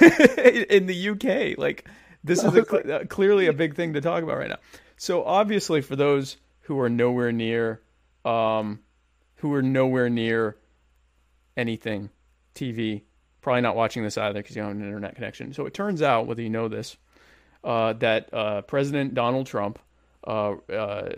in 0.00 0.86
the 0.86 1.08
UK. 1.10 1.58
Like 1.58 1.86
this 2.24 2.42
is 2.42 2.54
a, 2.54 2.62
uh, 2.94 3.04
clearly 3.04 3.48
a 3.48 3.52
big 3.52 3.74
thing 3.74 3.92
to 3.92 4.00
talk 4.00 4.22
about 4.22 4.38
right 4.38 4.48
now. 4.48 4.58
So 4.96 5.24
obviously, 5.24 5.82
for 5.82 5.94
those 5.94 6.36
who 6.62 6.78
are 6.80 6.88
nowhere 6.88 7.32
near, 7.32 7.82
um, 8.24 8.80
who 9.36 9.52
are 9.52 9.62
nowhere 9.62 10.08
near 10.08 10.56
anything 11.56 12.10
TV, 12.54 13.02
probably 13.42 13.60
not 13.60 13.76
watching 13.76 14.02
this 14.02 14.16
either 14.16 14.40
because 14.40 14.56
you 14.56 14.62
don't 14.62 14.72
have 14.72 14.80
an 14.80 14.86
internet 14.86 15.14
connection. 15.14 15.52
So 15.52 15.66
it 15.66 15.74
turns 15.74 16.00
out, 16.00 16.26
whether 16.26 16.42
you 16.42 16.50
know 16.50 16.68
this, 16.68 16.96
uh, 17.64 17.92
that 17.94 18.32
uh, 18.32 18.62
President 18.62 19.14
Donald 19.14 19.46
Trump 19.46 19.78
uh, 20.26 20.52
uh, 20.72 21.10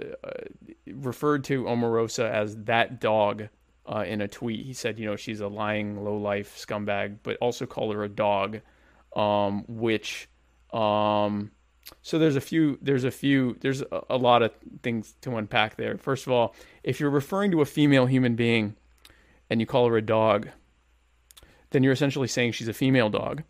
referred 0.87 1.45
to 1.45 1.65
Omarosa 1.65 2.29
as 2.29 2.57
that 2.65 3.01
dog 3.01 3.49
uh, 3.87 4.05
in 4.07 4.21
a 4.23 4.29
tweet. 4.29 4.65
He 4.65 4.73
said, 4.73 4.99
you 4.99 5.07
know, 5.07 5.17
she's 5.17 5.41
a 5.41 5.49
lying, 5.49 6.03
low 6.03 6.17
life 6.17 6.57
scumbag, 6.57 7.19
but 7.23 7.37
also 7.37 7.67
called 7.67 7.95
her 7.95 8.05
a 8.05 8.09
dog, 8.09 8.61
um, 9.15 9.65
which. 9.69 10.29
Um, 10.73 11.53
so 12.01 12.19
there's 12.19 12.37
a 12.37 12.41
few, 12.41 12.79
there's 12.81 13.05
a 13.05 13.11
few, 13.11 13.57
there's 13.61 13.83
a, 13.83 14.03
a 14.11 14.17
lot 14.17 14.43
of 14.43 14.53
things 14.83 15.15
to 15.21 15.37
unpack 15.37 15.77
there. 15.77 15.97
First 15.99 16.27
of 16.27 16.33
all, 16.33 16.55
if 16.83 16.99
you're 16.99 17.11
referring 17.11 17.51
to 17.51 17.61
a 17.61 17.67
female 17.67 18.07
human 18.07 18.37
being 18.37 18.75
and 19.51 19.61
you 19.61 19.67
call 19.67 19.87
her 19.89 19.97
a 19.97 20.03
dog, 20.03 20.49
then 21.75 21.83
you're 21.83 21.93
essentially 21.93 22.29
saying 22.29 22.53
she's 22.53 22.69
a 22.69 22.73
female 22.73 23.11
dog 23.11 23.43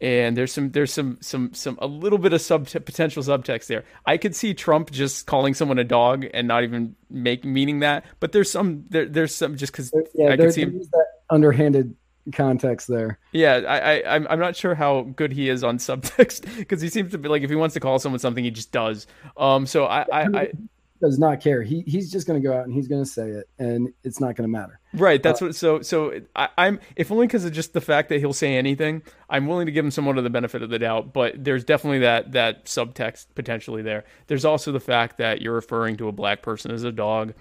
and 0.00 0.36
there's 0.36 0.52
some 0.52 0.70
there's 0.70 0.92
some 0.92 1.18
some 1.20 1.52
some 1.52 1.76
a 1.82 1.86
little 1.86 2.18
bit 2.18 2.32
of 2.32 2.40
sub 2.40 2.68
potential 2.68 3.20
subtext 3.22 3.66
there. 3.66 3.84
I 4.06 4.16
could 4.16 4.36
see 4.36 4.54
Trump 4.54 4.90
just 4.92 5.26
calling 5.26 5.54
someone 5.54 5.78
a 5.78 5.84
dog 5.84 6.24
and 6.32 6.46
not 6.46 6.62
even 6.62 6.94
make 7.10 7.44
meaning 7.44 7.80
that, 7.80 8.04
but 8.20 8.30
there's 8.32 8.48
some 8.50 8.84
there, 8.90 9.06
there's 9.06 9.34
some 9.34 9.56
just 9.56 9.72
because 9.72 9.92
Yeah, 10.14 10.26
I 10.32 10.36
there, 10.36 10.46
could 10.46 10.54
see 10.54 10.62
him. 10.62 10.78
that 10.92 11.06
underhanded 11.30 11.96
context 12.32 12.86
there. 12.86 13.18
Yeah, 13.32 13.54
I, 13.66 13.78
I 14.02 14.14
I'm 14.14 14.26
I'm 14.30 14.38
not 14.38 14.54
sure 14.54 14.76
how 14.76 15.02
good 15.02 15.32
he 15.32 15.48
is 15.48 15.64
on 15.64 15.78
subtext 15.88 16.56
because 16.58 16.80
he 16.80 16.88
seems 16.88 17.10
to 17.10 17.18
be 17.18 17.28
like 17.28 17.42
if 17.42 17.50
he 17.50 17.56
wants 17.56 17.74
to 17.74 17.80
call 17.80 17.98
someone 17.98 18.20
something 18.20 18.44
he 18.44 18.52
just 18.52 18.70
does. 18.70 19.08
Um, 19.36 19.66
so 19.66 19.84
I 19.86 20.02
I, 20.12 20.22
I 20.32 20.52
Does 21.00 21.18
not 21.18 21.40
care. 21.40 21.62
He 21.62 21.82
he's 21.86 22.10
just 22.10 22.26
going 22.26 22.42
to 22.42 22.48
go 22.48 22.52
out 22.52 22.64
and 22.64 22.74
he's 22.74 22.88
going 22.88 23.04
to 23.04 23.08
say 23.08 23.28
it, 23.28 23.48
and 23.58 23.92
it's 24.02 24.18
not 24.20 24.34
going 24.34 24.48
to 24.50 24.58
matter. 24.58 24.80
Right. 24.92 25.22
That's 25.22 25.40
what. 25.40 25.54
So, 25.54 25.80
so 25.80 26.20
I, 26.34 26.48
I'm 26.58 26.80
if 26.96 27.12
only 27.12 27.28
because 27.28 27.44
of 27.44 27.52
just 27.52 27.72
the 27.72 27.80
fact 27.80 28.08
that 28.08 28.18
he'll 28.18 28.32
say 28.32 28.56
anything. 28.56 29.02
I'm 29.30 29.46
willing 29.46 29.66
to 29.66 29.72
give 29.72 29.84
him 29.84 29.92
somewhat 29.92 30.18
of 30.18 30.24
the 30.24 30.30
benefit 30.30 30.62
of 30.62 30.70
the 30.70 30.78
doubt, 30.78 31.12
but 31.12 31.44
there's 31.44 31.64
definitely 31.64 32.00
that 32.00 32.32
that 32.32 32.64
subtext 32.64 33.26
potentially 33.36 33.82
there. 33.82 34.04
There's 34.26 34.44
also 34.44 34.72
the 34.72 34.80
fact 34.80 35.18
that 35.18 35.40
you're 35.40 35.54
referring 35.54 35.98
to 35.98 36.08
a 36.08 36.12
black 36.12 36.42
person 36.42 36.72
as 36.72 36.82
a 36.82 36.90
dog, 36.90 37.34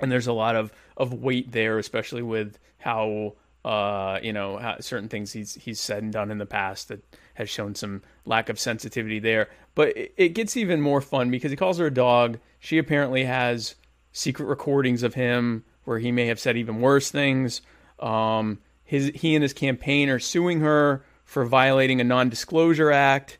and 0.00 0.10
there's 0.10 0.26
a 0.26 0.32
lot 0.32 0.56
of 0.56 0.72
of 0.96 1.12
weight 1.12 1.52
there, 1.52 1.78
especially 1.78 2.22
with 2.22 2.58
how 2.78 3.34
uh 3.64 4.18
you 4.20 4.32
know 4.32 4.56
how 4.56 4.80
certain 4.80 5.08
things 5.08 5.32
he's 5.32 5.54
he's 5.54 5.78
said 5.78 6.02
and 6.02 6.12
done 6.12 6.32
in 6.32 6.38
the 6.38 6.46
past 6.46 6.88
that 6.88 7.00
has 7.34 7.48
shown 7.48 7.74
some 7.74 8.02
lack 8.24 8.48
of 8.48 8.58
sensitivity 8.58 9.18
there. 9.18 9.48
But 9.74 9.94
it, 10.16 10.34
gets 10.34 10.56
even 10.56 10.80
more 10.80 11.00
fun 11.00 11.30
because 11.30 11.50
he 11.50 11.56
calls 11.56 11.78
her 11.78 11.86
a 11.86 11.94
dog. 11.94 12.38
She 12.58 12.78
apparently 12.78 13.24
has 13.24 13.74
secret 14.12 14.46
recordings 14.46 15.02
of 15.02 15.14
him 15.14 15.64
where 15.84 15.98
he 15.98 16.12
may 16.12 16.26
have 16.26 16.38
said 16.38 16.56
even 16.56 16.80
worse 16.80 17.10
things. 17.10 17.62
Um, 17.98 18.58
his 18.84 19.10
he 19.14 19.34
and 19.34 19.42
his 19.42 19.54
campaign 19.54 20.10
are 20.10 20.18
suing 20.18 20.60
her 20.60 21.04
for 21.24 21.44
violating 21.44 22.00
a 22.00 22.04
non-disclosure 22.04 22.92
act. 22.92 23.38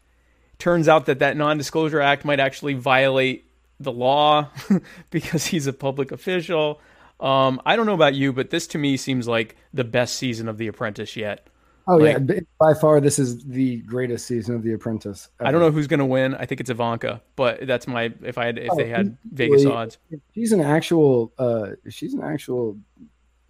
Turns 0.59 0.89
out 0.89 1.07
that 1.07 1.19
that 1.19 1.37
non-disclosure 1.37 2.01
act 2.01 2.25
might 2.25 2.41
actually 2.41 2.75
violate 2.75 3.45
the 3.79 3.93
law 3.93 4.49
because 5.11 5.47
he's 5.47 5.67
a 5.67 5.73
public 5.73 6.13
official. 6.13 6.81
Um, 7.21 7.61
I 7.67 7.77
don't 7.77 7.87
know 7.87 7.95
about 7.95 8.15
you, 8.15 8.33
but 8.33 8.51
this 8.51 8.67
to 8.69 8.79
me 8.79 8.97
seems 8.97 9.29
like 9.29 9.57
the 9.73 9.85
best 9.85 10.17
season 10.17 10.49
of 10.49 10.59
The 10.59 10.69
Apprentice 10.69 11.17
yet. 11.17 11.47
Oh 11.89 11.99
yeah, 11.99 12.15
Like- 12.15 12.27
b- 12.27 12.41
by 12.59 12.75
far 12.75 13.01
this 13.01 13.19
is 13.19 13.45
the 13.45 13.79
greatest 13.83 14.27
season 14.27 14.55
of 14.55 14.63
The 14.63 14.73
Apprentice. 14.73 15.29
I 15.41 15.51
don't 15.51 15.61
know 15.61 15.71
who's 15.73 15.87
going 15.89 15.99
to 16.01 16.07
win. 16.07 16.35
I 16.37 16.47
think 16.47 16.61
it's 16.61 16.71
Ivanka, 16.71 17.21
but 17.37 17.67
that's 17.67 17.87
my 17.89 18.13
if 18.23 18.39
I 18.39 18.47
had 18.47 18.59
if 18.59 18.75
they 18.77 18.89
had 18.89 19.17
Vegas 19.33 19.67
odds. 19.67 19.99
She's 20.35 20.53
an 20.53 20.61
actual. 20.61 21.33
uh 21.39 21.71
She's 21.89 22.15
an 22.15 22.23
actual 22.23 22.79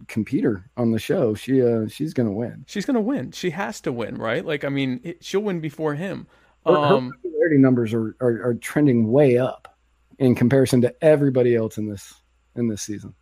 competitor 0.07 0.69
on 0.77 0.91
the 0.91 0.99
show. 0.99 1.33
She 1.35 1.61
uh 1.61 1.87
she's 1.87 2.13
going 2.13 2.27
to 2.27 2.33
win. 2.33 2.65
She's 2.67 2.85
going 2.85 2.95
to 2.95 3.01
win. 3.01 3.31
She 3.31 3.51
has 3.51 3.79
to 3.81 3.91
win, 3.91 4.15
right? 4.17 4.45
Like 4.45 4.63
I 4.63 4.69
mean, 4.69 4.99
it, 5.03 5.23
she'll 5.23 5.41
win 5.41 5.59
before 5.59 5.93
him. 5.95 6.27
Her, 6.65 6.73
her 6.73 6.77
Um, 6.77 7.11
popularity 7.11 7.57
numbers 7.57 7.93
are, 7.93 8.15
are 8.19 8.41
are 8.49 8.53
trending 8.55 9.11
way 9.11 9.37
up 9.37 9.75
in 10.19 10.35
comparison 10.35 10.81
to 10.81 10.93
everybody 11.03 11.55
else 11.55 11.77
in 11.77 11.87
this 11.87 12.13
in 12.55 12.67
this 12.67 12.81
season. 12.81 13.13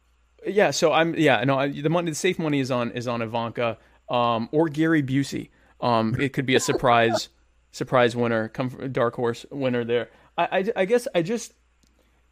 Yeah, 0.45 0.71
so 0.71 0.91
I'm 0.91 1.13
yeah 1.15 1.43
no 1.43 1.57
I, 1.59 1.69
the 1.69 1.89
money 1.89 2.11
the 2.11 2.15
safe 2.15 2.39
money 2.39 2.59
is 2.59 2.71
on 2.71 2.91
is 2.91 3.07
on 3.07 3.21
Ivanka 3.21 3.77
um, 4.11 4.49
or 4.51 4.69
Gary 4.69 5.01
Busey. 5.01 5.49
Um, 5.79 6.15
it 6.19 6.33
could 6.33 6.45
be 6.45 6.55
a 6.55 6.59
surprise 6.59 7.29
surprise 7.71 8.15
winner, 8.15 8.49
come 8.49 8.69
dark 8.91 9.15
horse 9.15 9.45
winner 9.49 9.83
there. 9.83 10.09
I, 10.37 10.43
I 10.51 10.81
I 10.81 10.85
guess 10.85 11.07
I 11.15 11.23
just 11.23 11.53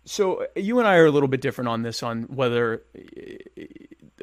so 0.06 0.45
you 0.56 0.80
and 0.80 0.88
I 0.88 0.95
are 0.97 1.06
a 1.06 1.11
little 1.11 1.27
bit 1.27 1.41
different 1.41 1.69
on 1.69 1.81
this 1.81 2.03
on 2.03 2.23
whether 2.23 2.84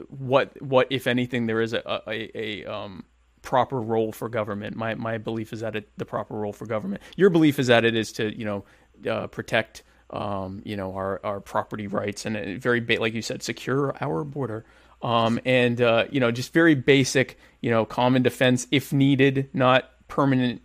what 0.08 0.60
what 0.62 0.86
if 0.90 1.06
anything 1.06 1.46
there 1.46 1.60
is 1.60 1.72
a 1.72 2.02
a, 2.06 2.30
a 2.34 2.64
um, 2.66 3.04
proper 3.42 3.80
role 3.80 4.12
for 4.12 4.28
government. 4.28 4.76
My 4.76 4.94
my 4.94 5.18
belief 5.18 5.52
is 5.52 5.60
that 5.60 5.76
it 5.76 5.88
the 5.96 6.04
proper 6.04 6.34
role 6.34 6.52
for 6.52 6.66
government. 6.66 7.02
Your 7.16 7.30
belief 7.30 7.58
is 7.58 7.68
that 7.68 7.84
it 7.84 7.96
is 7.96 8.12
to 8.12 8.36
you 8.36 8.44
know 8.44 8.64
uh, 9.10 9.26
protect 9.28 9.82
um, 10.10 10.62
you 10.64 10.76
know 10.76 10.94
our 10.94 11.20
our 11.24 11.40
property 11.40 11.86
rights 11.86 12.26
and 12.26 12.36
uh, 12.36 12.58
very 12.58 12.80
like 12.80 13.14
you 13.14 13.22
said 13.22 13.42
secure 13.42 13.96
our 14.00 14.24
border. 14.24 14.64
Um, 15.06 15.38
and 15.44 15.80
uh, 15.80 16.06
you 16.10 16.18
know 16.18 16.32
just 16.32 16.52
very 16.52 16.74
basic 16.74 17.38
you 17.60 17.70
know 17.70 17.84
common 17.84 18.24
defense 18.24 18.66
if 18.72 18.92
needed, 18.92 19.48
not 19.54 19.88
permanent 20.08 20.60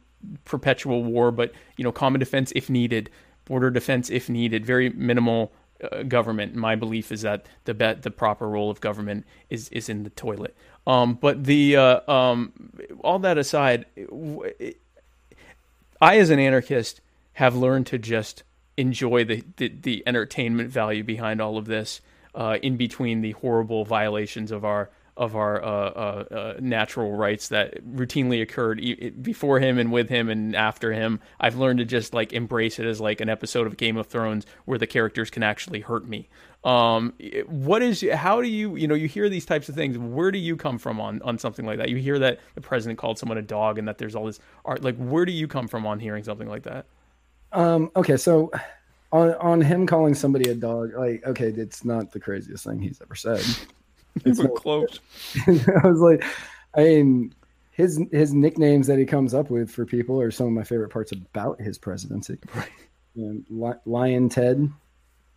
perpetual 0.45 1.03
war, 1.03 1.31
but 1.31 1.53
you 1.77 1.83
know 1.83 1.91
common 1.91 2.17
defense 2.19 2.51
if 2.55 2.67
needed, 2.67 3.11
border 3.45 3.69
defense 3.69 4.09
if 4.09 4.29
needed. 4.29 4.65
Very 4.65 4.89
minimal 4.89 5.51
uh, 5.83 6.01
government. 6.01 6.55
My 6.55 6.75
belief 6.75 7.11
is 7.11 7.21
that 7.21 7.45
the 7.65 7.75
bet 7.75 8.01
the 8.01 8.09
proper 8.09 8.49
role 8.49 8.71
of 8.71 8.81
government 8.81 9.27
is 9.51 9.69
is 9.69 9.89
in 9.89 10.03
the 10.03 10.09
toilet. 10.09 10.55
Um, 10.87 11.19
but 11.21 11.43
the 11.43 11.75
uh, 11.75 12.11
um, 12.11 12.51
all 13.01 13.19
that 13.19 13.37
aside, 13.37 13.85
I 16.01 16.17
as 16.17 16.31
an 16.31 16.39
anarchist 16.39 16.99
have 17.33 17.55
learned 17.55 17.85
to 17.87 17.99
just 17.99 18.41
enjoy 18.75 19.23
the 19.23 19.43
the, 19.57 19.67
the 19.67 20.03
entertainment 20.07 20.71
value 20.71 21.03
behind 21.03 21.39
all 21.39 21.59
of 21.59 21.65
this. 21.65 22.01
Uh, 22.33 22.57
in 22.61 22.77
between 22.77 23.21
the 23.21 23.31
horrible 23.31 23.83
violations 23.83 24.51
of 24.51 24.63
our 24.63 24.89
of 25.17 25.35
our 25.35 25.61
uh, 25.61 25.67
uh, 25.67 26.23
uh, 26.31 26.53
natural 26.59 27.11
rights 27.11 27.49
that 27.49 27.83
routinely 27.85 28.41
occurred 28.41 28.79
e- 28.79 29.09
before 29.09 29.59
him 29.59 29.77
and 29.77 29.91
with 29.91 30.09
him 30.09 30.29
and 30.29 30.55
after 30.55 30.93
him. 30.93 31.19
I've 31.39 31.57
learned 31.57 31.79
to 31.79 31.85
just 31.85 32.13
like 32.13 32.33
embrace 32.33 32.79
it 32.79 32.85
as 32.85 33.01
like 33.01 33.21
an 33.21 33.29
episode 33.29 33.67
of 33.67 33.77
Game 33.77 33.97
of 33.97 34.07
Thrones 34.07 34.45
where 34.65 34.77
the 34.77 34.87
characters 34.87 35.29
can 35.29 35.43
actually 35.43 35.81
hurt 35.81 36.07
me. 36.07 36.29
Um, 36.63 37.13
what 37.47 37.81
is 37.81 38.05
how 38.13 38.41
do 38.41 38.47
you 38.47 38.75
you 38.75 38.87
know 38.87 38.95
you 38.95 39.07
hear 39.07 39.29
these 39.29 39.45
types 39.45 39.67
of 39.67 39.75
things? 39.75 39.97
Where 39.97 40.31
do 40.31 40.39
you 40.39 40.55
come 40.55 40.77
from 40.77 41.01
on 41.01 41.21
on 41.23 41.37
something 41.37 41.65
like 41.65 41.79
that? 41.79 41.89
You 41.89 41.97
hear 41.97 42.19
that 42.19 42.39
the 42.55 42.61
president 42.61 42.97
called 42.97 43.19
someone 43.19 43.37
a 43.37 43.43
dog 43.43 43.77
and 43.77 43.87
that 43.87 43.97
there's 43.97 44.15
all 44.15 44.25
this 44.25 44.39
art. 44.63 44.83
Like 44.83 44.95
where 44.97 45.25
do 45.25 45.31
you 45.31 45.47
come 45.47 45.67
from 45.67 45.85
on 45.85 45.99
hearing 45.99 46.23
something 46.23 46.47
like 46.47 46.63
that? 46.63 46.85
Um, 47.51 47.91
okay, 47.95 48.15
so 48.15 48.51
on 49.11 49.33
on 49.35 49.61
him 49.61 49.85
calling 49.87 50.13
somebody 50.13 50.49
a 50.49 50.55
dog, 50.55 50.93
like 50.95 51.25
okay, 51.25 51.47
it's 51.49 51.83
not 51.85 52.11
the 52.11 52.19
craziest 52.19 52.63
thing 52.65 52.81
he's 52.81 53.01
ever 53.01 53.15
said. 53.15 53.41
It's 54.25 54.41
close. 54.57 54.99
I 55.47 55.87
was 55.87 56.01
like, 56.01 56.21
I 56.75 56.83
mean, 56.83 57.33
his 57.71 57.97
his 58.11 58.33
nicknames 58.33 58.87
that 58.87 58.99
he 58.99 59.05
comes 59.05 59.33
up 59.33 59.49
with 59.49 59.71
for 59.71 59.85
people 59.85 60.19
are 60.19 60.31
some 60.31 60.47
of 60.47 60.51
my 60.51 60.65
favorite 60.65 60.89
parts 60.89 61.13
about 61.13 61.61
his 61.61 61.77
presidency. 61.77 62.37
Right. 62.53 62.67
You 63.15 63.45
know, 63.49 63.79
Lyin' 63.85 64.27
Ted, 64.29 64.69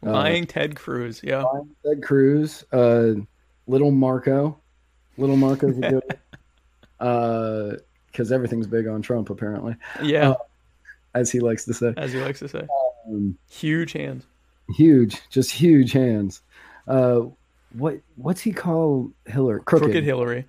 Lying 0.02 0.46
Ted 0.48 0.74
Cruz, 0.74 1.20
yeah. 1.22 1.44
Lyin' 1.44 1.70
Ted 1.86 2.02
Cruz, 2.02 2.64
uh, 2.72 3.12
Little 3.68 3.92
Marco, 3.92 4.59
Little 5.18 5.36
Marco's 5.36 5.78
a 5.78 5.90
good, 5.90 6.18
because 8.10 8.32
everything's 8.32 8.66
big 8.66 8.88
on 8.88 9.02
Trump 9.02 9.30
apparently, 9.30 9.76
Yeah, 10.02 10.30
Uh, 10.30 10.36
as 11.14 11.30
he 11.30 11.38
likes 11.38 11.64
to 11.66 11.74
say. 11.74 11.94
as 11.96 12.12
he 12.12 12.20
likes 12.20 12.40
to 12.40 12.48
say. 12.48 12.66
Um, 13.06 13.36
Huge 13.51 13.93
hands. 13.93 14.24
huge, 14.70 15.20
just 15.31 15.51
huge 15.51 15.93
hands. 15.93 16.40
Uh, 16.89 17.22
what 17.72 17.98
what's 18.16 18.40
he 18.40 18.52
call 18.52 19.10
Hillary? 19.26 19.60
Crooked, 19.64 19.86
Crooked 19.86 20.05
Hillary. 20.05 20.47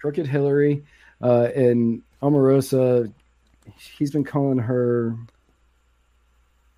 Crooked 0.00 0.26
Hillary, 0.26 0.84
uh, 1.22 1.48
and 1.54 2.02
Omarosa. 2.22 3.12
He's 3.98 4.10
been 4.10 4.24
calling 4.24 4.58
her 4.58 5.16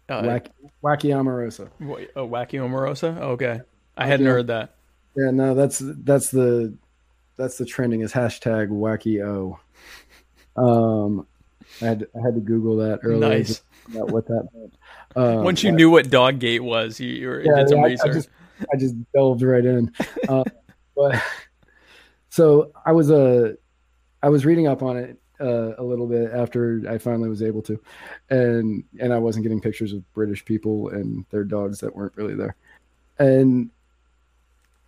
Uh, 0.08 0.22
Wacky, 0.22 0.50
Wacky 0.82 1.10
Omarosa. 1.14 1.68
Oh, 2.16 2.26
Wacky 2.28 2.58
Omarosa? 2.58 3.16
Okay. 3.20 3.60
I 3.96 4.06
hadn't 4.06 4.26
heard 4.26 4.46
that. 4.48 4.74
Yeah, 5.16 5.30
no, 5.30 5.54
that's 5.54 5.80
that's 5.84 6.30
the 6.30 6.74
that's 7.36 7.58
the 7.58 7.64
trending 7.66 8.00
is 8.00 8.12
hashtag 8.12 8.68
Wacky 8.70 9.22
O. 9.24 9.58
Um, 10.56 11.26
I 11.82 11.84
had 11.86 12.06
I 12.16 12.20
had 12.24 12.34
to 12.34 12.40
Google 12.40 12.76
that 12.78 13.00
earlier. 13.02 13.18
Nice. 13.38 13.62
Out 13.98 14.10
what 14.10 14.26
that 14.26 14.48
meant. 14.54 14.74
Um, 15.16 15.44
Once 15.44 15.62
you 15.62 15.72
knew 15.72 15.90
what 15.90 16.06
Doggate 16.10 16.60
was, 16.60 17.00
you, 17.00 17.08
you 17.08 17.28
were, 17.28 17.40
yeah, 17.42 17.56
did 17.56 17.68
some 17.70 17.78
yeah, 17.78 17.84
I- 17.84 17.86
I, 17.86 17.90
research. 17.90 18.12
just 18.14 18.28
I 18.72 18.76
just 18.76 18.94
delved 19.12 19.42
right 19.42 19.64
in. 19.64 19.92
Uh, 20.28 20.44
but 20.96 21.22
so 22.28 22.72
I 22.84 22.92
was 22.92 23.10
uh, 23.10 23.54
I 24.22 24.28
was 24.28 24.44
reading 24.46 24.66
up 24.66 24.82
on 24.82 24.96
it 24.96 25.18
uh, 25.40 25.74
a 25.76 25.82
little 25.82 26.06
bit 26.06 26.30
after 26.32 26.82
I 26.88 26.98
finally 26.98 27.28
was 27.28 27.42
able 27.42 27.62
to, 27.62 27.80
and 28.28 28.84
and 28.98 29.12
I 29.12 29.18
wasn't 29.18 29.42
getting 29.44 29.60
pictures 29.60 29.92
of 29.92 30.10
British 30.12 30.44
people 30.44 30.88
and 30.90 31.24
their 31.30 31.44
dogs 31.44 31.80
that 31.80 31.94
weren't 31.96 32.16
really 32.16 32.34
there, 32.34 32.54
and 33.18 33.70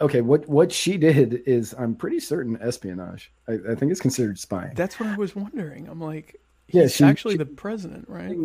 okay, 0.01 0.20
what 0.20 0.49
what 0.49 0.70
she 0.73 0.97
did 0.99 1.43
is 1.47 1.74
I'm 1.79 1.95
pretty 1.95 2.20
certain 2.20 2.59
espionage. 2.61 3.33
I, 3.49 3.53
I 3.70 3.74
think 3.74 3.91
it's 3.93 4.01
considered 4.01 4.39
spying. 4.39 4.74
That's 4.74 5.01
what 5.01 5.09
I 5.09 5.16
was 5.16 5.35
wondering. 5.35 5.89
I'm 5.89 6.01
like, 6.01 6.41
Yeah, 6.69 6.83
he's 6.83 6.97
she- 6.97 7.05
actually 7.05 7.35
she- 7.35 7.39
the 7.39 7.47
president, 7.47 8.09
right? 8.09 8.37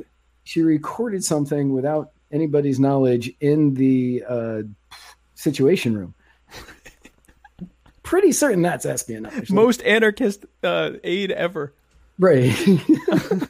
She 0.47 0.61
recorded 0.61 1.25
something 1.25 1.73
without 1.73 2.11
anybody's 2.31 2.79
knowledge 2.79 3.29
in 3.41 3.73
the 3.73 4.23
uh, 4.27 4.61
situation 5.35 5.97
room. 5.97 6.13
Pretty 8.01 8.31
certain 8.31 8.61
that's 8.61 8.85
espionage. 8.85 9.51
Most 9.51 9.83
anarchist 9.83 10.45
uh, 10.63 10.91
aid 11.03 11.31
ever. 11.31 11.73
right. 12.17 12.57
and 12.69 13.49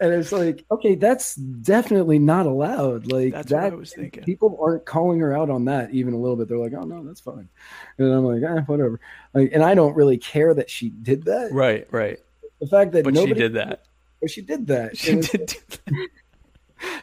it's 0.00 0.32
like, 0.32 0.64
okay, 0.70 0.94
that's 0.94 1.34
definitely 1.34 2.18
not 2.18 2.46
allowed. 2.46 3.12
Like 3.12 3.34
That's 3.34 3.52
what 3.52 3.60
that. 3.60 3.72
I 3.74 3.76
was 3.76 3.92
thinking. 3.92 4.24
People 4.24 4.58
aren't 4.62 4.86
calling 4.86 5.20
her 5.20 5.36
out 5.36 5.50
on 5.50 5.66
that 5.66 5.90
even 5.90 6.14
a 6.14 6.18
little 6.18 6.36
bit. 6.36 6.48
They're 6.48 6.56
like, 6.56 6.72
oh 6.72 6.84
no, 6.84 7.04
that's 7.04 7.20
fine. 7.20 7.50
And 7.98 8.10
I'm 8.10 8.24
like, 8.24 8.42
eh, 8.42 8.62
whatever. 8.62 8.98
Like, 9.34 9.50
and 9.52 9.62
I 9.62 9.74
don't 9.74 9.94
really 9.94 10.16
care 10.16 10.54
that 10.54 10.70
she 10.70 10.88
did 10.88 11.24
that. 11.24 11.52
Right, 11.52 11.86
right. 11.90 12.18
The 12.62 12.66
fact 12.66 12.92
that 12.92 13.04
But 13.04 13.12
nobody 13.12 13.34
she 13.34 13.40
did 13.40 13.52
that. 13.54 13.84
But 14.20 14.30
she 14.30 14.42
did 14.42 14.66
that. 14.68 14.96
She 14.96 15.16
did. 15.16 15.46
do 15.46 15.58
that. 15.68 15.80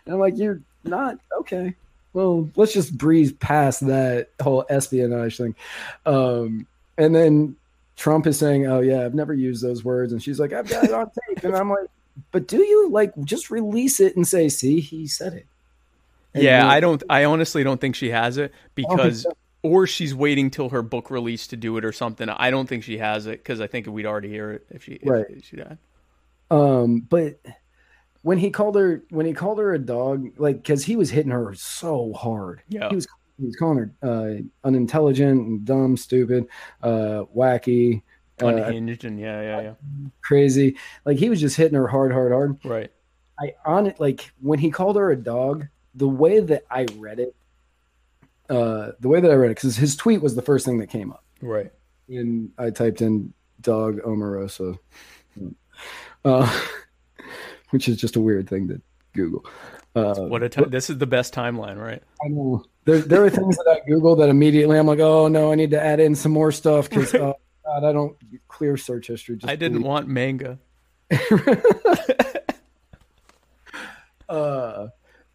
And 0.06 0.14
I'm 0.14 0.20
like, 0.20 0.38
you're 0.38 0.62
not 0.84 1.18
okay. 1.40 1.74
Well, 2.14 2.48
let's 2.56 2.74
just 2.74 2.96
breeze 2.96 3.32
past 3.34 3.86
that 3.88 4.30
whole 4.40 4.66
espionage 4.70 5.38
thing. 5.38 5.56
Um, 6.06 6.68
and 6.96 7.16
then 7.16 7.56
Trump 7.96 8.28
is 8.28 8.38
saying, 8.38 8.68
"Oh 8.68 8.82
yeah, 8.82 9.04
I've 9.04 9.16
never 9.16 9.34
used 9.34 9.64
those 9.64 9.84
words," 9.84 10.14
and 10.14 10.22
she's 10.22 10.40
like, 10.40 10.54
"I've 10.54 10.70
got 10.70 10.84
it 10.86 10.94
on 10.94 11.10
tape," 11.28 11.44
and 11.44 11.56
I'm 11.56 11.70
like, 11.72 11.88
"But 12.32 12.48
do 12.48 12.58
you 12.58 12.90
like 12.90 13.14
just 13.24 13.50
release 13.50 14.00
it 14.00 14.16
and 14.16 14.28
say, 14.28 14.48
see, 14.48 14.80
he 14.80 15.08
said 15.08 15.34
it?" 15.34 15.48
And 16.36 16.44
Yeah, 16.44 16.68
I 16.68 16.80
don't. 16.80 17.02
I 17.10 17.26
honestly 17.26 17.64
don't 17.64 17.82
think 17.82 17.96
she 17.96 18.12
has 18.12 18.38
it 18.38 18.54
because, 18.76 19.26
or 19.64 19.88
she's 19.88 20.14
waiting 20.14 20.52
till 20.52 20.70
her 20.70 20.84
book 20.84 21.10
release 21.10 21.48
to 21.48 21.58
do 21.58 21.78
it 21.78 21.86
or 21.86 21.92
something. 21.92 22.30
I 22.30 22.52
don't 22.52 22.68
think 22.68 22.84
she 22.84 23.00
has 23.00 23.26
it 23.26 23.40
because 23.44 23.60
I 23.60 23.66
think 23.66 23.88
we'd 23.88 24.06
already 24.06 24.30
hear 24.30 24.52
it 24.52 24.66
if 24.70 24.84
she 24.84 24.94
if 24.94 25.10
Right. 25.10 25.26
she. 25.44 25.64
Um, 26.52 27.02
but 27.02 27.40
when 28.22 28.38
he 28.38 28.50
called 28.52 28.76
her, 28.76 29.04
when 29.10 29.26
he 29.26 29.34
called 29.34 29.60
her 29.60 29.74
a 29.74 29.80
dog, 29.80 30.30
like 30.38 30.58
because 30.58 30.84
he 30.84 30.96
was 30.96 31.10
hitting 31.10 31.32
her 31.32 31.54
so 31.56 32.14
hard, 32.14 32.62
Yeah. 32.70 32.90
he 32.90 32.96
was 32.96 33.08
he 33.40 33.46
was 33.46 33.56
calling 33.56 33.78
her 34.02 34.08
uh, 34.08 34.36
unintelligent 34.64 35.42
and 35.48 35.66
dumb, 35.66 35.98
stupid, 35.98 36.48
uh, 36.84 37.24
wacky, 37.36 38.04
uh, 38.42 38.48
Unhinged 38.48 39.06
and 39.06 39.20
yeah, 39.20 39.42
yeah, 39.42 39.62
yeah. 39.62 39.74
crazy. 40.22 40.78
Like 41.06 41.18
he 41.18 41.30
was 41.30 41.42
just 41.42 41.56
hitting 41.58 41.76
her 41.76 41.88
hard, 41.88 42.12
hard, 42.12 42.32
hard. 42.32 42.58
Right. 42.64 42.92
I 43.40 43.56
on 43.66 43.88
it 43.88 44.00
like 44.00 44.32
when 44.42 44.60
he 44.60 44.70
called 44.70 44.96
her 44.96 45.10
a 45.12 45.16
dog, 45.16 45.68
the 45.96 46.08
way 46.08 46.40
that 46.40 46.64
I 46.70 46.86
read 46.98 47.20
it, 47.20 47.36
uh, 48.50 48.92
the 49.00 49.08
way 49.08 49.20
that 49.20 49.32
I 49.32 49.34
read 49.36 49.52
it, 49.52 49.56
because 49.58 49.76
his 49.76 49.96
tweet 49.96 50.22
was 50.22 50.36
the 50.36 50.42
first 50.44 50.66
thing 50.66 50.78
that 50.80 50.88
came 50.88 51.12
up, 51.12 51.24
Right. 51.42 51.72
and 52.10 52.52
I 52.60 52.70
typed 52.70 53.02
in 53.02 53.34
dog 53.62 54.00
Omarosa, 54.02 54.78
uh, 56.26 56.62
which 57.72 57.88
is 57.88 57.98
just 57.98 58.16
a 58.16 58.22
weird 58.22 58.50
thing 58.50 58.68
to 58.70 58.82
Google. 59.14 59.46
Uh, 59.96 60.16
What 60.22 60.42
a 60.44 60.50
time! 60.50 60.70
This 60.70 60.90
is 60.90 60.98
the 60.98 61.06
best 61.06 61.34
timeline, 61.34 61.78
right? 61.78 62.02
I 62.24 62.28
know 62.30 62.66
there 62.86 63.00
there 63.00 63.24
are 63.24 63.30
things 63.30 63.56
that 63.58 63.68
I 63.68 63.88
Google 63.88 64.16
that 64.18 64.30
immediately 64.30 64.78
I'm 64.80 64.88
like, 64.88 65.00
oh 65.00 65.28
no, 65.28 65.52
I 65.52 65.56
need 65.56 65.72
to 65.72 65.82
add 65.84 66.00
in 66.00 66.16
some 66.16 66.32
more 66.32 66.52
stuff 66.52 66.90
because 66.90 67.14
oh, 67.16 67.36
God, 67.66 67.84
I 67.84 67.92
don't 67.92 68.16
clear 68.48 68.76
search 68.76 69.08
history. 69.08 69.38
Just 69.38 69.50
I 69.50 69.56
didn't 69.56 69.82
delete 69.82 69.88
want 69.88 70.08
manga. 70.08 70.60
Uh, 74.30 74.88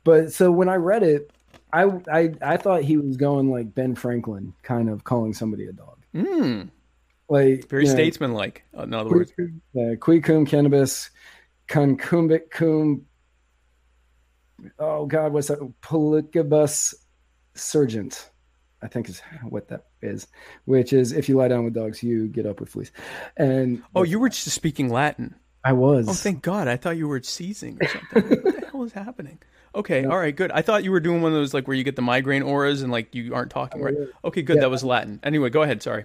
but 0.05 0.33
so 0.33 0.51
when 0.51 0.69
I 0.69 0.75
read 0.77 1.03
it, 1.03 1.31
I, 1.73 1.85
I 2.11 2.33
I 2.43 2.57
thought 2.57 2.83
he 2.83 2.97
was 2.97 3.17
going 3.17 3.51
like 3.51 3.75
Ben 3.75 3.95
Franklin, 3.95 4.55
kind 4.63 4.89
of 4.89 5.05
calling 5.05 5.35
somebody 5.35 5.67
a 5.67 5.73
dog, 5.73 5.99
Mm, 6.15 6.71
like 7.29 7.69
very 7.69 7.85
you 7.85 7.89
know, 7.89 7.95
statesmanlike. 7.95 8.65
In 8.79 8.95
other 8.95 9.11
words, 9.11 9.33
uh, 9.39 9.97
qui 10.01 10.21
cum 10.21 10.47
canibus, 10.47 11.11
concumbit 11.67 12.51
cum. 12.51 13.03
Oh 14.79 15.07
God, 15.07 15.33
what's 15.33 15.49
that? 15.49 15.61
pulicibus 15.83 16.95
surgent, 17.55 18.31
I 18.83 18.89
think 18.89 19.09
is 19.09 19.21
what 19.49 19.69
that 19.69 19.87
is. 20.03 20.27
Which 20.65 20.93
is 20.93 21.13
if 21.13 21.29
you 21.29 21.37
lie 21.37 21.49
down 21.49 21.65
with 21.65 21.75
dogs, 21.75 22.03
you 22.03 22.29
get 22.29 22.47
up 22.47 22.61
with 22.61 22.71
fleas. 22.71 22.93
And 23.37 23.83
oh, 23.95 24.03
you 24.03 24.19
were 24.19 24.29
just 24.29 24.51
speaking 24.51 24.89
Latin. 24.89 25.35
I 25.65 25.73
was. 25.73 26.09
Oh, 26.09 26.13
thank 26.13 26.43
God! 26.43 26.69
I 26.69 26.77
thought 26.77 26.97
you 26.97 27.09
were 27.09 27.23
seizing 27.23 27.79
or 27.81 27.89
something. 27.89 28.31
What 28.43 28.45
the 28.45 28.67
hell 28.73 28.85
is 28.85 28.93
happening? 28.93 29.39
Okay, 29.75 30.05
all 30.05 30.17
right, 30.17 30.35
good. 30.35 30.51
I 30.51 30.63
thought 30.63 30.83
you 30.83 30.91
were 30.91 31.01
doing 31.01 31.21
one 31.21 31.33
of 31.33 31.39
those 31.39 31.53
like 31.53 31.69
where 31.69 31.77
you 31.77 31.85
get 31.85 31.95
the 31.95 32.03
migraine 32.03 32.43
auras 32.43 32.81
and 32.81 32.91
like 32.91 33.15
you 33.15 33.35
aren't 33.35 33.51
talking 33.51 33.83
right. 33.83 33.95
Okay, 34.25 34.43
good. 34.43 34.57
Yeah. 34.57 34.63
That 34.63 34.71
was 34.71 34.83
Latin. 34.83 35.21
Anyway, 35.23 35.51
go 35.51 35.63
ahead. 35.63 35.83
Sorry. 35.83 36.05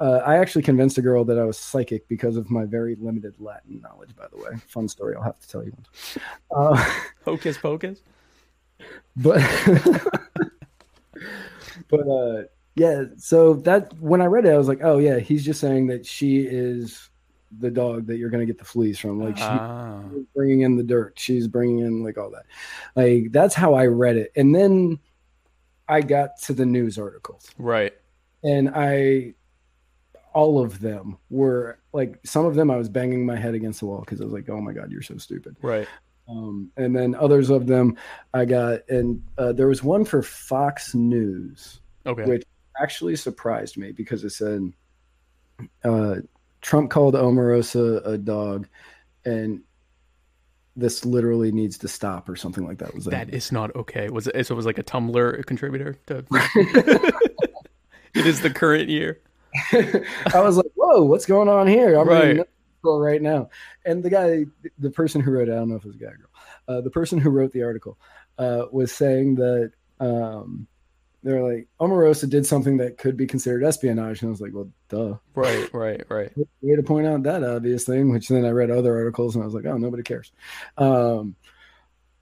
Uh, 0.00 0.22
I 0.24 0.36
actually 0.36 0.62
convinced 0.62 0.96
a 0.98 1.02
girl 1.02 1.24
that 1.24 1.38
I 1.38 1.44
was 1.44 1.58
psychic 1.58 2.06
because 2.08 2.36
of 2.36 2.50
my 2.50 2.64
very 2.64 2.94
limited 2.96 3.34
Latin 3.40 3.80
knowledge. 3.80 4.14
By 4.16 4.26
the 4.30 4.36
way, 4.36 4.56
fun 4.68 4.88
story. 4.88 5.16
I'll 5.16 5.22
have 5.22 5.38
to 5.40 5.48
tell 5.48 5.64
you 5.64 5.72
one. 6.50 6.74
Uh, 6.76 6.92
Hocus 7.24 7.58
pocus. 7.58 8.00
but 9.16 9.40
but 11.88 12.00
uh 12.08 12.42
yeah 12.76 13.04
so 13.16 13.54
that 13.54 13.92
when 14.00 14.20
i 14.20 14.24
read 14.24 14.44
it 14.44 14.50
i 14.50 14.56
was 14.58 14.68
like 14.68 14.80
oh 14.82 14.98
yeah 14.98 15.18
he's 15.18 15.44
just 15.44 15.60
saying 15.60 15.88
that 15.88 16.06
she 16.06 16.40
is 16.40 17.10
the 17.58 17.70
dog 17.70 18.06
that 18.06 18.18
you're 18.18 18.30
going 18.30 18.40
to 18.40 18.46
get 18.46 18.58
the 18.58 18.64
fleas 18.64 18.98
from 18.98 19.20
like 19.20 19.36
she's 19.36 19.46
Ah, 19.46 20.00
bringing 20.34 20.60
in 20.60 20.76
the 20.76 20.82
dirt 20.84 21.18
she's 21.18 21.48
bringing 21.48 21.80
in 21.80 22.04
like 22.04 22.18
all 22.18 22.30
that 22.30 22.44
like 22.94 23.32
that's 23.32 23.54
how 23.54 23.74
i 23.74 23.86
read 23.86 24.16
it 24.16 24.30
and 24.36 24.54
then 24.54 24.98
i 25.88 26.00
got 26.00 26.38
to 26.42 26.52
the 26.52 26.66
news 26.66 26.98
articles 26.98 27.50
right. 27.58 27.94
and 28.44 28.70
i 28.74 29.34
all 30.34 30.62
of 30.62 30.80
them 30.80 31.16
were 31.30 31.78
like 31.92 32.18
some 32.24 32.44
of 32.46 32.54
them 32.54 32.70
i 32.70 32.76
was 32.76 32.88
banging 32.88 33.24
my 33.26 33.36
head 33.36 33.54
against 33.54 33.80
the 33.80 33.86
wall 33.86 34.00
because 34.00 34.20
i 34.20 34.24
was 34.24 34.32
like 34.32 34.48
oh 34.48 34.60
my 34.60 34.72
god 34.72 34.90
you're 34.90 35.02
so 35.02 35.16
stupid 35.16 35.56
Right. 35.62 35.88
um, 36.28 36.70
and 36.76 36.94
then 36.94 37.14
others 37.14 37.50
of 37.50 37.66
them 37.66 37.96
I 38.34 38.44
got, 38.44 38.80
and 38.90 39.22
uh, 39.38 39.52
there 39.52 39.66
was 39.68 39.82
one 39.82 40.04
for 40.04 40.22
Fox 40.22 40.94
News, 40.94 41.80
Okay. 42.06 42.24
which 42.24 42.44
actually 42.80 43.16
surprised 43.16 43.76
me 43.78 43.92
because 43.92 44.22
it 44.24 44.30
said 44.30 44.70
uh, 45.84 46.16
Trump 46.60 46.90
called 46.90 47.14
Omarosa 47.14 48.06
a 48.06 48.18
dog, 48.18 48.68
and 49.24 49.62
this 50.76 51.04
literally 51.04 51.50
needs 51.50 51.78
to 51.78 51.88
stop 51.88 52.28
or 52.28 52.36
something 52.36 52.66
like 52.66 52.78
that. 52.78 52.94
Was 52.94 53.06
That 53.06 53.32
is 53.32 53.50
not 53.50 53.74
okay. 53.74 54.08
Was 54.10 54.26
it? 54.28 54.46
So 54.46 54.54
it 54.54 54.56
was 54.56 54.66
like 54.66 54.78
a 54.78 54.84
Tumblr 54.84 55.44
contributor. 55.46 55.96
To, 56.06 56.18
it 58.14 58.26
is 58.26 58.42
the 58.42 58.50
current 58.50 58.88
year. 58.88 59.20
I 59.72 60.40
was 60.40 60.56
like, 60.56 60.70
"Whoa, 60.74 61.02
what's 61.02 61.26
going 61.26 61.48
on 61.48 61.66
here?" 61.66 61.98
I'm 61.98 62.08
Right. 62.08 62.38
article 62.38 63.00
right 63.00 63.22
now, 63.22 63.50
and 63.84 64.02
the 64.02 64.10
guy, 64.10 64.44
the 64.78 64.90
person 64.90 65.20
who 65.20 65.30
wrote 65.32 65.48
it, 65.48 65.52
I 65.52 65.56
don't 65.56 65.70
know 65.70 65.76
if 65.76 65.84
it 65.84 65.88
was 65.88 65.96
a 65.96 65.98
guy 65.98 66.06
or 66.06 66.16
girl, 66.16 66.30
uh, 66.68 66.80
the 66.80 66.90
person 66.90 67.18
who 67.18 67.30
wrote 67.30 67.52
the 67.52 67.62
article 67.62 67.98
uh, 68.38 68.66
was 68.70 68.92
saying 68.92 69.36
that 69.36 69.72
um, 70.00 70.66
they're 71.22 71.42
like 71.42 71.66
Omarosa 71.80 72.28
did 72.28 72.46
something 72.46 72.76
that 72.76 72.98
could 72.98 73.16
be 73.16 73.26
considered 73.26 73.64
espionage, 73.64 74.22
and 74.22 74.28
I 74.28 74.30
was 74.30 74.40
like, 74.40 74.52
"Well, 74.54 74.70
duh." 74.88 75.16
Right. 75.34 75.72
Right. 75.72 76.04
Right. 76.08 76.32
Way 76.60 76.76
to 76.76 76.82
point 76.82 77.06
out 77.06 77.22
that 77.24 77.42
obvious 77.42 77.84
thing. 77.84 78.12
Which 78.12 78.28
then 78.28 78.44
I 78.44 78.50
read 78.50 78.70
other 78.70 78.96
articles, 78.96 79.34
and 79.34 79.42
I 79.42 79.46
was 79.46 79.54
like, 79.54 79.66
"Oh, 79.66 79.78
nobody 79.78 80.02
cares." 80.02 80.30
Um, 80.76 81.34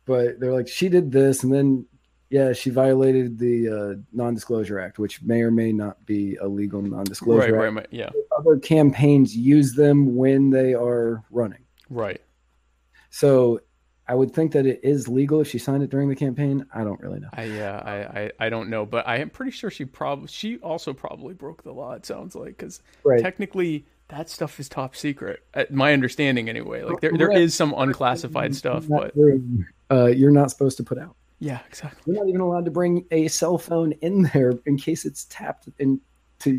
but 0.07 0.41
they're 0.41 0.55
like, 0.55 0.69
"She 0.69 0.89
did 0.89 1.13
this," 1.13 1.43
and 1.43 1.53
then. 1.53 1.87
Yeah, 2.31 2.53
she 2.53 2.71
violated 2.71 3.39
the 3.39 3.69
uh, 3.69 3.95
Non-Disclosure 4.13 4.81
Act, 4.81 4.99
which 4.99 5.23
may 5.23 5.43
or 5.43 5.51
may 5.53 5.73
not 5.73 6.05
be 6.07 6.35
a 6.37 6.47
legal 6.49 6.83
non-disclosure 6.83 7.53
Right. 7.53 7.55
Right. 7.55 7.73
Right. 7.75 7.87
Yeah. 7.91 8.11
other 8.37 8.59
campaigns 8.59 9.37
use 9.37 9.75
them 9.75 10.17
when 10.17 10.51
they 10.51 10.75
are 10.75 11.23
running. 11.31 11.65
Right. 11.89 12.21
So 13.11 13.61
I 14.09 14.15
would 14.15 14.33
think 14.33 14.53
that 14.53 14.67
it 14.67 14.81
is 14.83 15.09
legal 15.09 15.41
if 15.41 15.49
she 15.49 15.59
signed 15.59 15.83
it 15.83 15.91
during 15.91 16.09
the 16.09 16.17
campaign. 16.17 16.67
I 16.75 16.83
don't 16.85 17.01
really 17.01 17.21
know. 17.21 17.29
I 17.33 17.45
yeah. 17.45 17.77
I, 17.85 18.21
I 18.21 18.31
I 18.47 18.49
don't 18.49 18.69
know, 18.71 18.85
but 18.87 19.07
I 19.07 19.17
am 19.19 19.31
pretty 19.31 19.53
sure 19.53 19.71
she 19.71 19.85
probably 19.85 20.29
she 20.29 20.59
also 20.59 20.93
probably 20.93 21.35
broke 21.35 21.63
the 21.63 21.73
law. 21.73 21.93
It 21.93 22.07
sounds 22.07 22.35
like 22.35 22.57
because 22.59 22.83
Right. 23.05 23.23
technically 23.23 23.87
that 24.09 24.29
stuff 24.29 24.61
is 24.61 24.69
top 24.69 24.95
secret. 24.97 25.45
At 25.55 25.73
my 25.73 25.93
understanding, 25.93 26.49
anyway. 26.49 26.83
Like 26.83 27.01
there 27.01 27.13
there 27.17 27.33
is 27.33 27.55
some 27.55 27.73
unclassified 27.77 28.55
stuff, 28.55 28.87
but 28.89 29.13
uh, 29.91 30.07
you're 30.07 30.31
not 30.33 30.51
supposed 30.51 30.77
to 30.77 30.85
put 30.85 30.99
out. 30.99 31.17
Yeah, 31.39 31.61
exactly. 31.69 32.01
You're 32.07 32.23
not 32.23 32.29
even 32.29 32.41
allowed 32.41 32.65
to 32.65 32.71
bring 32.71 33.05
a 33.11 33.29
cell 33.29 33.59
phone 33.59 33.93
in 34.01 34.23
there 34.35 34.55
in 34.67 34.77
case 34.77 35.05
it's 35.05 35.25
tapped 35.25 35.69
into 35.79 36.01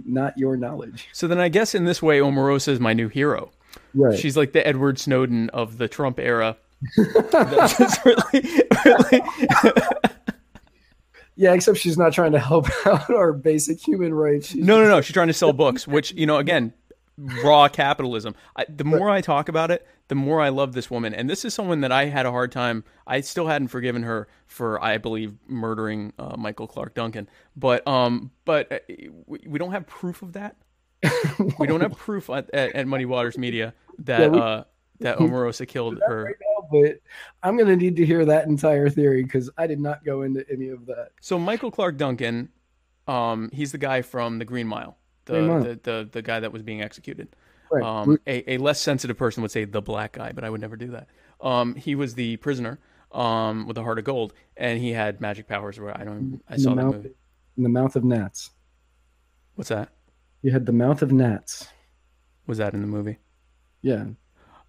not 0.05 0.37
your 0.37 0.57
knowledge. 0.57 1.09
So 1.13 1.27
then 1.27 1.39
I 1.39 1.49
guess 1.49 1.73
in 1.73 1.85
this 1.85 2.01
way, 2.01 2.19
Omarosa 2.19 2.69
is 2.69 2.79
my 2.79 2.93
new 2.93 3.07
hero. 3.07 3.51
Right. 3.93 4.17
She's 4.17 4.37
like 4.37 4.53
the 4.53 4.65
Edward 4.65 4.99
Snowden 4.99 5.49
of 5.49 5.77
the 5.77 5.87
Trump 5.87 6.19
era. 6.19 6.57
Really, 6.95 8.43
really 8.85 9.21
yeah, 11.37 11.53
except 11.53 11.77
she's 11.77 11.97
not 11.97 12.13
trying 12.13 12.31
to 12.33 12.39
help 12.39 12.67
out 12.85 13.09
our 13.11 13.31
basic 13.31 13.79
human 13.79 14.13
rights. 14.13 14.47
She's 14.49 14.65
no, 14.65 14.81
no, 14.81 14.89
no. 14.89 15.01
She's 15.01 15.13
trying 15.13 15.27
to 15.27 15.33
sell 15.33 15.53
books, 15.53 15.87
which 15.87 16.11
you 16.13 16.25
know, 16.25 16.37
again, 16.37 16.73
raw 17.17 17.69
capitalism. 17.69 18.35
I, 18.55 18.65
the 18.67 18.83
more 18.83 19.09
I 19.09 19.21
talk 19.21 19.47
about 19.47 19.71
it, 19.71 19.87
the 20.09 20.15
more 20.15 20.41
I 20.41 20.49
love 20.49 20.73
this 20.73 20.89
woman. 20.89 21.13
And 21.13 21.29
this 21.29 21.43
is 21.43 21.53
someone 21.53 21.81
that 21.81 21.91
I 21.91 22.05
had 22.05 22.25
a 22.25 22.31
hard 22.31 22.51
time. 22.51 22.83
I 23.05 23.21
still 23.21 23.47
hadn't 23.47 23.67
forgiven 23.69 24.03
her 24.03 24.27
for, 24.45 24.81
I 24.83 24.97
believe, 24.97 25.35
murdering 25.47 26.13
uh, 26.17 26.35
Michael 26.37 26.67
Clarke 26.67 26.93
Duncan. 26.93 27.29
But, 27.55 27.85
um, 27.87 28.31
but 28.45 28.71
uh, 28.71 28.79
we, 29.25 29.59
don't 29.59 29.71
have 29.73 29.85
proof 29.87 30.21
of 30.21 30.33
that. 30.33 30.55
we 31.59 31.67
don't 31.67 31.81
have 31.81 31.95
proof 31.97 32.29
at, 32.29 32.49
at, 32.53 32.73
at 32.73 32.87
Muddy 32.87 33.05
Waters 33.05 33.37
Media 33.37 33.73
that 33.99 34.21
Yeah, 34.21 34.27
we- 34.29 34.39
uh, 34.39 34.63
that 34.99 35.19
Omarosa 35.19 35.67
killed 35.67 35.99
her. 36.07 36.23
right 36.23 36.35
now, 36.41 36.67
but 36.71 36.99
I'm 37.43 37.55
going 37.55 37.69
to 37.69 37.75
need 37.75 37.95
to 37.97 38.05
hear 38.05 38.25
that 38.25 38.47
entire 38.47 38.89
theory 38.89 39.21
because 39.23 39.47
I 39.55 39.67
did 39.67 39.79
not 39.79 40.03
go 40.03 40.23
into 40.23 40.43
any 40.51 40.69
of 40.69 40.87
that. 40.87 41.09
So 41.21 41.37
Michael 41.37 41.69
Clarke 41.69 41.97
Duncan, 41.97 42.49
um, 43.07 43.51
he's 43.53 43.71
the 43.71 43.77
guy 43.77 44.01
from 44.01 44.39
the 44.39 44.45
Green 44.45 44.65
Mile, 44.65 44.97
the 45.25 45.33
Green 45.33 45.47
Mile. 45.47 45.63
The, 45.63 45.79
the 45.83 46.09
the 46.11 46.21
guy 46.23 46.39
that 46.39 46.51
was 46.51 46.63
being 46.63 46.81
executed. 46.81 47.27
Right. 47.71 47.83
Um, 47.83 48.19
a, 48.27 48.53
a 48.53 48.57
less 48.57 48.79
sensitive 48.81 49.17
person 49.17 49.41
would 49.41 49.51
say 49.51 49.65
the 49.65 49.81
black 49.81 50.13
guy, 50.13 50.31
but 50.31 50.43
I 50.43 50.49
would 50.49 50.61
never 50.61 50.75
do 50.77 50.91
that. 50.91 51.07
Um, 51.41 51.75
he 51.75 51.95
was 51.95 52.15
the 52.15 52.37
prisoner 52.37 52.79
um, 53.11 53.67
with 53.67 53.75
the 53.75 53.83
heart 53.83 53.99
of 53.99 54.05
gold, 54.05 54.33
and 54.55 54.79
he 54.79 54.91
had 54.91 55.21
magic 55.21 55.47
powers. 55.47 55.79
Where 55.79 55.95
I 55.97 56.03
don't, 56.03 56.41
I 56.49 56.55
In 56.55 56.59
saw 56.59 56.69
the 56.71 56.75
that 56.75 56.83
mouth, 56.83 56.95
movie. 56.95 57.09
in 57.57 57.63
the 57.63 57.69
mouth 57.69 57.95
of 57.95 58.03
gnats. 58.03 58.49
What's 59.55 59.69
that? 59.69 59.89
You 60.41 60.51
had 60.51 60.65
the 60.65 60.71
mouth 60.71 61.01
of 61.01 61.11
gnats. 61.11 61.67
Was 62.45 62.59
that 62.59 62.73
in 62.73 62.81
the 62.81 62.87
movie? 62.87 63.17
Yeah. 63.81 64.05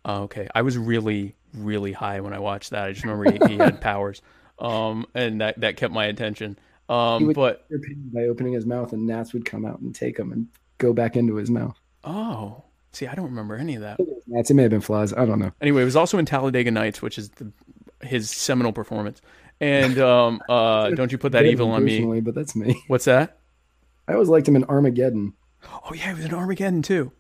Oh, 0.05 0.23
okay, 0.23 0.49
I 0.55 0.63
was 0.63 0.79
really, 0.79 1.37
really 1.55 1.93
high 1.93 2.21
when 2.21 2.33
I 2.33 2.39
watched 2.39 2.71
that. 2.71 2.85
I 2.85 2.93
just 2.93 3.05
remember 3.05 3.31
he, 3.47 3.53
he 3.55 3.59
had 3.59 3.81
powers, 3.81 4.23
um, 4.59 5.07
and 5.15 5.41
that 5.41 5.61
that 5.61 5.77
kept 5.77 5.93
my 5.93 6.07
attention. 6.07 6.59
He 6.89 6.95
Um, 6.95 7.27
would 7.27 7.35
but 7.37 7.67
by 8.13 8.25
opening 8.25 8.55
his 8.55 8.65
mouth, 8.67 8.93
and 8.93 9.07
gnats 9.07 9.33
would 9.35 9.45
come 9.45 9.65
out 9.67 9.81
and 9.81 9.95
take 9.95 10.19
him 10.19 10.33
and 10.33 10.49
go 10.79 10.93
back 10.93 11.17
into 11.17 11.35
his 11.37 11.51
mouth. 11.51 11.79
oh, 12.05 12.65
see, 12.99 13.07
I 13.07 13.15
don't 13.15 13.27
remember 13.27 13.57
any 13.57 13.77
of 13.77 13.83
that. 13.83 13.99
Gnats. 14.27 14.51
It 14.51 14.55
may 14.55 14.63
have 14.63 14.71
been 14.71 14.81
flies. 14.81 15.13
I 15.13 15.25
don't 15.25 15.39
know. 15.39 15.53
Anyway, 15.61 15.83
it 15.83 15.87
was 15.87 15.97
also 15.97 16.19
in 16.19 16.27
Talladega 16.27 16.71
Nights, 16.71 17.01
which 17.01 17.19
is 17.19 17.31
the, 17.31 17.53
his 18.03 18.31
seminal 18.31 18.73
performance. 18.73 19.23
And 19.61 19.99
um, 19.99 20.41
uh, 20.49 20.91
don't 20.91 21.13
you 21.13 21.19
put 21.19 21.33
that 21.33 21.47
evil 21.47 21.71
on 21.71 21.85
me? 21.85 22.21
But 22.21 22.35
that's 22.35 22.55
me. 22.55 22.83
What's 22.89 23.07
that? 23.07 23.39
I 24.07 24.15
always 24.15 24.29
liked 24.29 24.49
him 24.49 24.57
in 24.57 24.65
Armageddon. 24.65 25.35
Oh 25.85 25.93
yeah, 25.95 26.09
he 26.09 26.15
was 26.15 26.25
in 26.25 26.35
Armageddon 26.35 26.83
too. 26.83 27.13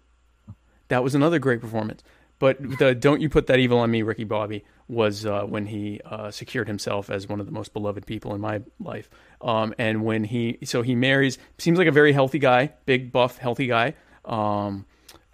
That 0.88 1.04
was 1.04 1.14
another 1.14 1.38
great 1.38 1.60
performance. 1.60 2.02
But 2.38 2.78
the 2.78 2.94
"Don't 2.94 3.20
You 3.20 3.28
Put 3.28 3.48
That 3.48 3.58
Evil 3.58 3.78
on 3.78 3.90
Me," 3.90 4.02
Ricky 4.02 4.24
Bobby 4.24 4.64
was 4.86 5.26
uh, 5.26 5.42
when 5.42 5.66
he 5.66 6.00
uh, 6.04 6.30
secured 6.30 6.68
himself 6.68 7.10
as 7.10 7.28
one 7.28 7.40
of 7.40 7.46
the 7.46 7.52
most 7.52 7.72
beloved 7.72 8.06
people 8.06 8.32
in 8.34 8.40
my 8.40 8.62
life. 8.78 9.10
Um, 9.40 9.74
and 9.76 10.04
when 10.04 10.24
he 10.24 10.58
so 10.64 10.82
he 10.82 10.94
marries, 10.94 11.36
seems 11.58 11.78
like 11.78 11.88
a 11.88 11.92
very 11.92 12.12
healthy 12.12 12.38
guy, 12.38 12.72
big 12.86 13.10
buff, 13.10 13.38
healthy 13.38 13.66
guy. 13.66 13.94
Um, 14.24 14.86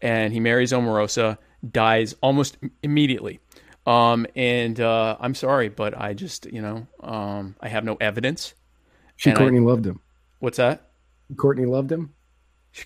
and 0.05 0.33
he 0.33 0.39
marries 0.39 0.71
Omarosa, 0.71 1.39
dies 1.69 2.15
almost 2.21 2.59
immediately. 2.83 3.41
Um, 3.87 4.27
and 4.37 4.79
uh, 4.81 5.17
I'm 5.19 5.35
sorry, 5.35 5.69
but 5.69 5.99
I 6.01 6.15
just 6.15 6.47
you 6.47 6.63
know 6.63 6.87
um, 7.03 7.57
I 7.61 7.69
have 7.69 7.85
no 7.85 7.97
evidence. 8.01 8.55
She 9.17 9.31
And 9.31 9.39
I- 9.39 9.43
Courtney 9.43 9.61
loved 9.61 9.85
him. 9.87 10.01
What's 10.39 10.59
that? 10.59 10.91
Courtney 11.37 11.65
loved 11.67 11.91
him. 11.91 12.13
She, 12.71 12.85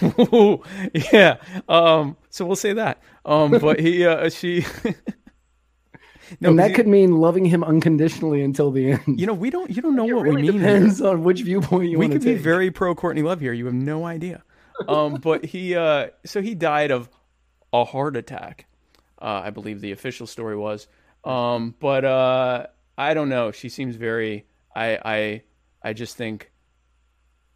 yeah. 1.12 1.36
Um, 1.68 2.16
so 2.30 2.44
we'll 2.46 2.56
say 2.56 2.72
that. 2.74 3.02
Um, 3.24 3.52
but 3.52 3.78
he, 3.80 4.04
uh, 4.06 4.28
she, 4.30 4.64
no, 6.40 6.50
and 6.50 6.58
that 6.58 6.74
could 6.74 6.86
mean 6.86 7.16
loving 7.16 7.44
him 7.44 7.62
unconditionally 7.64 8.42
until 8.42 8.70
the 8.70 8.92
end. 8.92 9.02
you 9.20 9.26
know, 9.26 9.34
we 9.34 9.50
don't, 9.50 9.70
you 9.70 9.82
don't 9.82 9.96
know 9.96 10.08
it 10.08 10.14
what 10.14 10.24
really 10.24 10.42
we 10.42 10.50
mean. 10.52 10.60
here. 10.60 10.74
depends 10.74 11.00
on 11.00 11.22
which 11.24 11.42
viewpoint 11.42 11.90
you 11.90 11.98
We 11.98 12.08
could 12.08 12.22
to 12.22 12.34
be 12.34 12.34
very 12.34 12.70
pro 12.70 12.94
Courtney 12.94 13.22
Love 13.22 13.40
here. 13.40 13.52
You 13.52 13.66
have 13.66 13.74
no 13.74 14.04
idea. 14.04 14.42
Um, 14.88 15.14
but 15.14 15.44
he, 15.44 15.76
uh, 15.76 16.08
so 16.24 16.42
he 16.42 16.54
died 16.54 16.90
of 16.90 17.08
a 17.72 17.84
heart 17.84 18.16
attack. 18.16 18.66
Uh, 19.20 19.42
I 19.44 19.50
believe 19.50 19.80
the 19.80 19.92
official 19.92 20.26
story 20.26 20.56
was. 20.56 20.86
Um, 21.24 21.74
but 21.78 22.04
uh, 22.04 22.66
I 22.96 23.14
don't 23.14 23.28
know. 23.28 23.52
She 23.52 23.68
seems 23.68 23.96
very. 23.96 24.46
I, 24.74 24.98
I, 25.04 25.42
I 25.82 25.92
just 25.92 26.16
think. 26.16 26.50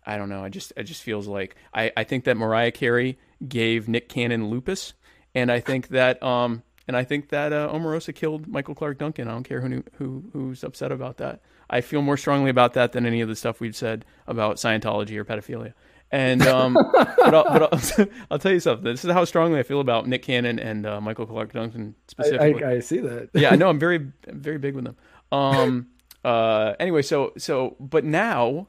I 0.07 0.19
don't 0.19 0.29
know. 0.29 0.45
I 0.45 0.51
just, 0.51 0.73
it 0.77 0.83
just 0.85 1.03
feels 1.03 1.27
like 1.27 1.57
I, 1.73 1.91
I 1.97 2.05
think 2.05 2.25
that 2.25 2.37
Mariah 2.37 2.73
Carey 2.73 3.19
gave 3.49 3.89
Nick 3.89 4.11
Cannon 4.11 4.49
lupus, 4.51 4.93
and 5.35 5.51
I 5.51 5.61
think 5.61 5.89
that, 5.89 6.23
um, 6.23 6.63
and 6.87 6.95
I 6.95 7.05
think 7.05 7.31
that 7.31 7.55
uh, 7.55 7.71
Omarosa 7.73 8.15
killed 8.15 8.47
Michael 8.47 8.75
Clarke 8.75 8.99
Duncan. 8.99 9.29
I 9.29 9.31
don't 9.31 9.45
care 9.45 9.63
who 9.63 9.83
who 9.95 10.25
who's 10.35 10.63
upset 10.63 10.93
about 10.93 11.17
that. 11.17 11.41
I 11.71 11.81
feel 11.81 12.03
more 12.03 12.19
strongly 12.19 12.51
about 12.51 12.75
that 12.75 12.93
than 12.93 13.07
any 13.07 13.23
of 13.23 13.29
the 13.31 13.37
stuff 13.37 13.61
we've 13.61 13.75
said 13.75 14.05
about 14.27 14.57
Scientology 14.57 15.17
or 15.17 15.25
pedophilia. 15.25 15.73
And 16.11 16.43
um, 16.43 16.75
but, 16.75 17.35
I'll, 17.35 17.45
but 17.45 17.73
I'll, 17.73 18.07
I'll 18.31 18.39
tell 18.39 18.53
you 18.53 18.61
something. 18.61 18.85
This 18.85 19.05
is 19.05 19.11
how 19.11 19.25
strongly 19.25 19.59
I 19.59 19.63
feel 19.65 19.81
about 19.81 20.07
Nick 20.07 20.23
Cannon 20.23 20.59
and 20.59 20.87
uh, 20.87 21.01
Michael 21.01 21.27
Clarke 21.27 21.53
Duncan 21.53 21.95
specifically. 22.07 22.63
I, 22.63 22.73
I 22.73 22.81
see 22.81 22.99
that. 23.01 23.31
yeah, 23.35 23.51
I 23.51 23.57
know. 23.57 23.69
I'm 23.69 23.79
very, 23.81 24.13
very 24.27 24.59
big 24.59 24.75
with 24.75 24.85
them. 24.85 24.97
Um. 25.33 25.89
Uh. 26.25 26.75
Anyway, 26.79 27.03
so 27.03 27.33
so, 27.37 27.77
but 27.81 28.05
now 28.05 28.69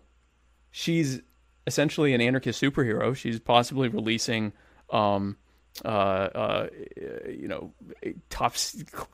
she's 0.71 1.21
essentially 1.67 2.13
an 2.13 2.21
anarchist 2.21 2.61
superhero. 2.61 3.15
She's 3.15 3.39
possibly 3.39 3.89
releasing, 3.89 4.53
um, 4.89 5.37
uh, 5.83 5.87
uh, 5.87 6.67
you 7.27 7.47
know, 7.47 7.73
top 8.29 8.55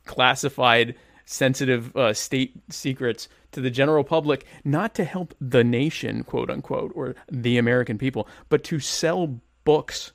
classified, 0.06 0.96
sensitive 1.32 1.96
uh, 1.96 2.14
state 2.14 2.54
secrets 2.70 3.28
to 3.54 3.62
the 3.62 3.70
general 3.70 4.04
public, 4.04 4.46
not 4.64 4.94
to 4.96 5.04
help 5.04 5.34
the 5.40 5.64
nation, 5.64 6.24
quote 6.24 6.50
unquote, 6.50 6.92
or 6.96 7.16
the 7.32 7.58
American 7.58 7.98
people, 7.98 8.28
but 8.50 8.64
to 8.66 8.80
sell 8.80 9.40
books 9.64 10.12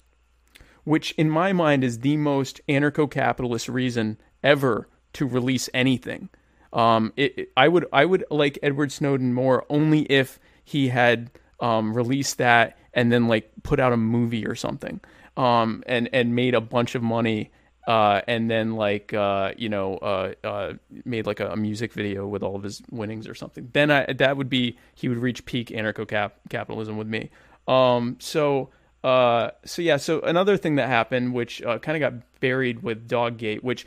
which 0.85 1.11
in 1.19 1.29
my 1.29 1.53
mind 1.53 1.83
is 1.83 1.99
the 1.99 2.17
most 2.17 2.61
anarcho-capitalist 2.69 3.69
reason 3.69 4.17
ever 4.45 4.89
to 5.13 5.27
release 5.27 5.69
anything. 5.75 6.29
Um, 6.73 7.13
it, 7.17 7.37
it- 7.39 7.49
I 7.57 7.67
would 7.69 7.87
I 7.93 8.05
would 8.05 8.25
like 8.31 8.59
Edward 8.63 8.93
Snowden 8.93 9.35
more 9.35 9.65
only 9.69 10.03
if 10.03 10.39
he 10.65 10.89
had 10.89 11.31
um, 11.59 11.93
released 11.93 12.39
that 12.39 12.77
and 12.95 13.11
then 13.11 13.27
like 13.27 13.51
put 13.65 13.81
out 13.81 13.93
a 13.93 13.97
movie 13.97 14.47
or 14.47 14.55
something, 14.55 15.01
um, 15.37 15.83
and 15.87 16.09
and 16.13 16.37
made 16.37 16.55
a 16.55 16.61
bunch 16.61 16.95
of 16.95 17.03
money. 17.03 17.51
Uh, 17.87 18.21
and 18.27 18.51
then 18.51 18.75
like 18.75 19.15
uh, 19.15 19.53
you 19.57 19.69
know 19.69 19.97
uh, 19.99 20.33
uh, 20.43 20.73
made 21.05 21.25
like 21.25 21.39
a, 21.39 21.51
a 21.53 21.57
music 21.57 21.93
video 21.93 22.27
with 22.27 22.43
all 22.43 22.57
of 22.57 22.63
his 22.65 22.83
winnings 22.91 23.29
or 23.29 23.35
something. 23.35 23.69
Then 23.73 23.91
I, 23.93 24.13
that 24.13 24.37
would 24.37 24.49
be 24.49 24.77
he 24.95 25.09
would 25.09 25.19
reach 25.19 25.45
peak 25.45 25.69
anarcho 25.69 26.31
capitalism 26.49 26.97
with 26.97 27.07
me. 27.07 27.31
Um, 27.69 28.17
so 28.19 28.71
uh, 29.05 29.51
so 29.65 29.83
yeah, 29.83 29.99
so 29.99 30.21
another 30.23 30.57
thing 30.57 30.75
that 30.77 30.89
happened, 30.89 31.33
which 31.33 31.63
uh, 31.63 31.79
kind 31.79 32.03
of 32.03 32.13
got 32.13 32.41
buried 32.41 32.83
with 32.83 33.09
Doggate, 33.09 33.63
which 33.63 33.87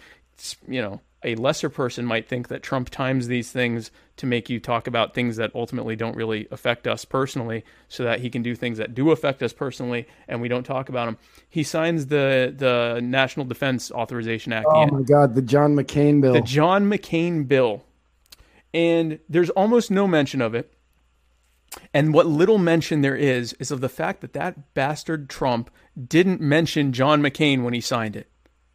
you 0.65 0.81
know 0.81 1.01
a 1.23 1.35
lesser 1.35 1.69
person 1.69 2.05
might 2.05 2.27
think 2.27 2.47
that 2.47 2.63
Trump 2.63 2.89
times 2.89 3.27
these 3.27 3.51
things 3.51 3.91
to 4.17 4.25
make 4.25 4.49
you 4.49 4.59
talk 4.59 4.87
about 4.87 5.13
things 5.13 5.35
that 5.37 5.51
ultimately 5.53 5.95
don't 5.95 6.15
really 6.15 6.47
affect 6.51 6.87
us 6.87 7.05
personally, 7.05 7.63
so 7.87 8.03
that 8.03 8.19
he 8.19 8.29
can 8.29 8.41
do 8.41 8.55
things 8.55 8.77
that 8.77 8.93
do 8.93 9.11
affect 9.11 9.43
us 9.43 9.53
personally, 9.53 10.07
and 10.27 10.41
we 10.41 10.47
don't 10.47 10.63
talk 10.63 10.89
about 10.89 11.05
them. 11.05 11.17
He 11.49 11.63
signs 11.63 12.07
the 12.07 12.53
the 12.55 13.01
National 13.01 13.45
Defense 13.45 13.91
Authorization 13.91 14.53
Act, 14.53 14.67
Oh 14.69 14.87
my 14.87 15.01
God, 15.01 15.35
the 15.35 15.41
John 15.41 15.75
McCain 15.75 16.21
bill. 16.21 16.33
the 16.33 16.41
John 16.41 16.89
McCain 16.89 17.47
bill. 17.47 17.83
And 18.73 19.19
there's 19.27 19.49
almost 19.51 19.89
no 19.89 20.07
mention 20.07 20.41
of 20.41 20.53
it. 20.53 20.71
And 21.93 22.13
what 22.13 22.25
little 22.27 22.57
mention 22.57 23.01
there 23.01 23.15
is 23.15 23.53
is 23.53 23.71
of 23.71 23.81
the 23.81 23.89
fact 23.89 24.21
that 24.21 24.33
that 24.33 24.73
bastard 24.73 25.29
Trump 25.29 25.69
didn't 26.07 26.39
mention 26.41 26.93
John 26.93 27.21
McCain 27.21 27.63
when 27.63 27.73
he 27.73 27.81
signed 27.81 28.15
it. 28.15 28.29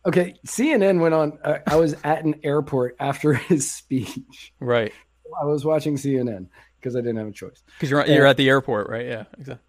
Okay, 0.06 0.34
CNN 0.46 1.00
went 1.00 1.14
on. 1.14 1.38
Uh, 1.44 1.58
I 1.66 1.76
was 1.76 1.94
at 2.04 2.24
an 2.24 2.40
airport 2.42 2.96
after 3.00 3.32
his 3.34 3.70
speech. 3.70 4.52
Right. 4.60 4.92
I 5.40 5.44
was 5.46 5.64
watching 5.64 5.96
CNN 5.96 6.48
because 6.78 6.94
I 6.96 7.00
didn't 7.00 7.16
have 7.16 7.26
a 7.28 7.32
choice. 7.32 7.62
Because 7.66 7.90
you're 7.90 8.06
you're 8.06 8.26
at 8.26 8.36
the 8.36 8.48
airport, 8.48 8.88
right? 8.88 9.06
Yeah, 9.06 9.24
exactly. 9.38 9.64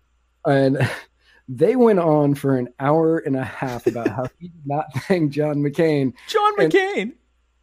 and 0.45 0.89
they 1.49 1.75
went 1.75 1.99
on 1.99 2.35
for 2.35 2.57
an 2.57 2.69
hour 2.79 3.17
and 3.19 3.35
a 3.35 3.43
half 3.43 3.87
about 3.87 4.07
how 4.09 4.27
he 4.39 4.49
did 4.49 4.65
not 4.65 4.85
thank 5.07 5.31
John 5.31 5.57
McCain. 5.57 6.13
John 6.27 6.53
And- 6.59 6.71
McCain. 6.73 7.13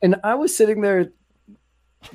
And 0.03 0.17
I 0.25 0.35
was 0.35 0.57
sitting 0.57 0.81
there 0.81 1.13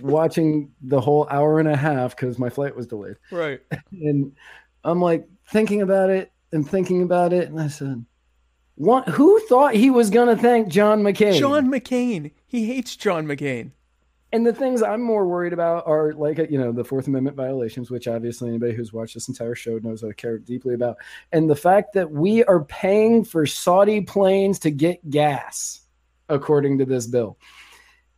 watching 0.01 0.71
the 0.81 0.99
whole 0.99 1.27
hour 1.29 1.59
and 1.59 1.69
a 1.69 1.75
half 1.75 2.15
because 2.15 2.37
my 2.37 2.49
flight 2.49 2.75
was 2.75 2.87
delayed. 2.87 3.15
Right. 3.31 3.61
And 3.93 4.33
I'm 4.83 5.01
like 5.01 5.27
thinking 5.51 5.81
about 5.81 6.09
it 6.09 6.31
and 6.51 6.67
thinking 6.69 7.01
about 7.03 7.31
it. 7.33 7.47
And 7.49 7.59
I 7.59 7.67
said, 7.69 8.05
what, 8.77 9.09
who 9.09 9.39
thought 9.47 9.73
he 9.73 9.89
was 9.89 10.11
going 10.11 10.27
to 10.33 10.41
thank 10.41 10.67
John 10.67 11.01
McCain? 11.01 11.39
John 11.39 11.67
McCain. 11.67 12.31
He 12.45 12.67
hates 12.67 12.95
John 12.95 13.25
McCain. 13.25 13.71
And 14.31 14.45
the 14.45 14.53
things 14.53 14.83
I'm 14.83 15.01
more 15.01 15.25
worried 15.25 15.53
about 15.53 15.87
are 15.87 16.13
like, 16.13 16.37
you 16.37 16.59
know, 16.59 16.71
the 16.71 16.83
Fourth 16.83 17.07
Amendment 17.07 17.35
violations, 17.35 17.89
which 17.89 18.07
obviously 18.07 18.49
anybody 18.49 18.73
who's 18.73 18.93
watched 18.93 19.15
this 19.15 19.29
entire 19.29 19.55
show 19.55 19.79
knows 19.79 20.03
I 20.03 20.11
care 20.11 20.37
deeply 20.37 20.75
about. 20.75 20.97
And 21.31 21.49
the 21.49 21.55
fact 21.55 21.93
that 21.93 22.11
we 22.11 22.43
are 22.43 22.65
paying 22.65 23.23
for 23.23 23.47
Saudi 23.47 24.01
planes 24.01 24.59
to 24.59 24.69
get 24.69 25.09
gas, 25.09 25.81
according 26.29 26.77
to 26.77 26.85
this 26.85 27.07
bill. 27.07 27.37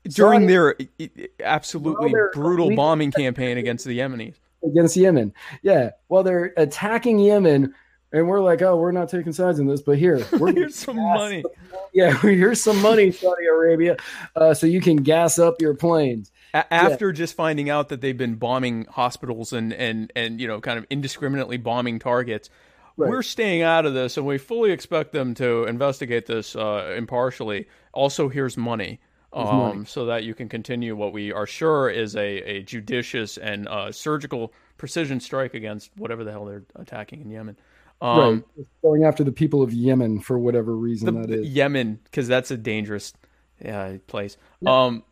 During 0.03 0.41
Saudi- 0.41 0.91
their 1.07 1.29
absolutely 1.41 2.13
brutal 2.33 2.75
bombing 2.75 3.11
campaign 3.13 3.57
against 3.57 3.85
the 3.85 3.97
Yemenis. 3.97 4.35
against 4.63 4.97
Yemen. 4.97 5.33
Yeah. 5.61 5.91
Well, 6.09 6.23
they're 6.23 6.53
attacking 6.57 7.19
Yemen. 7.19 7.73
And 8.11 8.27
we're 8.27 8.41
like, 8.41 8.61
oh, 8.61 8.75
we're 8.75 8.91
not 8.91 9.09
taking 9.09 9.33
sides 9.33 9.59
in 9.59 9.67
this, 9.67 9.81
but 9.81 9.97
here, 9.97 10.25
we're 10.39 10.51
Here's 10.53 10.75
some 10.75 10.95
money. 10.95 11.43
yeah, 11.93 12.17
here's 12.21 12.61
some 12.61 12.81
money, 12.81 13.11
Saudi 13.11 13.45
Arabia, 13.45 13.97
uh, 14.35 14.53
so 14.53 14.65
you 14.65 14.81
can 14.81 14.97
gas 14.97 15.37
up 15.37 15.61
your 15.61 15.75
planes. 15.75 16.31
A- 16.53 16.73
after 16.73 17.11
just 17.11 17.35
finding 17.35 17.69
out 17.69 17.89
that 17.89 18.01
they've 18.01 18.17
been 18.17 18.35
bombing 18.35 18.85
hospitals 18.85 19.53
and 19.53 19.71
and 19.71 20.11
and 20.15 20.41
you 20.41 20.47
know 20.47 20.59
kind 20.59 20.79
of 20.79 20.85
indiscriminately 20.89 21.57
bombing 21.57 21.99
targets 21.99 22.49
Right. 22.97 23.09
we're 23.11 23.21
staying 23.21 23.61
out 23.61 23.85
of 23.85 23.93
this 23.93 24.17
and 24.17 24.25
we 24.25 24.37
fully 24.39 24.71
expect 24.71 25.13
them 25.13 25.33
to 25.35 25.63
investigate 25.65 26.25
this 26.25 26.53
uh, 26.55 26.93
impartially 26.97 27.67
also 27.93 28.27
here's 28.27 28.57
money 28.57 28.99
um, 29.31 29.45
money. 29.57 29.85
so 29.85 30.05
that 30.07 30.23
you 30.25 30.33
can 30.33 30.49
continue 30.49 30.95
what 30.97 31.13
we 31.13 31.31
are 31.31 31.45
sure 31.47 31.89
is 31.89 32.15
a, 32.17 32.41
a 32.41 32.63
judicious 32.63 33.37
and 33.37 33.69
uh, 33.69 33.89
surgical 33.91 34.51
precision 34.77 35.19
strike 35.21 35.53
against 35.53 35.91
whatever 35.95 36.23
the 36.25 36.31
hell 36.31 36.43
they're 36.45 36.63
attacking 36.75 37.21
in 37.21 37.29
Yemen. 37.29 37.55
Um, 38.01 38.45
right. 38.57 38.67
Going 38.81 39.03
after 39.03 39.23
the 39.23 39.31
people 39.31 39.61
of 39.61 39.73
Yemen 39.73 40.21
for 40.21 40.39
whatever 40.39 40.75
reason 40.75 41.21
the, 41.21 41.27
that 41.27 41.31
is. 41.31 41.49
Yemen, 41.49 41.99
because 42.05 42.27
that's 42.27 42.49
a 42.51 42.57
dangerous 42.57 43.13
uh, 43.65 43.93
place. 44.07 44.37
Um, 44.65 45.03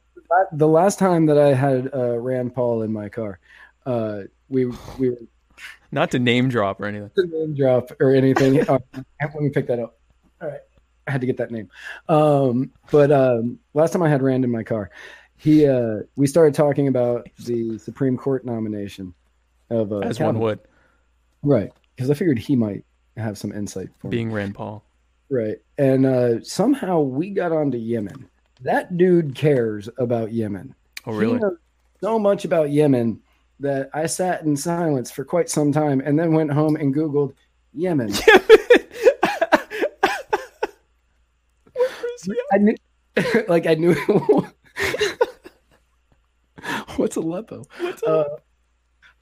the 0.52 0.68
last 0.68 1.00
time 1.00 1.26
that 1.28 1.38
I 1.38 1.54
had 1.54 1.94
uh, 1.94 2.18
Rand 2.18 2.54
Paul 2.54 2.82
in 2.84 2.92
my 2.92 3.10
car, 3.10 3.40
uh, 3.86 4.24
we 4.50 4.66
we 4.98 5.10
were 5.10 5.18
not 5.92 6.12
to 6.12 6.20
name 6.20 6.50
drop 6.50 6.82
or 6.82 6.86
anything. 6.86 7.12
name 7.18 7.56
drop 7.56 7.92
or 8.00 8.14
anything. 8.14 8.68
uh, 8.70 8.80
let 9.22 9.36
me 9.36 9.50
pick 9.50 9.68
that 9.68 9.80
up. 9.80 9.98
All 10.42 10.50
right, 10.50 10.62
I 11.08 11.12
had 11.12 11.22
to 11.22 11.28
get 11.28 11.38
that 11.38 11.52
name. 11.52 11.70
Um, 12.08 12.72
but 12.92 13.12
um, 13.12 13.60
last 13.74 13.92
time 13.92 14.04
I 14.04 14.10
had 14.10 14.22
Rand 14.22 14.44
in 14.44 14.52
my 14.52 14.64
car, 14.64 14.92
he 15.38 15.68
uh, 15.68 16.00
we 16.16 16.28
started 16.28 16.54
talking 16.54 16.88
about 16.88 17.28
the 17.40 17.78
Supreme 17.78 18.18
Court 18.18 18.46
nomination 18.46 19.14
of 19.70 19.92
uh, 19.92 20.00
As 20.00 20.20
one 20.20 20.40
would, 20.40 20.60
right? 21.44 21.72
Because 21.98 22.10
I 22.12 22.14
figured 22.14 22.40
he 22.40 22.56
might 22.56 22.86
have 23.18 23.38
some 23.38 23.52
insight 23.52 23.90
for 23.98 24.08
me. 24.08 24.12
being 24.12 24.32
Rand 24.32 24.56
Paul. 24.56 24.86
Right. 25.30 25.58
And 25.78 26.06
uh, 26.06 26.42
somehow 26.44 27.00
we 27.02 27.32
got 27.32 27.52
onto 27.52 27.78
Yemen. 27.78 28.30
That 28.62 28.96
dude 28.98 29.36
cares 29.36 29.90
about 29.98 30.32
Yemen. 30.32 30.76
Oh, 31.06 31.14
really? 31.14 31.42
so 32.00 32.20
much 32.20 32.46
about 32.46 32.70
Yemen 32.70 33.20
that 33.60 33.90
I 33.94 34.06
sat 34.06 34.44
in 34.44 34.56
silence 34.56 35.10
for 35.10 35.26
quite 35.26 35.50
some 35.50 35.72
time 35.72 36.00
and 36.06 36.18
then 36.18 36.34
went 36.34 36.52
home 36.52 36.76
and 36.76 36.94
Googled 36.94 37.34
Yemen. 37.74 38.14
I 42.52 42.58
knew, 42.58 42.76
like, 43.48 43.66
I 43.68 43.74
knew. 43.76 43.96
What's 46.98 47.16
Aleppo? 47.16 47.64
Uh, 48.06 48.24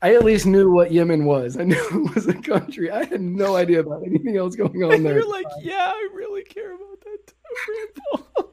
I 0.06 0.14
at 0.14 0.24
least 0.24 0.46
knew 0.46 0.70
what 0.70 0.92
Yemen 0.92 1.26
was. 1.26 1.58
I 1.58 1.64
knew 1.72 1.76
it 1.76 2.14
was 2.14 2.28
a 2.28 2.36
country. 2.36 2.92
I 2.92 3.06
had 3.06 3.22
no 3.22 3.56
idea 3.56 3.80
about 3.80 4.04
anything 4.06 4.38
else 4.38 4.56
going 4.56 4.84
on 4.84 5.02
there. 5.02 5.16
You're 5.16 5.28
like, 5.28 5.48
yeah, 5.62 5.92
I 5.92 6.10
really 6.14 6.44
care 6.44 6.76
about 6.76 7.02
that 7.02 8.46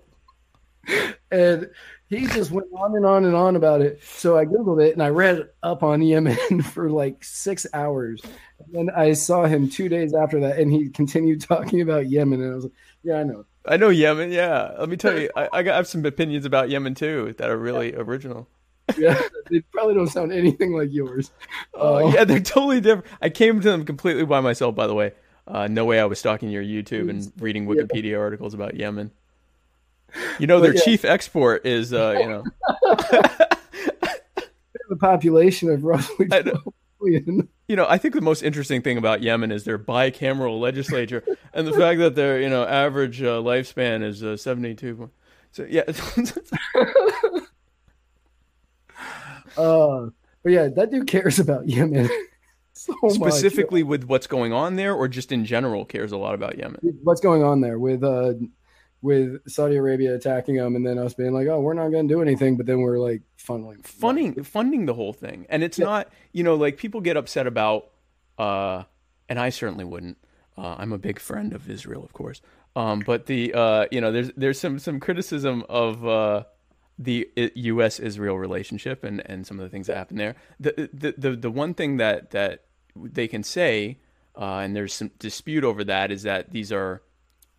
too, 0.88 1.10
and 1.30 1.70
he 2.08 2.26
just 2.26 2.52
went 2.52 2.68
on 2.74 2.96
and 2.96 3.04
on 3.04 3.26
and 3.26 3.34
on 3.34 3.56
about 3.56 3.82
it. 3.82 4.02
So 4.02 4.38
I 4.38 4.46
googled 4.46 4.82
it 4.82 4.94
and 4.94 5.02
I 5.02 5.10
read 5.10 5.50
up 5.62 5.82
on 5.82 6.00
Yemen 6.00 6.62
for 6.72 6.88
like 6.88 7.22
six 7.22 7.66
hours. 7.74 8.22
And 8.58 8.74
then 8.74 8.90
I 8.96 9.12
saw 9.12 9.44
him 9.44 9.68
two 9.68 9.90
days 9.90 10.14
after 10.14 10.40
that, 10.40 10.58
and 10.58 10.72
he 10.72 10.88
continued 10.88 11.42
talking 11.42 11.82
about 11.82 12.08
Yemen. 12.08 12.40
And 12.40 12.50
I 12.50 12.54
was 12.54 12.64
like, 12.64 12.72
"Yeah, 13.02 13.16
I 13.16 13.24
know." 13.24 13.44
I 13.66 13.76
know 13.76 13.90
Yemen. 13.90 14.32
Yeah, 14.32 14.72
let 14.78 14.88
me 14.88 14.96
tell 14.96 15.20
you, 15.20 15.28
I, 15.36 15.50
I 15.52 15.58
I 15.58 15.62
have 15.64 15.86
some 15.86 16.06
opinions 16.06 16.46
about 16.46 16.70
Yemen 16.70 16.94
too 16.94 17.34
that 17.36 17.50
are 17.50 17.58
really 17.58 17.94
original. 17.94 18.48
Yeah, 18.98 19.20
they 19.50 19.60
probably 19.72 19.94
don't 19.94 20.08
sound 20.08 20.32
anything 20.32 20.72
like 20.72 20.92
yours. 20.92 21.30
Oh, 21.74 22.08
Uh, 22.08 22.12
yeah, 22.12 22.24
they're 22.24 22.40
totally 22.40 22.80
different. 22.80 23.06
I 23.20 23.28
came 23.28 23.60
to 23.60 23.70
them 23.70 23.84
completely 23.84 24.24
by 24.24 24.40
myself, 24.40 24.74
by 24.74 24.86
the 24.86 24.94
way. 24.94 25.12
Uh, 25.46 25.68
no 25.68 25.84
way 25.84 25.98
I 25.98 26.04
was 26.04 26.18
stalking 26.18 26.50
your 26.50 26.62
YouTube 26.62 27.10
and 27.10 27.32
reading 27.38 27.66
Wikipedia 27.66 28.18
articles 28.18 28.54
about 28.54 28.76
Yemen. 28.76 29.10
You 30.38 30.46
know, 30.46 30.60
their 30.60 30.74
yeah. 30.74 30.82
chief 30.82 31.04
export 31.04 31.66
is, 31.66 31.92
uh, 31.92 32.16
you 32.20 32.28
know, 32.28 32.44
the 34.88 34.96
population 35.00 35.70
of 35.70 35.84
roughly 35.84 36.28
I 36.30 36.42
12 36.42 36.74
million. 37.00 37.48
you 37.66 37.76
know, 37.76 37.86
I 37.88 37.98
think 37.98 38.14
the 38.14 38.20
most 38.20 38.42
interesting 38.42 38.82
thing 38.82 38.98
about 38.98 39.22
Yemen 39.22 39.50
is 39.50 39.64
their 39.64 39.78
bicameral 39.78 40.60
legislature 40.60 41.24
and 41.54 41.66
the 41.66 41.72
fact 41.72 41.98
that 42.00 42.14
their, 42.14 42.40
you 42.40 42.48
know, 42.48 42.64
average 42.64 43.22
uh, 43.22 43.40
lifespan 43.40 44.02
is 44.02 44.22
uh, 44.22 44.36
72. 44.36 45.10
So, 45.52 45.66
yeah. 45.68 45.84
Uh, 49.56 50.06
but 50.42 50.52
yeah, 50.52 50.68
that 50.68 50.90
dude 50.90 51.06
cares 51.06 51.38
about 51.38 51.68
Yemen. 51.68 52.08
so 52.72 52.94
much. 53.02 53.12
specifically 53.14 53.82
with 53.82 54.04
what's 54.04 54.26
going 54.26 54.52
on 54.52 54.76
there, 54.76 54.94
or 54.94 55.06
just 55.08 55.30
in 55.32 55.44
general 55.44 55.84
cares 55.84 56.10
a 56.12 56.16
lot 56.16 56.34
about 56.34 56.58
Yemen. 56.58 56.80
what's 57.02 57.20
going 57.20 57.42
on 57.44 57.60
there 57.60 57.78
with 57.78 58.02
uh 58.02 58.34
with 59.02 59.40
Saudi 59.48 59.76
Arabia 59.76 60.14
attacking 60.14 60.54
them 60.56 60.76
and 60.76 60.86
then 60.86 60.96
us 60.96 61.12
being 61.14 61.32
like, 61.32 61.48
oh, 61.48 61.60
we're 61.60 61.74
not 61.74 61.88
going 61.88 62.06
to 62.06 62.14
do 62.14 62.22
anything, 62.22 62.56
but 62.56 62.66
then 62.66 62.80
we're 62.80 62.98
like 62.98 63.20
funneling 63.36 63.84
funding 63.84 64.42
funding 64.44 64.86
the 64.86 64.94
whole 64.94 65.12
thing 65.12 65.44
and 65.48 65.64
it's 65.64 65.76
Yeah. 65.78 65.84
not 65.86 66.08
you 66.32 66.44
know 66.44 66.54
like 66.54 66.76
people 66.76 67.00
get 67.00 67.16
upset 67.16 67.48
about 67.48 67.90
uh 68.38 68.84
and 69.28 69.36
i 69.40 69.48
certainly 69.50 69.84
wouldn't 69.84 70.16
uh, 70.56 70.76
i'm 70.78 70.92
a 70.92 70.98
big 70.98 71.18
friend 71.18 71.52
of 71.52 71.68
israel 71.68 72.04
of 72.04 72.12
course 72.12 72.40
um 72.76 73.00
but 73.04 73.26
the 73.26 73.52
uh 73.52 73.86
you 73.90 74.00
know 74.00 74.12
there's 74.12 74.30
there's 74.36 74.60
some 74.60 74.78
some 74.78 75.00
criticism 75.00 75.64
of 75.68 76.06
uh 76.06 76.44
the 76.98 77.28
us 77.36 77.98
israel 77.98 78.38
relationship 78.38 79.02
and 79.02 79.22
and 79.26 79.46
some 79.46 79.58
of 79.58 79.64
the 79.64 79.70
things 79.70 79.86
that 79.86 79.96
happen 79.96 80.16
there 80.16 80.34
the 80.60 80.90
the 80.92 81.14
the, 81.16 81.36
the 81.36 81.50
one 81.50 81.74
thing 81.74 81.96
that 81.96 82.30
that 82.30 82.64
they 82.94 83.26
can 83.26 83.42
say 83.42 83.98
uh 84.36 84.58
and 84.58 84.76
there's 84.76 84.92
some 84.92 85.10
dispute 85.18 85.64
over 85.64 85.82
that 85.84 86.10
is 86.10 86.22
that 86.22 86.50
these 86.52 86.70
are 86.70 87.02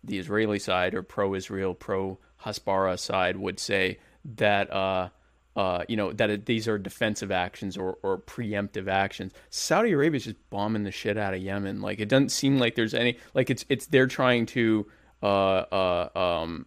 the 0.06 0.18
Israeli 0.18 0.58
side 0.58 0.94
or 0.94 1.02
pro-Israel, 1.02 1.74
pro-Hasbara 1.74 2.98
side 2.98 3.36
would 3.36 3.58
say 3.58 3.98
that 4.36 4.70
uh, 4.72 5.08
uh, 5.56 5.84
you 5.88 5.96
know 5.96 6.12
that 6.12 6.30
it, 6.30 6.46
these 6.46 6.66
are 6.68 6.78
defensive 6.78 7.30
actions 7.30 7.76
or, 7.76 7.98
or 8.02 8.18
preemptive 8.18 8.88
actions. 8.88 9.32
Saudi 9.50 9.92
Arabia 9.92 10.16
is 10.16 10.24
just 10.24 10.50
bombing 10.50 10.84
the 10.84 10.90
shit 10.90 11.16
out 11.16 11.34
of 11.34 11.40
Yemen. 11.40 11.80
Like 11.80 12.00
it 12.00 12.08
doesn't 12.08 12.30
seem 12.30 12.58
like 12.58 12.74
there's 12.74 12.94
any 12.94 13.18
like 13.34 13.50
it's 13.50 13.64
it's 13.68 13.86
they're 13.86 14.06
trying 14.06 14.46
to 14.46 14.86
uh, 15.22 15.26
uh, 15.26 16.08
um, 16.42 16.66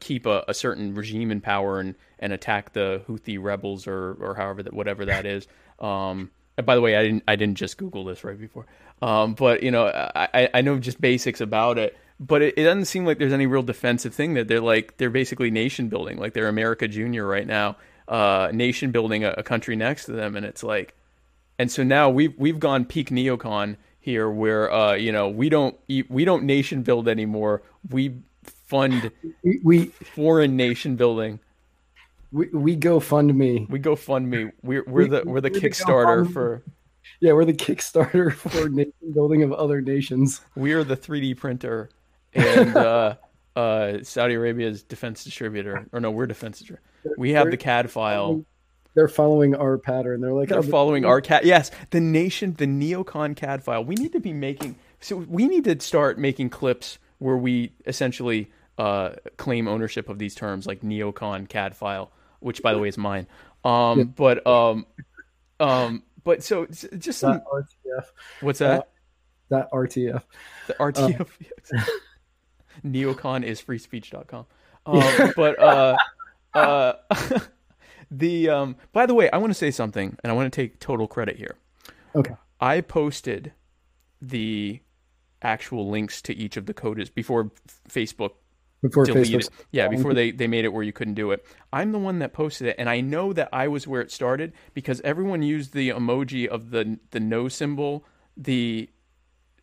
keep 0.00 0.26
a, 0.26 0.44
a 0.48 0.54
certain 0.54 0.94
regime 0.94 1.30
in 1.30 1.40
power 1.40 1.80
and, 1.80 1.94
and 2.18 2.32
attack 2.32 2.72
the 2.72 3.02
Houthi 3.08 3.42
rebels 3.42 3.86
or 3.86 4.14
or 4.20 4.34
however 4.34 4.62
that 4.62 4.72
whatever 4.72 5.04
that 5.06 5.26
is. 5.26 5.46
Um, 5.78 6.30
by 6.64 6.74
the 6.74 6.80
way, 6.80 6.96
I 6.96 7.02
didn't 7.02 7.24
I 7.26 7.36
didn't 7.36 7.56
just 7.56 7.78
Google 7.78 8.04
this 8.04 8.22
right 8.24 8.38
before, 8.38 8.66
um, 9.02 9.34
but 9.34 9.62
you 9.62 9.70
know 9.70 9.86
I, 9.86 10.48
I- 10.54 10.60
know 10.62 10.78
just 10.78 11.00
basics 11.00 11.40
about 11.40 11.78
it. 11.78 11.96
But 12.20 12.42
it, 12.42 12.54
it 12.56 12.62
doesn't 12.62 12.84
seem 12.84 13.04
like 13.04 13.18
there's 13.18 13.32
any 13.32 13.46
real 13.46 13.64
defensive 13.64 14.14
thing 14.14 14.34
that 14.34 14.46
they're 14.46 14.60
like 14.60 14.96
they're 14.98 15.10
basically 15.10 15.50
nation 15.50 15.88
building, 15.88 16.16
like 16.18 16.32
they're 16.32 16.46
America 16.48 16.86
Junior 16.86 17.26
right 17.26 17.46
now, 17.46 17.76
uh, 18.06 18.50
nation 18.52 18.92
building 18.92 19.24
a, 19.24 19.34
a 19.36 19.42
country 19.42 19.74
next 19.74 20.04
to 20.04 20.12
them, 20.12 20.36
and 20.36 20.46
it's 20.46 20.62
like, 20.62 20.94
and 21.58 21.70
so 21.72 21.82
now 21.82 22.08
we've 22.10 22.32
we've 22.38 22.60
gone 22.60 22.84
peak 22.84 23.10
neocon 23.10 23.76
here, 23.98 24.30
where 24.30 24.72
uh, 24.72 24.92
you 24.94 25.10
know 25.10 25.28
we 25.28 25.48
don't 25.48 25.76
we 26.08 26.24
don't 26.24 26.44
nation 26.44 26.82
build 26.84 27.08
anymore, 27.08 27.62
we 27.90 28.14
fund 28.66 29.10
We, 29.42 29.60
we 29.62 29.86
foreign 29.86 30.56
nation 30.56 30.96
building. 30.96 31.40
we 32.32 32.48
we 32.52 32.76
go 32.76 33.00
fund 33.00 33.34
me. 33.34 33.66
We 33.68 33.78
go 33.78 33.96
fund 33.96 34.28
me. 34.28 34.50
We're 34.62 34.84
we're 34.86 35.02
We- 35.02 35.08
the 35.08 35.22
we're 35.24 35.40
the 35.40 35.50
we 35.50 35.60
Kickstarter 35.60 36.30
for 36.32 36.62
Yeah, 37.20 37.32
we're 37.32 37.44
the 37.44 37.52
Kickstarter 37.52 38.32
for 38.34 38.68
nation 38.68 38.92
building 39.12 39.42
of 39.42 39.52
other 39.52 39.80
nations. 39.80 40.40
we 40.56 40.72
are 40.72 40.84
the 40.84 40.96
3D 40.96 41.36
printer 41.36 41.90
and 42.34 42.76
uh, 42.76 43.16
uh, 43.56 43.98
Saudi 44.02 44.34
Arabia's 44.34 44.82
defense 44.82 45.24
distributor. 45.24 45.86
Or 45.92 46.00
no, 46.00 46.10
we're 46.10 46.26
defense 46.26 46.58
distributor. 46.58 46.82
We 47.18 47.32
have 47.32 47.50
the 47.50 47.56
CAD 47.56 47.90
file. 47.90 48.44
They're 48.94 49.08
following 49.08 49.56
our 49.56 49.76
pattern. 49.76 50.20
They're 50.20 50.32
like, 50.32 50.48
They're 50.48 50.58
oh, 50.60 50.62
following 50.62 51.04
our 51.04 51.20
CAD. 51.20 51.44
Yes, 51.44 51.70
the 51.90 52.00
nation, 52.00 52.54
the 52.54 52.66
neocon 52.66 53.34
CAD 53.36 53.62
file. 53.62 53.84
We 53.84 53.96
need 53.96 54.12
to 54.12 54.20
be 54.20 54.32
making. 54.32 54.76
So 55.00 55.16
we 55.16 55.48
need 55.48 55.64
to 55.64 55.78
start 55.80 56.18
making 56.18 56.50
clips 56.50 56.98
where 57.24 57.38
we 57.38 57.72
essentially 57.86 58.50
uh, 58.76 59.12
claim 59.38 59.66
ownership 59.66 60.10
of 60.10 60.18
these 60.18 60.34
terms, 60.34 60.66
like 60.66 60.82
neocon 60.82 61.48
CAD 61.48 61.74
file, 61.74 62.12
which 62.40 62.60
by 62.62 62.74
the 62.74 62.78
way 62.78 62.88
is 62.88 62.98
mine. 62.98 63.26
Um, 63.64 63.98
Yeah. 63.98 64.04
But 64.04 64.46
um, 64.46 64.86
um, 65.58 66.02
but 66.22 66.42
so 66.42 66.66
just 66.66 67.20
some. 67.20 67.40
RTF. 67.40 68.04
What's 68.42 68.58
that? 68.58 68.90
That 69.48 69.70
RTF. 69.72 70.22
The 70.66 70.74
RTF. 70.74 71.28
Neocon 72.84 73.42
is 73.42 73.62
freespeech.com. 73.62 74.46
Um, 74.86 75.32
but 75.34 75.58
uh, 75.58 75.96
uh, 76.52 76.92
the 78.10 78.50
um, 78.50 78.76
by 78.92 79.06
the 79.06 79.14
way, 79.14 79.30
I 79.30 79.38
want 79.38 79.48
to 79.48 79.54
say 79.54 79.70
something, 79.70 80.14
and 80.22 80.30
I 80.30 80.34
want 80.34 80.52
to 80.52 80.54
take 80.54 80.78
total 80.78 81.08
credit 81.08 81.38
here. 81.38 81.56
Okay. 82.14 82.34
I 82.60 82.82
posted 82.82 83.54
the 84.20 84.80
actual 85.44 85.88
links 85.88 86.22
to 86.22 86.34
each 86.34 86.56
of 86.56 86.66
the 86.66 86.74
codes 86.74 87.10
before 87.10 87.50
Facebook 87.88 88.32
Before 88.82 89.04
deleted. 89.04 89.48
Yeah, 89.70 89.88
before 89.88 90.14
they, 90.14 90.30
they 90.30 90.46
made 90.46 90.64
it 90.64 90.72
where 90.72 90.82
you 90.82 90.92
couldn't 90.92 91.14
do 91.14 91.30
it. 91.30 91.46
I'm 91.72 91.92
the 91.92 91.98
one 91.98 92.18
that 92.20 92.32
posted 92.32 92.68
it, 92.68 92.76
and 92.78 92.88
I 92.88 93.00
know 93.00 93.32
that 93.32 93.50
I 93.52 93.68
was 93.68 93.86
where 93.86 94.00
it 94.00 94.10
started 94.10 94.52
because 94.72 95.00
everyone 95.02 95.42
used 95.42 95.72
the 95.72 95.90
emoji 95.90 96.46
of 96.46 96.70
the 96.70 96.98
the 97.10 97.20
no 97.20 97.48
symbol, 97.48 98.04
the 98.36 98.88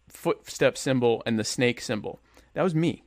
footstep 0.08 0.78
symbol, 0.78 1.24
and 1.26 1.38
the 1.38 1.44
snake 1.44 1.82
symbol. 1.82 2.22
That 2.54 2.64
was 2.64 2.76
me. 2.76 3.04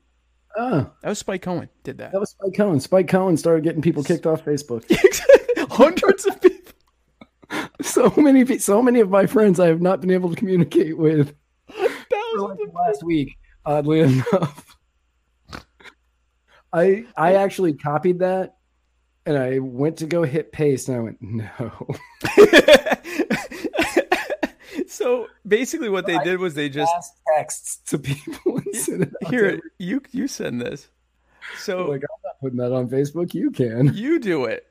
Oh. 0.56 0.90
That 1.02 1.08
was 1.08 1.18
Spike 1.18 1.42
Cohen 1.42 1.68
did 1.82 1.98
that. 1.98 2.12
that 2.12 2.20
was 2.20 2.30
Spike 2.30 2.54
Cohen. 2.54 2.80
Spike 2.80 3.08
Cohen 3.08 3.36
started 3.36 3.64
getting 3.64 3.82
people 3.82 4.04
kicked 4.04 4.26
off 4.26 4.44
Facebook. 4.44 4.84
Hundreds 5.70 6.26
of 6.26 6.40
people. 6.40 6.72
so 7.82 8.12
many, 8.16 8.58
so 8.58 8.80
many 8.80 9.00
of 9.00 9.10
my 9.10 9.26
friends 9.26 9.58
I 9.58 9.66
have 9.66 9.80
not 9.80 10.00
been 10.00 10.10
able 10.10 10.30
to 10.30 10.36
communicate 10.36 10.96
with 10.96 11.34
That 12.14 12.32
for 12.36 12.48
was 12.48 12.58
like 12.58 12.74
last 12.74 13.02
week. 13.02 13.36
Oddly 13.66 14.00
enough, 14.32 14.76
I 16.72 17.06
I 17.16 17.34
actually 17.34 17.74
copied 17.74 18.18
that, 18.20 18.56
and 19.26 19.38
I 19.38 19.58
went 19.58 19.98
to 19.98 20.06
go 20.06 20.22
hit 20.22 20.52
paste, 20.52 20.88
and 20.88 20.96
I 20.96 21.00
went 21.00 21.18
no. 21.22 21.72
so 24.86 25.28
basically, 25.46 25.88
what 25.88 26.06
they 26.06 26.18
did 26.18 26.38
was 26.38 26.54
they 26.54 26.68
just 26.68 26.92
texts 27.36 27.78
to 27.90 27.98
people 27.98 28.58
and 28.58 28.76
send 28.76 29.02
it 29.04 29.12
to 29.22 29.28
here 29.28 29.60
you 29.78 30.02
you 30.12 30.28
send 30.28 30.60
this. 30.60 30.88
So 31.58 31.86
Like 31.88 32.02
I'm 32.02 32.20
not 32.24 32.40
putting 32.40 32.58
that 32.58 32.72
on 32.72 32.88
Facebook. 32.88 33.34
You 33.34 33.50
can. 33.50 33.92
you 33.94 34.18
do 34.18 34.44
it. 34.44 34.66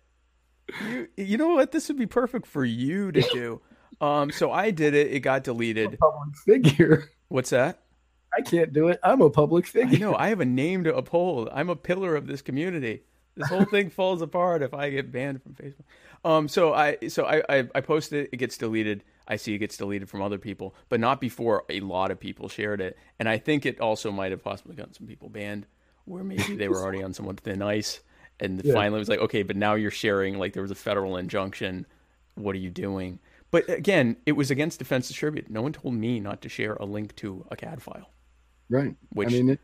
You 0.88 1.08
you 1.18 1.38
know 1.38 1.50
what? 1.50 1.72
This 1.72 1.88
would 1.88 1.98
be 1.98 2.06
perfect 2.08 2.46
for 2.46 2.66
you 2.66 3.12
to 3.12 3.22
do. 3.34 3.62
Um, 4.02 4.32
so 4.32 4.52
I 4.52 4.72
did 4.72 4.94
it. 4.94 5.12
It 5.12 5.20
got 5.22 5.44
deleted. 5.44 5.98
Public 6.00 6.36
figure. 6.46 7.10
What's 7.30 7.50
that? 7.52 7.80
I 8.36 8.42
can't 8.42 8.74
do 8.74 8.88
it. 8.88 9.00
I'm 9.04 9.22
a 9.22 9.30
public 9.30 9.66
I 9.66 9.70
figure. 9.70 10.00
know. 10.00 10.16
I 10.16 10.30
have 10.30 10.40
a 10.40 10.46
name 10.46 10.84
to 10.86 10.96
uphold. 10.96 11.50
I'm 11.54 11.70
a 11.70 11.76
pillar 11.76 12.16
of 12.16 12.26
this 12.28 12.42
community. 12.42 13.04
This 13.36 13.48
whole 13.50 13.66
thing 13.66 13.90
falls 13.92 14.22
apart 14.22 14.62
if 14.62 14.74
I 14.74 14.90
get 14.90 15.12
banned 15.12 15.42
from 15.44 15.54
Facebook. 15.54 15.84
Um, 16.26 16.48
so 16.48 16.74
I 16.74 16.98
so 17.10 17.26
I, 17.26 17.44
I 17.50 17.68
I 17.76 17.82
posted 17.82 18.26
it. 18.26 18.30
It 18.34 18.38
gets 18.38 18.58
deleted. 18.58 19.04
I 19.28 19.36
see 19.38 19.54
it 19.54 19.60
gets 19.60 19.78
deleted 19.78 20.10
from 20.10 20.22
other 20.22 20.38
people, 20.38 20.76
but 20.90 21.00
not 21.00 21.22
before 21.22 21.64
a 21.70 21.80
lot 21.82 22.12
of 22.12 22.20
people 22.20 22.50
shared 22.50 22.82
it. 22.82 22.98
And 23.20 23.30
I 23.30 23.38
think 23.38 23.66
it 23.66 23.80
also 23.80 24.12
might 24.12 24.32
have 24.32 24.44
possibly 24.44 24.76
gotten 24.76 24.94
some 24.94 25.08
people 25.08 25.30
banned, 25.30 25.66
where 26.06 26.24
maybe 26.24 26.56
they 26.56 26.68
were 26.68 26.82
already 26.82 27.04
on 27.04 27.14
somewhat 27.14 27.40
thin 27.40 27.62
ice, 27.62 28.00
and 28.40 28.62
Yeah. 28.64 28.74
finally 28.74 28.98
it 28.98 29.00
was 29.00 29.10
like, 29.10 29.20
okay, 29.20 29.44
but 29.44 29.56
now 29.56 29.76
you're 29.76 29.92
sharing. 29.92 30.38
Like 30.40 30.54
there 30.54 30.62
was 30.64 30.72
a 30.72 30.76
federal 30.76 31.18
injunction. 31.18 31.86
What 32.36 32.56
are 32.56 32.60
you 32.60 32.70
doing? 32.72 33.20
But 33.54 33.70
again, 33.70 34.18
it 34.26 34.32
was 34.34 34.50
against 34.50 34.80
Defense 34.80 35.08
Distribute. 35.08 35.48
No 35.50 35.62
one 35.62 35.74
told 35.74 35.94
me 35.94 36.20
not 36.20 36.42
to 36.42 36.50
share 36.50 36.74
a 36.74 36.86
link 36.86 37.16
to 37.18 37.46
a 37.52 37.56
CAD 37.56 37.82
file 37.84 38.10
Right. 38.68 38.96
Which- 39.12 39.30
I 39.30 39.32
mean, 39.32 39.60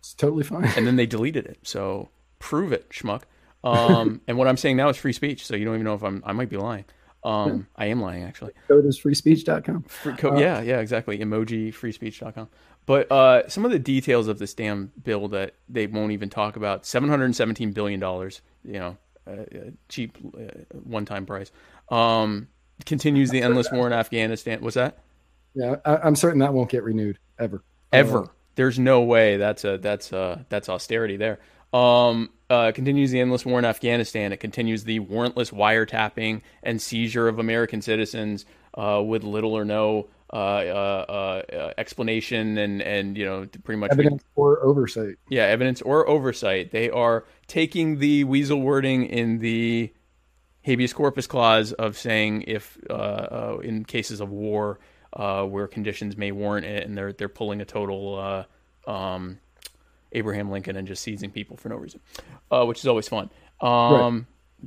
it's 0.00 0.14
totally 0.14 0.44
fine. 0.44 0.64
and 0.76 0.86
then 0.86 0.96
they 0.96 1.04
deleted 1.06 1.44
it. 1.44 1.58
So 1.62 2.08
prove 2.38 2.72
it, 2.72 2.88
schmuck. 2.88 3.24
Um, 3.62 4.22
and 4.28 4.38
what 4.38 4.48
I'm 4.48 4.56
saying 4.56 4.78
now 4.78 4.88
is 4.88 4.96
free 4.96 5.12
speech. 5.12 5.46
So 5.46 5.56
you 5.56 5.64
don't 5.66 5.74
even 5.74 5.84
know 5.84 5.94
if 5.94 6.02
I'm. 6.02 6.22
I 6.26 6.32
might 6.32 6.48
be 6.48 6.56
lying. 6.56 6.86
Um, 7.22 7.66
I 7.76 7.86
am 7.86 8.00
lying 8.00 8.22
actually. 8.22 8.52
Code 8.68 8.84
is 8.86 8.98
freespeech.com. 9.00 9.82
Free 9.84 10.14
co- 10.14 10.38
yeah, 10.38 10.60
yeah, 10.60 10.80
exactly. 10.80 11.18
Emoji 11.18 11.68
freespeech.com. 11.72 12.48
But 12.86 13.10
uh, 13.12 13.48
some 13.48 13.64
of 13.64 13.70
the 13.70 13.78
details 13.78 14.28
of 14.28 14.38
this 14.38 14.52
damn 14.54 14.92
bill 15.02 15.28
that 15.28 15.54
they 15.68 15.86
won't 15.86 16.12
even 16.12 16.28
talk 16.28 16.56
about: 16.56 16.84
seven 16.86 17.08
hundred 17.08 17.34
seventeen 17.34 17.72
billion 17.72 17.98
dollars. 18.00 18.42
You 18.62 18.78
know, 18.78 18.96
uh, 19.26 19.30
uh, 19.30 19.70
cheap 19.88 20.18
uh, 20.36 20.64
one-time 20.82 21.24
price. 21.24 21.50
Um, 21.90 22.48
continues 22.84 23.30
the 23.30 23.42
endless 23.42 23.70
war 23.70 23.86
in 23.86 23.92
Afghanistan. 23.92 24.60
What's 24.60 24.74
that? 24.74 24.98
Yeah, 25.54 25.76
I, 25.84 25.96
I'm 25.98 26.16
certain 26.16 26.40
that 26.40 26.52
won't 26.52 26.70
get 26.70 26.82
renewed 26.82 27.18
ever. 27.38 27.62
ever. 27.92 28.28
There's 28.56 28.78
no 28.78 29.02
way 29.02 29.36
that's 29.36 29.64
a 29.64 29.78
that's 29.78 30.12
a 30.12 30.44
that's 30.48 30.68
austerity 30.68 31.16
there. 31.16 31.38
Um, 31.72 32.30
uh, 32.50 32.70
continues 32.72 33.10
the 33.10 33.20
endless 33.20 33.44
war 33.44 33.58
in 33.58 33.64
Afghanistan. 33.64 34.32
It 34.32 34.38
continues 34.38 34.84
the 34.84 35.00
warrantless 35.00 35.52
wiretapping 35.52 36.42
and 36.62 36.80
seizure 36.80 37.26
of 37.26 37.38
American 37.38 37.82
citizens 37.82 38.44
uh, 38.74 39.02
with 39.04 39.24
little 39.24 39.54
or 39.54 39.64
no 39.64 40.08
uh, 40.32 40.36
uh, 40.36 41.42
uh, 41.52 41.72
explanation 41.78 42.58
and 42.58 42.82
and 42.82 43.16
you 43.16 43.24
know 43.24 43.46
pretty 43.62 43.78
much 43.78 43.92
Evidence 43.92 44.24
or 44.34 44.60
oversight. 44.64 45.16
yeah 45.28 45.44
evidence 45.44 45.80
or 45.82 46.08
oversight. 46.08 46.70
They 46.70 46.90
are 46.90 47.24
taking 47.46 47.98
the 47.98 48.24
weasel 48.24 48.60
wording 48.60 49.06
in 49.06 49.38
the 49.38 49.92
habeas 50.64 50.92
corpus 50.92 51.26
clause 51.26 51.72
of 51.72 51.96
saying 51.96 52.42
if 52.46 52.78
uh, 52.88 52.92
uh, 52.92 53.58
in 53.62 53.84
cases 53.84 54.20
of 54.20 54.30
war 54.30 54.78
uh, 55.12 55.44
where 55.44 55.66
conditions 55.66 56.16
may 56.16 56.32
warrant 56.32 56.66
it, 56.66 56.86
and 56.86 56.96
they're 56.96 57.12
they're 57.12 57.28
pulling 57.28 57.60
a 57.60 57.64
total 57.64 58.46
uh, 58.86 58.90
um, 58.90 59.38
Abraham 60.12 60.50
Lincoln 60.50 60.76
and 60.76 60.86
just 60.88 61.02
seizing 61.02 61.30
people 61.30 61.56
for 61.56 61.68
no 61.68 61.76
reason, 61.76 62.00
uh, 62.50 62.64
which 62.64 62.80
is 62.80 62.86
always 62.86 63.08
fun. 63.08 63.30
Um, 63.60 64.26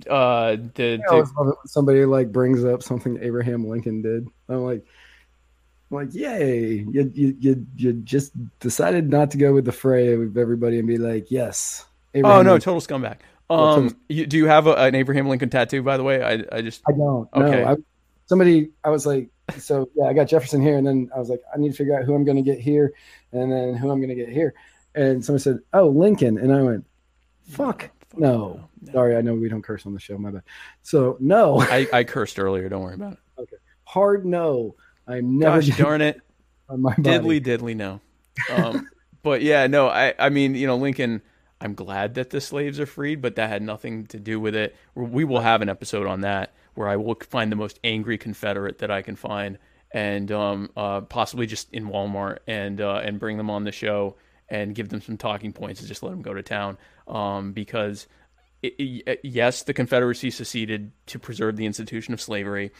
uh, 0.10 0.58
the, 0.76 1.02
I 1.08 1.12
always 1.12 1.34
love 1.34 1.48
it 1.48 1.58
when 1.58 1.68
somebody 1.68 2.06
like 2.06 2.32
brings 2.32 2.64
up 2.64 2.84
something 2.84 3.18
Abraham 3.22 3.68
Lincoln 3.68 4.02
did. 4.02 4.28
I'm 4.48 4.64
like, 4.64 4.86
like, 5.90 6.14
yay! 6.14 6.86
You, 6.90 7.12
you 7.14 7.38
you 7.40 7.68
you 7.76 7.94
just 7.94 8.34
decided 8.60 9.10
not 9.10 9.32
to 9.32 9.38
go 9.38 9.54
with 9.54 9.66
the 9.66 9.72
fray 9.72 10.16
with 10.16 10.38
everybody 10.38 10.80
and 10.80 10.88
be 10.88 10.98
like, 10.98 11.32
yes. 11.32 11.86
Oh 12.16 12.22
no, 12.22 12.54
Lincoln. 12.54 12.62
total 12.62 12.82
scumbag. 12.82 13.18
Um, 13.50 13.98
you, 14.10 14.26
do 14.26 14.38
you 14.38 14.48
have 14.48 14.68
a, 14.68 14.74
an 14.74 14.96
Abraham 14.96 15.28
Lincoln 15.30 15.50
tattoo? 15.50 15.82
By 15.82 15.98
the 15.98 16.04
way, 16.04 16.22
I 16.22 16.58
I 16.58 16.62
just 16.62 16.82
I 16.88 16.92
don't. 16.92 17.30
Okay. 17.34 17.64
No, 17.64 17.72
I, 17.72 17.76
somebody. 18.26 18.72
I 18.84 18.90
was 18.90 19.06
like, 19.06 19.30
so 19.58 19.90
yeah, 19.96 20.06
I 20.06 20.14
got 20.14 20.26
Jefferson 20.26 20.62
here, 20.62 20.78
and 20.78 20.86
then 20.86 21.10
I 21.16 21.20
was 21.20 21.30
like, 21.30 21.42
I 21.54 21.58
need 21.58 21.72
to 21.72 21.78
figure 21.78 21.98
out 21.98 22.04
who 22.06 22.14
I'm 22.14 22.26
going 22.26 22.38
to 22.38 22.44
get 22.44 22.60
here, 22.60 22.94
and 23.32 23.52
then 23.52 23.76
who 23.76 23.90
I'm 23.90 24.00
going 24.00 24.10
to 24.10 24.16
get 24.16 24.30
here, 24.30 24.54
and 24.96 25.24
somebody 25.24 25.44
said, 25.44 25.60
oh, 25.74 25.88
Lincoln, 25.88 26.38
and 26.38 26.54
I 26.54 26.62
went, 26.62 26.86
fuck, 27.50 27.90
no. 28.16 28.68
Sorry, 28.92 29.16
I 29.16 29.22
know 29.22 29.34
we 29.34 29.50
don't 29.50 29.62
curse 29.62 29.86
on 29.86 29.94
the 29.94 30.00
show. 30.00 30.18
My 30.18 30.32
bad. 30.32 30.44
So 30.84 31.18
no, 31.20 31.62
I, 31.62 31.88
I 31.92 32.04
cursed 32.04 32.40
earlier. 32.40 32.70
Don't 32.70 32.82
worry 32.82 32.96
about 32.96 33.14
it. 33.14 33.20
Okay, 33.40 33.58
hard 33.84 34.26
no. 34.26 34.74
I'm 35.08 35.38
never 35.38 35.62
Gosh 35.62 35.78
darn 35.78 36.02
it. 36.02 36.20
on 36.70 36.82
my 36.82 36.96
body. 36.96 37.04
diddly 37.04 37.40
diddly 37.40 37.76
no. 37.76 38.02
Um, 38.52 38.90
but 39.22 39.44
yeah, 39.44 39.68
no, 39.68 39.88
I 39.88 40.16
I 40.18 40.30
mean, 40.30 40.56
you 40.56 40.66
know, 40.66 40.76
Lincoln. 40.76 41.22
I'm 41.60 41.74
glad 41.74 42.14
that 42.16 42.30
the 42.30 42.40
slaves 42.42 42.80
are 42.80 42.86
freed, 42.86 43.22
but 43.22 43.36
that 43.36 43.50
had 43.50 43.62
nothing 43.64 44.06
to 44.08 44.20
do 44.20 44.40
with 44.40 44.56
it. 44.56 44.76
We 44.96 45.24
will 45.24 45.40
have 45.40 45.62
an 45.62 45.70
episode 45.70 46.06
on 46.08 46.22
that 46.22 46.54
where 46.76 46.88
I 46.88 46.96
will 46.98 47.16
find 47.30 47.52
the 47.52 47.56
most 47.56 47.80
angry 47.84 48.18
Confederate 48.18 48.78
that 48.80 48.92
I 48.92 49.02
can 49.02 49.16
find, 49.16 49.58
and 49.92 50.32
um, 50.32 50.70
uh, 50.78 51.02
possibly 51.02 51.48
just 51.48 51.74
in 51.74 51.88
Walmart, 51.88 52.40
and 52.48 52.80
uh, 52.80 52.98
and 53.04 53.20
bring 53.20 53.38
them 53.38 53.50
on 53.50 53.64
the 53.64 53.72
show 53.72 54.16
and 54.50 54.76
give 54.76 54.90
them 54.90 55.02
some 55.02 55.18
talking 55.18 55.52
points 55.52 55.80
and 55.80 55.88
just 55.90 56.04
let 56.04 56.12
them 56.12 56.22
go 56.22 56.34
to 56.34 56.44
town. 56.44 56.78
Um, 57.08 57.54
because 57.54 58.08
it, 58.62 58.76
it- 58.78 59.20
yes, 59.24 59.64
the 59.64 59.74
Confederacy 59.74 60.30
seceded 60.30 60.92
to 61.08 61.20
preserve 61.20 61.56
the 61.58 61.66
institution 61.66 62.14
of 62.14 62.22
slavery. 62.22 62.72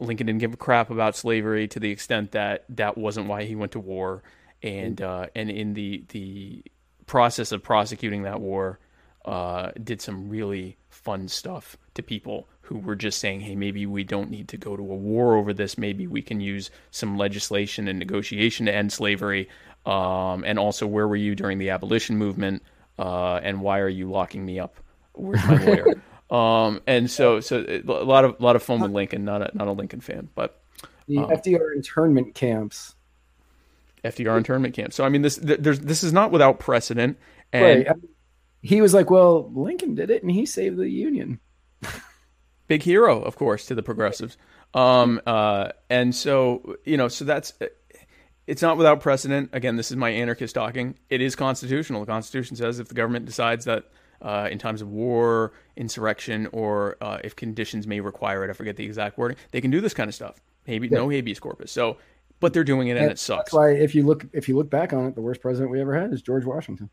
Lincoln 0.00 0.26
didn't 0.26 0.40
give 0.40 0.52
a 0.54 0.56
crap 0.56 0.90
about 0.90 1.16
slavery 1.16 1.66
to 1.68 1.80
the 1.80 1.90
extent 1.90 2.32
that 2.32 2.64
that 2.70 2.98
wasn't 2.98 3.26
why 3.28 3.44
he 3.44 3.54
went 3.54 3.72
to 3.72 3.80
war, 3.80 4.22
and 4.62 5.00
uh, 5.00 5.26
and 5.36 5.50
in 5.50 5.74
the 5.74 6.04
the 6.08 6.64
process 7.08 7.50
of 7.50 7.62
prosecuting 7.62 8.22
that 8.22 8.40
war, 8.40 8.78
uh, 9.24 9.72
did 9.82 10.00
some 10.00 10.28
really 10.28 10.76
fun 10.90 11.26
stuff 11.26 11.76
to 11.94 12.02
people 12.02 12.48
who 12.60 12.78
were 12.78 12.94
just 12.94 13.18
saying, 13.18 13.40
hey, 13.40 13.56
maybe 13.56 13.86
we 13.86 14.04
don't 14.04 14.30
need 14.30 14.46
to 14.48 14.56
go 14.56 14.76
to 14.76 14.82
a 14.82 14.96
war 14.96 15.34
over 15.34 15.52
this. 15.52 15.76
Maybe 15.76 16.06
we 16.06 16.22
can 16.22 16.40
use 16.40 16.70
some 16.90 17.16
legislation 17.16 17.88
and 17.88 17.98
negotiation 17.98 18.66
to 18.66 18.74
end 18.74 18.92
slavery. 18.92 19.48
Um, 19.86 20.44
and 20.44 20.58
also, 20.58 20.86
where 20.86 21.08
were 21.08 21.16
you 21.16 21.34
during 21.34 21.58
the 21.58 21.70
abolition 21.70 22.16
movement? 22.16 22.62
Uh, 22.98 23.40
and 23.42 23.60
why 23.60 23.78
are 23.80 23.88
you 23.88 24.10
locking 24.10 24.44
me 24.44 24.58
up? 24.58 24.76
Where's 25.14 25.44
my 25.46 25.56
lawyer? 25.64 26.02
um, 26.30 26.82
and 26.86 27.10
so, 27.10 27.40
so 27.40 27.64
a 27.66 27.82
lot 27.82 28.24
of 28.24 28.40
lot 28.40 28.54
of 28.54 28.62
fun 28.62 28.80
with 28.80 28.92
Lincoln. 28.92 29.24
Not 29.24 29.42
a 29.42 29.56
not 29.56 29.66
a 29.68 29.72
Lincoln 29.72 30.00
fan, 30.00 30.28
but 30.34 30.60
the 31.06 31.18
Um, 31.18 31.30
FDR 31.30 31.74
internment 31.74 32.34
camps. 32.34 32.94
FDR 34.08 34.36
internment 34.36 34.74
camp. 34.74 34.92
So 34.92 35.04
I 35.04 35.08
mean, 35.08 35.22
this 35.22 35.36
th- 35.38 35.60
there's 35.60 35.80
this 35.80 36.02
is 36.02 36.12
not 36.12 36.30
without 36.30 36.58
precedent. 36.58 37.18
And 37.52 37.86
Right. 37.86 37.96
He 38.60 38.80
was 38.80 38.92
like, 38.92 39.08
well, 39.08 39.50
Lincoln 39.54 39.94
did 39.94 40.10
it, 40.10 40.22
and 40.22 40.30
he 40.30 40.44
saved 40.44 40.76
the 40.76 40.88
Union. 40.88 41.38
big 42.66 42.82
hero, 42.82 43.22
of 43.22 43.36
course, 43.36 43.66
to 43.66 43.74
the 43.74 43.82
progressives. 43.82 44.36
Um, 44.74 45.20
uh, 45.26 45.70
and 45.88 46.14
so 46.14 46.76
you 46.84 46.96
know, 46.96 47.08
so 47.08 47.24
that's 47.24 47.54
it's 48.46 48.62
not 48.62 48.76
without 48.76 49.00
precedent. 49.00 49.50
Again, 49.52 49.76
this 49.76 49.90
is 49.90 49.96
my 49.96 50.10
anarchist 50.10 50.54
talking. 50.54 50.96
It 51.08 51.20
is 51.20 51.36
constitutional. 51.36 52.00
The 52.00 52.06
Constitution 52.06 52.56
says 52.56 52.78
if 52.78 52.88
the 52.88 52.94
government 52.94 53.26
decides 53.26 53.64
that 53.66 53.84
uh, 54.20 54.48
in 54.50 54.58
times 54.58 54.82
of 54.82 54.90
war, 54.90 55.52
insurrection, 55.76 56.48
or 56.52 56.96
uh, 57.00 57.18
if 57.22 57.36
conditions 57.36 57.86
may 57.86 58.00
require 58.00 58.44
it, 58.44 58.50
I 58.50 58.52
forget 58.52 58.76
the 58.76 58.84
exact 58.84 59.18
wording, 59.18 59.36
they 59.52 59.60
can 59.60 59.70
do 59.70 59.80
this 59.80 59.94
kind 59.94 60.08
of 60.08 60.14
stuff. 60.14 60.40
Maybe 60.66 60.88
no 60.88 61.08
habeas 61.08 61.40
corpus. 61.40 61.72
So, 61.72 61.96
but 62.40 62.52
they're 62.52 62.64
doing 62.64 62.88
it, 62.88 62.92
and, 62.92 63.00
And 63.00 63.10
it 63.12 63.18
sucks. 63.18 63.44
That's 63.46 63.52
why, 63.54 63.70
if 63.72 63.94
you 63.94 64.04
look, 64.04 64.26
if 64.32 64.48
you 64.48 64.56
look 64.56 64.70
back 64.70 64.92
on 64.92 65.06
it, 65.06 65.14
the 65.14 65.20
worst 65.20 65.40
president 65.40 65.70
we 65.70 65.80
ever 65.80 65.94
had 65.98 66.12
is 66.12 66.22
George 66.22 66.44
Washington. 66.44 66.90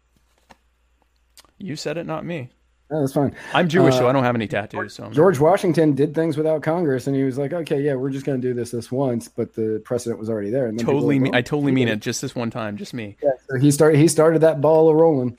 You 1.57 1.75
said 1.75 1.97
it, 1.97 2.05
not 2.05 2.25
me. 2.25 2.49
No, 2.91 2.99
that's 3.01 3.13
fine. 3.13 3.35
I'm 3.53 3.67
Jewish, 3.67 3.95
so 3.95 4.05
Uh, 4.05 4.09
I 4.09 4.13
don't 4.13 4.23
have 4.23 4.35
any 4.35 4.47
tattoos. 4.47 4.93
So 4.93 5.03
I'm- 5.05 5.13
George 5.13 5.39
Washington 5.39 5.93
did 5.93 6.13
things 6.13 6.37
without 6.37 6.61
Congress, 6.61 7.07
and 7.07 7.15
he 7.15 7.23
was 7.23 7.35
like, 7.35 7.51
"Okay, 7.51 7.81
yeah, 7.81 7.95
we're 7.95 8.11
just 8.11 8.25
going 8.27 8.39
to 8.39 8.47
do 8.47 8.53
this 8.53 8.69
this 8.69 8.91
once," 8.91 9.27
but 9.27 9.53
the 9.53 9.81
precedent 9.83 10.19
was 10.19 10.29
already 10.29 10.51
there. 10.51 10.67
And 10.67 10.77
totally, 10.79 11.17
me- 11.17 11.31
I 11.33 11.41
totally 11.41 11.71
mean 11.71 11.87
it. 11.87 11.99
Just 11.99 12.21
this 12.21 12.35
one 12.35 12.51
time, 12.51 12.77
just 12.77 12.93
me. 12.93 13.17
Yeah, 13.23 13.31
so 13.49 13.57
he 13.57 13.71
started. 13.71 13.97
He 13.97 14.07
started 14.07 14.39
that 14.43 14.61
ball 14.61 14.87
of 14.89 14.95
rolling. 14.95 15.35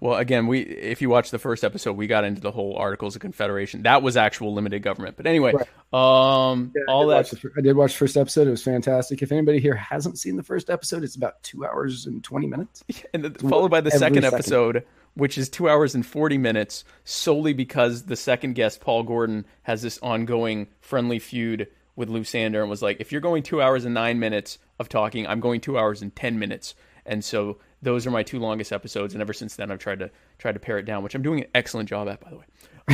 Well, 0.00 0.18
again, 0.18 0.46
we 0.46 0.60
if 0.60 1.02
you 1.02 1.08
watch 1.08 1.30
the 1.30 1.38
first 1.38 1.64
episode, 1.64 1.96
we 1.96 2.06
got 2.06 2.24
into 2.24 2.40
the 2.40 2.50
whole 2.50 2.76
Articles 2.76 3.16
of 3.16 3.20
Confederation. 3.22 3.82
That 3.82 4.02
was 4.02 4.16
actual 4.16 4.54
limited 4.54 4.82
government. 4.82 5.16
But 5.16 5.26
anyway, 5.26 5.52
um, 5.92 6.72
Yeah, 6.74 6.82
I 6.88 6.92
all 6.92 7.02
did 7.02 7.10
that 7.10 7.16
watch 7.16 7.30
the 7.30 7.36
fir- 7.36 7.52
I 7.56 7.60
did 7.60 7.76
watch 7.76 7.92
the 7.92 7.98
first 7.98 8.16
episode. 8.16 8.46
It 8.46 8.50
was 8.50 8.62
fantastic. 8.62 9.22
If 9.22 9.32
anybody 9.32 9.58
here 9.60 9.74
hasn't 9.74 10.18
seen 10.18 10.36
the 10.36 10.42
first 10.42 10.70
episode, 10.70 11.02
it's 11.02 11.16
about 11.16 11.42
two 11.42 11.64
hours 11.64 12.06
and 12.06 12.22
twenty 12.22 12.46
minutes. 12.46 12.84
and 13.14 13.24
then 13.24 13.34
followed 13.34 13.70
by 13.70 13.80
the 13.80 13.90
second 13.90 14.22
second. 14.22 14.24
episode, 14.24 14.84
which 15.14 15.36
is 15.36 15.48
two 15.48 15.68
hours 15.68 15.94
and 15.94 16.06
forty 16.06 16.38
minutes, 16.38 16.84
solely 17.04 17.52
because 17.52 18.04
the 18.04 18.16
second 18.16 18.54
guest, 18.54 18.80
Paul 18.80 19.02
Gordon, 19.02 19.46
has 19.62 19.82
this 19.82 19.98
ongoing 19.98 20.68
friendly 20.80 21.18
feud 21.18 21.68
with 21.96 22.08
Lou 22.08 22.22
Sander, 22.22 22.60
and 22.60 22.70
was 22.70 22.82
like, 22.82 23.00
"If 23.00 23.10
you're 23.10 23.20
going 23.20 23.42
two 23.42 23.60
hours 23.60 23.84
and 23.84 23.94
nine 23.94 24.20
minutes 24.20 24.58
of 24.78 24.88
talking, 24.88 25.26
I'm 25.26 25.40
going 25.40 25.60
two 25.60 25.76
hours 25.76 26.02
and 26.02 26.14
ten 26.14 26.38
minutes." 26.38 26.74
And 27.04 27.24
so 27.24 27.58
those 27.82 28.06
are 28.06 28.10
my 28.10 28.22
two 28.22 28.38
longest 28.38 28.72
episodes, 28.72 29.14
and 29.14 29.22
ever 29.22 29.32
since 29.32 29.56
then, 29.56 29.70
I've 29.70 29.78
tried 29.78 30.00
to 30.00 30.10
tried 30.38 30.52
to 30.52 30.60
pare 30.60 30.78
it 30.78 30.84
down, 30.84 31.02
which 31.02 31.14
I'm 31.14 31.22
doing 31.22 31.40
an 31.40 31.46
excellent 31.54 31.88
job 31.88 32.08
at, 32.08 32.20
by 32.20 32.30
the 32.30 32.36
way. 32.36 32.44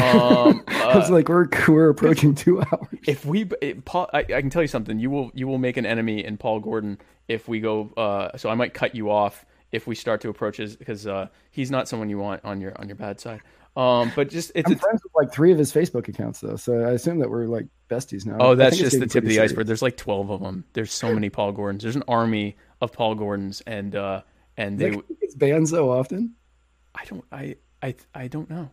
Um, 0.02 0.64
I 0.68 0.96
was 0.96 1.10
like, 1.10 1.28
"We're 1.28 1.48
we're 1.68 1.88
approaching 1.88 2.34
two 2.34 2.60
hours." 2.60 2.98
if 3.06 3.24
we 3.24 3.48
it, 3.62 3.84
Paul, 3.84 4.10
I, 4.12 4.20
I 4.20 4.40
can 4.40 4.50
tell 4.50 4.62
you 4.62 4.68
something. 4.68 4.98
You 4.98 5.10
will 5.10 5.30
you 5.34 5.46
will 5.46 5.58
make 5.58 5.76
an 5.76 5.86
enemy 5.86 6.24
in 6.24 6.36
Paul 6.36 6.60
Gordon 6.60 6.98
if 7.28 7.48
we 7.48 7.60
go. 7.60 7.90
Uh, 7.96 8.36
so 8.36 8.48
I 8.48 8.54
might 8.54 8.74
cut 8.74 8.94
you 8.94 9.10
off 9.10 9.46
if 9.72 9.86
we 9.86 9.94
start 9.94 10.20
to 10.20 10.28
approach 10.28 10.58
his 10.58 10.76
because 10.76 11.06
uh, 11.06 11.28
he's 11.50 11.70
not 11.70 11.88
someone 11.88 12.08
you 12.08 12.18
want 12.18 12.44
on 12.44 12.60
your 12.60 12.78
on 12.80 12.88
your 12.88 12.96
bad 12.96 13.20
side. 13.20 13.40
Um, 13.76 14.12
but 14.14 14.30
just 14.30 14.52
it's 14.54 14.70
I'm 14.70 14.78
friends 14.78 15.02
with 15.02 15.12
like 15.16 15.32
three 15.32 15.50
of 15.50 15.58
his 15.58 15.72
Facebook 15.72 16.06
accounts, 16.06 16.40
though, 16.40 16.54
so 16.54 16.78
I 16.80 16.92
assume 16.92 17.18
that 17.18 17.28
we're 17.28 17.46
like 17.46 17.66
besties 17.90 18.24
now. 18.24 18.36
oh 18.38 18.54
that's 18.54 18.76
just 18.76 19.00
the 19.00 19.06
tip 19.06 19.24
of 19.24 19.28
the 19.28 19.34
serious. 19.34 19.50
iceberg. 19.50 19.66
There's 19.66 19.82
like 19.82 19.96
twelve 19.96 20.30
of 20.30 20.40
them. 20.40 20.64
There's 20.74 20.92
so 20.92 21.12
many 21.12 21.28
Paul 21.28 21.52
Gordons. 21.52 21.82
There's 21.82 21.96
an 21.96 22.04
army 22.06 22.56
of 22.80 22.92
Paul 22.92 23.16
Gordons, 23.16 23.62
and 23.66 23.96
uh, 23.96 24.22
and 24.56 24.78
they 24.78 24.90
Like, 24.90 25.04
he 25.08 25.28
banned 25.36 25.68
so 25.68 25.90
often. 25.90 26.34
I 26.94 27.04
don't 27.04 27.24
I 27.32 27.56
I 27.82 27.94
I 28.14 28.28
don't 28.28 28.48
know. 28.48 28.70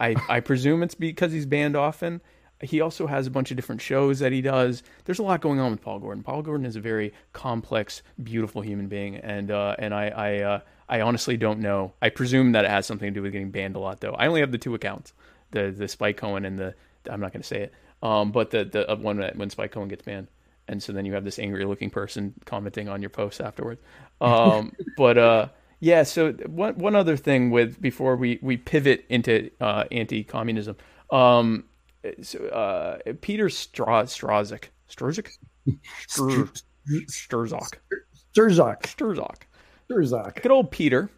I 0.00 0.16
I 0.28 0.40
presume 0.40 0.82
it's 0.82 0.94
because 0.94 1.32
he's 1.32 1.46
banned 1.46 1.76
often. 1.76 2.20
He 2.60 2.80
also 2.80 3.08
has 3.08 3.26
a 3.26 3.30
bunch 3.30 3.50
of 3.50 3.56
different 3.56 3.80
shows 3.80 4.20
that 4.20 4.30
he 4.30 4.40
does. 4.40 4.84
There's 5.04 5.18
a 5.18 5.24
lot 5.24 5.40
going 5.40 5.58
on 5.58 5.72
with 5.72 5.80
Paul 5.80 5.98
Gordon. 5.98 6.22
Paul 6.22 6.42
Gordon 6.42 6.64
is 6.64 6.76
a 6.76 6.80
very 6.80 7.12
complex, 7.32 8.02
beautiful 8.22 8.62
human 8.62 8.86
being, 8.86 9.16
and 9.16 9.50
uh, 9.50 9.74
and 9.78 9.92
I 9.92 10.08
I 10.08 10.38
uh, 10.38 10.60
I 10.88 11.00
honestly 11.00 11.36
don't 11.36 11.60
know. 11.60 11.94
I 12.00 12.10
presume 12.10 12.52
that 12.52 12.64
it 12.64 12.70
has 12.70 12.86
something 12.86 13.08
to 13.08 13.14
do 13.14 13.22
with 13.22 13.32
getting 13.32 13.50
banned 13.50 13.74
a 13.74 13.80
lot, 13.80 14.00
though. 14.00 14.12
I 14.12 14.26
only 14.26 14.40
have 14.40 14.52
the 14.52 14.58
two 14.58 14.74
accounts, 14.74 15.12
the 15.50 15.74
the 15.76 15.88
Spike 15.88 16.16
Cohen 16.16 16.44
and 16.44 16.58
the 16.58 16.74
I'm 17.10 17.20
not 17.20 17.32
going 17.32 17.42
to 17.42 17.48
say 17.48 17.62
it, 17.62 17.72
um, 18.02 18.30
but 18.30 18.50
the 18.50 18.64
the 18.64 18.96
one 18.96 19.16
that 19.16 19.36
when 19.36 19.50
Spike 19.50 19.72
Cohen 19.72 19.88
gets 19.88 20.04
banned, 20.04 20.28
and 20.72 20.82
so 20.82 20.92
then 20.92 21.04
you 21.04 21.12
have 21.12 21.24
this 21.24 21.38
angry 21.38 21.64
looking 21.64 21.90
person 21.90 22.34
commenting 22.44 22.88
on 22.88 23.00
your 23.00 23.10
posts 23.10 23.40
afterwards. 23.40 23.80
Um, 24.20 24.72
but 24.96 25.18
uh, 25.18 25.48
yeah, 25.80 26.02
so 26.02 26.32
one 26.32 26.74
one 26.78 26.96
other 26.96 27.16
thing 27.16 27.50
with 27.50 27.80
before 27.80 28.16
we 28.16 28.38
we 28.42 28.56
pivot 28.56 29.04
into 29.08 29.50
uh, 29.60 29.84
anti-communism, 29.92 30.76
um, 31.10 31.64
so, 32.22 32.44
uh, 32.46 32.98
Peter 33.20 33.48
Stra- 33.48 34.04
Strazik, 34.04 34.64
Strazik, 34.90 35.28
Stur- 36.08 36.62
Sturzak, 37.08 37.78
Sturzak. 38.34 38.82
Sturzak, 38.84 39.46
Sturzak. 39.90 40.42
good 40.42 40.50
old 40.52 40.70
Peter. 40.70 41.10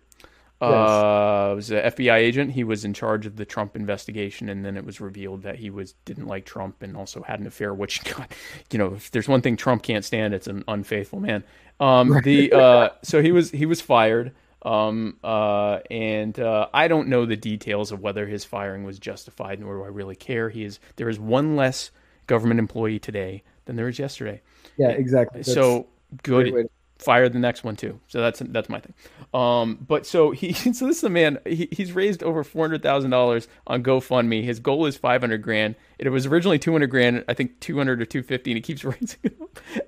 Uh, 0.60 1.52
was 1.56 1.70
an 1.70 1.84
FBI 1.84 2.14
agent. 2.14 2.52
He 2.52 2.64
was 2.64 2.84
in 2.84 2.94
charge 2.94 3.26
of 3.26 3.36
the 3.36 3.44
Trump 3.44 3.76
investigation, 3.76 4.48
and 4.48 4.64
then 4.64 4.76
it 4.76 4.84
was 4.84 5.00
revealed 5.00 5.42
that 5.42 5.56
he 5.56 5.70
was 5.70 5.94
didn't 6.04 6.26
like 6.26 6.44
Trump 6.44 6.82
and 6.82 6.96
also 6.96 7.22
had 7.22 7.40
an 7.40 7.46
affair. 7.46 7.74
Which, 7.74 8.02
God, 8.16 8.28
you 8.70 8.78
know, 8.78 8.94
if 8.94 9.10
there's 9.10 9.28
one 9.28 9.42
thing 9.42 9.56
Trump 9.56 9.82
can't 9.82 10.04
stand, 10.04 10.32
it's 10.34 10.46
an 10.46 10.64
unfaithful 10.68 11.20
man. 11.20 11.44
Um, 11.80 12.20
the 12.22 12.52
uh, 12.52 12.88
so 13.02 13.22
he 13.22 13.32
was 13.32 13.50
he 13.50 13.66
was 13.66 13.80
fired. 13.80 14.32
Um, 14.62 15.18
uh, 15.22 15.80
and 15.90 16.40
uh, 16.40 16.68
I 16.72 16.88
don't 16.88 17.08
know 17.08 17.26
the 17.26 17.36
details 17.36 17.92
of 17.92 18.00
whether 18.00 18.26
his 18.26 18.46
firing 18.46 18.84
was 18.84 18.98
justified, 18.98 19.60
nor 19.60 19.76
do 19.76 19.84
I 19.84 19.88
really 19.88 20.16
care. 20.16 20.48
He 20.48 20.64
is 20.64 20.80
there 20.96 21.10
is 21.10 21.20
one 21.20 21.56
less 21.56 21.90
government 22.26 22.58
employee 22.60 22.98
today 22.98 23.42
than 23.66 23.76
there 23.76 23.86
was 23.86 23.98
yesterday. 23.98 24.40
Yeah, 24.78 24.88
exactly. 24.88 25.40
That's 25.40 25.52
so 25.52 25.86
good 26.22 26.68
fire 26.98 27.28
the 27.28 27.38
next 27.38 27.64
one 27.64 27.76
too. 27.76 28.00
So 28.08 28.20
that's 28.20 28.40
that's 28.46 28.68
my 28.68 28.80
thing. 28.80 28.94
Um, 29.32 29.78
but 29.86 30.06
so 30.06 30.30
he 30.30 30.52
so 30.72 30.86
this 30.86 30.98
is 30.98 31.04
a 31.04 31.10
man. 31.10 31.38
He, 31.46 31.68
he's 31.72 31.92
raised 31.92 32.22
over 32.22 32.44
four 32.44 32.64
hundred 32.64 32.82
thousand 32.82 33.10
dollars 33.10 33.48
on 33.66 33.82
GoFundMe. 33.82 34.44
His 34.44 34.60
goal 34.60 34.86
is 34.86 34.96
five 34.96 35.20
hundred 35.20 35.42
grand. 35.42 35.76
It 35.98 36.08
was 36.08 36.26
originally 36.26 36.58
two 36.58 36.72
hundred 36.72 36.88
grand. 36.88 37.24
I 37.28 37.34
think 37.34 37.60
two 37.60 37.76
hundred 37.76 38.00
or 38.00 38.06
two 38.06 38.22
fifty, 38.22 38.50
and 38.50 38.56
he 38.56 38.62
keeps 38.62 38.84
raising 38.84 39.18
it. 39.22 39.38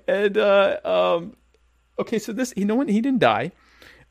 And 0.07 0.37
uh, 0.37 0.79
um, 0.83 1.35
okay, 1.99 2.19
so 2.19 2.33
this 2.33 2.53
you 2.55 2.65
know 2.65 2.75
what 2.75 2.89
he 2.89 3.01
didn't 3.01 3.19
die. 3.19 3.51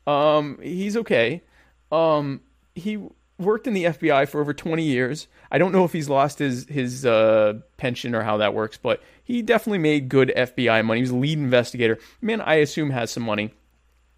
Um, 0.05 0.59
he's 0.61 0.97
okay. 0.97 1.43
Um, 1.91 2.41
he 2.75 2.99
worked 3.39 3.67
in 3.67 3.73
the 3.73 3.85
FBI 3.85 4.27
for 4.27 4.41
over 4.41 4.53
20 4.53 4.83
years. 4.83 5.27
I 5.51 5.57
don't 5.57 5.71
know 5.71 5.83
if 5.83 5.93
he's 5.93 6.09
lost 6.09 6.39
his 6.39 6.65
his 6.67 7.05
uh, 7.05 7.59
pension 7.77 8.15
or 8.15 8.23
how 8.23 8.37
that 8.37 8.53
works, 8.53 8.77
but 8.77 9.01
he 9.23 9.41
definitely 9.41 9.79
made 9.79 10.09
good 10.09 10.31
FBI 10.35 10.83
money. 10.85 10.99
He 10.99 11.03
was 11.03 11.11
a 11.11 11.15
lead 11.15 11.37
investigator. 11.37 11.99
Man, 12.21 12.41
I 12.41 12.55
assume 12.55 12.89
has 12.89 13.11
some 13.11 13.23
money. 13.23 13.53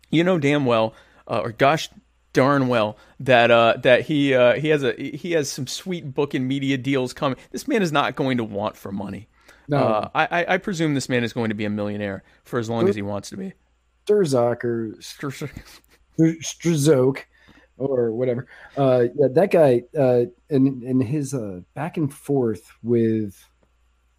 You 0.10 0.24
know 0.24 0.40
damn 0.40 0.66
well, 0.66 0.94
uh, 1.28 1.40
or 1.40 1.52
gosh 1.52 1.90
darn 2.34 2.68
well 2.68 2.98
that 3.20 3.52
uh, 3.52 3.76
that 3.84 4.02
he 4.02 4.34
uh, 4.34 4.54
he 4.54 4.70
has 4.70 4.84
a 4.84 4.94
he 4.94 5.34
has 5.34 5.52
some 5.52 5.68
sweet 5.68 6.14
book 6.14 6.34
and 6.34 6.48
media 6.48 6.78
deals 6.78 7.14
coming. 7.14 7.38
This 7.52 7.68
man 7.68 7.82
is 7.82 7.92
not 7.92 8.16
going 8.16 8.38
to 8.38 8.44
want 8.44 8.76
for 8.76 8.92
money. 8.92 9.28
No. 9.68 9.78
Uh, 9.78 10.10
I, 10.16 10.26
I 10.26 10.54
I 10.54 10.58
presume 10.58 10.96
this 10.96 11.10
man 11.10 11.24
is 11.24 11.34
going 11.34 11.50
to 11.50 11.56
be 11.56 11.66
a 11.66 11.70
millionaire 11.70 12.24
for 12.44 12.58
as 12.58 12.70
long 12.70 12.90
as 12.90 12.96
he 12.96 13.02
wants 13.02 13.30
to 13.30 13.38
be. 13.38 13.54
Sturzak 14.08 14.64
or 14.64 14.96
Struzok 15.00 15.52
or 17.80 18.12
whatever. 18.12 18.46
Uh, 18.78 19.06
yeah, 19.16 19.28
that 19.34 19.52
guy 19.52 19.84
uh, 19.98 20.26
and 20.50 20.84
and 20.84 21.04
his 21.04 21.34
uh, 21.34 21.62
back 21.74 21.98
and 21.98 22.14
forth 22.14 22.72
with. 22.84 23.36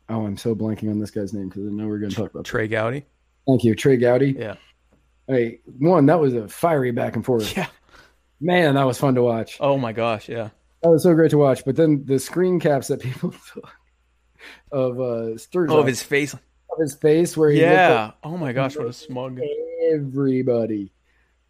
Oh, 0.08 0.26
I'm 0.26 0.36
so 0.36 0.56
blanking 0.56 0.90
on 0.90 0.98
this 0.98 1.12
guy's 1.12 1.32
name 1.32 1.48
because 1.48 1.62
I 1.66 1.70
know 1.70 1.86
we're 1.86 1.98
going 2.00 2.10
to 2.10 2.16
talk 2.16 2.30
about. 2.32 2.44
Trey 2.44 2.66
Gowdy. 2.66 3.04
Thank 3.46 3.62
you, 3.62 3.76
Trey 3.76 3.96
Gowdy. 3.96 4.34
Yeah. 4.36 4.56
Hey, 5.28 5.60
one 5.78 6.06
that 6.06 6.18
was 6.18 6.34
a 6.34 6.48
fiery 6.48 6.90
back 6.90 7.14
and 7.14 7.24
forth. 7.24 7.56
Yeah. 7.56 7.68
Man, 8.40 8.74
that 8.74 8.82
was 8.86 8.98
fun 8.98 9.14
to 9.14 9.22
watch. 9.22 9.58
Oh 9.60 9.78
my 9.78 9.92
gosh. 9.92 10.28
Yeah. 10.28 10.48
That 10.82 10.88
was 10.90 11.02
so 11.04 11.14
great 11.14 11.30
to 11.30 11.38
watch. 11.38 11.64
But 11.64 11.76
then 11.76 12.04
the 12.06 12.18
screen 12.18 12.58
caps 12.58 12.88
that 12.88 12.98
people 13.00 13.30
took 13.54 13.70
of 14.72 14.98
uh 14.98 15.36
Sturzak, 15.36 15.70
Oh, 15.70 15.78
of 15.78 15.86
his 15.86 16.02
face. 16.02 16.32
of 16.34 16.40
his 16.80 16.94
face 16.96 17.36
where 17.36 17.50
he 17.50 17.60
Yeah. 17.60 18.10
Oh 18.24 18.36
my 18.36 18.52
gosh. 18.52 18.76
What 18.76 18.86
a 18.88 18.92
smug. 18.92 19.38
everybody. 19.92 20.90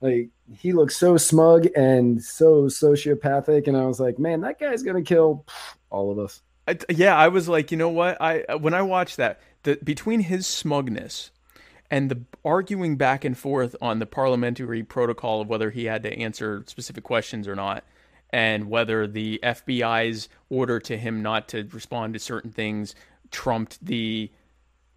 Like 0.00 0.30
he 0.56 0.72
looked 0.72 0.92
so 0.92 1.16
smug 1.16 1.66
and 1.76 2.22
so 2.22 2.64
sociopathic, 2.64 3.68
and 3.68 3.76
I 3.76 3.86
was 3.86 4.00
like, 4.00 4.18
man, 4.18 4.40
that 4.42 4.58
guy's 4.58 4.82
gonna 4.82 5.02
kill 5.02 5.44
all 5.90 6.10
of 6.10 6.18
us. 6.18 6.42
I, 6.66 6.78
yeah, 6.88 7.16
I 7.16 7.28
was 7.28 7.48
like, 7.48 7.70
you 7.70 7.76
know 7.76 7.88
what? 7.88 8.20
I 8.20 8.42
uh, 8.42 8.58
when 8.58 8.74
I 8.74 8.82
watched 8.82 9.16
that, 9.18 9.40
the 9.62 9.78
between 9.82 10.20
his 10.20 10.46
smugness 10.46 11.30
and 11.90 12.10
the 12.10 12.22
arguing 12.44 12.96
back 12.96 13.24
and 13.24 13.36
forth 13.36 13.74
on 13.82 13.98
the 13.98 14.06
parliamentary 14.06 14.82
protocol 14.82 15.40
of 15.40 15.48
whether 15.48 15.70
he 15.70 15.86
had 15.86 16.02
to 16.04 16.18
answer 16.18 16.62
specific 16.66 17.04
questions 17.04 17.48
or 17.48 17.56
not, 17.56 17.84
and 18.30 18.70
whether 18.70 19.06
the 19.06 19.40
FBI's 19.42 20.28
order 20.48 20.78
to 20.80 20.96
him 20.96 21.22
not 21.22 21.48
to 21.48 21.68
respond 21.72 22.14
to 22.14 22.20
certain 22.20 22.52
things 22.52 22.94
trumped 23.30 23.84
the 23.84 24.30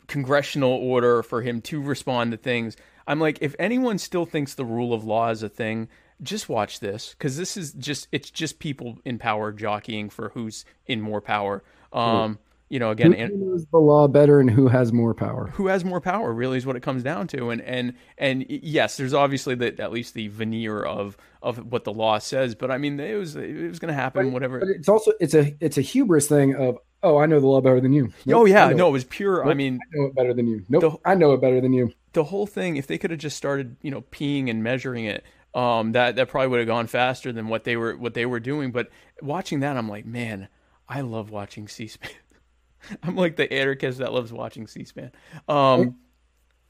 congressional 0.08 0.72
order 0.72 1.24
for 1.24 1.42
him 1.42 1.62
to 1.62 1.82
respond 1.82 2.32
to 2.32 2.38
things. 2.38 2.78
I'm 3.08 3.20
like, 3.20 3.38
if 3.42 3.56
anyone 3.60 3.98
still 3.98 4.26
thinks 4.26 4.54
the 4.56 4.66
rule 4.66 4.94
of 4.94 5.04
law 5.04 5.30
is 5.30 5.44
a 5.44 5.50
thing, 5.50 5.90
just 6.22 6.48
watch 6.50 6.80
this 6.80 7.10
because 7.18 7.38
this 7.38 7.58
is 7.58 7.74
just 7.74 8.08
it's 8.12 8.30
just 8.32 8.60
people 8.60 9.00
in 9.04 9.18
power 9.20 9.52
jockeying 9.52 10.10
for 10.10 10.30
who's 10.30 10.64
in 10.86 11.02
more 11.02 11.20
power. 11.22 11.64
Um, 11.92 12.40
you 12.70 12.80
know, 12.80 12.90
again, 12.90 13.12
Who 13.14 13.38
knows 13.38 13.68
the 13.68 13.78
law 13.78 14.08
better 14.08 14.40
and 14.40 14.50
who 14.50 14.68
has 14.68 14.92
more 14.92 15.14
power? 15.14 15.48
who 15.54 15.68
has 15.68 15.86
more 15.86 16.02
power 16.02 16.34
really 16.34 16.58
is 16.58 16.66
what 16.66 16.76
it 16.76 16.82
comes 16.82 17.04
down 17.04 17.28
to 17.28 17.52
and 17.52 17.62
and 17.62 17.94
and 18.18 18.46
yes 18.50 18.98
there's 18.98 19.14
obviously 19.14 19.54
the 19.54 19.80
at 19.80 19.92
least 19.92 20.16
the 20.16 20.28
veneer 20.30 20.82
of 20.82 21.16
of 21.44 21.72
what 21.72 21.84
the 21.84 21.94
law 21.94 22.18
says 22.18 22.56
but 22.56 22.72
i 22.72 22.78
mean 22.80 23.00
it 23.00 23.16
was 23.16 23.36
it 23.36 23.68
was 23.70 23.78
going 23.78 23.90
to 23.90 23.94
happen 23.94 24.28
But 24.28 24.34
whatever 24.34 24.60
it's 24.72 24.90
also 24.90 25.12
it's 25.20 25.36
a 25.36 25.54
it's 25.60 25.78
a 25.78 25.82
hubris 25.82 26.28
thing 26.28 26.56
of 26.56 26.80
oh 27.04 27.18
I 27.18 27.28
know 27.28 27.40
the 27.40 27.46
law 27.46 27.62
better 27.62 27.80
than 27.82 27.94
you. 27.94 28.12
Nope, 28.26 28.42
oh 28.42 28.46
yeah 28.46 28.70
no 28.70 28.88
it. 28.88 28.90
it 28.90 28.94
was 28.94 29.04
pure 29.04 29.48
i 29.48 29.54
mean 29.54 29.78
I 29.94 29.98
know 29.98 30.06
it 30.08 30.16
better 30.16 30.34
than 30.34 30.48
you. 30.48 30.64
Nope, 30.70 30.82
The- 30.82 31.10
I 31.10 31.14
know 31.14 31.34
it 31.34 31.42
better 31.42 31.62
than 31.62 31.74
you. 31.74 31.92
The 32.14 32.24
whole 32.24 32.48
thing 32.48 32.78
if 32.78 32.88
they 32.88 32.98
could 32.98 33.12
have 33.12 33.20
just 33.20 33.38
started 33.38 33.76
you 33.82 33.92
know 33.92 34.02
peeing 34.02 34.50
and 34.50 34.64
measuring 34.64 35.06
it 35.06 35.24
um 35.54 35.92
that 35.92 36.16
that 36.16 36.30
probably 36.30 36.48
would 36.48 36.60
have 36.60 36.68
gone 36.68 36.88
faster 36.88 37.32
than 37.32 37.48
what 37.48 37.64
they 37.64 37.76
were 37.76 37.96
what 37.98 38.14
they 38.14 38.26
were 38.26 38.40
doing. 38.40 38.72
But 38.72 38.90
watching 39.22 39.60
that 39.62 39.78
i'm 39.78 39.88
like 39.88 40.06
man 40.06 40.48
i 40.90 41.02
love 41.02 41.30
watching 41.30 41.68
c-span. 41.68 42.12
I'm 43.04 43.16
like 43.16 43.38
the 43.38 43.52
anarchist 43.54 44.00
that 44.00 44.12
loves 44.12 44.34
watching 44.34 44.68
c-span. 44.68 45.12
Um 45.48 45.98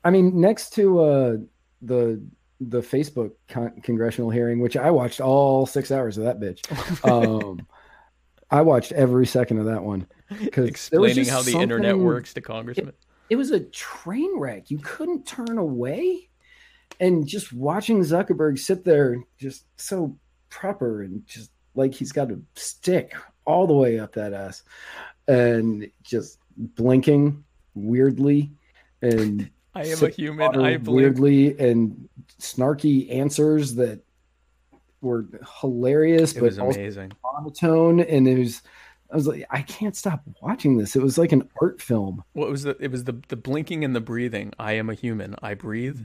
I 0.03 0.09
mean, 0.09 0.39
next 0.39 0.71
to 0.71 0.99
uh, 0.99 1.37
the 1.81 2.21
the 2.59 2.81
Facebook 2.81 3.31
con- 3.47 3.81
congressional 3.81 4.29
hearing, 4.29 4.59
which 4.59 4.77
I 4.77 4.91
watched 4.91 5.21
all 5.21 5.65
six 5.65 5.91
hours 5.91 6.17
of 6.17 6.25
that 6.25 6.39
bitch. 6.39 6.61
Um, 7.09 7.65
I 8.49 8.61
watched 8.61 8.91
every 8.91 9.25
second 9.25 9.57
of 9.59 9.65
that 9.65 9.83
one. 9.83 10.07
Because 10.39 10.67
explaining 10.67 11.25
how 11.25 11.41
the 11.41 11.57
internet 11.57 11.97
works 11.97 12.33
to 12.35 12.41
congressmen. 12.41 12.89
It 12.89 12.95
was 13.31 13.51
a 13.51 13.61
train 13.61 14.39
wreck. 14.39 14.69
You 14.69 14.79
couldn't 14.79 15.25
turn 15.25 15.57
away, 15.57 16.29
and 16.99 17.27
just 17.27 17.53
watching 17.53 17.99
Zuckerberg 18.01 18.59
sit 18.59 18.83
there, 18.83 19.23
just 19.37 19.65
so 19.77 20.17
proper 20.49 21.01
and 21.01 21.25
just 21.25 21.51
like 21.75 21.93
he's 21.93 22.11
got 22.11 22.31
a 22.31 22.39
stick 22.55 23.13
all 23.45 23.67
the 23.67 23.73
way 23.73 23.99
up 23.99 24.13
that 24.13 24.33
ass, 24.33 24.63
and 25.27 25.89
just 26.03 26.39
blinking 26.55 27.43
weirdly 27.73 28.51
and 29.01 29.49
i 29.73 29.83
am 29.83 30.03
a 30.03 30.09
human 30.09 30.55
i 30.61 30.77
believe 30.77 31.17
weirdly 31.17 31.57
and 31.57 32.07
snarky 32.39 33.11
answers 33.11 33.73
that 33.73 33.99
were 35.03 35.25
hilarious, 35.61 36.31
it 36.31 36.39
but 36.39 36.45
was 36.45 36.57
amazing 36.57 37.11
monotone. 37.23 37.99
And 37.99 38.27
it 38.27 38.39
was, 38.39 38.61
I 39.13 39.15
was 39.15 39.27
like, 39.27 39.45
I 39.51 39.61
can't 39.61 39.95
stop 39.95 40.23
watching 40.41 40.77
this. 40.77 40.95
It 40.95 41.01
was 41.03 41.17
like 41.19 41.31
an 41.31 41.47
art 41.61 41.79
film. 41.81 42.23
What 42.33 42.49
was 42.49 42.63
the? 42.63 42.75
It 42.79 42.91
was 42.91 43.03
the 43.05 43.15
the 43.29 43.35
blinking 43.37 43.83
and 43.85 43.95
the 43.95 44.01
breathing. 44.01 44.51
I 44.59 44.73
am 44.73 44.89
a 44.89 44.95
human. 44.95 45.35
I 45.41 45.53
breathe, 45.53 45.99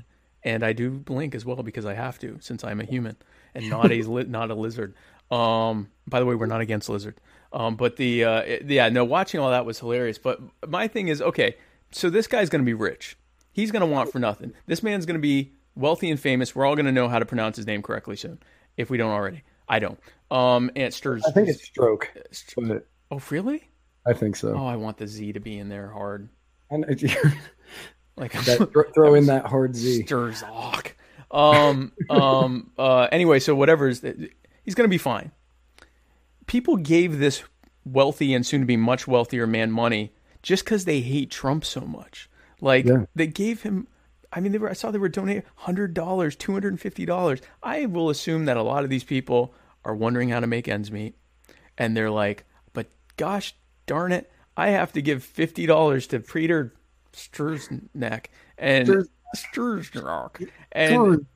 and 0.44 0.62
I 0.62 0.72
do 0.74 0.90
blink 0.90 1.35
as 1.35 1.44
well 1.44 1.62
because 1.62 1.86
I 1.86 1.94
have 1.94 2.18
to, 2.20 2.36
since 2.40 2.62
I'm 2.64 2.80
a 2.80 2.85
human 2.85 3.16
and 3.55 3.68
not 3.70 3.90
a 3.90 4.02
not 4.28 4.51
a 4.51 4.55
lizard. 4.55 4.94
Um, 5.30 5.89
by 6.06 6.20
the 6.20 6.26
way, 6.26 6.35
we're 6.35 6.47
not 6.47 6.60
against 6.60 6.89
lizard. 6.89 7.16
Um, 7.52 7.76
but 7.76 7.97
the 7.97 8.24
uh, 8.24 8.40
it- 8.40 8.66
yeah, 8.70 8.89
no, 8.90 9.05
watching 9.05 9.40
all 9.40 9.51
that 9.51 9.64
was 9.64 9.78
hilarious. 9.80 10.18
But 10.18 10.40
my 10.68 10.86
thing 10.86 11.09
is, 11.09 11.22
okay, 11.22 11.56
so 11.90 12.10
this 12.10 12.26
guy's 12.26 12.51
gonna 12.51 12.62
be 12.64 12.74
rich. 12.74 13.16
He's 13.52 13.70
gonna 13.70 13.86
want 13.86 14.12
for 14.12 14.18
nothing. 14.18 14.52
This 14.66 14.82
man's 14.82 15.06
gonna 15.06 15.18
be 15.18 15.52
wealthy 15.74 16.10
and 16.10 16.20
famous. 16.20 16.55
We're 16.55 16.66
all 16.66 16.76
gonna 16.76 16.93
know 16.93 17.09
how 17.09 17.18
to 17.18 17.24
pronounce 17.26 17.56
his 17.56 17.66
name 17.66 17.80
correctly 17.82 18.16
soon, 18.16 18.39
if 18.76 18.90
we 18.90 18.98
don't 18.98 19.10
already. 19.10 19.43
I 19.66 19.78
don't. 19.78 19.98
Um, 20.30 20.68
and 20.76 20.85
it 20.85 20.94
stirs. 20.94 21.24
I 21.26 21.30
think 21.30 21.48
it's 21.48 21.64
stroke, 21.64 22.10
but 22.56 22.86
Oh, 23.10 23.20
really? 23.30 23.68
I 24.06 24.12
think 24.12 24.36
so. 24.36 24.55
Oh, 24.55 24.66
I 24.66 24.76
want 24.76 24.97
the 24.98 25.06
Z 25.06 25.32
to 25.35 25.40
be 25.40 25.59
in 25.59 25.68
there 25.68 25.89
hard. 25.89 26.28
And 26.70 26.85
Like 28.16 28.32
that, 28.32 28.70
throw- 28.72 28.90
throw 28.94 29.14
in 29.14 29.26
that 29.26 29.47
hard 29.47 29.76
Z. 29.76 30.05
Sturzak. 30.05 30.93
Um, 31.30 31.93
um, 32.10 32.70
uh, 32.78 33.09
anyway, 33.12 33.39
so 33.39 33.55
whatever 33.55 33.89
is, 33.89 34.01
he's 34.01 34.74
going 34.74 34.86
to 34.86 34.93
be 34.93 34.98
fine. 34.98 35.30
People 36.47 36.76
gave 36.76 37.18
this 37.18 37.43
wealthy 37.85 38.35
and 38.35 38.44
soon 38.44 38.60
to 38.60 38.66
be 38.66 38.76
much 38.76 39.06
wealthier 39.06 39.47
man 39.47 39.70
money 39.70 40.12
just 40.43 40.64
because 40.64 40.85
they 40.85 41.01
hate 41.01 41.30
Trump 41.30 41.64
so 41.64 41.82
much. 41.82 42.28
Like 42.60 42.86
Yeah. 42.86 43.05
they 43.14 43.26
gave 43.26 43.62
him. 43.62 43.86
I 44.32 44.40
mean, 44.40 44.52
they 44.52 44.59
were. 44.59 44.68
I 44.68 44.72
saw 44.74 44.90
they 44.90 44.98
were 44.98 45.09
donating 45.09 45.43
hundred 45.56 45.94
dollars, 45.94 46.36
two 46.36 46.52
hundred 46.52 46.72
and 46.72 46.80
fifty 46.80 47.06
dollars. 47.06 47.40
I 47.62 47.86
will 47.86 48.10
assume 48.10 48.44
that 48.47 48.56
a 48.56 48.62
lot 48.62 48.85
of 48.85 48.90
these 48.90 49.05
people 49.05 49.55
are 49.85 49.94
wondering 49.94 50.28
how 50.30 50.40
to 50.40 50.47
make 50.47 50.68
ends 50.68 50.90
meet, 50.90 51.14
and 51.78 51.97
they're 51.97 52.10
like, 52.10 52.39
"But 52.39 52.47
gosh 53.18 53.54
darn 53.86 54.12
it, 54.12 54.30
I 54.56 54.70
have 54.70 54.92
to 54.92 55.02
give 55.02 55.22
fifty 55.22 55.66
dollars 55.66 56.06
to 56.08 56.20
Peter 56.20 56.72
Sturznak 57.12 58.26
and 58.56 58.88
Sturznak 59.36 60.48
and 60.72 61.26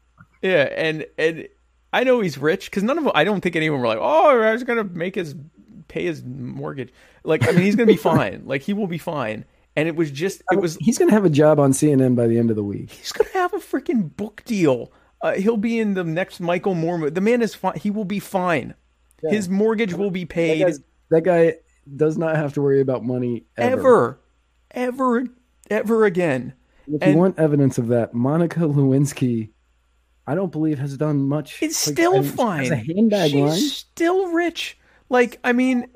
yeah, 0.42 0.62
and 0.74 1.06
and 1.18 1.48
I 1.92 2.04
know 2.04 2.20
he's 2.20 2.38
rich 2.38 2.70
because 2.70 2.82
none 2.82 2.98
of 2.98 3.04
them. 3.04 3.12
I 3.14 3.24
don't 3.24 3.40
think 3.42 3.54
anyone 3.56 3.80
were 3.80 3.86
like, 3.86 3.98
"Oh, 4.00 4.40
I 4.40 4.52
was 4.52 4.64
gonna 4.64 4.84
make 4.84 5.14
his 5.14 5.34
pay 5.88 6.04
his 6.04 6.24
mortgage." 6.24 6.92
Like, 7.24 7.46
I 7.46 7.52
mean, 7.52 7.62
he's 7.62 7.76
gonna 7.76 7.86
be 7.86 7.96
fine. 8.14 8.42
Like, 8.46 8.62
he 8.62 8.72
will 8.72 8.86
be 8.86 8.98
fine. 8.98 9.44
And 9.74 9.88
it 9.88 9.96
was 9.96 10.10
just, 10.10 10.42
it 10.50 10.60
was. 10.60 10.76
He's 10.80 10.98
going 10.98 11.08
to 11.08 11.14
have 11.14 11.24
a 11.24 11.30
job 11.30 11.58
on 11.58 11.72
CNN 11.72 12.14
by 12.14 12.26
the 12.26 12.36
end 12.38 12.50
of 12.50 12.56
the 12.56 12.62
week. 12.62 12.90
He's 12.90 13.10
gonna 13.10 13.30
have 13.32 13.54
a 13.54 13.58
freaking 13.58 14.14
book 14.14 14.42
deal. 14.44 14.92
Uh, 15.22 15.32
he'll 15.32 15.56
be 15.56 15.78
in 15.78 15.94
the 15.94 16.04
next 16.04 16.40
Michael 16.40 16.74
Moore. 16.74 17.08
The 17.08 17.22
man 17.22 17.40
is 17.40 17.54
fine. 17.54 17.78
He 17.78 17.90
will 17.90 18.04
be 18.04 18.18
fine. 18.18 18.74
His 19.22 19.48
mortgage 19.48 19.94
will 19.94 20.10
be 20.10 20.26
paid 20.26 20.60
guy's- 20.60 20.80
that 21.10 21.22
guy 21.22 21.54
does 21.96 22.16
not 22.18 22.36
have 22.36 22.52
to 22.54 22.62
worry 22.62 22.80
about 22.80 23.04
money 23.04 23.44
ever, 23.56 23.78
ever. 23.78 24.18
ever, 24.70 25.26
ever 25.70 26.04
again. 26.04 26.54
If 26.86 27.02
And- 27.02 27.12
you 27.12 27.18
want 27.18 27.38
evidence 27.38 27.78
of 27.78 27.88
that, 27.88 28.12
Monica 28.14 28.60
Lewinsky, 28.60 29.50
I 30.26 30.34
don't 30.34 30.52
believe 30.52 30.78
has 30.78 30.96
done 30.96 31.22
much. 31.22 31.62
It's 31.62 31.86
like, 31.86 31.94
still 31.96 32.22
fine. 32.22 32.72
A 32.72 32.76
handbag 32.76 33.30
She's 33.32 33.40
line. 33.40 33.58
still 33.58 34.32
rich. 34.32 34.78
Like 35.08 35.38
I 35.44 35.52
mean, 35.52 35.86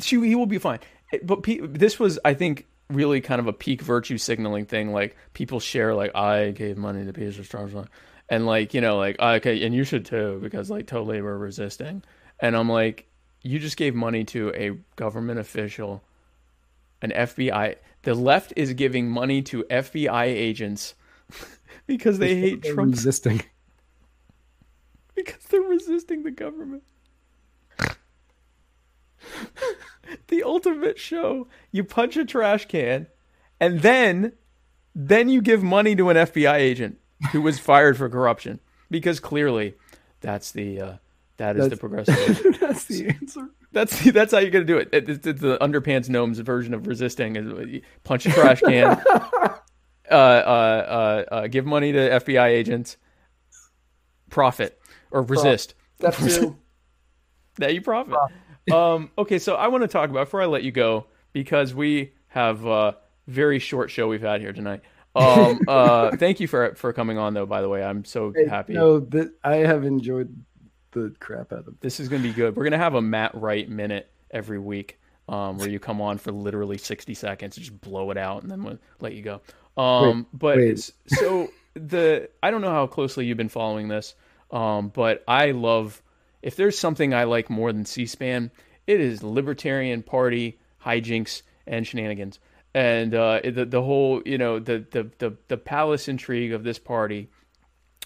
she 0.00 0.16
he 0.26 0.34
will 0.34 0.46
be 0.46 0.58
fine. 0.58 0.80
But 1.22 1.42
pe- 1.42 1.58
this 1.60 1.98
was, 1.98 2.18
I 2.24 2.34
think, 2.34 2.66
really 2.90 3.20
kind 3.20 3.40
of 3.40 3.46
a 3.46 3.52
peak 3.52 3.80
virtue 3.82 4.18
signaling 4.18 4.66
thing. 4.66 4.92
Like 4.92 5.16
people 5.32 5.60
share, 5.60 5.94
like 5.94 6.14
I 6.14 6.50
gave 6.50 6.76
money 6.76 7.04
to 7.04 7.12
Peter 7.12 7.42
Stars, 7.44 7.72
and 8.28 8.46
like 8.46 8.74
you 8.74 8.80
know, 8.80 8.96
like 8.98 9.16
"Ah, 9.18 9.34
okay, 9.34 9.64
and 9.64 9.74
you 9.74 9.84
should 9.84 10.04
too 10.04 10.38
because 10.42 10.70
like 10.70 10.86
totally 10.86 11.22
we're 11.22 11.38
resisting. 11.38 12.02
And 12.40 12.56
I'm 12.56 12.68
like, 12.70 13.07
you 13.42 13.58
just 13.58 13.76
gave 13.76 13.94
money 13.94 14.24
to 14.24 14.52
a 14.54 14.70
government 14.96 15.38
official, 15.38 16.02
an 17.02 17.10
FBI. 17.10 17.76
The 18.02 18.14
left 18.14 18.52
is 18.56 18.72
giving 18.74 19.08
money 19.10 19.42
to 19.42 19.64
FBI 19.64 20.24
agents 20.24 20.94
because 21.86 22.18
they 22.18 22.36
hate 22.36 22.62
They're 22.62 22.74
Trump 22.74 22.92
resisting. 22.92 23.42
because 25.14 25.44
they're 25.44 25.60
resisting 25.60 26.22
the 26.22 26.30
government. 26.30 26.82
the 30.28 30.42
ultimate 30.42 30.98
show. 30.98 31.48
You 31.70 31.84
punch 31.84 32.16
a 32.16 32.24
trash 32.24 32.66
can, 32.66 33.06
and 33.60 33.80
then 33.82 34.32
then 34.94 35.28
you 35.28 35.40
give 35.40 35.62
money 35.62 35.94
to 35.94 36.10
an 36.10 36.16
FBI 36.16 36.54
agent 36.54 36.98
who 37.32 37.40
was 37.40 37.58
fired 37.58 37.96
for 37.96 38.08
corruption 38.08 38.58
because 38.90 39.20
clearly 39.20 39.74
that's 40.20 40.50
the 40.50 40.80
uh, 40.80 40.96
that 41.38 41.56
is 41.56 41.68
the 41.70 41.76
progressive. 41.76 42.56
That's 42.60 42.84
the 42.84 43.08
answer. 43.08 43.48
That's 43.72 43.98
the, 44.02 44.10
that's 44.18 44.32
how 44.32 44.38
you're 44.38 44.50
gonna 44.50 44.64
do 44.64 44.78
it. 44.78 44.88
It- 44.92 45.08
It's, 45.08 45.26
it's 45.26 45.40
the 45.40 45.58
underpants 45.58 46.08
gnomes 46.08 46.38
version 46.40 46.74
of 46.74 46.86
resisting. 46.86 47.36
Is 47.36 47.82
punch 48.04 48.26
a 48.26 48.30
trash 48.30 48.60
can, 48.60 48.86
uh, 49.10 49.58
uh, 50.10 50.14
uh, 50.14 51.24
uh, 51.34 51.46
give 51.48 51.64
money 51.66 51.92
to 51.92 51.98
FBI 51.98 52.48
agents, 52.48 52.96
profit 54.30 54.78
or 55.10 55.22
resist. 55.22 55.74
Step 55.98 56.14
two. 56.16 56.56
That 57.58 57.74
you 57.74 57.80
profit. 57.82 58.14
um, 58.72 59.10
okay, 59.18 59.38
so 59.38 59.54
I 59.56 59.68
want 59.68 59.82
to 59.82 59.88
talk 59.88 60.10
about 60.10 60.26
before 60.26 60.42
I 60.42 60.46
let 60.46 60.62
you 60.62 60.70
go 60.72 61.06
because 61.32 61.74
we 61.74 62.12
have 62.28 62.64
a 62.66 62.96
very 63.26 63.58
short 63.58 63.90
show 63.90 64.06
we've 64.08 64.20
had 64.22 64.40
here 64.40 64.52
tonight. 64.52 64.82
Um, 65.16 65.60
uh, 65.66 66.16
thank 66.16 66.38
you 66.38 66.46
for 66.46 66.74
for 66.76 66.92
coming 66.92 67.18
on 67.18 67.34
though. 67.34 67.46
By 67.46 67.60
the 67.62 67.68
way, 67.68 67.82
I'm 67.82 68.04
so 68.04 68.32
happy. 68.48 68.74
No, 68.74 69.00
that 69.00 69.32
I 69.42 69.56
have 69.56 69.84
enjoyed 69.84 70.34
the 70.92 71.14
crap 71.20 71.52
out 71.52 71.60
of 71.60 71.64
them. 71.64 71.78
This 71.80 72.00
is 72.00 72.08
going 72.08 72.22
to 72.22 72.28
be 72.28 72.34
good. 72.34 72.56
We're 72.56 72.64
going 72.64 72.72
to 72.72 72.78
have 72.78 72.94
a 72.94 73.02
Matt 73.02 73.34
Wright 73.34 73.68
minute 73.68 74.10
every 74.30 74.58
week 74.58 74.98
um, 75.28 75.58
where 75.58 75.68
you 75.68 75.78
come 75.78 76.00
on 76.00 76.18
for 76.18 76.32
literally 76.32 76.78
60 76.78 77.14
seconds 77.14 77.56
and 77.56 77.64
just 77.64 77.80
blow 77.80 78.10
it 78.10 78.16
out 78.16 78.42
and 78.42 78.50
then 78.50 78.62
we'll 78.62 78.78
let 79.00 79.14
you 79.14 79.22
go. 79.22 79.40
Um, 79.76 80.26
but 80.32 80.56
wait. 80.56 80.90
so 81.06 81.48
the 81.74 82.28
I 82.42 82.50
don't 82.50 82.62
know 82.62 82.72
how 82.72 82.86
closely 82.86 83.26
you've 83.26 83.36
been 83.36 83.48
following 83.48 83.88
this, 83.88 84.14
um, 84.50 84.88
but 84.88 85.22
I 85.28 85.52
love 85.52 86.02
if 86.42 86.56
there's 86.56 86.78
something 86.78 87.14
I 87.14 87.24
like 87.24 87.50
more 87.50 87.72
than 87.72 87.84
C-SPAN, 87.84 88.50
it 88.86 89.00
is 89.00 89.22
Libertarian 89.22 90.02
Party 90.02 90.58
hijinks 90.84 91.42
and 91.66 91.86
shenanigans. 91.86 92.40
And 92.74 93.14
uh, 93.14 93.40
the 93.44 93.64
the 93.64 93.82
whole 93.82 94.22
you 94.24 94.38
know 94.38 94.58
the 94.58 94.84
the 94.90 95.10
the, 95.18 95.36
the 95.48 95.56
palace 95.56 96.08
intrigue 96.08 96.52
of 96.52 96.64
this 96.64 96.78
party 96.78 97.28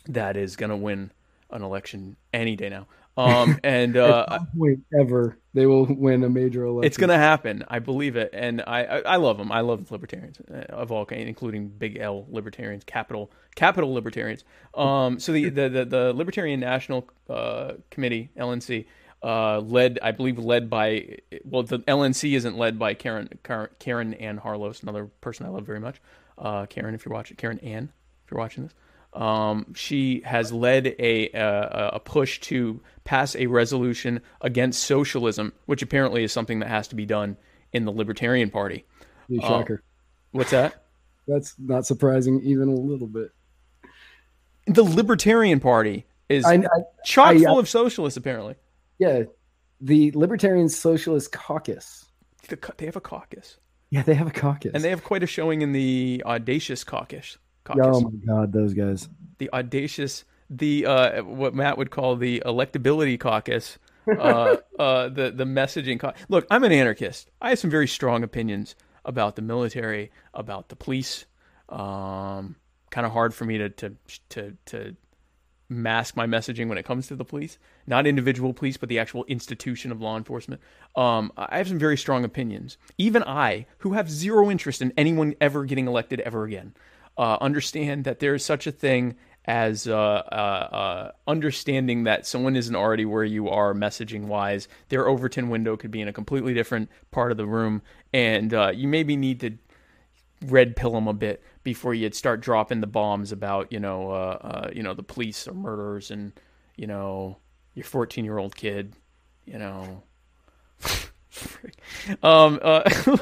that 0.09 0.37
is 0.37 0.57
going 0.57 0.71
to 0.71 0.77
win 0.77 1.11
an 1.53 1.63
election 1.63 2.17
any 2.33 2.57
day 2.57 2.69
now. 2.69 2.87
Um, 3.17 3.59
and 3.65 3.97
uh, 3.97 4.25
At 4.29 4.41
some 4.41 4.49
point 4.59 4.81
ever, 4.99 5.39
they 5.55 5.67
will 5.67 5.85
win 5.87 6.25
a 6.25 6.31
major 6.31 6.65
election. 6.65 6.87
it's 6.87 6.97
going 6.97 7.11
to 7.11 7.19
happen. 7.19 7.65
I 7.69 7.79
believe 7.79 8.17
it, 8.17 8.31
and 8.33 8.63
I, 8.67 8.85
I 8.85 8.99
I 9.01 9.17
love 9.17 9.37
them. 9.39 9.53
I 9.53 9.61
love 9.61 9.91
libertarians 9.91 10.39
uh, 10.51 10.65
of 10.71 10.91
all 10.91 11.05
kinds, 11.05 11.29
including 11.29 11.69
big 11.69 11.99
L 11.99 12.27
libertarians, 12.31 12.85
capital 12.85 13.31
capital 13.55 13.93
libertarians. 13.93 14.45
Um, 14.75 15.21
so 15.21 15.33
the 15.33 15.51
the 15.51 15.69
the, 15.69 15.85
the 15.85 16.13
Libertarian 16.15 16.61
National 16.61 17.07
uh, 17.29 17.73
Committee 17.91 18.31
(LNC), 18.37 18.87
uh, 19.23 19.61
led 19.61 19.99
I 20.03 20.13
believe 20.13 20.39
led 20.39 20.71
by 20.71 21.19
well 21.45 21.65
the 21.65 21.81
LNC 21.81 22.35
isn't 22.35 22.57
led 22.57 22.79
by 22.79 22.95
Caryn 22.95 23.29
Caryn, 23.45 23.69
Caryn 23.79 24.21
Ann 24.23 24.39
Harlos, 24.39 24.83
another 24.83 25.07
person 25.21 25.45
I 25.45 25.51
love 25.51 25.67
very 25.67 25.81
much. 25.81 26.01
Uh, 26.39 26.65
Caryn, 26.67 26.95
if 26.95 27.05
you're 27.05 27.13
watching, 27.15 27.37
Caryn 27.37 27.63
Ann, 27.63 27.93
if 28.25 28.31
you're 28.31 28.41
watching 28.41 28.65
this. 28.65 28.73
Um, 29.13 29.75
she 29.75 30.23
has 30.25 30.53
led 30.53 30.87
a, 30.99 31.29
a 31.33 31.91
a 31.95 32.01
push 32.01 32.41
to 32.41 32.81
pass 33.05 33.37
a 33.37 33.47
resolution 33.47 34.21
against 34.41 34.85
socialism, 34.85 35.53
which 35.67 35.83
apparently 35.83 36.25
is 36.25 36.33
something 36.33 36.61
that 36.61 36.69
has 36.69 36.89
to 36.89 36.95
be 36.95 37.05
done 37.05 37.37
in 37.73 37.85
the 37.85 37.93
Libertarian 37.93 38.49
Party. 38.51 38.87
A 39.31 39.41
shocker. 39.41 39.83
What's 40.31 40.51
that? 40.53 40.85
That's 41.29 41.55
not 41.59 41.85
surprising 41.87 42.41
even 42.43 42.69
a 42.69 42.75
little 42.75 43.07
bit. 43.07 43.29
The 44.67 44.83
Libertarian 44.83 45.61
Party 45.61 46.07
is 46.29 46.45
I, 46.45 46.55
I, 46.55 46.67
chock 47.05 47.29
I- 47.37 47.39
full 47.39 47.59
of 47.59 47.69
socialists. 47.69 48.17
Apparently, 48.17 48.55
yeah, 48.99 49.25
the 49.81 50.11
Libertarian 50.13 50.69
Socialist 50.69 51.33
Caucus. 51.33 52.07
They 52.77 52.87
have 52.87 52.97
a 52.97 53.01
caucus, 53.01 53.59
Yeah, 53.91 54.03
they 54.03 54.15
have 54.15 54.27
a 54.27 54.31
caucus. 54.33 54.73
and 54.75 54.83
they 54.83 54.91
have 54.91 55.05
quite 55.05 55.23
a 55.23 55.27
showing 55.27 55.63
in 55.63 55.73
the 55.73 56.23
Audacious 56.27 56.83
Caucus. 56.83 57.39
Caucus. 57.65 57.85
oh 57.87 58.01
my 58.01 58.11
god, 58.27 58.53
those 58.53 58.75
guys. 58.75 59.09
the 59.39 59.51
audacious 59.53 60.25
the 60.51 60.87
uh, 60.87 61.23
what 61.23 61.55
Matt 61.55 61.79
would 61.79 61.91
call 61.91 62.17
the 62.17 62.43
electability 62.45 63.19
caucus 63.19 63.79
uh, 64.09 64.57
uh, 64.79 65.09
the 65.09 65.31
the 65.31 65.45
messaging 65.45 65.99
cau- 65.99 66.15
look 66.29 66.47
I'm 66.51 66.65
an 66.65 66.73
anarchist. 66.73 67.31
I 67.41 67.51
have 67.51 67.59
some 67.59 67.71
very 67.71 67.89
strong 67.89 68.23
opinions 68.23 68.75
about 69.05 69.37
the 69.37 69.43
military 69.43 70.11
about 70.35 70.69
the 70.69 70.77
police. 70.77 71.25
Um, 71.69 72.57
kind 72.91 73.07
of 73.07 73.13
hard 73.13 73.35
for 73.35 73.45
me 73.45 73.59
to 73.59 73.69
to 73.71 73.97
to 74.31 74.57
to 74.67 74.97
mask 75.69 76.17
my 76.17 76.27
messaging 76.27 76.69
when 76.69 76.77
it 76.77 76.85
comes 76.85 77.07
to 77.07 77.17
the 77.17 77.25
police. 77.25 77.59
Not 77.87 78.07
individual 78.07 78.53
police 78.53 78.77
but 78.77 78.89
the 78.89 78.99
actual 78.99 79.25
institution 79.25 79.91
of 79.91 80.01
law 80.01 80.17
enforcement. 80.17 80.61
Um, 80.97 81.33
I 81.37 81.59
have 81.59 81.69
some 81.69 81.79
very 81.79 81.97
strong 81.97 82.25
opinions. 82.25 82.77
Even 82.99 83.23
I 83.23 83.67
who 83.79 83.93
have 83.95 84.11
zero 84.11 84.51
interest 84.51 84.83
in 84.83 84.93
anyone 84.97 85.35
ever 85.41 85.65
getting 85.65 85.87
elected 85.87 86.21
ever 86.21 86.45
again 86.45 86.75
uh, 87.17 87.39
understand 87.41 88.05
that 88.05 88.21
there 88.21 88.35
is 88.35 88.45
such 88.45 88.67
a 88.67 88.73
thing 88.73 89.17
as 89.45 89.89
uh, 89.89 89.95
uh, 89.97 89.97
uh, 89.97 91.11
understanding 91.27 92.05
that 92.05 92.27
someone 92.27 92.55
isn't 92.55 92.77
already 92.77 93.05
where 93.05 93.25
you 93.25 93.49
are 93.49 93.75
messaging 93.75 94.27
wise. 94.27 94.69
Their 94.89 95.09
Overton 95.09 95.49
window 95.49 95.77
could 95.77 95.91
be 95.91 96.01
in 96.01 96.09
a 96.09 96.13
completely 96.13 96.55
different 96.55 96.89
part 97.11 97.33
of 97.33 97.37
the 97.37 97.47
room, 97.47 97.83
and 98.13 98.55
uh, 98.55 98.73
you 98.75 98.87
maybe 98.87 99.17
need 99.17 99.41
to 99.41 99.59
red 100.47 100.75
pill 100.75 100.93
them 100.93 101.09
a 101.09 101.13
bit 101.13 101.43
before 101.63 101.95
you 101.95 102.11
start 102.11 102.41
dropping 102.41 102.81
the 102.81 102.87
bombs 102.87 103.31
about 103.31 103.73
you 103.73 103.79
know 103.79 104.11
uh, 104.11 104.71
you 104.73 104.83
know 104.83 104.95
the 104.95 105.03
police 105.03 105.47
or 105.47 105.55
murders 105.55 106.11
and 106.11 106.33
you 106.77 106.87
know 106.87 107.39
your 107.75 107.85
14 107.85 108.25
year 108.25 108.39
old 108.39 108.55
kid, 108.55 108.95
you 109.45 109.59
know. 109.59 110.03
um, 112.23 112.59
uh, 112.63 112.89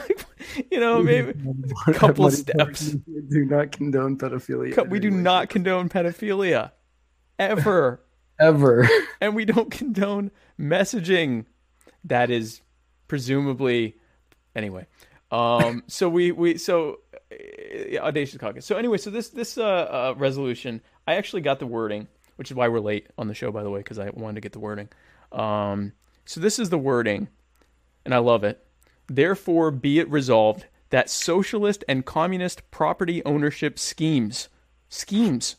you 0.71 0.81
know, 0.81 1.03
maybe 1.03 1.31
a 1.87 1.93
couple 1.93 2.25
Money 2.25 2.37
steps. 2.37 2.91
Do 3.29 3.45
not 3.45 3.73
condone 3.73 4.17
pedophilia. 4.17 4.89
We 4.89 5.01
do 5.01 5.11
not 5.11 5.49
condone 5.49 5.89
pedophilia. 5.89 6.73
Ever. 7.39 8.01
Ever. 8.39 8.89
and 9.21 9.35
we 9.35 9.45
don't 9.45 9.71
condone 9.71 10.31
messaging. 10.59 11.45
That 12.05 12.31
is 12.31 12.61
presumably 13.09 13.97
anyway. 14.55 14.87
Um 15.31 15.85
so 15.87 16.09
we 16.09 16.33
we 16.33 16.59
so 16.59 17.01
uh, 17.31 17.99
audacious 17.99 18.39
caucus. 18.39 18.67
So 18.67 18.77
anyway 18.77 18.99
so 18.99 19.11
this 19.11 19.29
this 19.29 19.59
uh, 19.59 19.63
uh 19.63 20.15
resolution 20.17 20.81
i 21.07 21.15
actually 21.15 21.43
got 21.43 21.61
the 21.61 21.67
wording 21.67 22.09
which 22.37 22.51
is 22.51 22.57
why 22.57 22.67
we're 22.67 22.81
late 22.81 23.07
on 23.17 23.29
the 23.29 23.35
show 23.35 23.53
by 23.53 23.63
the 23.63 23.71
way 23.71 23.79
because 23.79 23.99
i 23.99 24.11
wanted 24.11 24.37
to 24.37 24.41
get 24.41 24.53
the 24.53 24.59
wording. 24.59 24.89
Um 25.31 25.93
so 26.25 26.41
this 26.41 26.59
is 26.59 26.71
the 26.71 26.79
wording 26.79 27.29
and 28.11 28.15
i 28.15 28.19
love 28.19 28.45
it 28.45 28.67
therefore 29.09 29.71
be 29.71 29.99
it 29.99 30.11
resolved 30.11 30.67
that 30.91 31.09
socialist 31.09 31.85
and 31.89 32.05
communist 32.05 32.69
property 32.71 33.25
ownership 33.25 33.79
schemes 33.79 34.49
schemes 34.89 35.57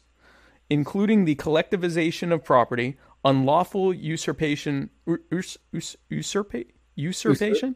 including 0.72 1.26
the 1.26 1.36
collectivization 1.36 2.32
of 2.32 2.46
property, 2.46 2.98
unlawful 3.26 3.94
usurpation, 3.94 4.90
us, 5.30 5.58
us, 5.76 5.98
usurpa, 6.10 6.66
usurpation. 6.96 7.76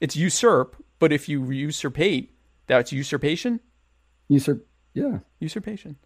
It's 0.00 0.14
usurp, 0.14 0.76
but 1.00 1.12
if 1.12 1.28
you 1.28 1.50
usurpate, 1.50 2.32
that's 2.68 2.92
usurpation. 2.92 3.58
Usurp. 4.28 4.64
Yeah. 4.94 5.18
Usurpation. 5.40 5.96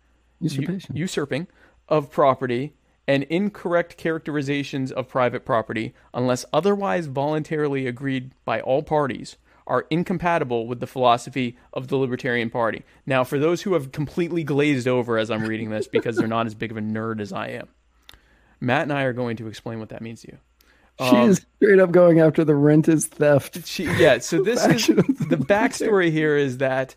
Usurpation. 0.40 0.96
U- 0.96 1.00
usurping 1.02 1.46
of 1.88 2.10
property 2.10 2.74
and 3.08 3.22
incorrect 3.24 3.96
characterizations 3.96 4.92
of 4.92 5.08
private 5.08 5.46
property, 5.46 5.94
unless 6.12 6.44
otherwise 6.52 7.06
voluntarily 7.06 7.86
agreed 7.86 8.32
by 8.44 8.60
all 8.60 8.82
parties, 8.82 9.38
are 9.66 9.86
incompatible 9.88 10.66
with 10.66 10.80
the 10.80 10.86
philosophy 10.86 11.56
of 11.72 11.88
the 11.88 11.96
Libertarian 11.96 12.50
Party. 12.50 12.84
Now, 13.06 13.24
for 13.24 13.38
those 13.38 13.62
who 13.62 13.72
have 13.72 13.92
completely 13.92 14.44
glazed 14.44 14.86
over 14.86 15.16
as 15.16 15.30
I'm 15.30 15.44
reading 15.44 15.70
this 15.70 15.88
because 15.88 16.16
they're 16.16 16.28
not 16.28 16.46
as 16.46 16.54
big 16.54 16.70
of 16.70 16.76
a 16.76 16.80
nerd 16.80 17.20
as 17.20 17.32
I 17.32 17.48
am, 17.48 17.68
Matt 18.60 18.82
and 18.82 18.92
I 18.92 19.02
are 19.02 19.14
going 19.14 19.38
to 19.38 19.46
explain 19.46 19.78
what 19.78 19.88
that 19.88 20.02
means 20.02 20.20
to 20.22 20.28
you. 20.28 20.38
she 20.98 21.16
um, 21.16 21.30
is 21.30 21.46
straight 21.56 21.78
up 21.78 21.90
going 21.90 22.20
after 22.20 22.44
the 22.44 22.54
rent 22.54 22.88
is 22.88 23.06
theft. 23.06 23.66
She, 23.66 23.84
yeah, 23.84 24.18
so 24.18 24.42
this 24.42 24.66
is 24.66 24.86
the 24.86 25.36
backstory 25.36 26.10
here 26.10 26.36
is 26.36 26.58
that 26.58 26.94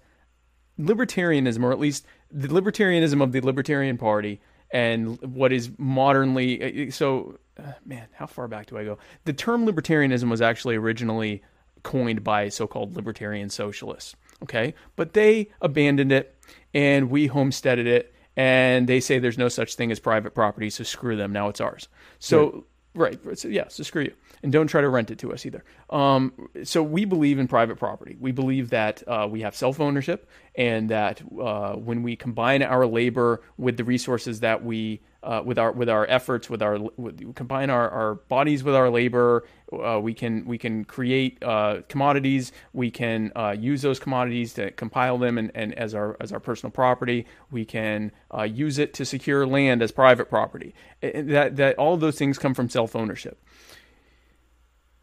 libertarianism, 0.78 1.64
or 1.64 1.72
at 1.72 1.80
least 1.80 2.06
the 2.30 2.50
libertarianism 2.50 3.22
of 3.22 3.32
the 3.32 3.42
Libertarian 3.42 3.98
Party, 3.98 4.42
and 4.72 5.22
what 5.22 5.52
is 5.52 5.70
modernly 5.78 6.92
so. 6.92 7.38
Uh, 7.60 7.74
man, 7.86 8.08
how 8.14 8.26
far 8.26 8.48
back 8.48 8.68
do 8.68 8.78
I 8.78 8.84
go? 8.84 8.98
The 9.26 9.34
term 9.34 9.66
libertarianism 9.66 10.30
was 10.30 10.42
actually 10.42 10.76
originally 10.76 11.44
coined 11.84 12.24
by 12.24 12.50
so-called 12.50 12.96
libertarian 12.96 13.50
socialists. 13.50 14.16
Okay, 14.44 14.74
but 14.96 15.14
they 15.14 15.50
abandoned 15.62 16.12
it, 16.12 16.36
and 16.74 17.10
we 17.10 17.28
homesteaded 17.28 17.88
it, 17.88 18.14
and 18.36 18.88
they 18.88 19.00
say 19.00 19.20
there's 19.20 19.38
no 19.38 19.50
such 19.50 19.76
thing 19.76 19.92
as 19.92 20.00
private 20.00 20.34
property, 20.34 20.70
so 20.70 20.84
screw 20.84 21.16
them. 21.16 21.32
Now 21.32 21.50
it's 21.50 21.62
ours. 21.62 21.88
So. 22.20 22.66
Right. 22.94 23.18
So, 23.40 23.48
yeah. 23.48 23.70
So 23.70 23.84
screw 23.84 24.04
you, 24.04 24.14
and 24.44 24.52
don't 24.52 24.68
try 24.68 24.82
to 24.82 24.90
rent 24.90 25.12
it 25.12 25.20
to 25.20 25.34
us 25.34 25.46
either. 25.46 25.64
Um, 25.90 26.50
so 26.64 26.82
we 26.84 27.06
believe 27.06 27.40
in 27.40 27.48
private 27.48 27.78
property. 27.78 28.18
We 28.20 28.32
believe 28.32 28.70
that 28.72 29.04
uh, 29.08 29.28
we 29.30 29.42
have 29.42 29.56
self 29.56 29.80
ownership, 29.80 30.30
and 30.56 30.90
that 30.90 31.22
uh, 31.40 31.74
when 31.74 32.04
we 32.04 32.16
combine 32.16 32.64
our 32.64 32.86
labor 32.86 33.42
with 33.58 33.78
the 33.78 33.84
resources 33.84 34.40
that 34.42 34.64
we 34.64 35.02
uh, 35.24 35.42
with 35.46 35.60
our 35.60 35.72
with 35.72 35.90
our 35.90 36.06
efforts, 36.10 36.50
with 36.50 36.62
our 36.62 36.80
with, 36.98 37.36
combine 37.36 37.70
our, 37.70 37.90
our 37.90 38.16
bodies 38.16 38.64
with 38.64 38.76
our 38.76 38.90
labor. 38.90 39.46
Uh, 39.72 40.00
we 40.02 40.14
can 40.14 40.46
we 40.46 40.58
can 40.58 40.84
create 40.84 41.42
uh, 41.44 41.82
commodities. 41.88 42.52
We 42.74 42.90
can 42.92 43.32
uh, 43.36 43.56
use 43.58 43.82
those 43.82 44.00
commodities 44.00 44.54
to 44.54 44.72
compile 44.72 45.18
them 45.18 45.38
and, 45.38 45.52
and 45.54 45.74
as 45.76 45.94
our 45.94 46.18
as 46.20 46.32
our 46.32 46.40
personal 46.40 46.72
property. 46.72 47.26
We 47.52 47.66
can 47.66 48.12
uh, 48.36 48.44
use 48.44 48.80
it 48.80 48.94
to 48.96 49.06
secure 49.06 49.46
land 49.46 49.82
as 49.82 49.92
private 49.92 50.30
property. 50.30 50.74
And 51.02 51.30
that 51.30 51.56
that 51.58 51.78
all 51.78 51.98
those 51.98 52.18
things 52.18 52.38
come 52.38 52.54
from 52.54 52.70
self 52.70 52.96
ownership. 52.96 53.44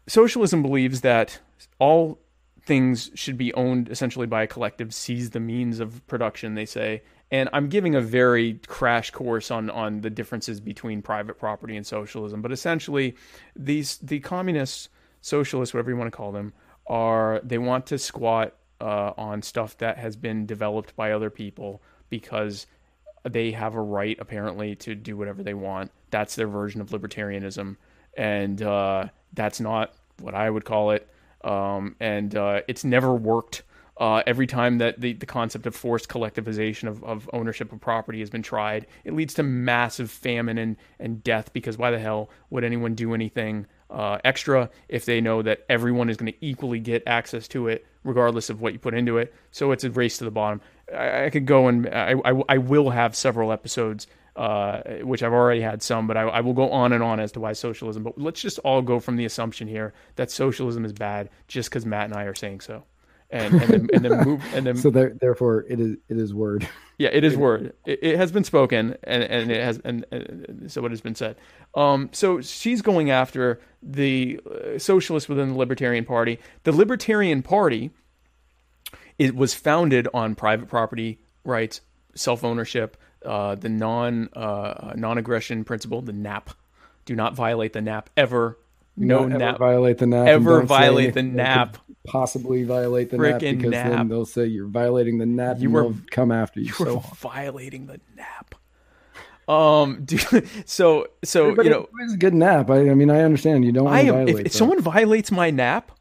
Socialism 0.09 0.63
believes 0.63 1.01
that 1.01 1.39
all 1.77 2.19
things 2.63 3.11
should 3.13 3.37
be 3.37 3.53
owned 3.53 3.89
essentially 3.89 4.25
by 4.25 4.43
a 4.43 4.47
collective, 4.47 4.93
seize 4.93 5.29
the 5.29 5.39
means 5.39 5.79
of 5.79 6.05
production. 6.07 6.55
They 6.55 6.65
say, 6.65 7.03
and 7.31 7.47
I'm 7.53 7.69
giving 7.69 7.93
a 7.93 8.01
very 8.01 8.55
crash 8.67 9.11
course 9.11 9.51
on 9.51 9.69
on 9.69 10.01
the 10.01 10.09
differences 10.09 10.59
between 10.59 11.03
private 11.03 11.37
property 11.37 11.77
and 11.77 11.85
socialism. 11.85 12.41
But 12.41 12.51
essentially, 12.51 13.15
these 13.55 13.97
the 13.97 14.19
communists, 14.19 14.89
socialists, 15.21 15.73
whatever 15.73 15.91
you 15.91 15.97
want 15.97 16.11
to 16.11 16.17
call 16.17 16.31
them, 16.31 16.53
are 16.87 17.39
they 17.43 17.59
want 17.59 17.85
to 17.87 17.99
squat 17.99 18.55
uh, 18.81 19.13
on 19.15 19.43
stuff 19.43 19.77
that 19.77 19.97
has 19.97 20.15
been 20.15 20.47
developed 20.47 20.95
by 20.95 21.11
other 21.11 21.29
people 21.29 21.83
because 22.09 22.65
they 23.29 23.51
have 23.51 23.75
a 23.75 23.81
right 23.81 24.17
apparently 24.19 24.75
to 24.77 24.95
do 24.95 25.15
whatever 25.15 25.43
they 25.43 25.53
want. 25.53 25.91
That's 26.09 26.35
their 26.35 26.47
version 26.47 26.81
of 26.81 26.89
libertarianism, 26.89 27.77
and 28.17 28.61
uh, 28.61 29.09
that's 29.33 29.59
not 29.59 29.93
what 30.19 30.33
I 30.33 30.49
would 30.49 30.65
call 30.65 30.91
it. 30.91 31.07
Um, 31.43 31.95
and 31.99 32.35
uh, 32.35 32.61
it's 32.67 32.83
never 32.83 33.13
worked 33.13 33.63
uh, 33.99 34.23
every 34.25 34.47
time 34.47 34.77
that 34.77 34.99
the, 35.01 35.13
the 35.13 35.25
concept 35.25 35.65
of 35.65 35.75
forced 35.75 36.07
collectivization 36.07 36.87
of, 36.87 37.03
of 37.03 37.29
ownership 37.33 37.73
of 37.73 37.81
property 37.81 38.21
has 38.21 38.29
been 38.29 38.41
tried, 38.41 38.87
it 39.03 39.13
leads 39.13 39.33
to 39.33 39.43
massive 39.43 40.09
famine 40.09 40.57
and, 40.57 40.77
and 40.99 41.21
death 41.21 41.51
because 41.51 41.77
why 41.77 41.91
the 41.91 41.99
hell 41.99 42.29
would 42.49 42.63
anyone 42.63 42.95
do 42.95 43.13
anything 43.13 43.67
uh, 43.89 44.17
extra 44.23 44.69
if 44.87 45.03
they 45.05 45.19
know 45.19 45.41
that 45.41 45.65
everyone 45.67 46.09
is 46.09 46.15
going 46.15 46.31
to 46.31 46.45
equally 46.45 46.79
get 46.79 47.03
access 47.07 47.47
to 47.47 47.67
it 47.67 47.85
regardless 48.05 48.49
of 48.49 48.61
what 48.61 48.71
you 48.71 48.79
put 48.79 48.93
into 48.93 49.17
it? 49.17 49.33
So 49.51 49.73
it's 49.73 49.83
a 49.83 49.91
race 49.91 50.17
to 50.19 50.23
the 50.23 50.31
bottom. 50.31 50.61
I, 50.95 51.25
I 51.25 51.29
could 51.29 51.45
go 51.45 51.67
and 51.67 51.85
I, 51.89 52.15
I, 52.23 52.41
I, 52.47 52.57
will 52.57 52.91
have 52.91 53.17
several 53.17 53.51
episodes. 53.51 54.07
Uh, 54.35 54.81
which 55.01 55.21
I've 55.21 55.33
already 55.33 55.59
had 55.59 55.81
some, 55.81 56.07
but 56.07 56.15
I, 56.15 56.21
I 56.21 56.41
will 56.41 56.53
go 56.53 56.69
on 56.69 56.93
and 56.93 57.03
on 57.03 57.19
as 57.19 57.31
to 57.33 57.39
why 57.39 57.53
socialism. 57.53 58.03
But 58.03 58.17
let's 58.17 58.41
just 58.41 58.59
all 58.59 58.81
go 58.81 58.99
from 58.99 59.17
the 59.17 59.25
assumption 59.25 59.67
here 59.67 59.93
that 60.15 60.31
socialism 60.31 60.85
is 60.85 60.93
bad 60.93 61.29
just 61.47 61.69
because 61.69 61.85
Matt 61.85 62.05
and 62.05 62.13
I 62.13 62.23
are 62.23 62.35
saying 62.35 62.61
so. 62.61 62.83
And 63.31 63.53
and 63.53 63.69
then, 63.69 63.89
and 63.93 64.05
then 64.05 64.23
move 64.25 64.43
and 64.53 64.65
then 64.65 64.75
so 64.77 64.89
there, 64.89 65.13
therefore 65.19 65.65
it 65.67 65.79
is 65.79 65.97
it 66.07 66.17
is 66.17 66.33
word. 66.33 66.67
Yeah 66.97 67.09
it 67.13 67.23
is 67.23 67.37
word. 67.37 67.73
It, 67.85 67.99
it 68.01 68.17
has 68.17 68.31
been 68.31 68.43
spoken 68.43 68.97
and 69.03 69.23
and 69.23 69.51
it 69.51 69.63
has 69.63 69.79
and, 69.85 70.05
and 70.11 70.69
so 70.69 70.85
it 70.85 70.91
has 70.91 70.99
been 70.99 71.15
said. 71.15 71.37
Um 71.73 72.09
so 72.11 72.41
she's 72.41 72.81
going 72.81 73.09
after 73.09 73.61
the 73.81 74.39
uh, 74.45 74.79
socialists 74.79 75.29
within 75.29 75.49
the 75.49 75.55
libertarian 75.55 76.03
party. 76.03 76.39
The 76.63 76.73
libertarian 76.73 77.41
party 77.41 77.91
it 79.17 79.35
was 79.35 79.53
founded 79.53 80.07
on 80.13 80.35
private 80.35 80.67
property 80.67 81.19
rights 81.45 81.81
self-ownership 82.15 82.97
uh, 83.25 83.55
the 83.55 83.69
non 83.69 84.29
uh, 84.33 84.93
non-aggression 84.95 85.63
principle 85.63 86.01
the 86.01 86.13
nap. 86.13 86.51
Do 87.05 87.15
not 87.15 87.33
violate 87.35 87.73
the 87.73 87.81
nap 87.81 88.09
ever. 88.15 88.57
No 88.95 89.25
nap 89.25 89.59
violate 89.59 89.97
the 89.97 90.07
nap 90.07 90.27
ever 90.27 90.61
violate 90.61 91.13
the 91.13 91.23
nap. 91.23 91.77
possibly 92.05 92.63
violate 92.63 93.09
the 93.09 93.17
nap 93.17 93.39
because 93.39 93.71
nap. 93.71 93.91
then 93.91 94.07
they'll 94.09 94.25
say 94.25 94.45
you're 94.45 94.67
violating 94.67 95.17
the 95.17 95.25
nap 95.25 95.57
you 95.59 95.69
were 95.69 95.93
come 96.11 96.31
after 96.31 96.59
you, 96.59 96.67
you 96.67 96.73
so 96.73 96.99
violating 97.15 97.85
the 97.85 98.01
nap. 98.17 98.55
Um 99.47 100.05
so 100.65 101.07
so 101.23 101.55
but 101.55 101.63
you 101.65 101.71
know 101.71 101.87
it's 102.01 102.13
a 102.13 102.17
good 102.17 102.33
nap 102.33 102.69
I, 102.69 102.89
I 102.89 102.93
mean 102.93 103.09
i 103.09 103.21
understand. 103.21 103.63
You 103.63 103.71
don't 103.71 103.87
I 103.87 104.01
am, 104.01 104.27
if, 104.27 104.39
if 104.39 104.51
someone 104.51 104.81
violates 104.81 105.31
my 105.31 105.49
nap 105.49 105.91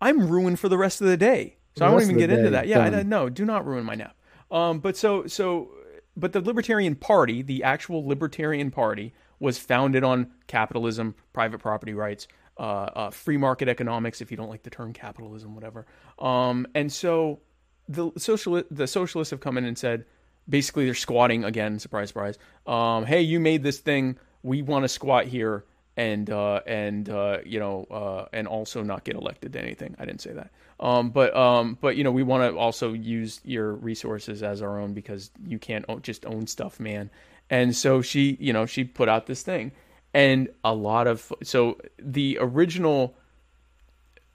i'm 0.00 0.28
ruined 0.28 0.60
for 0.60 0.68
the 0.68 0.78
rest 0.78 1.00
of 1.00 1.06
the 1.06 1.16
day. 1.16 1.56
So 1.76 1.80
the 1.80 1.86
i 1.86 1.90
won't 1.90 2.04
even 2.04 2.18
get 2.18 2.26
day, 2.26 2.38
into 2.38 2.50
that. 2.50 2.68
Yeah 2.68 2.80
I, 2.80 3.02
no 3.02 3.30
do 3.30 3.46
not 3.46 3.66
ruin 3.66 3.84
my 3.84 3.94
nap 3.94 4.14
um 4.50 4.78
but 4.78 4.96
so 4.96 5.26
so 5.26 5.70
but 6.16 6.32
the 6.32 6.40
libertarian 6.40 6.94
party 6.94 7.42
the 7.42 7.62
actual 7.62 8.06
libertarian 8.06 8.70
party 8.70 9.12
was 9.44 9.58
founded 9.58 10.04
on 10.04 10.30
capitalism, 10.46 11.14
private 11.32 11.58
property 11.58 11.94
rights, 11.94 12.28
uh, 12.58 12.62
uh, 12.62 13.10
free 13.10 13.36
market 13.36 13.68
economics, 13.68 14.20
if 14.20 14.30
you 14.30 14.36
don't 14.36 14.48
like 14.48 14.62
the 14.62 14.70
term 14.70 14.92
capitalism, 14.92 15.54
whatever. 15.54 15.86
Um, 16.18 16.66
and 16.74 16.92
so 16.92 17.40
the 17.88 18.10
social 18.16 18.62
the 18.70 18.86
socialists 18.86 19.30
have 19.30 19.40
come 19.40 19.58
in 19.58 19.64
and 19.64 19.76
said, 19.76 20.04
basically, 20.48 20.84
they're 20.84 20.94
squatting 20.94 21.44
again. 21.44 21.78
Surprise, 21.78 22.08
surprise. 22.08 22.38
Um, 22.66 23.04
hey, 23.04 23.20
you 23.20 23.40
made 23.40 23.62
this 23.62 23.78
thing. 23.78 24.18
We 24.42 24.62
want 24.62 24.84
to 24.84 24.88
squat 24.88 25.26
here 25.26 25.64
and 25.96 26.30
uh, 26.30 26.60
and 26.66 27.08
uh, 27.08 27.38
you 27.44 27.58
know 27.58 27.86
uh, 27.90 28.26
and 28.32 28.46
also 28.46 28.82
not 28.82 29.04
get 29.04 29.16
elected 29.16 29.52
to 29.54 29.60
anything. 29.60 29.96
I 29.98 30.04
didn't 30.04 30.20
say 30.20 30.32
that. 30.32 30.50
Um, 30.80 31.10
but 31.10 31.34
um, 31.36 31.78
but 31.80 31.96
you 31.96 32.04
know 32.04 32.10
we 32.10 32.22
want 32.22 32.50
to 32.50 32.58
also 32.58 32.92
use 32.92 33.40
your 33.44 33.74
resources 33.74 34.42
as 34.42 34.60
our 34.60 34.78
own 34.80 34.92
because 34.92 35.30
you 35.46 35.58
can't 35.58 35.84
just 36.02 36.26
own 36.26 36.46
stuff, 36.46 36.80
man. 36.80 37.10
And 37.50 37.76
so 37.76 38.02
she, 38.02 38.36
you 38.40 38.52
know, 38.52 38.66
she 38.66 38.84
put 38.84 39.08
out 39.08 39.26
this 39.26 39.42
thing. 39.42 39.72
And 40.12 40.48
a 40.62 40.74
lot 40.74 41.06
of 41.06 41.32
so 41.42 41.78
the 41.98 42.38
original 42.40 43.16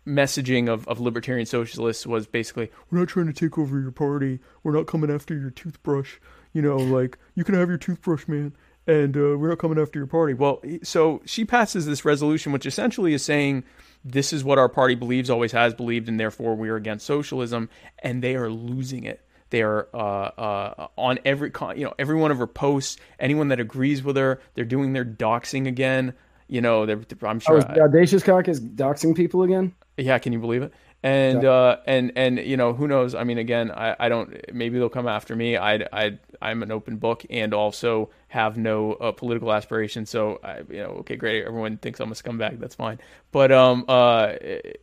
messaging 0.05 0.67
of, 0.67 0.87
of 0.87 0.99
libertarian 0.99 1.45
socialists 1.45 2.05
was 2.05 2.25
basically 2.25 2.71
we're 2.89 2.99
not 2.99 3.07
trying 3.07 3.27
to 3.27 3.33
take 3.33 3.57
over 3.59 3.79
your 3.79 3.91
party 3.91 4.39
we're 4.63 4.71
not 4.71 4.87
coming 4.87 5.11
after 5.11 5.37
your 5.37 5.51
toothbrush 5.51 6.15
you 6.51 6.61
know 6.61 6.77
like 6.77 7.17
you 7.35 7.43
can 7.43 7.53
have 7.53 7.69
your 7.69 7.77
toothbrush 7.77 8.27
man 8.27 8.51
and 8.87 9.15
uh, 9.15 9.37
we're 9.37 9.49
not 9.49 9.59
coming 9.59 9.77
after 9.77 9.99
your 9.99 10.07
party 10.07 10.33
well 10.33 10.61
so 10.81 11.21
she 11.25 11.45
passes 11.45 11.85
this 11.85 12.03
resolution 12.03 12.51
which 12.51 12.65
essentially 12.65 13.13
is 13.13 13.23
saying 13.23 13.63
this 14.03 14.31
is 14.33 14.43
what 14.43 14.57
our 14.57 14.69
party 14.69 14.95
believes 14.95 15.29
always 15.29 15.51
has 15.51 15.73
believed 15.73 16.07
and 16.07 16.19
therefore 16.19 16.55
we 16.55 16.69
are 16.69 16.75
against 16.75 17.05
socialism 17.05 17.69
and 18.01 18.23
they 18.23 18.35
are 18.35 18.49
losing 18.49 19.03
it 19.03 19.21
they're 19.49 19.93
uh, 19.95 19.99
uh, 19.99 20.87
on 20.95 21.19
every 21.25 21.51
you 21.75 21.85
know 21.85 21.93
every 21.97 22.15
one 22.15 22.31
of 22.31 22.37
her 22.37 22.47
posts. 22.47 22.97
Anyone 23.19 23.47
that 23.49 23.59
agrees 23.59 24.03
with 24.03 24.15
her, 24.15 24.39
they're 24.53 24.65
doing 24.65 24.93
their 24.93 25.05
doxing 25.05 25.67
again. 25.67 26.13
You 26.47 26.61
know, 26.61 26.85
they're, 26.85 27.01
I'm 27.23 27.39
sure. 27.39 27.57
Oh, 27.57 27.81
Audacious 27.81 28.23
Caucus 28.23 28.59
doxing 28.59 29.15
people 29.15 29.43
again? 29.43 29.73
Yeah, 29.97 30.17
can 30.19 30.33
you 30.33 30.39
believe 30.39 30.63
it? 30.63 30.73
And 31.01 31.45
uh, 31.45 31.77
and 31.87 32.11
and 32.17 32.39
you 32.39 32.57
know 32.57 32.73
who 32.73 32.85
knows? 32.85 33.15
I 33.15 33.23
mean, 33.23 33.37
again, 33.37 33.71
I, 33.71 33.95
I 33.97 34.09
don't. 34.09 34.35
Maybe 34.53 34.79
they'll 34.79 34.89
come 34.89 35.07
after 35.07 35.33
me. 35.33 35.55
I 35.55 35.75
I 35.93 36.19
I'm 36.41 36.61
an 36.61 36.71
open 36.71 36.97
book 36.97 37.25
and 37.29 37.53
also 37.53 38.09
have 38.27 38.57
no 38.57 38.93
uh, 38.93 39.13
political 39.13 39.53
aspirations. 39.53 40.09
So 40.09 40.41
I, 40.43 40.59
you 40.69 40.79
know, 40.79 40.89
okay, 40.99 41.15
great. 41.15 41.45
Everyone 41.45 41.77
thinks 41.77 42.01
I'm 42.01 42.11
a 42.11 42.15
scumbag. 42.15 42.59
That's 42.59 42.75
fine. 42.75 42.99
But 43.31 43.51
um 43.53 43.85
uh, 43.87 44.33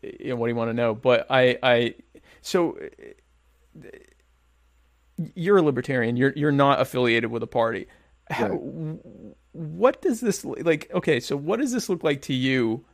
you 0.03 0.31
know, 0.31 0.37
what 0.37 0.47
do 0.47 0.53
you 0.53 0.57
want 0.57 0.71
to 0.71 0.75
know? 0.75 0.95
But 0.95 1.27
I 1.29 1.59
I 1.63 1.95
so 2.41 2.79
you're 5.35 5.59
a 5.59 5.63
libertarian. 5.63 6.17
You're 6.17 6.33
you're 6.35 6.53
not 6.53 6.81
affiliated 6.81 7.31
with 7.31 7.43
a 7.43 7.47
party. 7.47 7.89
How, 8.31 8.49
what 9.53 10.03
does 10.03 10.21
this 10.21 10.45
like? 10.45 10.91
Okay, 10.93 11.21
so 11.21 11.37
what 11.37 11.61
does 11.61 11.73
this 11.73 11.89
look 11.89 12.03
like 12.03 12.23
to 12.23 12.35
you? 12.35 12.85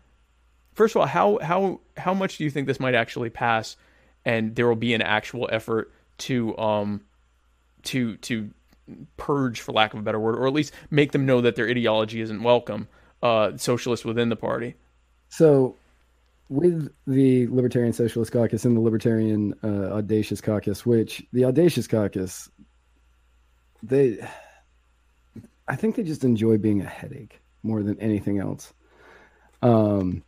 First 0.74 0.96
of 0.96 1.00
all, 1.00 1.06
how 1.06 1.38
how 1.42 1.80
how 1.96 2.14
much 2.14 2.38
do 2.38 2.44
you 2.44 2.50
think 2.50 2.66
this 2.66 2.80
might 2.80 2.94
actually 2.94 3.30
pass, 3.30 3.76
and 4.24 4.54
there 4.54 4.66
will 4.66 4.76
be 4.76 4.94
an 4.94 5.02
actual 5.02 5.48
effort 5.52 5.92
to 6.18 6.56
um 6.58 7.00
to 7.84 8.16
to 8.18 8.50
purge, 9.16 9.60
for 9.60 9.72
lack 9.72 9.94
of 9.94 10.00
a 10.00 10.02
better 10.02 10.20
word, 10.20 10.36
or 10.36 10.46
at 10.46 10.52
least 10.52 10.72
make 10.90 11.12
them 11.12 11.26
know 11.26 11.40
that 11.40 11.56
their 11.56 11.68
ideology 11.68 12.20
isn't 12.20 12.42
welcome, 12.42 12.88
uh, 13.22 13.56
socialists 13.56 14.04
within 14.04 14.28
the 14.28 14.36
party. 14.36 14.74
So 15.28 15.76
with 16.48 16.92
the 17.06 17.46
Libertarian 17.46 17.92
Socialist 17.92 18.32
Caucus 18.32 18.64
and 18.64 18.76
the 18.76 18.80
Libertarian 18.80 19.54
uh, 19.64 19.94
Audacious 19.94 20.40
Caucus, 20.40 20.84
which 20.84 21.24
the 21.32 21.46
Audacious 21.46 21.86
Caucus, 21.86 22.50
they, 23.82 24.18
I 25.68 25.76
think 25.76 25.96
they 25.96 26.02
just 26.02 26.24
enjoy 26.24 26.58
being 26.58 26.82
a 26.82 26.86
headache 26.86 27.40
more 27.62 27.82
than 27.82 27.98
anything 28.00 28.38
else. 28.38 28.74
Um, 29.62 30.22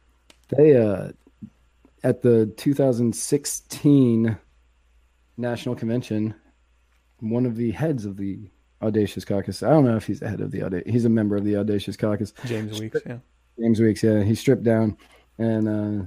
they, 0.57 0.77
uh, 0.77 1.13
at 2.03 2.23
the 2.23 2.47
2016 2.57 4.37
National 5.37 5.75
Convention, 5.75 6.35
one 7.21 7.47
of 7.47 7.57
the 7.57 7.71
heads 7.73 8.05
of 8.05 8.17
the 8.17 8.51
Audacious 8.83 9.25
Caucus, 9.25 9.63
I 9.63 9.71
don't 9.71 9.85
know 9.85 9.97
if 9.97 10.07
he's 10.07 10.21
the 10.21 10.29
head 10.29 10.41
of 10.41 10.51
the 10.51 10.63
Audacious, 10.63 10.93
he's 10.93 11.05
a 11.05 11.11
member 11.11 11.37
of 11.37 11.45
the 11.45 11.57
Audacious 11.57 11.97
Caucus. 11.97 12.33
James 12.47 12.79
Weeks, 12.79 13.01
yeah. 13.07 13.19
James 13.59 13.81
Weeks, 13.81 14.03
yeah. 14.03 14.23
He 14.23 14.35
stripped 14.35 14.65
down 14.65 14.97
and 15.39 15.69
uh, 15.69 16.07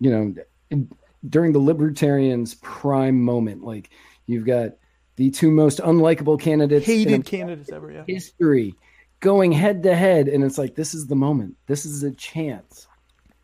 you 0.00 0.10
know, 0.10 0.84
during 1.28 1.52
the 1.52 1.58
libertarians' 1.58 2.54
prime 2.56 3.22
moment, 3.22 3.62
like 3.62 3.90
you've 4.26 4.46
got 4.46 4.72
the 5.16 5.30
two 5.30 5.50
most 5.50 5.78
unlikable 5.78 6.40
candidates, 6.40 6.86
hated 6.86 7.26
candidates 7.26 7.70
ever, 7.70 7.90
yeah. 7.90 8.04
history, 8.06 8.74
going 9.20 9.52
head 9.52 9.82
to 9.82 9.94
head, 9.94 10.28
and 10.28 10.44
it's 10.44 10.58
like 10.58 10.74
this 10.74 10.94
is 10.94 11.06
the 11.06 11.16
moment. 11.16 11.56
This 11.66 11.84
is 11.84 12.02
a 12.02 12.12
chance. 12.12 12.86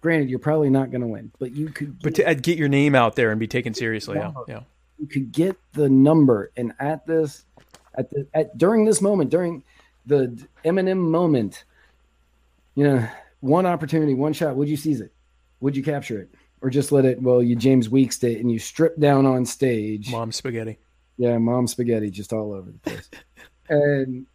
Granted, 0.01 0.28
you're 0.28 0.39
probably 0.39 0.70
not 0.70 0.90
going 0.90 1.01
to 1.01 1.06
win, 1.06 1.32
but 1.39 1.52
you 1.52 1.68
could. 1.68 2.01
But 2.02 2.14
to 2.16 2.35
get 2.35 2.59
your 2.59 2.68
name 2.68 2.94
out 2.94 3.16
there 3.16 3.31
and 3.31 3.40
be 3.40 3.48
taken 3.48 3.74
seriously, 3.74 4.16
yeah, 4.16 4.32
yeah. 4.47 4.60
you 4.98 5.06
could 5.06 5.32
get 5.32 5.56
the 5.73 5.89
number, 5.89 6.52
and 6.56 6.73
at 6.78 7.06
this, 7.06 7.44
at 7.97 8.10
the 8.10 8.27
at 8.35 8.56
during 8.56 8.85
this 8.85 9.01
moment, 9.01 9.31
during 9.31 9.64
the 10.05 10.39
Eminem 10.64 10.98
moment, 10.98 11.64
you 12.74 12.85
know, 12.85 13.09
one 13.40 13.66
opportunity, 13.66 14.14
one 14.14 14.32
shot. 14.32 14.55
Would 14.56 14.68
you 14.68 14.77
seize 14.77 15.01
it? 15.01 15.12
Would 15.60 15.77
you 15.77 15.82
capture 15.82 16.20
it, 16.20 16.31
or 16.60 16.70
just 16.70 16.93
let 16.93 17.05
it? 17.05 17.20
Well, 17.20 17.43
you 17.43 17.56
James 17.56 17.89
Weeks 17.89 18.23
it, 18.23 18.39
and 18.39 18.52
you 18.52 18.59
strip 18.59 18.98
down 19.01 19.27
on 19.27 19.47
stage. 19.47 20.12
Mom 20.12 20.31
spaghetti. 20.31 20.78
Yeah, 21.18 21.39
mom 21.39 21.66
spaghetti 21.66 22.10
just 22.10 22.32
all 22.32 22.52
over 22.52 22.70
the 22.70 22.78
place. 22.78 23.10
and 23.68 24.27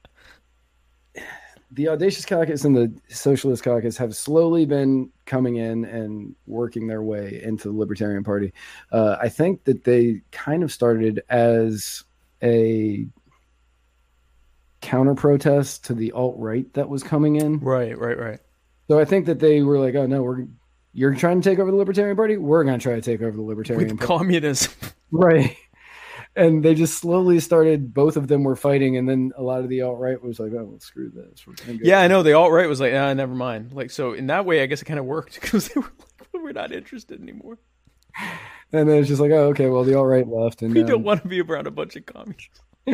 the 1.72 1.88
Audacious 1.88 2.26
Caucus 2.26 2.66
and 2.66 2.76
the 2.76 2.92
Socialist 3.10 3.64
Caucus 3.64 3.98
have 3.98 4.16
slowly 4.16 4.66
been 4.66 5.10
coming 5.26 5.56
in 5.56 5.86
and 5.86 6.36
working 6.46 6.88
their 6.88 7.02
way 7.02 7.42
into 7.42 7.70
the 7.70 7.78
Libertarian 7.78 8.24
Party. 8.24 8.54
Uh, 8.92 9.18
I 9.22 9.30
think 9.30 9.64
that 9.64 9.86
they 9.86 10.22
kind 10.32 10.64
of 10.64 10.72
started 10.72 11.24
as 11.30 12.04
a 12.44 13.06
counter 14.82 15.16
protest 15.16 15.86
to 15.86 15.94
the 15.94 16.12
alt 16.12 16.36
right 16.38 16.72
that 16.74 16.90
was 16.90 17.04
coming 17.04 17.38
in. 17.38 17.60
Right, 17.60 17.98
right, 17.98 18.20
right. 18.20 18.40
So 18.90 19.00
I 19.00 19.06
think 19.06 19.26
that 19.28 19.40
they 19.40 19.62
were 19.62 19.80
like, 19.80 19.96
"Oh 19.96 20.06
no, 20.06 20.24
we're 20.24 20.46
you're 20.94 21.16
trying 21.16 21.42
to 21.42 21.50
take 21.50 21.60
over 21.60 21.72
the 21.72 21.78
Libertarian 21.78 22.18
Party. 22.18 22.36
We're 22.36 22.66
going 22.66 22.78
to 22.78 22.84
try 22.84 22.96
to 22.96 23.02
take 23.02 23.22
over 23.22 23.38
the 23.38 23.44
Libertarian 23.44 23.88
With 23.88 24.00
Party." 24.00 24.08
communism. 24.08 24.74
right 25.12 25.56
and 26.36 26.64
they 26.64 26.74
just 26.76 26.98
slowly 27.00 27.40
started 27.40 27.94
both 27.94 28.16
of 28.18 28.28
them 28.28 28.44
were 28.44 28.56
fighting 28.56 28.96
and 28.98 29.08
then 29.10 29.32
a 29.38 29.44
lot 29.44 29.60
of 29.62 29.70
the 29.70 29.82
alt-right 29.82 30.22
was 30.24 30.40
like 30.40 30.52
oh 30.54 30.64
well, 30.66 30.80
screw 30.80 31.10
this 31.10 31.46
We're 31.46 31.54
gonna 31.56 31.74
go- 31.74 31.80
Yeah, 31.84 32.00
I 32.02 32.08
know. 32.08 32.24
The 32.24 32.34
alt 32.34 32.52
right 32.52 32.68
was 32.70 32.80
like, 32.80 32.94
ah, 32.94 33.14
never 33.14 33.34
mind. 33.36 33.74
Like, 33.74 33.92
so 33.92 34.14
in 34.14 34.28
that 34.28 34.46
way, 34.46 34.62
I 34.64 34.66
guess 34.66 34.82
it 34.82 34.86
kind 34.86 35.00
of 35.00 35.06
worked 35.06 35.34
because 35.42 35.68
they 35.70 35.80
were 35.82 35.92
like, 36.10 36.18
we're 36.44 36.52
not 36.54 36.72
interested 36.72 37.22
anymore. 37.22 37.58
and 38.74 38.90
then 38.90 38.98
it's 38.98 39.08
just 39.08 39.22
like 39.22 39.32
oh 39.32 39.48
okay 39.50 39.70
well 39.70 39.84
the 39.84 39.96
alt-right 39.98 40.28
left 40.28 40.62
and 40.62 40.74
We 40.74 40.82
um, 40.82 40.88
don't 40.88 41.04
want 41.04 41.22
to 41.24 41.28
be 41.30 41.42
around 41.42 41.68
a 41.68 41.72
bunch 41.72 41.96
of 41.96 42.06
communists. 42.06 42.60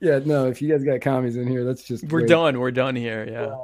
yeah 0.00 0.18
no 0.24 0.48
if 0.48 0.60
you 0.60 0.68
guys 0.70 0.84
got 0.84 1.00
commies 1.00 1.36
in 1.36 1.46
here 1.48 1.64
that's 1.64 1.82
just 1.84 2.04
We're 2.04 2.20
great. 2.20 2.28
done. 2.28 2.60
We're 2.60 2.70
done 2.70 2.94
here. 2.96 3.26
Yeah. 3.30 3.56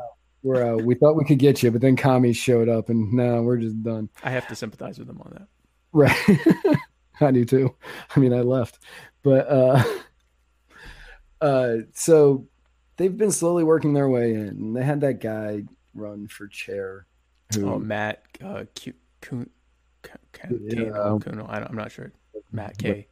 we're 0.43 0.75
uh, 0.75 0.77
we 0.77 0.95
thought 0.95 1.17
we 1.17 1.25
could 1.25 1.39
get 1.39 1.63
you 1.63 1.71
but 1.71 1.81
then 1.83 1.97
commies 1.97 2.37
showed 2.37 2.69
up 2.69 2.89
and 2.89 3.13
now 3.13 3.43
we're 3.43 3.59
just 3.59 3.83
done 3.83 4.09
I 4.25 4.31
have 4.31 4.47
to 4.49 4.55
sympathize 4.57 4.99
with 4.99 5.07
them 5.09 5.21
on 5.21 5.33
that. 5.33 5.49
right 5.93 6.77
i 7.27 7.31
do 7.31 7.45
too 7.45 7.75
i 8.17 8.21
mean 8.21 8.33
i 8.33 8.41
left 8.41 8.79
but 9.23 9.49
uh 9.49 9.83
uh 11.41 11.77
so 11.93 12.47
they've 12.97 13.17
been 13.17 13.31
slowly 13.33 13.65
working 13.65 13.93
their 13.95 14.09
way 14.09 14.35
in 14.35 14.73
they 14.73 14.83
had 14.83 15.01
that 15.01 15.21
guy 15.21 15.63
run 15.95 16.27
for 16.29 16.47
chair 16.47 17.07
who 17.55 17.69
Oh, 17.69 17.79
Matt 17.79 18.23
uh, 18.45 18.65
Q, 18.77 18.95
Kuhn, 19.21 19.51
Kuhn, 20.03 20.61
Yeah. 20.63 21.19
Kuhn, 21.21 21.45
I 21.49 21.59
don't, 21.59 21.71
I'm 21.71 21.77
not 21.77 21.91
sure. 21.91 22.13
Matt 22.53 22.79
K. 22.79 23.09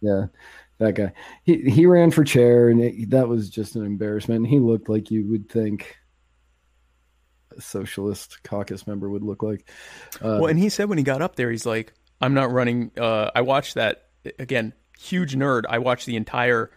Yeah, 0.00 0.26
that 0.78 0.94
guy. 0.94 1.12
He 1.42 1.68
he 1.68 1.86
ran 1.86 2.10
for 2.12 2.22
chair, 2.24 2.68
and 2.68 2.80
it, 2.80 3.10
that 3.10 3.28
was 3.28 3.50
just 3.50 3.74
an 3.74 3.84
embarrassment. 3.84 4.46
He 4.46 4.60
looked 4.60 4.88
like 4.88 5.10
you 5.10 5.26
would 5.28 5.48
think 5.50 5.96
a 7.56 7.60
socialist 7.60 8.42
caucus 8.44 8.86
member 8.86 9.10
would 9.10 9.22
look 9.24 9.42
like. 9.42 9.68
Uh, 10.22 10.38
Well, 10.40 10.46
and 10.46 10.58
he 10.58 10.68
said 10.68 10.88
when 10.88 10.98
he 10.98 11.04
got 11.04 11.20
up 11.20 11.36
there, 11.36 11.50
he's 11.50 11.66
like, 11.66 11.92
"I'm 12.20 12.34
not 12.34 12.52
running." 12.52 12.90
Uh, 12.96 13.30
I 13.34 13.42
watched 13.42 13.74
that 13.74 14.06
again. 14.38 14.72
Huge 14.98 15.34
nerd. 15.34 15.62
I 15.68 15.78
watched 15.78 16.06
the 16.06 16.16
entire 16.16 16.70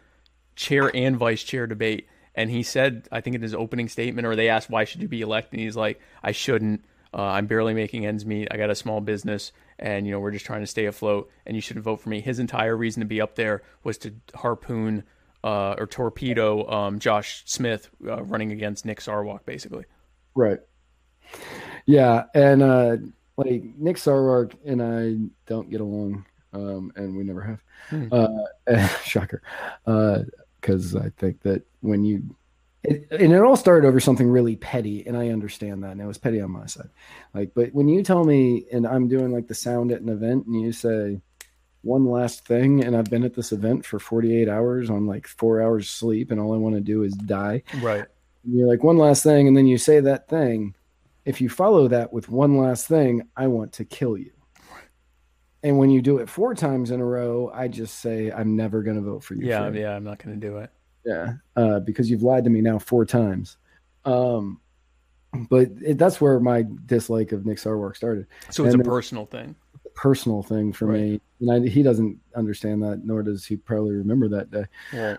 chair 0.55 0.89
and 0.95 1.17
vice 1.17 1.43
chair 1.43 1.67
debate, 1.67 2.07
and 2.35 2.49
he 2.49 2.63
said, 2.63 3.07
I 3.11 3.21
think 3.21 3.35
in 3.35 3.41
his 3.41 3.53
opening 3.53 3.89
statement, 3.89 4.25
or 4.27 4.35
they 4.35 4.49
asked 4.49 4.69
why 4.69 4.85
should 4.85 5.01
you 5.01 5.07
be 5.07 5.21
elected, 5.21 5.53
and 5.53 5.61
he's 5.61 5.75
like, 5.75 5.99
"I 6.21 6.31
shouldn't. 6.31 6.85
Uh, 7.13 7.21
I'm 7.21 7.45
barely 7.45 7.73
making 7.73 8.05
ends 8.05 8.25
meet. 8.25 8.47
I 8.49 8.57
got 8.57 8.69
a 8.71 8.75
small 8.75 9.01
business, 9.01 9.51
and 9.77 10.05
you 10.05 10.11
know 10.11 10.19
we're 10.19 10.31
just 10.31 10.45
trying 10.45 10.61
to 10.61 10.67
stay 10.67 10.85
afloat. 10.85 11.29
And 11.45 11.55
you 11.55 11.61
shouldn't 11.61 11.85
vote 11.85 12.01
for 12.01 12.09
me." 12.09 12.21
His 12.21 12.39
entire 12.39 12.75
reason 12.75 13.01
to 13.01 13.07
be 13.07 13.21
up 13.21 13.35
there 13.35 13.63
was 13.83 13.97
to 13.99 14.13
harpoon 14.35 15.03
uh, 15.43 15.75
or 15.77 15.85
torpedo 15.87 16.67
um, 16.69 16.99
Josh 16.99 17.43
Smith 17.45 17.89
uh, 18.07 18.23
running 18.23 18.51
against 18.51 18.85
Nick 18.85 18.99
Sarwark, 18.99 19.45
basically. 19.45 19.85
right. 20.35 20.59
Yeah, 21.85 22.23
and 22.33 22.61
uh, 22.63 22.97
like 23.37 23.63
Nick 23.77 23.97
Sarwark 23.97 24.53
and 24.65 24.81
I 24.81 25.29
don't 25.45 25.69
get 25.69 25.81
along, 25.81 26.25
um, 26.53 26.91
and 26.95 27.15
we 27.15 27.23
never 27.23 27.41
have. 27.41 27.63
Hmm. 27.89 28.07
Uh, 28.11 28.87
shocker, 29.03 29.41
because 29.85 30.95
I 30.95 31.09
think 31.17 31.41
that 31.41 31.63
when 31.81 32.03
you 32.03 32.35
it, 32.83 33.07
and 33.11 33.33
it 33.33 33.41
all 33.41 33.55
started 33.55 33.87
over 33.87 33.99
something 33.99 34.29
really 34.29 34.57
petty, 34.57 35.07
and 35.07 35.15
I 35.15 35.29
understand 35.29 35.83
that, 35.83 35.91
and 35.91 36.01
it 36.01 36.05
was 36.05 36.17
petty 36.17 36.41
on 36.41 36.51
my 36.51 36.65
side. 36.65 36.89
Like, 37.33 37.53
but 37.55 37.73
when 37.73 37.87
you 37.87 38.03
tell 38.03 38.25
me, 38.25 38.65
and 38.71 38.85
I'm 38.85 39.07
doing 39.07 39.31
like 39.31 39.47
the 39.47 39.55
sound 39.55 39.91
at 39.91 40.01
an 40.01 40.09
event, 40.09 40.45
and 40.47 40.61
you 40.61 40.73
say 40.73 41.21
one 41.81 42.05
last 42.05 42.45
thing, 42.45 42.83
and 42.83 42.95
I've 42.95 43.09
been 43.09 43.23
at 43.23 43.35
this 43.35 43.53
event 43.53 43.85
for 43.85 43.99
48 43.99 44.49
hours 44.49 44.89
on 44.89 45.07
like 45.07 45.27
four 45.27 45.61
hours 45.61 45.89
sleep, 45.89 46.29
and 46.31 46.41
all 46.41 46.53
I 46.53 46.57
want 46.57 46.75
to 46.75 46.81
do 46.81 47.03
is 47.03 47.13
die. 47.13 47.63
Right. 47.81 48.05
And 48.43 48.57
you're 48.57 48.67
like 48.67 48.83
one 48.83 48.97
last 48.97 49.23
thing, 49.23 49.47
and 49.47 49.55
then 49.55 49.67
you 49.67 49.77
say 49.77 50.01
that 50.01 50.27
thing. 50.27 50.75
If 51.25 51.39
you 51.41 51.49
follow 51.49 51.87
that 51.87 52.11
with 52.11 52.29
one 52.29 52.57
last 52.57 52.87
thing, 52.87 53.23
I 53.35 53.47
want 53.47 53.73
to 53.73 53.85
kill 53.85 54.17
you. 54.17 54.31
And 55.63 55.77
when 55.77 55.89
you 55.89 56.01
do 56.01 56.17
it 56.17 56.27
four 56.27 56.53
times 56.53 56.91
in 56.91 56.99
a 56.99 57.05
row, 57.05 57.49
I 57.53 57.69
just 57.69 57.99
say 57.99 58.31
I'm 58.31 58.57
never 58.57 58.83
going 58.83 58.97
to 58.97 59.01
vote 59.01 59.23
for 59.23 59.35
you. 59.35 59.47
Yeah. 59.47 59.59
forever. 59.59 59.77
Yeah. 59.77 59.95
I'm 59.95 60.03
not 60.03 60.19
going 60.19 60.39
to 60.39 60.47
do 60.47 60.57
it. 60.57 60.69
Yeah, 61.05 61.33
uh, 61.55 61.79
because 61.79 62.09
you've 62.09 62.23
lied 62.23 62.45
to 62.45 62.49
me 62.49 62.61
now 62.61 62.79
four 62.79 63.05
times. 63.05 63.57
Um, 64.05 64.59
but 65.49 65.69
it, 65.85 65.97
that's 65.97 66.21
where 66.21 66.39
my 66.39 66.63
dislike 66.85 67.31
of 67.31 67.45
Nick 67.45 67.57
Sarwark 67.57 67.95
started. 67.95 68.27
So 68.49 68.65
it's 68.65 68.73
And 68.73 68.81
a 68.81 68.85
personal 68.85 69.25
thing. 69.25 69.55
A 69.85 69.89
personal 69.89 70.43
thing 70.43 70.71
for 70.71 70.87
me, 70.87 71.19
and 71.41 71.51
I, 71.51 71.67
he 71.67 71.83
doesn't 71.83 72.19
understand 72.35 72.83
that, 72.83 73.03
nor 73.03 73.23
does 73.23 73.45
he 73.45 73.57
probably 73.57 73.95
remember 73.95 74.29
that 74.29 74.51
day. 74.51 74.65
Right. 74.93 75.17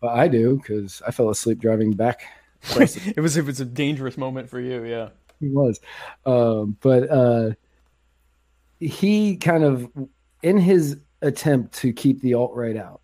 But 0.00 0.08
I 0.08 0.28
do 0.28 0.56
because 0.56 1.02
I 1.06 1.10
fell 1.10 1.30
asleep 1.30 1.58
driving 1.58 1.92
back. 1.92 2.22
it 2.76 3.20
was 3.20 3.36
it 3.36 3.44
was 3.44 3.60
a 3.60 3.64
dangerous 3.64 4.16
moment 4.16 4.48
for 4.48 4.60
you, 4.60 4.84
yeah. 4.84 5.10
He 5.40 5.48
was, 5.48 5.80
um, 6.24 6.76
but 6.80 7.10
uh, 7.10 7.50
he 8.80 9.36
kind 9.36 9.64
of, 9.64 9.88
in 10.42 10.58
his 10.58 10.98
attempt 11.22 11.74
to 11.74 11.92
keep 11.92 12.20
the 12.20 12.34
alt 12.34 12.54
right 12.54 12.76
out, 12.76 13.00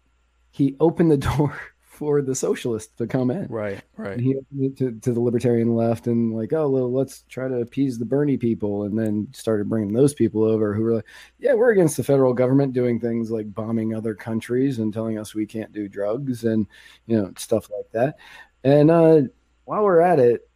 he 0.51 0.77
opened 0.81 1.11
the 1.11 1.17
door 1.19 1.59
for 1.81 2.23
the 2.23 2.35
socialists 2.35 2.93
to 2.97 3.07
come 3.07 3.31
in. 3.31 3.47
Right, 3.49 3.81
right. 3.97 4.15
And 4.15 4.21
he 4.21 4.35
opened 4.35 4.65
it 4.65 4.77
to, 4.79 4.93
to 5.03 5.13
the 5.13 5.21
libertarian 5.21 5.77
left 5.77 6.07
and 6.07 6.35
like, 6.35 6.53
oh, 6.53 6.69
well, 6.69 6.91
let's 6.91 7.23
try 7.29 7.49
to 7.49 7.61
appease 7.61 7.99
the 7.99 8.05
Bernie 8.05 8.39
people, 8.39 8.85
and 8.85 8.99
then 8.99 9.29
started 9.33 9.69
bringing 9.69 9.93
those 9.93 10.15
people 10.15 10.43
over 10.43 10.75
who 10.75 10.83
were 10.83 10.95
like, 10.95 11.07
yeah, 11.39 11.55
we're 11.55 11.71
against 11.71 11.97
the 11.97 12.05
federal 12.05 12.33
government 12.35 12.73
doing 12.73 12.99
things 12.99 13.31
like 13.31 13.55
bombing 13.55 13.95
other 13.95 14.15
countries 14.15 14.79
and 14.79 14.93
telling 14.93 15.19
us 15.19 15.35
we 15.35 15.47
can't 15.47 15.73
do 15.73 15.87
drugs 15.87 16.45
and 16.45 16.67
you 17.07 17.17
know 17.17 17.33
stuff 17.37 17.69
like 17.71 17.91
that. 17.93 18.17
And 18.65 18.91
uh, 18.91 19.23
while 19.65 19.85
we're 19.85 20.01
at 20.01 20.19
it, 20.19 20.49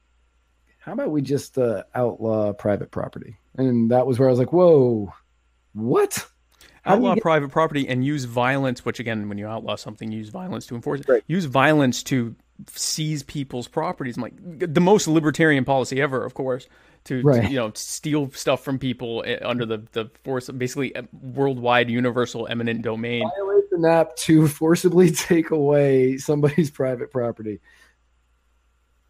how 0.86 0.92
about 0.92 1.10
we 1.10 1.20
just 1.20 1.58
uh, 1.58 1.82
outlaw 1.96 2.52
private 2.52 2.92
property? 2.92 3.36
And 3.56 3.90
that 3.90 4.06
was 4.06 4.20
where 4.20 4.28
I 4.28 4.30
was 4.30 4.38
like, 4.38 4.52
whoa, 4.52 5.12
what? 5.72 6.24
How 6.82 6.94
do 6.94 7.00
you 7.00 7.06
outlaw 7.08 7.14
get- 7.14 7.22
private 7.22 7.50
property 7.50 7.88
and 7.88 8.04
use 8.04 8.22
violence, 8.24 8.84
which 8.84 9.00
again, 9.00 9.28
when 9.28 9.36
you 9.36 9.48
outlaw 9.48 9.74
something, 9.74 10.12
you 10.12 10.18
use 10.18 10.28
violence 10.28 10.64
to 10.66 10.76
enforce 10.76 11.00
it. 11.00 11.08
Right. 11.08 11.24
Use 11.26 11.46
violence 11.46 12.04
to 12.04 12.36
seize 12.68 13.24
people's 13.24 13.66
properties. 13.66 14.16
I'm 14.16 14.22
like 14.22 14.34
the 14.38 14.80
most 14.80 15.08
libertarian 15.08 15.64
policy 15.64 16.00
ever, 16.00 16.24
of 16.24 16.34
course, 16.34 16.68
to, 17.04 17.20
to, 17.20 17.48
you 17.48 17.56
know 17.56 17.72
steal 17.74 18.30
stuff 18.30 18.62
from 18.62 18.78
people 18.78 19.24
eh, 19.26 19.38
under 19.42 19.66
the 19.66 19.82
the 19.90 20.08
force 20.22 20.48
of 20.48 20.56
basically 20.56 20.94
eh, 20.94 21.02
worldwide 21.12 21.90
universal 21.90 22.46
eminent 22.48 22.82
domain. 22.82 23.28
violate 23.36 23.70
the 23.70 23.78
nap 23.78 24.14
to 24.16 24.46
forcibly 24.46 25.10
take 25.12 25.50
away 25.50 26.16
somebody's 26.16 26.70
private 26.70 27.10
property. 27.10 27.60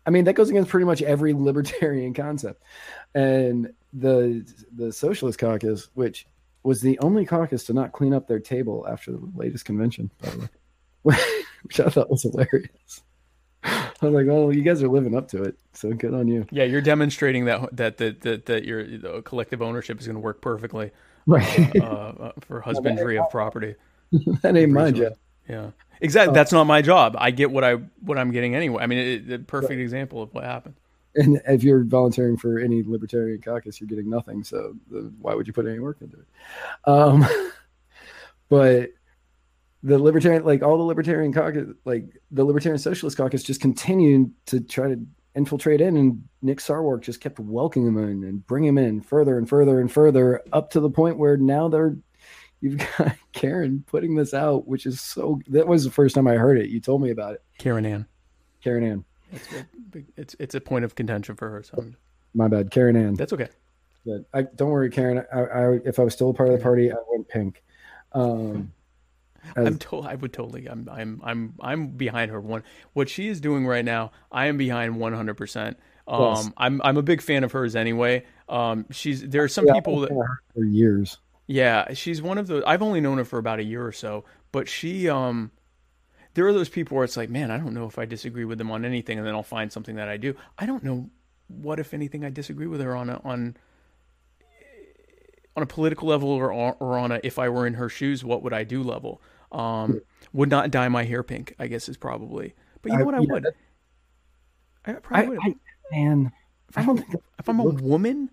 I 0.06 0.10
mean, 0.10 0.24
that 0.24 0.34
goes 0.34 0.50
against 0.50 0.70
pretty 0.70 0.86
much 0.86 1.02
every 1.02 1.32
libertarian 1.34 2.14
concept. 2.14 2.62
And 3.14 3.72
the 3.92 4.46
the 4.74 4.92
Socialist 4.92 5.38
Caucus, 5.38 5.88
which 5.94 6.26
was 6.62 6.80
the 6.80 6.98
only 6.98 7.24
caucus 7.24 7.64
to 7.64 7.72
not 7.72 7.92
clean 7.92 8.12
up 8.12 8.26
their 8.26 8.40
table 8.40 8.86
after 8.88 9.12
the 9.12 9.30
latest 9.34 9.64
convention, 9.64 10.10
by 10.20 10.30
the 10.30 10.48
way, 11.04 11.16
which 11.62 11.80
I 11.80 11.88
thought 11.88 12.10
was 12.10 12.22
hilarious. 12.22 13.02
I 13.64 13.90
was 14.00 14.12
like, 14.12 14.26
"Oh, 14.28 14.50
you 14.50 14.62
guys 14.62 14.82
are 14.82 14.88
living 14.88 15.16
up 15.16 15.28
to 15.28 15.42
it, 15.42 15.56
so 15.72 15.92
good 15.92 16.14
on 16.14 16.28
you." 16.28 16.46
Yeah, 16.50 16.64
you're 16.64 16.80
demonstrating 16.82 17.46
that 17.46 17.76
that 17.76 17.96
that 17.98 18.20
that, 18.22 18.46
that 18.46 18.64
your 18.64 19.22
collective 19.22 19.62
ownership 19.62 20.00
is 20.00 20.06
going 20.06 20.16
to 20.16 20.20
work 20.20 20.40
perfectly 20.40 20.92
Right, 21.26 21.76
uh, 21.80 21.84
uh, 21.84 22.32
for 22.40 22.60
husbandry 22.64 23.18
of 23.18 23.28
property. 23.30 23.74
that 24.42 24.56
ain't 24.56 24.72
mine, 24.72 24.94
job. 24.94 25.14
Yeah, 25.48 25.70
exactly. 26.00 26.34
That's 26.34 26.52
not 26.52 26.64
my 26.64 26.82
job. 26.82 27.16
I 27.18 27.30
get 27.30 27.50
what 27.50 27.64
I 27.64 27.74
what 28.00 28.18
I'm 28.18 28.30
getting 28.30 28.54
anyway. 28.54 28.82
I 28.82 28.86
mean, 28.86 28.98
it, 28.98 29.28
the 29.28 29.38
perfect 29.38 29.80
example 29.80 30.22
of 30.22 30.32
what 30.34 30.44
happened. 30.44 30.74
and 31.16 31.40
if 31.46 31.64
you're 31.64 31.84
volunteering 31.84 32.36
for 32.36 32.58
any 32.58 32.82
libertarian 32.82 33.40
caucus, 33.40 33.80
you're 33.80 33.88
getting 33.88 34.10
nothing. 34.10 34.44
So 34.44 34.74
the, 34.90 35.12
why 35.20 35.34
would 35.34 35.46
you 35.46 35.52
put 35.52 35.66
any 35.66 35.78
work 35.78 35.98
into 36.00 36.18
it? 36.18 36.26
Um, 36.84 37.26
but 38.48 38.90
the 39.82 39.98
libertarian, 39.98 40.44
like 40.44 40.62
all 40.62 40.76
the 40.76 40.84
libertarian 40.84 41.32
caucus, 41.32 41.68
like 41.84 42.20
the 42.30 42.44
libertarian 42.44 42.78
socialist 42.78 43.16
caucus, 43.16 43.42
just 43.42 43.60
continued 43.60 44.32
to 44.46 44.60
try 44.60 44.88
to 44.88 45.00
infiltrate 45.34 45.80
in, 45.80 45.96
and 45.96 46.24
Nick 46.42 46.58
Sarwark 46.58 47.02
just 47.02 47.20
kept 47.20 47.38
welcoming 47.38 47.88
him 47.88 47.98
in 47.98 48.24
and 48.24 48.46
bring 48.46 48.64
him 48.64 48.78
in 48.78 49.00
further 49.00 49.38
and 49.38 49.48
further 49.48 49.80
and 49.80 49.92
further, 49.92 50.42
up 50.52 50.70
to 50.70 50.80
the 50.80 50.90
point 50.90 51.18
where 51.18 51.36
now 51.36 51.68
they're 51.68 51.96
you've 52.60 52.78
got 52.98 53.16
Caryn 53.34 53.84
putting 53.86 54.14
this 54.14 54.34
out, 54.34 54.66
which 54.66 54.86
is 54.86 55.00
so. 55.00 55.40
That 55.48 55.66
was 55.66 55.84
the 55.84 55.90
first 55.90 56.14
time 56.14 56.26
I 56.26 56.34
heard 56.34 56.58
it. 56.58 56.70
You 56.70 56.80
told 56.80 57.02
me 57.02 57.10
about 57.10 57.34
it, 57.34 57.42
Caryn 57.58 57.86
Ann. 57.86 58.06
Caryn 58.64 58.84
Ann. 58.90 59.04
It's 59.32 59.48
a, 59.52 59.66
it's 60.16 60.36
it's 60.38 60.54
a 60.54 60.60
point 60.60 60.84
of 60.84 60.94
contention 60.94 61.34
for 61.36 61.48
her. 61.50 61.62
So 61.62 61.84
My 62.34 62.48
bad, 62.48 62.70
Caryn 62.70 62.96
Ann. 62.96 63.14
that's 63.14 63.32
okay. 63.32 63.48
Good. 64.04 64.24
I 64.32 64.42
don't 64.42 64.70
worry, 64.70 64.90
Caryn. 64.90 65.24
I, 65.34 65.40
I 65.40 65.80
if 65.84 65.98
I 65.98 66.04
was 66.04 66.12
still 66.14 66.30
a 66.30 66.34
part 66.34 66.48
of 66.48 66.56
the 66.58 66.62
party, 66.62 66.92
I 66.92 66.96
went 67.08 67.28
pink. 67.28 67.62
Um, 68.12 68.72
as- 69.56 69.66
I'm 69.66 69.78
to- 69.78 70.00
I 70.00 70.14
would 70.14 70.32
totally. 70.32 70.66
I'm. 70.66 70.88
I'm. 70.90 71.20
I'm. 71.24 71.54
I'm 71.60 71.88
behind 71.88 72.30
her. 72.30 72.40
One. 72.40 72.62
What 72.92 73.08
she 73.08 73.28
is 73.28 73.40
doing 73.40 73.66
right 73.66 73.84
now, 73.84 74.12
I 74.30 74.46
am 74.46 74.56
behind 74.56 74.98
100. 75.00 75.34
percent 75.34 75.76
Um. 76.06 76.20
Yes. 76.36 76.50
I'm. 76.56 76.80
I'm 76.82 76.96
a 76.96 77.02
big 77.02 77.20
fan 77.20 77.42
of 77.44 77.50
hers 77.52 77.74
anyway. 77.74 78.24
Um. 78.48 78.86
She's. 78.90 79.22
There 79.28 79.42
are 79.42 79.48
some 79.48 79.66
yeah, 79.66 79.74
people 79.74 80.00
that. 80.00 80.10
for 80.54 80.64
years. 80.64 81.18
Yeah, 81.46 81.92
she's 81.94 82.20
one 82.22 82.38
of 82.38 82.46
the. 82.48 82.62
I've 82.66 82.82
only 82.82 83.00
known 83.00 83.18
her 83.18 83.24
for 83.24 83.38
about 83.38 83.60
a 83.60 83.64
year 83.64 83.86
or 83.86 83.92
so, 83.92 84.24
but 84.52 84.68
she. 84.68 85.08
Um. 85.08 85.52
There 86.34 86.46
are 86.46 86.52
those 86.52 86.68
people 86.68 86.96
where 86.96 87.04
it's 87.04 87.16
like, 87.16 87.30
man, 87.30 87.50
I 87.50 87.56
don't 87.56 87.72
know 87.72 87.86
if 87.86 87.98
I 87.98 88.04
disagree 88.04 88.44
with 88.44 88.58
them 88.58 88.70
on 88.70 88.84
anything, 88.84 89.16
and 89.16 89.26
then 89.26 89.34
I'll 89.34 89.42
find 89.42 89.72
something 89.72 89.96
that 89.96 90.08
I 90.08 90.18
do. 90.18 90.36
I 90.58 90.66
don't 90.66 90.84
know 90.84 91.08
what, 91.48 91.80
if 91.80 91.94
anything, 91.94 92.26
I 92.26 92.30
disagree 92.30 92.66
with 92.66 92.80
her 92.82 92.94
on 92.94 93.08
a, 93.08 93.20
on 93.24 93.56
on 95.56 95.62
a 95.62 95.66
political 95.66 96.08
level 96.08 96.28
or 96.28 96.50
or 96.52 96.98
on 96.98 97.12
a 97.12 97.20
if 97.24 97.38
I 97.38 97.48
were 97.48 97.66
in 97.66 97.74
her 97.74 97.88
shoes, 97.88 98.24
what 98.24 98.42
would 98.42 98.52
I 98.52 98.64
do 98.64 98.82
level. 98.82 99.22
Um, 99.52 100.02
would 100.32 100.50
not 100.50 100.70
dye 100.70 100.88
my 100.88 101.04
hair 101.04 101.22
pink. 101.22 101.54
I 101.58 101.68
guess 101.68 101.88
is 101.88 101.96
probably. 101.96 102.54
But 102.82 102.92
you 102.92 102.98
know 102.98 103.04
what? 103.04 103.14
I 103.14 103.20
yeah, 103.20 103.32
would. 103.32 103.46
I 104.86 104.94
I, 105.12 105.22
probably 105.22 105.38
would. 105.38 105.42
I 105.42 105.54
man, 105.90 106.32
If 106.68 106.78
I 106.78 106.82
I'm, 106.82 106.86
don't 106.86 106.98
think 106.98 107.22
if 107.38 107.48
I'm 107.48 107.60
a 107.60 107.64
woman 107.64 108.30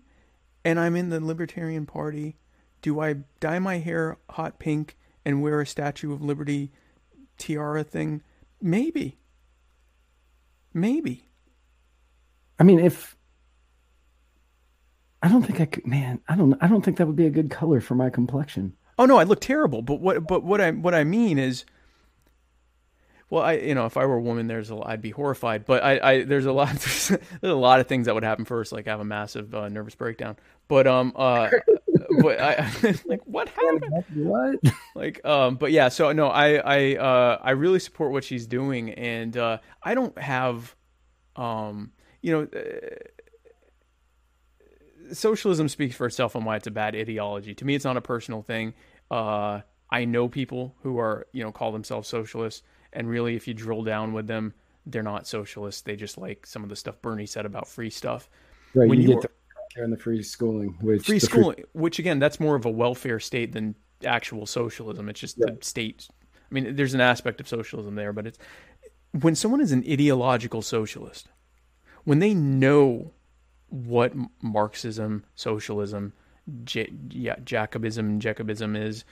and 0.64 0.78
I'm 0.80 0.96
in 0.96 1.10
the 1.10 1.20
Libertarian 1.20 1.86
Party, 1.86 2.36
do 2.84 3.00
I 3.00 3.14
dye 3.40 3.58
my 3.60 3.78
hair 3.78 4.18
hot 4.28 4.58
pink 4.58 4.98
and 5.24 5.40
wear 5.40 5.62
a 5.62 5.66
Statue 5.66 6.12
of 6.12 6.20
Liberty 6.20 6.70
tiara 7.38 7.82
thing? 7.82 8.20
Maybe. 8.60 9.16
Maybe. 10.74 11.24
I 12.58 12.62
mean, 12.62 12.78
if 12.78 13.16
I 15.22 15.28
don't 15.28 15.42
think 15.42 15.62
I 15.62 15.64
could, 15.64 15.86
man, 15.86 16.20
I 16.28 16.36
don't, 16.36 16.58
I 16.60 16.66
don't 16.66 16.84
think 16.84 16.98
that 16.98 17.06
would 17.06 17.16
be 17.16 17.24
a 17.24 17.30
good 17.30 17.50
color 17.50 17.80
for 17.80 17.94
my 17.94 18.10
complexion. 18.10 18.74
Oh 18.98 19.06
no, 19.06 19.16
I 19.16 19.24
look 19.24 19.40
terrible. 19.40 19.80
But 19.80 20.00
what? 20.00 20.26
But 20.26 20.44
what 20.44 20.60
I 20.60 20.72
what 20.72 20.94
I 20.94 21.04
mean 21.04 21.38
is, 21.38 21.64
well, 23.34 23.42
I 23.42 23.54
you 23.54 23.74
know 23.74 23.84
if 23.84 23.96
I 23.96 24.06
were 24.06 24.14
a 24.14 24.22
woman, 24.22 24.46
there's 24.46 24.70
a 24.70 24.76
I'd 24.76 25.02
be 25.02 25.10
horrified. 25.10 25.66
But 25.66 25.82
I, 25.82 25.98
I 25.98 26.22
there's 26.24 26.46
a 26.46 26.52
lot 26.52 26.72
there's, 26.76 27.10
a 27.42 27.48
lot 27.48 27.80
of 27.80 27.88
things 27.88 28.06
that 28.06 28.14
would 28.14 28.22
happen 28.22 28.44
first, 28.44 28.70
like 28.70 28.86
I 28.86 28.90
have 28.90 29.00
a 29.00 29.04
massive 29.04 29.52
uh, 29.52 29.68
nervous 29.68 29.96
breakdown. 29.96 30.36
But 30.68 30.86
um 30.86 31.12
uh, 31.16 31.50
but 32.22 32.40
I 32.40 32.70
like 33.06 33.22
what 33.24 33.48
happened? 33.48 34.04
What? 34.14 34.60
like 34.94 35.24
um 35.24 35.56
but 35.56 35.72
yeah 35.72 35.88
so 35.88 36.12
no 36.12 36.28
i 36.28 36.54
i 36.54 36.94
uh 36.94 37.38
i 37.42 37.50
really 37.50 37.80
support 37.80 38.12
what 38.12 38.22
she's 38.22 38.46
doing 38.46 38.90
and 38.90 39.36
uh 39.36 39.58
i 39.82 39.94
don't 39.94 40.16
have 40.18 40.76
um 41.34 41.90
you 42.22 42.32
know 42.32 42.42
uh, 42.56 42.94
socialism 45.12 45.68
speaks 45.68 45.96
for 45.96 46.06
itself 46.06 46.36
on 46.36 46.44
why 46.44 46.54
it's 46.56 46.68
a 46.68 46.70
bad 46.70 46.94
ideology 46.94 47.54
to 47.54 47.64
me 47.64 47.74
it's 47.74 47.84
not 47.84 47.96
a 47.96 48.00
personal 48.00 48.42
thing 48.42 48.74
uh 49.10 49.60
i 49.90 50.04
know 50.04 50.28
people 50.28 50.76
who 50.82 50.98
are 50.98 51.26
you 51.32 51.42
know 51.42 51.50
call 51.50 51.72
themselves 51.72 52.08
socialists 52.08 52.62
and 52.94 53.08
really 53.08 53.36
if 53.36 53.46
you 53.46 53.54
drill 53.54 53.82
down 53.82 54.12
with 54.12 54.26
them 54.26 54.54
they're 54.86 55.02
not 55.02 55.26
socialists 55.26 55.82
they 55.82 55.96
just 55.96 56.18
like 56.18 56.46
some 56.46 56.62
of 56.62 56.68
the 56.68 56.76
stuff 56.76 57.00
bernie 57.02 57.26
said 57.26 57.46
about 57.46 57.68
free 57.68 57.90
stuff 57.90 58.28
Right, 58.74 58.88
When 58.88 59.00
you, 59.00 59.08
you 59.08 59.14
get 59.14 59.22
the 59.22 59.82
and 59.82 59.92
the 59.92 59.96
free 59.96 60.22
schooling, 60.22 60.76
which 60.80 61.06
free 61.06 61.18
schooling, 61.18 61.64
which 61.72 61.98
again, 61.98 62.18
that's 62.18 62.38
more 62.38 62.54
of 62.54 62.64
a 62.64 62.70
welfare 62.70 63.18
state 63.18 63.52
than 63.52 63.74
actual 64.04 64.46
socialism. 64.46 65.08
It's 65.08 65.20
just 65.20 65.38
the 65.38 65.58
state. 65.62 66.06
I 66.12 66.54
mean, 66.54 66.76
there's 66.76 66.94
an 66.94 67.00
aspect 67.00 67.40
of 67.40 67.48
socialism 67.48 67.94
there, 67.96 68.12
but 68.12 68.26
it's 68.26 68.38
when 69.20 69.34
someone 69.34 69.60
is 69.60 69.72
an 69.72 69.84
ideological 69.88 70.62
socialist, 70.62 71.28
when 72.04 72.20
they 72.20 72.34
know 72.34 73.12
what 73.68 74.12
Marxism, 74.42 75.24
socialism, 75.34 76.12
J- 76.64 76.92
yeah, 77.10 77.36
Jacobism, 77.44 78.20
Jacobism 78.20 78.76
is, 78.76 79.04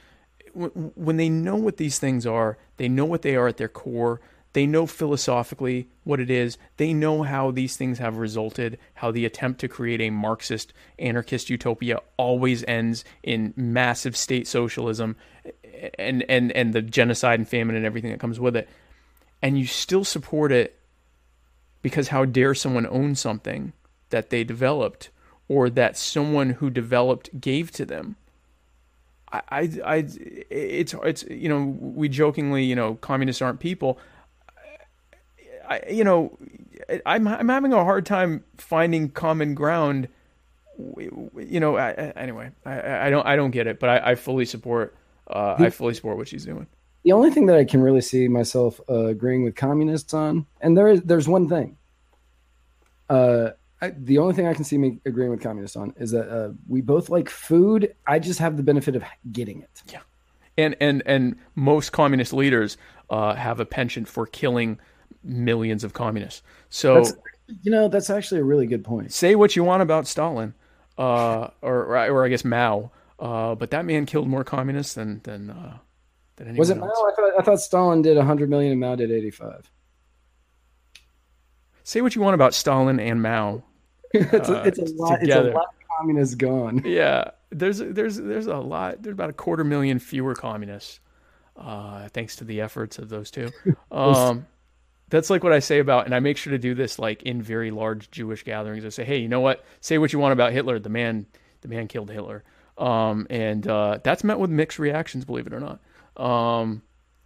when 0.54 1.16
they 1.16 1.28
know 1.28 1.56
what 1.56 1.76
these 1.76 1.98
things 1.98 2.26
are, 2.26 2.58
they 2.76 2.88
know 2.88 3.04
what 3.04 3.22
they 3.22 3.36
are 3.36 3.48
at 3.48 3.56
their 3.56 3.68
core. 3.68 4.20
They 4.52 4.66
know 4.66 4.86
philosophically 4.86 5.88
what 6.04 6.20
it 6.20 6.30
is. 6.30 6.58
They 6.76 6.92
know 6.92 7.22
how 7.22 7.50
these 7.50 7.76
things 7.76 7.98
have 7.98 8.18
resulted, 8.18 8.78
how 8.94 9.10
the 9.10 9.24
attempt 9.24 9.60
to 9.60 9.68
create 9.68 10.00
a 10.00 10.10
Marxist 10.10 10.74
anarchist 10.98 11.48
utopia 11.48 12.00
always 12.18 12.62
ends 12.64 13.04
in 13.22 13.54
massive 13.56 14.16
state 14.16 14.46
socialism 14.46 15.16
and, 15.98 16.22
and, 16.28 16.52
and 16.52 16.74
the 16.74 16.82
genocide 16.82 17.38
and 17.38 17.48
famine 17.48 17.76
and 17.76 17.86
everything 17.86 18.10
that 18.10 18.20
comes 18.20 18.38
with 18.38 18.56
it. 18.56 18.68
And 19.40 19.58
you 19.58 19.66
still 19.66 20.04
support 20.04 20.52
it 20.52 20.78
because 21.80 22.08
how 22.08 22.24
dare 22.24 22.54
someone 22.54 22.86
own 22.86 23.14
something 23.14 23.72
that 24.10 24.30
they 24.30 24.44
developed 24.44 25.08
or 25.48 25.70
that 25.70 25.96
someone 25.96 26.50
who 26.50 26.68
developed 26.70 27.40
gave 27.40 27.70
to 27.72 27.86
them? 27.86 28.16
I, 29.32 29.42
I, 29.50 29.70
I, 29.84 29.96
it's, 30.50 30.94
it's, 30.94 31.22
you 31.24 31.48
know, 31.48 31.64
we 31.80 32.08
jokingly, 32.08 32.64
you 32.64 32.74
know, 32.76 32.94
communists 32.96 33.40
aren't 33.42 33.60
people. 33.60 33.98
I, 35.68 35.80
you 35.90 36.04
know, 36.04 36.36
I'm, 37.06 37.26
I'm 37.26 37.48
having 37.48 37.72
a 37.72 37.82
hard 37.82 38.04
time 38.04 38.44
finding 38.58 39.08
common 39.10 39.54
ground. 39.54 40.08
You 40.78 41.60
know, 41.60 41.76
I, 41.76 41.90
I- 41.90 42.12
anyway, 42.16 42.50
I, 42.66 43.06
I 43.06 43.10
don't, 43.10 43.26
I 43.26 43.36
don't 43.36 43.52
get 43.52 43.66
it, 43.66 43.78
but 43.80 43.88
I, 43.88 44.10
I 44.10 44.14
fully 44.16 44.44
support, 44.44 44.94
uh, 45.28 45.56
I 45.58 45.70
fully 45.70 45.94
support 45.94 46.16
what 46.18 46.28
she's 46.28 46.44
doing. 46.44 46.66
the 47.04 47.12
only 47.12 47.30
thing 47.30 47.46
that 47.46 47.56
I 47.56 47.64
can 47.64 47.80
really 47.82 48.00
see 48.00 48.28
myself 48.28 48.80
uh, 48.88 49.06
agreeing 49.06 49.44
with 49.44 49.54
communists 49.54 50.12
on, 50.12 50.46
and 50.60 50.76
there 50.76 50.88
is 50.88 51.02
there's 51.02 51.28
one 51.28 51.48
thing. 51.48 51.76
Uh, 53.08 53.50
I, 53.82 53.90
the 53.90 54.18
only 54.18 54.32
thing 54.32 54.46
I 54.46 54.54
can 54.54 54.62
see 54.62 54.78
me 54.78 55.00
agreeing 55.04 55.30
with 55.30 55.40
communists 55.40 55.76
on 55.76 55.92
is 55.96 56.12
that 56.12 56.30
uh, 56.30 56.52
we 56.68 56.80
both 56.80 57.10
like 57.10 57.28
food. 57.28 57.94
I 58.06 58.20
just 58.20 58.38
have 58.38 58.56
the 58.56 58.62
benefit 58.62 58.94
of 58.94 59.02
getting 59.32 59.60
it. 59.60 59.82
Yeah, 59.92 60.00
And, 60.56 60.76
and, 60.80 61.02
and 61.04 61.36
most 61.56 61.90
communist 61.90 62.32
leaders, 62.32 62.76
uh, 63.10 63.34
have 63.34 63.58
a 63.58 63.66
penchant 63.66 64.06
for 64.06 64.26
killing 64.26 64.78
millions 65.24 65.82
of 65.82 65.94
communists. 65.94 66.42
So, 66.70 66.94
That's, 66.94 67.14
you 67.62 67.72
know, 67.72 67.88
that's 67.88 68.08
actually 68.08 68.40
a 68.40 68.44
really 68.44 68.66
good 68.66 68.84
point. 68.84 69.12
say 69.12 69.34
what 69.34 69.56
you 69.56 69.64
want 69.64 69.82
about 69.82 70.06
Stalin, 70.06 70.54
uh, 70.96 71.48
or, 71.60 71.84
or 71.84 72.08
or 72.08 72.24
I 72.24 72.28
guess 72.28 72.44
Mao, 72.44 72.90
uh, 73.18 73.54
but 73.56 73.70
that 73.72 73.84
man 73.84 74.06
killed 74.06 74.28
more 74.28 74.44
communists 74.44 74.94
than 74.94 75.20
than 75.24 75.50
uh, 75.50 75.78
than 76.36 76.46
anyone 76.48 76.58
Was 76.58 76.70
it 76.70 76.78
Mao? 76.78 76.86
I 76.86 77.12
thought 77.14 77.32
I 77.38 77.42
thought 77.42 77.60
Stalin 77.60 78.00
did 78.00 78.16
100 78.16 78.48
million 78.48 78.72
and 78.72 78.80
Mao 78.80 78.94
did 78.94 79.10
85. 79.10 79.70
Say 81.84 82.00
what 82.00 82.14
you 82.14 82.22
want 82.22 82.34
about 82.34 82.54
Stalin 82.54 83.00
and 83.00 83.20
Mao. 83.20 83.64
it's, 84.32 84.48
Uh, 84.48 84.52
a, 84.54 84.62
it's 84.66 84.78
a 84.78 84.84
lot. 84.94 85.22
It's 85.22 85.34
a 85.34 85.42
lot 85.42 85.66
of 85.68 85.74
communists 85.98 86.34
gone. 86.34 86.82
Yeah, 86.86 87.30
there's 87.50 87.78
there's 87.78 88.16
there's 88.16 88.46
a 88.46 88.56
lot. 88.56 89.02
There's 89.02 89.14
about 89.14 89.30
a 89.30 89.34
quarter 89.34 89.64
million 89.64 89.98
fewer 89.98 90.34
communists, 90.34 91.00
uh, 91.56 92.08
thanks 92.08 92.36
to 92.36 92.44
the 92.44 92.60
efforts 92.60 92.98
of 92.98 93.08
those 93.08 93.30
two. 93.30 93.50
Um, 93.90 94.46
that's 95.10 95.28
like 95.28 95.44
what 95.44 95.52
I 95.52 95.58
say 95.58 95.78
about, 95.78 96.06
and 96.06 96.14
I 96.14 96.20
make 96.20 96.38
sure 96.38 96.52
to 96.52 96.58
do 96.58 96.74
this 96.74 96.98
like 96.98 97.22
in 97.24 97.42
very 97.42 97.70
large 97.70 98.10
Jewish 98.10 98.44
gatherings. 98.44 98.84
I 98.86 98.88
say, 98.88 99.04
hey, 99.04 99.18
you 99.18 99.28
know 99.28 99.40
what? 99.40 99.62
Say 99.82 99.98
what 99.98 100.12
you 100.14 100.18
want 100.18 100.32
about 100.32 100.52
Hitler. 100.52 100.78
The 100.78 100.88
man, 100.88 101.26
the 101.60 101.68
man 101.68 101.86
killed 101.88 102.10
Hitler, 102.10 102.42
um, 102.78 103.26
and 103.28 103.66
uh, 103.66 103.98
that's 104.02 104.24
met 104.24 104.38
with 104.38 104.48
mixed 104.50 104.78
reactions. 104.78 105.26
Believe 105.26 105.46
it 105.46 105.52
or 105.52 105.60
not, 105.60 105.80
um, 106.16 106.80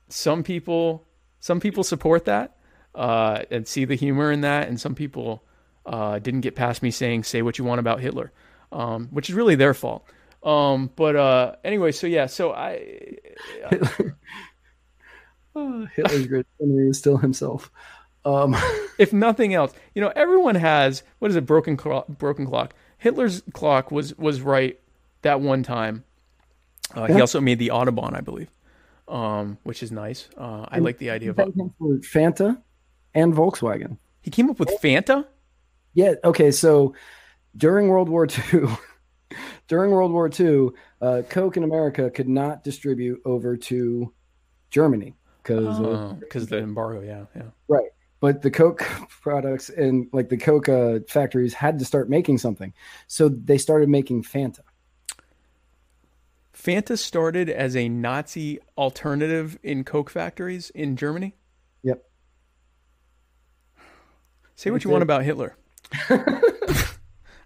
some 0.09 0.43
people 0.43 1.07
some 1.39 1.61
people 1.61 1.85
support 1.85 2.25
that 2.25 2.57
uh, 2.97 3.43
and 3.53 3.69
see 3.69 3.85
the 3.85 3.95
humor 3.95 4.33
in 4.33 4.41
that, 4.41 4.67
and 4.67 4.81
some 4.81 4.97
people 4.97 5.45
uh, 5.87 6.19
didn't 6.19 6.43
get 6.43 6.55
past 6.55 6.83
me 6.83 6.91
saying 6.91 7.25
"say 7.25 7.41
what 7.41 7.59
you 7.59 7.65
want 7.65 7.79
about 7.79 8.01
Hitler," 8.01 8.33
um, 8.73 9.09
which 9.09 9.31
is 9.31 9.35
really 9.35 9.55
their 9.55 9.73
fault. 9.73 10.05
Um, 10.43 10.91
but 10.95 11.17
uh, 11.17 11.57
anyway, 11.65 11.93
so 11.93 12.07
yeah, 12.07 12.27
so 12.27 12.53
I 12.53 13.17
Oh, 15.57 15.87
Hitler's 15.97 16.27
great 16.27 16.47
enemy 16.61 16.91
is 16.91 16.99
still 16.99 17.17
himself. 17.17 17.71
Um, 18.27 18.55
if 18.99 19.13
nothing 19.13 19.55
else, 19.55 19.73
you 19.95 20.03
know, 20.03 20.13
everyone 20.15 20.55
has 20.55 21.03
what 21.19 21.31
is 21.31 21.37
it? 21.37 21.47
Broken 21.47 21.77
clock. 21.79 22.07
Broken 22.09 22.47
clock. 22.47 22.75
Hitler's 22.99 23.43
clock 23.55 23.91
was 23.91 24.17
was 24.19 24.43
right 24.43 24.79
that 25.23 25.41
one 25.41 25.63
time. 25.63 26.05
Uh, 26.95 27.07
He 27.07 27.21
also 27.21 27.41
made 27.41 27.59
the 27.59 27.69
Autobahn, 27.69 28.15
I 28.15 28.21
believe, 28.21 28.51
um, 29.09 29.59
which 29.65 29.83
is 29.83 29.91
nice. 29.91 30.29
Uh, 30.37 30.67
I 30.69 30.79
like 30.79 30.99
the 30.99 31.11
idea 31.11 31.31
of. 31.31 31.37
Fanta 31.37 32.61
and 33.15 33.35
Volkswagen. 33.35 33.97
He 34.21 34.31
came 34.31 34.51
up 34.51 34.61
with 34.61 34.71
Fanta. 34.83 35.27
Yeah. 35.97 36.15
Okay. 36.23 36.51
So 36.51 36.95
during 37.57 37.89
World 37.89 38.11
War 38.11 38.27
II, 38.27 38.69
during 39.67 39.91
World 39.91 40.13
War 40.13 40.31
II, 40.39 40.69
uh, 41.01 41.23
Coke 41.29 41.57
in 41.57 41.65
America 41.65 42.11
could 42.11 42.29
not 42.29 42.63
distribute 42.63 43.21
over 43.25 43.57
to 43.57 44.13
Germany 44.71 45.15
because 45.43 46.15
because 46.21 46.47
the 46.49 46.59
embargo. 46.59 47.01
Yeah, 47.01 47.25
yeah. 47.35 47.51
right. 47.67 47.89
But 48.21 48.43
the 48.43 48.51
Coke 48.51 48.81
products 49.23 49.71
and 49.71 50.09
like 50.13 50.29
the 50.29 50.37
Coke 50.37 50.69
uh, 50.69 51.01
factories 51.09 51.55
had 51.55 51.79
to 51.79 51.85
start 51.87 52.11
making 52.11 52.39
something, 52.39 52.75
so 53.07 53.31
they 53.31 53.57
started 53.57 53.89
making 53.89 54.23
Fanta. 54.23 54.61
Fanta 56.55 56.99
started 56.99 57.49
as 57.49 57.75
a 57.75 57.89
Nazi 57.89 58.59
alternative 58.77 59.59
in 59.63 59.83
Coke 59.83 60.11
factories 60.11 60.69
in 60.71 60.97
Germany. 60.97 61.35
Yep. 61.85 62.05
Say 64.57 64.71
what 64.71 64.85
you 64.85 64.91
want 64.91 65.03
about 65.03 65.23
Hitler. 65.23 65.57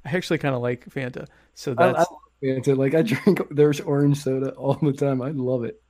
I 0.04 0.16
actually 0.16 0.38
kind 0.38 0.54
of 0.54 0.62
like 0.62 0.88
Fanta, 0.88 1.26
so 1.54 1.74
I, 1.76 1.84
I 1.84 1.86
that's 1.92 2.10
love 2.10 2.20
Fanta. 2.42 2.76
Like 2.76 2.94
I 2.94 3.02
drink 3.02 3.40
there's 3.50 3.80
orange 3.80 4.18
soda 4.18 4.50
all 4.52 4.74
the 4.74 4.92
time. 4.92 5.20
I 5.22 5.30
love 5.30 5.64
it. 5.64 5.80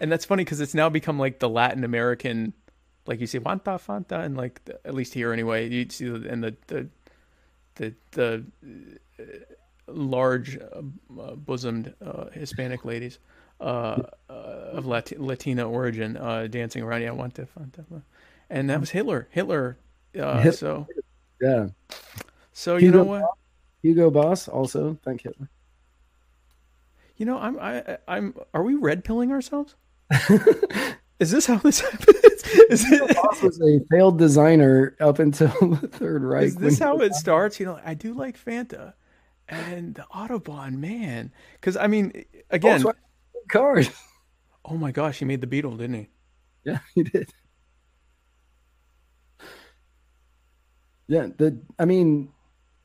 and 0.00 0.10
that's 0.12 0.24
funny 0.24 0.44
because 0.44 0.60
it's 0.60 0.74
now 0.74 0.88
become 0.88 1.18
like 1.18 1.38
the 1.38 1.48
Latin 1.48 1.84
American, 1.84 2.52
like 3.06 3.20
you 3.20 3.26
see 3.26 3.38
Fanta, 3.40 3.78
Fanta, 3.80 4.24
and 4.24 4.36
like 4.36 4.64
the, 4.66 4.78
at 4.86 4.94
least 4.94 5.14
here 5.14 5.32
anyway, 5.32 5.68
you 5.68 5.86
see 5.88 6.08
the, 6.08 6.28
and 6.28 6.44
the 6.44 6.56
the 6.66 6.88
the 7.76 7.94
the 8.12 8.44
uh, 9.18 9.22
large 9.88 10.58
uh, 10.58 10.82
uh, 11.20 11.34
bosomed 11.36 11.94
uh, 12.04 12.26
Hispanic 12.32 12.84
ladies 12.84 13.18
uh, 13.60 14.02
uh, 14.28 14.32
of 14.32 14.84
Lati- 14.84 15.18
Latina 15.18 15.68
origin 15.68 16.16
uh, 16.16 16.46
dancing 16.46 16.82
around. 16.82 17.02
Yeah, 17.02 17.10
Fanta, 17.10 17.46
Fanta, 17.48 18.02
and 18.50 18.68
that 18.70 18.80
was 18.80 18.90
Hitler. 18.90 19.28
Hitler. 19.30 19.78
Uh, 20.18 20.40
Hit- 20.40 20.54
so 20.56 20.86
Yeah. 21.40 21.68
so 22.52 22.76
you 22.76 22.90
know 22.90 22.98
Hugo 22.98 23.04
what? 23.04 23.24
Hugo 23.82 24.10
Boss 24.10 24.48
also. 24.48 24.98
Thank 25.04 25.22
Hitler. 25.22 25.48
You 27.16 27.26
know, 27.26 27.38
I'm 27.38 27.58
I 27.58 27.98
I'm. 28.08 28.34
Are 28.52 28.62
we 28.62 28.74
red 28.74 29.04
pilling 29.04 29.32
ourselves? 29.32 29.74
Is 31.18 31.30
this 31.30 31.46
how 31.46 31.56
this 31.56 31.80
happens? 31.90 32.42
Is 32.70 32.92
it? 32.92 33.16
Boss 33.16 33.42
was 33.42 33.60
a 33.60 33.80
failed 33.90 34.18
designer 34.18 34.96
up 35.00 35.18
until 35.18 35.48
the 35.76 35.88
Third 35.88 36.22
Reich. 36.22 36.44
Is 36.44 36.56
this 36.56 36.78
how 36.78 36.98
it 36.98 37.14
starts? 37.14 37.58
You 37.58 37.66
know, 37.66 37.80
I 37.84 37.94
do 37.94 38.12
like 38.12 38.38
Fanta 38.38 38.92
and 39.48 39.94
the 39.94 40.04
Autobahn, 40.14 40.74
man. 40.78 41.32
Because 41.54 41.76
I 41.76 41.86
mean, 41.86 42.24
again, 42.50 42.84
cars? 43.48 43.90
oh 44.64 44.76
my 44.76 44.92
gosh, 44.92 45.18
he 45.18 45.24
made 45.24 45.40
the 45.40 45.46
Beetle, 45.46 45.76
didn't 45.76 45.94
he? 45.94 46.08
Yeah, 46.64 46.78
he 46.94 47.02
did. 47.04 47.30
Yeah, 51.08 51.28
the 51.36 51.58
I 51.78 51.84
mean, 51.84 52.28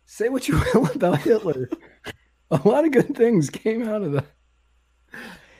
say 0.05 0.29
what 0.29 0.47
you 0.47 0.61
will 0.73 0.89
about 0.91 1.19
Hitler. 1.21 1.69
a 2.51 2.59
lot 2.67 2.85
of 2.85 2.91
good 2.91 3.15
things 3.15 3.49
came 3.49 3.87
out 3.87 4.01
of 4.03 4.11
that. 4.13 4.25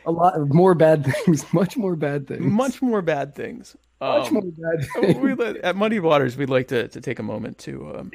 A 0.05 0.11
lot 0.11 0.39
of 0.39 0.53
more 0.53 0.73
bad 0.75 1.05
things, 1.25 1.51
much 1.53 1.77
more 1.77 1.95
bad 1.95 2.27
things. 2.27 2.41
Much 2.43 2.81
more 2.81 3.01
bad 3.01 3.35
things. 3.35 3.75
much 3.99 4.27
Um, 4.27 4.33
more 4.33 4.43
bad 4.43 4.87
we 5.01 5.13
things. 5.13 5.39
let- 5.39 5.57
at 5.57 5.75
Muddy 5.75 5.99
Waters, 5.99 6.37
we'd 6.37 6.49
like 6.49 6.67
to, 6.69 6.87
to 6.87 7.01
take 7.01 7.19
a 7.19 7.23
moment 7.23 7.57
to 7.59 7.95
um, 7.97 8.11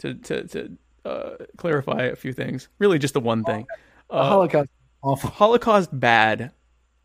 to 0.00 0.14
to, 0.14 0.44
to 0.48 0.78
uh, 1.04 1.30
clarify 1.56 2.02
a 2.04 2.16
few 2.16 2.32
things. 2.32 2.68
Really, 2.78 2.98
just 2.98 3.14
the 3.14 3.20
one 3.20 3.42
thing. 3.44 3.66
Uh, 4.10 4.28
Holocaust 4.28 4.70
awful 5.02 5.30
Holocaust 5.30 5.88
bad, 5.98 6.52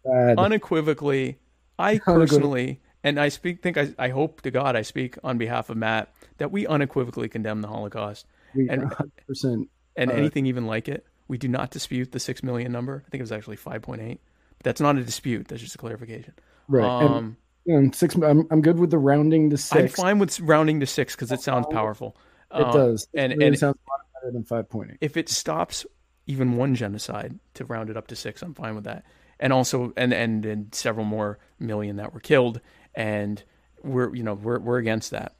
bad. 0.05 0.37
unequivocally. 0.39 1.37
I 1.79 1.97
personally, 1.97 2.81
and 3.03 3.19
I 3.19 3.29
speak, 3.29 3.61
think 3.61 3.77
I, 3.77 3.93
I 3.97 4.09
hope 4.09 4.41
to 4.41 4.51
God 4.51 4.75
I 4.75 4.81
speak 4.81 5.17
on 5.23 5.37
behalf 5.37 5.69
of 5.69 5.77
Matt 5.77 6.11
that 6.37 6.51
we 6.51 6.67
unequivocally 6.67 7.29
condemn 7.29 7.61
the 7.61 7.67
Holocaust 7.67 8.25
We- 8.55 8.69
and- 8.69 8.83
100%. 9.27 9.67
and 9.95 10.11
Uh, 10.11 10.13
anything 10.13 10.45
even 10.45 10.65
like 10.65 10.87
it. 10.89 11.05
We 11.27 11.37
do 11.37 11.47
not 11.47 11.69
dispute 11.71 12.11
the 12.11 12.19
six 12.19 12.41
million 12.43 12.71
number. 12.71 13.03
I 13.05 13.09
think 13.09 13.19
it 13.19 13.23
was 13.23 13.31
actually 13.31 13.57
five 13.57 13.81
point 13.83 14.01
eight. 14.01 14.19
But 14.57 14.63
that's 14.63 14.81
not 14.81 14.97
a 14.97 15.03
dispute. 15.03 15.47
That's 15.47 15.61
just 15.61 15.75
a 15.75 15.77
clarification. 15.77 16.33
Right. 16.67 17.03
and, 17.05 17.13
Um, 17.13 17.37
you 17.65 17.79
know, 17.79 17.91
six. 17.91 18.15
I'm, 18.15 18.47
I'm 18.49 18.61
good 18.61 18.79
with 18.79 18.89
the 18.89 18.97
rounding 18.97 19.49
to 19.51 19.57
six. 19.57 19.79
I'm 19.99 20.03
fine 20.05 20.19
with 20.19 20.39
rounding 20.39 20.79
to 20.79 20.85
six 20.87 21.15
because 21.15 21.31
it 21.31 21.41
sounds 21.41 21.67
powerful. 21.71 22.17
It 22.53 22.61
Uh, 22.65 22.71
does. 22.71 23.07
and- 23.13 23.31
it 23.31 23.35
really 23.37 23.47
and- 23.49 23.59
sounds 23.59 23.77
a 23.87 23.89
lot 23.91 24.01
better 24.23 24.31
than 24.33 24.43
5.8. 24.43 24.97
if 25.01 25.15
it 25.17 25.29
stops 25.29 25.85
even 26.25 26.55
one 26.57 26.73
genocide 26.75 27.37
to 27.55 27.65
round 27.65 27.89
it 27.89 27.97
up 27.97 28.07
to 28.07 28.15
six, 28.15 28.41
I'm 28.41 28.53
fine 28.55 28.73
with 28.75 28.83
that. 28.85 29.03
And 29.39 29.53
also, 29.53 29.93
and 29.95 30.13
and, 30.13 30.45
and 30.45 30.73
several 30.75 31.05
more 31.05 31.37
million 31.59 31.95
that 31.97 32.13
were 32.13 32.19
killed, 32.19 32.59
and 32.95 33.43
we're 33.83 34.13
you 34.15 34.23
know 34.23 34.33
we're 34.33 34.59
we're 34.59 34.77
against 34.77 35.11
that. 35.11 35.35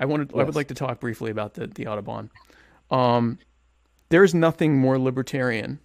I 0.00 0.04
wanted 0.06 0.32
I 0.34 0.42
would 0.44 0.54
like 0.54 0.68
to 0.68 0.74
talk 0.74 1.00
briefly 1.00 1.30
about 1.30 1.54
the 1.54 1.66
the 1.66 1.84
Autobahn. 1.84 2.30
Um, 2.90 3.38
there's 4.08 4.34
nothing 4.34 4.76
more 4.78 4.98
libertarian 4.98 5.80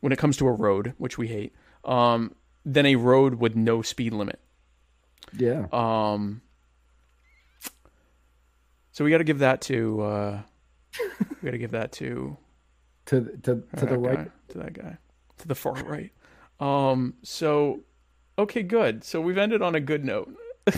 when 0.00 0.12
it 0.12 0.18
comes 0.18 0.36
to 0.38 0.46
a 0.48 0.52
road, 0.52 0.94
which 0.98 1.16
we 1.18 1.28
hate, 1.28 1.54
um, 1.84 2.34
than 2.64 2.86
a 2.86 2.96
road 2.96 3.34
with 3.34 3.54
no 3.54 3.82
speed 3.82 4.12
limit. 4.12 4.40
Yeah. 5.36 5.66
Um, 5.72 6.42
so 8.92 9.04
we 9.04 9.10
got 9.10 9.18
to 9.18 9.24
give 9.24 9.38
that 9.38 9.60
to 9.62 10.00
uh, 10.02 10.42
we 11.40 11.46
got 11.46 11.52
to 11.52 11.58
give 11.58 11.70
that 11.72 11.92
to 11.92 12.36
To 13.06 13.20
to 13.42 13.62
to 13.76 13.86
the 13.86 13.98
right. 13.98 14.16
guy, 14.18 14.26
to 14.48 14.58
that 14.58 14.72
guy, 14.72 14.98
to 15.38 15.48
the 15.48 15.54
far 15.54 15.74
right. 15.84 16.12
Um. 16.58 17.14
So, 17.22 17.80
okay, 18.40 18.62
good. 18.62 19.04
So 19.04 19.20
we've 19.20 19.38
ended 19.38 19.62
on 19.62 19.74
a 19.74 19.80
good 19.80 20.04
note. 20.04 20.34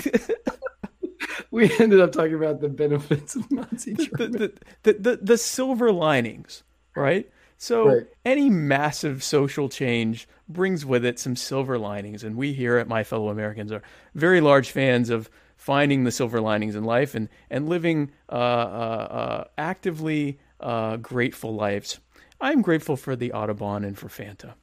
We 1.50 1.70
ended 1.78 2.00
up 2.00 2.12
talking 2.12 2.34
about 2.34 2.60
the 2.60 2.68
benefits 2.70 3.36
of 3.36 3.50
Nazi 3.50 3.92
the, 3.94 4.06
Germany. 4.06 4.38
the, 4.38 4.52
the, 4.84 4.92
the, 4.94 5.16
the 5.22 5.38
silver 5.38 5.92
linings, 5.92 6.62
right? 6.96 7.30
So 7.58 7.86
Right. 7.88 8.06
any 8.24 8.48
massive 8.50 9.22
social 9.22 9.68
change 9.68 10.26
brings 10.48 10.84
with 10.86 11.04
it 11.04 11.18
some 11.18 11.36
silver 11.36 11.78
linings, 11.78 12.24
and 12.24 12.36
we 12.36 12.54
here 12.54 12.78
at 12.78 12.88
My 12.88 13.04
Fellow 13.04 13.28
Americans 13.28 13.70
are 13.70 13.82
very 14.14 14.40
large 14.40 14.70
fans 14.70 15.10
of 15.10 15.30
finding 15.56 16.04
the 16.04 16.10
silver 16.10 16.40
linings 16.40 16.74
in 16.74 16.84
life 16.84 17.14
and 17.14 17.28
and 17.50 17.68
living 17.68 18.10
uh, 18.30 18.32
uh, 18.32 19.08
uh, 19.10 19.44
actively 19.58 20.40
uh, 20.60 20.96
grateful 20.96 21.54
lives. 21.54 22.00
I'm 22.40 22.62
grateful 22.62 22.96
for 22.96 23.14
the 23.14 23.30
Autobahn 23.30 23.86
and 23.86 23.96
for 23.96 24.08
Fanta. 24.08 24.54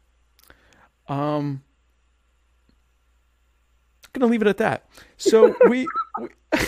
Um, 1.08 1.64
gonna 4.20 4.32
leave 4.32 4.42
it 4.42 4.48
at 4.48 4.58
that. 4.58 4.86
So 5.18 5.56
we. 5.68 5.88
we 6.20 6.28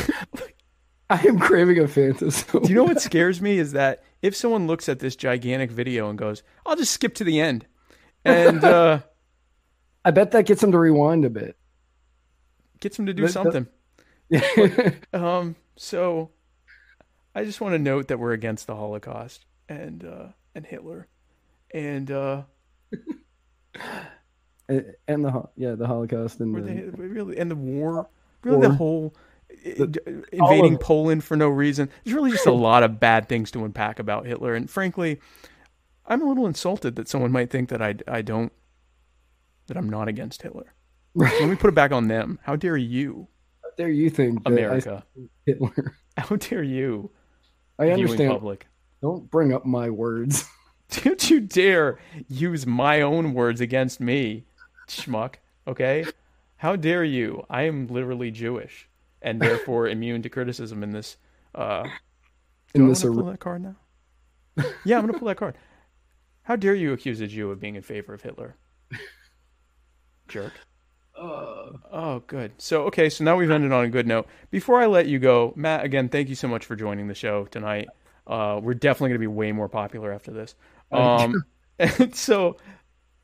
I 1.09 1.27
am 1.27 1.39
craving 1.39 1.77
a 1.79 1.83
Fanta. 1.83 2.31
So 2.31 2.59
Do 2.61 2.69
you 2.69 2.75
know 2.75 2.85
what 2.85 3.01
scares 3.01 3.41
me 3.41 3.57
is 3.59 3.73
that 3.73 4.01
if 4.21 4.33
someone 4.33 4.65
looks 4.65 4.87
at 4.87 4.99
this 4.99 5.15
gigantic 5.17 5.69
video 5.69 6.09
and 6.09 6.17
goes, 6.17 6.41
"I'll 6.65 6.77
just 6.77 6.93
skip 6.93 7.15
to 7.15 7.25
the 7.25 7.41
end," 7.41 7.65
and 8.23 8.63
uh, 8.63 8.99
I 10.05 10.11
bet 10.11 10.31
that 10.31 10.45
gets 10.45 10.61
them 10.61 10.71
to 10.71 10.77
rewind 10.79 11.25
a 11.25 11.29
bit. 11.29 11.57
gets 12.79 12.95
them 12.95 13.07
to 13.07 13.13
do 13.13 13.23
That- 13.23 13.31
something, 13.33 13.67
yeah, 14.29 14.91
um, 15.11 15.57
so 15.75 16.29
I 17.35 17.43
just 17.43 17.59
want 17.59 17.73
to 17.73 17.79
note 17.79 18.07
that 18.07 18.17
we're 18.17 18.31
against 18.31 18.67
the 18.67 18.75
Holocaust 18.77 19.45
and 19.67 20.05
uh, 20.05 20.27
and 20.55 20.65
Hitler, 20.65 21.09
and 21.73 22.09
uh, 22.09 22.43
and 25.07 25.25
the 25.25 25.43
yeah 25.55 25.75
the 25.75 25.87
Holocaust 25.87 26.39
and 26.39 26.55
the, 26.55 26.61
the, 26.61 26.91
really 26.97 27.37
and 27.37 27.49
the 27.49 27.55
war, 27.55 28.09
really 28.43 28.67
the 28.67 28.73
whole. 28.73 29.15
The- 29.65 30.25
invading 30.31 30.75
of. 30.75 30.79
Poland 30.79 31.25
for 31.25 31.35
no 31.35 31.49
reason. 31.49 31.89
There's 32.03 32.15
really 32.15 32.31
just 32.31 32.45
a 32.45 32.53
lot 32.53 32.83
of 32.83 33.01
bad 33.01 33.27
things 33.27 33.51
to 33.51 33.65
unpack 33.65 33.99
about 33.99 34.25
Hitler, 34.25 34.55
and 34.55 34.69
frankly, 34.69 35.19
I'm 36.05 36.21
a 36.21 36.25
little 36.25 36.47
insulted 36.47 36.95
that 36.95 37.09
someone 37.09 37.33
might 37.33 37.49
think 37.49 37.67
that 37.67 37.81
I 37.81 37.95
I 38.07 38.21
don't 38.21 38.53
that 39.67 39.77
I'm 39.77 39.89
not 39.89 40.07
against 40.07 40.41
Hitler. 40.41 40.73
Let 41.15 41.49
me 41.49 41.55
put 41.55 41.67
it 41.67 41.75
back 41.75 41.91
on 41.91 42.07
them. 42.07 42.39
How 42.43 42.55
dare 42.55 42.77
you, 42.77 43.27
How 43.63 43.69
dare 43.77 43.89
you 43.89 44.09
think 44.09 44.41
America? 44.45 45.03
Hitler? 45.45 45.95
How 46.17 46.35
dare 46.35 46.63
you, 46.63 47.11
I 47.77 47.91
understand. 47.91 48.31
public? 48.31 48.67
Don't 49.01 49.29
bring 49.29 49.53
up 49.53 49.65
my 49.65 49.89
words. 49.89 50.45
Don't 51.03 51.29
you 51.29 51.39
dare 51.39 51.99
use 52.27 52.65
my 52.65 53.01
own 53.01 53.33
words 53.33 53.61
against 53.61 53.99
me, 53.99 54.45
schmuck. 54.99 55.35
Okay? 55.67 56.05
How 56.57 56.75
dare 56.75 57.03
you? 57.03 57.45
I 57.49 57.63
am 57.63 57.87
literally 57.87 58.31
Jewish 58.31 58.87
and 59.21 59.41
therefore 59.41 59.87
immune 59.89 60.21
to 60.23 60.29
criticism 60.29 60.83
in 60.83 60.91
this. 60.91 61.17
Uh, 61.55 61.87
In 62.73 62.87
this 62.87 63.03
ar- 63.03 63.11
pull 63.11 63.25
that 63.25 63.39
card 63.39 63.61
now? 63.63 63.75
yeah, 64.85 64.97
I'm 64.97 65.05
gonna 65.05 65.17
pull 65.17 65.27
that 65.27 65.37
card. 65.37 65.55
How 66.43 66.55
dare 66.55 66.75
you 66.75 66.93
accuse 66.93 67.21
a 67.21 67.27
Jew 67.27 67.51
of 67.51 67.59
being 67.59 67.75
in 67.75 67.81
favor 67.81 68.13
of 68.13 68.21
Hitler? 68.21 68.55
Jerk. 70.27 70.53
Oh, 71.23 72.23
good. 72.25 72.53
So, 72.57 72.83
okay, 72.85 73.09
so 73.09 73.23
now 73.23 73.35
we've 73.35 73.51
ended 73.51 73.71
on 73.71 73.85
a 73.85 73.89
good 73.89 74.07
note. 74.07 74.27
Before 74.49 74.81
I 74.81 74.87
let 74.87 75.05
you 75.07 75.19
go, 75.19 75.53
Matt, 75.55 75.83
again, 75.85 76.09
thank 76.09 76.29
you 76.29 76.35
so 76.35 76.47
much 76.47 76.65
for 76.65 76.75
joining 76.75 77.07
the 77.07 77.13
show 77.13 77.45
tonight. 77.45 77.89
Uh, 78.25 78.59
we're 78.63 78.73
definitely 78.73 79.09
going 79.09 79.19
to 79.21 79.23
be 79.23 79.27
way 79.27 79.51
more 79.51 79.69
popular 79.69 80.11
after 80.11 80.31
this. 80.31 80.55
Um, 80.91 81.43
and 81.79 82.15
so, 82.15 82.57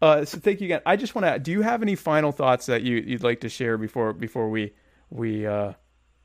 uh, 0.02 0.26
so 0.26 0.38
thank 0.38 0.62
you 0.62 0.66
again. 0.66 0.82
I 0.86 0.96
just 0.96 1.16
want 1.16 1.26
to. 1.26 1.40
Do 1.40 1.52
you 1.52 1.62
have 1.62 1.82
any 1.82 1.96
final 1.96 2.32
thoughts 2.32 2.68
that 2.68 2.84
you 2.84 2.98
you'd 2.98 3.24
like 3.24 3.42
to 3.42 3.50
share 3.50 3.78
before 3.78 4.14
before 4.14 4.50
we 4.50 4.74
we 5.10 5.46
uh, 5.46 5.74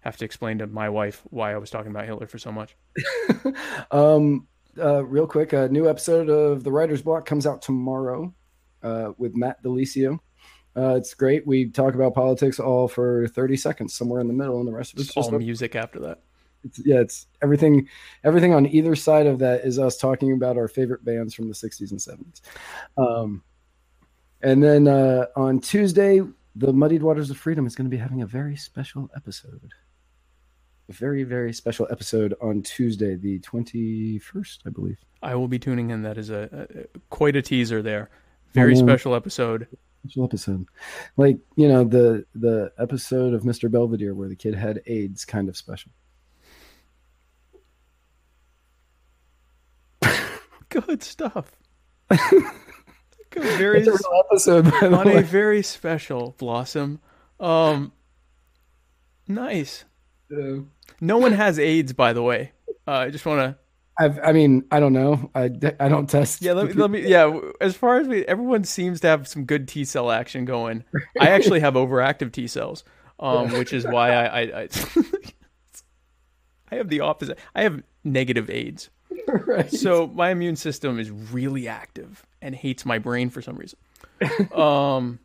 have 0.01 0.17
to 0.19 0.25
explain 0.25 0.59
to 0.59 0.67
my 0.67 0.89
wife 0.89 1.23
why 1.31 1.53
I 1.53 1.59
was 1.59 1.71
talking 1.71 1.91
about 1.91 2.07
Hitler 2.07 2.27
for 2.27 2.39
so 2.39 2.53
much? 2.53 2.77
Um, 3.91 4.47
uh, 4.79 5.05
real 5.05 5.27
quick, 5.27 5.53
a 5.53 5.69
new 5.69 5.89
episode 5.89 6.31
of 6.31 6.65
the 6.65 6.73
Writer's 6.73 7.03
Block 7.03 7.27
comes 7.27 7.47
out 7.47 7.61
tomorrow 7.61 8.33
uh, 8.83 9.13
with 9.19 9.37
Matt 9.37 9.63
Delicio. 9.63 10.19
Uh, 10.75 10.95
it's 10.97 11.13
great. 11.13 11.47
We 11.47 11.69
talk 11.69 11.95
about 11.95 12.15
politics 12.15 12.59
all 12.59 12.89
for 12.89 13.29
30 13.29 13.57
seconds, 13.59 13.95
somewhere 13.95 14.21
in 14.21 14.29
the 14.29 14.33
middle, 14.33 14.59
and 14.59 14.67
the 14.67 14.73
rest 14.73 14.95
of 14.95 15.01
it's 15.01 15.13
Just 15.13 15.31
all 15.31 15.39
music 15.39 15.77
after 15.77 15.99
that. 16.01 16.21
it's, 16.65 16.81
yeah, 16.85 17.01
it's 17.01 17.27
everything. 17.43 17.89
Everything 18.25 18.55
on 18.55 18.67
either 18.67 18.97
side 18.97 19.27
of 19.27 19.39
that 19.41 19.65
is 19.67 19.79
us 19.79 19.99
talking 19.99 20.33
about 20.33 20.57
our 20.57 20.69
favorite 20.69 21.05
bands 21.05 21.35
from 21.35 21.49
the 21.49 21.55
60s 21.55 21.91
and 21.91 22.01
70s. 22.01 22.41
Um, 22.97 23.43
And 24.43 24.63
then 24.63 24.89
uh, 24.89 25.27
on 25.37 25.61
Tuesday, 25.61 26.21
the 26.57 26.73
Muddied 26.73 27.03
Waters 27.03 27.31
of 27.31 27.37
Freedom 27.37 27.67
is 27.67 27.77
going 27.77 27.87
to 27.87 27.91
be 27.91 27.97
having 27.97 28.23
a 28.23 28.27
very 28.27 28.57
special 28.57 29.09
episode. 29.17 29.73
A 30.89 30.93
very, 30.93 31.23
very 31.23 31.53
special 31.53 31.87
episode 31.91 32.35
on 32.43 32.63
Tuesday, 32.63 33.15
the 33.15 33.39
21st, 33.41 34.59
I 34.67 34.71
believe. 34.71 34.99
I 35.23 35.37
will 35.37 35.47
be 35.47 35.61
tuning 35.61 35.91
in. 35.91 36.03
That 36.03 36.19
is 36.19 36.31
a, 36.31 36.67
a 36.69 36.99
quite 37.11 37.37
a 37.37 37.43
teaser 37.43 37.83
there. 37.83 38.11
Very 38.53 38.75
special 38.77 39.15
episode. 39.15 39.69
Special 40.05 40.25
episode. 40.25 40.67
Like, 41.17 41.39
you 41.55 41.69
know, 41.69 41.85
the 41.85 42.27
the 42.35 42.73
episode 42.79 43.35
of 43.35 43.43
Mr. 43.43 43.71
Belvedere 43.71 44.15
where 44.15 44.29
the 44.29 44.35
kid 44.35 44.55
had 44.55 44.83
AIDS 44.87 45.25
kind 45.25 45.49
of 45.49 45.57
special. 45.57 45.93
Good 50.69 51.05
stuff. 51.05 51.53
Very 53.35 53.81
It's 53.81 53.89
a 53.89 53.93
real 53.93 54.23
episode, 54.31 54.73
on 54.83 55.09
a 55.09 55.23
very 55.23 55.63
special 55.63 56.35
blossom. 56.39 57.01
Um, 57.41 57.93
nice. 59.27 59.85
Yeah. 60.31 60.61
No 61.01 61.19
one 61.19 61.33
has 61.33 61.59
AIDS, 61.59 61.93
by 61.93 62.13
the 62.13 62.23
way. 62.23 62.53
Uh, 62.87 62.93
I 62.93 63.11
just 63.11 63.27
want 63.27 63.41
to. 63.41 63.59
I've, 63.99 64.19
I 64.21 64.33
mean, 64.33 64.65
I 64.71 64.81
don't 64.81 64.93
know. 64.93 65.31
I, 65.35 65.51
I 65.79 65.89
don't 65.89 66.09
test. 66.09 66.43
Yeah, 66.43 66.55
let 66.55 66.69
me, 66.69 66.73
let 66.73 66.91
me. 66.91 67.07
Yeah, 67.07 67.39
as 67.61 67.77
far 67.77 67.99
as 67.99 68.09
we, 68.09 68.25
everyone 68.25 68.65
seems 68.65 69.01
to 69.01 69.09
have 69.09 69.29
some 69.29 69.45
good 69.45 69.69
T 69.69 69.85
cell 69.85 70.11
action 70.11 70.45
going. 70.45 70.85
I 71.21 71.29
actually 71.29 71.61
have 71.61 71.75
overactive 71.75 72.33
T 72.33 72.47
cells, 72.47 72.85
um, 73.21 73.53
which 73.59 73.73
is 73.73 73.85
why 73.85 74.13
I, 74.13 74.25
I, 74.25 74.41
I, 74.63 74.69
I 76.73 76.75
have 76.77 76.89
the 76.89 77.01
opposite. 77.01 77.39
I 77.55 77.63
have 77.63 77.83
negative 78.03 78.49
AIDS. 78.49 78.89
right. 79.27 79.71
So 79.71 80.07
my 80.07 80.31
immune 80.31 80.57
system 80.57 80.99
is 80.99 81.11
really 81.11 81.69
active 81.69 82.25
and 82.43 82.55
hates 82.55 82.85
my 82.85 82.99
brain 82.99 83.31
for 83.31 83.41
some 83.41 83.57
reason. 83.57 83.79
Um, 84.55 85.19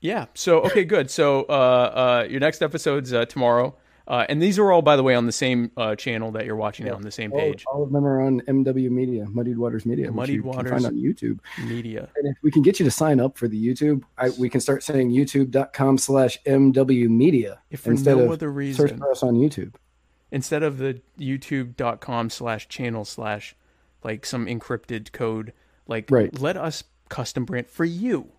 yeah. 0.00 0.26
So 0.34 0.60
okay, 0.62 0.84
good. 0.84 1.10
So 1.10 1.42
uh, 1.48 2.22
uh, 2.22 2.26
your 2.28 2.40
next 2.40 2.62
episode's 2.62 3.12
uh, 3.12 3.24
tomorrow, 3.26 3.74
uh, 4.08 4.24
and 4.28 4.40
these 4.40 4.58
are 4.58 4.70
all, 4.72 4.80
by 4.82 4.96
the 4.96 5.02
way, 5.02 5.14
on 5.14 5.26
the 5.26 5.32
same 5.32 5.70
uh, 5.76 5.94
channel 5.94 6.30
that 6.32 6.46
you're 6.46 6.56
watching 6.56 6.86
now 6.86 6.94
on 6.94 7.02
the 7.02 7.10
same 7.10 7.30
page. 7.30 7.64
all 7.72 7.82
of 7.82 7.92
them 7.92 8.06
are 8.06 8.20
on 8.22 8.40
MW 8.42 8.90
Media, 8.90 9.26
Muddied 9.28 9.58
Waters 9.58 9.84
Media, 9.84 10.06
which 10.06 10.14
Muddied 10.14 10.34
you 10.36 10.42
can 10.42 10.50
Waters. 10.52 10.70
find 10.70 10.86
on 10.86 10.94
YouTube. 10.94 11.38
Media. 11.66 12.08
And 12.16 12.26
if 12.28 12.36
we 12.42 12.50
can 12.50 12.62
get 12.62 12.78
you 12.80 12.84
to 12.84 12.90
sign 12.90 13.20
up 13.20 13.36
for 13.36 13.46
the 13.46 13.62
YouTube, 13.62 14.02
I, 14.16 14.30
we 14.30 14.48
can 14.48 14.60
start 14.60 14.82
saying 14.82 15.10
youtube.com 15.10 15.98
slash 15.98 16.38
MW 16.44 17.08
Media 17.08 17.58
If 17.70 17.80
for 17.80 17.90
instead 17.90 18.16
no 18.16 18.24
of 18.24 18.30
other 18.32 18.72
search 18.72 18.92
for 18.96 19.10
us 19.10 19.22
on 19.22 19.34
YouTube. 19.34 19.74
instead 20.30 20.62
of 20.62 20.78
the 20.78 21.00
youtube.com 21.18 22.30
slash 22.30 22.68
channel 22.68 23.04
slash 23.04 23.54
like 24.02 24.24
some 24.24 24.46
encrypted 24.46 25.12
code, 25.12 25.52
like 25.90 26.10
Right. 26.10 26.40
let 26.40 26.56
us 26.56 26.84
custom 27.10 27.44
brand 27.44 27.66
for 27.66 27.84
you. 27.84 28.30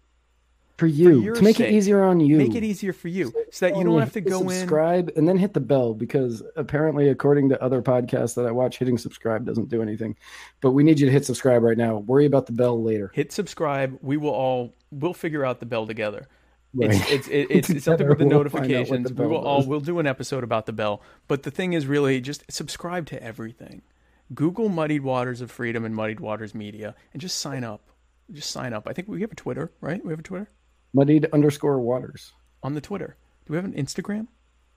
For 0.78 0.88
you, 0.88 1.22
your 1.22 1.36
to 1.36 1.44
make 1.44 1.58
sake. 1.58 1.68
it 1.72 1.76
easier 1.76 2.02
on 2.02 2.20
you. 2.20 2.38
Make 2.38 2.56
it 2.56 2.64
easier 2.64 2.92
for 2.92 3.08
you 3.08 3.32
so 3.52 3.68
that 3.68 3.78
you 3.78 3.84
don't 3.84 4.00
have 4.00 4.14
to 4.14 4.22
go 4.22 4.42
in. 4.42 4.50
subscribe 4.50 5.12
and 5.16 5.28
then 5.30 5.38
hit 5.38 5.54
the 5.54 5.60
bell 5.60 5.94
because 5.94 6.42
apparently 6.56 7.08
according 7.10 7.50
to 7.50 7.62
other 7.62 7.84
podcasts 7.84 8.34
that 8.34 8.48
i 8.48 8.52
watch 8.52 8.80
hitting 8.80 8.98
subscribe 8.98 9.46
doesn't 9.46 9.70
do 9.70 9.84
anything 9.84 10.16
but 10.60 10.72
we 10.72 10.82
need 10.84 11.00
you 11.00 11.06
to 11.06 11.12
hit 11.12 11.24
subscribe 11.24 11.62
right 11.62 11.78
now 11.78 11.98
worry 11.98 12.26
about 12.26 12.48
the 12.48 12.52
bell 12.52 12.82
later 12.82 13.12
hit 13.14 13.32
subscribe. 13.32 13.96
We 14.02 14.18
will 14.18 14.32
all 14.32 14.74
we'll 14.92 15.14
figure 15.14 15.46
out 15.46 15.60
the 15.60 15.68
bell 15.68 15.86
together. 15.86 16.28
Right. 16.74 16.90
It's 17.12 17.28
it's 17.28 17.50
it's, 17.52 17.70
it's 17.70 17.86
something 17.86 18.08
with 18.08 18.18
the 18.18 18.26
we'll 18.26 18.44
find 18.46 18.56
out 18.56 18.90
what 18.90 18.90
notifications. 18.90 19.10
the 19.10 19.14
we 19.22 19.28
will 19.30 19.38
bell 19.42 19.48
all 19.48 19.64
we'll 19.68 19.82
do 19.82 20.00
an 20.00 20.08
episode 20.08 20.44
about 20.44 20.66
the 20.66 20.74
bell. 20.74 21.04
But 21.28 21.44
the 21.44 21.52
thing 21.52 21.74
is 21.74 21.86
really 21.86 22.22
just 22.22 22.44
subscribe 22.52 23.06
to 23.08 23.22
everything. 23.22 23.84
Google 24.34 24.70
Muddied 24.70 25.02
Waters 25.02 25.42
of 25.42 25.52
Freedom 25.52 25.84
and 25.86 25.96
Muddied 25.96 26.20
Waters 26.20 26.56
Media 26.56 26.96
and 27.14 27.22
just 27.22 27.40
sign 27.40 27.64
up. 27.64 27.90
Just 28.32 28.52
sign 28.52 28.74
up. 28.74 28.88
I 28.88 28.94
think 28.94 29.08
we 29.08 29.22
have 29.22 29.32
a 29.32 29.36
Twitter, 29.36 29.72
right? 29.82 30.04
We 30.04 30.12
have 30.12 30.20
a 30.20 30.24
Twitter 30.24 30.50
muddied 30.94 31.26
underscore 31.32 31.80
waters 31.80 32.34
on 32.64 32.74
the 32.74 32.82
Twitter. 32.82 33.16
Do 33.46 33.54
we 33.54 33.58
have 33.58 33.66
an 33.66 33.74
Instagram? 33.74 34.28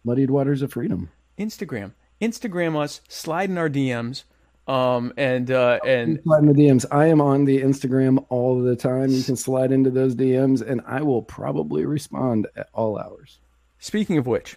muddied 0.05 0.31
waters 0.31 0.61
of 0.63 0.73
freedom 0.73 1.11
Instagram. 1.39 1.93
Instagram 2.21 2.77
us. 2.81 3.01
Slide 3.09 3.51
in 3.51 3.59
our 3.59 3.71
DMs. 3.71 4.25
Um 4.67 5.13
and 5.17 5.51
uh 5.51 5.79
and 5.87 6.21
slide 6.25 6.39
in 6.39 6.47
the 6.47 6.55
dms 6.55 6.87
i 6.91 7.05
am 7.09 7.21
on 7.21 7.45
the 7.45 7.61
instagram 7.61 8.25
all 8.31 8.63
the 8.63 8.75
time 8.75 9.11
you 9.11 9.23
can 9.23 9.37
slide 9.37 9.73
into 9.73 9.91
those 9.91 10.15
dms 10.15 10.67
and 10.67 10.81
i 10.87 11.03
will 11.03 11.21
probably 11.21 11.85
respond 11.85 12.47
at 12.57 12.71
all 12.73 12.99
hours 12.99 13.41
speaking 13.79 14.17
of 14.17 14.27
which, 14.27 14.57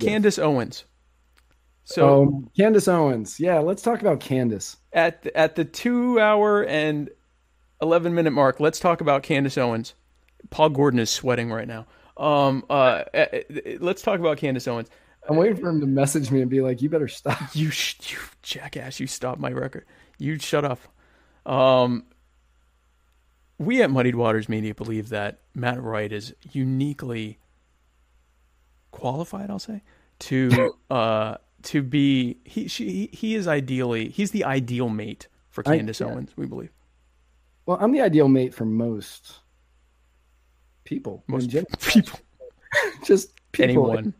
Candace 0.00 0.38
Owens. 0.38 0.84
So 1.84 2.22
um, 2.22 2.50
candace 2.56 2.88
owens 2.88 3.38
yeah 3.38 3.58
let's 3.58 3.82
talk 3.82 4.00
about 4.00 4.20
candace 4.20 4.76
at 4.94 5.22
the, 5.22 5.36
at 5.36 5.54
the 5.54 5.64
two 5.64 6.18
hour 6.18 6.64
and 6.64 7.10
eleven 7.82 8.14
minute 8.14 8.32
mark, 8.32 8.60
let's 8.60 8.80
talk 8.80 9.00
about 9.00 9.22
Candace 9.22 9.58
Owens. 9.58 9.94
Paul 10.50 10.70
Gordon 10.70 10.98
is 11.00 11.10
sweating 11.10 11.50
right 11.50 11.68
now. 11.68 11.86
Um, 12.16 12.64
uh, 12.70 13.04
uh, 13.12 13.26
uh, 13.32 13.40
let's 13.80 14.02
talk 14.02 14.20
about 14.20 14.38
Candace 14.38 14.68
Owens. 14.68 14.88
i'm 15.28 15.36
waiting 15.36 15.56
for 15.56 15.68
him 15.68 15.80
to 15.80 15.86
message 15.86 16.30
me 16.30 16.40
and 16.40 16.50
be 16.50 16.60
like 16.60 16.80
you 16.80 16.88
better 16.88 17.08
stop 17.08 17.38
You, 17.54 17.70
sh- 17.70 17.96
you 18.12 18.18
jackass! 18.42 19.00
You 19.00 19.06
stopped 19.06 19.40
my 19.40 19.50
record. 19.50 19.84
You 20.18 20.38
shut 20.38 20.64
up. 20.64 20.80
Um, 21.44 22.04
we 23.58 23.82
at 23.82 23.90
Muddied 23.90 24.14
Waters 24.14 24.48
Media 24.48 24.74
believe 24.74 25.08
that 25.10 25.40
Matt 25.54 25.82
Wright 25.82 26.12
is 26.12 26.34
uniquely 26.52 27.38
qualified. 28.92 29.50
I'll 29.50 29.58
say 29.58 29.82
to 30.20 30.74
uh 30.90 31.36
to 31.64 31.82
be 31.82 32.38
he 32.44 32.68
she 32.68 32.90
he, 32.90 33.10
he 33.12 33.34
is 33.34 33.46
ideally 33.48 34.08
he's 34.10 34.30
the 34.30 34.44
ideal 34.44 34.88
mate 34.88 35.28
for 35.50 35.62
I- 35.66 35.76
Candace 35.78 36.00
yeah. 36.00 36.06
Owens. 36.08 36.32
We 36.36 36.46
believe. 36.46 36.70
well 37.66 37.78
i'm 37.80 37.92
the 37.92 38.00
ideal 38.02 38.28
mate 38.28 38.54
for 38.54 38.64
most 38.64 39.38
people 40.84 41.24
Most 41.26 41.48
general. 41.48 41.70
people, 41.80 42.18
just 43.04 43.30
people. 43.52 43.64
anyone, 43.64 44.14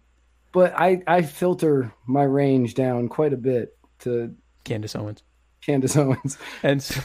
but 0.53 0.73
I 0.79 1.03
I 1.07 1.23
filter 1.23 1.93
my 2.07 2.23
range 2.23 2.75
down 2.75 3.09
quite 3.09 3.33
a 3.33 3.37
bit 3.37 3.77
to 4.01 4.35
Candace 4.65 4.97
Owens, 4.97 5.23
Candace 5.61 5.97
Owens, 6.05 6.39
and 6.63 6.83
so, 6.83 7.01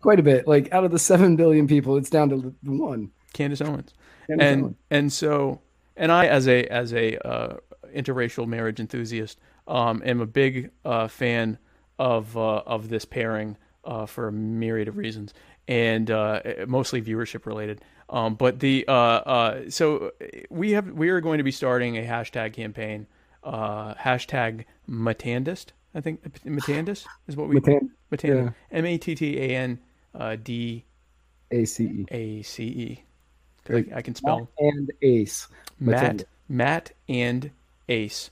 quite 0.00 0.18
a 0.20 0.22
bit. 0.22 0.46
Like 0.46 0.72
out 0.72 0.84
of 0.84 0.90
the 0.90 0.98
seven 0.98 1.36
billion 1.36 1.66
people, 1.66 1.96
it's 1.96 2.10
down 2.10 2.28
to 2.30 2.54
one. 2.62 3.10
Candace 3.32 3.60
Owens, 3.60 3.94
Candace 4.26 4.46
and 4.46 4.62
Owens. 4.62 4.76
and 4.90 5.12
so 5.12 5.60
and 5.96 6.12
I 6.12 6.26
as 6.26 6.46
a 6.48 6.64
as 6.66 6.92
a 6.92 7.16
uh, 7.26 7.56
interracial 7.94 8.46
marriage 8.46 8.80
enthusiast 8.80 9.38
um, 9.66 10.02
am 10.04 10.20
a 10.20 10.26
big 10.26 10.70
uh, 10.84 11.08
fan 11.08 11.58
of 11.98 12.36
uh, 12.36 12.62
of 12.66 12.88
this 12.88 13.04
pairing 13.04 13.56
uh, 13.84 14.06
for 14.06 14.28
a 14.28 14.32
myriad 14.32 14.88
of 14.88 14.96
reasons 14.96 15.32
and 15.68 16.10
uh, 16.10 16.40
mostly 16.66 17.02
viewership 17.02 17.46
related. 17.46 17.80
Um, 18.08 18.34
but 18.34 18.60
the 18.60 18.84
uh, 18.86 18.92
uh, 18.92 19.70
so 19.70 20.12
we 20.48 20.72
have 20.72 20.90
we 20.92 21.08
are 21.08 21.20
going 21.20 21.38
to 21.38 21.44
be 21.44 21.50
starting 21.50 21.98
a 21.98 22.02
hashtag 22.02 22.52
campaign 22.52 23.06
uh, 23.42 23.94
hashtag 23.94 24.64
Matandist. 24.88 25.66
I 25.94 26.00
think 26.00 26.22
Matandist 26.44 27.06
is 27.26 27.36
what 27.36 27.48
we 27.48 27.56
Matan- 27.56 27.90
Matandist 28.12 28.54
yeah. 28.70 28.78
M 28.78 28.84
A 28.84 28.98
T 28.98 29.14
T 29.14 29.38
A 29.38 29.56
N 29.56 29.80
uh, 30.14 30.36
D 30.36 30.84
A 31.50 31.64
C 31.64 31.84
E 31.84 32.06
A 32.10 32.42
C 32.42 32.64
E. 32.64 33.02
I 33.92 34.00
can 34.00 34.14
spell 34.14 34.48
and 34.58 34.92
Ace. 35.02 35.48
Matt, 35.80 36.18
Matandis. 36.18 36.24
Matt 36.48 36.92
and 37.08 37.50
Ace, 37.88 38.30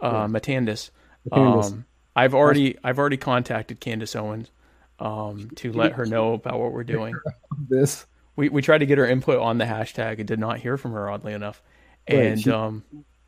uh, 0.00 0.26
Matandis. 0.26 0.90
Matandis. 1.30 1.72
Um, 1.72 1.84
I've 2.14 2.34
already 2.34 2.78
I've 2.82 2.98
already 2.98 3.18
contacted 3.18 3.80
Candace 3.80 4.16
Owens 4.16 4.50
um, 4.98 5.50
to 5.56 5.72
let 5.72 5.92
her 5.92 6.06
know 6.06 6.32
about 6.32 6.58
what 6.58 6.72
we're 6.72 6.84
doing. 6.84 7.14
This 7.68 8.06
We 8.36 8.50
we 8.50 8.60
tried 8.60 8.78
to 8.78 8.86
get 8.86 8.98
her 8.98 9.06
input 9.06 9.38
on 9.38 9.58
the 9.58 9.64
hashtag 9.64 10.18
and 10.18 10.28
did 10.28 10.38
not 10.38 10.58
hear 10.58 10.76
from 10.76 10.92
her 10.92 11.08
oddly 11.10 11.32
enough. 11.32 11.62
And 12.06 12.46
um, 12.48 12.84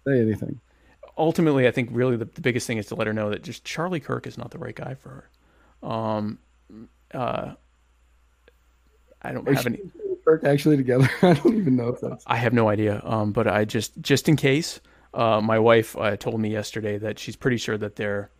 say 0.06 0.20
anything. 0.20 0.60
ultimately, 1.16 1.66
I 1.66 1.70
think 1.70 1.88
really 1.92 2.16
the, 2.16 2.26
the 2.26 2.40
biggest 2.42 2.66
thing 2.66 2.78
is 2.78 2.86
to 2.86 2.94
let 2.94 3.06
her 3.06 3.12
know 3.12 3.30
that 3.30 3.42
just 3.42 3.64
Charlie 3.64 4.00
Kirk 4.00 4.26
is 4.26 4.36
not 4.38 4.50
the 4.50 4.58
right 4.58 4.74
guy 4.74 4.94
for 4.94 5.08
her. 5.82 5.88
Um, 5.88 6.38
uh, 7.12 7.54
I 9.22 9.32
don't 9.32 9.48
have 9.48 9.66
any. 9.66 9.80
Work 10.26 10.44
actually 10.44 10.76
together. 10.76 11.08
I 11.22 11.32
don't 11.32 11.56
even 11.56 11.74
know 11.76 11.88
if 11.88 12.00
that's 12.00 12.22
I 12.26 12.36
have 12.36 12.52
no 12.52 12.68
idea. 12.68 13.00
Um, 13.02 13.32
but 13.32 13.48
I 13.48 13.64
just 13.64 13.98
just 14.00 14.28
in 14.28 14.36
case, 14.36 14.78
uh, 15.14 15.40
my 15.40 15.58
wife 15.58 15.96
uh, 15.96 16.16
told 16.16 16.40
me 16.40 16.50
yesterday 16.50 16.98
that 16.98 17.18
she's 17.18 17.36
pretty 17.36 17.56
sure 17.56 17.76
that 17.78 17.96
they're 17.96 18.30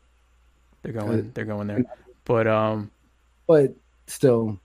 they're 0.83 0.93
going 0.93 1.33
they're 1.35 1.45
going 1.45 1.67
there. 1.67 1.85
But 2.25 2.47
um, 2.47 2.91
but 3.47 3.75
still 4.07 4.59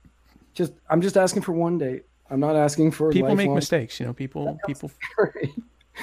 just 0.53 0.73
I'm 0.89 1.01
just 1.01 1.17
asking 1.17 1.41
for 1.43 1.53
one 1.53 1.77
date. 1.77 2.03
I'm 2.29 2.39
not 2.39 2.55
asking 2.55 2.91
for 2.91 3.11
people 3.11 3.35
make 3.35 3.49
mistakes. 3.51 3.99
You 3.99 4.05
know, 4.07 4.13
people 4.13 4.59
people 4.65 4.91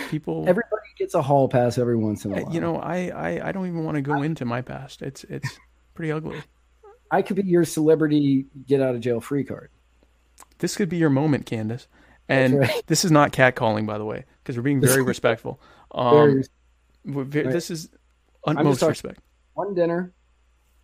people. 0.08 0.42
Everybody 0.48 0.86
gets 0.96 1.14
a 1.14 1.22
hall 1.22 1.48
pass 1.48 1.78
every 1.78 1.96
once 1.96 2.24
in 2.24 2.32
a 2.32 2.36
Uh, 2.36 2.42
while. 2.42 2.54
you 2.54 2.60
know, 2.60 2.76
I, 2.76 3.08
I 3.08 3.48
I 3.48 3.52
don't 3.52 3.66
even 3.66 3.84
want 3.84 3.96
to 3.96 4.02
go 4.02 4.22
into 4.22 4.44
my 4.44 4.62
past. 4.62 5.02
It's 5.02 5.24
it's 5.24 5.58
pretty 5.94 6.12
ugly. 6.12 6.40
I 7.10 7.22
could 7.22 7.36
be 7.36 7.42
your 7.42 7.64
celebrity 7.64 8.46
get 8.66 8.80
out 8.80 8.94
of 8.94 9.00
jail 9.00 9.20
free 9.20 9.44
card. 9.44 9.70
This 10.58 10.76
could 10.76 10.88
be 10.88 10.96
your 10.96 11.10
moment, 11.10 11.46
Candace. 11.46 11.88
And 12.28 12.60
right. 12.60 12.82
this 12.86 13.04
is 13.04 13.10
not 13.10 13.32
catcalling, 13.32 13.86
by 13.86 13.98
the 13.98 14.04
way, 14.04 14.24
because 14.42 14.56
we're 14.56 14.62
being 14.62 14.80
very 14.86 15.02
respectful. 15.02 15.60
Um, 15.92 16.14
Very- 16.14 16.44
we're 17.04 17.24
ve- 17.24 17.42
right. 17.42 17.52
This 17.52 17.70
is 17.70 17.88
utmost 18.44 18.82
respect. 18.82 19.20
one 19.54 19.74
dinner, 19.74 20.12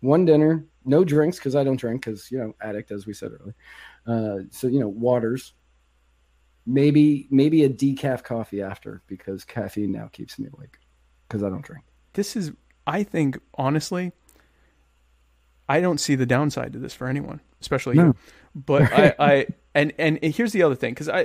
one 0.01 0.25
dinner, 0.25 0.65
no 0.85 1.03
drinks 1.03 1.37
because 1.37 1.55
I 1.55 1.63
don't 1.63 1.77
drink 1.79 2.05
because 2.05 2.31
you 2.31 2.37
know 2.39 2.53
addict 2.61 2.91
as 2.91 3.05
we 3.05 3.13
said 3.13 3.31
earlier. 3.39 3.55
Uh, 4.05 4.43
so 4.51 4.67
you 4.67 4.79
know, 4.79 4.87
waters. 4.89 5.53
Maybe 6.69 7.27
maybe 7.31 7.63
a 7.63 7.69
decaf 7.69 8.23
coffee 8.25 8.61
after 8.61 9.01
because 9.07 9.45
caffeine 9.45 9.89
now 9.93 10.09
keeps 10.11 10.37
me 10.37 10.49
awake 10.53 10.77
because 11.27 11.41
I 11.41 11.49
don't 11.49 11.63
drink. 11.63 11.85
This 12.11 12.35
is, 12.35 12.51
I 12.85 13.03
think, 13.03 13.39
honestly, 13.53 14.11
I 15.69 15.79
don't 15.79 15.99
see 15.99 16.15
the 16.15 16.25
downside 16.25 16.73
to 16.73 16.79
this 16.79 16.93
for 16.93 17.07
anyone, 17.07 17.39
especially 17.61 17.95
No. 17.95 18.05
you. 18.07 18.15
But 18.53 18.81
I, 18.91 19.15
I 19.17 19.47
and 19.77 19.93
and 19.97 20.19
here's 20.23 20.51
the 20.51 20.63
other 20.63 20.75
thing 20.75 20.93
because 20.93 21.07
I 21.09 21.21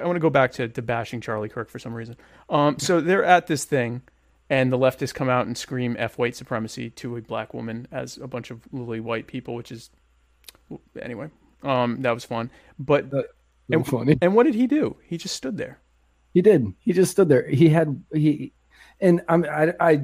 I 0.00 0.04
want 0.04 0.16
to 0.16 0.20
go 0.20 0.30
back 0.30 0.52
to, 0.52 0.68
to 0.68 0.82
bashing 0.82 1.20
Charlie 1.20 1.48
Kirk 1.48 1.68
for 1.68 1.78
some 1.78 1.92
reason. 1.94 2.16
Um, 2.48 2.78
so 2.78 3.00
they're 3.00 3.24
at 3.24 3.46
this 3.46 3.64
thing, 3.64 4.02
and 4.48 4.72
the 4.72 4.78
leftists 4.78 5.12
come 5.14 5.28
out 5.28 5.46
and 5.46 5.56
scream 5.58 5.96
"f 5.98 6.16
white 6.18 6.36
supremacy" 6.36 6.90
to 6.90 7.16
a 7.16 7.20
black 7.22 7.52
woman 7.52 7.86
as 7.92 8.16
a 8.16 8.26
bunch 8.26 8.50
of 8.50 8.60
lily 8.72 9.00
white 9.00 9.26
people, 9.26 9.54
which 9.54 9.72
is 9.72 9.90
anyway. 11.00 11.28
Um, 11.62 12.00
that 12.02 12.12
was 12.12 12.24
fun. 12.24 12.50
But 12.78 13.10
That- 13.10 13.26
and, 13.70 13.86
funny. 13.86 14.18
and 14.22 14.34
what 14.34 14.44
did 14.46 14.54
he 14.54 14.66
do? 14.66 14.96
He 15.04 15.16
just 15.18 15.36
stood 15.36 15.56
there. 15.56 15.78
He 16.32 16.42
did. 16.42 16.72
He 16.80 16.92
just 16.92 17.10
stood 17.12 17.28
there. 17.28 17.48
He 17.48 17.68
had 17.68 18.02
he, 18.12 18.52
and 19.00 19.20
I'm 19.28 19.44
I 19.44 19.74
I. 19.80 20.02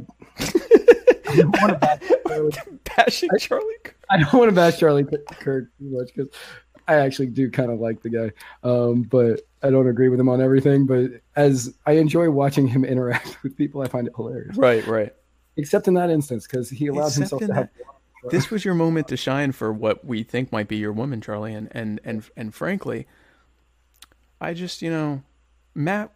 I 1.28 1.34
don't 1.36 1.60
want 1.60 1.72
to 1.72 1.78
bash, 1.78 2.60
Bashing 2.96 3.28
Charlie 3.38 3.74
Kirk. 3.84 3.96
I 4.10 4.18
don't 4.18 4.32
want 4.32 4.48
to 4.48 4.54
bash 4.54 4.78
Charlie 4.78 5.04
Kirk 5.04 5.68
too 5.78 5.90
much 5.90 6.10
because 6.14 6.28
I 6.88 6.96
actually 6.96 7.26
do 7.26 7.50
kind 7.50 7.70
of 7.70 7.80
like 7.80 8.02
the 8.02 8.10
guy, 8.10 8.32
um, 8.62 9.02
but 9.02 9.40
I 9.62 9.70
don't 9.70 9.88
agree 9.88 10.08
with 10.08 10.20
him 10.20 10.28
on 10.28 10.40
everything. 10.40 10.86
But 10.86 11.10
as 11.34 11.74
I 11.86 11.92
enjoy 11.92 12.30
watching 12.30 12.68
him 12.68 12.84
interact 12.94 13.42
with 13.42 13.56
people, 13.56 13.82
I 13.82 13.88
find 13.88 14.06
it 14.06 14.12
hilarious. 14.16 14.56
Right, 14.56 14.86
right. 14.86 15.12
Except 15.56 15.88
in 15.88 15.94
that 15.94 16.10
instance, 16.10 16.46
because 16.46 16.70
he 16.70 16.86
allowed 16.88 17.06
Except 17.06 17.30
himself 17.30 17.42
in 17.42 17.48
to 17.48 17.54
have. 17.54 17.68
this 18.30 18.50
was 18.50 18.64
your 18.64 18.74
moment 18.74 19.08
to 19.08 19.16
shine 19.16 19.52
for 19.52 19.72
what 19.72 20.04
we 20.04 20.22
think 20.22 20.52
might 20.52 20.68
be 20.68 20.76
your 20.76 20.92
woman, 20.92 21.20
Charlie, 21.20 21.54
and 21.54 21.68
and 21.72 22.00
and 22.04 22.28
and 22.36 22.54
frankly, 22.54 23.06
I 24.40 24.54
just 24.54 24.82
you 24.82 24.90
know, 24.90 25.22
Matt 25.74 26.12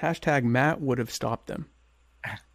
hashtag 0.00 0.44
Matt 0.44 0.80
would 0.80 0.98
have 0.98 1.10
stopped 1.10 1.46
them. 1.46 1.66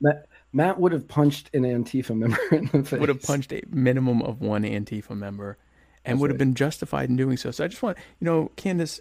Matt, 0.00 0.26
Matt 0.52 0.80
would 0.80 0.92
have 0.92 1.06
punched 1.08 1.50
an 1.54 1.62
Antifa 1.62 2.16
member 2.16 2.38
in 2.52 2.70
the 2.72 2.82
face. 2.82 2.98
Would 2.98 3.08
have 3.08 3.22
punched 3.22 3.52
a 3.52 3.62
minimum 3.70 4.22
of 4.22 4.40
one 4.40 4.62
Antifa 4.62 5.16
member, 5.16 5.58
and 6.08 6.16
That's 6.16 6.20
would 6.22 6.30
have 6.30 6.38
been 6.38 6.54
justified 6.54 7.08
in 7.08 7.16
doing 7.16 7.36
so. 7.36 7.50
So 7.50 7.64
I 7.64 7.68
just 7.68 7.82
want 7.82 7.98
you 8.20 8.24
know, 8.24 8.50
Candace, 8.56 9.00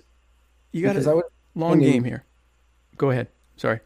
you 0.71 0.81
got 0.83 0.93
Because 0.93 1.07
a 1.07 1.11
I 1.11 1.13
would, 1.15 1.25
long 1.55 1.73
I 1.73 1.75
mean- 1.75 1.91
game 1.93 2.03
here. 2.03 2.23
Go 2.97 3.11
ahead. 3.11 3.27
Sorry. 3.57 3.79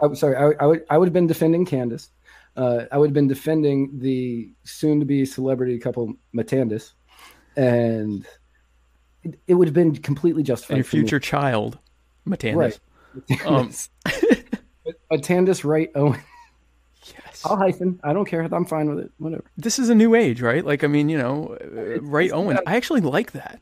I'm 0.00 0.14
sorry. 0.14 0.36
I, 0.36 0.62
I 0.62 0.66
would. 0.66 0.84
I 0.90 0.98
would 0.98 1.06
have 1.08 1.12
been 1.12 1.26
defending 1.26 1.64
Candace. 1.64 2.10
Uh, 2.56 2.84
I 2.92 2.98
would 2.98 3.08
have 3.10 3.14
been 3.14 3.28
defending 3.28 3.98
the 4.00 4.50
soon-to-be 4.64 5.24
celebrity 5.24 5.78
couple 5.78 6.14
Matandis, 6.34 6.92
and 7.56 8.26
it, 9.22 9.38
it 9.46 9.54
would 9.54 9.68
have 9.68 9.74
been 9.74 9.94
completely 9.96 10.42
justified. 10.42 10.74
And 10.74 10.78
your 10.78 10.84
for 10.84 10.96
me. 10.96 11.02
future 11.02 11.20
child, 11.20 11.78
Matandis. 12.26 12.78
Right. 13.30 13.46
Um, 13.46 13.70
Matandis 15.12 15.64
Wright 15.64 15.90
Owen. 15.94 16.20
Yes. 17.24 17.42
I'll 17.44 17.56
hyphen. 17.56 18.00
I 18.02 18.12
don't 18.12 18.24
care. 18.24 18.42
I'm 18.42 18.64
fine 18.64 18.88
with 18.88 19.04
it. 19.04 19.12
Whatever. 19.18 19.44
This 19.56 19.78
is 19.78 19.88
a 19.88 19.94
new 19.94 20.14
age, 20.14 20.40
right? 20.40 20.64
Like, 20.64 20.82
I 20.84 20.86
mean, 20.86 21.08
you 21.08 21.18
know, 21.18 21.56
uh, 21.62 22.00
Wright 22.00 22.26
it's 22.26 22.34
Owens. 22.34 22.54
not- 22.56 22.68
I 22.68 22.76
actually 22.76 23.00
like 23.00 23.32
that. 23.32 23.60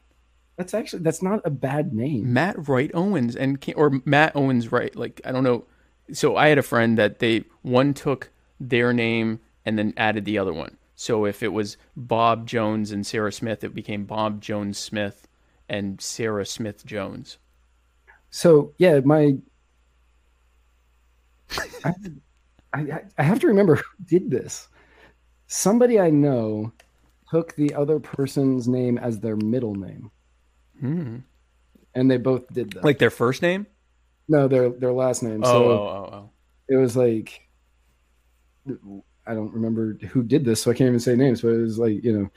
That's 0.56 0.72
actually 0.72 1.02
that's 1.02 1.22
not 1.22 1.42
a 1.44 1.50
bad 1.50 1.92
name. 1.92 2.32
Matt 2.32 2.68
Wright 2.68 2.90
Owens 2.94 3.36
and 3.36 3.62
or 3.76 4.00
Matt 4.06 4.34
Owens 4.34 4.72
Wright. 4.72 4.96
Like 4.96 5.20
I 5.24 5.30
don't 5.32 5.44
know. 5.44 5.64
So 6.12 6.36
I 6.36 6.48
had 6.48 6.56
a 6.56 6.62
friend 6.62 6.96
that 6.96 7.18
they 7.18 7.44
one 7.60 7.92
took 7.92 8.30
their 8.58 8.94
name 8.94 9.40
and 9.66 9.78
then 9.78 9.92
added 9.98 10.24
the 10.24 10.38
other 10.38 10.54
one. 10.54 10.78
So 10.94 11.26
if 11.26 11.42
it 11.42 11.52
was 11.52 11.76
Bob 11.94 12.46
Jones 12.46 12.90
and 12.90 13.06
Sarah 13.06 13.32
Smith, 13.32 13.64
it 13.64 13.74
became 13.74 14.06
Bob 14.06 14.40
Jones 14.40 14.78
Smith 14.78 15.28
and 15.68 16.00
Sarah 16.00 16.46
Smith 16.46 16.86
Jones. 16.86 17.36
So 18.30 18.72
yeah, 18.78 19.00
my 19.00 19.36
I, 21.84 21.92
I 22.76 23.02
I 23.18 23.22
have 23.22 23.40
to 23.40 23.46
remember 23.48 23.76
who 23.76 23.84
did 24.04 24.30
this. 24.30 24.68
Somebody 25.46 25.98
I 26.00 26.10
know 26.10 26.72
took 27.30 27.54
the 27.56 27.74
other 27.74 27.98
person's 28.00 28.68
name 28.68 28.98
as 28.98 29.20
their 29.20 29.36
middle 29.36 29.74
name, 29.74 30.10
Hmm. 30.80 31.16
and 31.94 32.10
they 32.10 32.16
both 32.18 32.52
did 32.52 32.72
that. 32.72 32.84
Like 32.84 32.98
their 32.98 33.10
first 33.10 33.42
name? 33.42 33.66
no, 34.28 34.48
their 34.48 34.70
their 34.70 34.92
last 34.92 35.22
name. 35.22 35.40
Oh, 35.44 35.46
So 35.52 35.64
oh, 35.64 35.72
oh, 35.72 36.14
oh. 36.14 36.30
it 36.68 36.76
was 36.76 36.96
like 36.96 37.40
I 39.26 39.34
don't 39.34 39.52
remember 39.52 39.94
who 40.10 40.22
did 40.22 40.44
this, 40.44 40.62
so 40.62 40.70
I 40.70 40.74
can't 40.74 40.88
even 40.88 41.00
say 41.00 41.16
names. 41.16 41.40
But 41.42 41.48
it 41.50 41.62
was 41.62 41.78
like 41.78 42.02
you 42.02 42.30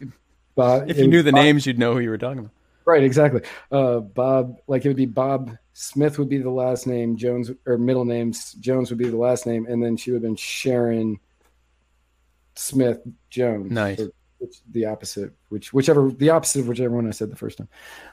know, 0.00 0.10
Bob. 0.54 0.90
If 0.90 0.98
you 0.98 1.06
knew 1.08 1.22
the 1.22 1.32
Bob- 1.32 1.42
names, 1.42 1.66
you'd 1.66 1.78
know 1.78 1.92
who 1.94 2.00
you 2.00 2.10
were 2.10 2.18
talking 2.18 2.38
about. 2.40 2.52
Right, 2.86 3.02
exactly. 3.02 3.42
Uh, 3.70 4.00
Bob, 4.00 4.56
like 4.66 4.84
it 4.84 4.88
would 4.88 4.96
be 4.96 5.04
Bob 5.06 5.56
Smith 5.80 6.18
would 6.18 6.28
be 6.28 6.38
the 6.38 6.50
last 6.50 6.88
name, 6.88 7.16
Jones 7.16 7.52
or 7.64 7.78
middle 7.78 8.04
names. 8.04 8.54
Jones 8.54 8.90
would 8.90 8.98
be 8.98 9.08
the 9.08 9.16
last 9.16 9.46
name, 9.46 9.64
and 9.68 9.80
then 9.80 9.96
she 9.96 10.10
would 10.10 10.16
have 10.16 10.22
been 10.22 10.34
Sharon 10.34 11.20
Smith 12.56 12.98
Jones. 13.30 13.70
Nice. 13.70 14.00
Or 14.00 14.10
which, 14.38 14.56
the 14.72 14.86
opposite, 14.86 15.32
which 15.50 15.72
whichever 15.72 16.10
the 16.10 16.30
opposite 16.30 16.62
of 16.62 16.68
whichever 16.68 16.96
one 16.96 17.06
I 17.06 17.12
said 17.12 17.30
the 17.30 17.36
first 17.36 17.58
time. 17.58 17.68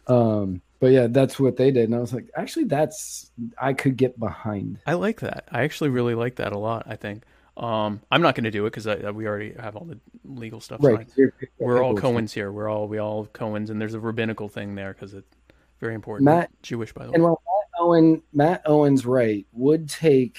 Um, 0.05 0.61
but 0.79 0.91
yeah, 0.91 1.07
that's 1.07 1.39
what 1.39 1.57
they 1.57 1.71
did, 1.71 1.85
and 1.85 1.95
I 1.95 1.99
was 1.99 2.13
like, 2.13 2.29
actually, 2.35 2.65
that's 2.65 3.31
I 3.59 3.73
could 3.73 3.97
get 3.97 4.19
behind. 4.19 4.77
I 4.85 4.93
like 4.93 5.21
that. 5.21 5.47
I 5.51 5.63
actually 5.63 5.89
really 5.89 6.13
like 6.13 6.35
that 6.35 6.53
a 6.53 6.59
lot. 6.59 6.83
I 6.85 6.97
think. 6.97 7.23
Um, 7.57 7.99
I'm 8.11 8.21
not 8.21 8.35
going 8.35 8.43
to 8.43 8.51
do 8.51 8.67
it 8.67 8.75
because 8.75 8.85
we 9.15 9.25
already 9.25 9.53
have 9.53 9.75
all 9.75 9.85
the 9.85 9.97
legal 10.23 10.61
stuff. 10.61 10.81
Right, 10.83 11.09
signed. 11.09 11.31
We're 11.57 11.83
all 11.83 11.95
Cohens 11.95 12.31
here. 12.31 12.51
We're 12.51 12.69
all 12.69 12.87
we 12.87 12.99
all 12.99 13.25
Cohens, 13.25 13.71
and 13.71 13.81
there's 13.81 13.95
a 13.95 13.99
rabbinical 13.99 14.49
thing 14.49 14.75
there 14.75 14.93
because 14.93 15.15
it's 15.15 15.34
very 15.79 15.93
important. 15.95 16.25
Matt- 16.25 16.51
Jewish, 16.61 16.93
by 16.93 17.05
the 17.05 17.11
way. 17.11 17.15
And 17.15 17.23
while 17.23 17.41
Matt 17.45 17.79
Owen, 17.81 18.21
Matt 18.33 18.61
Owens 18.65 19.05
Wright 19.05 19.45
would 19.51 19.89
take 19.89 20.37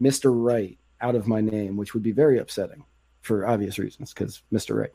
Mr. 0.00 0.32
Wright 0.34 0.78
out 1.00 1.14
of 1.14 1.26
my 1.26 1.40
name, 1.40 1.76
which 1.76 1.94
would 1.94 2.02
be 2.02 2.12
very 2.12 2.38
upsetting 2.38 2.84
for 3.22 3.46
obvious 3.46 3.78
reasons, 3.78 4.12
because 4.14 4.42
Mr. 4.52 4.76
Wright. 4.76 4.92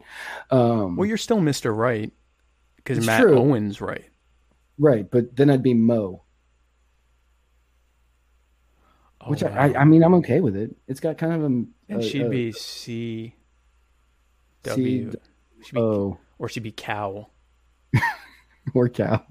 Um, 0.52 0.96
well, 0.96 1.06
you're 1.08 1.18
still 1.18 1.38
Mr. 1.40 1.76
Wright 1.76 2.12
because 2.78 3.06
Matt 3.06 3.22
true. 3.22 3.38
Owens 3.38 3.80
right. 3.82 4.06
right, 4.80 5.10
but 5.10 5.36
then 5.36 5.50
I'd 5.50 5.64
be 5.64 5.74
Mo, 5.74 6.24
Oh, 9.22 9.30
which 9.30 9.42
wow. 9.44 9.50
I, 9.56 9.74
I 9.82 9.86
mean, 9.86 10.04
I'm 10.04 10.16
okay 10.16 10.42
with 10.42 10.56
it. 10.58 10.76
It's 10.88 11.00
got 11.00 11.18
kind 11.18 11.34
of 11.34 11.42
a. 11.44 11.46
and 11.46 11.70
a- 11.90 12.02
she'd 12.04 12.26
a- 12.26 12.30
be 12.30 12.52
C 12.52 12.60
C- 12.60 13.34
W. 14.64 15.12
She'd 15.64 15.76
be, 15.76 15.80
or 16.40 16.50
she'd 16.50 16.64
be 16.64 16.72
cow. 16.74 17.30
or 18.74 18.90
cow. 18.90 19.24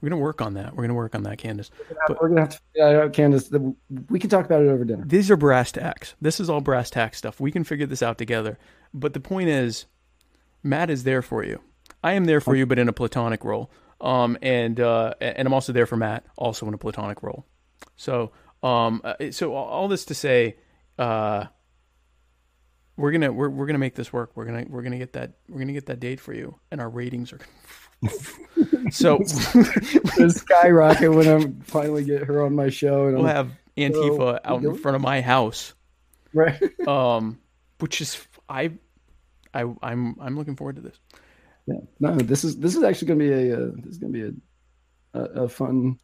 We're 0.00 0.10
gonna 0.10 0.20
work 0.20 0.40
on 0.42 0.54
that. 0.54 0.76
We're 0.76 0.82
gonna 0.84 0.94
work 0.94 1.14
on 1.14 1.22
that, 1.24 1.38
Candace. 1.38 1.70
But- 2.06 2.20
We're 2.20 2.28
gonna 2.28 2.42
have 2.42 2.50
to, 2.50 2.60
yeah, 2.74 3.08
Candace. 3.08 3.48
the- 3.48 3.74
We 4.10 4.18
can 4.18 4.28
talk 4.30 4.44
about 4.44 4.62
it 4.62 4.68
over 4.68 4.84
dinner. 4.84 5.04
These 5.06 5.30
are 5.30 5.36
brass 5.36 5.72
tacks. 5.72 6.14
This 6.20 6.38
is 6.38 6.50
all 6.50 6.60
brass 6.60 6.90
tack 6.90 7.14
stuff. 7.14 7.40
We 7.40 7.50
can 7.50 7.64
figure 7.64 7.86
this 7.86 8.02
out 8.02 8.18
together. 8.18 8.58
But 8.92 9.14
the 9.14 9.20
point 9.20 9.48
is, 9.48 9.86
Matt 10.62 10.90
is 10.90 11.04
there 11.04 11.22
for 11.22 11.42
you. 11.44 11.60
I 12.04 12.12
am 12.12 12.26
there 12.26 12.40
for 12.40 12.54
you, 12.54 12.66
but 12.66 12.78
in 12.78 12.88
a 12.88 12.92
platonic 12.92 13.42
role. 13.44 13.70
Um, 14.00 14.36
and 14.42 14.78
uh, 14.78 15.14
and 15.20 15.48
I'm 15.48 15.54
also 15.54 15.72
there 15.72 15.86
for 15.86 15.96
Matt, 15.96 16.24
also 16.36 16.68
in 16.68 16.74
a 16.74 16.78
platonic 16.78 17.22
role. 17.22 17.46
So 17.96 18.32
um, 18.62 19.00
uh, 19.02 19.14
so 19.30 19.54
all- 19.54 19.66
all 19.68 19.88
this 19.88 20.04
to 20.06 20.14
say, 20.14 20.56
uh, 20.98 21.46
we're 22.98 23.12
gonna 23.12 23.32
we're, 23.32 23.48
we're 23.48 23.66
gonna 23.66 23.78
make 23.78 23.94
this 23.94 24.12
work. 24.12 24.32
We're 24.34 24.44
gonna 24.44 24.64
we're 24.68 24.82
gonna 24.82 24.98
get 24.98 25.14
that 25.14 25.32
we're 25.48 25.58
gonna 25.60 25.72
get 25.72 25.86
that 25.86 26.00
date 26.00 26.20
for 26.20 26.34
you, 26.34 26.58
and 26.70 26.80
our 26.80 26.88
ratings 26.90 27.32
are. 27.32 27.40
So 28.90 29.18
The 29.18 30.32
skyrocket 30.34 31.12
when 31.12 31.28
I 31.28 31.64
finally 31.64 32.04
get 32.04 32.24
her 32.24 32.42
on 32.42 32.54
my 32.54 32.70
show, 32.70 33.06
and 33.06 33.16
we'll 33.16 33.26
I'm, 33.26 33.34
have 33.34 33.50
Antifa 33.76 34.40
out 34.44 34.64
in 34.64 34.76
front 34.76 34.96
of 34.96 35.02
my 35.02 35.20
house. 35.20 35.74
right. 36.32 36.60
um, 36.88 37.38
which 37.78 38.00
is 38.00 38.18
I, 38.48 38.72
I, 39.52 39.64
I'm 39.82 40.16
I'm 40.20 40.36
looking 40.36 40.56
forward 40.56 40.76
to 40.76 40.82
this. 40.82 40.98
Yeah. 41.66 41.80
No, 42.00 42.16
this 42.16 42.44
is 42.44 42.58
this 42.58 42.76
is 42.76 42.82
actually 42.82 43.08
going 43.08 43.18
to 43.18 43.24
be 43.24 43.32
a 43.32 43.56
uh, 43.56 43.70
this 43.76 43.92
is 43.92 43.98
going 43.98 44.12
to 44.12 44.30
be 44.30 44.38
a, 45.14 45.20
a 45.20 45.44
a 45.44 45.48
fun 45.48 45.98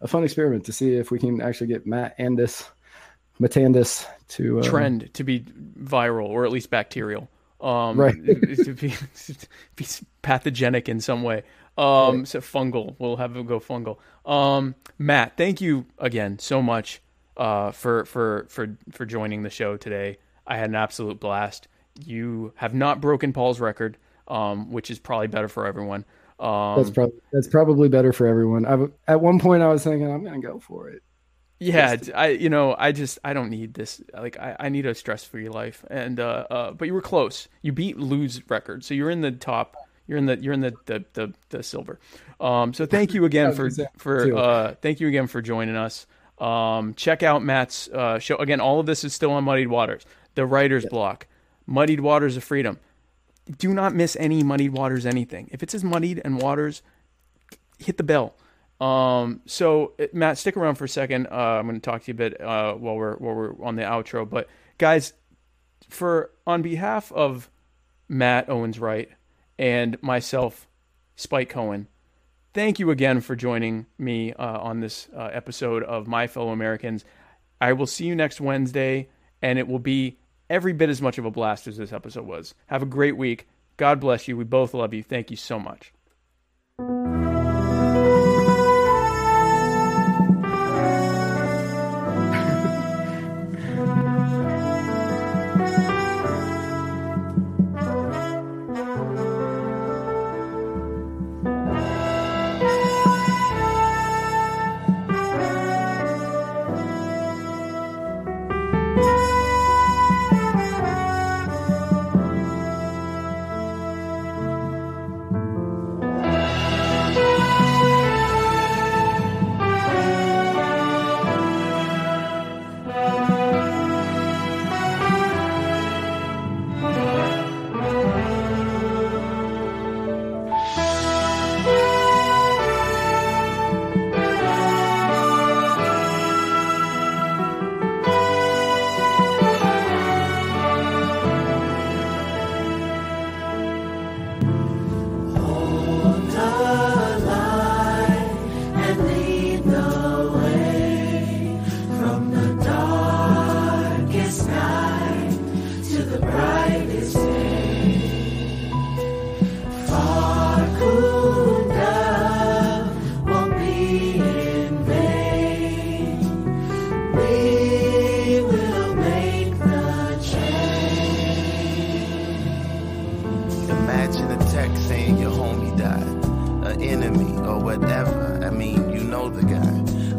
a 0.00 0.08
fun 0.08 0.24
experiment 0.24 0.64
to 0.66 0.72
see 0.72 0.94
if 0.94 1.10
we 1.10 1.18
can 1.18 1.40
actually 1.40 1.68
get 1.68 1.86
Matt 1.86 2.18
Andis 2.18 2.68
Matandis 3.40 4.06
to 4.28 4.60
uh, 4.60 4.62
Trend 4.62 5.12
to 5.14 5.24
be 5.24 5.40
viral 5.40 6.28
or 6.28 6.44
at 6.44 6.52
least 6.52 6.70
bacterial. 6.70 7.28
Um, 7.64 7.98
Right. 7.98 8.14
to 8.64 8.74
be, 8.74 8.90
to 8.90 9.36
be 9.76 9.86
pathogenic 10.22 10.88
in 10.88 11.00
some 11.00 11.22
way. 11.22 11.42
Um, 11.76 12.24
so 12.24 12.40
fungal. 12.40 12.94
We'll 12.98 13.16
have 13.16 13.36
it 13.36 13.46
go 13.46 13.58
fungal. 13.58 13.98
Um, 14.30 14.76
Matt, 14.98 15.36
thank 15.36 15.60
you 15.60 15.86
again 15.98 16.38
so 16.38 16.62
much 16.62 17.00
uh, 17.36 17.72
for 17.72 18.04
for 18.04 18.46
for 18.48 18.76
for 18.92 19.04
joining 19.04 19.42
the 19.42 19.50
show 19.50 19.76
today. 19.76 20.18
I 20.46 20.56
had 20.56 20.68
an 20.68 20.76
absolute 20.76 21.18
blast. 21.18 21.66
You 22.04 22.52
have 22.56 22.74
not 22.74 23.00
broken 23.00 23.32
Paul's 23.32 23.58
record, 23.58 23.96
um, 24.28 24.70
which 24.70 24.90
is 24.90 24.98
probably 24.98 25.26
better 25.26 25.48
for 25.48 25.66
everyone. 25.66 26.04
Um, 26.38 26.76
That's 26.76 26.90
probably 26.90 27.20
that's 27.32 27.48
probably 27.48 27.88
better 27.88 28.12
for 28.12 28.26
everyone. 28.26 28.66
I, 28.66 29.12
at 29.12 29.20
one 29.20 29.40
point, 29.40 29.62
I 29.62 29.68
was 29.68 29.82
thinking 29.82 30.10
I'm 30.10 30.22
going 30.22 30.40
to 30.40 30.46
go 30.46 30.60
for 30.60 30.90
it. 30.90 31.02
Yeah, 31.64 31.96
I 32.14 32.28
you 32.28 32.48
know 32.48 32.74
I 32.78 32.92
just 32.92 33.18
I 33.24 33.32
don't 33.32 33.50
need 33.50 33.74
this. 33.74 34.02
Like 34.12 34.38
I, 34.38 34.56
I 34.58 34.68
need 34.68 34.86
a 34.86 34.94
stress 34.94 35.24
free 35.24 35.48
life. 35.48 35.84
And 35.90 36.20
uh, 36.20 36.46
uh, 36.50 36.70
but 36.72 36.86
you 36.86 36.94
were 36.94 37.02
close. 37.02 37.48
You 37.62 37.72
beat 37.72 37.98
Lou's 37.98 38.40
record, 38.50 38.84
so 38.84 38.94
you're 38.94 39.10
in 39.10 39.20
the 39.20 39.32
top. 39.32 39.76
You're 40.06 40.18
in 40.18 40.26
the 40.26 40.36
you're 40.38 40.52
in 40.52 40.60
the 40.60 40.74
the 40.86 41.04
the, 41.14 41.34
the 41.48 41.62
silver. 41.62 41.98
Um, 42.40 42.74
so 42.74 42.86
thank 42.86 43.14
you 43.14 43.24
again 43.24 43.54
for 43.54 43.70
for 43.96 44.36
uh, 44.36 44.74
thank 44.82 45.00
you 45.00 45.08
again 45.08 45.26
for 45.26 45.40
joining 45.40 45.76
us. 45.76 46.06
Um, 46.38 46.94
check 46.94 47.22
out 47.22 47.42
Matt's 47.42 47.88
uh, 47.88 48.18
show 48.18 48.36
again. 48.36 48.60
All 48.60 48.80
of 48.80 48.86
this 48.86 49.04
is 49.04 49.14
still 49.14 49.30
on 49.32 49.44
Muddied 49.44 49.68
Waters, 49.68 50.04
the 50.34 50.44
writer's 50.44 50.84
block, 50.86 51.26
Muddied 51.66 52.00
Waters 52.00 52.36
of 52.36 52.44
Freedom. 52.44 52.78
Do 53.58 53.72
not 53.72 53.94
miss 53.94 54.16
any 54.18 54.42
Muddied 54.42 54.72
Waters 54.72 55.06
anything. 55.06 55.48
If 55.52 55.62
it 55.62 55.70
says 55.70 55.84
Muddied 55.84 56.20
and 56.24 56.40
Waters, 56.40 56.82
hit 57.78 57.98
the 57.98 58.02
bell. 58.02 58.34
Um, 58.84 59.40
so 59.46 59.94
Matt, 60.12 60.36
stick 60.36 60.58
around 60.58 60.74
for 60.74 60.84
a 60.84 60.88
second. 60.88 61.28
Uh, 61.28 61.58
I'm 61.58 61.66
going 61.66 61.80
to 61.80 61.80
talk 61.80 62.02
to 62.02 62.08
you 62.08 62.12
a 62.12 62.16
bit 62.16 62.38
uh, 62.38 62.74
while 62.74 62.96
we're 62.96 63.16
while 63.16 63.34
we're 63.34 63.64
on 63.64 63.76
the 63.76 63.82
outro. 63.82 64.28
But 64.28 64.48
guys, 64.76 65.14
for 65.88 66.30
on 66.46 66.60
behalf 66.60 67.10
of 67.10 67.50
Matt 68.08 68.50
Owens 68.50 68.78
Wright 68.78 69.08
and 69.58 69.96
myself, 70.02 70.68
Spike 71.16 71.48
Cohen, 71.48 71.88
thank 72.52 72.78
you 72.78 72.90
again 72.90 73.22
for 73.22 73.34
joining 73.34 73.86
me 73.96 74.34
uh, 74.34 74.58
on 74.58 74.80
this 74.80 75.08
uh, 75.16 75.30
episode 75.32 75.82
of 75.82 76.06
My 76.06 76.26
Fellow 76.26 76.50
Americans. 76.50 77.06
I 77.62 77.72
will 77.72 77.86
see 77.86 78.04
you 78.04 78.14
next 78.14 78.38
Wednesday, 78.38 79.08
and 79.40 79.58
it 79.58 79.66
will 79.66 79.78
be 79.78 80.18
every 80.50 80.74
bit 80.74 80.90
as 80.90 81.00
much 81.00 81.16
of 81.16 81.24
a 81.24 81.30
blast 81.30 81.66
as 81.66 81.78
this 81.78 81.92
episode 81.92 82.26
was. 82.26 82.54
Have 82.66 82.82
a 82.82 82.86
great 82.86 83.16
week. 83.16 83.48
God 83.78 83.98
bless 83.98 84.28
you. 84.28 84.36
We 84.36 84.44
both 84.44 84.74
love 84.74 84.92
you. 84.92 85.02
Thank 85.02 85.30
you 85.30 85.38
so 85.38 85.58
much. 85.58 85.94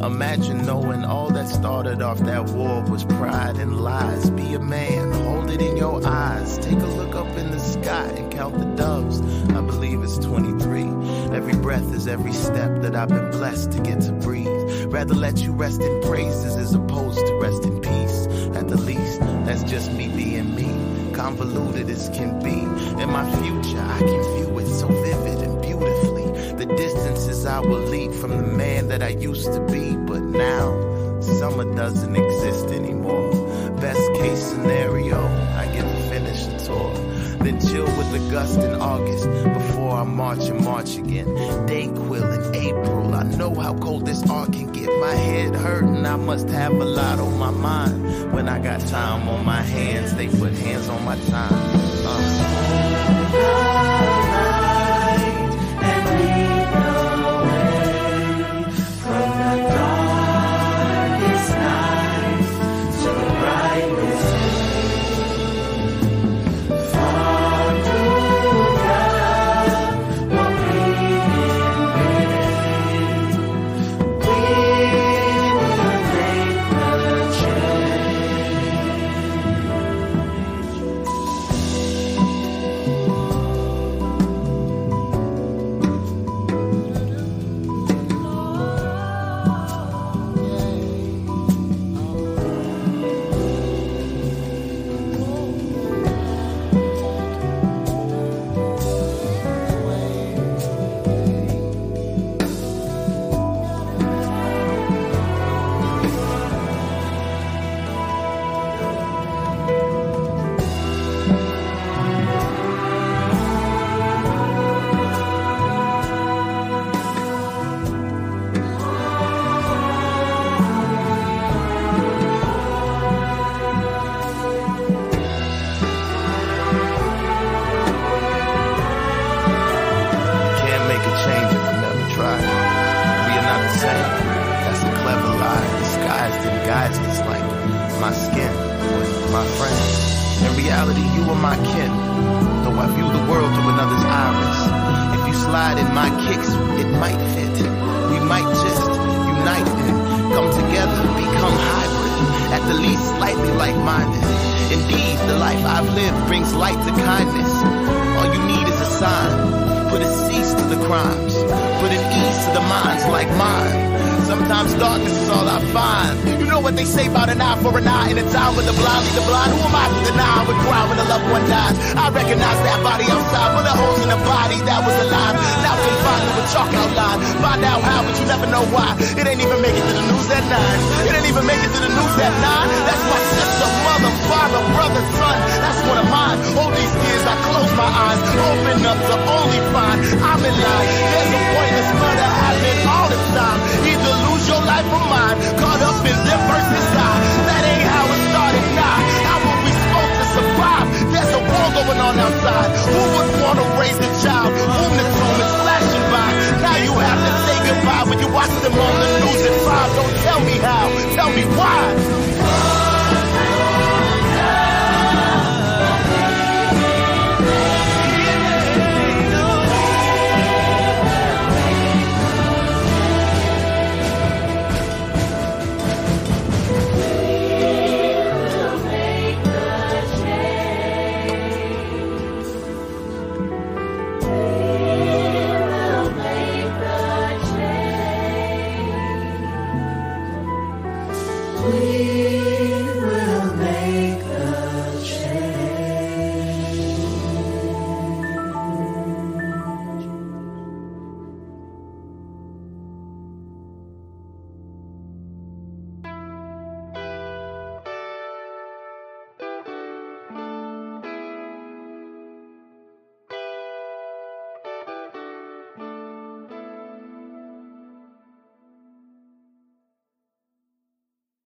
Imagine 0.06 0.64
knowing 0.64 1.03
all 1.03 1.32
that 1.32 1.50
started 1.50 2.00
off 2.03 2.19
that 2.19 2.45
war 2.51 2.84
was 2.84 3.03
pride 3.03 3.58
and 3.58 3.80
lies. 3.80 4.30
Be 4.30 4.53
a 4.53 4.59
man, 4.59 5.11
hold 5.11 5.50
it 5.50 5.64
in 5.64 5.75
your 5.77 6.06
eyes. 6.06 6.59
Take 6.59 6.80
a 6.80 6.85
look 6.85 7.16
up 7.16 7.27
in 7.38 7.50
the 7.50 7.59
sky 7.59 8.06
and 8.16 8.32
count 8.32 8.59
the 8.59 8.66
doves. 8.75 9.19
I 9.50 9.61
believe 9.61 10.03
it's 10.03 10.19
23. 10.19 10.84
Every 11.35 11.56
breath 11.56 11.92
is 11.92 12.08
every 12.08 12.34
step 12.34 12.84
that 12.84 12.95
I've 12.95 13.09
been 13.09 13.32
blessed 13.32 13.72
to 13.72 13.82
get 13.82 14.01
to 14.01 14.11
breathe. 14.11 14.85
Rather 14.93 15.16
let 15.16 15.40
you 15.40 15.53
rest 15.53 15.82
in 15.82 16.01
praises 16.03 16.56
as 16.56 16.75
opposed 16.75 17.25
to 17.25 17.40
rest 17.42 17.66
in 17.66 17.82
peace. 17.82 18.27
At 18.56 18.67
the 18.67 18.77
least, 18.77 19.19
that's 19.45 19.64
just 19.64 19.92
me 19.92 20.08
being 20.09 20.53
me 20.56 21.11
convoluted 21.16 21.90
as 21.90 22.09
can 22.09 22.40
be. 22.43 22.61
In 23.01 23.09
my 23.09 23.25
future, 23.42 23.80
I 23.82 24.00
can 24.00 24.24
view 24.35 24.59
it 24.59 24.67
so 24.67 24.88
vivid 24.88 25.40
and 25.40 25.61
beautifully. 25.61 26.25
The 26.58 26.66
distances 26.75 27.45
I 27.45 27.59
will 27.59 27.80
lead 27.80 28.14
from 28.14 28.32
the 28.32 28.43
man 28.43 28.88
that 28.90 29.01
I 29.01 29.09
used 29.09 29.51
to 29.53 29.59
be, 29.61 29.94
now 30.38 30.85
summer 31.39 31.65
doesn't 31.75 32.15
exist 32.15 32.67
anymore. 32.67 33.31
Best 33.80 34.14
case 34.14 34.39
scenario, 34.39 35.25
I 35.55 35.65
get 35.73 35.83
to 35.83 36.09
finish 36.09 36.45
the 36.45 36.57
tour. 36.65 36.93
Then 37.43 37.59
chill 37.59 37.85
with 37.85 38.11
the 38.11 38.19
gust 38.31 38.59
in 38.59 38.73
August 38.75 39.25
before 39.53 39.91
I 39.91 40.03
march 40.03 40.47
and 40.49 40.64
march 40.64 40.97
again. 40.97 41.27
Dayquil 41.67 42.35
in 42.35 42.55
April. 42.55 43.14
I 43.14 43.23
know 43.23 43.53
how 43.53 43.75
cold 43.75 44.05
this 44.05 44.27
art 44.30 44.53
can 44.53 44.72
get. 44.72 44.89
My 44.99 45.14
head 45.14 45.55
hurting. 45.55 46.05
I 46.05 46.15
must 46.15 46.47
have 46.49 46.73
a 46.73 46.85
lot 46.85 47.19
on 47.19 47.38
my 47.38 47.51
mind. 47.51 48.33
When 48.33 48.49
I 48.49 48.59
got 48.59 48.80
time 48.88 49.27
on 49.27 49.45
my 49.45 49.61
hands, 49.61 50.15
they 50.15 50.27
put 50.27 50.53
hands 50.53 50.89
on 50.89 51.03
my 51.05 51.17
time. 51.25 51.53
Uh. 52.07 54.15